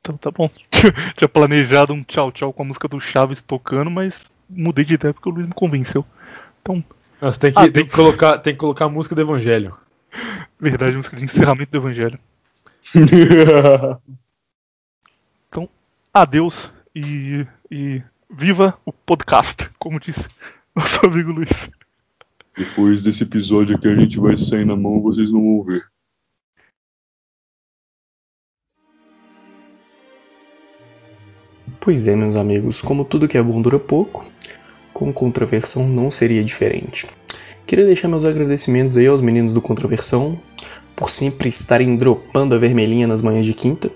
Então 0.00 0.16
tá 0.16 0.30
bom. 0.30 0.50
Tinha 1.16 1.28
planejado 1.28 1.92
um 1.92 2.02
tchau, 2.02 2.32
tchau 2.32 2.52
com 2.52 2.62
a 2.62 2.66
música 2.66 2.88
do 2.88 3.00
Chaves 3.00 3.40
tocando, 3.40 3.90
mas 3.90 4.14
mudei 4.50 4.84
de 4.84 4.94
ideia 4.94 5.14
porque 5.14 5.28
o 5.28 5.32
Luiz 5.32 5.46
me 5.46 5.54
convenceu. 5.54 6.04
Então, 6.60 6.84
Nossa, 7.22 7.38
tem 7.38 7.52
que, 7.52 7.58
Adeus. 7.58 7.72
tem 7.72 7.86
que, 7.86 7.92
colocar, 7.92 8.38
tem 8.38 8.52
que 8.54 8.58
colocar 8.58 8.86
a 8.86 8.88
música 8.88 9.14
do 9.14 9.20
Evangelho. 9.20 9.76
verdade, 10.58 10.96
música 10.96 11.16
de 11.16 11.24
encerramento 11.24 11.70
do 11.70 11.78
Evangelho. 11.78 12.18
Então, 15.48 15.68
adeus 16.12 16.68
e, 16.92 17.46
e 17.70 18.02
viva 18.30 18.78
o 18.84 18.92
podcast, 18.92 19.70
como 19.78 20.00
disse 20.00 20.24
nosso 20.74 21.06
amigo 21.06 21.32
Luiz. 21.32 21.70
Depois 22.56 23.02
desse 23.02 23.24
episódio 23.24 23.78
que 23.78 23.88
a 23.88 23.96
gente 23.96 24.18
vai 24.20 24.36
sair 24.36 24.64
na 24.64 24.76
mão, 24.76 25.02
vocês 25.02 25.30
não 25.30 25.40
vão 25.40 25.64
ver. 25.64 25.86
Pois 31.80 32.06
é, 32.06 32.16
meus 32.16 32.36
amigos, 32.36 32.80
como 32.80 33.04
tudo 33.04 33.28
que 33.28 33.36
é 33.36 33.42
bom 33.42 33.60
dura 33.60 33.78
pouco, 33.78 34.24
com 34.92 35.12
Contraversão 35.12 35.86
não 35.88 36.10
seria 36.10 36.42
diferente. 36.42 37.06
Queria 37.66 37.84
deixar 37.84 38.08
meus 38.08 38.24
agradecimentos 38.24 38.96
aí 38.96 39.06
aos 39.06 39.20
meninos 39.20 39.52
do 39.52 39.60
Contraversão 39.60 40.40
por 40.94 41.10
sempre 41.10 41.48
estarem 41.48 41.96
dropando 41.96 42.54
a 42.54 42.58
vermelhinha 42.58 43.06
nas 43.06 43.20
manhãs 43.20 43.44
de 43.44 43.52
quinta. 43.52 43.90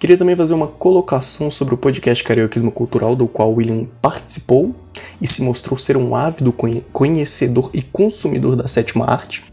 Queria 0.00 0.16
também 0.16 0.34
fazer 0.34 0.54
uma 0.54 0.66
colocação 0.66 1.50
sobre 1.50 1.74
o 1.74 1.76
podcast 1.76 2.24
Carioquismo 2.24 2.72
Cultural, 2.72 3.14
do 3.14 3.28
qual 3.28 3.52
William 3.52 3.86
participou 4.00 4.74
e 5.20 5.26
se 5.26 5.42
mostrou 5.42 5.76
ser 5.76 5.94
um 5.94 6.16
ávido 6.16 6.54
conhe- 6.54 6.82
conhecedor 6.90 7.68
e 7.74 7.82
consumidor 7.82 8.56
da 8.56 8.66
sétima 8.66 9.04
arte, 9.04 9.44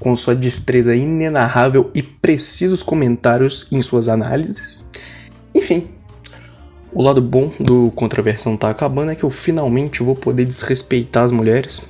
com 0.00 0.16
sua 0.16 0.34
destreza 0.34 0.92
inenarrável 0.92 1.88
e 1.94 2.02
precisos 2.02 2.82
comentários 2.82 3.68
em 3.70 3.80
suas 3.80 4.08
análises. 4.08 4.84
Enfim, 5.54 5.86
o 6.92 7.00
lado 7.00 7.22
bom 7.22 7.52
do 7.60 7.92
Contraversão 7.92 8.56
tá 8.56 8.70
acabando 8.70 9.12
é 9.12 9.14
que 9.14 9.22
eu 9.22 9.30
finalmente 9.30 10.02
vou 10.02 10.16
poder 10.16 10.44
desrespeitar 10.44 11.26
as 11.26 11.30
mulheres 11.30 11.80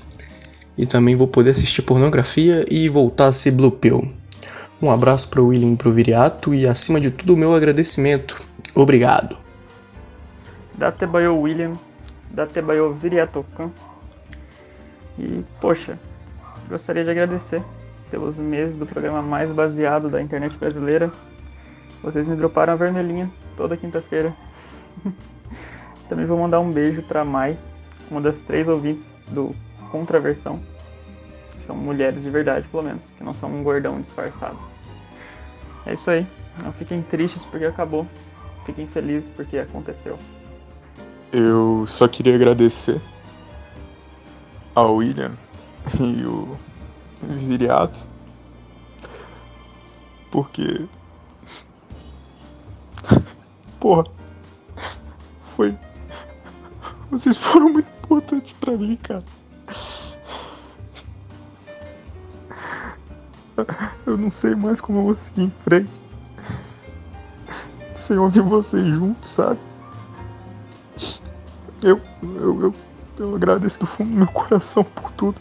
e 0.76 0.84
também 0.84 1.16
vou 1.16 1.28
poder 1.28 1.52
assistir 1.52 1.80
pornografia 1.80 2.66
e 2.70 2.90
voltar 2.90 3.28
a 3.28 3.32
ser 3.32 3.52
Blue 3.52 3.70
Pill. 3.70 4.21
Um 4.82 4.90
abraço 4.90 5.30
pro 5.30 5.46
William 5.46 5.74
e 5.74 5.76
pro 5.76 5.92
Viriato 5.92 6.52
e 6.52 6.66
acima 6.66 7.00
de 7.00 7.08
tudo 7.08 7.34
o 7.34 7.36
meu 7.36 7.54
agradecimento. 7.54 8.44
Obrigado. 8.74 9.36
Datebayo 10.74 11.38
William, 11.38 11.74
Datebayo 12.32 12.92
Viriatokan. 12.92 13.70
E, 15.16 15.44
poxa, 15.60 15.96
gostaria 16.68 17.04
de 17.04 17.12
agradecer 17.12 17.62
pelos 18.10 18.36
meses 18.36 18.76
do 18.76 18.84
programa 18.84 19.22
mais 19.22 19.52
baseado 19.52 20.10
da 20.10 20.20
internet 20.20 20.56
brasileira. 20.56 21.12
Vocês 22.02 22.26
me 22.26 22.34
droparam 22.34 22.72
a 22.72 22.76
vermelhinha 22.76 23.30
toda 23.56 23.76
quinta-feira. 23.76 24.34
Também 26.08 26.26
vou 26.26 26.36
mandar 26.36 26.58
um 26.58 26.72
beijo 26.72 27.02
pra 27.04 27.24
Mai, 27.24 27.56
uma 28.10 28.20
das 28.20 28.40
três 28.40 28.66
ouvintes 28.66 29.16
do 29.28 29.54
Contraversão. 29.92 30.60
são 31.68 31.76
mulheres 31.76 32.24
de 32.24 32.30
verdade, 32.30 32.66
pelo 32.66 32.82
menos, 32.82 33.02
que 33.16 33.22
não 33.22 33.32
são 33.32 33.48
um 33.48 33.62
gordão 33.62 34.00
disfarçado. 34.00 34.71
É 35.86 35.94
isso 35.94 36.10
aí. 36.10 36.26
Não 36.62 36.72
fiquem 36.72 37.02
tristes 37.02 37.42
porque 37.44 37.64
acabou. 37.64 38.06
Fiquem 38.64 38.86
felizes 38.86 39.30
porque 39.30 39.58
aconteceu. 39.58 40.18
Eu 41.32 41.84
só 41.86 42.06
queria 42.06 42.34
agradecer 42.34 43.00
ao 44.74 44.96
William 44.96 45.36
e 46.00 46.24
o 46.24 46.56
Viriato 47.22 48.08
porque 50.30 50.88
porra 53.78 54.04
foi 55.54 55.76
vocês 57.10 57.36
foram 57.36 57.68
muito 57.68 57.88
importantes 58.02 58.54
pra 58.54 58.72
mim, 58.72 58.96
cara. 58.96 59.22
Eu 64.06 64.16
não 64.16 64.30
sei 64.30 64.54
mais 64.54 64.80
como 64.80 64.98
eu 64.98 65.04
vou 65.04 65.14
seguir 65.14 65.42
em 65.42 65.50
frente 65.50 66.02
sem 67.92 68.18
ouvir 68.18 68.40
vocês 68.40 68.84
juntos, 68.86 69.30
sabe? 69.30 69.60
Eu, 71.82 72.00
eu, 72.22 72.62
eu, 72.62 72.74
eu 73.18 73.34
agradeço 73.34 73.78
do 73.78 73.86
fundo 73.86 74.10
do 74.10 74.16
meu 74.16 74.26
coração 74.28 74.84
por 74.84 75.10
tudo. 75.12 75.40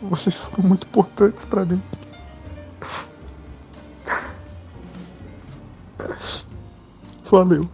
Vocês 0.00 0.38
foram 0.38 0.68
muito 0.68 0.86
importantes 0.86 1.44
para 1.44 1.64
mim. 1.64 1.82
Valeu. 7.30 7.68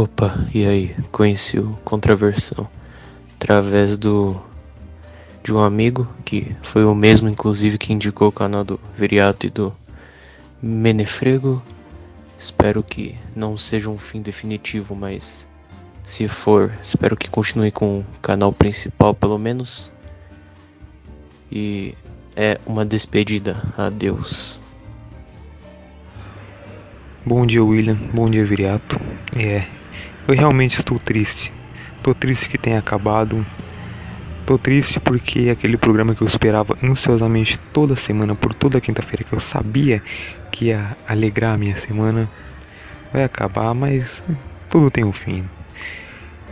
Opa, 0.00 0.32
e 0.54 0.64
aí? 0.64 0.96
Conheci 1.12 1.58
o 1.58 1.76
Contraversão 1.84 2.66
através 3.34 3.98
do 3.98 4.34
de 5.42 5.52
um 5.52 5.62
amigo 5.62 6.08
que 6.24 6.56
foi 6.62 6.86
o 6.86 6.94
mesmo 6.94 7.28
inclusive 7.28 7.76
que 7.76 7.92
indicou 7.92 8.28
o 8.28 8.32
canal 8.32 8.64
do 8.64 8.80
Viriato 8.96 9.46
e 9.46 9.50
do 9.50 9.70
Menefrego. 10.62 11.62
Espero 12.38 12.82
que 12.82 13.14
não 13.36 13.58
seja 13.58 13.90
um 13.90 13.98
fim 13.98 14.22
definitivo, 14.22 14.96
mas 14.96 15.46
se 16.02 16.26
for, 16.26 16.72
espero 16.82 17.14
que 17.14 17.28
continue 17.28 17.70
com 17.70 17.98
o 17.98 18.06
canal 18.22 18.54
principal 18.54 19.12
pelo 19.12 19.38
menos. 19.38 19.92
E 21.52 21.94
é 22.34 22.58
uma 22.64 22.86
despedida. 22.86 23.54
Adeus. 23.76 24.58
Bom 27.26 27.44
dia, 27.44 27.62
William. 27.62 27.98
Bom 28.14 28.30
dia, 28.30 28.46
Viriato. 28.46 28.98
É, 29.36 29.66
eu 30.30 30.36
realmente 30.36 30.78
estou 30.78 30.98
triste. 30.98 31.52
Estou 31.96 32.14
triste 32.14 32.48
que 32.48 32.56
tenha 32.56 32.78
acabado. 32.78 33.44
Estou 34.40 34.58
triste 34.58 35.00
porque 35.00 35.50
aquele 35.50 35.76
programa 35.76 36.14
que 36.14 36.22
eu 36.22 36.26
esperava 36.26 36.76
ansiosamente 36.82 37.58
toda 37.72 37.96
semana, 37.96 38.34
por 38.34 38.54
toda 38.54 38.80
quinta-feira, 38.80 39.24
que 39.24 39.32
eu 39.32 39.40
sabia 39.40 40.02
que 40.50 40.66
ia 40.66 40.96
alegrar 41.06 41.54
a 41.54 41.58
minha 41.58 41.76
semana, 41.76 42.28
vai 43.12 43.24
acabar, 43.24 43.74
mas 43.74 44.22
tudo 44.68 44.90
tem 44.90 45.04
um 45.04 45.12
fim. 45.12 45.44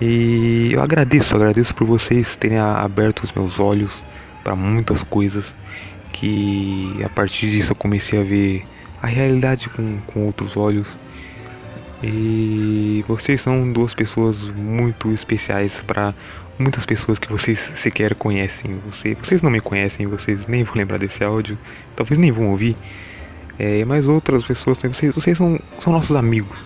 E 0.00 0.70
eu 0.72 0.82
agradeço, 0.82 1.34
agradeço 1.34 1.74
por 1.74 1.86
vocês 1.86 2.36
terem 2.36 2.58
aberto 2.58 3.24
os 3.24 3.32
meus 3.32 3.58
olhos 3.58 4.02
para 4.44 4.54
muitas 4.54 5.02
coisas 5.02 5.54
que 6.12 7.00
a 7.04 7.08
partir 7.08 7.50
disso 7.50 7.72
eu 7.72 7.76
comecei 7.76 8.20
a 8.20 8.24
ver 8.24 8.64
a 9.02 9.06
realidade 9.06 9.68
com, 9.68 9.98
com 10.06 10.26
outros 10.26 10.56
olhos. 10.56 10.96
E 12.02 13.04
vocês 13.08 13.40
são 13.40 13.72
duas 13.72 13.92
pessoas 13.92 14.38
muito 14.50 15.10
especiais 15.10 15.80
para 15.86 16.14
muitas 16.58 16.86
pessoas 16.86 17.18
que 17.18 17.30
vocês 17.30 17.58
sequer 17.76 18.14
conhecem. 18.14 18.80
Você, 18.86 19.14
vocês 19.14 19.42
não 19.42 19.50
me 19.50 19.60
conhecem, 19.60 20.06
vocês 20.06 20.46
nem 20.46 20.64
vão 20.64 20.74
lembrar 20.76 20.98
desse 20.98 21.24
áudio, 21.24 21.58
talvez 21.96 22.18
nem 22.18 22.30
vão 22.30 22.50
ouvir. 22.50 22.76
É, 23.58 23.84
mas 23.84 24.06
outras 24.06 24.44
pessoas, 24.44 24.78
vocês, 24.78 25.12
vocês 25.12 25.36
são, 25.36 25.58
são 25.80 25.92
nossos 25.92 26.14
amigos, 26.14 26.64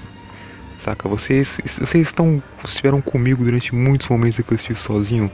saca? 0.80 1.08
Vocês, 1.08 1.58
vocês 1.64 2.08
estão, 2.08 2.42
estiveram 2.62 3.00
comigo 3.00 3.42
durante 3.42 3.74
muitos 3.74 4.06
momentos 4.08 4.38
que 4.38 4.52
eu 4.52 4.56
estive 4.56 4.78
sozinho 4.78 5.30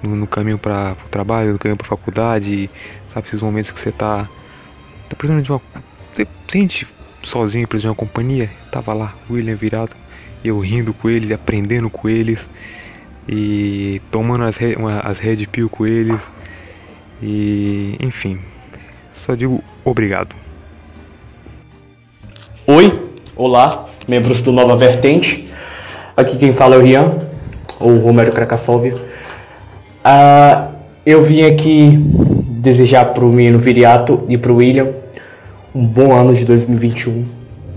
no, 0.00 0.14
no 0.14 0.26
caminho 0.28 0.58
para 0.58 0.96
o 1.04 1.08
trabalho, 1.08 1.52
no 1.52 1.58
caminho 1.58 1.76
para 1.76 1.86
a 1.86 1.90
faculdade, 1.90 2.70
sabe? 3.12 3.26
Esses 3.26 3.40
momentos 3.40 3.72
que 3.72 3.80
você 3.80 3.90
tá, 3.90 4.28
tá 5.08 5.16
precisando 5.16 5.42
de 5.42 5.50
uma, 5.50 5.60
você 6.14 6.28
sente 6.46 6.86
sozinho, 7.22 7.66
de 7.66 7.86
uma 7.86 7.94
companhia. 7.94 8.50
Tava 8.70 8.92
lá, 8.92 9.14
William 9.30 9.54
virado, 9.54 9.94
eu 10.44 10.58
rindo 10.60 10.92
com 10.92 11.08
eles, 11.08 11.30
aprendendo 11.30 11.90
com 11.90 12.08
eles 12.08 12.46
e 13.28 14.00
tomando 14.10 14.44
as, 14.44 14.58
as 15.04 15.18
Red 15.18 15.46
Pill 15.46 15.68
com 15.68 15.86
eles 15.86 16.20
e 17.22 17.96
enfim, 18.00 18.38
só 19.12 19.34
digo 19.34 19.62
obrigado. 19.84 20.34
Oi, 22.66 22.98
olá, 23.36 23.88
membros 24.08 24.40
do 24.40 24.52
Nova 24.52 24.76
Vertente. 24.76 25.48
Aqui 26.16 26.36
quem 26.36 26.52
fala 26.52 26.76
é 26.76 26.78
o 26.78 26.82
Rian, 26.82 27.18
ou 27.78 27.98
Romero 27.98 28.32
Krakassovia. 28.32 28.94
Ah, 30.02 30.68
eu 31.04 31.22
vim 31.22 31.42
aqui 31.42 31.98
desejar 32.48 33.06
para 33.06 33.24
o 33.24 33.32
menino 33.32 33.58
Viriato 33.58 34.24
e 34.28 34.38
para 34.38 34.52
o 34.52 34.56
William 34.56 34.92
um 35.74 35.84
bom 35.84 36.12
ano 36.14 36.34
de 36.34 36.44
2021. 36.44 37.24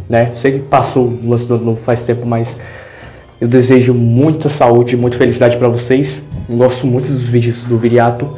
Né? 0.09 0.31
Sei 0.33 0.53
que 0.53 0.59
passou 0.59 1.07
o 1.07 1.29
lance 1.29 1.47
do 1.47 1.55
ano 1.55 1.65
novo 1.65 1.81
faz 1.81 2.05
tempo, 2.05 2.25
mas 2.25 2.57
eu 3.39 3.47
desejo 3.47 3.93
muita 3.93 4.49
saúde 4.49 4.95
e 4.95 4.97
muita 4.97 5.17
felicidade 5.17 5.57
para 5.57 5.67
vocês. 5.67 6.21
Eu 6.49 6.57
gosto 6.57 6.85
muito 6.85 7.07
dos 7.07 7.29
vídeos 7.29 7.63
do 7.63 7.77
Viriato. 7.77 8.35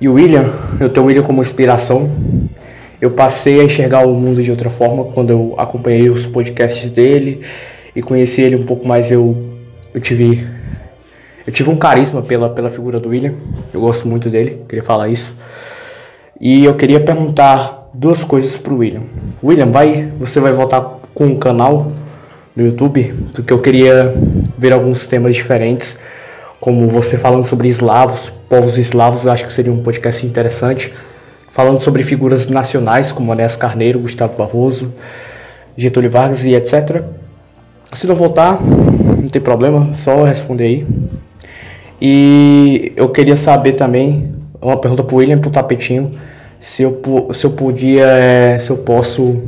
E 0.00 0.08
o 0.08 0.14
William, 0.14 0.52
eu 0.78 0.88
tenho 0.88 1.04
o 1.04 1.08
William 1.08 1.22
como 1.22 1.40
inspiração 1.40 2.10
eu 3.00 3.10
passei 3.10 3.60
a 3.60 3.64
enxergar 3.64 4.06
o 4.06 4.14
mundo 4.14 4.42
de 4.42 4.50
outra 4.50 4.70
forma 4.70 5.04
quando 5.04 5.30
eu 5.30 5.54
acompanhei 5.58 6.08
os 6.08 6.26
podcasts 6.26 6.90
dele 6.90 7.42
e 7.94 8.00
conheci 8.00 8.40
ele 8.40 8.56
um 8.56 8.64
pouco 8.64 8.88
mais. 8.88 9.10
Eu, 9.10 9.36
eu 9.92 10.00
tive 10.00 10.46
eu 11.46 11.52
tive 11.52 11.70
um 11.70 11.76
carisma 11.76 12.22
pela, 12.22 12.48
pela 12.48 12.70
figura 12.70 12.98
do 12.98 13.10
William. 13.10 13.34
Eu 13.72 13.80
gosto 13.80 14.08
muito 14.08 14.30
dele, 14.30 14.62
queria 14.68 14.82
falar 14.82 15.08
isso. 15.08 15.36
E 16.40 16.64
eu 16.64 16.74
queria 16.74 16.98
perguntar 16.98 17.75
duas 17.98 18.22
coisas 18.22 18.56
pro 18.56 18.76
William. 18.76 19.02
William, 19.42 19.70
vai, 19.70 20.12
você 20.18 20.38
vai 20.38 20.52
voltar 20.52 20.80
com 21.14 21.24
um 21.24 21.38
canal 21.38 21.92
no 22.54 22.64
YouTube, 22.64 23.14
porque 23.34 23.52
eu 23.52 23.60
queria 23.60 24.14
ver 24.56 24.72
alguns 24.72 25.06
temas 25.06 25.34
diferentes, 25.34 25.98
como 26.60 26.88
você 26.88 27.16
falando 27.16 27.44
sobre 27.44 27.68
eslavos, 27.68 28.30
povos 28.48 28.76
eslavos, 28.78 29.26
acho 29.26 29.46
que 29.46 29.52
seria 29.52 29.72
um 29.72 29.82
podcast 29.82 30.26
interessante 30.26 30.92
falando 31.50 31.78
sobre 31.80 32.02
figuras 32.02 32.48
nacionais 32.48 33.12
como 33.12 33.32
Anés 33.32 33.56
Carneiro, 33.56 34.00
Gustavo 34.00 34.36
Barroso, 34.36 34.92
Getúlio 35.74 36.10
Vargas 36.10 36.44
e 36.44 36.54
etc. 36.54 37.02
Se 37.94 38.06
não 38.06 38.14
voltar, 38.14 38.60
não 38.62 39.28
tem 39.30 39.40
problema, 39.40 39.94
só 39.94 40.22
responder 40.24 40.64
aí. 40.64 40.86
E 41.98 42.92
eu 42.94 43.08
queria 43.08 43.36
saber 43.36 43.72
também, 43.72 44.34
uma 44.60 44.76
pergunta 44.76 45.02
para 45.02 45.14
o 45.14 45.18
William 45.18 45.38
para 45.38 45.48
o 45.48 45.52
Tapetinho, 45.52 46.10
se 46.66 46.82
eu, 46.82 47.00
se 47.32 47.46
eu 47.46 47.52
podia, 47.52 48.06
é, 48.06 48.58
se 48.58 48.70
eu 48.70 48.76
posso 48.76 49.40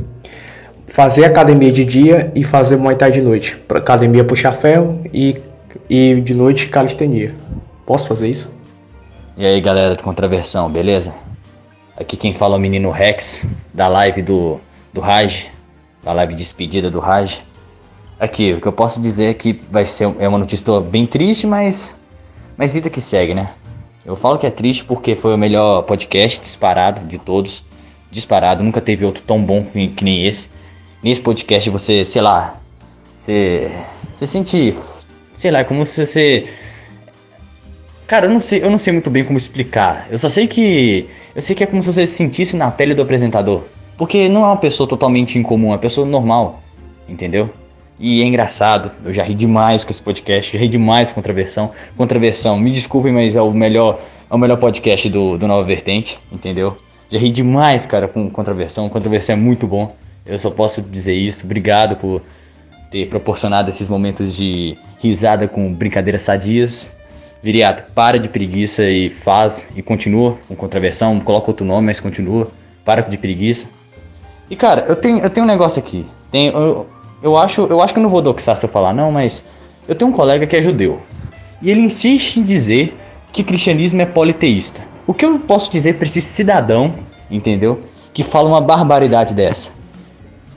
fazer 0.87 1.25
academia 1.25 1.69
de 1.69 1.83
dia 1.83 2.31
e 2.33 2.45
fazer 2.45 2.77
Muay 2.77 2.95
Thai 2.95 3.11
de 3.11 3.21
noite. 3.21 3.57
Para 3.67 3.79
academia 3.79 4.23
puxar 4.23 4.53
ferro 4.53 5.01
e, 5.13 5.35
e 5.89 6.21
de 6.21 6.33
noite 6.33 6.69
calistenia. 6.69 7.35
Posso 7.85 8.07
fazer 8.07 8.29
isso? 8.29 8.49
E 9.35 9.45
aí 9.45 9.59
galera 9.59 9.97
de 9.97 10.01
contraversão, 10.01 10.71
beleza? 10.71 11.13
Aqui 11.97 12.15
quem 12.15 12.33
fala 12.33 12.55
é 12.55 12.57
o 12.57 12.61
menino 12.61 12.89
Rex, 12.89 13.45
da 13.73 13.89
live 13.89 14.21
do, 14.21 14.57
do 14.93 15.01
Raj, 15.01 15.47
da 16.01 16.13
live 16.13 16.33
de 16.33 16.39
despedida 16.39 16.89
do 16.89 16.99
Raj. 16.99 17.41
Aqui, 18.17 18.53
o 18.53 18.61
que 18.61 18.67
eu 18.67 18.73
posso 18.73 19.01
dizer 19.01 19.25
é 19.25 19.33
que 19.33 19.61
vai 19.69 19.85
ser 19.85 20.09
é 20.19 20.27
uma 20.27 20.37
notícia 20.37 20.79
bem 20.79 21.05
triste, 21.05 21.45
mas, 21.45 21.93
mas 22.55 22.73
vida 22.73 22.89
que 22.89 23.01
segue, 23.01 23.35
né? 23.35 23.49
Eu 24.05 24.15
falo 24.15 24.37
que 24.37 24.47
é 24.47 24.51
triste 24.51 24.83
porque 24.85 25.15
foi 25.15 25.33
o 25.33 25.37
melhor 25.37 25.83
podcast 25.83 26.39
disparado 26.39 27.05
de 27.07 27.17
todos. 27.17 27.63
Disparado, 28.09 28.63
nunca 28.63 28.81
teve 28.81 29.05
outro 29.05 29.21
tão 29.21 29.43
bom 29.43 29.63
que, 29.63 29.87
que 29.89 30.03
nem 30.03 30.25
esse. 30.25 30.49
Nesse 31.03 31.21
podcast 31.21 31.69
você, 31.69 32.03
sei 32.03 32.21
lá, 32.21 32.59
você, 33.17 33.71
você 34.13 34.25
sente, 34.25 34.75
sei 35.33 35.51
lá, 35.51 35.63
como 35.63 35.85
se 35.85 36.05
você 36.05 36.49
Cara, 38.09 38.25
eu 38.25 38.31
não 38.31 38.41
sei, 38.41 38.63
eu 38.63 38.71
não 38.71 38.79
sei 38.79 38.91
muito 38.91 39.07
bem 39.11 39.23
como 39.23 39.37
explicar. 39.37 40.07
Eu 40.09 40.17
só 40.17 40.29
sei 40.29 40.47
que 40.47 41.07
eu 41.35 41.43
sei 41.43 41.55
que 41.55 41.63
é 41.63 41.67
como 41.67 41.83
se 41.83 41.93
você 41.93 42.07
se 42.07 42.15
sentisse 42.15 42.57
na 42.57 42.71
pele 42.71 42.95
do 42.95 43.03
apresentador, 43.03 43.65
porque 43.95 44.27
não 44.27 44.41
é 44.41 44.47
uma 44.47 44.57
pessoa 44.57 44.89
totalmente 44.89 45.37
incomum, 45.37 45.67
é 45.67 45.71
uma 45.73 45.77
pessoa 45.77 46.07
normal, 46.07 46.59
entendeu? 47.07 47.51
E 47.99 48.21
é 48.21 48.25
engraçado, 48.25 48.91
eu 49.03 49.13
já 49.13 49.23
ri 49.23 49.33
demais 49.33 49.83
com 49.83 49.91
esse 49.91 50.01
podcast, 50.01 50.53
já 50.53 50.59
ri 50.59 50.69
demais 50.69 51.09
com 51.09 51.15
Contraversão. 51.15 51.71
Contraversão, 51.97 52.57
me 52.57 52.71
desculpem, 52.71 53.11
mas 53.11 53.35
é 53.35 53.41
o 53.41 53.51
melhor, 53.51 53.99
é 54.29 54.33
o 54.33 54.37
melhor 54.37 54.57
podcast 54.57 55.09
do, 55.09 55.37
do 55.37 55.47
Nova 55.47 55.63
Vertente, 55.63 56.19
entendeu? 56.31 56.77
Já 57.11 57.19
ri 57.19 57.29
demais, 57.31 57.85
cara, 57.85 58.07
com 58.07 58.29
Contraversão. 58.29 58.87
Contraversão 58.87 59.33
é 59.33 59.37
muito 59.37 59.67
bom. 59.67 59.95
Eu 60.25 60.39
só 60.39 60.49
posso 60.49 60.81
dizer 60.81 61.13
isso. 61.13 61.45
Obrigado 61.45 61.97
por, 61.97 62.21
ter 62.89 63.07
proporcionado 63.07 63.69
esses 63.69 63.87
momentos 63.87 64.35
de 64.35 64.77
risada 64.99 65.47
com 65.47 65.71
brincadeiras 65.73 66.23
sadias. 66.23 66.91
Viriato, 67.41 67.83
para 67.93 68.19
de 68.19 68.27
preguiça 68.27 68.83
e 68.83 69.09
faz 69.09 69.71
e 69.75 69.81
continua 69.81 70.37
com 70.47 70.55
contraversão, 70.55 71.19
coloca 71.21 71.51
outro 71.51 71.65
nome, 71.65 71.87
mas 71.87 71.99
continua. 71.99 72.49
Para 72.83 73.01
de 73.01 73.17
preguiça. 73.17 73.69
E 74.49 74.55
cara, 74.55 74.85
eu 74.87 74.95
tenho, 74.95 75.19
eu 75.19 75.29
tenho 75.29 75.45
um 75.45 75.49
negócio 75.49 75.79
aqui. 75.79 76.05
Tem, 76.31 76.47
eu, 76.47 76.87
eu, 77.21 77.37
acho, 77.37 77.61
eu 77.61 77.81
acho 77.81 77.93
que 77.93 77.99
eu 77.99 78.03
não 78.03 78.09
vou 78.09 78.21
doxar 78.21 78.57
se 78.57 78.65
eu 78.65 78.69
falar 78.69 78.93
não, 78.93 79.11
mas 79.11 79.45
eu 79.87 79.95
tenho 79.95 80.11
um 80.11 80.13
colega 80.13 80.47
que 80.47 80.55
é 80.55 80.61
judeu. 80.61 80.99
E 81.61 81.69
ele 81.69 81.81
insiste 81.81 82.37
em 82.37 82.43
dizer 82.43 82.95
que 83.31 83.43
cristianismo 83.43 84.01
é 84.01 84.05
politeísta. 84.05 84.83
O 85.05 85.13
que 85.13 85.25
eu 85.25 85.39
posso 85.39 85.71
dizer 85.71 85.95
para 85.95 86.05
esse 86.05 86.21
cidadão, 86.21 86.93
entendeu? 87.29 87.81
Que 88.13 88.23
fala 88.23 88.47
uma 88.47 88.61
barbaridade 88.61 89.33
dessa. 89.33 89.71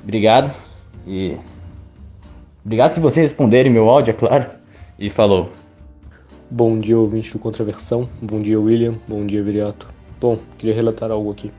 Obrigado. 0.03 0.53
E 1.07 1.37
obrigado 2.65 2.95
se 2.95 3.01
vocês 3.01 3.31
responderem 3.31 3.73
meu 3.73 3.89
áudio, 3.89 4.11
é 4.11 4.15
claro. 4.15 4.47
E 4.99 5.11
falou. 5.11 5.49
Bom 6.51 6.79
dia, 6.79 6.99
ouvinte 6.99 7.33
do 7.33 7.39
Contraversão. 7.39 8.09
Bom 8.21 8.39
dia, 8.39 8.61
William. 8.61 8.95
Bom 9.09 9.25
dia, 9.25 9.43
Viriato. 9.43 9.89
Bom, 10.21 10.37
queria 10.59 10.75
relatar 10.75 11.11
algo 11.11 11.31
aqui. 11.31 11.51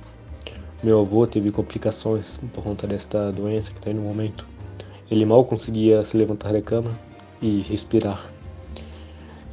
Meu 0.84 1.00
avô 1.00 1.26
teve 1.26 1.52
complicações 1.52 2.40
por 2.54 2.64
conta 2.64 2.86
desta 2.86 3.32
doença 3.32 3.72
que 3.72 3.78
está 3.78 3.90
aí 3.90 3.96
no 3.96 4.04
momento. 4.04 4.53
Ele 5.10 5.26
mal 5.26 5.44
conseguia 5.46 6.04
se 6.04 6.18
levantar 6.18 6.54
da 6.54 6.62
cama 6.62 6.92
e 7.42 7.62
respirar. 7.62 8.30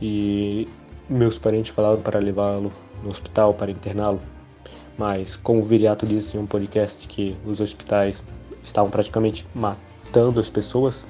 E 0.00 0.68
meus 1.08 1.38
parentes 1.38 1.72
falaram 1.72 2.00
para 2.00 2.18
levá-lo 2.18 2.72
no 3.02 3.08
hospital 3.10 3.52
para 3.54 3.70
interná-lo. 3.70 4.20
Mas, 4.96 5.36
como 5.36 5.60
o 5.60 5.64
Viriato 5.64 6.06
disse 6.06 6.36
em 6.36 6.40
um 6.40 6.46
podcast 6.46 7.08
que 7.08 7.36
os 7.46 7.60
hospitais 7.60 8.22
estavam 8.62 8.90
praticamente 8.90 9.46
matando 9.54 10.40
as 10.40 10.50
pessoas, 10.50 11.06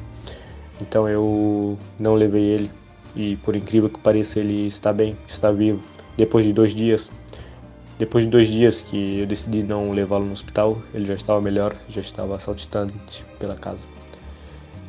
então 0.81 1.09
eu 1.09 1.77
não 1.99 2.15
levei 2.15 2.45
ele 2.45 2.71
e 3.15 3.37
por 3.37 3.57
incrível 3.57 3.91
que 3.91 3.99
pareça 3.99 4.39
ele 4.39 4.67
está 4.67 4.93
bem, 4.93 5.17
está 5.27 5.51
vivo. 5.51 5.81
Depois 6.17 6.45
de 6.45 6.53
dois 6.53 6.75
dias, 6.75 7.11
depois 7.99 8.25
de 8.25 8.31
dois 8.31 8.49
dias 8.49 8.81
que 8.81 9.21
eu 9.21 9.27
decidi 9.27 9.63
não 9.63 9.93
levá-lo 9.93 10.25
no 10.25 10.33
hospital, 10.33 10.79
ele 10.95 11.05
já 11.05 11.15
estava 11.15 11.41
melhor, 11.41 11.75
já 11.89 12.01
estava 12.01 12.39
saltitante 12.39 13.25
pela 13.39 13.57
casa. 13.57 13.89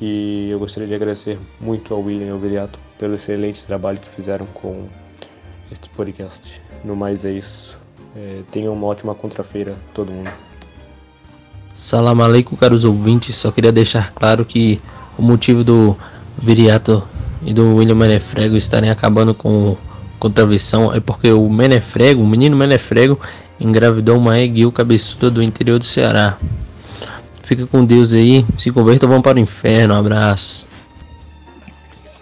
E 0.02 0.50
eu 0.50 0.58
gostaria 0.58 0.88
de 0.88 0.96
agradecer 0.96 1.38
muito 1.60 1.94
ao 1.94 2.02
William 2.02 2.26
e 2.26 2.30
ao 2.32 2.40
Viriato 2.40 2.80
pelo 2.98 3.14
excelente 3.14 3.64
trabalho 3.64 4.00
que 4.00 4.10
fizeram 4.10 4.48
com 4.48 4.88
este 5.72 5.88
podcast. 5.90 6.60
No 6.84 6.96
mais 6.96 7.24
é 7.24 7.32
isso. 7.32 7.78
É, 8.16 8.42
tenham 8.50 8.74
uma 8.74 8.88
ótima 8.88 9.14
contra-feira, 9.14 9.78
todo 9.94 10.12
mundo. 10.12 10.32
Salam 11.72 12.20
aleikum, 12.20 12.56
caros 12.56 12.84
ouvintes. 12.84 13.36
Só 13.36 13.52
queria 13.52 13.72
deixar 13.72 14.12
claro 14.12 14.44
que 14.44 14.82
o 15.20 15.22
motivo 15.22 15.64
do 15.64 15.96
Viriato 16.36 17.08
e 17.44 17.54
do 17.54 17.76
William 17.76 17.96
Menefrego 17.96 18.58
estarem 18.58 18.90
acabando 18.90 19.36
com 19.36 19.78
contravenção 20.20 20.94
é 20.94 21.00
porque 21.00 21.32
o 21.32 21.48
Menefrego, 21.48 22.22
o 22.22 22.28
menino 22.28 22.58
Menefrego, 22.58 23.20
engravidou 23.60 24.18
uma 24.18 24.40
eguil 24.40 24.72
cabeçuda 24.72 25.30
do 25.30 25.44
interior 25.44 25.78
do 25.78 25.86
Ceará. 25.86 26.38
Fica 27.52 27.68
com 27.68 27.84
Deus 27.84 28.14
aí, 28.14 28.46
se 28.58 28.72
converta 28.72 29.06
vão 29.06 29.22
para 29.22 29.36
o 29.36 29.42
inferno. 29.42 29.94
Abraços. 29.94 30.66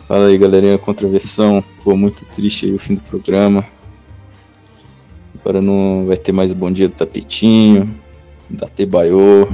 Fala 0.08 0.26
aí 0.26 0.40
galerinha, 0.40 0.76
contraversão. 0.80 1.64
Foi 1.84 1.94
muito 1.96 2.26
triste 2.26 2.66
aí 2.66 2.74
o 2.74 2.80
fim 2.80 2.96
do 2.96 3.02
programa. 3.02 3.64
Agora 5.40 5.62
não 5.62 6.06
vai 6.08 6.18
ter 6.18 6.32
mais 6.32 6.52
o 6.52 6.56
bom 6.56 6.72
dia 6.72 6.88
do 6.88 6.96
tapetinho, 6.96 7.96
da 8.50 8.68
Tebaiô, 8.68 9.48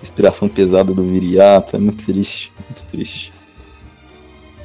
inspiração 0.00 0.48
pesada 0.48 0.94
do 0.94 1.02
Viriato. 1.02 1.74
É 1.74 1.80
muito 1.80 2.06
triste, 2.06 2.52
muito 2.64 2.86
triste. 2.86 3.32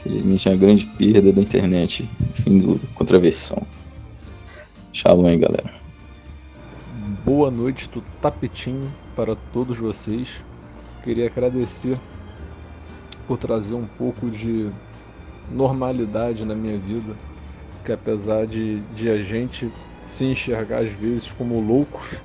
Infelizmente 0.01 0.47
é 0.47 0.51
uma 0.51 0.57
grande 0.57 0.85
perda 0.85 1.33
da 1.33 1.41
internet. 1.41 2.07
Fim 2.35 2.59
do 2.59 2.79
contraversão. 2.93 3.65
Shalom 4.93 5.25
aí, 5.25 5.37
galera. 5.37 5.80
Boa 7.23 7.51
noite 7.51 7.89
do 7.89 8.01
tapetinho 8.21 8.91
para 9.15 9.35
todos 9.53 9.77
vocês. 9.77 10.43
Queria 11.03 11.27
agradecer 11.27 11.99
por 13.27 13.37
trazer 13.37 13.75
um 13.75 13.85
pouco 13.85 14.29
de 14.29 14.69
normalidade 15.49 16.45
na 16.45 16.55
minha 16.55 16.77
vida. 16.77 17.15
Que 17.85 17.91
apesar 17.91 18.45
de, 18.47 18.79
de 18.95 19.09
a 19.09 19.21
gente 19.21 19.71
se 20.01 20.25
enxergar 20.25 20.79
às 20.79 20.91
vezes 20.91 21.31
como 21.31 21.59
loucos, 21.59 22.23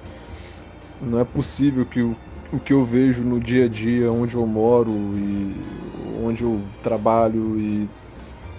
não 1.01 1.19
é 1.21 1.25
possível 1.25 1.85
que 1.85 2.01
o 2.01 2.17
o 2.53 2.61
que 2.61 2.73
eu 2.73 2.85
vejo 2.85 3.25
no 3.25 3.41
dia 3.41 3.65
a 3.65 3.69
dia, 3.69 4.11
onde 4.11 4.35
eu 4.35 4.47
moro 4.47 4.93
e 4.93 5.55
onde 6.23 6.45
eu 6.45 6.61
trabalho 6.83 7.59
e 7.59 7.89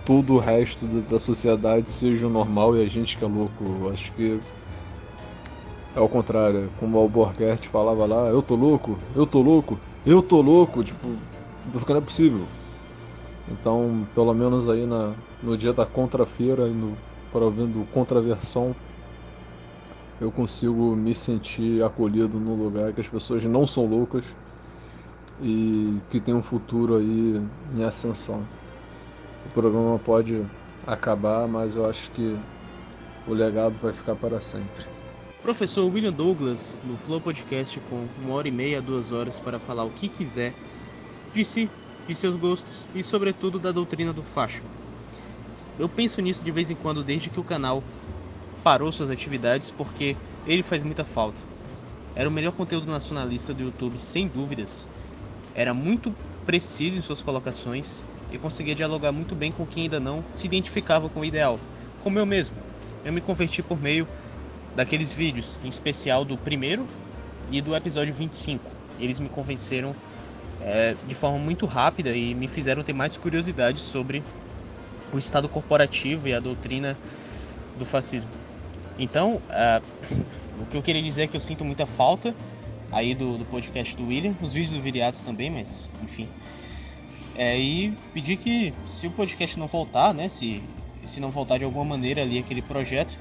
todo 0.06 0.34
o 0.34 0.40
resto 0.40 0.86
da 0.86 1.20
sociedade 1.20 1.90
seja 1.90 2.28
normal 2.28 2.76
e 2.76 2.84
a 2.84 2.88
gente 2.88 3.18
que 3.18 3.24
é 3.24 3.28
louco. 3.28 3.90
Acho 3.92 4.12
que 4.14 4.40
é 5.98 6.00
o 6.00 6.08
contrário, 6.08 6.72
como 6.78 6.96
o 6.96 7.02
Alborguert 7.02 7.68
falava 7.68 8.06
lá, 8.06 8.30
eu 8.30 8.44
tô 8.44 8.54
louco, 8.54 9.00
eu 9.16 9.26
tô 9.26 9.42
louco, 9.42 9.80
eu 10.06 10.22
tô 10.22 10.42
louco, 10.42 10.84
tipo, 10.84 11.18
porque 11.74 11.92
não 11.92 12.00
é 12.00 12.04
possível. 12.04 12.46
Então, 13.48 14.08
pelo 14.14 14.32
menos 14.32 14.70
aí 14.70 14.86
na, 14.86 15.16
no 15.42 15.58
dia 15.58 15.74
da 15.74 15.88
contrafeira 15.88 16.68
e 16.68 16.72
no 16.72 16.96
para 17.34 17.50
vendo 17.50 17.84
contraversão 17.92 18.76
eu 20.22 20.32
consigo 20.32 20.96
me 20.96 21.16
sentir 21.16 21.84
acolhido 21.84 22.40
num 22.40 22.56
lugar 22.56 22.94
que 22.94 23.02
as 23.02 23.08
pessoas 23.08 23.44
não 23.44 23.66
são 23.66 23.88
loucas 23.88 24.24
e 25.42 26.00
que 26.12 26.20
tem 26.20 26.34
um 26.34 26.44
futuro 26.44 26.98
aí 26.98 27.42
em 27.74 27.84
ascensão. 27.84 28.48
O 29.46 29.50
programa 29.50 29.98
pode 29.98 30.46
acabar, 30.86 31.48
mas 31.48 31.76
eu 31.76 31.90
acho 31.90 32.12
que 32.12 32.40
o 33.26 33.34
legado 33.34 33.74
vai 33.80 33.94
ficar 33.94 34.16
para 34.16 34.40
sempre. 34.40 34.97
Professor 35.48 35.90
William 35.90 36.12
Douglas, 36.12 36.82
no 36.84 36.98
Flow 36.98 37.22
Podcast, 37.22 37.80
com 37.90 38.06
uma 38.22 38.34
hora 38.34 38.50
e 38.50 38.52
meia, 38.52 38.82
duas 38.82 39.14
horas 39.14 39.40
para 39.40 39.58
falar 39.58 39.86
o 39.86 39.90
que 39.90 40.10
quiser 40.10 40.54
de 41.34 41.46
si, 41.46 41.70
de 42.06 42.14
seus 42.14 42.36
gostos 42.36 42.86
e, 42.94 43.02
sobretudo, 43.02 43.58
da 43.58 43.72
doutrina 43.72 44.12
do 44.12 44.22
facho. 44.22 44.62
Eu 45.80 45.88
penso 45.88 46.20
nisso 46.22 46.44
de 46.44 46.52
vez 46.52 46.70
em 46.70 46.76
quando, 46.76 47.02
desde 47.02 47.30
que 47.30 47.40
o 47.40 47.46
canal 47.46 47.82
parou 48.62 48.92
suas 48.92 49.10
atividades 49.10 49.72
porque 49.72 50.18
ele 50.46 50.62
faz 50.62 50.84
muita 50.84 51.06
falta. 51.06 51.40
Era 52.14 52.28
o 52.28 52.32
melhor 52.32 52.52
conteúdo 52.52 52.92
nacionalista 52.92 53.54
do 53.54 53.64
YouTube, 53.64 53.98
sem 53.98 54.28
dúvidas. 54.28 54.86
Era 55.56 55.74
muito 55.74 56.14
preciso 56.46 56.98
em 56.98 57.02
suas 57.02 57.22
colocações 57.22 58.02
e 58.34 58.38
conseguia 58.38 58.76
dialogar 58.76 59.14
muito 59.14 59.34
bem 59.34 59.54
com 59.54 59.66
quem 59.66 59.84
ainda 59.84 59.98
não 59.98 60.26
se 60.34 60.46
identificava 60.46 61.08
com 61.08 61.22
o 61.22 61.26
ideal, 61.26 61.58
como 62.04 62.20
eu 62.20 62.26
mesmo. 62.26 62.58
Eu 63.06 63.14
me 63.14 63.22
converti 63.22 63.64
por 63.64 63.82
meio 63.82 64.06
daqueles 64.78 65.12
vídeos, 65.12 65.58
em 65.64 65.68
especial 65.68 66.24
do 66.24 66.38
primeiro 66.38 66.86
e 67.52 67.60
do 67.62 67.76
episódio 67.76 68.14
25. 68.14 68.64
Eles 69.00 69.20
me 69.20 69.28
convenceram 69.28 69.96
é, 70.62 70.96
de 71.08 71.16
forma 71.16 71.40
muito 71.40 71.66
rápida 71.66 72.12
e 72.16 72.36
me 72.36 72.48
fizeram 72.48 72.84
ter 72.84 72.94
mais 72.94 73.18
curiosidade 73.18 73.80
sobre 73.80 74.22
o 75.12 75.18
estado 75.18 75.50
corporativo 75.50 76.28
e 76.28 76.34
a 76.34 76.40
doutrina 76.40 76.96
do 77.80 77.88
fascismo. 77.88 78.30
Então, 79.00 79.42
uh, 79.50 79.84
o 80.62 80.66
que 80.68 80.78
eu 80.78 80.84
queria 80.84 81.02
dizer 81.02 81.24
é 81.24 81.28
que 81.28 81.36
eu 81.36 81.42
sinto 81.42 81.66
muita 81.66 81.88
falta 81.88 82.36
aí 82.92 83.16
do, 83.16 83.36
do 83.36 83.46
podcast 83.46 83.98
do 83.98 84.06
William, 84.08 84.36
os 84.44 84.54
vídeos 84.54 84.76
do 84.76 84.82
Viriatos 84.82 85.22
também, 85.22 85.50
mas 85.50 85.90
enfim. 86.04 86.30
É, 87.36 87.58
e 87.58 87.96
pedir 88.14 88.38
que 88.38 88.76
se 88.86 89.08
o 89.08 89.12
podcast 89.12 89.58
não 89.58 89.68
voltar, 89.68 90.14
né, 90.14 90.30
se, 90.30 90.62
se 91.04 91.20
não 91.20 91.32
voltar 91.32 91.58
de 91.58 91.64
alguma 91.64 91.86
maneira 91.86 92.22
ali 92.22 92.38
aquele 92.38 92.62
projeto, 92.62 93.18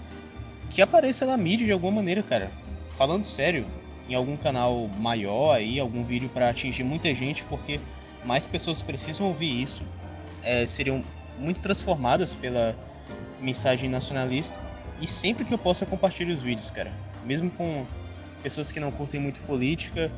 que 0.70 0.82
apareça 0.82 1.26
na 1.26 1.36
mídia 1.36 1.66
de 1.66 1.72
alguma 1.72 1.92
maneira, 1.92 2.22
cara. 2.22 2.50
Falando 2.90 3.24
sério, 3.24 3.66
em 4.08 4.14
algum 4.14 4.36
canal 4.36 4.88
maior 4.98 5.54
aí, 5.54 5.78
algum 5.78 6.04
vídeo 6.04 6.28
para 6.28 6.48
atingir 6.48 6.84
muita 6.84 7.12
gente, 7.14 7.44
porque 7.44 7.80
mais 8.24 8.46
pessoas 8.46 8.82
precisam 8.82 9.26
ouvir 9.26 9.62
isso, 9.62 9.82
é, 10.42 10.66
seriam 10.66 11.02
muito 11.38 11.60
transformadas 11.60 12.34
pela 12.34 12.76
mensagem 13.40 13.88
nacionalista 13.90 14.60
e 15.00 15.06
sempre 15.06 15.44
que 15.44 15.52
eu 15.52 15.58
posso 15.58 15.84
eu 15.84 15.88
compartilho 15.88 16.34
os 16.34 16.40
vídeos, 16.40 16.70
cara. 16.70 16.92
Mesmo 17.24 17.50
com 17.50 17.84
pessoas 18.42 18.72
que 18.72 18.80
não 18.80 18.90
curtem 18.90 19.20
muito 19.20 19.40
política, 19.42 20.10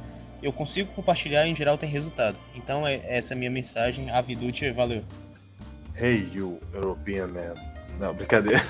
eu 0.43 0.53
consigo 0.53 0.93
compartilhar 0.93 1.47
e 1.47 1.51
em 1.51 1.57
geral 1.57 1.77
tem 1.77 1.89
resultado. 1.89 2.37
Então 2.55 2.87
é 2.87 3.01
essa 3.05 3.35
é 3.35 3.35
a 3.35 3.39
minha 3.39 3.51
mensagem. 3.51 4.11
Avidute, 4.11 4.71
valeu. 4.71 5.03
Hey 5.97 6.31
you, 6.33 6.61
European 6.73 7.29
man. 7.29 7.78
Não, 7.99 8.15
brincadeira. 8.15 8.63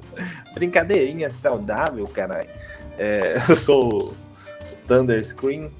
Brincadeirinha 0.54 1.32
saudável, 1.32 2.06
caralho. 2.06 2.48
É, 2.98 3.36
eu 3.48 3.56
sou 3.56 3.88
o 3.88 4.14
Thunder 4.86 5.24
Screen, 5.24 5.70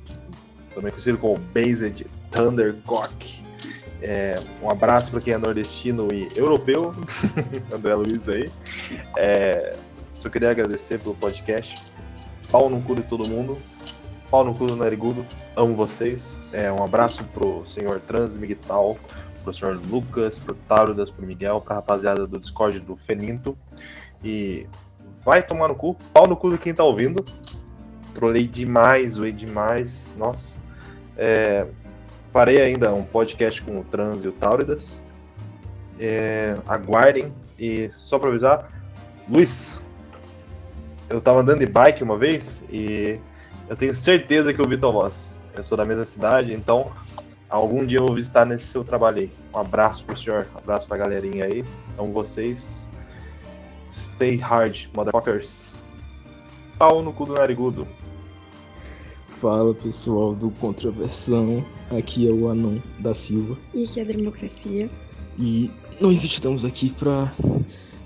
também 0.75 0.91
conhecido 0.91 1.19
como 1.19 1.39
Based 1.53 2.07
Thundercock. 2.31 3.45
É, 4.03 4.35
um 4.63 4.71
abraço 4.71 5.11
para 5.11 5.21
quem 5.21 5.33
é 5.33 5.39
nordestino 5.39 6.09
e 6.13 6.29
europeu, 6.37 6.95
André 7.73 7.95
Luiz 7.95 8.29
aí. 8.29 8.51
É, 9.17 9.77
só 10.13 10.29
queria 10.29 10.51
agradecer 10.51 10.99
pelo 10.99 11.15
podcast. 11.15 11.93
Pau 12.51 12.69
no 12.69 12.81
cu 12.83 12.95
de 12.95 13.03
todo 13.03 13.29
mundo. 13.29 13.59
pau 14.31 14.45
no 14.45 14.55
cu 14.55 14.67
do 14.67 14.77
narigudo, 14.77 15.25
amo 15.57 15.75
vocês. 15.75 16.39
É, 16.53 16.71
um 16.71 16.83
abraço 16.83 17.25
pro 17.25 17.65
senhor 17.67 18.01
Trans 18.01 18.37
Miguel, 18.37 18.99
pro 19.45 19.55
senhor 19.55 19.79
Lucas, 19.89 20.39
pro 20.39 20.55
Taurudas, 20.55 21.11
pro 21.11 21.25
Miguel, 21.25 21.61
pra 21.61 21.77
rapaziada 21.77 22.27
do 22.27 22.39
Discord 22.39 22.81
do 22.81 22.97
Feninto. 22.97 23.57
E 24.25 24.67
vai 25.25 25.43
tomar 25.43 25.69
no 25.69 25.75
cu, 25.75 25.95
pau 26.13 26.27
no 26.27 26.37
cu 26.37 26.51
de 26.51 26.59
quem 26.59 26.75
tá 26.75 26.83
ouvindo. 26.83 27.23
Trolei 28.15 28.49
demais, 28.49 29.13
zoei 29.13 29.33
demais, 29.33 30.11
nossa. 30.17 30.55
É, 31.17 31.67
farei 32.33 32.61
ainda 32.61 32.93
um 32.93 33.05
podcast 33.05 33.63
com 33.63 33.79
o 33.79 33.85
Trans 33.85 34.25
e 34.25 34.29
o 34.29 34.33
Tauridas. 34.33 35.01
É, 36.01 36.57
aguardem. 36.67 37.33
E 37.59 37.91
só 37.97 38.19
pra 38.19 38.31
avisar, 38.31 38.69
Luiz, 39.29 39.79
eu 41.09 41.21
tava 41.21 41.41
andando 41.41 41.61
de 41.61 41.67
bike 41.67 42.03
uma 42.03 42.17
vez 42.17 42.65
e 42.71 43.21
eu 43.69 43.77
tenho 43.77 43.95
certeza 43.95 44.53
que 44.53 44.61
eu 44.61 44.65
ouvi 44.65 44.77
tua 44.77 44.91
voz. 44.91 45.41
Eu 45.57 45.63
sou 45.63 45.77
da 45.79 45.85
mesma 45.85 46.05
cidade, 46.05 46.53
então 46.53 46.91
algum 47.55 47.85
dia 47.87 47.99
eu 47.99 48.07
vou 48.07 48.15
visitar 48.17 48.45
nesse 48.45 48.67
seu 48.67 48.85
trabalho 48.85 49.19
aí. 49.19 49.31
Um 49.55 49.59
abraço 49.59 50.05
pro 50.05 50.17
senhor, 50.17 50.47
um 50.55 50.59
abraço 50.59 50.87
pra 50.87 50.97
galerinha 50.97 51.45
aí. 51.47 51.65
Então 51.93 52.13
vocês. 52.13 52.89
Stay 53.95 54.37
hard, 54.37 54.87
motherfuckers. 54.97 55.75
Pau 56.79 57.03
no 57.03 57.13
cu 57.13 57.27
do 57.27 57.35
narigudo. 57.35 57.87
Fala 59.29 59.75
pessoal 59.75 60.35
do 60.35 60.51
Contraversão, 60.51 61.65
aqui 61.97 62.27
é 62.29 62.33
o 62.33 62.49
Anon 62.49 62.79
da 63.01 63.13
Silva 63.13 63.59
E 63.75 63.83
que 63.87 64.01
é 64.01 64.03
a 64.03 64.07
democracia. 64.07 64.89
e 65.39 65.71
nós 66.01 66.25
estamos 66.25 66.65
aqui 66.65 66.91
para 66.91 67.33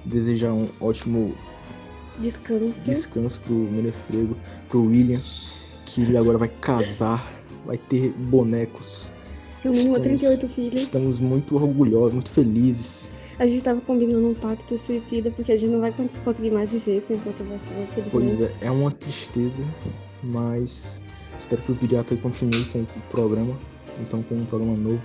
desejar 0.04 0.52
um 0.52 0.68
ótimo 0.80 1.34
Descanso. 2.18 2.84
descanso 2.84 3.40
pro 3.42 3.54
Menefrego, 3.54 4.36
pro 4.68 4.84
William, 4.86 5.20
que 5.86 6.02
ele 6.02 6.16
agora 6.16 6.38
vai 6.38 6.48
casar, 6.48 7.24
vai 7.64 7.78
ter 7.78 8.10
bonecos. 8.12 9.12
No 9.64 9.70
mínimo 9.72 9.96
Estamos- 9.96 10.20
38 10.20 10.48
filhos. 10.48 10.82
Estamos 10.82 11.20
muito 11.20 11.56
orgulhosos, 11.56 12.12
muito 12.12 12.30
felizes. 12.30 13.10
A 13.38 13.46
gente 13.46 13.62
tava 13.62 13.80
combinando 13.80 14.28
um 14.28 14.34
pacto 14.34 14.76
suicida 14.76 15.30
porque 15.30 15.52
a 15.52 15.56
gente 15.56 15.70
não 15.70 15.80
vai 15.80 15.92
con- 15.92 16.08
conseguir 16.24 16.50
mais 16.50 16.72
viver 16.72 17.00
sem 17.02 17.18
controversão, 17.18 17.68
Pois 17.94 18.06
infelizmente. 18.24 18.52
é, 18.62 18.66
é 18.66 18.70
uma 18.70 18.90
tristeza, 18.90 19.64
mas 20.22 21.00
espero 21.36 21.62
que 21.62 21.70
o 21.72 21.74
Viriato 21.74 22.16
continue 22.16 22.64
com 22.66 22.80
o 22.80 22.86
programa, 23.10 23.56
então 24.00 24.22
com 24.24 24.34
um 24.36 24.44
programa 24.44 24.76
novo, 24.76 25.00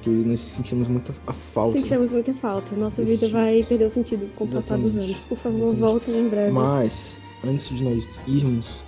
que 0.00 0.08
nós 0.08 0.40
sentimos 0.40 0.88
muita 0.88 1.12
a 1.26 1.32
falta. 1.32 1.78
Sentimos 1.78 2.10
muita 2.12 2.32
falta. 2.34 2.74
Nossa 2.74 3.02
Desse 3.04 3.26
vida 3.26 3.32
vai 3.32 3.62
perder 3.62 3.84
o 3.86 3.90
sentido 3.90 4.28
com 4.34 4.44
o 4.44 4.48
passar 4.48 4.78
dos 4.78 4.96
anos. 4.96 5.20
Por 5.20 5.36
favor, 5.36 5.56
Exatamente. 5.58 5.80
voltem 5.80 6.18
em 6.20 6.28
breve. 6.28 6.52
Mas, 6.52 7.20
antes 7.44 7.68
de 7.68 7.84
nós 7.84 8.22
irmos, 8.26 8.86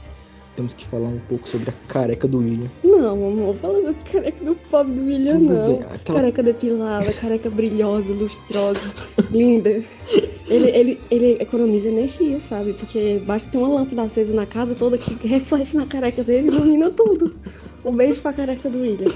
temos 0.55 0.75
que 0.75 0.87
falar 0.87 1.09
um 1.09 1.19
pouco 1.29 1.49
sobre 1.49 1.71
a 1.71 1.73
careca 1.89 2.27
do 2.29 2.39
William. 2.39 2.71
Não, 2.83 3.27
amor, 3.29 3.55
fala 3.57 3.83
do 3.83 3.95
careca 4.11 4.45
do 4.45 4.55
pobre 4.55 4.93
do 4.95 5.05
William, 5.05 5.39
Tudo 5.39 5.53
não. 5.55 5.67
bem, 5.69 5.83
aquela- 5.83 6.19
Careca 6.21 6.43
depilada, 6.43 7.13
careca 7.13 7.51
brilhosa, 7.51 8.13
lustrosa, 8.13 8.81
linda. 9.31 9.83
Ele, 10.47 10.69
ele, 10.71 11.01
ele 11.11 11.33
economiza 11.41 11.89
energia, 11.89 12.39
sabe? 12.41 12.75
Porque 12.75 13.19
basta 13.27 13.51
ter 13.51 13.57
uma 13.59 13.69
lâmpada 13.69 14.03
acesa 14.03 14.35
na 14.35 14.45
casa 14.47 14.75
toda 14.75 14.99
que 14.99 15.27
reflete 15.27 15.75
na 15.77 15.87
careca 15.87 16.23
dele 16.23 16.49
e 16.51 16.55
ilumina 16.55 16.91
tudo. 16.91 17.35
Um 17.85 17.93
beijo 17.97 18.21
pra 18.21 18.33
careca 18.33 18.69
do 18.69 18.81
William. 18.81 19.09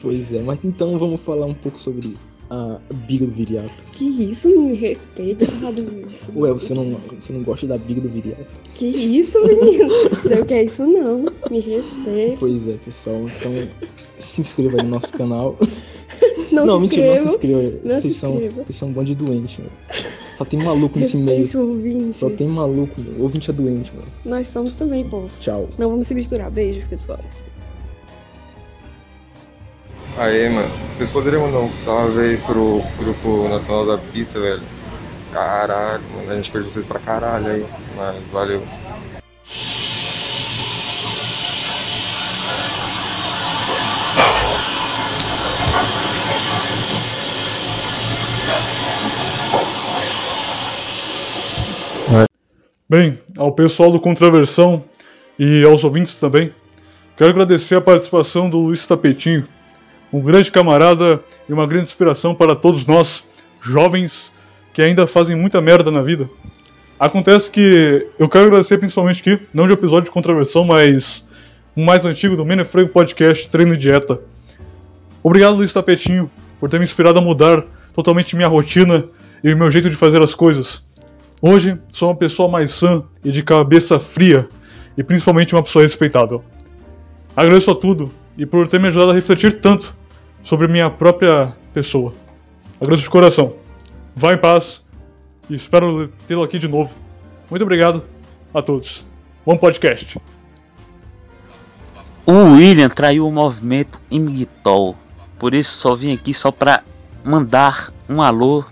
Pois 0.00 0.32
é, 0.32 0.40
mas 0.42 0.58
então 0.64 0.98
vamos 0.98 1.20
falar 1.20 1.46
um 1.46 1.54
pouco 1.54 1.78
sobre 1.80 2.14
a 2.52 2.78
biga 3.06 3.24
do 3.24 3.32
Viriato. 3.32 3.84
Que 3.92 4.04
isso, 4.04 4.46
me 4.48 4.74
respeita, 4.74 5.44
errado. 5.44 5.86
Ué, 6.36 6.52
você 6.52 6.74
não, 6.74 6.98
você 7.18 7.32
não 7.32 7.42
gosta 7.42 7.66
da 7.66 7.78
biga 7.78 8.02
do 8.02 8.10
Viriato? 8.10 8.44
Que 8.74 8.86
isso, 8.86 9.40
menino? 9.42 9.90
Sei 10.22 10.40
o 10.40 10.44
que 10.44 10.52
é 10.54 10.64
isso, 10.64 10.84
não. 10.86 11.24
Me 11.50 11.60
respeita. 11.60 12.36
Pois 12.38 12.68
é, 12.68 12.74
pessoal, 12.84 13.22
então 13.24 13.52
se 14.18 14.42
inscreva 14.42 14.76
aí 14.78 14.84
no 14.84 14.90
nosso 14.90 15.12
canal. 15.14 15.58
Não 16.52 16.76
se 16.76 16.80
mentira, 16.82 17.14
não 17.14 17.22
se 17.22 17.28
inscreva. 17.28 17.78
Não 17.82 17.94
se 17.94 18.00
Vocês 18.02 18.16
são, 18.16 18.34
inscrevam. 18.34 18.64
vocês 18.64 18.76
são 18.76 18.88
um 18.88 18.92
bando 18.92 19.06
de 19.06 19.14
doente, 19.14 19.60
mano. 19.60 19.72
Só 20.36 20.44
tem 20.44 20.60
maluco 20.62 20.98
nesse 20.98 21.16
meio. 21.18 21.58
Ouvinte. 21.58 22.12
Só 22.14 22.28
tem 22.30 22.46
maluco, 22.46 23.00
mano. 23.00 23.18
O 23.18 23.22
ouvinte 23.22 23.50
é 23.50 23.52
doente, 23.54 23.90
mano. 23.96 24.06
Nós 24.24 24.48
somos 24.48 24.74
também, 24.74 25.08
pô. 25.08 25.24
Tchau. 25.40 25.68
Não 25.78 25.88
vamos 25.88 26.06
se 26.06 26.14
misturar. 26.14 26.50
Beijo, 26.50 26.86
pessoal. 26.88 27.18
Aí, 30.16 30.48
mano, 30.50 30.68
vocês 30.86 31.10
poderiam 31.10 31.42
mandar 31.42 31.60
um 31.60 31.70
salve 31.70 32.20
aí 32.20 32.36
pro 32.38 32.82
Grupo 32.98 33.48
Nacional 33.48 33.86
da 33.86 33.98
Pista, 33.98 34.38
velho? 34.38 34.62
Caralho, 35.32 36.02
mano, 36.14 36.30
a 36.30 36.36
gente 36.36 36.50
perdeu 36.50 36.70
vocês 36.70 36.84
pra 36.84 36.98
caralho 36.98 37.46
aí, 37.46 37.66
mas 37.96 38.22
valeu. 38.30 38.62
Bem, 52.88 53.18
ao 53.38 53.52
pessoal 53.52 53.90
do 53.90 53.98
Contraversão 53.98 54.84
e 55.38 55.64
aos 55.64 55.82
ouvintes 55.82 56.20
também, 56.20 56.54
quero 57.16 57.30
agradecer 57.30 57.76
a 57.76 57.80
participação 57.80 58.50
do 58.50 58.58
Luiz 58.58 58.86
Tapetinho, 58.86 59.48
um 60.12 60.20
grande 60.20 60.50
camarada 60.50 61.20
e 61.48 61.52
uma 61.52 61.66
grande 61.66 61.86
inspiração 61.86 62.34
para 62.34 62.54
todos 62.54 62.86
nós, 62.86 63.24
jovens 63.60 64.30
que 64.72 64.82
ainda 64.82 65.06
fazem 65.06 65.34
muita 65.34 65.60
merda 65.60 65.90
na 65.90 66.02
vida. 66.02 66.28
Acontece 66.98 67.50
que 67.50 68.06
eu 68.18 68.28
quero 68.28 68.46
agradecer 68.46 68.78
principalmente 68.78 69.20
aqui, 69.20 69.46
não 69.52 69.66
de 69.66 69.72
episódio 69.72 70.04
de 70.04 70.10
Contraversão, 70.10 70.64
mas 70.64 71.24
um 71.76 71.84
mais 71.84 72.04
antigo 72.04 72.36
do 72.36 72.44
Menefrego 72.44 72.90
Podcast 72.90 73.48
Treino 73.48 73.74
e 73.74 73.76
Dieta. 73.76 74.20
Obrigado, 75.22 75.56
Luiz 75.56 75.72
Tapetinho, 75.72 76.30
por 76.60 76.68
ter 76.68 76.78
me 76.78 76.84
inspirado 76.84 77.18
a 77.18 77.22
mudar 77.22 77.64
totalmente 77.94 78.36
minha 78.36 78.48
rotina 78.48 79.04
e 79.42 79.52
o 79.52 79.56
meu 79.56 79.70
jeito 79.70 79.88
de 79.88 79.96
fazer 79.96 80.22
as 80.22 80.34
coisas. 80.34 80.84
Hoje 81.40 81.76
sou 81.88 82.08
uma 82.10 82.16
pessoa 82.16 82.48
mais 82.48 82.70
sã 82.70 83.02
e 83.24 83.30
de 83.30 83.42
cabeça 83.42 83.98
fria 83.98 84.46
e 84.96 85.02
principalmente 85.02 85.54
uma 85.54 85.62
pessoa 85.62 85.82
respeitável. 85.82 86.44
Agradeço 87.34 87.70
a 87.70 87.74
tudo 87.74 88.12
e 88.36 88.46
por 88.46 88.68
ter 88.68 88.78
me 88.78 88.88
ajudado 88.88 89.10
a 89.10 89.14
refletir 89.14 89.60
tanto 89.60 89.94
sobre 90.42 90.68
minha 90.68 90.90
própria 90.90 91.54
pessoa. 91.72 92.12
Agradeço 92.80 93.04
de 93.04 93.10
coração. 93.10 93.54
Vá 94.14 94.32
em 94.32 94.38
paz 94.38 94.82
e 95.48 95.54
espero 95.54 96.08
tê-lo 96.26 96.42
aqui 96.42 96.58
de 96.58 96.68
novo. 96.68 96.94
Muito 97.50 97.62
obrigado 97.62 98.04
a 98.52 98.60
todos. 98.60 99.04
Bom 99.44 99.56
podcast. 99.56 100.20
O 102.24 102.54
William 102.54 102.88
traiu 102.88 103.26
o 103.26 103.32
movimento 103.32 104.00
Imigtol, 104.10 104.96
por 105.38 105.54
isso 105.54 105.72
só 105.72 105.94
vim 105.94 106.14
aqui 106.14 106.32
só 106.32 106.52
pra 106.52 106.82
mandar 107.24 107.92
um 108.08 108.22
alô 108.22 108.64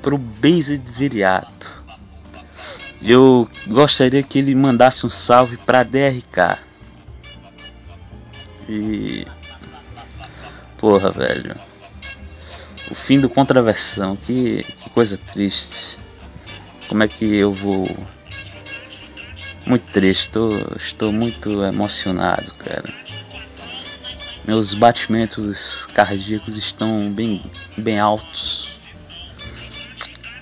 pro 0.00 0.16
Based 0.16 0.82
Viriato. 0.96 1.80
Eu 3.02 3.48
gostaria 3.66 4.22
que 4.22 4.38
ele 4.38 4.54
mandasse 4.54 5.06
um 5.06 5.10
salve 5.10 5.56
pra 5.58 5.82
DRK. 5.82 6.58
E. 8.68 9.26
Porra, 10.80 11.10
velho. 11.10 11.54
O 12.90 12.94
fim 12.94 13.20
do 13.20 13.28
Contraversão, 13.28 14.16
que, 14.16 14.62
que 14.62 14.90
coisa 14.90 15.18
triste. 15.18 15.98
Como 16.88 17.02
é 17.02 17.08
que 17.08 17.36
eu 17.36 17.52
vou. 17.52 17.84
Muito 19.66 19.92
triste, 19.92 20.22
estou, 20.22 20.50
estou 20.74 21.12
muito 21.12 21.62
emocionado, 21.62 22.50
cara. 22.54 22.92
Meus 24.46 24.72
batimentos 24.72 25.84
cardíacos 25.84 26.56
estão 26.56 27.12
bem, 27.12 27.42
bem 27.76 28.00
altos. 28.00 28.88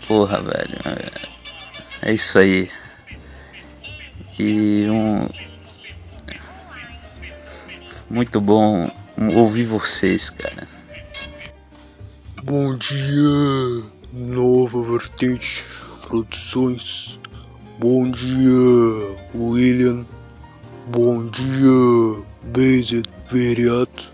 Porra, 0.07 0.41
velho. 0.41 0.78
É, 2.02 2.10
é 2.10 2.15
isso 2.15 2.39
aí. 2.39 2.70
E 4.39 4.86
um. 4.89 5.26
Muito 8.08 8.41
bom 8.41 8.89
ouvir 9.34 9.64
vocês, 9.64 10.30
cara. 10.30 10.66
Bom 12.44 12.76
dia, 12.76 13.82
Nova 14.12 14.82
Vertente 14.82 15.64
Produções. 16.06 17.18
Bom 17.78 18.10
dia, 18.10 19.16
William. 19.34 20.06
Bom 20.86 21.26
dia, 21.26 22.24
Based 22.44 23.02
Veriato. 23.30 24.12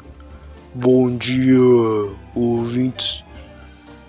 Bom 0.75 1.17
dia, 1.17 1.61
ouvintes. 2.35 3.23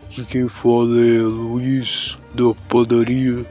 Aqui 0.06 0.26
quem 0.26 0.48
fala 0.48 0.98
é 1.00 1.22
Luiz 1.22 2.18
da 2.34 2.54
padaria, 2.70 3.46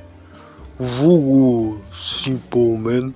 vulgo 0.78 1.81
Simple 1.92 2.78
Man. 2.78 3.14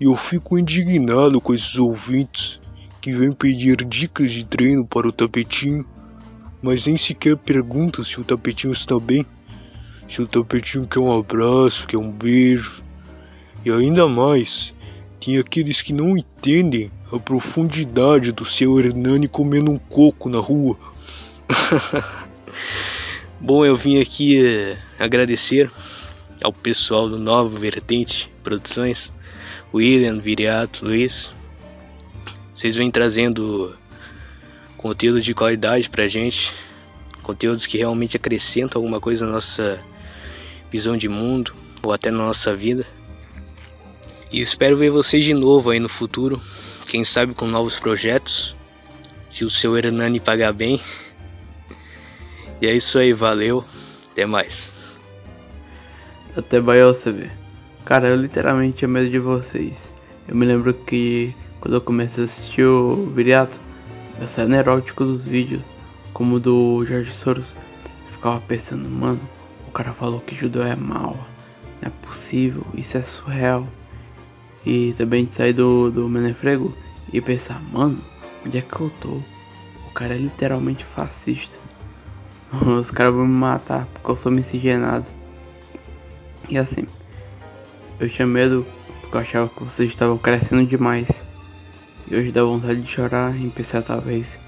E 0.00 0.04
eu 0.04 0.16
fico 0.16 0.58
indignado 0.58 1.40
com 1.40 1.54
esses 1.54 1.78
ouvintes 1.78 2.60
que 3.04 3.12
vêm 3.12 3.32
pedir 3.32 3.84
dicas 3.84 4.30
de 4.30 4.46
treino 4.46 4.82
para 4.82 5.06
o 5.06 5.12
tapetinho, 5.12 5.84
mas 6.62 6.86
nem 6.86 6.96
sequer 6.96 7.36
perguntam 7.36 8.02
se 8.02 8.18
o 8.18 8.24
tapetinho 8.24 8.72
está 8.72 8.98
bem, 8.98 9.26
se 10.08 10.22
o 10.22 10.26
tapetinho 10.26 10.86
quer 10.86 11.00
um 11.00 11.12
abraço, 11.12 11.86
quer 11.86 11.98
um 11.98 12.10
beijo. 12.10 12.82
E 13.62 13.70
ainda 13.70 14.08
mais, 14.08 14.74
tem 15.20 15.36
aqueles 15.36 15.82
que 15.82 15.92
não 15.92 16.16
entendem 16.16 16.90
a 17.12 17.18
profundidade 17.18 18.32
do 18.32 18.46
seu 18.46 18.80
Hernani 18.80 19.28
comendo 19.28 19.70
um 19.70 19.78
coco 19.78 20.30
na 20.30 20.38
rua. 20.38 20.74
Bom, 23.38 23.66
eu 23.66 23.76
vim 23.76 24.00
aqui 24.00 24.42
eh, 24.42 24.78
agradecer 24.98 25.70
ao 26.42 26.54
pessoal 26.54 27.06
do 27.06 27.18
Nova 27.18 27.58
Vertente 27.58 28.32
Produções, 28.42 29.12
William, 29.74 30.18
Viriato, 30.20 30.86
Luiz. 30.86 31.30
Vocês 32.54 32.76
vêm 32.76 32.88
trazendo 32.88 33.76
conteúdo 34.76 35.20
de 35.20 35.34
qualidade 35.34 35.90
pra 35.90 36.06
gente, 36.06 36.52
conteúdos 37.20 37.66
que 37.66 37.78
realmente 37.78 38.16
acrescentam 38.16 38.80
alguma 38.80 39.00
coisa 39.00 39.26
na 39.26 39.32
nossa 39.32 39.82
visão 40.70 40.96
de 40.96 41.08
mundo 41.08 41.52
ou 41.82 41.92
até 41.92 42.12
na 42.12 42.18
nossa 42.18 42.54
vida. 42.54 42.86
E 44.32 44.40
espero 44.40 44.76
ver 44.76 44.90
vocês 44.90 45.24
de 45.24 45.34
novo 45.34 45.70
aí 45.70 45.80
no 45.80 45.88
futuro, 45.88 46.40
quem 46.88 47.04
sabe 47.04 47.34
com 47.34 47.46
novos 47.46 47.78
projetos, 47.78 48.54
se 49.28 49.44
o 49.44 49.50
seu 49.50 49.76
Hernani 49.76 50.20
pagar 50.20 50.52
bem. 50.52 50.80
E 52.60 52.68
é 52.68 52.74
isso 52.74 53.00
aí, 53.00 53.12
valeu, 53.12 53.64
até 54.12 54.26
mais. 54.26 54.72
Até 56.36 56.60
Baio 56.60 56.94
saber. 56.94 57.32
Cara, 57.84 58.10
eu 58.10 58.16
literalmente 58.16 58.78
tinha 58.78 58.88
medo 58.88 59.10
de 59.10 59.18
vocês. 59.18 59.76
Eu 60.28 60.36
me 60.36 60.46
lembro 60.46 60.72
que 60.72 61.34
quando 61.64 61.76
eu 61.76 61.80
comecei 61.80 62.24
a 62.24 62.26
assistir 62.26 62.62
o 62.62 63.06
Viriato, 63.06 63.58
eu 64.20 64.28
saía 64.28 64.46
neurótico 64.46 65.02
dos 65.02 65.24
vídeos, 65.24 65.62
como 66.12 66.36
o 66.36 66.40
do 66.40 66.84
Jorge 66.84 67.14
Soros. 67.14 67.54
Eu 68.06 68.12
ficava 68.12 68.38
pensando, 68.40 68.86
mano, 68.86 69.18
o 69.66 69.70
cara 69.70 69.94
falou 69.94 70.20
que 70.20 70.34
judeu 70.34 70.62
é 70.62 70.76
mal. 70.76 71.16
Não 71.80 71.88
é 71.88 72.06
possível, 72.06 72.66
isso 72.74 72.98
é 72.98 73.02
surreal. 73.02 73.66
E 74.66 74.94
também 74.98 75.24
de 75.24 75.32
sair 75.32 75.54
do, 75.54 75.90
do 75.90 76.06
Menefrego 76.06 76.70
e 77.10 77.18
pensar, 77.22 77.58
mano, 77.72 77.98
onde 78.44 78.58
é 78.58 78.60
que 78.60 78.78
eu 78.78 78.92
tô? 79.00 79.18
O 79.88 79.92
cara 79.94 80.14
é 80.14 80.18
literalmente 80.18 80.84
fascista. 80.84 81.56
Os 82.78 82.90
caras 82.90 83.14
vão 83.14 83.26
me 83.26 83.32
matar 83.32 83.86
porque 83.86 84.10
eu 84.10 84.16
sou 84.16 84.30
miscigenado. 84.30 85.06
E 86.46 86.58
assim, 86.58 86.84
eu 87.98 88.10
tinha 88.10 88.26
medo 88.26 88.66
porque 89.00 89.16
eu 89.16 89.20
achava 89.22 89.48
que 89.48 89.64
vocês 89.64 89.88
estavam 89.90 90.18
crescendo 90.18 90.66
demais. 90.66 91.23
E 92.06 92.14
hoje 92.14 92.30
dá 92.30 92.44
vontade 92.44 92.82
de 92.82 92.90
chorar 92.90 93.34
e 93.34 93.48
pensar 93.48 93.82
talvez 93.82 94.38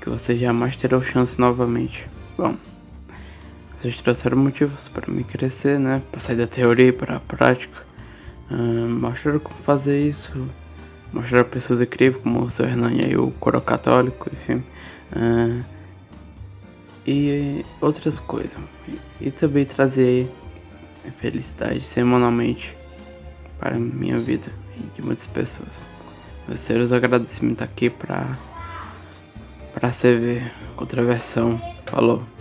que 0.00 0.08
vocês 0.08 0.40
jamais 0.40 0.74
terão 0.76 1.02
chance 1.02 1.38
novamente. 1.38 2.08
Bom, 2.36 2.56
vocês 3.76 4.00
trouxeram 4.00 4.38
motivos 4.38 4.88
para 4.88 5.12
me 5.12 5.22
crescer, 5.22 5.78
né? 5.78 6.02
Para 6.10 6.20
sair 6.20 6.36
da 6.36 6.46
teoria 6.46 6.92
para 6.92 7.16
a 7.16 7.20
prática. 7.20 7.82
Uh, 8.50 8.88
mostraram 8.88 9.38
como 9.38 9.60
fazer 9.64 10.08
isso. 10.08 10.48
Mostraram 11.12 11.48
pessoas 11.48 11.80
incríveis 11.82 12.22
como 12.22 12.44
o 12.44 12.50
seu 12.50 12.64
Hernani 12.64 13.10
e 13.10 13.16
o 13.16 13.30
coro 13.32 13.60
católico, 13.60 14.30
enfim. 14.32 14.62
Uh, 15.14 15.62
e 17.06 17.64
outras 17.82 18.18
coisas. 18.18 18.58
E, 18.88 19.28
e 19.28 19.30
também 19.30 19.66
trazer 19.66 20.26
felicidade 21.20 21.82
semanalmente 21.82 22.74
para 23.58 23.78
minha 23.78 24.18
vida 24.18 24.50
e 24.76 24.96
de 24.96 25.02
muitas 25.06 25.26
pessoas. 25.26 25.97
Seus 26.56 26.92
agradecimentos 26.92 27.62
aqui 27.62 27.90
para 27.90 28.38
para 29.72 29.92
CV 29.92 30.42
outra 30.76 31.04
versão. 31.04 31.60
Falou. 31.86 32.37